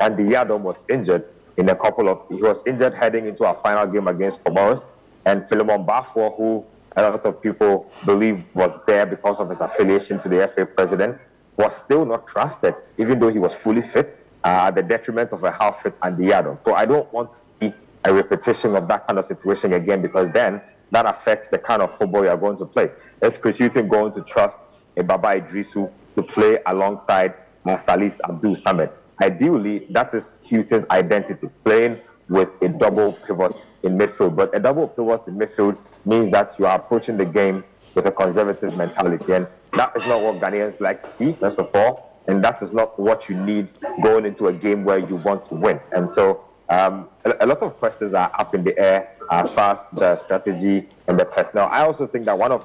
Andy 0.00 0.24
Yiadom 0.24 0.62
was 0.62 0.82
injured 0.88 1.24
in 1.56 1.68
a 1.68 1.76
couple 1.76 2.08
of, 2.08 2.22
he 2.28 2.42
was 2.42 2.64
injured 2.66 2.94
heading 2.94 3.28
into 3.28 3.44
our 3.44 3.54
final 3.54 3.86
game 3.86 4.08
against 4.08 4.42
Comoros, 4.42 4.86
and 5.24 5.48
Philemon 5.48 5.86
Baffour, 5.86 6.36
who 6.36 6.64
a 6.96 7.02
lot 7.02 7.24
of 7.24 7.40
people 7.40 7.92
believe 8.06 8.44
was 8.56 8.76
there 8.88 9.06
because 9.06 9.38
of 9.38 9.50
his 9.50 9.60
affiliation 9.60 10.18
to 10.18 10.28
the 10.28 10.48
FA 10.48 10.66
president, 10.66 11.16
was 11.56 11.76
still 11.76 12.04
not 12.04 12.26
trusted, 12.26 12.74
even 12.98 13.20
though 13.20 13.30
he 13.30 13.38
was 13.38 13.54
fully 13.54 13.82
fit, 13.82 14.18
uh, 14.44 14.66
at 14.68 14.74
the 14.74 14.82
detriment 14.82 15.32
of 15.32 15.44
a 15.44 15.50
half 15.50 15.82
fit 15.82 15.94
Andy 16.02 16.26
Yiadom. 16.26 16.62
So 16.62 16.74
I 16.74 16.86
don't 16.86 17.10
want 17.12 17.30
to 17.30 17.34
see 17.60 17.74
a 18.04 18.14
repetition 18.14 18.74
of 18.76 18.88
that 18.88 19.06
kind 19.06 19.18
of 19.18 19.24
situation 19.24 19.74
again 19.74 20.00
because 20.00 20.28
then 20.32 20.60
that 20.90 21.06
affects 21.06 21.48
the 21.48 21.58
kind 21.58 21.82
of 21.82 21.96
football 21.96 22.24
you 22.24 22.30
are 22.30 22.36
going 22.36 22.56
to 22.56 22.66
play. 22.66 22.90
Is 23.22 23.36
Chris 23.36 23.58
Hughton 23.58 23.88
going 23.88 24.12
to 24.14 24.22
trust 24.22 24.58
a 24.96 25.02
Baba 25.02 25.40
Iddrisu 25.40 25.90
to 26.16 26.22
play 26.22 26.58
alongside 26.66 27.34
uh, 27.66 27.76
Salis 27.76 28.20
Abdul 28.24 28.56
Samad? 28.56 28.90
Ideally, 29.22 29.86
that 29.90 30.14
is 30.14 30.34
Hughton's 30.42 30.86
identity, 30.90 31.48
playing 31.64 32.00
with 32.28 32.50
a 32.62 32.68
double 32.68 33.12
pivot 33.12 33.62
in 33.82 33.98
midfield. 33.98 34.34
But 34.34 34.56
a 34.56 34.60
double 34.60 34.88
pivot 34.88 35.28
in 35.28 35.36
midfield 35.36 35.76
means 36.04 36.30
that 36.30 36.58
you 36.58 36.66
are 36.66 36.76
approaching 36.76 37.16
the 37.16 37.26
game 37.26 37.62
with 37.94 38.06
a 38.06 38.12
conservative 38.12 38.76
mentality. 38.76 39.34
And 39.34 39.46
that 39.74 39.94
is 39.96 40.06
not 40.06 40.22
what 40.22 40.40
Ghanaians 40.40 40.80
like 40.80 41.02
to 41.02 41.10
see, 41.10 41.32
first 41.34 41.58
of 41.58 41.70
all. 41.74 42.09
And 42.30 42.44
that 42.44 42.62
is 42.62 42.72
not 42.72 42.98
what 42.98 43.28
you 43.28 43.36
need 43.36 43.72
going 44.02 44.24
into 44.24 44.46
a 44.46 44.52
game 44.52 44.84
where 44.84 44.98
you 44.98 45.16
want 45.16 45.44
to 45.46 45.54
win. 45.54 45.80
And 45.90 46.08
so 46.08 46.44
um, 46.68 47.08
a, 47.24 47.34
a, 47.40 47.46
lot 47.46 47.60
of 47.62 47.76
questions 47.78 48.14
are 48.14 48.30
up 48.38 48.54
in 48.54 48.62
the 48.62 48.78
air 48.78 49.10
as 49.32 49.52
far 49.52 49.72
as 49.72 49.84
the 49.94 50.16
strategy 50.16 50.86
and 51.08 51.18
the 51.18 51.24
personnel. 51.24 51.68
I 51.72 51.80
also 51.80 52.06
think 52.06 52.26
that 52.26 52.38
one 52.38 52.52
of 52.52 52.64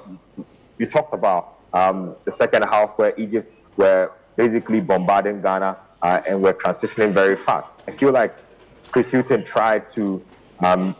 you 0.78 0.86
talked 0.86 1.16
about 1.16 1.56
um, 1.74 2.16
the 2.26 2.32
second 2.32 2.62
half 2.64 2.92
where 3.00 3.14
Egypt 3.18 3.54
were 3.76 4.12
basically 4.36 4.82
bombarding 4.82 5.42
Ghana 5.42 5.78
uh, 6.04 6.22
and 6.30 6.44
were 6.44 6.54
transitioning 6.54 7.12
very 7.12 7.36
fast. 7.36 7.72
I 7.88 7.92
feel 7.92 8.12
like 8.12 8.36
Chris 8.92 9.12
Hughton 9.12 9.44
tried 9.44 9.90
to 9.90 10.24
um, 10.60 10.96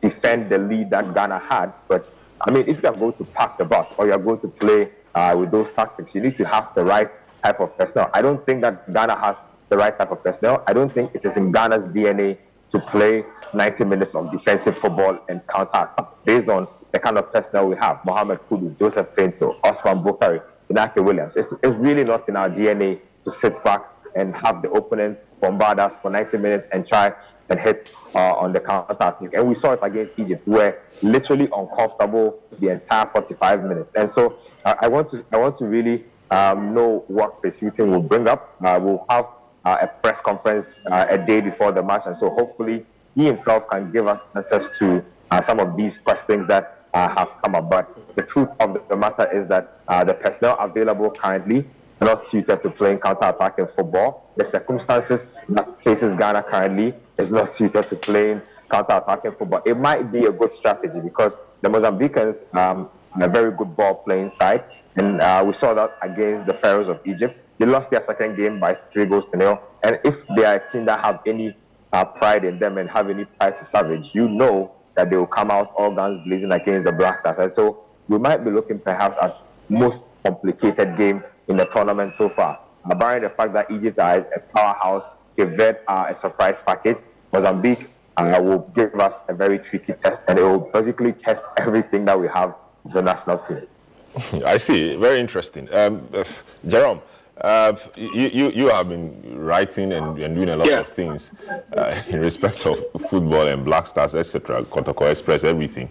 defend 0.00 0.50
the 0.50 0.58
lead 0.58 0.90
that 0.90 1.14
Ghana 1.14 1.38
had, 1.38 1.72
but 1.88 2.12
I 2.42 2.50
mean, 2.50 2.64
if 2.66 2.82
you 2.82 2.88
are 2.88 2.94
going 2.94 3.14
to 3.14 3.24
park 3.24 3.56
the 3.56 3.64
bus 3.64 3.94
or 3.96 4.06
you 4.06 4.12
are 4.12 4.18
going 4.18 4.40
to 4.40 4.48
play 4.48 4.90
uh, 5.14 5.34
with 5.38 5.50
those 5.50 5.72
tactics, 5.72 6.14
you 6.14 6.20
need 6.20 6.34
to 6.34 6.44
have 6.44 6.74
the 6.74 6.84
right 6.84 7.12
type 7.42 7.60
of 7.60 7.76
personnel. 7.76 8.10
I 8.12 8.22
don't 8.22 8.44
think 8.46 8.62
that 8.62 8.92
Ghana 8.92 9.16
has 9.18 9.44
the 9.68 9.76
right 9.76 9.96
type 9.96 10.10
of 10.10 10.22
personnel. 10.22 10.62
I 10.66 10.72
don't 10.72 10.92
think 10.92 11.14
it 11.14 11.24
is 11.24 11.36
in 11.36 11.52
Ghana's 11.52 11.88
DNA 11.88 12.38
to 12.70 12.78
play 12.78 13.24
90 13.54 13.84
minutes 13.84 14.14
of 14.14 14.30
defensive 14.32 14.76
football 14.76 15.18
and 15.28 15.46
counter 15.46 15.88
based 16.24 16.48
on 16.48 16.66
the 16.92 16.98
kind 16.98 17.18
of 17.18 17.32
personnel 17.32 17.68
we 17.68 17.76
have. 17.76 18.04
Mohamed 18.04 18.38
Kudus, 18.48 18.78
Joseph 18.78 19.08
Paintsil, 19.14 19.56
Osman 19.64 20.02
Bukari, 20.02 20.42
Inaki 20.70 21.04
Williams. 21.04 21.36
It's, 21.36 21.52
it's 21.62 21.76
really 21.78 22.04
not 22.04 22.28
in 22.28 22.36
our 22.36 22.48
DNA 22.48 23.00
to 23.22 23.30
sit 23.30 23.62
back 23.64 23.84
and 24.14 24.34
have 24.36 24.62
the 24.62 24.70
opponents 24.70 25.22
bombard 25.40 25.78
us 25.78 25.98
for 25.98 26.10
90 26.10 26.38
minutes 26.38 26.66
and 26.72 26.86
try 26.86 27.12
and 27.48 27.58
hit 27.58 27.94
uh, 28.14 28.34
on 28.34 28.52
the 28.52 28.60
counter 28.60 28.92
attack. 28.92 29.16
And 29.32 29.48
we 29.48 29.54
saw 29.54 29.72
it 29.72 29.80
against 29.82 30.12
Egypt. 30.18 30.46
We 30.46 30.54
were 30.54 30.78
literally 31.02 31.48
uncomfortable 31.54 32.38
the 32.58 32.68
entire 32.68 33.06
45 33.06 33.64
minutes. 33.64 33.92
And 33.94 34.10
so 34.10 34.38
uh, 34.64 34.74
I 34.80 34.88
want 34.88 35.10
to 35.10 35.24
I 35.32 35.38
want 35.38 35.56
to 35.56 35.66
really 35.66 36.04
um, 36.32 36.74
know 36.74 37.04
what 37.08 37.40
Chris 37.40 37.60
Hughton 37.60 37.90
will 37.90 38.02
bring 38.02 38.26
up. 38.26 38.56
Uh, 38.64 38.80
we'll 38.82 39.04
have 39.10 39.26
uh, 39.64 39.78
a 39.82 39.86
press 39.86 40.20
conference 40.20 40.80
uh, 40.90 41.06
a 41.08 41.18
day 41.18 41.40
before 41.40 41.72
the 41.72 41.82
match, 41.82 42.04
and 42.06 42.16
so 42.16 42.30
hopefully 42.30 42.86
he 43.14 43.26
himself 43.26 43.68
can 43.68 43.92
give 43.92 44.06
us 44.06 44.24
answers 44.34 44.76
to 44.78 45.04
uh, 45.30 45.40
some 45.40 45.60
of 45.60 45.76
these 45.76 45.98
questions 45.98 46.46
that 46.46 46.78
have 46.94 47.34
come 47.42 47.54
up. 47.54 47.70
But 47.70 48.16
the 48.16 48.22
truth 48.22 48.48
of 48.60 48.80
the 48.88 48.96
matter 48.96 49.30
is 49.32 49.48
that 49.48 49.64
the 50.06 50.14
personnel 50.14 50.56
available 50.58 51.10
currently 51.10 51.66
are 52.00 52.06
not 52.06 52.24
suited 52.24 52.60
to 52.62 52.70
playing 52.70 52.98
counter-attacking 52.98 53.66
football. 53.68 54.30
The 54.36 54.44
circumstances 54.44 55.28
that 55.50 55.82
faces 55.82 56.14
Ghana 56.14 56.42
currently 56.42 56.94
is 57.18 57.30
not 57.30 57.50
suited 57.50 57.88
to 57.88 57.96
playing 57.96 58.42
counter-attacking 58.70 59.32
football. 59.32 59.62
It 59.64 59.76
might 59.76 60.10
be 60.10 60.24
a 60.24 60.32
good 60.32 60.52
strategy 60.52 61.00
because 61.00 61.36
the 61.60 61.68
Mozambicans 61.68 62.42
um, 62.54 62.88
are 63.14 63.22
a 63.22 63.28
very 63.28 63.52
good 63.52 63.76
ball-playing 63.76 64.30
side, 64.30 64.64
and 64.96 65.20
uh, 65.20 65.42
we 65.46 65.52
saw 65.52 65.74
that 65.74 65.96
against 66.02 66.46
the 66.46 66.54
Pharaohs 66.54 66.88
of 66.88 67.00
Egypt. 67.04 67.38
They 67.58 67.66
lost 67.66 67.90
their 67.90 68.00
second 68.00 68.36
game 68.36 68.60
by 68.60 68.74
three 68.92 69.04
goals 69.04 69.26
to 69.26 69.36
nil. 69.36 69.62
And 69.82 69.98
if 70.04 70.26
they 70.36 70.44
are 70.44 70.56
a 70.56 70.70
team 70.70 70.84
that 70.86 71.00
have 71.00 71.20
any 71.26 71.56
uh, 71.92 72.04
pride 72.04 72.44
in 72.44 72.58
them 72.58 72.78
and 72.78 72.88
have 72.90 73.08
any 73.08 73.24
pride 73.24 73.56
to 73.56 73.64
savage, 73.64 74.14
you 74.14 74.28
know 74.28 74.72
that 74.94 75.10
they 75.10 75.16
will 75.16 75.26
come 75.26 75.50
out 75.50 75.72
all 75.76 75.90
guns 75.90 76.18
blazing 76.26 76.52
against 76.52 76.84
the 76.84 76.92
Black 76.92 77.18
Stars. 77.18 77.38
And 77.38 77.52
so 77.52 77.84
we 78.08 78.18
might 78.18 78.44
be 78.44 78.50
looking 78.50 78.78
perhaps 78.78 79.16
at 79.22 79.38
most 79.68 80.00
complicated 80.24 80.96
game 80.96 81.22
in 81.48 81.56
the 81.56 81.64
tournament 81.66 82.14
so 82.14 82.28
far. 82.28 82.58
Uh, 82.84 82.94
barring 82.94 83.22
the 83.22 83.30
fact 83.30 83.52
that 83.54 83.70
Egypt 83.70 83.98
are 83.98 84.18
a 84.18 84.40
powerhouse, 84.40 85.04
Cape 85.36 85.78
are 85.88 86.10
a 86.10 86.14
surprise 86.14 86.62
package, 86.62 86.98
Mozambique 87.32 87.88
uh, 88.16 88.38
will 88.42 88.70
give 88.74 88.94
us 88.96 89.20
a 89.28 89.34
very 89.34 89.58
tricky 89.58 89.92
test, 89.94 90.22
and 90.28 90.38
it 90.38 90.42
will 90.42 90.60
basically 90.60 91.12
test 91.12 91.44
everything 91.56 92.04
that 92.04 92.20
we 92.20 92.28
have 92.28 92.54
as 92.86 92.96
a 92.96 93.02
national 93.02 93.38
team. 93.38 93.66
I 94.44 94.56
see. 94.56 94.96
Very 94.96 95.20
interesting. 95.20 95.72
Um, 95.72 96.08
uh, 96.12 96.24
Jerome, 96.66 97.00
uh, 97.40 97.74
you, 97.96 98.28
you, 98.28 98.50
you 98.50 98.68
have 98.68 98.88
been 98.88 99.20
writing 99.36 99.92
and, 99.92 100.18
and 100.18 100.34
doing 100.34 100.50
a 100.50 100.56
lot 100.56 100.68
yeah. 100.68 100.80
of 100.80 100.88
things 100.88 101.34
uh, 101.76 102.00
in 102.08 102.20
respect 102.20 102.64
of 102.66 102.78
football 103.08 103.48
and 103.48 103.64
Black 103.64 103.86
Stars, 103.86 104.14
etc., 104.14 104.62
Kotoko 104.64 105.10
Express, 105.10 105.44
everything. 105.44 105.88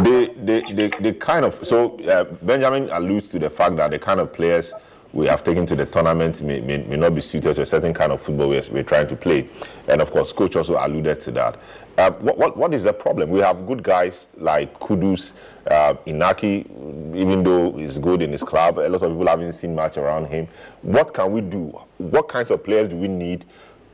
They, 0.00 0.26
they, 0.26 0.60
they, 0.60 0.88
they 0.88 1.12
kind 1.12 1.44
of, 1.44 1.54
so 1.66 1.98
uh, 2.02 2.24
Benjamin 2.24 2.88
alludes 2.90 3.28
to 3.30 3.38
the 3.38 3.50
fact 3.50 3.76
that 3.76 3.90
the 3.90 3.98
kind 3.98 4.20
of 4.20 4.32
players 4.32 4.72
we 5.12 5.26
have 5.26 5.44
taken 5.44 5.64
to 5.66 5.76
the 5.76 5.86
tournament 5.86 6.42
may, 6.42 6.60
may, 6.60 6.78
may 6.78 6.96
not 6.96 7.14
be 7.14 7.20
suited 7.20 7.54
to 7.54 7.62
a 7.62 7.66
certain 7.66 7.94
kind 7.94 8.10
of 8.10 8.20
football 8.20 8.48
we're, 8.48 8.62
we're 8.72 8.82
trying 8.82 9.06
to 9.06 9.16
play. 9.16 9.48
And 9.88 10.02
of 10.02 10.10
course, 10.10 10.32
coach 10.32 10.56
also 10.56 10.76
alluded 10.78 11.20
to 11.20 11.30
that. 11.32 11.56
Uh, 11.96 12.10
what, 12.12 12.36
what, 12.36 12.56
what 12.56 12.74
is 12.74 12.82
the 12.82 12.92
problem? 12.92 13.30
We 13.30 13.38
have 13.40 13.66
good 13.66 13.82
guys 13.82 14.26
like 14.36 14.78
Kudus, 14.80 15.34
uh, 15.68 15.94
Inaki, 16.06 16.66
even 17.14 17.44
though 17.44 17.72
he's 17.72 17.98
good 17.98 18.20
in 18.20 18.32
his 18.32 18.42
club, 18.42 18.78
a 18.78 18.88
lot 18.88 19.02
of 19.02 19.12
people 19.12 19.26
haven't 19.26 19.52
seen 19.52 19.74
much 19.74 19.96
around 19.96 20.26
him. 20.26 20.48
What 20.82 21.14
can 21.14 21.30
we 21.30 21.40
do? 21.40 21.78
What 21.98 22.28
kinds 22.28 22.50
of 22.50 22.64
players 22.64 22.88
do 22.88 22.96
we 22.96 23.06
need 23.06 23.44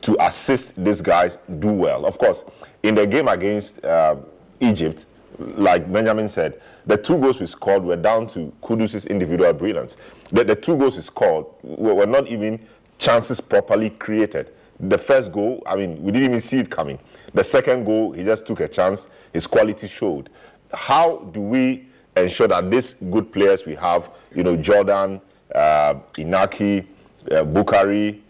to 0.01 0.17
assist 0.19 0.83
these 0.83 1.01
guys 1.01 1.37
do 1.59 1.71
well? 1.71 2.05
Of 2.05 2.17
course, 2.17 2.43
in 2.81 2.95
the 2.95 3.05
game 3.05 3.27
against 3.27 3.85
uh, 3.85 4.15
Egypt, 4.59 5.05
like 5.37 5.91
Benjamin 5.91 6.27
said, 6.27 6.59
the 6.87 6.97
two 6.97 7.19
goals 7.19 7.39
we 7.39 7.45
scored 7.45 7.83
were 7.83 7.95
down 7.95 8.25
to 8.27 8.51
Kudus' 8.63 9.07
individual 9.07 9.53
brilliance. 9.53 9.97
The, 10.31 10.43
the 10.43 10.55
two 10.55 10.75
goals 10.75 10.95
he 10.95 11.01
scored 11.03 11.45
were 11.61 12.07
not 12.07 12.27
even 12.27 12.59
chances 12.97 13.39
properly 13.39 13.91
created. 13.91 14.51
The 14.81 14.97
first 14.97 15.31
goal, 15.31 15.61
I 15.65 15.75
mean, 15.75 16.01
we 16.01 16.11
didn't 16.11 16.29
even 16.29 16.39
see 16.39 16.59
it 16.59 16.69
coming. 16.69 16.97
The 17.33 17.43
second 17.43 17.85
goal, 17.85 18.11
he 18.13 18.23
just 18.23 18.47
took 18.47 18.61
a 18.61 18.67
chance. 18.67 19.09
His 19.31 19.45
quality 19.45 19.87
showed. 19.87 20.29
How 20.73 21.17
do 21.31 21.41
we 21.41 21.87
ensure 22.17 22.47
that 22.47 22.71
these 22.71 22.95
good 22.95 23.31
players 23.31 23.65
we 23.65 23.75
have, 23.75 24.09
you 24.33 24.43
know, 24.43 24.55
Jordan, 24.57 25.21
uh, 25.53 25.95
Inaki, 26.13 26.85
uh, 27.29 27.43
Bukari, 27.43 28.21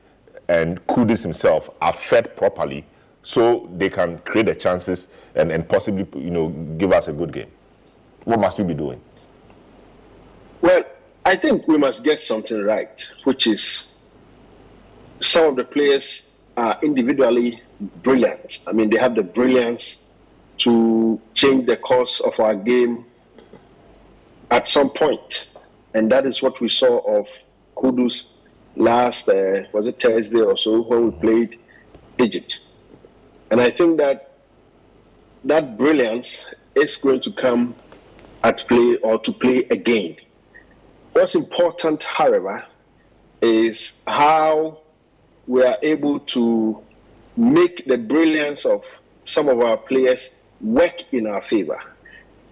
and 0.49 0.85
Kudus 0.87 1.23
himself 1.23 1.69
are 1.81 1.93
fed 1.93 2.35
properly 2.35 2.85
so 3.23 3.69
they 3.77 3.89
can 3.89 4.17
create 4.19 4.47
the 4.47 4.55
chances 4.55 5.09
and, 5.35 5.51
and 5.51 5.67
possibly, 5.67 6.05
you 6.21 6.31
know, 6.31 6.49
give 6.77 6.91
us 6.91 7.07
a 7.07 7.13
good 7.13 7.31
game? 7.31 7.49
What 8.25 8.39
must 8.39 8.59
we 8.59 8.65
be 8.65 8.73
doing? 8.73 8.99
Well, 10.61 10.83
I 11.25 11.35
think 11.35 11.67
we 11.67 11.77
must 11.77 12.03
get 12.03 12.19
something 12.19 12.61
right, 12.61 13.09
which 13.23 13.47
is 13.47 13.93
some 15.19 15.45
of 15.45 15.55
the 15.55 15.63
players 15.63 16.23
are 16.61 16.77
individually 16.83 17.59
brilliant. 18.03 18.59
I 18.67 18.71
mean, 18.71 18.91
they 18.91 18.99
have 18.99 19.15
the 19.15 19.23
brilliance 19.23 20.05
to 20.59 21.19
change 21.33 21.65
the 21.65 21.75
course 21.75 22.19
of 22.19 22.39
our 22.39 22.53
game 22.53 23.03
at 24.51 24.67
some 24.67 24.91
point. 24.91 25.49
And 25.95 26.11
that 26.11 26.27
is 26.27 26.43
what 26.43 26.61
we 26.61 26.69
saw 26.69 26.99
of 27.17 27.27
Kudus 27.75 28.33
last, 28.75 29.27
uh, 29.27 29.63
was 29.73 29.87
it 29.87 29.99
Thursday 29.99 30.41
or 30.41 30.55
so, 30.55 30.81
when 30.81 31.05
we 31.05 31.11
played 31.19 31.59
Egypt. 32.19 32.59
And 33.49 33.59
I 33.59 33.71
think 33.71 33.97
that 33.97 34.35
that 35.43 35.79
brilliance 35.79 36.45
is 36.75 36.95
going 36.97 37.21
to 37.21 37.31
come 37.31 37.73
at 38.43 38.63
play 38.67 38.97
or 38.97 39.17
to 39.19 39.31
play 39.31 39.65
again. 39.71 40.15
What's 41.13 41.33
important, 41.33 42.03
however, 42.03 42.63
is 43.41 43.99
how 44.05 44.80
we 45.47 45.63
are 45.63 45.77
able 45.81 46.19
to 46.19 46.81
make 47.37 47.85
the 47.85 47.97
brilliance 47.97 48.65
of 48.65 48.83
some 49.25 49.47
of 49.47 49.59
our 49.59 49.77
players 49.77 50.29
work 50.59 51.13
in 51.13 51.27
our 51.27 51.41
favor. 51.41 51.79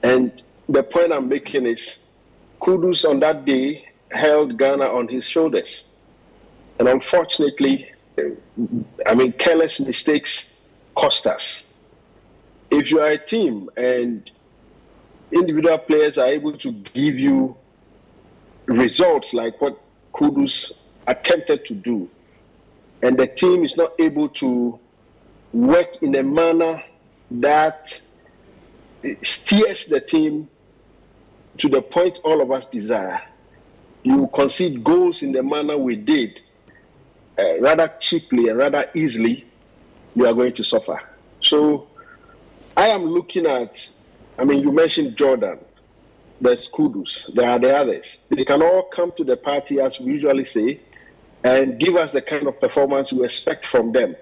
And 0.04 0.42
the 0.68 0.84
point 0.84 1.12
I'm 1.12 1.28
making 1.28 1.66
is 1.66 1.98
Kudus 2.62 3.08
on 3.10 3.20
that 3.20 3.46
day 3.46 3.90
held 4.12 4.58
Ghana 4.58 4.86
on 4.86 5.08
his 5.08 5.28
shoulders. 5.28 5.86
And 6.80 6.88
unfortunately, 6.88 7.92
I 9.06 9.16
mean, 9.16 9.34
careless 9.34 9.80
mistakes 9.80 10.54
cost 10.96 11.28
us. 11.28 11.64
If 12.72 12.92
you 12.92 13.00
are 13.00 13.10
a 13.10 13.18
team 13.18 13.70
and 13.78 14.30
individual 15.32 15.78
players 15.78 16.18
are 16.18 16.28
able 16.28 16.58
to 16.58 16.72
give 16.72 17.20
you 17.20 17.56
results 18.66 19.34
like 19.34 19.60
what 19.62 19.80
Kudus 20.14 20.80
attempted 21.08 21.66
to 21.66 21.74
do, 21.74 22.10
and 23.02 23.18
the 23.18 23.28
team 23.28 23.64
is 23.64 23.78
not 23.78 23.94
able 24.00 24.30
to 24.30 24.80
work 25.54 26.02
in 26.02 26.16
a 26.16 26.24
manner 26.24 26.82
that 27.32 28.00
steers 29.22 29.86
the 29.86 30.02
team 30.02 30.50
to 31.58 31.70
the 31.70 31.82
point 31.82 32.20
all 32.24 32.42
of 32.42 32.52
us 32.52 32.66
desire, 32.66 33.22
you 34.04 34.28
concede 34.34 34.84
goals 34.84 35.24
in 35.24 35.32
the 35.32 35.44
manner 35.44 35.78
we 35.78 35.96
did, 35.96 36.42
uh, 37.38 37.60
rather 37.60 37.92
cheaply 38.00 38.48
and 38.48 38.58
rather 38.58 38.90
easily, 38.94 39.46
you 40.16 40.26
are 40.26 40.34
going 40.34 40.54
to 40.54 40.64
suffer. 40.64 41.02
So 41.42 41.88
I 42.76 42.88
am 42.88 43.06
looking 43.06 43.46
at 43.46 43.90
I 44.40 44.46
mean, 44.46 44.62
you 44.62 44.72
mentioned 44.72 45.18
Jordan, 45.18 45.60
there's 46.40 46.70
Kudus, 46.70 47.32
there 47.34 47.50
are 47.50 47.60
the 47.60 47.76
others. 47.76 48.20
They 48.30 48.46
can 48.46 48.64
all 48.64 48.84
come 48.84 49.12
to 49.18 49.26
the 49.26 49.36
party, 49.36 49.82
as 49.82 50.00
we 50.00 50.14
usually 50.14 50.46
say, 50.46 50.80
and 51.44 51.80
give 51.80 51.96
us 51.96 52.12
the 52.12 52.22
kind 52.22 52.48
of 52.48 52.60
performance 52.60 53.14
we 53.14 53.24
expect 53.24 53.66
from 53.66 53.92
them. 53.92 54.16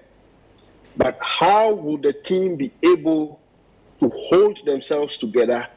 But 0.96 1.18
how 1.20 1.74
would 1.74 2.02
the 2.02 2.12
team 2.12 2.56
be 2.56 2.72
able 2.82 3.40
to 3.98 4.08
hold 4.08 4.64
themselves 4.64 5.18
together 5.18 5.68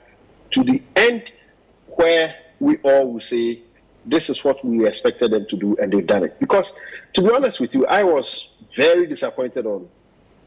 to 0.51 0.63
the 0.63 0.81
end 0.95 1.31
where 1.87 2.35
we 2.59 2.77
all 2.77 3.13
will 3.13 3.21
say, 3.21 3.61
this 4.05 4.29
is 4.29 4.43
what 4.43 4.63
we 4.65 4.87
expected 4.87 5.31
them 5.31 5.45
to 5.47 5.55
do, 5.57 5.77
and 5.77 5.93
they've 5.93 6.05
done 6.05 6.23
it? 6.23 6.39
Because, 6.39 6.73
to 7.13 7.21
be 7.21 7.31
honest 7.31 7.59
with 7.59 7.75
you, 7.75 7.85
I 7.85 8.03
was 8.03 8.49
very 8.75 9.05
disappointed 9.05 9.65
on 9.65 9.87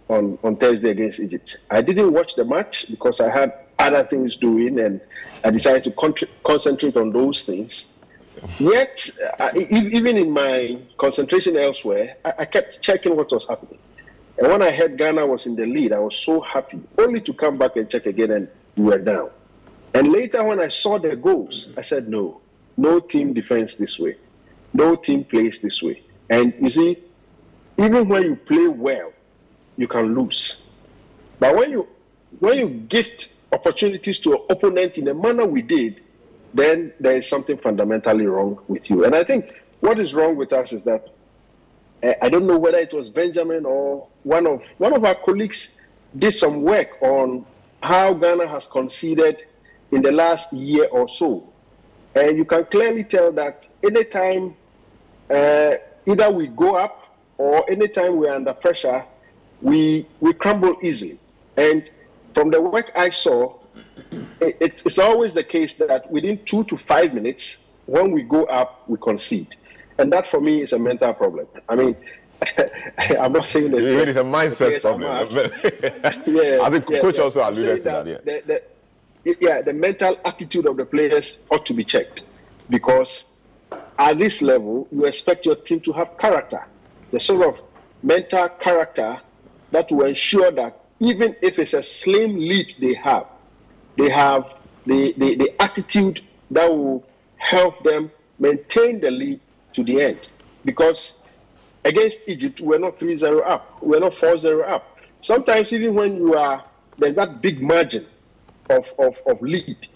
on, 0.09 0.39
on 0.43 0.57
Thursday 0.57 0.91
against 0.91 1.21
Egypt. 1.21 1.57
I 1.71 1.81
didn't 1.81 2.13
watch 2.13 2.35
the 2.35 2.45
match 2.45 2.87
because 2.91 3.21
I 3.21 3.31
had 3.31 3.53
other 3.79 4.05
things 4.05 4.37
doing 4.37 4.79
and 4.79 5.01
I 5.43 5.51
decided 5.51 5.85
to 5.85 5.91
con- 5.93 6.15
concentrate 6.43 6.97
on 6.97 7.13
those 7.13 7.43
things. 7.43 7.87
Yet, 8.59 9.11
uh, 9.39 9.51
even 9.55 10.17
in 10.17 10.31
my 10.31 10.79
concentration 10.99 11.57
elsewhere, 11.57 12.17
I, 12.25 12.33
I 12.41 12.45
kept 12.45 12.81
checking 12.83 13.17
what 13.17 13.31
was 13.31 13.47
happening. 13.47 13.79
And 14.39 14.49
when 14.49 14.63
I 14.63 14.71
heard 14.71 14.97
Ghana 14.97 15.27
was 15.27 15.47
in 15.47 15.55
the 15.55 15.67
lead, 15.67 15.93
I 15.93 16.01
was 16.01 16.17
so 16.17 16.41
happy, 16.41 16.81
only 16.99 17.21
to 17.23 17.33
come 17.33 17.57
back 17.57 17.77
and 17.77 17.89
check 17.89 18.07
again 18.07 18.31
and 18.33 18.49
we 18.77 18.85
were 18.85 18.99
down. 18.99 19.31
And 19.95 20.11
later, 20.11 20.43
when 20.43 20.61
I 20.61 20.69
saw 20.69 20.99
the 20.99 21.15
goals, 21.15 21.69
I 21.77 21.83
said, 21.83 22.09
no, 22.09 22.41
no 22.77 22.99
team 22.99 23.33
defends 23.33 23.77
this 23.77 23.99
way. 23.99 24.17
No 24.73 24.97
team 24.97 25.25
plays 25.25 25.61
this 25.61 25.81
way. 25.83 26.03
And 26.29 26.53
you 26.61 26.69
see, 26.69 26.99
even 27.79 28.09
when 28.09 28.25
you 28.25 28.37
play 28.37 28.67
well, 28.67 29.13
you 29.77 29.87
can 29.87 30.15
lose. 30.15 30.63
But 31.39 31.55
when 31.57 31.71
you 31.71 31.89
when 32.41 32.59
you 32.59 32.69
gift 32.69 33.31
opportunities 33.53 34.19
to 34.21 34.33
an 34.33 34.41
opponent 34.51 34.99
in 34.99 35.05
the 35.05 35.15
manner 35.15 35.47
we 35.47 35.63
did, 35.63 36.03
then 36.55 36.93
there 37.01 37.17
is 37.17 37.29
something 37.29 37.59
fundamentally 37.59 38.27
wrong 38.27 38.59
with 38.69 38.89
you. 38.89 39.05
And 39.05 39.15
I 39.15 39.25
think 39.25 39.53
what 39.81 39.99
is 39.99 40.15
wrong 40.15 40.37
with 40.37 40.53
us 40.53 40.73
is 40.73 40.85
that 40.85 41.09
uh, 42.03 42.13
I 42.23 42.29
don't 42.29 42.47
know 42.47 42.59
whether 42.59 42.79
it 42.79 42.95
was 42.95 43.11
Benjamin 43.11 43.67
or 43.67 44.07
one 44.23 44.47
of 44.47 44.63
one 44.79 44.95
of 44.95 45.05
our 45.05 45.17
colleagues 45.17 45.71
did 46.17 46.33
some 46.33 46.63
work 46.63 47.03
on 47.03 47.45
how 47.83 48.15
Ghana 48.15 48.49
has 48.49 48.67
conceded 48.67 49.45
in 49.91 50.01
the 50.01 50.13
last 50.13 50.53
year 50.53 50.87
or 50.91 51.09
so. 51.09 51.47
And 52.15 52.37
you 52.37 52.45
can 52.45 52.65
clearly 52.67 53.05
tell 53.05 53.33
that 53.33 53.69
anytime 53.83 54.55
uh, 55.29 55.73
either 56.07 56.31
we 56.31 56.47
go 56.47 56.77
up 56.77 57.17
or 57.37 57.69
anytime 57.69 58.17
we're 58.17 58.33
under 58.33 58.55
pressure, 58.55 59.05
we, 59.61 60.07
we 60.21 60.33
crumble 60.33 60.77
easily. 60.83 61.19
And 61.57 61.91
from 62.33 62.51
the 62.51 62.61
work 62.61 62.93
I 62.95 63.11
saw, 63.11 63.59
it's, 64.41 64.85
it's 64.85 64.99
always 64.99 65.35
the 65.35 65.45
case 65.45 65.75
that 65.75 66.11
within 66.11 66.43
two 66.45 66.65
to 66.65 66.77
five 66.77 67.15
minutes, 67.15 67.65
when 67.87 68.13
we 68.13 68.23
go 68.23 68.45
up, 68.45 68.89
we 68.89 68.99
concede. 68.99 69.57
And 69.99 70.13
that 70.13 70.27
for 70.27 70.41
me 70.41 70.63
is 70.63 70.73
a 70.73 70.79
mental 70.79 71.15
problem. 71.15 71.47
I 71.69 71.77
mean, 71.77 71.97
I'm 73.21 73.33
not 73.33 73.47
saying 73.47 73.71
that. 73.71 73.83
It 73.83 74.09
is 74.09 74.17
a 74.17 74.23
mindset 74.23 74.81
problem. 74.81 75.29
yeah, 76.27 76.59
I 76.63 76.71
think 76.71 76.89
yeah, 76.91 77.01
coach 77.01 77.17
yeah. 77.17 77.23
also 77.23 77.49
alluded 77.49 77.77
to 77.77 77.83
saying 77.83 78.05
that. 78.05 78.27
Yeah. 78.27 78.41
The, 78.41 78.63
the, 79.25 79.37
yeah, 79.41 79.63
the 79.63 79.73
mental 79.73 80.19
attitude 80.25 80.67
of 80.67 80.77
the 80.77 80.85
players 80.85 81.39
ought 81.51 81.65
to 81.67 81.75
be 81.75 81.85
checked 81.85 82.25
because 82.69 83.25
at 83.99 84.19
this 84.19 84.43
level, 84.43 84.89
you 84.91 85.05
expect 85.05 85.47
your 85.47 85.57
team 85.57 85.81
to 85.81 85.93
have 85.93 86.19
character, 86.19 86.67
the 87.11 87.21
sort 87.21 87.47
of 87.49 87.61
mental 88.03 88.49
character 88.49 89.21
that 89.71 89.91
will 89.91 90.07
ensure 90.07 90.51
that 90.51 90.81
even 91.01 91.35
if 91.41 91.59
it's 91.59 91.75
a 91.75 91.83
slim 91.83 92.37
lead 92.37 92.75
they 92.79 92.95
have, 92.95 93.27
they 93.97 94.09
have 94.11 94.53
the, 94.87 95.13
the, 95.17 95.37
the 95.37 95.63
attitude 95.63 96.23
that 96.51 96.69
will 96.69 97.05
help 97.37 97.83
them 97.85 98.11
maintain 98.39 99.01
the 99.01 99.11
lead 99.11 99.41
to 99.73 99.85
the 99.85 100.01
end. 100.01 100.21
Because 100.65 101.15
against 101.85 102.21
Egypt, 102.27 102.61
we're 102.61 102.79
not 102.79 102.99
3 102.99 103.17
0 103.17 103.41
up, 103.41 103.83
we're 103.83 104.01
not 104.01 104.15
4 104.15 104.39
0 104.39 104.63
up. 104.63 104.99
Sometimes, 105.21 105.73
even 105.73 105.95
when 105.95 106.17
you 106.17 106.35
are, 106.35 106.65
there's 106.99 107.15
that 107.15 107.41
big 107.41 107.63
margin 107.63 108.07
of, 108.71 108.93
of, 108.99 109.19
of 109.27 109.41
lead. 109.43 109.89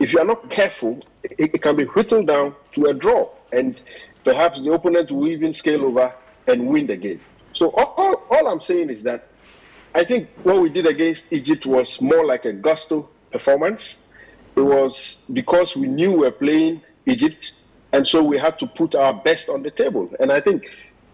If 0.00 0.12
you 0.12 0.18
are 0.18 0.24
not 0.24 0.50
careful, 0.50 0.98
it, 1.22 1.54
it 1.54 1.62
can 1.62 1.76
be 1.76 1.84
whittled 1.84 2.28
down 2.28 2.54
to 2.72 2.86
a 2.86 2.94
draw, 2.94 3.28
and 3.52 3.80
perhaps 4.24 4.62
the 4.62 4.72
opponent 4.72 5.10
will 5.10 5.28
even 5.28 5.52
scale 5.52 5.84
over 5.84 6.12
and 6.46 6.66
win 6.66 6.86
the 6.86 6.96
game. 6.96 7.20
So, 7.52 7.70
all, 7.70 7.94
all, 7.96 8.24
all 8.30 8.48
I'm 8.48 8.60
saying 8.60 8.90
is 8.90 9.02
that 9.02 9.28
I 9.94 10.04
think 10.04 10.28
what 10.42 10.60
we 10.60 10.70
did 10.70 10.86
against 10.86 11.26
Egypt 11.30 11.66
was 11.66 12.00
more 12.00 12.24
like 12.24 12.46
a 12.46 12.52
gusto 12.52 13.10
performance. 13.32 13.98
It 14.56 14.60
was 14.60 15.18
because 15.32 15.76
we 15.76 15.88
knew 15.88 16.12
we 16.12 16.18
were 16.18 16.30
playing 16.30 16.82
Egypt, 17.06 17.52
and 17.92 18.06
so 18.06 18.22
we 18.22 18.38
had 18.38 18.58
to 18.58 18.66
put 18.66 18.94
our 18.94 19.12
best 19.12 19.48
on 19.48 19.62
the 19.62 19.70
table. 19.70 20.10
And 20.20 20.30
I 20.30 20.40
think 20.40 20.64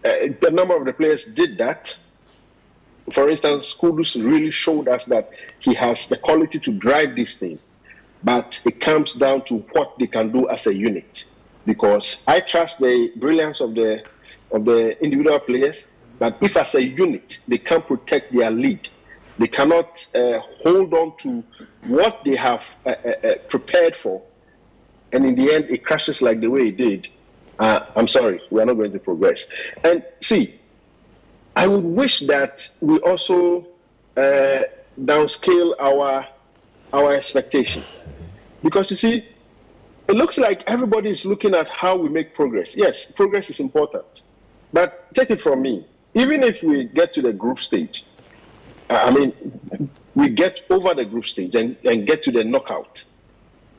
uh, 0.05 0.09
a 0.47 0.51
number 0.51 0.75
of 0.75 0.85
the 0.85 0.93
players 0.93 1.25
did 1.25 1.57
that. 1.57 1.95
For 3.11 3.29
instance, 3.29 3.73
Kudus 3.73 4.23
really 4.23 4.51
showed 4.51 4.87
us 4.87 5.05
that 5.05 5.31
he 5.59 5.73
has 5.73 6.07
the 6.07 6.17
quality 6.17 6.59
to 6.59 6.71
drive 6.71 7.15
this 7.15 7.35
thing, 7.35 7.57
but 8.23 8.61
it 8.65 8.79
comes 8.79 9.15
down 9.15 9.43
to 9.45 9.59
what 9.71 9.97
they 9.97 10.07
can 10.07 10.31
do 10.31 10.47
as 10.49 10.67
a 10.67 10.73
unit. 10.73 11.25
Because 11.65 12.23
I 12.27 12.39
trust 12.39 12.79
the 12.79 13.11
brilliance 13.15 13.61
of 13.61 13.75
the 13.75 14.05
of 14.51 14.65
the 14.65 15.01
individual 15.03 15.39
players, 15.39 15.87
but 16.17 16.37
if 16.41 16.57
as 16.57 16.75
a 16.75 16.83
unit 16.83 17.39
they 17.47 17.57
can't 17.57 17.85
protect 17.85 18.33
their 18.33 18.49
lead, 18.51 18.89
they 19.39 19.47
cannot 19.47 20.05
uh, 20.13 20.39
hold 20.63 20.93
on 20.93 21.15
to 21.17 21.43
what 21.85 22.23
they 22.25 22.35
have 22.35 22.63
uh, 22.85 22.89
uh, 22.89 23.09
uh 23.09 23.35
prepared 23.47 23.95
for, 23.95 24.21
and 25.13 25.25
in 25.25 25.33
the 25.35 25.51
end 25.51 25.65
it 25.69 25.83
crashes 25.83 26.21
like 26.21 26.39
the 26.41 26.47
way 26.47 26.67
it 26.67 26.77
did. 26.77 27.09
Uh, 27.57 27.85
I'm 27.95 28.07
sorry, 28.07 28.41
we 28.51 28.61
are 28.61 28.65
not 28.65 28.75
going 28.75 28.91
to 28.91 28.99
progress. 28.99 29.47
And 29.83 30.03
see, 30.21 30.59
I 31.55 31.67
would 31.67 31.83
wish 31.83 32.19
that 32.21 32.69
we 32.79 32.99
also 32.99 33.67
uh, 34.15 34.61
downscale 35.01 35.73
our 35.79 36.27
our 36.91 37.13
expectation, 37.13 37.83
because 38.61 38.89
you 38.89 38.97
see, 38.97 39.23
it 40.09 40.15
looks 40.15 40.37
like 40.37 40.63
everybody 40.67 41.09
is 41.11 41.25
looking 41.25 41.55
at 41.55 41.69
how 41.69 41.95
we 41.95 42.09
make 42.09 42.35
progress. 42.35 42.75
Yes, 42.75 43.05
progress 43.05 43.49
is 43.49 43.61
important, 43.61 44.23
but 44.73 45.13
take 45.13 45.29
it 45.29 45.39
from 45.39 45.61
me. 45.61 45.85
Even 46.13 46.43
if 46.43 46.61
we 46.61 46.85
get 46.85 47.13
to 47.13 47.21
the 47.21 47.31
group 47.31 47.59
stage, 47.61 48.03
I 48.89 49.11
mean, 49.11 49.89
we 50.15 50.29
get 50.29 50.61
over 50.69 50.93
the 50.93 51.05
group 51.05 51.27
stage 51.27 51.55
and, 51.55 51.75
and 51.85 52.07
get 52.07 52.23
to 52.23 52.31
the 52.31 52.43
knockout 52.43 53.05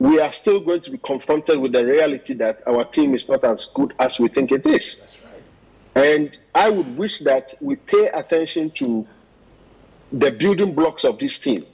we 0.01 0.19
are 0.19 0.33
still 0.33 0.61
going 0.61 0.81
to 0.81 0.91
be 0.91 0.99
confronted 0.99 1.61
with 1.61 1.73
the 1.73 1.85
reality 1.85 2.33
that 2.33 2.67
our 2.67 2.85
team 2.85 3.15
is 3.15 3.29
not 3.29 3.45
as 3.45 3.67
good 3.67 3.93
as 3.99 4.19
we 4.19 4.29
think 4.29 4.51
it 4.51 4.67
is. 4.67 5.15
And 5.95 6.37
I 6.55 6.71
would 6.71 6.97
wish 6.97 7.19
that 7.21 7.55
we 7.61 7.77
pay 7.77 8.09
attention 8.15 8.71
to 8.73 9.07
the 10.11 10.33
building 10.33 10.75
blocks 10.75 11.05
of 11.05 11.19
this 11.19 11.39
team 11.39 11.67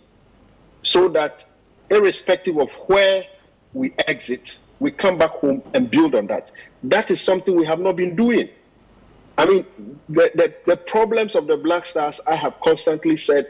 so 0.82 1.08
that, 1.10 1.47
irrespective 1.89 2.58
of 2.58 2.68
where 2.89 3.24
we 3.73 3.94
exit, 4.08 4.58
we 4.81 4.90
come 4.90 5.18
back 5.18 5.31
home 5.31 5.62
and 5.73 5.89
build 5.89 6.16
on 6.16 6.26
that. 6.26 6.50
That 6.82 7.12
is 7.12 7.20
something 7.20 7.55
we 7.55 7.65
have 7.65 7.78
not 7.78 7.94
been 7.94 8.16
doing. 8.16 8.48
I 9.39 9.47
mean, 9.47 9.66
the, 10.08 10.31
the, 10.34 10.55
the 10.66 10.76
problems 10.76 11.34
of 11.34 11.47
the 11.47 11.56
Black 11.56 11.86
Stars, 11.86 12.20
I 12.26 12.34
have 12.36 12.58
constantly 12.60 13.16
said, 13.16 13.47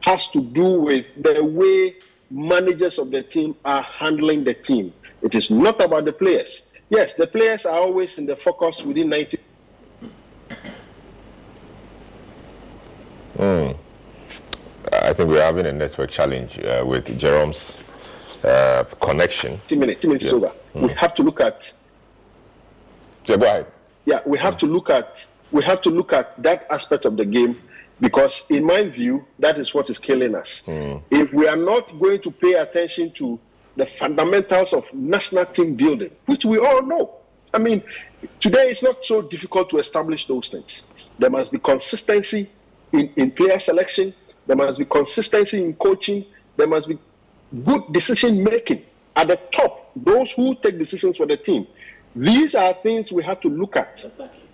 has 0.00 0.28
to 0.28 0.40
do 0.40 0.82
with 0.82 1.10
the 1.20 1.42
way 1.42 1.96
managers 2.30 2.98
of 2.98 3.10
the 3.10 3.22
team 3.22 3.56
are 3.64 3.82
handling 3.82 4.44
the 4.44 4.54
team. 4.54 4.92
It 5.22 5.34
is 5.34 5.50
not 5.50 5.80
about 5.82 6.04
the 6.04 6.12
players. 6.12 6.62
Yes, 6.90 7.14
the 7.14 7.26
players 7.26 7.66
are 7.66 7.78
always 7.78 8.18
in 8.18 8.26
the 8.26 8.36
focus 8.36 8.82
within 8.82 9.08
90. 9.08 9.38
Mm. 13.38 13.76
I 14.92 15.12
think 15.12 15.30
we're 15.30 15.42
having 15.42 15.66
a 15.66 15.72
network 15.72 16.10
challenge 16.10 16.58
uh, 16.60 16.84
with 16.86 17.18
Jerome's 17.18 17.82
uh, 18.44 18.84
connection. 19.00 19.58
10 19.68 19.78
minutes, 19.78 20.02
10 20.02 20.08
minutes 20.10 20.24
yeah. 20.26 20.32
over. 20.32 20.52
Mm. 20.74 20.82
We 20.82 20.88
have 20.94 21.14
to 21.14 21.22
look 21.22 21.40
at. 21.40 21.72
Yeah, 23.24 23.36
go 23.36 23.46
ahead. 23.46 23.66
Yeah, 24.04 24.20
we 24.26 24.38
have 24.38 24.58
to 24.58 24.66
look 24.66 24.90
at 24.90 25.26
we 25.52 25.62
have 25.62 25.82
to 25.82 25.90
look 25.90 26.12
at 26.12 26.42
that 26.42 26.66
aspect 26.70 27.04
of 27.04 27.16
the 27.16 27.24
game 27.24 27.60
because, 28.00 28.44
in 28.50 28.64
my 28.64 28.88
view, 28.88 29.24
that 29.38 29.58
is 29.58 29.72
what 29.72 29.88
is 29.88 29.98
killing 29.98 30.34
us. 30.34 30.62
Mm. 30.66 31.02
If 31.10 31.32
we 31.32 31.46
are 31.46 31.56
not 31.56 31.96
going 31.98 32.20
to 32.22 32.30
pay 32.30 32.54
attention 32.54 33.12
to 33.12 33.38
the 33.76 33.86
fundamentals 33.86 34.72
of 34.72 34.92
national 34.92 35.46
team 35.46 35.74
building, 35.76 36.10
which 36.26 36.44
we 36.44 36.58
all 36.58 36.82
know, 36.82 37.14
I 37.52 37.58
mean, 37.58 37.84
today 38.40 38.70
it's 38.70 38.82
not 38.82 39.04
so 39.04 39.22
difficult 39.22 39.70
to 39.70 39.78
establish 39.78 40.26
those 40.26 40.48
things. 40.48 40.82
There 41.18 41.30
must 41.30 41.52
be 41.52 41.58
consistency 41.58 42.50
in, 42.92 43.12
in 43.14 43.30
player 43.30 43.60
selection, 43.60 44.12
there 44.46 44.56
must 44.56 44.78
be 44.78 44.84
consistency 44.84 45.62
in 45.62 45.74
coaching, 45.74 46.24
there 46.56 46.66
must 46.66 46.88
be 46.88 46.98
good 47.64 47.82
decision 47.92 48.42
making 48.42 48.84
at 49.16 49.28
the 49.28 49.36
top, 49.52 49.92
those 49.94 50.32
who 50.32 50.54
take 50.56 50.78
decisions 50.78 51.16
for 51.16 51.26
the 51.26 51.36
team. 51.36 51.66
These 52.16 52.54
are 52.54 52.72
things 52.74 53.10
we 53.10 53.22
have 53.24 53.40
to 53.40 53.48
look 53.48 53.76
at 53.76 54.04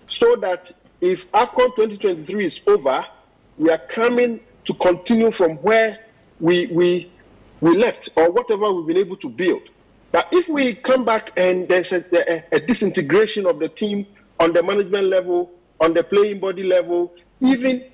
so 0.08 0.36
that 0.36 0.72
if 1.00 1.30
AFCON 1.32 1.76
2023 1.76 2.46
is 2.46 2.60
over, 2.66 3.04
we 3.58 3.70
are 3.70 3.78
coming 3.78 4.40
to 4.64 4.74
continue 4.74 5.30
from 5.30 5.56
where 5.58 5.98
we, 6.40 6.66
we, 6.68 7.10
we 7.60 7.76
left 7.76 8.08
or 8.16 8.30
whatever 8.30 8.72
we've 8.72 8.86
been 8.86 8.96
able 8.96 9.16
to 9.16 9.28
build. 9.28 9.62
But 10.12 10.28
if 10.32 10.48
we 10.48 10.74
come 10.74 11.04
back 11.04 11.32
and 11.36 11.68
there's 11.68 11.92
a, 11.92 12.04
a, 12.12 12.56
a 12.56 12.60
disintegration 12.60 13.46
of 13.46 13.58
the 13.58 13.68
team 13.68 14.06
on 14.38 14.52
the 14.52 14.62
management 14.62 15.08
level, 15.08 15.50
on 15.80 15.94
the 15.94 16.02
playing 16.02 16.40
body 16.40 16.64
level, 16.64 17.14
even 17.40 17.84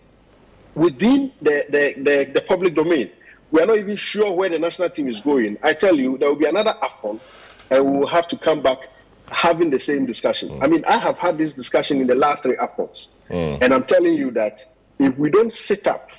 within 0.75 1.33
the, 1.43 1.65
the, 1.69 2.03
the, 2.03 2.33
the, 2.33 2.41
public 2.43 2.75
domain, 2.75 3.11
we 3.51 3.61
are 3.61 3.67
not 3.67 3.79
even 3.79 3.97
sure 3.97 4.33
where 4.33 4.49
the 4.49 4.59
national 4.59 4.91
team 4.91 5.09
is 5.09 5.21
going. 5.21 5.59
I 5.63 5.73
tell 5.73 5.97
you, 5.97 6.19
there 6.19 6.29
will 6.29 6.37
be 6.37 6.47
another 6.47 6.75
AFCON, 6.83 7.21
and 7.71 7.85
we 7.85 7.99
will 7.99 8.07
have 8.07 8.29
to 8.29 8.37
come 8.37 8.63
back 8.63 8.89
having 9.31 9.71
the 9.71 9.81
same 9.81 10.07
discussion. 10.07 10.51
Mm. 10.51 10.63
I 10.63 10.67
mean, 10.67 10.85
I 10.87 10.99
have 10.99 11.19
had 11.19 11.39
this 11.39 11.55
discussion 11.55 12.01
in 12.01 12.07
the 12.07 12.15
last 12.15 12.43
three 12.43 12.57
AFCONs, 12.57 13.09
mm. 13.29 13.59
and 13.61 13.75
I'm 13.75 13.85
telling 13.85 14.15
you 14.15 14.31
that 14.33 14.65
if 14.99 15.17
we 15.19 15.31
don't 15.31 15.53
sit 15.53 15.87
up 15.87 16.11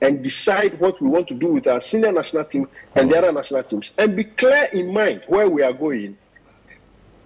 and 0.00 0.22
decide 0.22 0.78
what 0.80 1.00
we 1.00 1.08
want 1.08 1.28
to 1.28 1.34
do 1.34 1.48
with 1.48 1.66
our 1.66 1.80
senior 1.80 2.12
national 2.12 2.44
team 2.44 2.68
and 2.94 3.10
the 3.10 3.16
other 3.16 3.32
national 3.32 3.62
teams 3.62 3.92
and 3.96 4.16
be 4.16 4.24
clear 4.24 4.68
in 4.72 4.92
mind 4.92 5.22
where 5.26 5.48
we 5.48 5.62
are 5.62 5.72
going, 5.72 6.16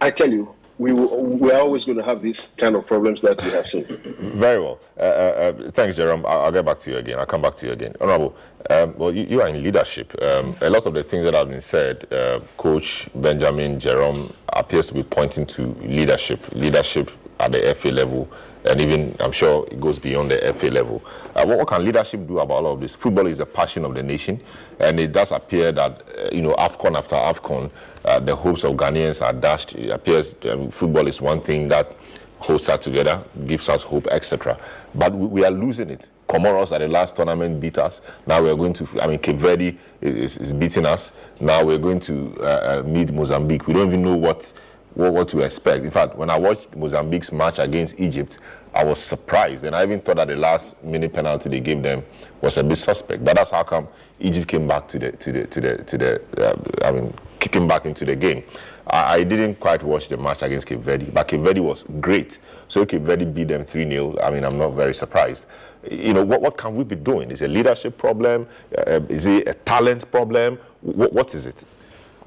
I 0.00 0.10
tell 0.10 0.30
you, 0.30 0.54
we, 0.78 0.92
will, 0.92 1.38
we 1.38 1.50
are 1.50 1.60
always 1.60 1.84
going 1.84 1.98
to 1.98 2.04
have 2.04 2.22
these 2.22 2.48
kind 2.56 2.76
of 2.76 2.86
problems 2.86 3.20
that 3.22 3.42
we 3.42 3.50
have 3.50 3.68
seen. 3.68 3.84
Very 4.18 4.60
well. 4.60 4.78
Uh, 4.96 5.02
uh, 5.02 5.04
uh, 5.06 5.70
thanks, 5.72 5.96
Jerome. 5.96 6.24
I'll, 6.24 6.42
I'll, 6.42 6.52
get 6.52 6.64
back 6.64 6.78
to 6.80 6.90
you 6.92 6.96
again. 6.98 7.18
I'll 7.18 7.26
come 7.26 7.42
back 7.42 7.56
to 7.56 7.66
you 7.66 7.72
again. 7.72 7.94
Honorable, 8.00 8.36
um, 8.70 8.96
well, 8.96 9.12
you, 9.12 9.24
you, 9.24 9.42
are 9.42 9.48
in 9.48 9.62
leadership. 9.62 10.14
Um, 10.22 10.56
a 10.60 10.70
lot 10.70 10.86
of 10.86 10.94
the 10.94 11.02
things 11.02 11.24
that 11.24 11.34
have 11.34 11.48
been 11.48 11.60
said, 11.60 12.10
uh, 12.12 12.40
Coach 12.56 13.08
Benjamin 13.14 13.80
Jerome 13.80 14.32
appears 14.52 14.88
to 14.88 14.94
be 14.94 15.02
pointing 15.02 15.46
to 15.46 15.62
leadership, 15.82 16.52
leadership 16.52 17.10
at 17.40 17.52
the 17.52 17.74
FA 17.74 17.88
level, 17.88 18.30
and 18.68 18.80
even 18.80 19.14
I'm 19.20 19.32
sure 19.32 19.66
it 19.70 19.80
goes 19.80 19.98
beyond 19.98 20.30
the 20.30 20.52
FA 20.54 20.66
level. 20.66 21.02
Uh, 21.34 21.44
what, 21.44 21.58
what, 21.58 21.68
can 21.68 21.84
leadership 21.84 22.26
do 22.26 22.38
about 22.38 22.64
all 22.64 22.74
of 22.74 22.80
this? 22.80 22.94
Football 22.94 23.26
is 23.26 23.38
the 23.38 23.46
passion 23.46 23.84
of 23.84 23.94
the 23.94 24.02
nation, 24.02 24.40
and 24.78 25.00
it 25.00 25.12
does 25.12 25.32
appear 25.32 25.72
that 25.72 26.02
uh, 26.18 26.28
you 26.32 26.42
know 26.42 26.54
AFCON 26.54 26.96
after 26.96 27.16
AFCON, 27.16 27.70
uh, 28.04 28.20
the 28.20 28.34
hopes 28.36 28.64
of 28.64 28.74
Ghanaians 28.74 29.22
are 29.24 29.32
dashed. 29.32 29.74
It 29.74 29.90
appears 29.90 30.36
um, 30.48 30.70
football 30.70 31.06
is 31.06 31.20
one 31.20 31.40
thing 31.40 31.68
that 31.68 31.94
holds 32.40 32.68
us 32.68 32.84
together, 32.84 33.24
gives 33.46 33.68
us 33.68 33.82
hope, 33.82 34.06
etc. 34.08 34.58
But 34.94 35.12
we, 35.12 35.26
we, 35.26 35.44
are 35.44 35.50
losing 35.50 35.90
it. 35.90 36.10
Comoros 36.28 36.72
at 36.72 36.78
the 36.78 36.88
last 36.88 37.16
tournament 37.16 37.58
beat 37.60 37.78
us. 37.78 38.00
Now 38.26 38.42
we're 38.42 38.54
going 38.54 38.74
to, 38.74 38.88
I 39.00 39.06
mean, 39.08 39.18
Cape 39.18 39.36
Verde 39.36 39.76
is, 40.00 40.36
is 40.36 40.52
beating 40.52 40.86
us. 40.86 41.12
Now 41.40 41.64
we're 41.64 41.78
going 41.78 42.00
to 42.00 42.36
uh, 42.40 42.44
uh 42.44 42.82
meet 42.86 43.10
Mozambique. 43.12 43.66
We 43.66 43.74
don't 43.74 43.88
even 43.88 44.02
know 44.02 44.16
what 44.16 44.52
what, 44.98 45.12
what 45.12 45.28
to 45.28 45.40
expect. 45.40 45.84
In 45.84 45.90
fact, 45.90 46.16
when 46.16 46.28
I 46.28 46.38
watched 46.38 46.74
Mozambique's 46.76 47.32
match 47.32 47.58
against 47.58 47.98
Egypt, 48.00 48.38
I 48.78 48.84
was 48.84 49.00
surprised, 49.02 49.64
and 49.64 49.74
I 49.74 49.82
even 49.82 50.00
thought 50.00 50.18
that 50.18 50.28
the 50.28 50.36
last 50.36 50.80
minute 50.84 51.12
penalty 51.12 51.48
they 51.48 51.58
gave 51.58 51.82
them 51.82 52.04
was 52.40 52.58
a 52.58 52.62
bit 52.62 52.78
suspect. 52.78 53.24
But 53.24 53.34
that's 53.34 53.50
how 53.50 53.64
come 53.64 53.88
Egypt 54.20 54.46
came 54.46 54.68
back 54.68 54.86
to 54.88 55.00
the 55.00 55.10
to 55.12 55.32
the 55.32 55.46
to 55.48 55.60
the 55.60 55.78
to 55.82 55.98
the 55.98 56.22
uh, 56.38 56.86
I 56.86 56.92
mean 56.92 57.12
kicking 57.40 57.66
back 57.66 57.86
into 57.86 58.04
the 58.04 58.14
game. 58.14 58.44
I, 58.86 59.14
I, 59.16 59.24
didn't 59.24 59.56
quite 59.56 59.82
watch 59.82 60.08
the 60.08 60.16
match 60.16 60.42
against 60.42 60.68
Cape 60.68 60.78
Verde, 60.78 61.10
but 61.12 61.26
Cape 61.26 61.40
Verde 61.40 61.60
was 61.60 61.84
great. 62.00 62.38
So 62.68 62.86
Cape 62.86 63.02
Verde 63.02 63.24
beat 63.24 63.48
them 63.48 63.64
3 63.64 63.88
0. 63.88 64.16
I 64.22 64.30
mean, 64.30 64.44
I'm 64.44 64.56
not 64.56 64.70
very 64.70 64.94
surprised. 64.94 65.46
You 65.90 66.14
know, 66.14 66.24
what, 66.24 66.40
what 66.40 66.56
can 66.56 66.74
we 66.74 66.84
be 66.84 66.96
doing? 66.96 67.30
Is 67.30 67.42
it 67.42 67.50
a 67.50 67.52
leadership 67.52 67.98
problem? 67.98 68.46
Uh, 68.86 69.00
is 69.08 69.26
it 69.26 69.46
a 69.48 69.54
talent 69.54 70.10
problem? 70.10 70.58
what, 70.80 71.12
what 71.12 71.34
is 71.34 71.46
it? 71.46 71.64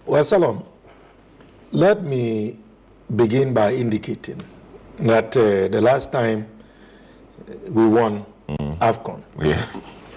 Well, 0.05 0.23
Selorm, 0.23 0.65
let 1.71 2.03
me 2.03 2.57
begin 3.15 3.53
by 3.53 3.73
indicating 3.73 4.39
that 5.01 5.35
uh, 5.35 5.67
the 5.67 5.81
last 5.81 6.11
time 6.11 6.47
we 7.67 7.87
won 7.87 8.25
mm. 8.47 8.77
AFCON, 8.79 9.21
yeah. 9.41 9.65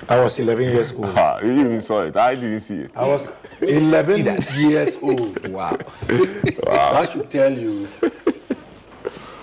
I 0.08 0.22
was 0.22 0.38
11 0.38 0.64
years 0.64 0.92
old. 0.96 1.06
Ah, 1.16 1.40
you 1.40 1.52
even 1.52 1.80
saw 1.80 2.02
it. 2.02 2.16
I 2.16 2.34
didn't 2.34 2.60
see 2.60 2.76
it. 2.76 2.90
I 2.96 3.06
was 3.06 3.30
11 3.60 4.24
years 4.54 4.96
old. 5.02 5.48
Wow. 5.48 5.78
wow. 6.08 6.92
That 6.92 7.12
should 7.12 7.30
tell 7.30 7.52
you 7.52 7.88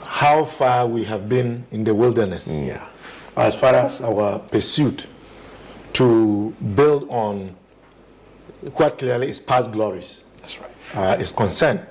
how 0.05 0.45
far 0.45 0.87
we 0.87 1.03
have 1.05 1.27
been 1.27 1.65
in 1.71 1.83
the 1.83 1.95
wilderness. 1.95 2.47
Mm. 2.47 2.67
Yeah. 2.67 2.87
As 3.35 3.55
far 3.55 3.73
as 3.73 4.01
our 4.01 4.39
pursuit 4.39 5.07
to 5.93 6.53
build 6.75 7.09
on 7.09 7.55
what 8.75 8.97
clearly 8.97 9.29
is 9.29 9.39
past 9.39 9.71
glories. 9.71 10.23
That's 10.39 10.59
right. 10.59 10.71
Uh, 10.93 11.17
is 11.19 11.31
concerned. 11.31 11.85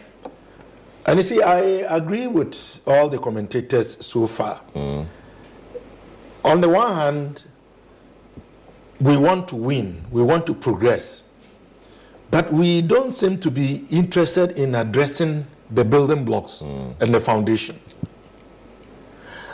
And 1.10 1.18
you 1.18 1.24
see, 1.24 1.42
I 1.42 1.58
agree 1.97 2.28
with 2.28 2.80
all 2.86 3.08
the 3.08 3.18
commentators 3.18 4.06
so 4.06 4.28
far. 4.28 4.60
Mm. 4.76 5.06
On 6.44 6.60
the 6.60 6.68
one 6.68 6.94
hand, 6.94 7.44
we 9.00 9.16
want 9.16 9.48
to 9.48 9.56
win, 9.56 10.05
we 10.12 10.22
want 10.22 10.47
to 10.47 10.55
progress, 10.55 11.24
but 12.30 12.52
we 12.52 12.80
don't 12.80 13.10
seem 13.10 13.39
to 13.39 13.50
be 13.50 13.84
interested 13.90 14.52
in 14.52 14.76
addressing 14.76 15.44
the 15.72 15.84
building 15.84 16.24
blocks 16.24 16.62
mm. 16.64 16.94
and 17.00 17.12
the 17.12 17.18
foundation. 17.18 17.76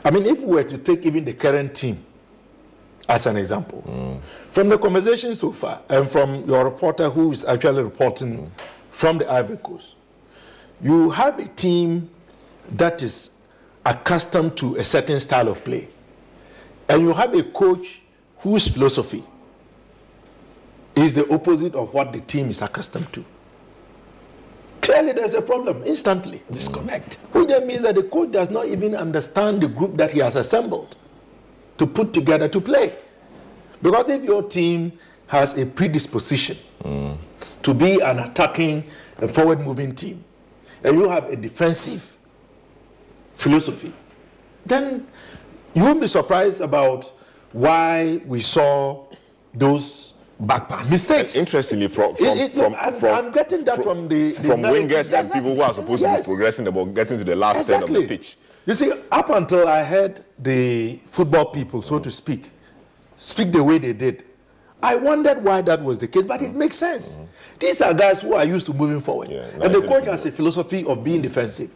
I 0.04 0.10
mean, 0.10 0.26
if 0.26 0.40
we 0.42 0.56
were 0.56 0.64
to 0.64 0.76
take 0.76 1.06
even 1.06 1.24
the 1.24 1.32
current 1.32 1.74
team 1.74 2.04
as 3.08 3.24
an 3.24 3.38
example, 3.38 3.82
mm. 3.88 4.20
from 4.52 4.68
the 4.68 4.76
conversation 4.76 5.34
so 5.34 5.52
far, 5.52 5.80
and 5.88 6.06
from 6.10 6.44
your 6.46 6.66
reporter 6.66 7.08
who 7.08 7.32
is 7.32 7.46
actually 7.46 7.82
reporting 7.82 8.52
from 8.90 9.16
the 9.16 9.32
Ivory 9.32 9.56
Coast, 9.56 9.94
you 10.82 11.10
have 11.10 11.38
a 11.38 11.46
team 11.48 12.08
that 12.72 13.02
is 13.02 13.30
accustomed 13.84 14.56
to 14.56 14.76
a 14.76 14.84
certain 14.84 15.20
style 15.20 15.48
of 15.48 15.62
play, 15.64 15.88
and 16.88 17.02
you 17.02 17.12
have 17.12 17.34
a 17.34 17.42
coach 17.42 18.00
whose 18.38 18.68
philosophy 18.68 19.24
is 20.94 21.14
the 21.14 21.28
opposite 21.32 21.74
of 21.74 21.92
what 21.94 22.12
the 22.12 22.20
team 22.20 22.48
is 22.50 22.62
accustomed 22.62 23.12
to. 23.12 23.24
Clearly, 24.80 25.12
there's 25.12 25.34
a 25.34 25.42
problem 25.42 25.82
instantly. 25.84 26.42
Disconnect. 26.50 27.14
Which 27.32 27.48
then 27.48 27.66
means 27.66 27.82
that 27.82 27.96
the 27.96 28.04
coach 28.04 28.30
does 28.30 28.50
not 28.50 28.66
even 28.66 28.94
understand 28.94 29.60
the 29.62 29.68
group 29.68 29.96
that 29.96 30.12
he 30.12 30.20
has 30.20 30.36
assembled 30.36 30.96
to 31.78 31.86
put 31.86 32.12
together 32.12 32.48
to 32.48 32.60
play. 32.60 32.94
Because 33.82 34.08
if 34.08 34.22
your 34.24 34.42
team 34.42 34.92
has 35.26 35.56
a 35.58 35.66
predisposition 35.66 36.56
mm. 36.82 37.16
to 37.62 37.74
be 37.74 38.00
an 38.00 38.20
attacking 38.20 38.84
and 39.18 39.30
forward 39.30 39.60
moving 39.60 39.94
team, 39.94 40.24
and 40.86 40.96
you 40.98 41.08
have 41.08 41.28
a 41.28 41.36
defensive 41.36 42.16
philosophy, 43.34 43.92
then 44.64 45.06
you 45.74 45.82
won't 45.82 46.00
be 46.00 46.06
surprised 46.06 46.60
about 46.60 47.12
why 47.52 48.20
we 48.24 48.40
saw 48.40 49.04
those 49.52 50.14
back 50.38 50.68
pass 50.68 50.90
mistakes. 50.90 51.36
Uh, 51.36 51.40
interestingly, 51.40 51.88
from 51.88 52.14
from, 52.14 52.26
it, 52.26 52.38
it, 52.38 52.52
from, 52.52 52.76
I'm, 52.76 52.94
from, 52.94 53.14
I'm, 53.14 53.32
getting 53.32 53.64
that 53.64 53.82
from, 53.82 54.08
the, 54.08 54.30
the 54.32 54.42
from 54.42 54.62
wingers 54.62 55.12
and 55.12 55.32
people 55.32 55.56
who 55.56 55.62
are 55.62 55.74
supposed 55.74 56.02
yes. 56.02 56.20
to 56.20 56.22
be 56.22 56.26
progressing 56.36 56.64
the 56.64 56.72
ball, 56.72 56.86
getting 56.86 57.18
to 57.18 57.24
the 57.24 57.34
last 57.34 57.58
exactly. 57.58 57.88
third 57.88 57.96
of 57.96 58.08
the 58.08 58.16
pitch. 58.16 58.36
You 58.64 58.74
see, 58.74 58.92
up 59.10 59.30
until 59.30 59.66
I 59.66 59.82
heard 59.82 60.22
the 60.38 61.00
football 61.06 61.46
people, 61.46 61.82
so 61.82 61.98
to 61.98 62.10
speak, 62.12 62.50
speak 63.16 63.50
the 63.50 63.62
way 63.62 63.78
they 63.78 63.92
did, 63.92 64.24
I 64.86 64.94
wondered 64.94 65.42
why 65.42 65.62
that 65.62 65.82
was 65.82 65.98
the 65.98 66.06
case, 66.06 66.24
but 66.24 66.40
it 66.42 66.54
makes 66.54 66.76
sense. 66.76 67.14
Mm-hmm. 67.14 67.24
These 67.58 67.82
are 67.82 67.92
guys 67.92 68.22
who 68.22 68.34
are 68.34 68.44
used 68.44 68.66
to 68.66 68.72
moving 68.72 69.00
forward, 69.00 69.28
yeah, 69.28 69.46
and 69.60 69.74
the 69.74 69.82
coach 69.82 70.04
has 70.04 70.24
a 70.26 70.30
philosophy 70.30 70.84
of 70.84 71.02
being 71.02 71.20
defensive. 71.20 71.72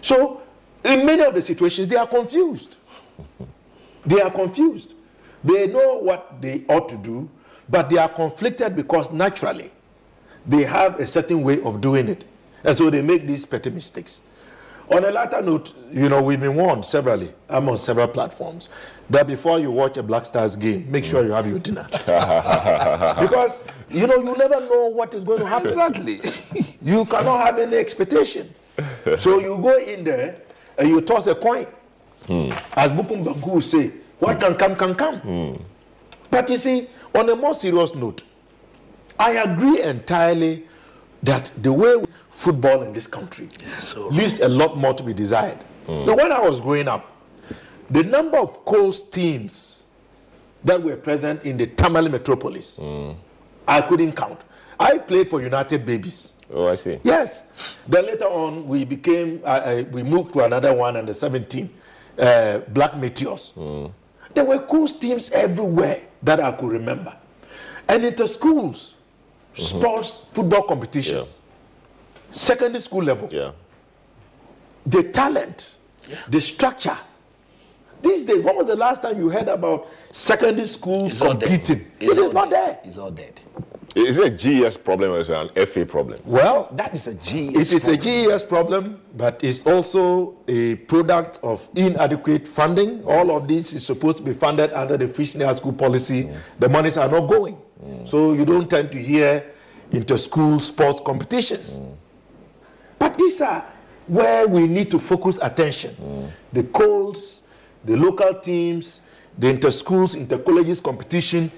So, 0.00 0.42
in 0.84 1.04
many 1.04 1.24
of 1.24 1.34
the 1.34 1.42
situations, 1.42 1.88
they 1.88 1.96
are 1.96 2.06
confused. 2.06 2.76
they 4.06 4.20
are 4.20 4.30
confused. 4.30 4.94
They 5.42 5.66
know 5.66 5.98
what 5.98 6.40
they 6.40 6.62
ought 6.68 6.88
to 6.90 6.96
do, 6.96 7.28
but 7.68 7.90
they 7.90 7.98
are 7.98 8.08
conflicted 8.08 8.76
because 8.76 9.10
naturally 9.10 9.72
they 10.46 10.62
have 10.62 11.00
a 11.00 11.06
certain 11.06 11.42
way 11.42 11.60
of 11.62 11.80
doing 11.80 12.06
it. 12.06 12.24
And 12.62 12.76
so 12.76 12.90
they 12.90 13.02
make 13.02 13.26
these 13.26 13.44
petty 13.44 13.70
mistakes. 13.70 14.22
On 14.92 15.04
a 15.04 15.10
lighter 15.10 15.40
note, 15.40 15.72
you 15.92 16.08
know, 16.08 16.22
we've 16.22 16.40
been 16.40 16.54
warned 16.54 16.84
severally, 16.84 17.32
I'm 17.48 17.68
on 17.68 17.78
several 17.78 18.08
platforms, 18.08 18.68
that 19.08 19.26
before 19.26 19.58
you 19.58 19.70
watch 19.70 19.96
a 19.96 20.02
Black 20.02 20.24
Stars 20.24 20.54
game, 20.56 20.90
make 20.90 21.04
sure 21.04 21.24
you 21.24 21.32
have 21.32 21.46
your 21.46 21.58
dinner. 21.58 21.86
because, 21.90 23.64
you 23.90 24.06
know, 24.06 24.16
you 24.16 24.36
never 24.36 24.60
know 24.60 24.88
what 24.88 25.14
is 25.14 25.24
going 25.24 25.40
to 25.40 25.46
happen. 25.46 25.70
Exactly. 25.70 26.20
you 26.82 27.04
cannot 27.06 27.44
have 27.46 27.58
any 27.58 27.76
expectation. 27.76 28.52
so 29.18 29.38
you 29.38 29.58
go 29.62 29.78
in 29.78 30.04
there 30.04 30.40
and 30.78 30.88
you 30.88 31.00
toss 31.00 31.26
a 31.26 31.34
coin. 31.34 31.66
Hmm. 32.26 32.52
As 32.76 32.92
Bukum 32.92 33.24
would 33.46 33.64
say, 33.64 33.92
what 34.18 34.40
can 34.40 34.54
come, 34.54 34.76
can 34.76 34.94
come. 34.94 35.16
Hmm. 35.20 35.62
But 36.30 36.48
you 36.50 36.58
see, 36.58 36.88
on 37.14 37.28
a 37.30 37.36
more 37.36 37.54
serious 37.54 37.94
note, 37.94 38.24
I 39.18 39.32
agree 39.32 39.82
entirely 39.82 40.66
that 41.22 41.50
the 41.60 41.72
way 41.72 42.02
football 42.42 42.82
in 42.82 42.92
this 42.92 43.06
country 43.06 43.48
so 43.66 44.08
leaves 44.08 44.40
a 44.40 44.48
lot 44.48 44.76
more 44.76 44.92
to 44.92 45.02
be 45.04 45.14
desired. 45.14 45.58
Mm. 45.86 46.06
Now, 46.06 46.16
when 46.16 46.32
I 46.32 46.40
was 46.40 46.60
growing 46.60 46.88
up, 46.88 47.08
the 47.88 48.02
number 48.02 48.36
of 48.36 48.64
colts 48.64 49.00
teams 49.02 49.84
that 50.64 50.82
were 50.82 50.96
present 50.96 51.44
in 51.44 51.56
the 51.56 51.66
Tamale 51.66 52.08
metropolis, 52.08 52.78
mm. 52.78 53.14
I 53.68 53.80
couldn't 53.82 54.12
count. 54.14 54.40
I 54.78 54.98
played 54.98 55.28
for 55.28 55.40
United 55.40 55.86
Babies. 55.86 56.32
Oh, 56.52 56.66
I 56.68 56.74
see. 56.74 56.98
Yes. 57.04 57.44
Then 57.86 58.06
later 58.06 58.24
on, 58.24 58.66
we 58.66 58.84
became, 58.84 59.40
uh, 59.44 59.46
uh, 59.46 59.84
we 59.92 60.02
moved 60.02 60.32
to 60.32 60.44
another 60.44 60.74
one 60.74 60.96
under 60.96 61.12
17, 61.12 61.70
uh, 62.18 62.58
Black 62.68 62.96
Meteors. 62.96 63.52
Mm. 63.56 63.92
There 64.34 64.44
were 64.44 64.58
colts 64.58 64.94
teams 64.94 65.30
everywhere 65.30 66.02
that 66.24 66.40
I 66.40 66.50
could 66.52 66.72
remember. 66.72 67.14
And 67.88 68.04
inter 68.04 68.26
schools, 68.26 68.94
mm-hmm. 69.54 69.62
sports, 69.62 70.26
football 70.32 70.62
competitions, 70.64 71.38
yeah. 71.38 71.41
Secondary 72.32 72.80
school 72.80 73.02
level. 73.04 73.28
Yeah. 73.30 73.52
The 74.86 75.04
talent, 75.04 75.76
yeah. 76.08 76.16
the 76.28 76.40
structure. 76.40 76.96
These 78.02 78.24
days, 78.24 78.42
when 78.42 78.56
was 78.56 78.66
the 78.66 78.74
last 78.76 79.02
time 79.02 79.16
you 79.18 79.28
heard 79.28 79.46
about 79.46 79.86
secondary 80.10 80.66
schools 80.66 81.12
it's 81.12 81.20
competing? 81.20 81.86
It 82.00 82.18
is 82.18 82.32
not 82.32 82.50
there. 82.50 82.80
It's 82.84 82.98
all 82.98 83.12
dead. 83.12 83.38
Is 83.94 84.18
it 84.18 84.26
a 84.26 84.30
GES 84.30 84.78
problem 84.78 85.12
or 85.12 85.18
is 85.18 85.28
it 85.28 85.36
an 85.36 85.66
FA 85.66 85.84
problem? 85.84 86.18
Well, 86.24 86.68
That 86.72 86.94
is 86.94 87.06
a 87.06 87.14
G. 87.14 87.48
it 87.48 87.72
is 87.72 87.86
a 87.86 87.96
GES 87.96 88.42
problem, 88.42 89.00
but 89.16 89.44
it's 89.44 89.64
also 89.66 90.34
a 90.48 90.76
product 90.76 91.38
of 91.42 91.68
inadequate 91.76 92.48
funding. 92.48 93.04
All 93.04 93.30
of 93.36 93.46
this 93.46 93.74
is 93.74 93.84
supposed 93.84 94.16
to 94.18 94.22
be 94.22 94.32
funded 94.32 94.72
under 94.72 94.96
the 94.96 95.06
free 95.06 95.26
senior 95.26 95.54
school 95.54 95.74
policy. 95.74 96.24
Mm. 96.24 96.36
The 96.58 96.68
monies 96.70 96.96
are 96.96 97.08
not 97.08 97.28
going. 97.28 97.58
Mm. 97.84 98.08
So 98.08 98.32
you 98.32 98.46
don't 98.46 98.68
tend 98.68 98.92
to 98.92 98.98
hear 99.02 99.44
inter-school 99.90 100.60
sports 100.60 100.98
competitions. 101.04 101.76
Mm. 101.78 101.94
But 103.02 103.18
these 103.18 103.40
are 103.40 103.64
where 104.06 104.46
we 104.46 104.68
need 104.68 104.88
to 104.92 104.98
focus 105.00 105.36
attention. 105.42 105.96
Mm. 106.00 106.30
The 106.52 106.62
calls, 106.62 107.42
the 107.84 107.96
local 107.96 108.32
teams, 108.34 109.00
the 109.36 109.48
inter-schools, 109.48 110.14
inter-colleges 110.14 110.80
competition. 110.80 111.50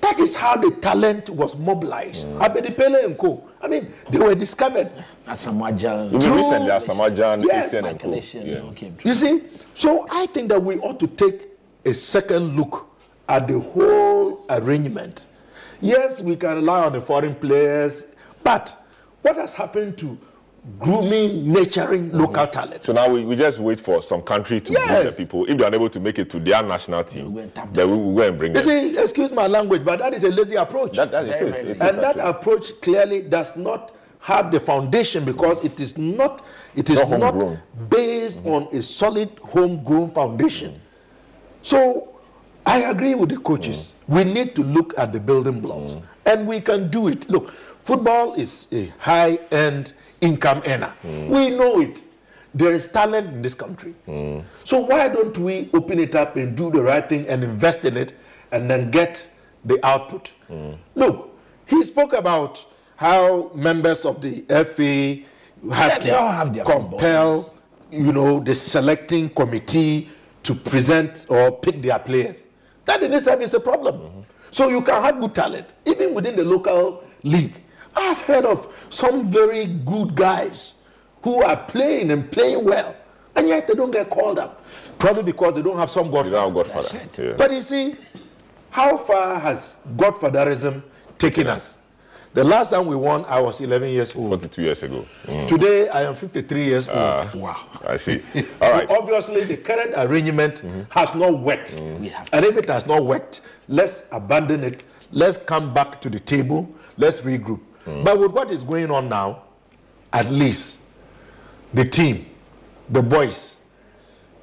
That 0.00 0.20
is 0.20 0.36
how 0.36 0.54
the 0.58 0.70
talent 0.70 1.28
was 1.30 1.56
mobilized. 1.56 2.28
Mm. 2.28 2.38
Abedi 2.38 2.76
Pele 2.76 3.04
and 3.04 3.18
Co. 3.18 3.42
I 3.60 3.66
mean, 3.66 3.92
they 4.10 4.18
were 4.20 4.36
discovered. 4.36 4.92
Asamoah 5.26 5.74
Even 6.06 6.20
True. 6.20 6.36
recently, 6.36 6.68
Asamoah 6.70 7.16
Gyan, 7.16 7.44
Yes. 7.48 7.74
Asian 7.74 7.84
and 7.86 7.98
Co. 7.98 8.02
Calculation, 8.02 8.46
Yeah. 8.46 8.70
okay. 8.70 8.92
You 9.02 9.14
see, 9.14 9.42
so 9.74 10.06
I 10.08 10.26
think 10.26 10.50
that 10.50 10.62
we 10.62 10.78
ought 10.78 11.00
to 11.00 11.08
take 11.08 11.48
a 11.84 11.92
second 11.92 12.56
look 12.56 12.86
at 13.28 13.48
the 13.48 13.58
whole 13.58 14.44
arrangement. 14.50 15.26
Yes, 15.80 16.22
we 16.22 16.36
can 16.36 16.54
rely 16.54 16.84
on 16.84 16.92
the 16.92 17.00
foreign 17.00 17.34
players, 17.34 18.04
but 18.44 18.72
what 19.22 19.34
has 19.34 19.52
happened 19.54 19.98
to 19.98 20.16
grooming, 20.78 21.50
nurturing 21.52 22.10
mm. 22.10 22.14
local 22.20 22.46
talent? 22.46 22.84
So 22.84 22.92
now 22.92 23.08
we, 23.08 23.24
we 23.24 23.36
just 23.36 23.58
wait 23.58 23.80
for 23.80 24.02
some 24.02 24.22
country 24.22 24.60
to 24.60 24.72
bring 24.72 24.86
the 25.06 25.14
people. 25.16 25.44
If 25.46 25.58
they 25.58 25.64
are 25.64 25.68
unable 25.68 25.90
to 25.90 26.00
make 26.00 26.18
it 26.18 26.30
to 26.30 26.40
their 26.40 26.62
national 26.62 27.04
team, 27.04 27.34
go 27.34 27.40
and 27.40 27.52
then 27.74 27.90
we 27.90 27.96
will 27.96 28.14
go 28.14 28.22
and 28.28 28.38
bring 28.38 28.54
You 28.54 28.62
them. 28.62 28.94
see, 28.94 28.98
excuse 29.00 29.32
my 29.32 29.46
language, 29.46 29.84
but 29.84 29.98
that 29.98 30.14
is 30.14 30.24
a 30.24 30.28
lazy 30.30 30.54
approach. 30.54 30.96
That, 30.96 31.10
that 31.10 31.26
it 31.26 31.38
Very, 31.38 31.50
is. 31.50 31.56
very 31.58 31.70
It 31.72 31.76
is 31.76 31.82
and 31.82 31.98
that 31.98 32.16
actually. 32.16 32.22
approach 32.30 32.80
clearly 32.80 33.22
does 33.22 33.56
not 33.56 33.92
have 34.22 34.52
the 34.52 34.60
foundation 34.60 35.24
because 35.24 35.62
it 35.64 35.80
is 35.80 35.98
not 35.98 36.44
it 36.76 36.88
is 36.88 36.96
Not 36.96 37.10
not, 37.10 37.34
homegrown. 37.34 37.60
based 37.88 38.38
mm-hmm. 38.38 38.48
on 38.50 38.68
a 38.72 38.80
solid 38.80 39.36
homegrown 39.42 40.12
foundation 40.12 40.74
mm. 40.74 40.78
so 41.60 42.08
i 42.64 42.82
agree 42.82 43.16
with 43.16 43.30
the 43.30 43.38
coaches 43.38 43.94
mm. 44.08 44.14
we 44.14 44.32
need 44.32 44.54
to 44.54 44.62
look 44.62 44.96
at 44.96 45.12
the 45.12 45.18
building 45.18 45.60
blocks 45.60 45.96
and 46.24 46.46
we 46.46 46.60
can 46.60 46.88
do 46.88 47.08
it 47.08 47.28
look 47.28 47.50
football 47.80 48.34
is 48.34 48.68
a 48.70 48.86
high 48.98 49.40
end 49.50 49.92
income 50.22 50.62
earner 50.66 50.92
we 51.28 51.50
know 51.50 51.80
it 51.80 52.02
there 52.54 52.72
is 52.72 52.88
talent 52.88 53.26
in 53.28 53.42
this 53.42 53.54
country 53.54 53.94
so 54.64 54.78
why 54.80 55.08
don't 55.08 55.36
we 55.38 55.68
open 55.74 55.98
it 55.98 56.14
up 56.14 56.36
and 56.36 56.56
do 56.56 56.70
the 56.70 56.82
right 56.82 57.08
thing 57.08 57.26
and 57.28 57.42
invest 57.44 57.84
in 57.84 57.96
it 57.96 58.14
and 58.52 58.70
then 58.70 58.90
get 58.90 59.26
the 59.64 59.78
output 59.86 60.32
look 60.94 61.30
he 61.66 61.84
spoke 61.84 62.12
about 62.14 62.64
how 62.96 63.50
members 63.54 64.04
of 64.04 64.20
the 64.20 64.42
FA 64.48 65.22
have 65.74 65.92
Yeah, 65.92 65.98
to 65.98 66.18
have 66.32 66.54
their 66.54 66.64
compel, 66.64 67.54
you 67.90 68.12
know, 68.12 68.40
the 68.40 68.54
selecting 68.54 69.28
committee 69.28 70.08
to 70.42 70.54
present 70.54 71.26
or 71.28 71.52
pick 71.52 71.80
their 71.82 71.98
players. 72.00 72.46
That 72.84 73.02
in 73.02 73.12
itself 73.12 73.40
is 73.40 73.54
a 73.54 73.60
problem. 73.60 74.24
So 74.50 74.68
you 74.68 74.82
can 74.82 75.00
have 75.02 75.20
good 75.20 75.34
talent, 75.34 75.72
even 75.86 76.14
within 76.14 76.34
the 76.36 76.44
local 76.44 77.04
league. 77.22 77.54
I've 77.94 78.20
heard 78.22 78.44
of 78.44 78.72
some 78.90 79.30
very 79.30 79.66
good 79.66 80.14
guys 80.14 80.74
who 81.22 81.42
are 81.42 81.56
playing 81.56 82.10
and 82.10 82.30
playing 82.30 82.64
well, 82.64 82.94
and 83.36 83.48
yet 83.48 83.68
they 83.68 83.74
don't 83.74 83.90
get 83.90 84.10
called 84.10 84.38
up. 84.38 84.64
Probably 84.98 85.22
because 85.24 85.54
they 85.54 85.62
don't 85.62 85.78
have 85.78 85.90
some 85.90 86.06
You 86.06 86.12
godfather. 86.12 86.36
don't 86.36 86.54
have 86.56 86.72
Godfather. 86.72 87.22
Yeah. 87.22 87.34
But 87.36 87.50
you 87.52 87.62
see, 87.62 87.96
how 88.70 88.96
far 88.96 89.38
has 89.38 89.78
Godfatherism 89.96 90.82
taken 91.18 91.46
us? 91.46 91.76
The 92.34 92.42
last 92.42 92.70
time 92.70 92.86
we 92.86 92.96
won, 92.96 93.26
I 93.26 93.38
was 93.40 93.60
11 93.60 93.90
years 93.90 94.16
old. 94.16 94.28
42 94.28 94.62
years 94.62 94.82
ago. 94.82 95.04
Mm. 95.26 95.48
Today, 95.48 95.88
I 95.90 96.04
am 96.04 96.14
53 96.14 96.64
years 96.64 96.88
old. 96.88 96.96
Ah, 96.98 97.30
wow. 97.34 97.60
I 97.86 97.98
see. 97.98 98.22
All 98.60 98.70
right. 98.70 98.88
Obviously, 98.98 99.44
the 99.44 99.58
current 99.58 99.92
arrangement 99.96 100.62
mm-hmm. 100.62 100.82
has 100.88 101.14
not 101.14 101.38
worked. 101.40 101.76
Mm-hmm. 101.76 102.00
We 102.00 102.08
have 102.08 102.30
And 102.32 102.46
if 102.46 102.56
it 102.56 102.66
has 102.70 102.86
not 102.86 103.04
worked, 103.04 103.42
let's 103.68 104.06
abandon 104.12 104.64
it. 104.64 104.82
Let's 105.10 105.36
come 105.36 105.74
back 105.74 106.00
to 106.00 106.08
the 106.08 106.20
table. 106.20 106.74
Let's 106.96 107.20
regroup. 107.20 107.60
Hmm. 107.84 108.04
But 108.04 108.18
with 108.18 108.32
what 108.32 108.50
is 108.50 108.64
going 108.64 108.90
on 108.90 109.08
now, 109.08 109.42
at 110.12 110.26
least 110.30 110.78
the 111.74 111.84
team, 111.84 112.26
the 112.88 113.02
boys, 113.02 113.58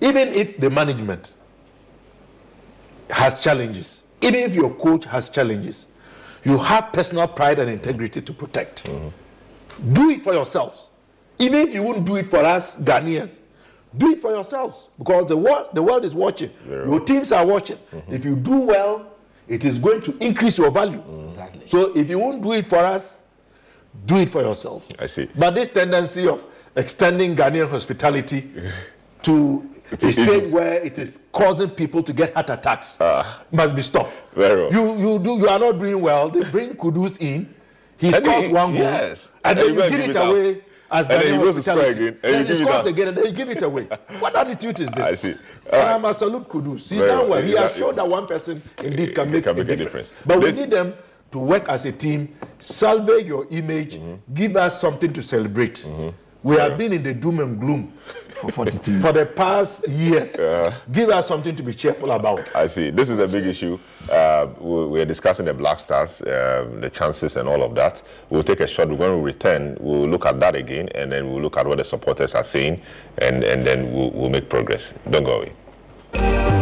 even 0.02 0.30
if 0.30 0.58
the 0.58 0.70
management 0.70 1.36
has 3.10 3.40
challenges, 3.40 4.04
even 4.22 4.40
if 4.42 4.56
your 4.56 4.74
coach 4.76 5.06
has 5.06 5.30
challenges, 5.30 5.88
you 6.44 6.58
have 6.58 6.92
personal 6.94 7.28
pride 7.28 7.60
and 7.60 7.70
integrity 7.70 8.22
to 8.22 8.34
protect. 8.34 8.88
Hmm. 8.88 9.10
Do 9.94 10.10
it 10.10 10.24
for 10.24 10.34
yourselves. 10.34 10.90
Even 11.38 11.68
if 11.68 11.74
you 11.74 11.84
won't 11.84 12.06
do 12.06 12.18
it 12.18 12.30
for 12.30 12.40
us 12.40 12.76
Ghanaians, 12.78 13.40
do 13.98 14.12
it 14.12 14.20
for 14.22 14.32
yourselves 14.32 14.90
because 14.98 15.28
the 15.28 15.38
world, 15.38 15.70
the 15.74 15.82
world 15.82 16.06
is 16.06 16.14
watching. 16.14 16.52
Your 16.68 17.00
teams 17.00 17.32
are 17.32 17.46
watching. 17.46 17.78
Hmm. 17.78 18.14
If 18.14 18.26
you 18.26 18.36
do 18.36 18.60
well, 18.62 19.14
it 19.48 19.66
is 19.66 19.80
going 19.80 20.02
to 20.04 20.16
increase 20.24 20.58
your 20.58 20.70
value. 20.72 21.02
Exactly. 21.28 21.64
So 21.66 21.96
if 21.96 22.10
you 22.10 22.20
won't 22.20 22.42
do 22.42 22.54
it 22.54 22.66
for 22.68 22.78
us, 22.78 23.19
do 24.06 24.18
it 24.18 24.30
for 24.30 24.42
yourselves. 24.42 24.92
I 25.00 25.06
see. 25.06 25.28
But 25.36 25.52
this 25.56 25.70
tendency 25.70 26.28
of 26.28 26.44
extending 26.76 27.36
Ghanaian 27.36 27.70
hospitality 27.70 28.50
to 29.24 29.70
a 29.92 29.98
To 29.98 30.14
stage 30.14 30.52
where 30.52 30.74
it 30.84 31.00
is 31.00 31.20
causing 31.32 31.70
people 31.70 32.04
to 32.04 32.14
get 32.14 32.34
heart 32.36 32.50
attacks 32.52 32.98
must 33.52 33.76
be 33.76 33.82
stopped. 33.82 34.12
Very 34.36 34.62
well. 34.64 34.72
You 34.72 34.98
you 35.14 35.20
do 35.20 35.32
you 35.38 35.50
are 35.50 35.60
not 35.60 35.80
doing 35.80 36.00
well. 36.02 36.30
They 36.30 36.44
bring 36.52 36.76
Kudus 36.76 37.20
in. 37.20 37.54
He 37.98 38.12
scores 38.12 38.48
one 38.50 38.72
goal, 38.74 38.82
yes. 38.82 39.32
and 39.44 39.60
And 39.60 39.68
then 39.68 39.76
you 39.76 39.90
give 39.90 40.00
it 40.00 40.10
it 40.12 40.16
out. 40.16 40.30
away 40.30 40.62
as 40.92 41.10
And 41.10 41.22
then 41.22 41.34
Ghanaian 41.34 41.38
he 41.40 41.44
goes 41.44 41.56
to 41.56 41.62
score 41.62 41.76
hospitality. 41.76 42.08
again, 42.08 42.20
and 42.24 42.32
you 42.32 42.44
Then 42.44 42.46
he 42.58 42.64
scores 42.64 42.86
again, 42.86 43.08
and 43.10 43.18
then 43.18 43.26
you 43.26 43.32
give 43.32 43.50
it 43.50 43.62
away. 43.64 43.84
what 44.20 44.36
attitude 44.36 44.80
is 44.80 44.90
this? 44.92 45.08
I 45.08 45.16
see. 45.16 45.34
Right. 45.74 45.96
I 45.96 45.98
must 45.98 46.20
salute 46.20 46.48
Kudus. 46.48 46.90
He's 46.90 47.02
done 47.02 47.28
well. 47.30 47.42
He 47.42 47.52
has 47.54 47.76
shown 47.76 47.96
that 47.96 48.08
one 48.08 48.26
person 48.28 48.62
indeed 48.84 49.14
can 49.16 49.30
make, 49.32 49.44
can 49.44 49.56
make 49.58 49.68
a, 49.68 49.76
difference. 49.76 50.10
difference. 50.12 50.14
But 50.26 50.38
we 50.40 50.46
Let's- 50.46 50.58
need 50.60 50.70
them 50.72 50.94
to 51.32 51.40
work 51.40 51.70
as 51.70 51.86
a 51.86 51.92
team, 51.92 52.34
salvage 52.60 53.26
your 53.28 53.48
image, 53.52 54.00
give 54.34 54.56
us 54.56 54.80
something 54.80 55.14
to 55.14 55.22
celebrate. 55.22 55.88
We 56.44 56.56
have 56.58 56.78
been 56.78 56.94
in 56.94 57.04
the 57.04 57.14
doom 57.14 57.40
and 57.42 57.60
gloom 57.60 57.88
For 58.40 58.50
42. 58.52 59.02
for 59.02 59.12
the 59.12 59.26
past 59.26 59.86
years. 59.90 60.38
Give 60.94 61.10
us 61.10 61.28
something 61.28 61.54
to 61.58 61.62
be 61.64 61.74
cheerful 61.74 62.12
about. 62.12 62.56
I 62.56 62.68
see. 62.68 62.90
This 62.90 63.10
is 63.10 63.20
a 63.20 63.28
big 63.28 63.46
issue. 63.46 63.78
Uh, 64.10 64.48
we- 64.60 64.86
we're 64.86 65.06
discussing 65.06 65.46
the 65.46 65.54
Black 65.54 65.78
Stars, 65.80 66.22
um, 66.22 66.80
the 66.80 66.90
chances, 66.90 67.36
and 67.36 67.50
all 67.50 67.62
of 67.62 67.76
that. 67.76 68.02
We'll 68.30 68.44
take 68.44 68.62
a 68.62 68.68
shot. 68.68 68.88
When 68.88 69.18
we 69.18 69.22
return, 69.22 69.76
we'll 69.82 70.08
look 70.08 70.26
at 70.26 70.40
that 70.40 70.56
again, 70.56 70.88
and 70.96 71.12
then 71.12 71.30
we'll 71.30 71.42
look 71.42 71.58
at 71.58 71.68
what 71.68 71.80
the 71.80 71.84
supporters 71.84 72.34
are 72.34 72.46
saying, 72.46 72.82
and, 73.18 73.44
and 73.44 73.66
then 73.68 73.92
we'll, 73.94 74.12
we'll 74.12 74.30
make 74.30 74.48
progress. 74.50 74.94
Don't 75.10 75.26
go 75.26 75.42
away. 75.42 76.59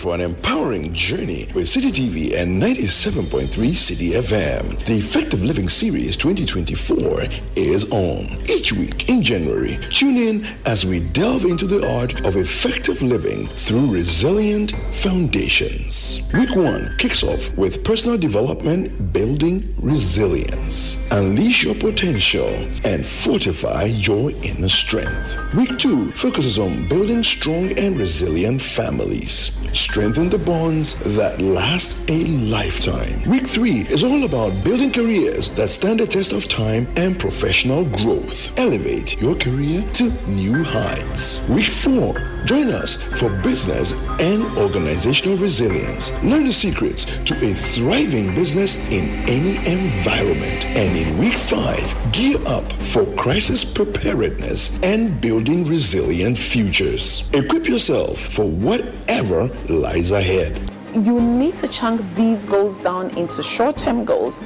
For 0.00 0.14
an 0.14 0.22
empowering 0.22 0.94
journey 0.94 1.46
with 1.54 1.66
Citi 1.66 1.92
TV 1.92 2.34
and 2.34 2.60
97.3 2.62 3.48
Citi 3.48 4.12
FM. 4.12 4.82
The 4.86 4.94
Effective 4.94 5.42
Living 5.44 5.68
Series 5.68 6.16
2024 6.16 7.24
is 7.54 7.84
on. 7.92 8.24
Each 8.48 8.72
week 8.72 9.10
in 9.10 9.22
January, 9.22 9.78
tune 9.90 10.16
in 10.16 10.44
as 10.64 10.86
we 10.86 11.00
delve 11.00 11.44
into 11.44 11.66
the 11.66 11.86
art 12.00 12.26
of 12.26 12.36
effective 12.36 13.02
living 13.02 13.46
through 13.46 13.92
resilient 13.92 14.72
foundations. 14.90 16.22
Week 16.32 16.56
1 16.56 16.94
kicks 16.96 17.22
off 17.22 17.54
with 17.58 17.84
personal 17.84 18.16
development 18.16 19.12
building 19.12 19.74
resilience. 19.82 20.96
Unleash 21.12 21.62
your 21.62 21.74
potential 21.74 22.48
and 22.86 23.04
fortify 23.04 23.84
your 23.84 24.30
inner 24.42 24.70
strength. 24.70 25.36
Week 25.52 25.78
2 25.78 26.12
focuses 26.12 26.58
on 26.58 26.88
building 26.88 27.22
strong 27.22 27.78
and 27.78 27.98
resilient 27.98 28.62
families. 28.62 29.50
Strengthen 29.90 30.30
the 30.30 30.38
bonds 30.38 30.94
that 31.16 31.40
last 31.40 31.96
a 32.08 32.24
lifetime. 32.26 33.28
Week 33.28 33.44
3 33.44 33.86
is 33.90 34.04
all 34.04 34.22
about 34.22 34.52
building 34.62 34.92
careers 34.92 35.48
that 35.48 35.68
stand 35.68 35.98
the 35.98 36.06
test 36.06 36.32
of 36.32 36.46
time 36.46 36.86
and 36.96 37.18
professional 37.18 37.84
growth. 37.84 38.56
Elevate 38.56 39.20
your 39.20 39.34
career 39.34 39.82
to 39.94 40.04
new 40.28 40.62
heights. 40.62 41.44
Week 41.48 41.66
4 41.66 42.40
Join 42.44 42.68
us 42.68 42.96
for 42.96 43.28
business 43.42 43.94
and 44.18 44.42
organizational 44.58 45.36
resilience. 45.36 46.10
Learn 46.22 46.44
the 46.46 46.52
secrets 46.52 47.04
to 47.04 47.34
a 47.36 47.52
thriving 47.54 48.34
business 48.34 48.78
in 48.90 49.28
any 49.28 49.58
environment. 49.70 50.64
And 50.66 50.96
in 50.96 51.18
week 51.18 51.34
five, 51.34 51.94
gear 52.12 52.38
up 52.46 52.72
for 52.72 53.04
crisis 53.16 53.64
preparedness 53.64 54.70
and 54.82 55.20
building 55.20 55.66
resilient 55.66 56.38
futures. 56.38 57.28
Equip 57.34 57.66
yourself 57.66 58.18
for 58.18 58.46
whatever 58.46 59.48
lies 59.80 60.10
ahead. 60.12 60.70
you 60.94 61.20
need 61.20 61.56
to 61.56 61.68
chunk 61.68 62.02
these 62.14 62.44
goals 62.44 62.78
down 62.78 63.10
into 63.16 63.42
short 63.42 63.76
term 63.76 64.04
goals, 64.04 64.40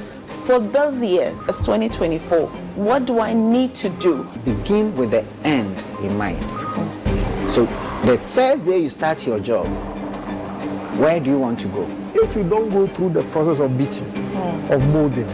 for 0.45 0.59
this 0.59 1.01
year, 1.01 1.35
as 1.47 1.57
2024, 1.59 2.47
what 2.75 3.05
do 3.05 3.19
I 3.19 3.33
need 3.33 3.73
to 3.75 3.89
do? 3.89 4.23
Begin 4.45 4.93
with 4.95 5.09
the 5.11 5.25
end 5.43 5.83
in 6.03 6.15
mind. 6.17 6.39
So, 7.49 7.65
the 8.05 8.19
first 8.19 8.67
day 8.67 8.77
you 8.77 8.89
start 8.89 9.25
your 9.25 9.39
job, 9.39 9.65
where 10.99 11.19
do 11.19 11.31
you 11.31 11.39
want 11.39 11.59
to 11.59 11.67
go? 11.69 11.87
If 12.13 12.35
you 12.35 12.47
don't 12.47 12.69
go 12.69 12.85
through 12.85 13.09
the 13.09 13.23
process 13.25 13.59
of 13.59 13.75
beating, 13.75 14.05
hmm. 14.05 14.71
of 14.71 14.87
molding, 14.89 15.29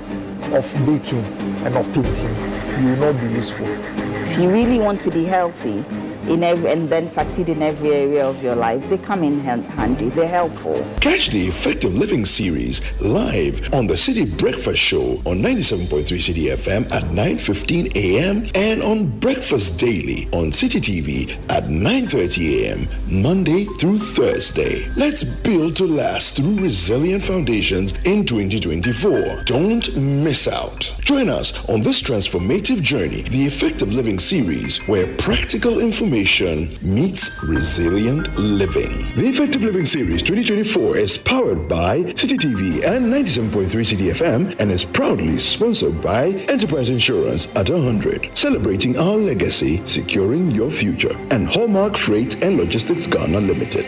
of 0.53 0.71
baking, 0.85 1.25
and 1.65 1.75
of 1.75 1.85
painting, 1.93 2.33
you 2.81 2.91
will 2.91 3.11
not 3.11 3.19
be 3.21 3.35
useful. 3.35 3.67
If 3.67 4.39
you 4.39 4.49
really 4.49 4.79
want 4.79 5.01
to 5.01 5.11
be 5.11 5.25
healthy 5.25 5.83
in 6.27 6.43
every, 6.43 6.71
and 6.71 6.89
then 6.89 7.09
succeed 7.09 7.49
in 7.49 7.61
every 7.61 7.91
area 7.91 8.27
of 8.27 8.41
your 8.43 8.55
life, 8.55 8.87
they 8.89 8.97
come 8.97 9.23
in 9.23 9.39
handy. 9.39 10.09
They're 10.09 10.27
helpful. 10.27 10.75
Catch 10.99 11.29
the 11.29 11.47
Effective 11.47 11.95
Living 11.95 12.25
series 12.25 12.81
live 13.01 13.73
on 13.73 13.87
the 13.87 13.95
Citi 13.95 14.25
Breakfast 14.37 14.79
Show 14.79 15.13
on 15.25 15.41
97.3 15.41 16.03
Citi 16.03 16.51
FM 16.51 16.91
at 16.91 17.03
9:15 17.05 17.95
a.m. 17.95 18.49
and 18.55 18.83
on 18.83 19.07
Breakfast 19.19 19.79
Daily 19.79 20.27
on 20.33 20.51
Citi 20.51 20.79
TV 20.79 21.31
at 21.49 21.63
9:30 21.63 22.65
a.m. 22.65 22.87
Monday 23.09 23.65
through 23.79 23.97
Thursday. 23.97 24.87
Let's 24.95 25.23
build 25.23 25.75
to 25.77 25.85
last 25.85 26.35
through 26.35 26.59
resilient 26.59 27.23
foundations 27.23 27.93
in 28.05 28.25
2024. 28.25 29.43
Don't 29.45 29.95
miss 29.97 30.47
out. 30.47 30.93
Join 31.01 31.29
us 31.29 31.67
on 31.69 31.81
this 31.81 32.01
transformative 32.01 32.81
journey, 32.81 33.23
the 33.23 33.45
Effective 33.45 33.93
Living 33.93 34.19
series, 34.19 34.77
where 34.87 35.07
practical 35.17 35.79
information 35.79 36.10
meets 36.11 37.41
resilient 37.45 38.27
living. 38.37 39.09
The 39.15 39.29
Effective 39.29 39.63
Living 39.63 39.85
Series 39.85 40.21
2024 40.21 40.97
is 40.97 41.17
powered 41.17 41.69
by 41.69 41.99
Citi 42.03 42.37
TV 42.37 42.83
and 42.83 43.05
97.3 43.05 43.67
Citi 43.67 44.11
FM 44.11 44.53
and 44.59 44.69
is 44.71 44.83
proudly 44.83 45.39
sponsored 45.39 46.01
by 46.01 46.31
Enterprise 46.49 46.89
Insurance 46.89 47.47
at 47.55 47.69
100, 47.69 48.37
celebrating 48.37 48.97
our 48.97 49.15
legacy, 49.15 49.81
securing 49.85 50.51
your 50.51 50.69
future, 50.69 51.15
and 51.29 51.47
Hallmark 51.47 51.95
Freight 51.95 52.43
and 52.43 52.57
Logistics 52.57 53.07
Ghana 53.07 53.39
Limited. 53.39 53.85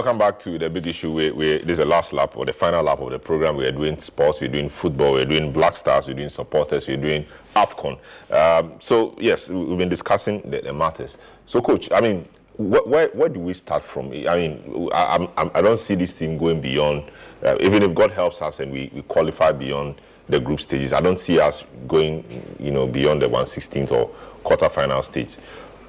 Welcome 0.00 0.16
back 0.16 0.38
to 0.38 0.56
the 0.56 0.70
big 0.70 0.86
issue. 0.86 1.12
We, 1.12 1.30
we, 1.30 1.58
this 1.58 1.72
is 1.72 1.76
the 1.76 1.84
last 1.84 2.14
lap 2.14 2.34
or 2.34 2.46
the 2.46 2.54
final 2.54 2.82
lap 2.82 3.00
of 3.00 3.10
the 3.10 3.18
program. 3.18 3.54
We're 3.58 3.70
doing 3.70 3.98
sports, 3.98 4.40
we're 4.40 4.48
doing 4.48 4.70
football, 4.70 5.12
we're 5.12 5.26
doing 5.26 5.52
Black 5.52 5.76
Stars, 5.76 6.08
we're 6.08 6.14
doing 6.14 6.30
supporters, 6.30 6.88
we're 6.88 6.96
doing 6.96 7.26
AFCON. 7.54 7.98
Um, 8.30 8.72
so, 8.80 9.14
yes, 9.20 9.50
we- 9.50 9.62
we've 9.62 9.76
been 9.76 9.90
discussing 9.90 10.40
the, 10.50 10.62
the 10.62 10.72
matters. 10.72 11.18
So, 11.44 11.60
coach, 11.60 11.92
I 11.92 12.00
mean, 12.00 12.24
wh- 12.56 12.86
where, 12.88 13.08
where 13.08 13.28
do 13.28 13.40
we 13.40 13.52
start 13.52 13.84
from? 13.84 14.06
I 14.06 14.36
mean, 14.38 14.88
I, 14.90 15.28
I'm, 15.36 15.50
I 15.54 15.60
don't 15.60 15.78
see 15.78 15.96
this 15.96 16.14
team 16.14 16.38
going 16.38 16.62
beyond, 16.62 17.04
uh, 17.44 17.58
even 17.60 17.82
if 17.82 17.94
God 17.94 18.10
helps 18.10 18.40
us 18.40 18.58
and 18.60 18.72
we, 18.72 18.90
we 18.94 19.02
qualify 19.02 19.52
beyond 19.52 19.96
the 20.30 20.40
group 20.40 20.62
stages, 20.62 20.94
I 20.94 21.02
don't 21.02 21.20
see 21.20 21.38
us 21.38 21.62
going, 21.86 22.24
you 22.58 22.70
know, 22.70 22.86
beyond 22.86 23.20
the 23.20 23.26
116th 23.28 23.92
or 23.92 24.10
quarterfinal 24.44 25.04
stage. 25.04 25.36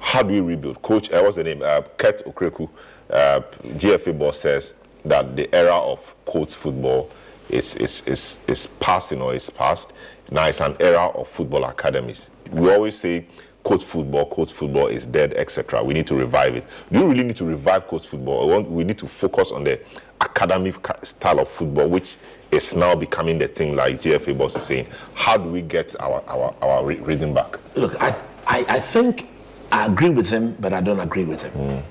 How 0.00 0.22
do 0.22 0.34
we 0.34 0.40
rebuild? 0.40 0.82
Coach, 0.82 1.10
uh, 1.12 1.22
what's 1.22 1.36
the 1.36 1.44
name? 1.44 1.62
Uh, 1.64 1.80
Kurt 1.96 2.22
Okraku, 2.26 2.68
uh, 3.12 3.42
GFA 3.76 4.18
boss 4.18 4.40
says 4.40 4.74
that 5.04 5.36
the 5.36 5.52
era 5.54 5.76
of 5.76 6.14
colts 6.24 6.54
football 6.54 7.10
is, 7.48 7.74
is, 7.76 8.02
is, 8.06 8.38
is 8.48 8.66
passing 8.66 9.20
or 9.20 9.34
is 9.34 9.50
past. 9.50 9.92
Now 10.30 10.46
it's 10.46 10.60
an 10.60 10.76
era 10.80 11.08
of 11.08 11.28
football 11.28 11.64
academies. 11.64 12.30
We 12.52 12.72
always 12.72 12.96
say 12.96 13.26
colts 13.64 13.84
football, 13.84 14.26
colts 14.26 14.50
football 14.52 14.86
is 14.86 15.06
dead, 15.06 15.34
etc. 15.34 15.82
We 15.82 15.94
need 15.94 16.06
to 16.08 16.16
revive 16.16 16.56
it. 16.56 16.64
Do 16.90 17.00
you 17.00 17.08
really 17.08 17.22
need 17.22 17.36
to 17.36 17.44
revive 17.44 17.86
colts 17.86 18.06
football? 18.06 18.62
We 18.62 18.84
need 18.84 18.98
to 18.98 19.08
focus 19.08 19.52
on 19.52 19.64
the 19.64 19.80
academic 20.20 20.74
style 21.02 21.40
of 21.40 21.48
football, 21.48 21.88
which 21.88 22.16
is 22.50 22.74
now 22.74 22.94
becoming 22.94 23.38
the 23.38 23.48
thing 23.48 23.74
like 23.74 24.00
GFA 24.00 24.36
boss 24.36 24.56
is 24.56 24.64
saying. 24.64 24.86
How 25.14 25.36
do 25.36 25.48
we 25.48 25.62
get 25.62 25.98
our, 26.00 26.22
our, 26.28 26.54
our 26.62 26.84
rhythm 26.84 27.34
back? 27.34 27.58
Look, 27.76 28.00
I, 28.00 28.10
I, 28.46 28.64
I 28.68 28.80
think 28.80 29.28
I 29.70 29.86
agree 29.86 30.10
with 30.10 30.28
him, 30.28 30.54
but 30.60 30.72
I 30.72 30.80
don't 30.80 31.00
agree 31.00 31.24
with 31.24 31.42
him. 31.42 31.82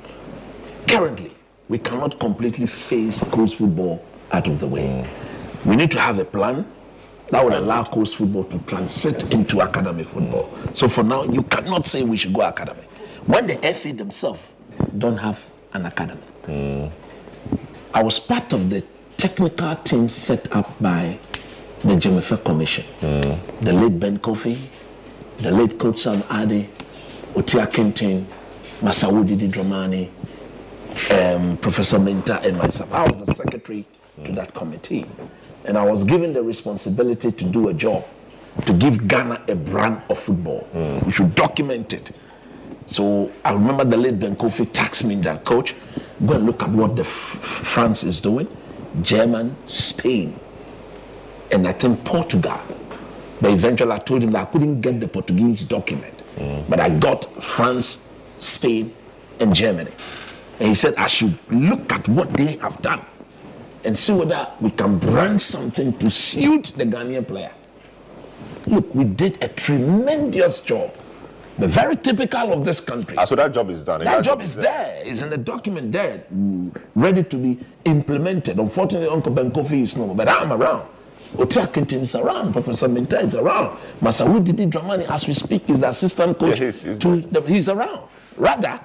Currently, 0.91 1.31
we 1.69 1.77
cannot 1.77 2.19
completely 2.19 2.65
phase 2.67 3.23
colts 3.31 3.53
football 3.53 4.05
out 4.33 4.45
of 4.49 4.59
the 4.59 4.67
way. 4.67 5.07
We 5.63 5.77
need 5.77 5.89
to 5.91 5.99
have 6.01 6.19
a 6.19 6.25
plan 6.25 6.65
that 7.29 7.41
would 7.41 7.53
allow 7.53 7.85
colts 7.85 8.13
football 8.13 8.43
to 8.43 8.59
transit 8.59 9.31
into 9.31 9.61
academy 9.61 10.03
football. 10.03 10.51
So 10.73 10.89
for 10.89 11.01
now, 11.03 11.23
you 11.23 11.43
cannot 11.43 11.87
say 11.87 12.03
we 12.03 12.17
should 12.17 12.33
go 12.33 12.41
academy. 12.41 12.81
When 13.25 13.47
the 13.47 13.55
FA 13.73 13.93
themselves 13.93 14.41
don't 14.97 15.15
have 15.15 15.45
an 15.71 15.85
academy. 15.85 16.21
Hmm. 16.45 16.87
I 17.93 18.03
was 18.03 18.19
part 18.19 18.51
of 18.51 18.69
the 18.69 18.83
technical 19.15 19.73
team 19.77 20.09
set 20.09 20.53
up 20.53 20.77
by 20.81 21.17
the 21.83 21.95
Dzamefe 21.95 22.43
Commission. 22.43 22.83
Hmm. 22.99 23.63
The 23.63 23.71
late 23.71 23.97
Ben 23.97 24.19
Koufie, 24.19 24.59
the 25.37 25.51
late 25.51 25.79
coach 25.79 25.99
Sam 25.99 26.21
Arday, 26.23 26.67
Otia 27.33 27.65
Kentin, 27.71 28.25
Masaudi 28.81 29.37
Dramani, 29.49 30.09
um, 31.11 31.57
Professor 31.57 31.99
Minta 31.99 32.39
and 32.41 32.57
myself. 32.57 32.91
I 32.93 33.03
was 33.09 33.25
the 33.25 33.33
secretary 33.33 33.85
to 34.23 34.31
that 34.33 34.53
committee. 34.53 35.05
And 35.65 35.77
I 35.77 35.85
was 35.85 36.03
given 36.03 36.33
the 36.33 36.41
responsibility 36.41 37.31
to 37.31 37.45
do 37.45 37.69
a 37.69 37.73
job, 37.73 38.05
to 38.65 38.73
give 38.73 39.07
Ghana 39.07 39.43
a 39.47 39.55
brand 39.55 40.01
of 40.09 40.17
football. 40.17 40.67
We 41.05 41.11
should 41.11 41.35
document 41.35 41.93
it. 41.93 42.11
So 42.87 43.31
I 43.45 43.53
remember 43.53 43.83
the 43.85 43.97
late 43.97 44.19
Ben 44.19 44.35
Koufie 44.35 44.71
taxed 44.73 45.03
me 45.05 45.15
that 45.21 45.45
coach, 45.45 45.75
go 46.25 46.33
and 46.33 46.45
look 46.45 46.63
at 46.63 46.69
what 46.69 46.95
the 46.95 47.03
F- 47.03 47.07
France 47.09 48.03
is 48.03 48.19
doing, 48.19 48.47
German, 49.01 49.55
Spain, 49.67 50.35
and 51.51 51.67
I 51.67 51.73
think 51.73 52.03
Portugal. 52.03 52.59
But 53.39 53.51
eventually 53.53 53.91
I 53.91 53.99
told 53.99 54.23
him 54.23 54.31
that 54.31 54.47
I 54.47 54.51
couldn't 54.51 54.81
get 54.81 54.99
the 54.99 55.07
Portuguese 55.07 55.63
document. 55.63 56.13
But 56.67 56.79
I 56.79 56.89
got 56.89 57.25
France, 57.41 58.07
Spain, 58.39 58.93
and 59.39 59.53
Germany. 59.55 59.91
And 60.61 60.69
he 60.69 60.75
said 60.75 60.93
I 60.95 61.07
should 61.07 61.33
look 61.49 61.91
at 61.91 62.07
what 62.07 62.31
they 62.33 62.57
have 62.57 62.79
done 62.83 63.01
and 63.83 63.97
see 63.97 64.13
whether 64.13 64.47
we 64.61 64.69
can 64.69 64.99
brand 64.99 65.41
something 65.41 65.97
to 65.97 66.11
suit 66.11 66.65
the 66.77 66.85
Ghanaian 66.85 67.27
player. 67.27 67.51
Look, 68.67 68.93
we 68.93 69.05
did 69.05 69.41
a 69.43 69.47
tremendous 69.47 70.59
job. 70.59 70.93
But 71.57 71.69
very 71.71 71.95
typical 71.97 72.53
of 72.53 72.63
this 72.63 72.79
country. 72.79 73.17
Ah, 73.17 73.25
so 73.25 73.35
that 73.35 73.51
job 73.53 73.71
is 73.71 73.83
done. 73.83 74.03
That 74.03 74.23
job 74.23 74.39
is 74.41 74.55
there. 74.55 75.01
It's 75.03 75.23
in 75.23 75.31
the 75.31 75.37
document 75.37 75.91
there, 75.91 76.23
ready 76.95 77.23
to 77.23 77.37
be 77.37 77.57
implemented. 77.85 78.59
Unfortunately, 78.59 79.07
Uncle 79.09 79.33
Ben 79.33 79.51
Koufie 79.51 79.81
is 79.81 79.97
no 79.97 80.05
more, 80.07 80.15
but 80.15 80.29
I'm 80.29 80.53
around. 80.53 80.87
Otia 81.37 81.65
Kintin 81.67 82.01
is 82.03 82.13
around. 82.15 82.53
Professor 82.53 82.87
Minta 82.87 83.19
is 83.19 83.33
around. 83.35 83.77
Masud 83.99 84.43
Didi 84.45 84.67
Dramani, 84.67 85.09
as 85.09 85.27
we 85.27 85.33
speak, 85.33 85.67
is 85.71 85.79
the 85.79 85.89
assistant 85.89 86.37
coach. 86.37 86.59
Yeah, 86.59 86.65
he's- 86.65 86.83
he's 86.83 86.99
to 86.99 87.17
the, 87.21 87.41
he's 87.41 87.67
around. 87.67 88.07
Rather, 88.37 88.79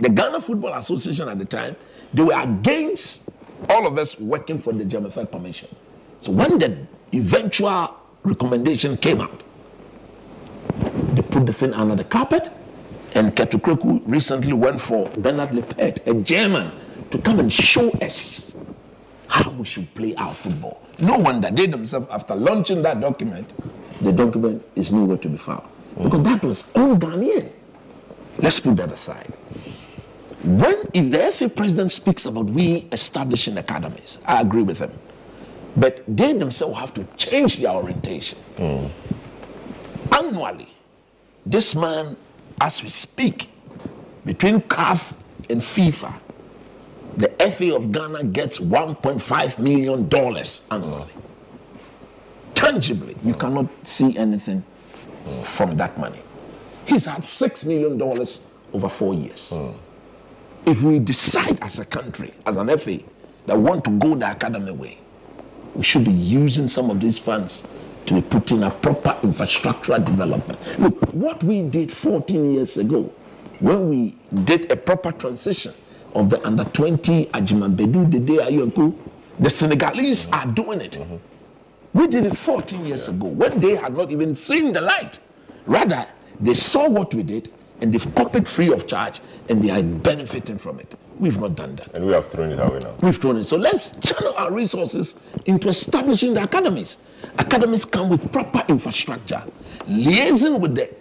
the 0.00 0.08
Ghana 0.10 0.40
Football 0.40 0.74
Association 0.74 1.28
at 1.28 1.38
the 1.38 1.44
time, 1.44 1.76
they 2.12 2.22
were 2.22 2.38
against 2.38 3.28
all 3.70 3.86
of 3.86 3.98
us 3.98 4.18
working 4.18 4.58
for 4.58 4.72
the 4.72 4.84
Dzamefe 4.84 5.30
Commission. 5.30 5.68
So 6.20 6.32
when 6.32 6.58
the 6.58 6.76
eventual 7.14 7.96
recommendation 8.22 8.96
came 8.96 9.20
out, 9.20 9.42
they 11.14 11.22
put 11.22 11.46
the 11.46 11.52
thing 11.52 11.72
under 11.74 11.94
the 11.94 12.04
carpet, 12.04 12.50
and 13.14 13.34
Kurt 13.34 13.50
Okraku 13.50 14.02
recently 14.06 14.52
went 14.52 14.80
for 14.80 15.08
Bernhard 15.10 15.54
Lippert, 15.54 16.06
a 16.06 16.14
German, 16.14 16.70
to 17.10 17.18
come 17.18 17.40
and 17.40 17.52
show 17.52 17.90
us 18.02 18.54
how 19.28 19.50
we 19.50 19.64
should 19.64 19.92
play 19.94 20.14
our 20.16 20.34
football. 20.34 20.82
No 20.98 21.18
wonder 21.18 21.50
they 21.50 21.66
themselves, 21.66 22.08
after 22.10 22.34
launching 22.34 22.82
that 22.82 23.00
document, 23.00 23.50
the 24.00 24.12
document 24.12 24.62
is 24.74 24.92
nowhere 24.92 25.16
to 25.18 25.28
be 25.28 25.36
found. 25.36 25.62
Because 26.00 26.22
that 26.24 26.42
was 26.42 26.70
all 26.76 26.96
Ghanaian. 26.96 27.50
Let's 28.38 28.60
put 28.60 28.76
that 28.76 28.92
aside. 28.92 29.32
When, 30.46 30.88
if 30.94 31.10
the 31.10 31.32
FA 31.32 31.48
president 31.48 31.90
speaks 31.90 32.24
about 32.24 32.46
we 32.46 32.86
establishing 32.92 33.58
academies, 33.58 34.18
I 34.24 34.40
agree 34.42 34.62
with 34.62 34.78
him. 34.78 34.92
But 35.76 36.04
they 36.06 36.32
themselves 36.34 36.78
have 36.78 36.94
to 36.94 37.04
change 37.16 37.56
their 37.58 37.72
orientation. 37.72 38.38
Annually, 40.16 40.68
this 41.44 41.74
man, 41.74 42.16
as 42.60 42.80
we 42.80 42.88
speak, 42.88 43.48
between 44.24 44.60
CAF 44.62 45.14
and 45.50 45.60
FIFA, 45.60 46.14
the 47.16 47.28
FA 47.50 47.74
of 47.74 47.90
Ghana 47.90 48.24
gets 48.24 48.58
1.5 48.58 49.58
million 49.58 50.08
dollars 50.08 50.62
annually. 50.70 51.12
Tangibly, 52.54 53.16
you 53.24 53.34
cannot 53.34 53.66
see 53.86 54.16
anything 54.16 54.62
from 55.42 55.74
that 55.76 55.98
money. 55.98 56.20
He's 56.86 57.04
had 57.04 57.24
six 57.24 57.64
million 57.64 57.98
dollars 57.98 58.46
over 58.72 58.88
four 58.88 59.12
years. 59.12 59.52
If 60.66 60.82
we 60.82 60.98
decide 60.98 61.60
as 61.62 61.78
a 61.78 61.84
country, 61.84 62.34
as 62.44 62.56
an 62.56 62.76
FA, 62.76 62.98
that 63.46 63.56
want 63.56 63.84
to 63.84 63.90
go 63.98 64.16
the 64.16 64.32
academy 64.32 64.72
way, 64.72 64.98
we 65.76 65.84
should 65.84 66.04
be 66.04 66.10
using 66.10 66.66
some 66.66 66.90
of 66.90 67.00
these 67.00 67.18
funds 67.18 67.64
to 68.06 68.14
be 68.14 68.20
put 68.20 68.50
in 68.50 68.64
a 68.64 68.70
proper 68.72 69.10
infrastructural 69.22 70.04
development. 70.04 70.58
Look, 70.80 71.00
what 71.14 71.44
we 71.44 71.62
did 71.62 71.92
14 71.92 72.52
years 72.54 72.78
ago, 72.78 73.02
when 73.60 73.88
we 73.88 74.16
did 74.42 74.70
a 74.72 74.76
proper 74.76 75.12
transition 75.12 75.72
of 76.14 76.30
the 76.30 76.44
under 76.44 76.64
20 76.64 77.26
Ajimambedu, 77.26 78.10
the 78.10 78.18
day 78.18 78.38
Ayonku, 78.38 78.92
the 79.38 79.48
Senegalese 79.50 80.28
are 80.32 80.46
doing 80.46 80.80
it. 80.80 80.98
We 81.92 82.08
did 82.08 82.26
it 82.26 82.36
14 82.36 82.84
years 82.84 83.06
ago 83.08 83.26
when 83.28 83.60
they 83.60 83.76
had 83.76 83.96
not 83.96 84.10
even 84.10 84.34
seen 84.34 84.72
the 84.72 84.80
light. 84.80 85.20
Rather, 85.64 86.06
they 86.40 86.54
saw 86.54 86.88
what 86.88 87.14
we 87.14 87.22
did 87.22 87.52
and 87.80 87.92
they've 87.92 88.14
copied 88.14 88.48
free 88.48 88.72
of 88.72 88.86
charge 88.86 89.20
and 89.48 89.62
they 89.62 89.70
are 89.70 89.82
benefiting 89.82 90.58
from 90.58 90.80
it. 90.80 90.94
We've 91.18 91.38
not 91.40 91.54
done 91.54 91.76
that. 91.76 91.94
And 91.94 92.06
we 92.06 92.12
have 92.12 92.28
thrown 92.28 92.52
it 92.52 92.58
away 92.58 92.78
now. 92.80 92.94
We've 93.00 93.16
thrown 93.16 93.38
it. 93.38 93.44
So 93.44 93.56
let's 93.56 93.96
channel 94.00 94.34
our 94.36 94.52
resources 94.52 95.18
into 95.46 95.68
establishing 95.68 96.34
the 96.34 96.42
academies. 96.42 96.98
Academies 97.38 97.84
come 97.86 98.10
with 98.10 98.30
proper 98.32 98.62
infrastructure, 98.68 99.42
liaising 99.88 100.60
with 100.60 100.74
the 100.74 100.94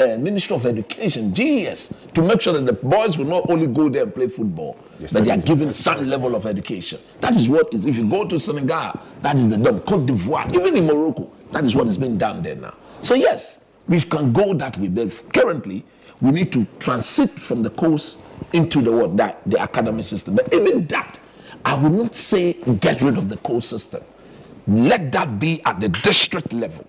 uh, 0.00 0.18
Ministry 0.18 0.56
of 0.56 0.64
Education, 0.64 1.34
GES, 1.34 1.94
to 2.14 2.22
make 2.22 2.40
sure 2.40 2.54
that 2.54 2.64
the 2.64 2.72
boys 2.72 3.18
will 3.18 3.26
not 3.26 3.48
only 3.50 3.66
go 3.66 3.90
there 3.90 4.04
and 4.04 4.14
play 4.14 4.28
football, 4.28 4.78
but 5.12 5.24
they 5.24 5.30
are 5.30 5.36
given 5.36 5.72
some 5.74 6.06
level 6.08 6.34
of 6.34 6.46
education. 6.46 6.98
That 7.20 7.36
is 7.36 7.48
what 7.48 7.72
is, 7.72 7.84
if 7.84 7.96
you 7.96 8.08
go 8.08 8.26
to 8.26 8.40
Senegal, 8.40 8.98
that 9.20 9.36
is 9.36 9.48
the 9.48 9.58
done. 9.58 9.80
Cote 9.80 10.06
d'Ivoire, 10.06 10.52
even 10.54 10.76
in 10.76 10.86
Morocco, 10.86 11.30
that 11.52 11.64
is 11.64 11.76
what 11.76 11.86
is 11.88 11.98
being 11.98 12.16
done 12.16 12.42
there 12.42 12.56
now. 12.56 12.74
So, 13.02 13.14
yes, 13.14 13.60
we 13.86 14.00
can 14.00 14.32
go 14.32 14.54
that 14.54 14.76
way, 14.78 14.88
but 14.88 15.32
currently, 15.32 15.84
we 16.20 16.30
need 16.30 16.52
to 16.52 16.66
transit 16.78 17.30
from 17.30 17.62
the 17.62 17.70
colts 17.70 18.18
into 18.52 18.80
the 18.80 18.90
what 18.92 19.16
that 19.16 19.40
the 19.46 19.58
academic 19.58 20.04
system. 20.04 20.34
But 20.34 20.52
even 20.52 20.86
that, 20.88 21.18
I 21.64 21.74
would 21.74 21.92
not 21.92 22.14
say 22.14 22.54
get 22.80 23.00
rid 23.02 23.18
of 23.18 23.28
the 23.28 23.36
colts 23.38 23.68
system. 23.68 24.02
Let 24.66 25.12
that 25.12 25.38
be 25.38 25.62
at 25.64 25.80
the 25.80 25.88
district 25.88 26.52
level, 26.52 26.86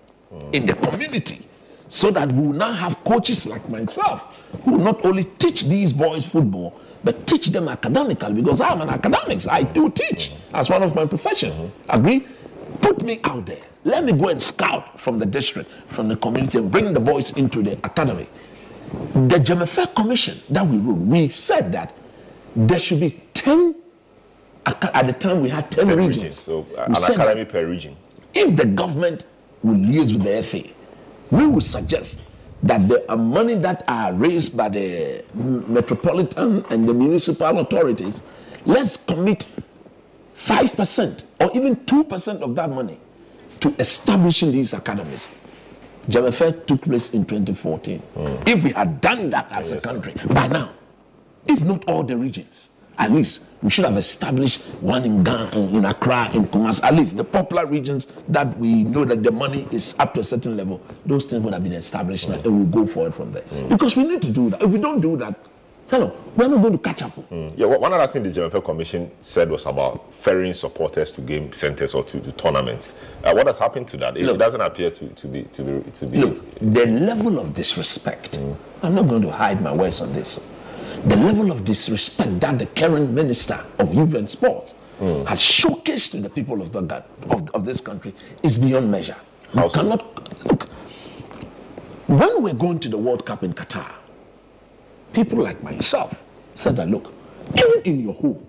in 0.52 0.66
the 0.66 0.74
community, 0.74 1.40
so 1.88 2.10
that 2.10 2.30
we 2.30 2.48
will 2.48 2.54
now 2.54 2.72
have 2.72 3.02
coaches 3.04 3.46
like 3.46 3.66
myself 3.68 4.46
who 4.64 4.72
will 4.72 4.84
not 4.84 5.04
only 5.04 5.24
teach 5.24 5.64
these 5.64 5.92
boys 5.92 6.24
football, 6.24 6.78
but 7.02 7.26
teach 7.26 7.46
them 7.48 7.68
academically 7.68 8.34
because 8.34 8.60
I'm 8.60 8.80
an 8.82 8.90
academics. 8.90 9.46
I 9.46 9.62
do 9.62 9.90
teach 9.90 10.32
as 10.52 10.68
one 10.68 10.82
of 10.82 10.94
my 10.94 11.06
profession. 11.06 11.72
Agree? 11.88 12.26
Put 12.82 13.02
me 13.02 13.20
out 13.24 13.46
there. 13.46 13.62
Let 13.84 14.04
me 14.04 14.12
go 14.12 14.28
and 14.28 14.42
scout 14.42 15.00
from 15.00 15.18
the 15.18 15.24
district, 15.24 15.70
from 15.88 16.08
the 16.08 16.16
community, 16.16 16.58
and 16.58 16.70
bring 16.70 16.92
the 16.92 17.00
boys 17.00 17.36
into 17.36 17.62
the 17.62 17.72
academy. 17.72 18.28
The 18.92 19.38
Dzamefe 19.38 19.94
Commission 19.94 20.38
that 20.50 20.66
we 20.66 20.78
wrote, 20.78 20.98
we 20.98 21.28
said 21.28 21.72
that 21.72 21.94
there 22.56 22.78
should 22.78 23.00
be 23.00 23.20
10, 23.34 23.74
at 24.66 25.06
the 25.06 25.12
time 25.12 25.42
we 25.42 25.48
had 25.48 25.70
10 25.70 25.86
Per 25.86 25.96
regions. 25.96 26.16
region. 26.16 26.32
So 26.32 26.66
uh, 26.76 26.84
an 26.84 26.94
academy 26.96 27.44
per 27.44 27.66
region. 27.66 27.96
if 28.34 28.56
the 28.56 28.66
government 28.66 29.24
will 29.62 29.74
liaise 29.76 30.12
with 30.12 30.24
the 30.24 30.42
FA, 30.42 30.68
we 31.30 31.46
would 31.46 31.62
suggest 31.62 32.20
that 32.62 32.88
the 32.88 33.16
money 33.16 33.54
that 33.54 33.84
are 33.88 34.12
raised 34.12 34.56
by 34.56 34.68
the 34.68 35.24
metropolitan 35.34 36.64
and 36.70 36.84
the 36.84 36.92
municipal 36.92 37.58
authorities, 37.60 38.20
let's 38.66 38.96
commit 38.96 39.46
5% 40.36 41.22
or 41.40 41.50
even 41.54 41.76
2% 41.76 42.40
of 42.42 42.54
that 42.56 42.68
money 42.70 42.98
to 43.60 43.74
establishing 43.78 44.52
these 44.52 44.72
academies. 44.72 45.28
Dzamefe 46.10 46.66
took 46.66 46.82
place 46.82 47.14
in 47.14 47.24
2014. 47.24 47.98
Hmm. 47.98 48.48
If 48.48 48.64
we 48.64 48.70
had 48.72 49.00
done 49.00 49.30
that 49.30 49.50
as 49.56 49.70
a 49.72 49.80
country 49.80 50.14
by 50.34 50.48
now, 50.48 50.70
if 51.46 51.62
not 51.62 51.84
all 51.88 52.02
the 52.02 52.16
regions, 52.16 52.70
at 52.98 53.12
least 53.12 53.42
we 53.62 53.70
should 53.70 53.84
have 53.84 53.96
established 53.96 54.60
one 54.80 55.04
in 55.04 55.22
Ghana, 55.24 55.50
in 55.56 55.84
Accra, 55.84 56.30
in 56.34 56.46
Kumasi, 56.46 56.82
at 56.84 56.94
least 56.94 57.16
the 57.16 57.24
popular 57.24 57.64
regions 57.64 58.06
that 58.28 58.56
we 58.58 58.84
know 58.84 59.04
that 59.04 59.22
the 59.22 59.30
money 59.32 59.66
is 59.70 59.94
up 59.98 60.12
to 60.14 60.20
a 60.20 60.24
certain 60.24 60.56
level, 60.56 60.82
those 61.06 61.24
things 61.24 61.42
would 61.44 61.54
have 61.54 61.62
been 61.62 61.72
established 61.72 62.28
now, 62.28 62.34
and 62.36 62.44
we'll 62.44 62.66
go 62.66 62.86
forward 62.86 63.14
from 63.14 63.32
there. 63.32 63.42
Hmm. 63.42 63.68
Because 63.68 63.96
we 63.96 64.04
need 64.04 64.20
to 64.22 64.30
do 64.30 64.50
that. 64.50 64.62
If 64.62 64.70
we 64.70 64.78
don't 64.78 65.00
do 65.00 65.16
that, 65.18 65.34
hello, 65.90 66.16
we're 66.36 66.46
not 66.48 66.62
going 66.62 66.72
to 66.72 66.78
catch 66.78 67.02
up. 67.02 67.10
Hmm. 67.12 67.48
Yeah, 67.56 67.66
one 67.66 67.92
other 67.92 68.06
thing 68.10 68.22
the 68.22 68.30
GMFL 68.30 68.64
Commission 68.64 69.10
said 69.20 69.50
was 69.50 69.66
about 69.66 70.14
ferrying 70.14 70.54
supporters 70.54 71.10
to 71.12 71.20
game 71.20 71.52
centers 71.52 71.94
or 71.94 72.04
to, 72.04 72.20
to 72.20 72.32
tournaments. 72.32 72.94
Uh, 73.24 73.32
what 73.32 73.48
has 73.48 73.58
happened 73.58 73.88
to 73.88 73.96
that? 73.96 74.16
It, 74.16 74.28
it 74.28 74.38
doesn't 74.38 74.60
appear 74.60 74.90
to, 74.92 75.08
to 75.08 75.26
be 75.26 75.42
to 75.44 75.62
be 75.64 75.90
to 75.90 76.06
be. 76.06 76.18
Look, 76.18 76.58
the 76.60 76.86
level 76.86 77.40
of 77.40 77.54
disrespect, 77.54 78.36
hmm. 78.36 78.52
I'm 78.82 78.94
not 78.94 79.08
going 79.08 79.22
to 79.22 79.30
hide 79.30 79.60
my 79.60 79.74
words 79.74 80.00
on 80.00 80.12
this. 80.12 80.40
The 81.06 81.16
level 81.16 81.50
of 81.50 81.64
disrespect 81.64 82.40
that 82.40 82.58
the 82.58 82.66
current 82.66 83.10
minister 83.10 83.58
of 83.78 83.92
youth 83.92 84.14
and 84.14 84.30
sports 84.30 84.72
hmm. 84.98 85.24
has 85.24 85.40
showcased 85.40 86.12
to 86.12 86.18
the 86.20 86.30
people 86.30 86.62
of, 86.62 86.72
the, 86.72 87.02
of, 87.30 87.50
of 87.50 87.64
this 87.64 87.80
country 87.80 88.14
is 88.42 88.58
beyond 88.58 88.90
measure. 88.90 89.16
You 89.54 89.68
cannot 89.68 90.04
look. 90.46 90.68
When 92.06 92.42
we're 92.42 92.54
going 92.54 92.78
to 92.80 92.88
the 92.88 92.98
World 92.98 93.24
Cup 93.24 93.42
in 93.42 93.52
Qatar, 93.54 93.90
people 95.12 95.38
like 95.38 95.62
myself 95.62 96.22
said 96.54 96.76
that 96.76 96.88
look, 96.88 97.12
even 97.58 97.82
in 97.84 98.00
your 98.00 98.14
home, 98.14 98.44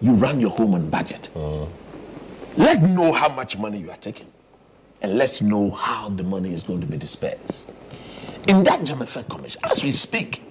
you 0.00 0.12
run 0.14 0.40
your 0.40 0.50
home 0.50 0.74
on 0.74 0.88
budget. 0.90 1.30
Uh. 1.34 1.66
Let's 2.56 2.80
know 2.80 3.12
how 3.12 3.28
much 3.28 3.56
money 3.58 3.78
you 3.78 3.90
are 3.90 3.96
taking, 3.96 4.26
and 5.02 5.16
let's 5.16 5.40
know 5.40 5.70
how 5.70 6.08
the 6.08 6.24
money 6.24 6.52
is 6.52 6.64
going 6.64 6.80
to 6.80 6.86
be 6.86 6.96
dispersed. 6.96 7.38
In 8.48 8.62
that 8.64 8.80
Dzamefe 8.80 9.28
Commission, 9.28 9.60
as 9.64 9.84
we 9.84 9.92
speak, 9.92 10.42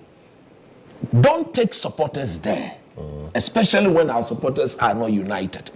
don't 1.21 1.53
take 1.53 1.73
supporters 1.73 2.39
there, 2.39 2.75
uh. 2.97 3.01
especially 3.35 3.91
when 3.91 4.09
our 4.09 4.23
supporters 4.23 4.75
are 4.77 4.93
not 4.93 5.11
united. 5.11 5.71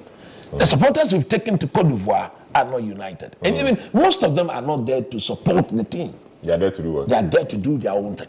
Uh. 0.51 0.57
The 0.57 0.65
supporters 0.65 1.11
we've 1.11 1.27
taken 1.27 1.57
to 1.57 1.67
Cote 1.67 1.89
d'Ivoire 1.89 2.31
are 2.55 2.65
not 2.65 2.83
united, 2.83 3.35
and 3.43 3.55
even 3.55 3.79
most 3.93 4.23
of 4.23 4.35
them 4.35 4.49
are 4.49 4.61
not 4.61 4.85
there 4.85 5.01
to 5.01 5.19
support 5.19 5.69
the 5.69 5.83
team. 5.83 6.13
They 6.43 6.53
are 6.53 6.57
there 6.57 6.71
to 6.71 6.81
do 6.81 6.91
what? 6.91 7.09
They 7.09 7.15
are 7.15 7.23
there 7.23 7.45
to 7.45 7.57
do 7.57 7.77
their 7.77 7.93
own 7.93 8.15
thing. 8.15 8.27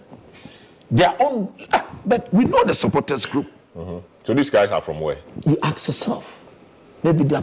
Their 0.94 1.12
own, 1.20 1.52
ah, 1.72 1.84
but 2.06 2.32
we 2.32 2.44
know 2.44 2.62
the 2.62 2.72
supporters 2.72 3.26
group. 3.26 3.50
So 4.22 4.32
these 4.32 4.48
guys 4.48 4.70
are 4.70 4.80
from 4.80 5.00
where? 5.00 5.16
You 5.44 5.58
ask 5.60 5.88
yourself, 5.88 6.44
maybe 7.02 7.24
they 7.24 7.34
are 7.34 7.42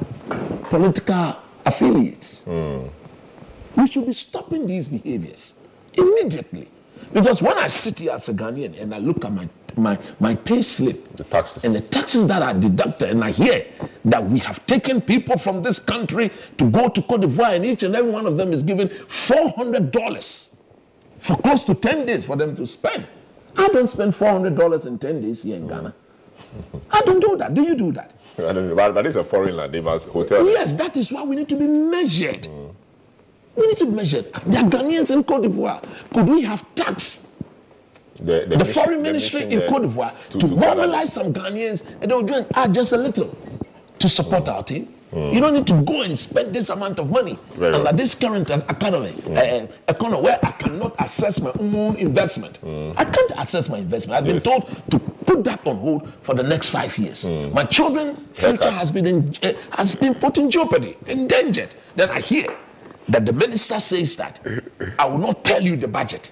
political 0.69 1.35
affiliates. 1.65 2.45
We 2.47 3.88
should 3.88 4.05
be 4.05 4.13
stopping 4.13 4.65
these 4.67 4.88
behaviors 4.88 5.55
immediately. 5.93 6.69
Because 7.11 7.41
when 7.41 7.57
I 7.57 7.67
sit 7.67 7.99
here 7.99 8.11
as 8.13 8.30
a 8.30 8.33
Ghanaian 8.33 8.81
and 8.81 8.95
I 8.95 8.99
look 8.99 9.25
at 9.25 9.33
my, 9.33 9.49
my, 9.75 9.99
my 10.21 10.33
pay 10.35 10.61
slip 10.61 11.13
the 11.17 11.25
taxes. 11.25 11.65
and 11.65 11.75
the 11.75 11.81
taxes 11.81 12.27
that 12.27 12.41
are 12.41 12.53
deducted, 12.53 13.09
and 13.09 13.21
I 13.21 13.31
hear 13.31 13.65
that 14.05 14.23
we 14.23 14.39
have 14.39 14.65
taken 14.65 15.01
people 15.01 15.38
from 15.38 15.61
this 15.61 15.77
country 15.80 16.31
to 16.57 16.69
go 16.69 16.88
to 16.88 17.01
Cote 17.01 17.21
d'Ivoire, 17.21 17.55
and 17.57 17.65
each 17.65 17.83
and 17.83 17.93
every 17.97 18.11
one 18.11 18.25
of 18.25 18.38
them 18.38 18.53
is 18.53 18.63
given 18.63 18.88
$400 18.88 20.55
for 21.19 21.35
close 21.38 21.65
to 21.65 21.75
10 21.75 22.05
days 22.05 22.23
for 22.23 22.38
them 22.38 22.55
to 22.55 22.65
spend. 22.65 23.05
I 23.57 23.67
don't 23.69 23.88
spend 23.88 24.13
$400 24.13 24.85
in 24.85 24.97
10 24.99 25.21
days 25.21 25.43
here 25.43 25.55
in 25.57 25.67
Ghana. 25.67 25.93
I 26.91 27.01
don't 27.01 27.19
do 27.19 27.35
that. 27.38 27.53
Do 27.53 27.61
you 27.63 27.75
do 27.75 27.91
that? 27.93 28.11
I 28.38 28.53
don't 28.53 28.69
know, 28.69 28.75
but, 28.75 28.93
but 28.93 29.05
it's 29.05 29.15
a 29.15 29.23
foreign 29.23 29.55
land. 29.55 29.73
They 29.73 29.81
must 29.81 30.07
hotel. 30.09 30.45
Yes, 30.47 30.73
that 30.73 30.95
is 30.97 31.11
why 31.11 31.23
we 31.23 31.35
need 31.35 31.49
to 31.49 31.55
be 31.55 31.67
measured. 31.67 32.47
We 33.55 33.67
need 33.67 33.77
to 33.77 33.85
be 33.85 33.91
measured. 33.91 34.27
Are 34.33 34.39
Ghanaians 34.41 35.11
in 35.11 35.23
Cote 35.23 35.43
d'Ivoire. 35.43 35.83
Could 36.13 36.27
we 36.30 36.41
have 36.43 36.63
tax 36.75 37.27
The, 38.15 38.45
the, 38.47 38.57
mission- 38.57 38.73
foreign 38.73 39.01
ministry 39.01 39.45
mission 39.45 39.61
in 39.63 39.69
Cote 39.69 39.83
d'Ivoire 39.83 40.13
to- 40.30 40.39
to, 40.39 40.47
to 40.47 40.55
mobilize 40.55 41.13
some 41.13 41.33
Ghanaians 41.33 41.83
and 42.01 42.09
they 42.09 42.15
will 42.15 42.23
join 42.23 42.45
ah, 42.55 42.67
just 42.67 42.93
a 42.93 42.97
little 42.97 43.35
to 43.99 44.09
support 44.09 44.47
our 44.47 44.63
team? 44.63 44.93
You 45.14 45.41
don't 45.41 45.53
need 45.53 45.67
to 45.67 45.81
go 45.81 46.01
and 46.03 46.17
spend 46.17 46.56
this 46.56 46.69
amount 46.69 46.98
of 46.99 47.09
money 47.09 47.38
Very 47.56 47.73
under 47.75 47.91
this 47.91 48.15
current 48.15 48.49
uh, 48.49 48.61
economy, 48.69 49.14
uh, 49.35 49.67
economy 49.88 50.22
where 50.23 50.40
I 50.41 50.51
cannot 50.51 50.95
assess 50.99 51.41
my 51.41 51.51
own 51.59 51.95
investment. 51.98 52.59
I 52.98 53.03
can't 53.06 53.31
assess 53.38 53.67
my 53.69 53.80
investment. 53.80 54.17
I've 54.17 54.25
been 54.25 54.40
told 54.41 54.67
to 54.91 54.99
put 54.99 55.43
that 55.43 55.65
on 55.67 55.77
hold 55.77 56.14
for 56.22 56.33
the 56.33 56.43
next 56.43 56.69
five 56.69 56.98
years. 56.98 57.27
My 57.27 57.65
children's 57.65 58.19
future 58.33 58.72
has 58.72 58.91
been 58.91 59.06
in, 59.06 59.33
uh, 59.43 59.53
has 59.72 59.95
been 59.95 60.15
put 60.15 60.38
in 60.38 60.49
jeopardy, 60.49 60.98
endangered. 61.07 61.75
Then 61.95 62.09
I 62.09 62.22
hear 62.22 62.48
that 63.09 63.25
the 63.25 63.33
minister 63.33 63.80
says 63.80 64.15
that 64.15 64.40
I 64.98 65.06
will 65.06 65.17
not 65.17 65.43
tell 65.43 65.61
you 65.61 65.75
the 65.75 65.88
budget. 65.88 66.31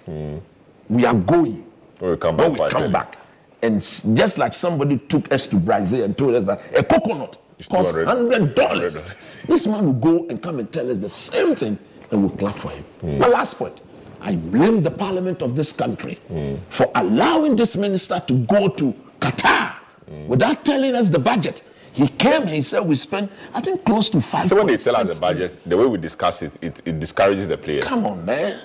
We 0.87 1.05
are 1.05 1.13
going 1.13 1.65
When 1.99 2.11
we 2.11 2.17
come 2.17 2.37
when 2.37 2.53
back, 2.53 2.61
we 2.61 2.69
come 2.69 2.91
back. 2.91 3.17
And 3.61 3.81
just 4.15 4.37
like 4.37 4.53
somebody 4.53 4.97
took 4.97 5.29
us 5.33 5.47
to 5.47 5.57
Brazil 5.57 6.05
and 6.05 6.17
told 6.17 6.35
us 6.35 6.45
that 6.45 6.61
a 6.73 6.81
coconut 6.83 7.37
costs 7.67 7.93
$200. 7.93 8.05
hundred 8.05 8.55
dollars, 8.55 9.03
this 9.47 9.67
man 9.67 9.85
will 9.85 9.93
go 9.93 10.27
and 10.29 10.41
come 10.41 10.59
and 10.59 10.71
tell 10.71 10.89
us 10.89 10.97
the 10.97 11.09
same 11.09 11.55
thing, 11.55 11.77
and 12.11 12.21
we'll 12.21 12.37
clap 12.37 12.55
for 12.55 12.69
him. 12.71 12.83
Hmm. 13.01 13.17
My 13.19 13.27
last 13.27 13.55
point: 13.57 13.81
I 14.21 14.35
blame 14.35 14.81
the 14.83 14.91
parliament 14.91 15.41
of 15.41 15.55
this 15.55 15.71
country 15.73 16.15
hmm. 16.27 16.55
for 16.69 16.91
allowing 16.95 17.55
this 17.55 17.75
minister 17.75 18.21
to 18.27 18.33
go 18.45 18.69
to 18.69 18.93
Qatar 19.19 19.73
hmm. 20.07 20.27
without 20.27 20.63
telling 20.63 20.95
us 20.95 21.09
the 21.09 21.19
budget. 21.19 21.63
He 21.91 22.07
came 22.07 22.43
and 22.43 22.51
he 22.51 22.61
said 22.61 22.81
we 22.81 22.95
spent, 22.95 23.31
I 23.53 23.61
think, 23.61 23.83
close 23.83 24.09
to 24.11 24.21
five. 24.21 24.47
So 24.47 24.55
when 24.55 24.67
they 24.67 24.77
tell 24.77 24.95
us 24.95 25.15
the 25.15 25.19
budget, 25.19 25.59
the 25.65 25.75
way 25.75 25.85
we 25.85 25.97
discuss 25.97 26.41
it, 26.43 26.57
it, 26.63 26.81
it 26.85 26.99
discourages 26.99 27.47
the 27.47 27.57
players. 27.57 27.83
Come 27.83 28.05
on, 28.05 28.23
man. 28.25 28.61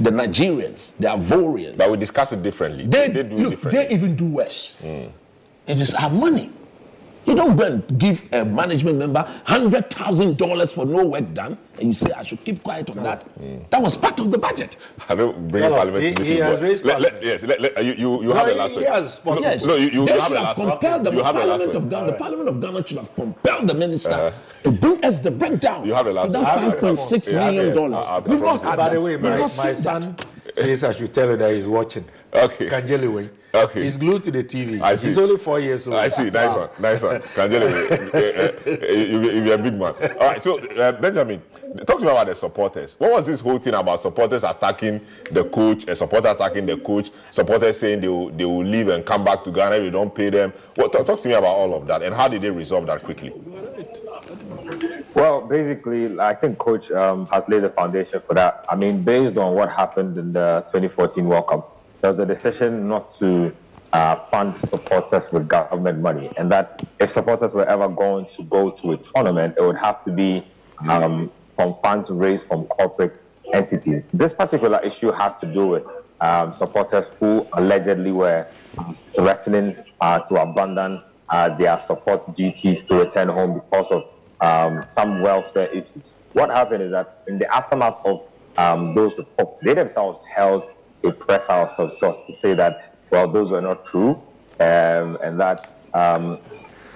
The 0.00 0.10
Nigerians, 0.10 0.92
the 0.98 1.08
Ivorians. 1.08 1.76
But 1.76 1.90
we 1.90 1.96
discuss 1.98 2.32
it 2.32 2.42
differently. 2.42 2.86
They, 2.86 3.08
They 3.08 3.22
do 3.22 3.36
it 3.36 3.38
look, 3.38 3.50
differently. 3.50 3.84
they 3.84 3.94
even 3.94 4.16
do 4.16 4.26
worse. 4.26 4.80
It 4.82 5.12
is 5.80 5.94
our 5.94 6.10
money. 6.10 6.50
You 7.26 7.34
don't 7.34 7.56
go 7.56 7.64
and 7.64 7.98
give 7.98 8.22
a 8.32 8.44
management 8.44 8.98
member 8.98 9.20
hundred 9.44 9.90
thousand 9.90 10.36
dollars 10.38 10.72
for 10.72 10.84
no 10.84 11.04
work 11.06 11.32
done, 11.34 11.56
and 11.78 11.88
you 11.88 11.94
say 11.94 12.12
I 12.12 12.22
should 12.22 12.44
keep 12.44 12.62
quiet 12.62 12.90
on 12.90 13.02
that. 13.02 13.26
That 13.70 13.80
was 13.82 13.96
part 13.96 14.20
of 14.20 14.30
the 14.30 14.38
budget. 14.38 14.76
I 15.08 15.14
don't 15.14 15.48
bring 15.48 15.64
Well, 15.64 15.72
parliament 15.74 16.04
he- 16.04 16.12
to 16.14 16.22
the 16.22 16.28
he 16.28 16.36
has 16.38 16.60
raised 16.60 16.84
Let- 16.84 17.00
let- 17.00 17.22
yes, 17.24 17.42
let- 17.42 17.60
let- 17.60 17.84
you, 17.84 17.92
you, 17.94 18.22
you 18.24 18.32
have 18.32 18.46
the 18.46 18.54
last 18.54 19.24
one. 19.24 19.36
No, 19.36 19.40
Yes. 19.40 19.64
No, 19.66 19.74
you, 19.76 19.88
you 19.88 20.04
they 20.04 20.12
have 20.12 20.22
should 20.28 20.32
the 20.36 20.38
have 20.38 20.46
last 20.48 20.58
one. 20.58 20.70
compelled 20.70 21.04
the 21.04 21.12
You 21.12 21.22
have 21.22 21.34
the 21.34 21.40
last 21.46 21.48
Parliament 21.64 21.76
of 21.76 21.90
Ghana. 21.90 22.06
The 22.06 22.12
Parliament 22.18 22.48
of 22.48 22.60
Ghana 22.60 22.86
should 22.86 22.98
have 22.98 23.14
compelled 23.14 23.68
the 23.68 23.74
minister 23.74 24.32
to 24.64 24.70
bring 24.70 25.04
us 25.04 25.18
the 25.18 25.30
breakdown 25.30 25.86
You 25.86 25.94
have 25.94 26.06
the 26.06 26.12
last 26.12 26.26
to 26.26 26.32
that 26.32 26.42
one. 26.56 26.70
five 26.70 26.80
point 26.80 26.98
six 26.98 27.28
Yeah, 27.30 27.46
million 27.50 27.66
yes. 27.68 27.76
dollars. 27.76 28.04
I- 28.06 28.16
I 28.16 28.18
We've 28.20 28.40
not 28.40 28.62
had 28.62 28.76
By 28.76 28.88
the 28.90 29.00
way, 29.00 29.16
my, 29.16 29.36
my 29.38 29.46
son 29.46 30.16
says 30.54 30.84
I 30.84 30.92
should 30.92 31.12
tell 31.14 31.30
you 31.30 31.36
that 31.36 31.54
he's 31.54 31.66
watching. 31.66 32.04
Okay. 32.34 32.66
Kanjeli 32.68 33.12
way. 33.12 33.30
Okay. 33.54 33.82
He's 33.82 33.98
glued 33.98 34.24
to 34.24 34.30
the 34.30 34.42
TV. 34.42 34.80
I 34.80 34.96
see. 34.96 35.08
He's 35.08 35.18
only 35.18 35.36
four 35.36 35.60
years 35.60 35.86
old. 35.86 35.98
I 35.98 36.08
see. 36.08 36.30
Nice 36.30 36.54
one. 36.56 36.68
Nice 36.78 37.02
one. 37.02 37.20
Kanjele, 37.36 37.68
you, 39.12 39.20
you, 39.30 39.44
you're 39.44 39.54
a 39.54 39.58
big 39.58 39.74
man. 39.74 39.92
All 40.18 40.26
right. 40.28 40.42
So, 40.42 40.58
uh, 40.58 40.92
Benjamin, 40.92 41.42
talk 41.86 41.98
to 41.98 42.04
me 42.04 42.10
about 42.10 42.26
the 42.26 42.34
supporters. 42.34 42.94
What 42.98 43.12
was 43.12 43.26
this 43.26 43.40
whole 43.40 43.58
thing 43.58 43.74
about 43.74 44.00
supporters 44.00 44.44
attacking 44.44 45.00
the 45.30 45.44
coach, 45.44 45.86
a 45.88 45.96
supporter 45.96 46.28
attacking 46.28 46.66
the 46.66 46.76
coach, 46.76 47.10
supporters 47.30 47.78
saying 47.78 48.00
they 48.00 48.08
will, 48.08 48.30
they 48.30 48.44
will 48.44 48.64
leave 48.64 48.88
and 48.88 49.04
come 49.04 49.24
back 49.24 49.42
to 49.44 49.50
Ghana 49.50 49.76
if 49.76 49.84
you 49.84 49.90
don't 49.90 50.14
pay 50.14 50.30
them? 50.30 50.52
What, 50.74 50.92
talk, 50.92 51.06
talk 51.06 51.20
to 51.20 51.28
me 51.28 51.34
about 51.34 51.54
all 51.54 51.74
of 51.74 51.86
that 51.86 52.02
and 52.02 52.14
how 52.14 52.28
did 52.28 52.42
they 52.42 52.50
resolve 52.50 52.86
that 52.86 53.02
quickly? 53.02 53.32
Well, 55.14 55.42
basically, 55.42 56.18
I 56.18 56.34
think 56.34 56.58
coach 56.58 56.90
um, 56.90 57.26
has 57.26 57.44
laid 57.48 57.62
the 57.62 57.70
foundation 57.70 58.20
for 58.26 58.34
that. 58.34 58.64
I 58.68 58.76
mean, 58.76 59.02
based 59.02 59.36
on 59.36 59.54
what 59.54 59.70
happened 59.70 60.16
in 60.18 60.32
the 60.32 60.62
2014 60.66 61.26
World 61.26 61.48
Cup, 61.48 61.82
there 62.00 62.10
was 62.10 62.18
a 62.18 62.26
decision 62.26 62.88
not 62.88 63.14
to 63.16 63.54
uh, 63.92 64.16
fund 64.30 64.58
supporters 64.58 65.30
with 65.30 65.46
government 65.48 66.00
money, 66.00 66.32
and 66.36 66.50
that 66.50 66.82
if 66.98 67.10
supporters 67.10 67.54
were 67.54 67.66
ever 67.66 67.88
going 67.88 68.26
to 68.26 68.42
go 68.44 68.70
to 68.70 68.92
a 68.92 68.96
tournament, 68.96 69.54
it 69.58 69.62
would 69.62 69.76
have 69.76 70.02
to 70.04 70.10
be 70.10 70.44
um, 70.88 71.30
from 71.62 71.74
funds 71.80 72.10
raised 72.10 72.46
from 72.48 72.64
corporate 72.66 73.14
entities. 73.52 74.02
This 74.12 74.34
particular 74.34 74.80
issue 74.80 75.12
had 75.12 75.38
to 75.38 75.46
do 75.46 75.66
with 75.68 75.84
um, 76.20 76.54
supporters 76.54 77.06
who 77.20 77.46
allegedly 77.52 78.10
were 78.10 78.46
um, 78.78 78.96
threatening 79.14 79.76
uh, 80.00 80.20
to 80.20 80.42
abandon 80.42 81.02
uh, 81.28 81.56
their 81.56 81.78
support 81.78 82.34
duties 82.34 82.82
to 82.82 82.96
return 82.96 83.28
home 83.28 83.54
because 83.54 83.90
of 83.92 84.08
um, 84.40 84.82
some 84.86 85.22
welfare 85.22 85.68
issues. 85.68 86.14
What 86.32 86.50
happened 86.50 86.82
is 86.82 86.90
that 86.90 87.22
in 87.28 87.38
the 87.38 87.52
aftermath 87.54 87.98
of 88.04 88.22
um, 88.56 88.94
those 88.94 89.16
reports, 89.16 89.58
they 89.62 89.74
themselves 89.74 90.20
held 90.34 90.64
a 91.04 91.12
press 91.12 91.46
house 91.46 91.78
of 91.78 91.92
sorts 91.92 92.24
to 92.26 92.32
say 92.32 92.54
that, 92.54 92.96
well, 93.10 93.28
those 93.28 93.50
were 93.50 93.60
not 93.60 93.86
true 93.86 94.20
um, 94.58 95.16
and 95.22 95.38
that 95.40 95.70
um, 95.94 96.38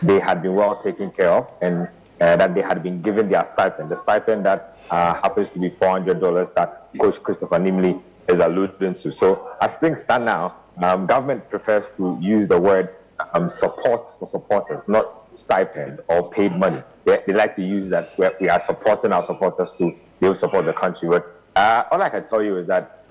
they 0.02 0.18
had 0.18 0.42
been 0.42 0.54
well 0.54 0.76
taken 0.76 1.10
care 1.12 1.30
of 1.30 1.48
and 1.62 1.88
uh, 2.20 2.36
that 2.36 2.54
they 2.54 2.62
had 2.62 2.82
been 2.82 3.02
given 3.02 3.28
their 3.28 3.46
stipend. 3.52 3.90
The 3.90 3.96
stipend 3.96 4.46
that 4.46 4.78
uh, 4.90 5.14
happens 5.14 5.50
to 5.50 5.58
be 5.58 5.70
$400 5.70 6.54
that 6.54 6.88
Coach 6.98 7.22
Christopher 7.22 7.56
Nimley 7.58 8.00
is 8.28 8.40
alluding 8.40 8.94
to. 8.94 9.12
So 9.12 9.52
as 9.60 9.76
things 9.76 10.00
stand 10.00 10.24
now, 10.24 10.56
um, 10.82 11.06
government 11.06 11.48
prefers 11.48 11.88
to 11.96 12.18
use 12.20 12.48
the 12.48 12.60
word 12.60 12.94
um, 13.32 13.48
support 13.48 14.18
for 14.18 14.26
supporters, 14.26 14.82
not 14.86 15.26
stipend 15.36 16.00
or 16.08 16.30
paid 16.30 16.52
money. 16.56 16.82
They, 17.04 17.22
they 17.26 17.32
like 17.32 17.54
to 17.56 17.62
use 17.62 17.88
that 17.90 18.16
where 18.18 18.32
we 18.40 18.48
are 18.48 18.60
supporting 18.60 19.12
our 19.12 19.24
supporters 19.24 19.76
to 19.78 19.90
be 20.20 20.26
able 20.26 20.34
to 20.34 20.40
support 20.40 20.66
the 20.66 20.72
country. 20.72 21.08
But 21.08 21.42
uh, 21.54 21.84
all 21.90 22.02
I 22.02 22.08
can 22.08 22.26
tell 22.26 22.42
you 22.42 22.58
is 22.58 22.66
that, 22.66 23.04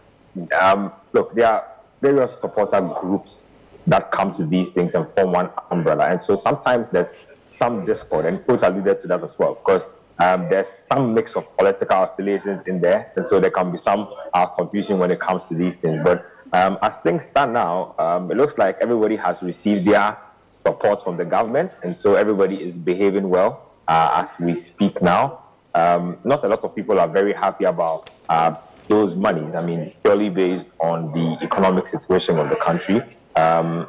um, 0.59 0.92
look, 1.14 1.34
there 1.34 1.48
are 1.48 1.67
various 2.01 2.40
supporter 2.40 2.82
groups 2.82 3.50
that 3.88 4.11
come 4.11 4.34
to 4.34 4.45
these 4.45 4.69
things 4.69 4.95
and 4.95 5.09
form 5.14 5.32
one 5.32 5.50
umbrella. 5.72 6.06
And 6.06 6.22
so 6.22 6.35
sometimes 6.35 6.90
there's 6.90 7.14
some 7.56 7.85
discord, 7.85 8.25
and 8.25 8.45
Coach 8.45 8.64
alluded 8.64 9.00
to 9.00 9.08
that 9.08 9.24
as 9.24 9.38
well, 9.40 9.56
because 9.56 9.84
um, 10.19 10.48
there's 10.50 10.67
some 10.67 11.14
mix 11.14 11.35
of 11.35 11.43
political 11.58 12.03
affiliations 12.03 12.67
in 12.67 12.80
there, 12.82 13.11
and 13.16 13.25
so 13.25 13.40
there 13.40 13.51
can 13.51 13.72
be 13.72 13.77
some 13.77 14.14
uh, 14.34 14.45
confusion 14.45 15.00
when 15.00 15.11
it 15.11 15.19
comes 15.19 15.43
to 15.50 15.56
these 15.56 15.75
things. 15.77 16.01
But 16.03 16.25
um, 16.53 16.77
as 16.82 16.98
things 16.98 17.25
stand 17.25 17.53
now, 17.53 17.95
um, 18.00 18.32
it 18.32 18.38
looks 18.38 18.58
like 18.58 18.77
everybody 18.82 19.16
has 19.17 19.42
received 19.42 19.88
their 19.88 20.17
support 20.45 21.03
from 21.03 21.17
the 21.17 21.25
government, 21.25 21.72
and 21.84 21.95
so 21.95 22.16
everybody 22.16 22.64
is 22.64 22.77
behaving 22.77 23.30
well 23.30 23.72
uh, 23.88 24.24
as 24.24 24.40
we 24.40 24.56
speak 24.56 25.01
now. 25.01 25.43
Um, 25.74 26.17
not 26.24 26.43
a 26.45 26.48
lot 26.48 26.64
of 26.64 26.74
people 26.74 27.00
are 27.00 27.08
very 27.08 27.34
happy 27.34 27.66
about 27.66 28.09
uh, 28.30 28.56
those 28.88 29.16
monies. 29.16 29.53
I 29.56 29.61
mean, 29.61 29.92
purely 30.03 30.30
based 30.30 30.69
on 30.80 31.11
the 31.11 31.38
economic 31.43 31.88
situation 31.88 32.38
of 32.38 32.50
the 32.50 32.56
country. 32.56 33.01
Um, 33.35 33.88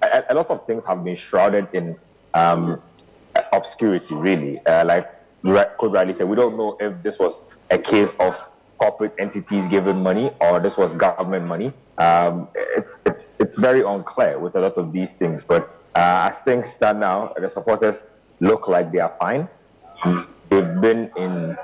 a, 0.00 0.24
a 0.30 0.34
lot 0.34 0.48
of 0.48 0.66
things 0.66 0.84
have 0.86 1.04
been 1.04 1.16
shrouded 1.16 1.68
in 1.74 1.96
um, 2.32 2.80
obscurity, 3.52 4.14
really. 4.14 4.64
Uh, 4.66 4.84
like 4.84 5.78
Coach 5.78 5.92
Riley 5.92 6.12
said, 6.12 6.28
we 6.28 6.36
don't 6.36 6.56
know 6.56 6.76
if 6.80 7.02
this 7.02 7.18
was 7.18 7.40
a 7.70 7.78
case 7.78 8.12
of 8.20 8.38
corporate 8.78 9.14
entities 9.18 9.64
giving 9.70 10.02
money 10.02 10.30
or 10.40 10.58
this 10.60 10.76
was 10.76 10.94
government 10.94 11.46
money. 11.46 11.72
Um, 11.98 12.48
it's, 12.54 13.02
it's, 13.04 13.28
it's 13.38 13.58
very 13.58 13.82
unclear 13.82 14.38
with 14.38 14.56
a 14.56 14.60
lot 14.60 14.76
of 14.78 14.92
these 14.92 15.12
things. 15.12 15.42
But 15.42 15.62
uh, 15.94 16.28
as 16.30 16.40
things 16.40 16.70
stand 16.70 17.00
now, 17.00 17.32
the 17.38 17.50
supporters 17.50 18.04
look 18.40 18.68
like 18.68 18.90
they 18.92 19.00
are 19.00 19.14
fine. 19.20 19.48
They've 20.48 20.80
been 20.80 21.10
in 21.16 21.56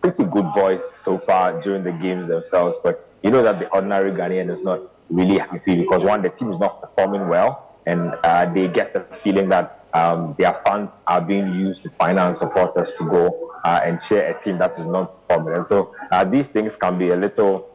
pretty 0.00 0.24
good 0.24 0.46
voice 0.54 0.90
so 0.94 1.18
far 1.18 1.60
during 1.60 1.82
the 1.82 1.92
games 1.92 2.26
themselves, 2.26 2.76
but 2.82 3.08
you 3.22 3.30
know 3.30 3.42
that 3.42 3.58
the 3.58 3.68
ordinary 3.68 4.12
Ghanaian 4.12 4.50
is 4.50 4.62
not 4.62 4.80
really 5.10 5.38
happy 5.38 5.74
because 5.74 6.04
one, 6.04 6.22
the 6.22 6.30
team 6.30 6.52
is 6.52 6.58
not 6.58 6.80
performing 6.80 7.28
well, 7.28 7.76
and 7.86 8.14
uh, 8.24 8.46
they 8.46 8.68
get 8.68 8.94
the 8.94 9.00
feeling 9.16 9.48
that 9.50 9.79
um, 9.92 10.34
their 10.38 10.54
funds 10.54 10.98
are 11.06 11.20
being 11.20 11.54
used 11.54 11.82
to 11.82 11.90
finance 11.90 12.38
supporters 12.38 12.94
to 12.94 13.04
go 13.04 13.52
uh, 13.64 13.80
and 13.84 14.00
cheer 14.00 14.28
a 14.30 14.40
team 14.40 14.58
that 14.58 14.78
is 14.78 14.84
not 14.84 15.28
performing. 15.28 15.56
And 15.56 15.66
so 15.66 15.94
uh, 16.10 16.24
these 16.24 16.48
things 16.48 16.76
can 16.76 16.98
be 16.98 17.10
a 17.10 17.16
little, 17.16 17.68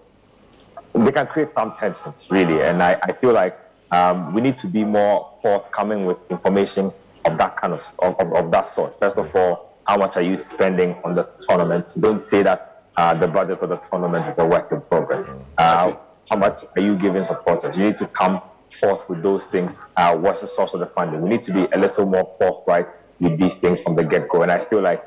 they 0.94 1.12
can 1.12 1.28
create 1.28 1.50
some 1.50 1.74
tensions, 1.76 2.28
really. 2.30 2.62
And 2.62 2.82
I, 2.82 3.00
I 3.04 3.12
feel 3.14 3.34
like 3.34 3.60
um, 3.92 4.34
we 4.34 4.42
need 4.42 4.58
to 4.58 4.68
be 4.68 4.84
more 4.84 5.38
forthcoming 5.42 6.06
with 6.06 6.18
information 6.30 6.92
of 7.26 7.38
that 7.38 7.58
kind 7.58 7.74
of, 7.74 7.84
of, 8.00 8.20
of, 8.20 8.34
of 8.34 8.52
that 8.52 8.68
sort. 8.68 8.98
First 9.00 9.18
of 9.18 9.36
all, 9.36 9.74
how 9.86 9.98
much 9.98 10.16
are 10.18 10.22
you 10.22 10.38
spending 10.38 10.96
on 11.04 11.16
the 11.16 11.30
tournament? 11.42 11.94
Don't 12.00 12.22
say 12.22 12.42
that 12.44 12.86
uh, 12.98 13.14
the 13.14 13.28
budget 13.28 13.60
for 13.60 13.68
the 13.68 13.78
tournament 13.78 14.28
is 14.28 14.34
a 14.38 14.46
work 14.46 14.72
in 14.72 14.82
progress. 14.82 15.30
Uh, 15.58 15.96
how 16.30 16.36
much 16.38 16.64
are 16.76 16.82
you 16.82 16.96
giving 16.96 17.24
supporters? 17.24 17.78
You 17.78 17.84
need 17.84 17.98
to 17.98 18.08
come 18.08 18.42
forth 18.76 19.08
with 19.10 19.24
those 19.24 19.46
things. 19.46 19.76
Uh, 19.98 20.16
what's 20.16 20.42
the 20.42 20.48
source 20.48 20.74
of 20.74 20.80
the 20.80 20.86
funding? 20.88 21.22
We 21.22 21.30
need 21.30 21.44
to 21.44 21.54
be 21.54 21.68
a 21.72 21.78
little 21.78 22.06
more 22.06 22.36
forthright 22.38 22.90
with 23.20 23.40
these 23.40 23.56
things 23.58 23.80
from 23.80 23.96
the 23.96 24.04
get 24.04 24.28
go. 24.30 24.42
And 24.44 24.52
I 24.52 24.64
feel 24.66 24.82
like 24.82 25.04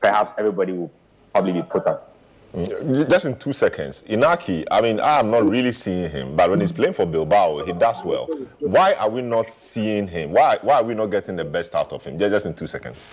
perhaps 0.00 0.34
everybody 0.38 0.72
will 0.72 0.90
probably 1.32 1.52
be 1.52 1.62
put 1.62 1.86
up. 1.86 2.08
Mm, 2.54 3.08
Just 3.08 3.24
in 3.24 3.36
two 3.38 3.52
seconds, 3.52 4.04
Inaki, 4.08 4.64
I 4.70 4.82
mean, 4.82 5.00
I'm 5.00 5.30
not 5.30 5.48
really 5.48 5.72
seeing 5.72 6.10
him, 6.10 6.36
but 6.36 6.50
when 6.50 6.60
he's 6.60 6.72
playing 6.72 6.92
for 6.92 7.06
Bilbao, 7.06 7.64
he 7.64 7.72
does 7.72 8.04
well. 8.04 8.26
Why 8.58 8.92
are 8.94 9.08
we 9.08 9.22
not 9.22 9.50
seeing 9.50 10.06
him? 10.06 10.32
Why, 10.32 10.58
why 10.60 10.74
are 10.76 10.84
we 10.84 10.94
not 10.94 11.06
getting 11.06 11.36
the 11.36 11.46
best 11.46 11.74
out 11.74 11.92
of 11.94 12.04
him? 12.04 12.18
Just 12.18 12.32
just 12.32 12.46
in 12.46 12.52
two 12.54 12.66
seconds. 12.66 13.10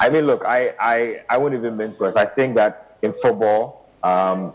I 0.00 0.08
mean, 0.08 0.26
look, 0.26 0.44
I, 0.44 0.74
I, 0.80 1.22
I 1.28 1.36
wouldn't 1.36 1.60
even 1.60 1.76
mince 1.76 2.00
words. 2.00 2.16
I 2.16 2.24
think 2.24 2.56
that 2.56 2.96
in 3.02 3.12
football, 3.12 3.88
um, 4.02 4.52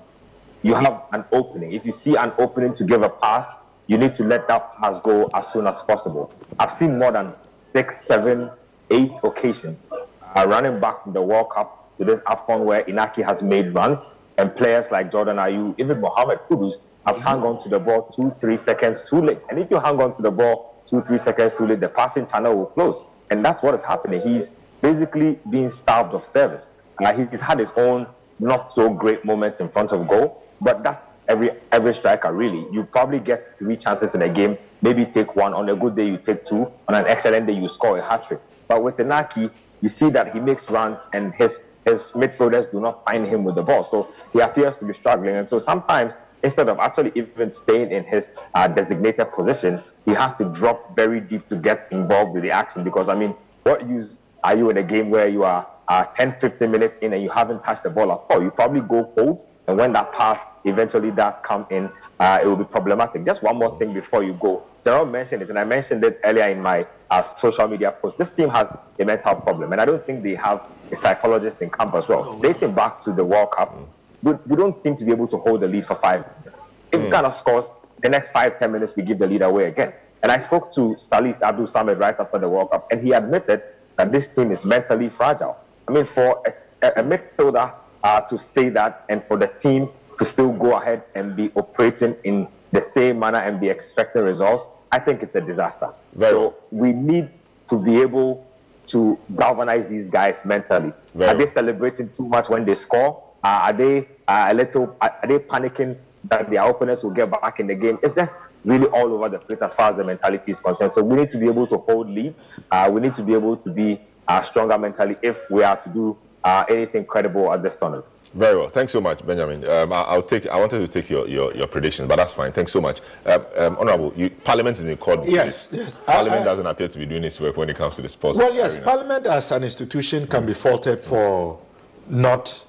you 0.62 0.74
have 0.74 1.04
an 1.14 1.24
opening. 1.32 1.72
If 1.74 1.86
you 1.86 1.92
see 1.92 2.16
an 2.16 2.34
opening 2.38 2.74
to 2.74 2.84
give 2.84 3.02
a 3.04 3.10
pass, 3.10 3.48
you 3.88 3.98
need 3.98 4.14
to 4.16 4.24
let 4.24 4.48
that 4.48 4.76
pass 4.78 5.00
go 5.04 5.30
as 5.34 5.48
soon 5.48 5.68
as 5.68 5.82
possible. 5.82 6.32
I've 6.60 6.72
seen 6.72 6.98
more 6.98 7.12
than 7.12 7.34
six, 7.56 8.06
seven, 8.06 8.50
eight 8.90 9.14
occasions 9.24 9.90
uh, 9.92 10.46
running 10.48 10.80
back 10.80 11.04
from 11.04 11.14
the 11.14 11.22
World 11.22 11.50
Cup 11.52 11.98
to 11.98 12.06
this 12.06 12.20
AFCON 12.22 12.64
where 12.64 12.84
Inaki 12.84 13.24
has 13.24 13.42
made 13.42 13.74
runs, 13.74 14.06
and 14.38 14.54
players 14.56 14.92
like 14.92 15.12
Jordan 15.12 15.38
Ayew, 15.38 15.74
even 15.80 16.02
Mohamed 16.02 16.40
Kudus, 16.40 16.76
have 17.06 17.18
hung 17.18 17.44
on 17.44 17.62
to 17.62 17.70
the 17.70 17.80
ball 17.80 18.14
two, 18.16 18.36
three 18.42 18.58
seconds 18.58 19.08
too 19.08 19.22
late. 19.22 19.40
And 19.50 19.60
if 19.60 19.70
you 19.72 19.80
hang 19.80 20.02
on 20.02 20.16
to 20.16 20.22
the 20.22 20.32
ball 20.32 20.82
two, 20.86 21.02
three 21.04 21.18
seconds 21.18 21.54
too 21.54 21.68
late, 21.68 21.80
the 21.80 21.88
passing 21.88 22.26
channel 22.26 22.56
will 22.56 22.66
close. 22.66 23.02
And 23.30 23.46
that's 23.46 23.62
what 23.64 23.76
is 23.76 23.84
happening. 23.84 24.22
He's 24.22 24.52
basically 24.82 25.40
being 25.50 25.70
starved 25.70 26.14
of 26.14 26.26
service. 26.26 26.70
Uh, 27.02 27.14
he's 27.14 27.40
had 27.40 27.60
his 27.60 27.72
own 27.78 28.08
not 28.40 28.72
so 28.72 28.90
great 28.90 29.24
moments 29.24 29.60
in 29.60 29.70
front 29.70 29.92
of 29.92 30.08
goal, 30.08 30.44
but 30.62 30.84
that's 30.84 31.08
every 31.28 31.52
every 31.72 31.94
striker 31.94 32.32
really. 32.34 32.66
You 32.72 32.84
probably 32.84 33.20
get 33.20 33.58
three 33.58 33.78
chances 33.78 34.16
in 34.16 34.22
a 34.22 34.30
game, 34.30 34.58
maybe 34.82 35.06
take 35.06 35.36
one. 35.36 35.54
On 35.54 35.68
a 35.70 35.76
good 35.76 35.96
day, 35.96 36.08
you 36.08 36.18
take 36.18 36.44
two. 36.46 36.72
On 36.88 36.96
an 36.96 37.06
excellent 37.08 37.48
day, 37.48 37.54
you 37.54 37.68
score 37.68 37.98
a 37.98 38.02
hat 38.08 38.28
trick. 38.28 38.42
But 38.68 38.84
with 38.84 38.98
Inaki, 38.98 39.52
you 39.82 39.90
see 39.90 40.10
that 40.10 40.34
he 40.34 40.40
makes 40.40 40.70
runs 40.70 41.00
and 41.14 41.34
his 41.34 41.60
his 41.86 42.10
midfielders 42.12 42.72
do 42.72 42.80
not 42.80 43.06
find 43.06 43.28
him 43.28 43.44
with 43.44 43.56
the 43.56 43.62
ball. 43.62 43.84
So 43.84 44.12
he 44.34 44.40
appears 44.40 44.76
to 44.78 44.86
be 44.86 44.94
struggling. 44.94 45.36
And 45.36 45.48
so 45.48 45.60
sometimes 45.60 46.14
instead 46.44 46.70
of 46.70 46.80
actually 46.80 47.12
even 47.16 47.50
staying 47.50 47.92
in 47.92 48.04
his 48.04 48.32
uh, 48.54 48.68
designated 48.68 49.32
position, 49.32 49.82
he 50.06 50.12
has 50.12 50.34
to 50.36 50.46
drop 50.46 50.96
very 50.96 51.20
deep 51.20 51.46
to 51.48 51.56
get 51.56 51.88
involved 51.92 52.34
with 52.34 52.44
the 52.44 52.52
action. 52.52 52.84
Because 52.84 53.10
I 53.10 53.16
mean, 53.16 53.36
what 53.64 53.88
use 53.88 54.18
are 54.44 54.56
you 54.56 54.70
in 54.70 54.78
a 54.78 54.84
game 54.84 55.10
where 55.10 55.28
you 55.28 55.44
are 55.44 55.68
uh, 55.88 56.04
10, 56.06 56.38
15 56.40 56.72
minutes 56.72 56.98
in 57.02 57.14
and 57.14 57.22
you 57.22 57.30
haven't 57.30 57.62
touched 57.64 57.84
the 57.84 57.90
ball 57.90 58.12
at 58.12 58.20
all? 58.30 58.42
You 58.42 58.52
probably 58.52 58.82
go 58.82 59.12
cold, 59.16 59.46
and 59.68 59.78
when 59.78 59.94
that 59.94 60.12
pass 60.14 60.40
eventually 60.64 61.12
does 61.12 61.36
come 61.44 61.66
in, 61.70 61.90
uh, 62.20 62.40
it 62.42 62.46
will 62.46 62.56
be 62.56 62.64
problematic. 62.64 63.26
Just 63.26 63.44
one 63.44 63.58
more 63.58 63.78
thing 63.80 63.94
before 63.94 64.24
you 64.24 64.34
go. 64.34 64.64
Gerald 64.84 65.12
mentioned 65.12 65.42
it, 65.42 65.50
and 65.50 65.58
I 65.58 65.64
mentioned 65.64 66.04
it 66.04 66.20
earlier 66.24 66.50
in 66.50 66.62
my 66.62 66.86
uh, 67.10 67.22
social 67.36 67.68
media 67.68 67.92
post. 67.92 68.18
This 68.18 68.32
team 68.32 68.50
has 68.50 68.68
a 69.00 69.06
mental 69.06 69.36
problem, 69.36 69.72
and 69.72 69.82
I 69.82 69.86
don't 69.86 70.06
think 70.06 70.24
they 70.24 70.36
have 70.36 70.68
a 70.92 70.96
psychologist 70.96 71.62
in 71.62 71.70
camp 71.72 71.96
as 71.96 72.08
well. 72.08 72.40
Dating 72.40 72.74
back 72.74 73.04
to 73.04 73.12
the 73.12 73.24
World 73.26 73.52
Cup, 73.52 73.76
we, 74.22 74.34
we 74.46 74.56
don't 74.56 74.78
seem 74.78 74.96
to 74.98 75.04
be 75.06 75.12
able 75.12 75.28
to 75.30 75.38
hold 75.38 75.62
the 75.62 75.68
lead 75.68 75.86
for 75.88 75.96
five 75.96 76.24
minutes. 76.44 76.76
If 76.92 77.02
Mm. 77.02 77.12
Ghana 77.12 77.32
scores, 77.32 77.66
the 78.02 78.10
next 78.10 78.30
five, 78.30 78.58
ten 78.60 78.72
minutes, 78.72 78.96
we 78.96 79.04
give 79.04 79.18
the 79.20 79.28
lead 79.28 79.42
away 79.42 79.66
again. 79.66 79.92
And 80.24 80.32
I 80.32 80.38
spoke 80.38 80.72
to 80.76 80.96
Salis 80.98 81.42
Abdul 81.42 81.68
Samed 81.68 81.98
right 82.00 82.18
after 82.20 82.38
the 82.38 82.48
World 82.48 82.72
Cup, 82.72 82.88
and 82.92 83.02
he 83.02 83.12
admitted 83.12 83.64
that 83.98 84.12
this 84.12 84.28
team 84.28 84.52
is 84.52 84.64
mentally 84.66 85.10
fragile. 85.10 85.58
I 85.88 85.92
mean, 85.92 86.06
for 86.06 86.42
a, 86.82 86.88
a 86.88 87.04
midfielder 87.04 87.74
uh, 88.06 88.22
to 88.22 88.38
say 88.38 88.70
that, 88.70 89.04
and 89.10 89.24
for 89.24 89.36
the 89.36 89.48
team 89.48 89.90
to 90.20 90.24
still 90.24 90.52
go 90.52 90.78
ahead 90.78 91.04
and 91.16 91.36
be 91.36 91.52
operating 91.56 92.16
in 92.24 92.48
the 92.72 92.82
same 92.82 93.18
manner 93.18 93.40
and 93.40 93.60
be 93.60 93.68
expecting 93.68 94.22
results, 94.22 94.64
I 94.92 95.00
think 95.00 95.24
it's 95.24 95.34
a 95.34 95.42
disaster. 95.42 95.90
so 96.20 96.56
we 96.70 96.94
need 96.94 97.30
to 97.68 97.84
be 97.84 98.00
able 98.02 98.46
to 98.88 99.18
galvanize 99.36 99.90
these 99.90 100.08
guys 100.08 100.46
mentally. 100.46 100.94
Very 101.16 101.32
Are 101.32 101.36
they 101.36 101.48
celebrating 101.48 102.12
too 102.16 102.28
much 102.28 102.48
when 102.48 102.64
they 102.64 102.76
score? 102.76 103.24
Uh, 103.44 103.48
are 103.68 103.74
they 103.74 104.08
uh, 104.28 104.50
a 104.50 104.54
little? 104.54 104.96
Are 105.02 105.12
are 105.24 105.28
they 105.28 105.40
panicking 105.40 105.98
that 106.26 106.52
their 106.52 106.62
opponents 106.70 107.04
will 107.04 107.16
get 107.22 107.32
back 107.32 107.60
in 107.60 107.66
the 107.66 107.76
game? 107.76 107.98
It's 108.04 108.14
just 108.14 108.36
really 108.64 108.86
all 108.88 109.12
over 109.16 109.30
the 109.30 109.40
place 109.40 109.64
as 109.64 109.74
far 109.74 109.92
as 109.92 109.98
the 109.98 110.04
mentality 110.04 110.52
is 110.52 110.60
concerned. 110.60 110.92
So 110.92 111.02
we 111.02 111.16
need 111.16 111.32
to 111.32 111.40
be 111.40 111.48
able 111.48 111.66
to 111.68 111.78
hold 111.78 112.08
leads. 112.10 112.40
Uh, 112.72 112.88
we 112.94 113.02
need 113.02 113.14
to 113.14 113.24
be 113.24 113.34
able 113.34 113.58
to 113.58 113.70
be 113.72 114.00
uh, 114.28 114.42
stronger 114.42 114.78
mentally 114.78 115.16
if 115.24 115.50
we 115.50 115.64
are 115.64 115.78
to 115.78 115.90
do 115.90 116.18
uh, 116.46 116.64
anything 116.70 117.04
credible 117.04 117.52
at 117.52 117.64
this 117.64 117.76
tournament. 117.78 118.06
Very 118.36 118.56
well. 118.58 118.70
Thanks 118.70 118.94
so 118.94 119.02
much, 119.02 119.26
Benjamin. 119.26 119.68
Um, 119.68 119.92
I, 119.92 120.02
I'll 120.02 120.22
take. 120.22 120.46
I 120.48 120.58
wanted 120.60 120.80
to 120.80 120.88
take 120.88 121.10
your, 121.10 121.28
your, 121.28 121.54
your 121.56 121.66
predictions, 121.68 122.08
but 122.08 122.18
that's 122.18 122.34
fine. 122.36 122.52
Thanks 122.52 122.72
so 122.72 122.80
much. 122.80 123.02
Um, 123.26 123.46
um, 123.58 123.78
Honourable, 123.78 124.14
you, 124.16 124.30
Parliament 124.30 124.78
has 124.78 124.84
been 124.86 124.96
called. 124.98 125.28
Yes, 125.28 125.70
yes. 125.72 126.00
Parliament 126.00 126.42
I- 126.44 126.46
doesn't 126.46 126.66
appear 126.68 126.88
to 126.88 127.00
be 127.00 127.06
doing 127.08 127.24
its 127.24 127.42
work 127.42 127.58
when 127.58 127.70
it 127.70 127.76
comes 127.76 127.96
to 127.96 128.02
the 128.04 128.10
sports. 128.10 128.38
Well, 128.38 128.54
yes, 128.54 128.76
arena. 128.78 128.86
Parliament 128.86 129.26
as 129.28 129.52
an 129.52 129.64
institution 129.64 130.28
can 130.28 130.46
be 130.46 130.54
faulted 130.54 131.02
for 131.02 131.60
not 132.08 132.64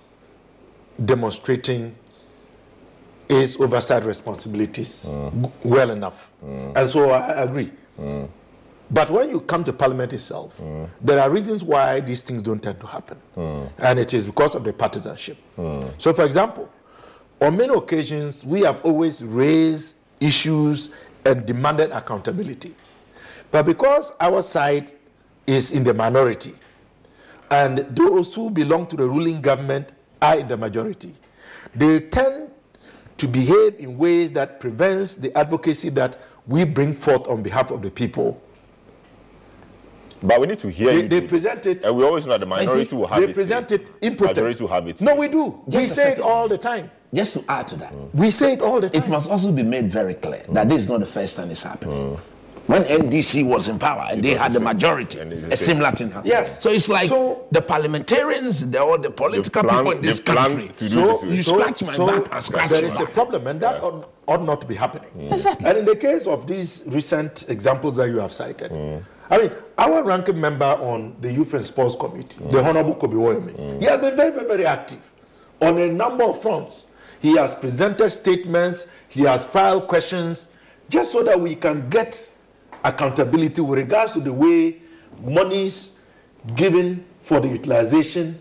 demonstrating 1.04 1.94
its 3.28 3.60
oversight 3.60 4.04
responsibilities 4.04 5.02
g- 5.04 5.50
well 5.64 5.90
enough. 5.90 6.30
And 6.42 6.88
so 6.88 7.10
I 7.10 7.18
I 7.18 7.42
agree. 7.42 7.72
But 8.90 9.10
when 9.10 9.30
you 9.30 9.40
come 9.40 9.64
to 9.64 9.72
Parliament 9.72 10.12
itself, 10.12 10.62
there 11.00 11.20
are 11.20 11.30
reasons 11.30 11.64
why 11.64 12.00
these 12.00 12.22
things 12.22 12.42
don't 12.42 12.62
tend 12.62 12.80
to 12.80 12.86
happen. 12.86 13.18
And 13.78 13.98
it 13.98 14.14
is 14.14 14.26
because 14.26 14.54
of 14.54 14.64
the 14.64 14.72
partisanship. 14.72 15.38
So, 15.98 16.12
for 16.12 16.24
example, 16.24 16.68
on 17.40 17.56
many 17.56 17.74
occasions, 17.74 18.44
we 18.44 18.60
have 18.62 18.84
always 18.84 19.22
raised 19.22 19.96
issues 20.20 20.90
and 21.24 21.44
demanded 21.44 21.90
accountability. 21.90 22.74
But 23.50 23.66
because 23.66 24.12
our 24.20 24.42
side 24.42 24.92
is 25.46 25.72
in 25.72 25.84
the 25.84 25.92
minority, 25.92 26.54
and 27.50 27.78
those 27.94 28.34
who 28.34 28.50
belong 28.50 28.86
to 28.86 28.96
the 28.96 29.04
ruling 29.06 29.40
government 29.40 29.90
are 30.22 30.38
in 30.38 30.48
the 30.48 30.56
majority, 30.56 31.14
they 31.74 32.00
tend 32.00 32.50
to 33.18 33.28
behave 33.28 33.76
in 33.78 33.96
ways 33.98 34.32
that 34.32 34.58
prevents 34.60 35.14
the 35.14 35.36
advocacy 35.36 35.88
that 35.90 36.16
we 36.46 36.64
bring 36.64 36.92
forth 36.92 37.26
on 37.28 37.42
behalf 37.42 37.70
of 37.70 37.82
the 37.82 37.90
people. 37.90 38.40
But 40.26 40.40
we 40.40 40.46
need 40.46 40.58
to 40.60 40.70
hear 40.70 40.92
They, 40.92 41.02
you 41.02 41.08
they 41.08 41.20
present 41.20 41.62
this. 41.62 41.76
it. 41.78 41.84
And 41.84 41.96
we 41.96 42.04
always 42.04 42.26
know 42.26 42.32
that 42.32 42.40
the 42.40 42.46
minority 42.46 42.96
will 42.96 43.06
have 43.06 43.18
They 43.18 43.24
it. 43.24 43.28
They 43.28 43.32
present 43.34 43.72
it 43.72 43.90
impotent. 44.00 44.36
Majority 44.36 44.62
will 44.64 44.70
have 44.70 44.88
it. 44.88 45.00
No, 45.00 45.14
we 45.14 45.28
do. 45.28 45.62
we 45.66 45.72
Just 45.72 45.92
a 45.92 45.94
say 45.94 46.12
it 46.12 46.18
all 46.20 46.48
the 46.48 46.58
time. 46.58 46.90
Just 47.14 47.34
to 47.34 47.44
add 47.48 47.68
to 47.68 47.76
that, 47.76 47.92
mm. 47.92 48.12
We 48.14 48.30
say 48.30 48.54
it 48.54 48.60
all 48.60 48.80
the 48.80 48.90
time. 48.90 49.02
it 49.02 49.08
must 49.08 49.30
also 49.30 49.52
be 49.52 49.62
made 49.62 49.90
very 49.90 50.14
clear 50.14 50.44
mm. 50.48 50.54
that 50.54 50.68
this 50.68 50.80
is 50.82 50.88
not 50.88 51.00
the 51.00 51.06
first 51.06 51.36
time 51.36 51.50
it's 51.50 51.62
happening. 51.62 52.16
Mm. 52.16 52.20
When 52.66 52.82
NDC 52.82 53.46
was 53.48 53.68
in 53.68 53.78
power 53.78 54.08
and 54.10 54.24
they 54.24 54.30
had 54.34 54.50
the 54.52 54.58
the 54.58 54.64
majority, 54.64 55.20
And 55.20 55.32
it's 55.32 55.46
the 55.46 55.52
a 55.52 55.56
similar 55.56 55.92
thing 55.92 56.10
happened. 56.10 56.26
Yes. 56.26 56.60
So 56.60 56.68
it's 56.70 56.88
like 56.88 57.08
So- 57.08 57.46
the 57.52 57.62
parliamentarians, 57.62 58.68
the, 58.68 58.82
all 58.82 58.98
the 58.98 59.10
political 59.10 59.62
planned- 59.62 59.86
people 59.86 59.92
in 59.92 60.02
this 60.02 60.18
they 60.18 60.32
planned 60.32 60.52
country. 60.54 60.68
to 60.76 60.84
do 60.84 60.88
so 60.88 61.06
this 61.06 61.22
way. 61.22 61.28
you 61.36 61.42
So- 61.44 61.58
scratch 61.60 61.82
my 61.84 61.92
so 61.92 62.06
back 62.08 62.32
and 62.32 62.42
scratch 62.42 62.70
there 62.70 62.80
your 62.80 62.88
is 62.90 62.96
a 62.96 63.04
back. 63.04 63.14
problem, 63.14 63.46
and 63.46 63.60
that 63.60 63.80
ought, 63.84 64.10
ought 64.26 64.42
not 64.44 64.60
to 64.62 64.66
be 64.66 64.74
happening. 64.74 65.10
Exactly. 65.30 65.64
And 65.68 65.78
in 65.78 65.84
the 65.84 65.94
case 65.94 66.26
of 66.26 66.48
these 66.48 66.82
recent 66.88 67.44
examples 67.48 67.96
that 67.98 68.08
you 68.08 68.18
have 68.18 68.32
cited, 68.32 68.72
I 69.30 69.38
mean, 69.38 69.52
our 69.78 70.02
ranking 70.04 70.40
member 70.40 70.64
on 70.64 71.16
the 71.20 71.32
Youth 71.32 71.54
and 71.54 71.64
Sports 71.64 71.96
Committee, 71.96 72.38
the 72.50 72.62
Honorable 72.62 72.94
Kobe 72.94 73.14
Woyemi, 73.16 73.80
he 73.80 73.86
has 73.86 74.00
been 74.00 74.16
very, 74.16 74.30
very, 74.30 74.46
very 74.46 74.66
active 74.66 75.10
on 75.60 75.78
a 75.78 75.88
number 75.88 76.24
of 76.24 76.40
fronts. 76.40 76.86
He 77.20 77.36
has 77.36 77.54
presented 77.54 78.10
statements, 78.10 78.88
he 79.08 79.22
has 79.22 79.44
filed 79.44 79.88
questions, 79.88 80.48
just 80.88 81.12
so 81.12 81.22
that 81.24 81.38
we 81.40 81.54
can 81.56 81.88
get 81.88 82.28
accountability 82.84 83.60
with 83.60 83.78
regards 83.78 84.12
to 84.12 84.20
the 84.20 84.32
way 84.32 84.80
monies 85.22 85.98
given 86.54 87.04
for 87.20 87.40
the 87.40 87.48
utilization 87.48 88.38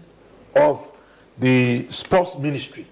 of 0.55 0.91
the 1.37 1.85
sports 1.89 2.37
ministry 2.39 2.85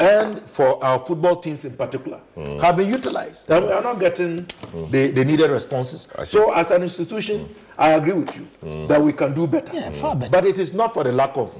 and 0.00 0.40
for 0.40 0.82
our 0.82 0.98
football 0.98 1.36
teams 1.36 1.64
in 1.64 1.72
particular 1.74 2.18
have 2.60 2.76
been 2.76 2.90
utilized. 2.90 3.48
And 3.50 3.66
we 3.66 3.72
are 3.72 3.82
not 3.82 4.00
getting 4.00 4.46
the, 4.90 5.10
the 5.12 5.24
needed 5.24 5.50
responses. 5.50 6.08
So, 6.24 6.52
as 6.52 6.70
an 6.72 6.82
institution, 6.82 7.48
I 7.78 7.90
agree 7.92 8.12
with 8.14 8.36
you 8.36 8.86
that 8.88 9.00
we 9.00 9.12
can 9.12 9.34
do 9.34 9.46
better. 9.46 9.72
Yeah, 9.72 9.90
far 9.90 10.16
better. 10.16 10.30
But 10.32 10.44
it 10.46 10.58
is 10.58 10.74
not 10.74 10.94
for 10.94 11.04
the 11.04 11.12
lack 11.12 11.36
of 11.36 11.56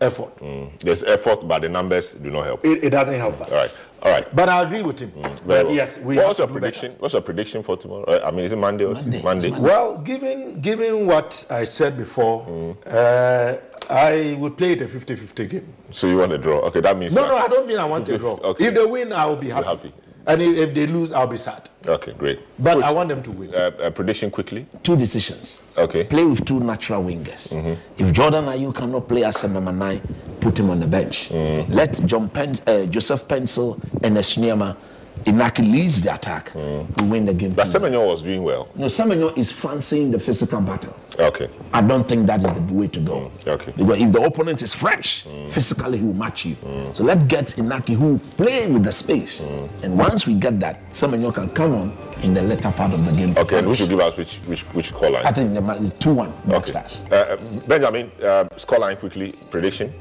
effort. 0.00 0.32
There's 0.80 1.02
effort, 1.04 1.46
but 1.46 1.62
the 1.62 1.68
numbers 1.68 2.14
do 2.14 2.30
not 2.30 2.44
help. 2.46 2.64
It, 2.64 2.84
it 2.84 2.90
doesn't 2.90 3.14
help 3.18 3.40
us. 3.40 3.50
All 3.50 3.56
right. 3.56 3.70
All 4.02 4.10
right. 4.10 4.34
But 4.34 4.48
I 4.48 4.62
agree 4.62 4.82
with 4.82 4.98
him. 5.00 5.10
Very 5.10 5.24
that 5.24 5.66
well. 5.66 5.74
yes, 5.74 5.98
we 5.98 6.16
What's 6.16 6.38
have 6.38 6.48
your 6.50 6.58
prediction? 6.60 6.94
What's 6.98 7.12
your 7.14 7.22
prediction 7.22 7.62
for 7.62 7.76
tomorrow? 7.76 8.04
Uh, 8.04 8.22
I 8.26 8.30
mean, 8.30 8.44
is 8.44 8.52
it 8.52 8.56
Monday 8.56 8.84
or 8.84 8.94
Tuesday? 8.94 9.22
Monday. 9.22 9.50
Monday. 9.50 9.66
Well, 9.66 9.98
given 9.98 10.60
given 10.60 11.06
what 11.06 11.46
I 11.50 11.64
said 11.64 11.96
before, 11.96 12.76
uh, 12.86 13.56
I 13.90 14.36
would 14.38 14.56
play 14.56 14.72
it 14.72 14.80
a 14.82 14.86
50-50 14.86 15.50
game. 15.50 15.72
So 15.90 16.06
you 16.06 16.16
want 16.18 16.32
a 16.32 16.38
draw? 16.38 16.60
Okay, 16.68 16.80
that 16.80 16.96
means 16.96 17.12
No, 17.12 17.26
no, 17.26 17.36
I 17.36 17.48
don't 17.48 17.66
mean 17.66 17.78
I 17.78 17.84
want 17.84 18.08
a 18.08 18.16
draw. 18.16 18.34
Okay. 18.36 18.66
If 18.66 18.74
they 18.74 18.84
win, 18.86 19.12
I 19.12 19.26
will 19.26 19.36
be 19.36 19.48
happy. 19.50 19.66
happy. 19.66 19.92
And 20.32 20.42
if, 20.42 20.56
if 20.68 20.74
they 20.74 20.86
lose, 20.86 21.12
I'll 21.12 21.26
be 21.26 21.36
sad. 21.36 21.68
Okay, 21.86 22.12
great. 22.12 22.40
But 22.58 22.74
Coach, 22.74 22.84
I 22.84 22.92
want 22.92 23.08
them 23.08 23.22
to 23.22 23.30
win. 23.30 23.54
uh, 23.54 23.70
a 23.80 23.90
prediction 23.90 24.30
quickly. 24.30 24.66
Two 24.82 24.96
decisions. 24.96 25.60
Okay. 25.76 26.04
Play 26.04 26.24
with 26.24 26.44
two 26.44 26.60
natural 26.60 27.02
wingers. 27.02 27.52
If 27.98 28.12
Jordan 28.12 28.44
Ayew 28.44 28.74
cannot 28.74 29.08
play 29.08 29.24
as 29.24 29.42
a 29.44 29.48
number 29.48 29.72
nine, 29.72 30.00
put 30.40 30.58
him 30.60 30.70
on 30.70 30.78
the 30.80 30.86
bench. 30.86 31.30
Let 31.30 32.00
John 32.06 32.28
Pen- 32.28 32.58
uh, 32.66 32.84
Joseph 32.86 33.26
Paintsil 33.26 33.80
and 34.04 34.16
Esniama 34.16 34.76
Inaki 35.24 35.70
leads 35.70 36.02
the 36.02 36.14
attack. 36.14 36.52
We 36.54 37.04
win 37.06 37.26
the 37.26 37.34
game. 37.34 37.52
But 37.52 37.66
Semenyo 37.66 38.06
was 38.06 38.22
doing 38.22 38.42
well. 38.42 38.68
No, 38.74 38.86
Semenyo 38.86 39.36
is 39.36 39.52
fancying 39.52 40.10
the 40.10 40.18
physical 40.18 40.60
battle. 40.60 40.96
Okay. 41.18 41.48
I 41.72 41.82
don't 41.82 42.08
think 42.08 42.26
that 42.26 42.42
is 42.42 42.52
the 42.52 42.62
way 42.74 42.88
to 42.88 43.00
go. 43.00 43.30
Okay. 43.46 43.72
Because 43.76 44.00
if 44.00 44.12
the 44.12 44.22
opponent 44.22 44.62
is 44.62 44.74
fresh, 44.74 45.24
physically 45.50 45.98
he 45.98 46.04
will 46.04 46.14
match 46.14 46.44
you. 46.46 46.56
So 46.94 47.04
let's 47.04 47.22
get 47.24 47.46
Inaki 47.46 47.94
who 47.96 48.18
play 48.36 48.66
with 48.66 48.84
the 48.84 48.92
space. 48.92 49.44
And 49.82 49.98
once 49.98 50.26
we 50.26 50.34
get 50.34 50.58
that, 50.60 50.90
Semenyo 50.90 51.34
can 51.34 51.50
come 51.50 51.74
on 51.74 51.98
in 52.22 52.34
the 52.34 52.42
later 52.42 52.70
part 52.72 52.92
of 52.92 53.04
the 53.04 53.12
game. 53.12 53.34
Okay, 53.36 53.58
and 53.58 53.68
we 53.68 53.76
should 53.76 53.88
give 53.88 54.00
us 54.00 54.16
which 54.16 54.36
which 54.46 54.62
which 54.74 54.92
call 54.92 55.10
line. 55.12 55.24
I 55.24 55.32
think 55.32 55.54
the 55.54 55.94
two 55.98 56.14
one 56.14 56.32
Okay. 56.50 56.72
Uh, 57.10 57.14
uh, 57.14 57.36
Benjamin, 57.66 58.10
uh, 58.22 58.44
scoreline 58.56 58.98
quickly, 58.98 59.32
prediction. 59.50 59.92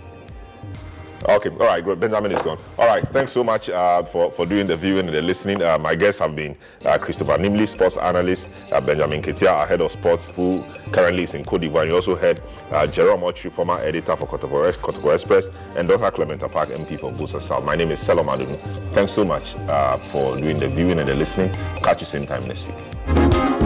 Okay, 1.28 1.50
all 1.50 1.58
right, 1.58 1.84
good. 1.84 2.00
Benjamin 2.00 2.32
is 2.32 2.42
gone. 2.42 2.58
All 2.78 2.88
right, 2.88 3.04
thanks 3.10 3.32
so 3.32 3.44
much 3.44 3.70
uh, 3.70 4.04
for, 4.04 4.32
for 4.32 4.46
doing 4.46 4.68
the 4.68 4.78
viewing 4.78 5.08
and 5.08 5.16
the 5.16 5.22
listening. 5.22 5.62
Uh, 5.62 5.78
my 5.78 5.94
guests 5.94 6.20
have 6.20 6.36
been 6.36 6.56
uh, 6.86 6.98
Christopher 6.98 7.38
Nimley, 7.38 7.68
sports 7.68 7.98
analyst, 7.98 8.50
uh, 8.72 8.80
Benjamin 8.80 9.22
Ketia, 9.22 9.68
head 9.68 9.82
of 9.82 9.92
sports, 9.92 10.28
who 10.30 10.64
currently 10.92 11.24
is 11.24 11.34
in 11.34 11.44
Cote 11.44 11.62
d'Ivoire. 11.62 11.88
You 11.88 11.96
also 11.96 12.16
had 12.16 12.42
uh, 12.72 12.88
Jerome 12.88 13.24
Otri, 13.24 13.52
former 13.52 13.80
editor 13.80 14.16
for 14.16 14.28
Kotoko 14.28 14.72
Kotoko 14.74 15.14
Express, 15.14 15.50
and 15.76 15.88
Dr. 15.90 16.12
Clement 16.12 16.42
Apaak, 16.42 16.68
MP 16.68 17.00
for 17.00 17.12
Builsa 17.12 17.42
South. 17.42 17.66
My 17.66 17.76
name 17.76 17.92
is 17.92 18.00
Selorm 18.00 18.28
Adonoo. 18.28 18.58
Thanks 18.94 19.12
so 19.12 19.26
much 19.26 19.56
uh, 19.68 19.98
for 19.98 20.38
doing 20.38 20.58
the 20.58 20.70
viewing 20.70 21.00
and 21.00 21.10
the 21.10 21.16
listening. 21.16 21.52
Catch 21.84 22.02
you 22.02 22.06
same 22.06 22.26
time 22.26 22.48
next 22.48 22.68
week. 22.68 23.59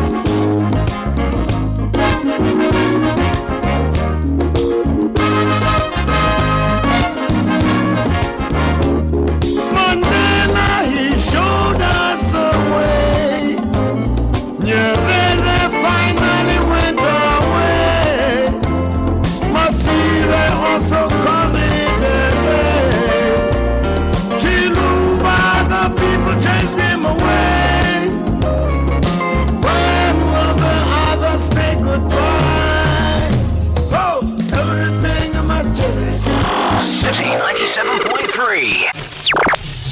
97.3. 37.74 38.85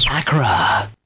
Accra. 0.08 1.01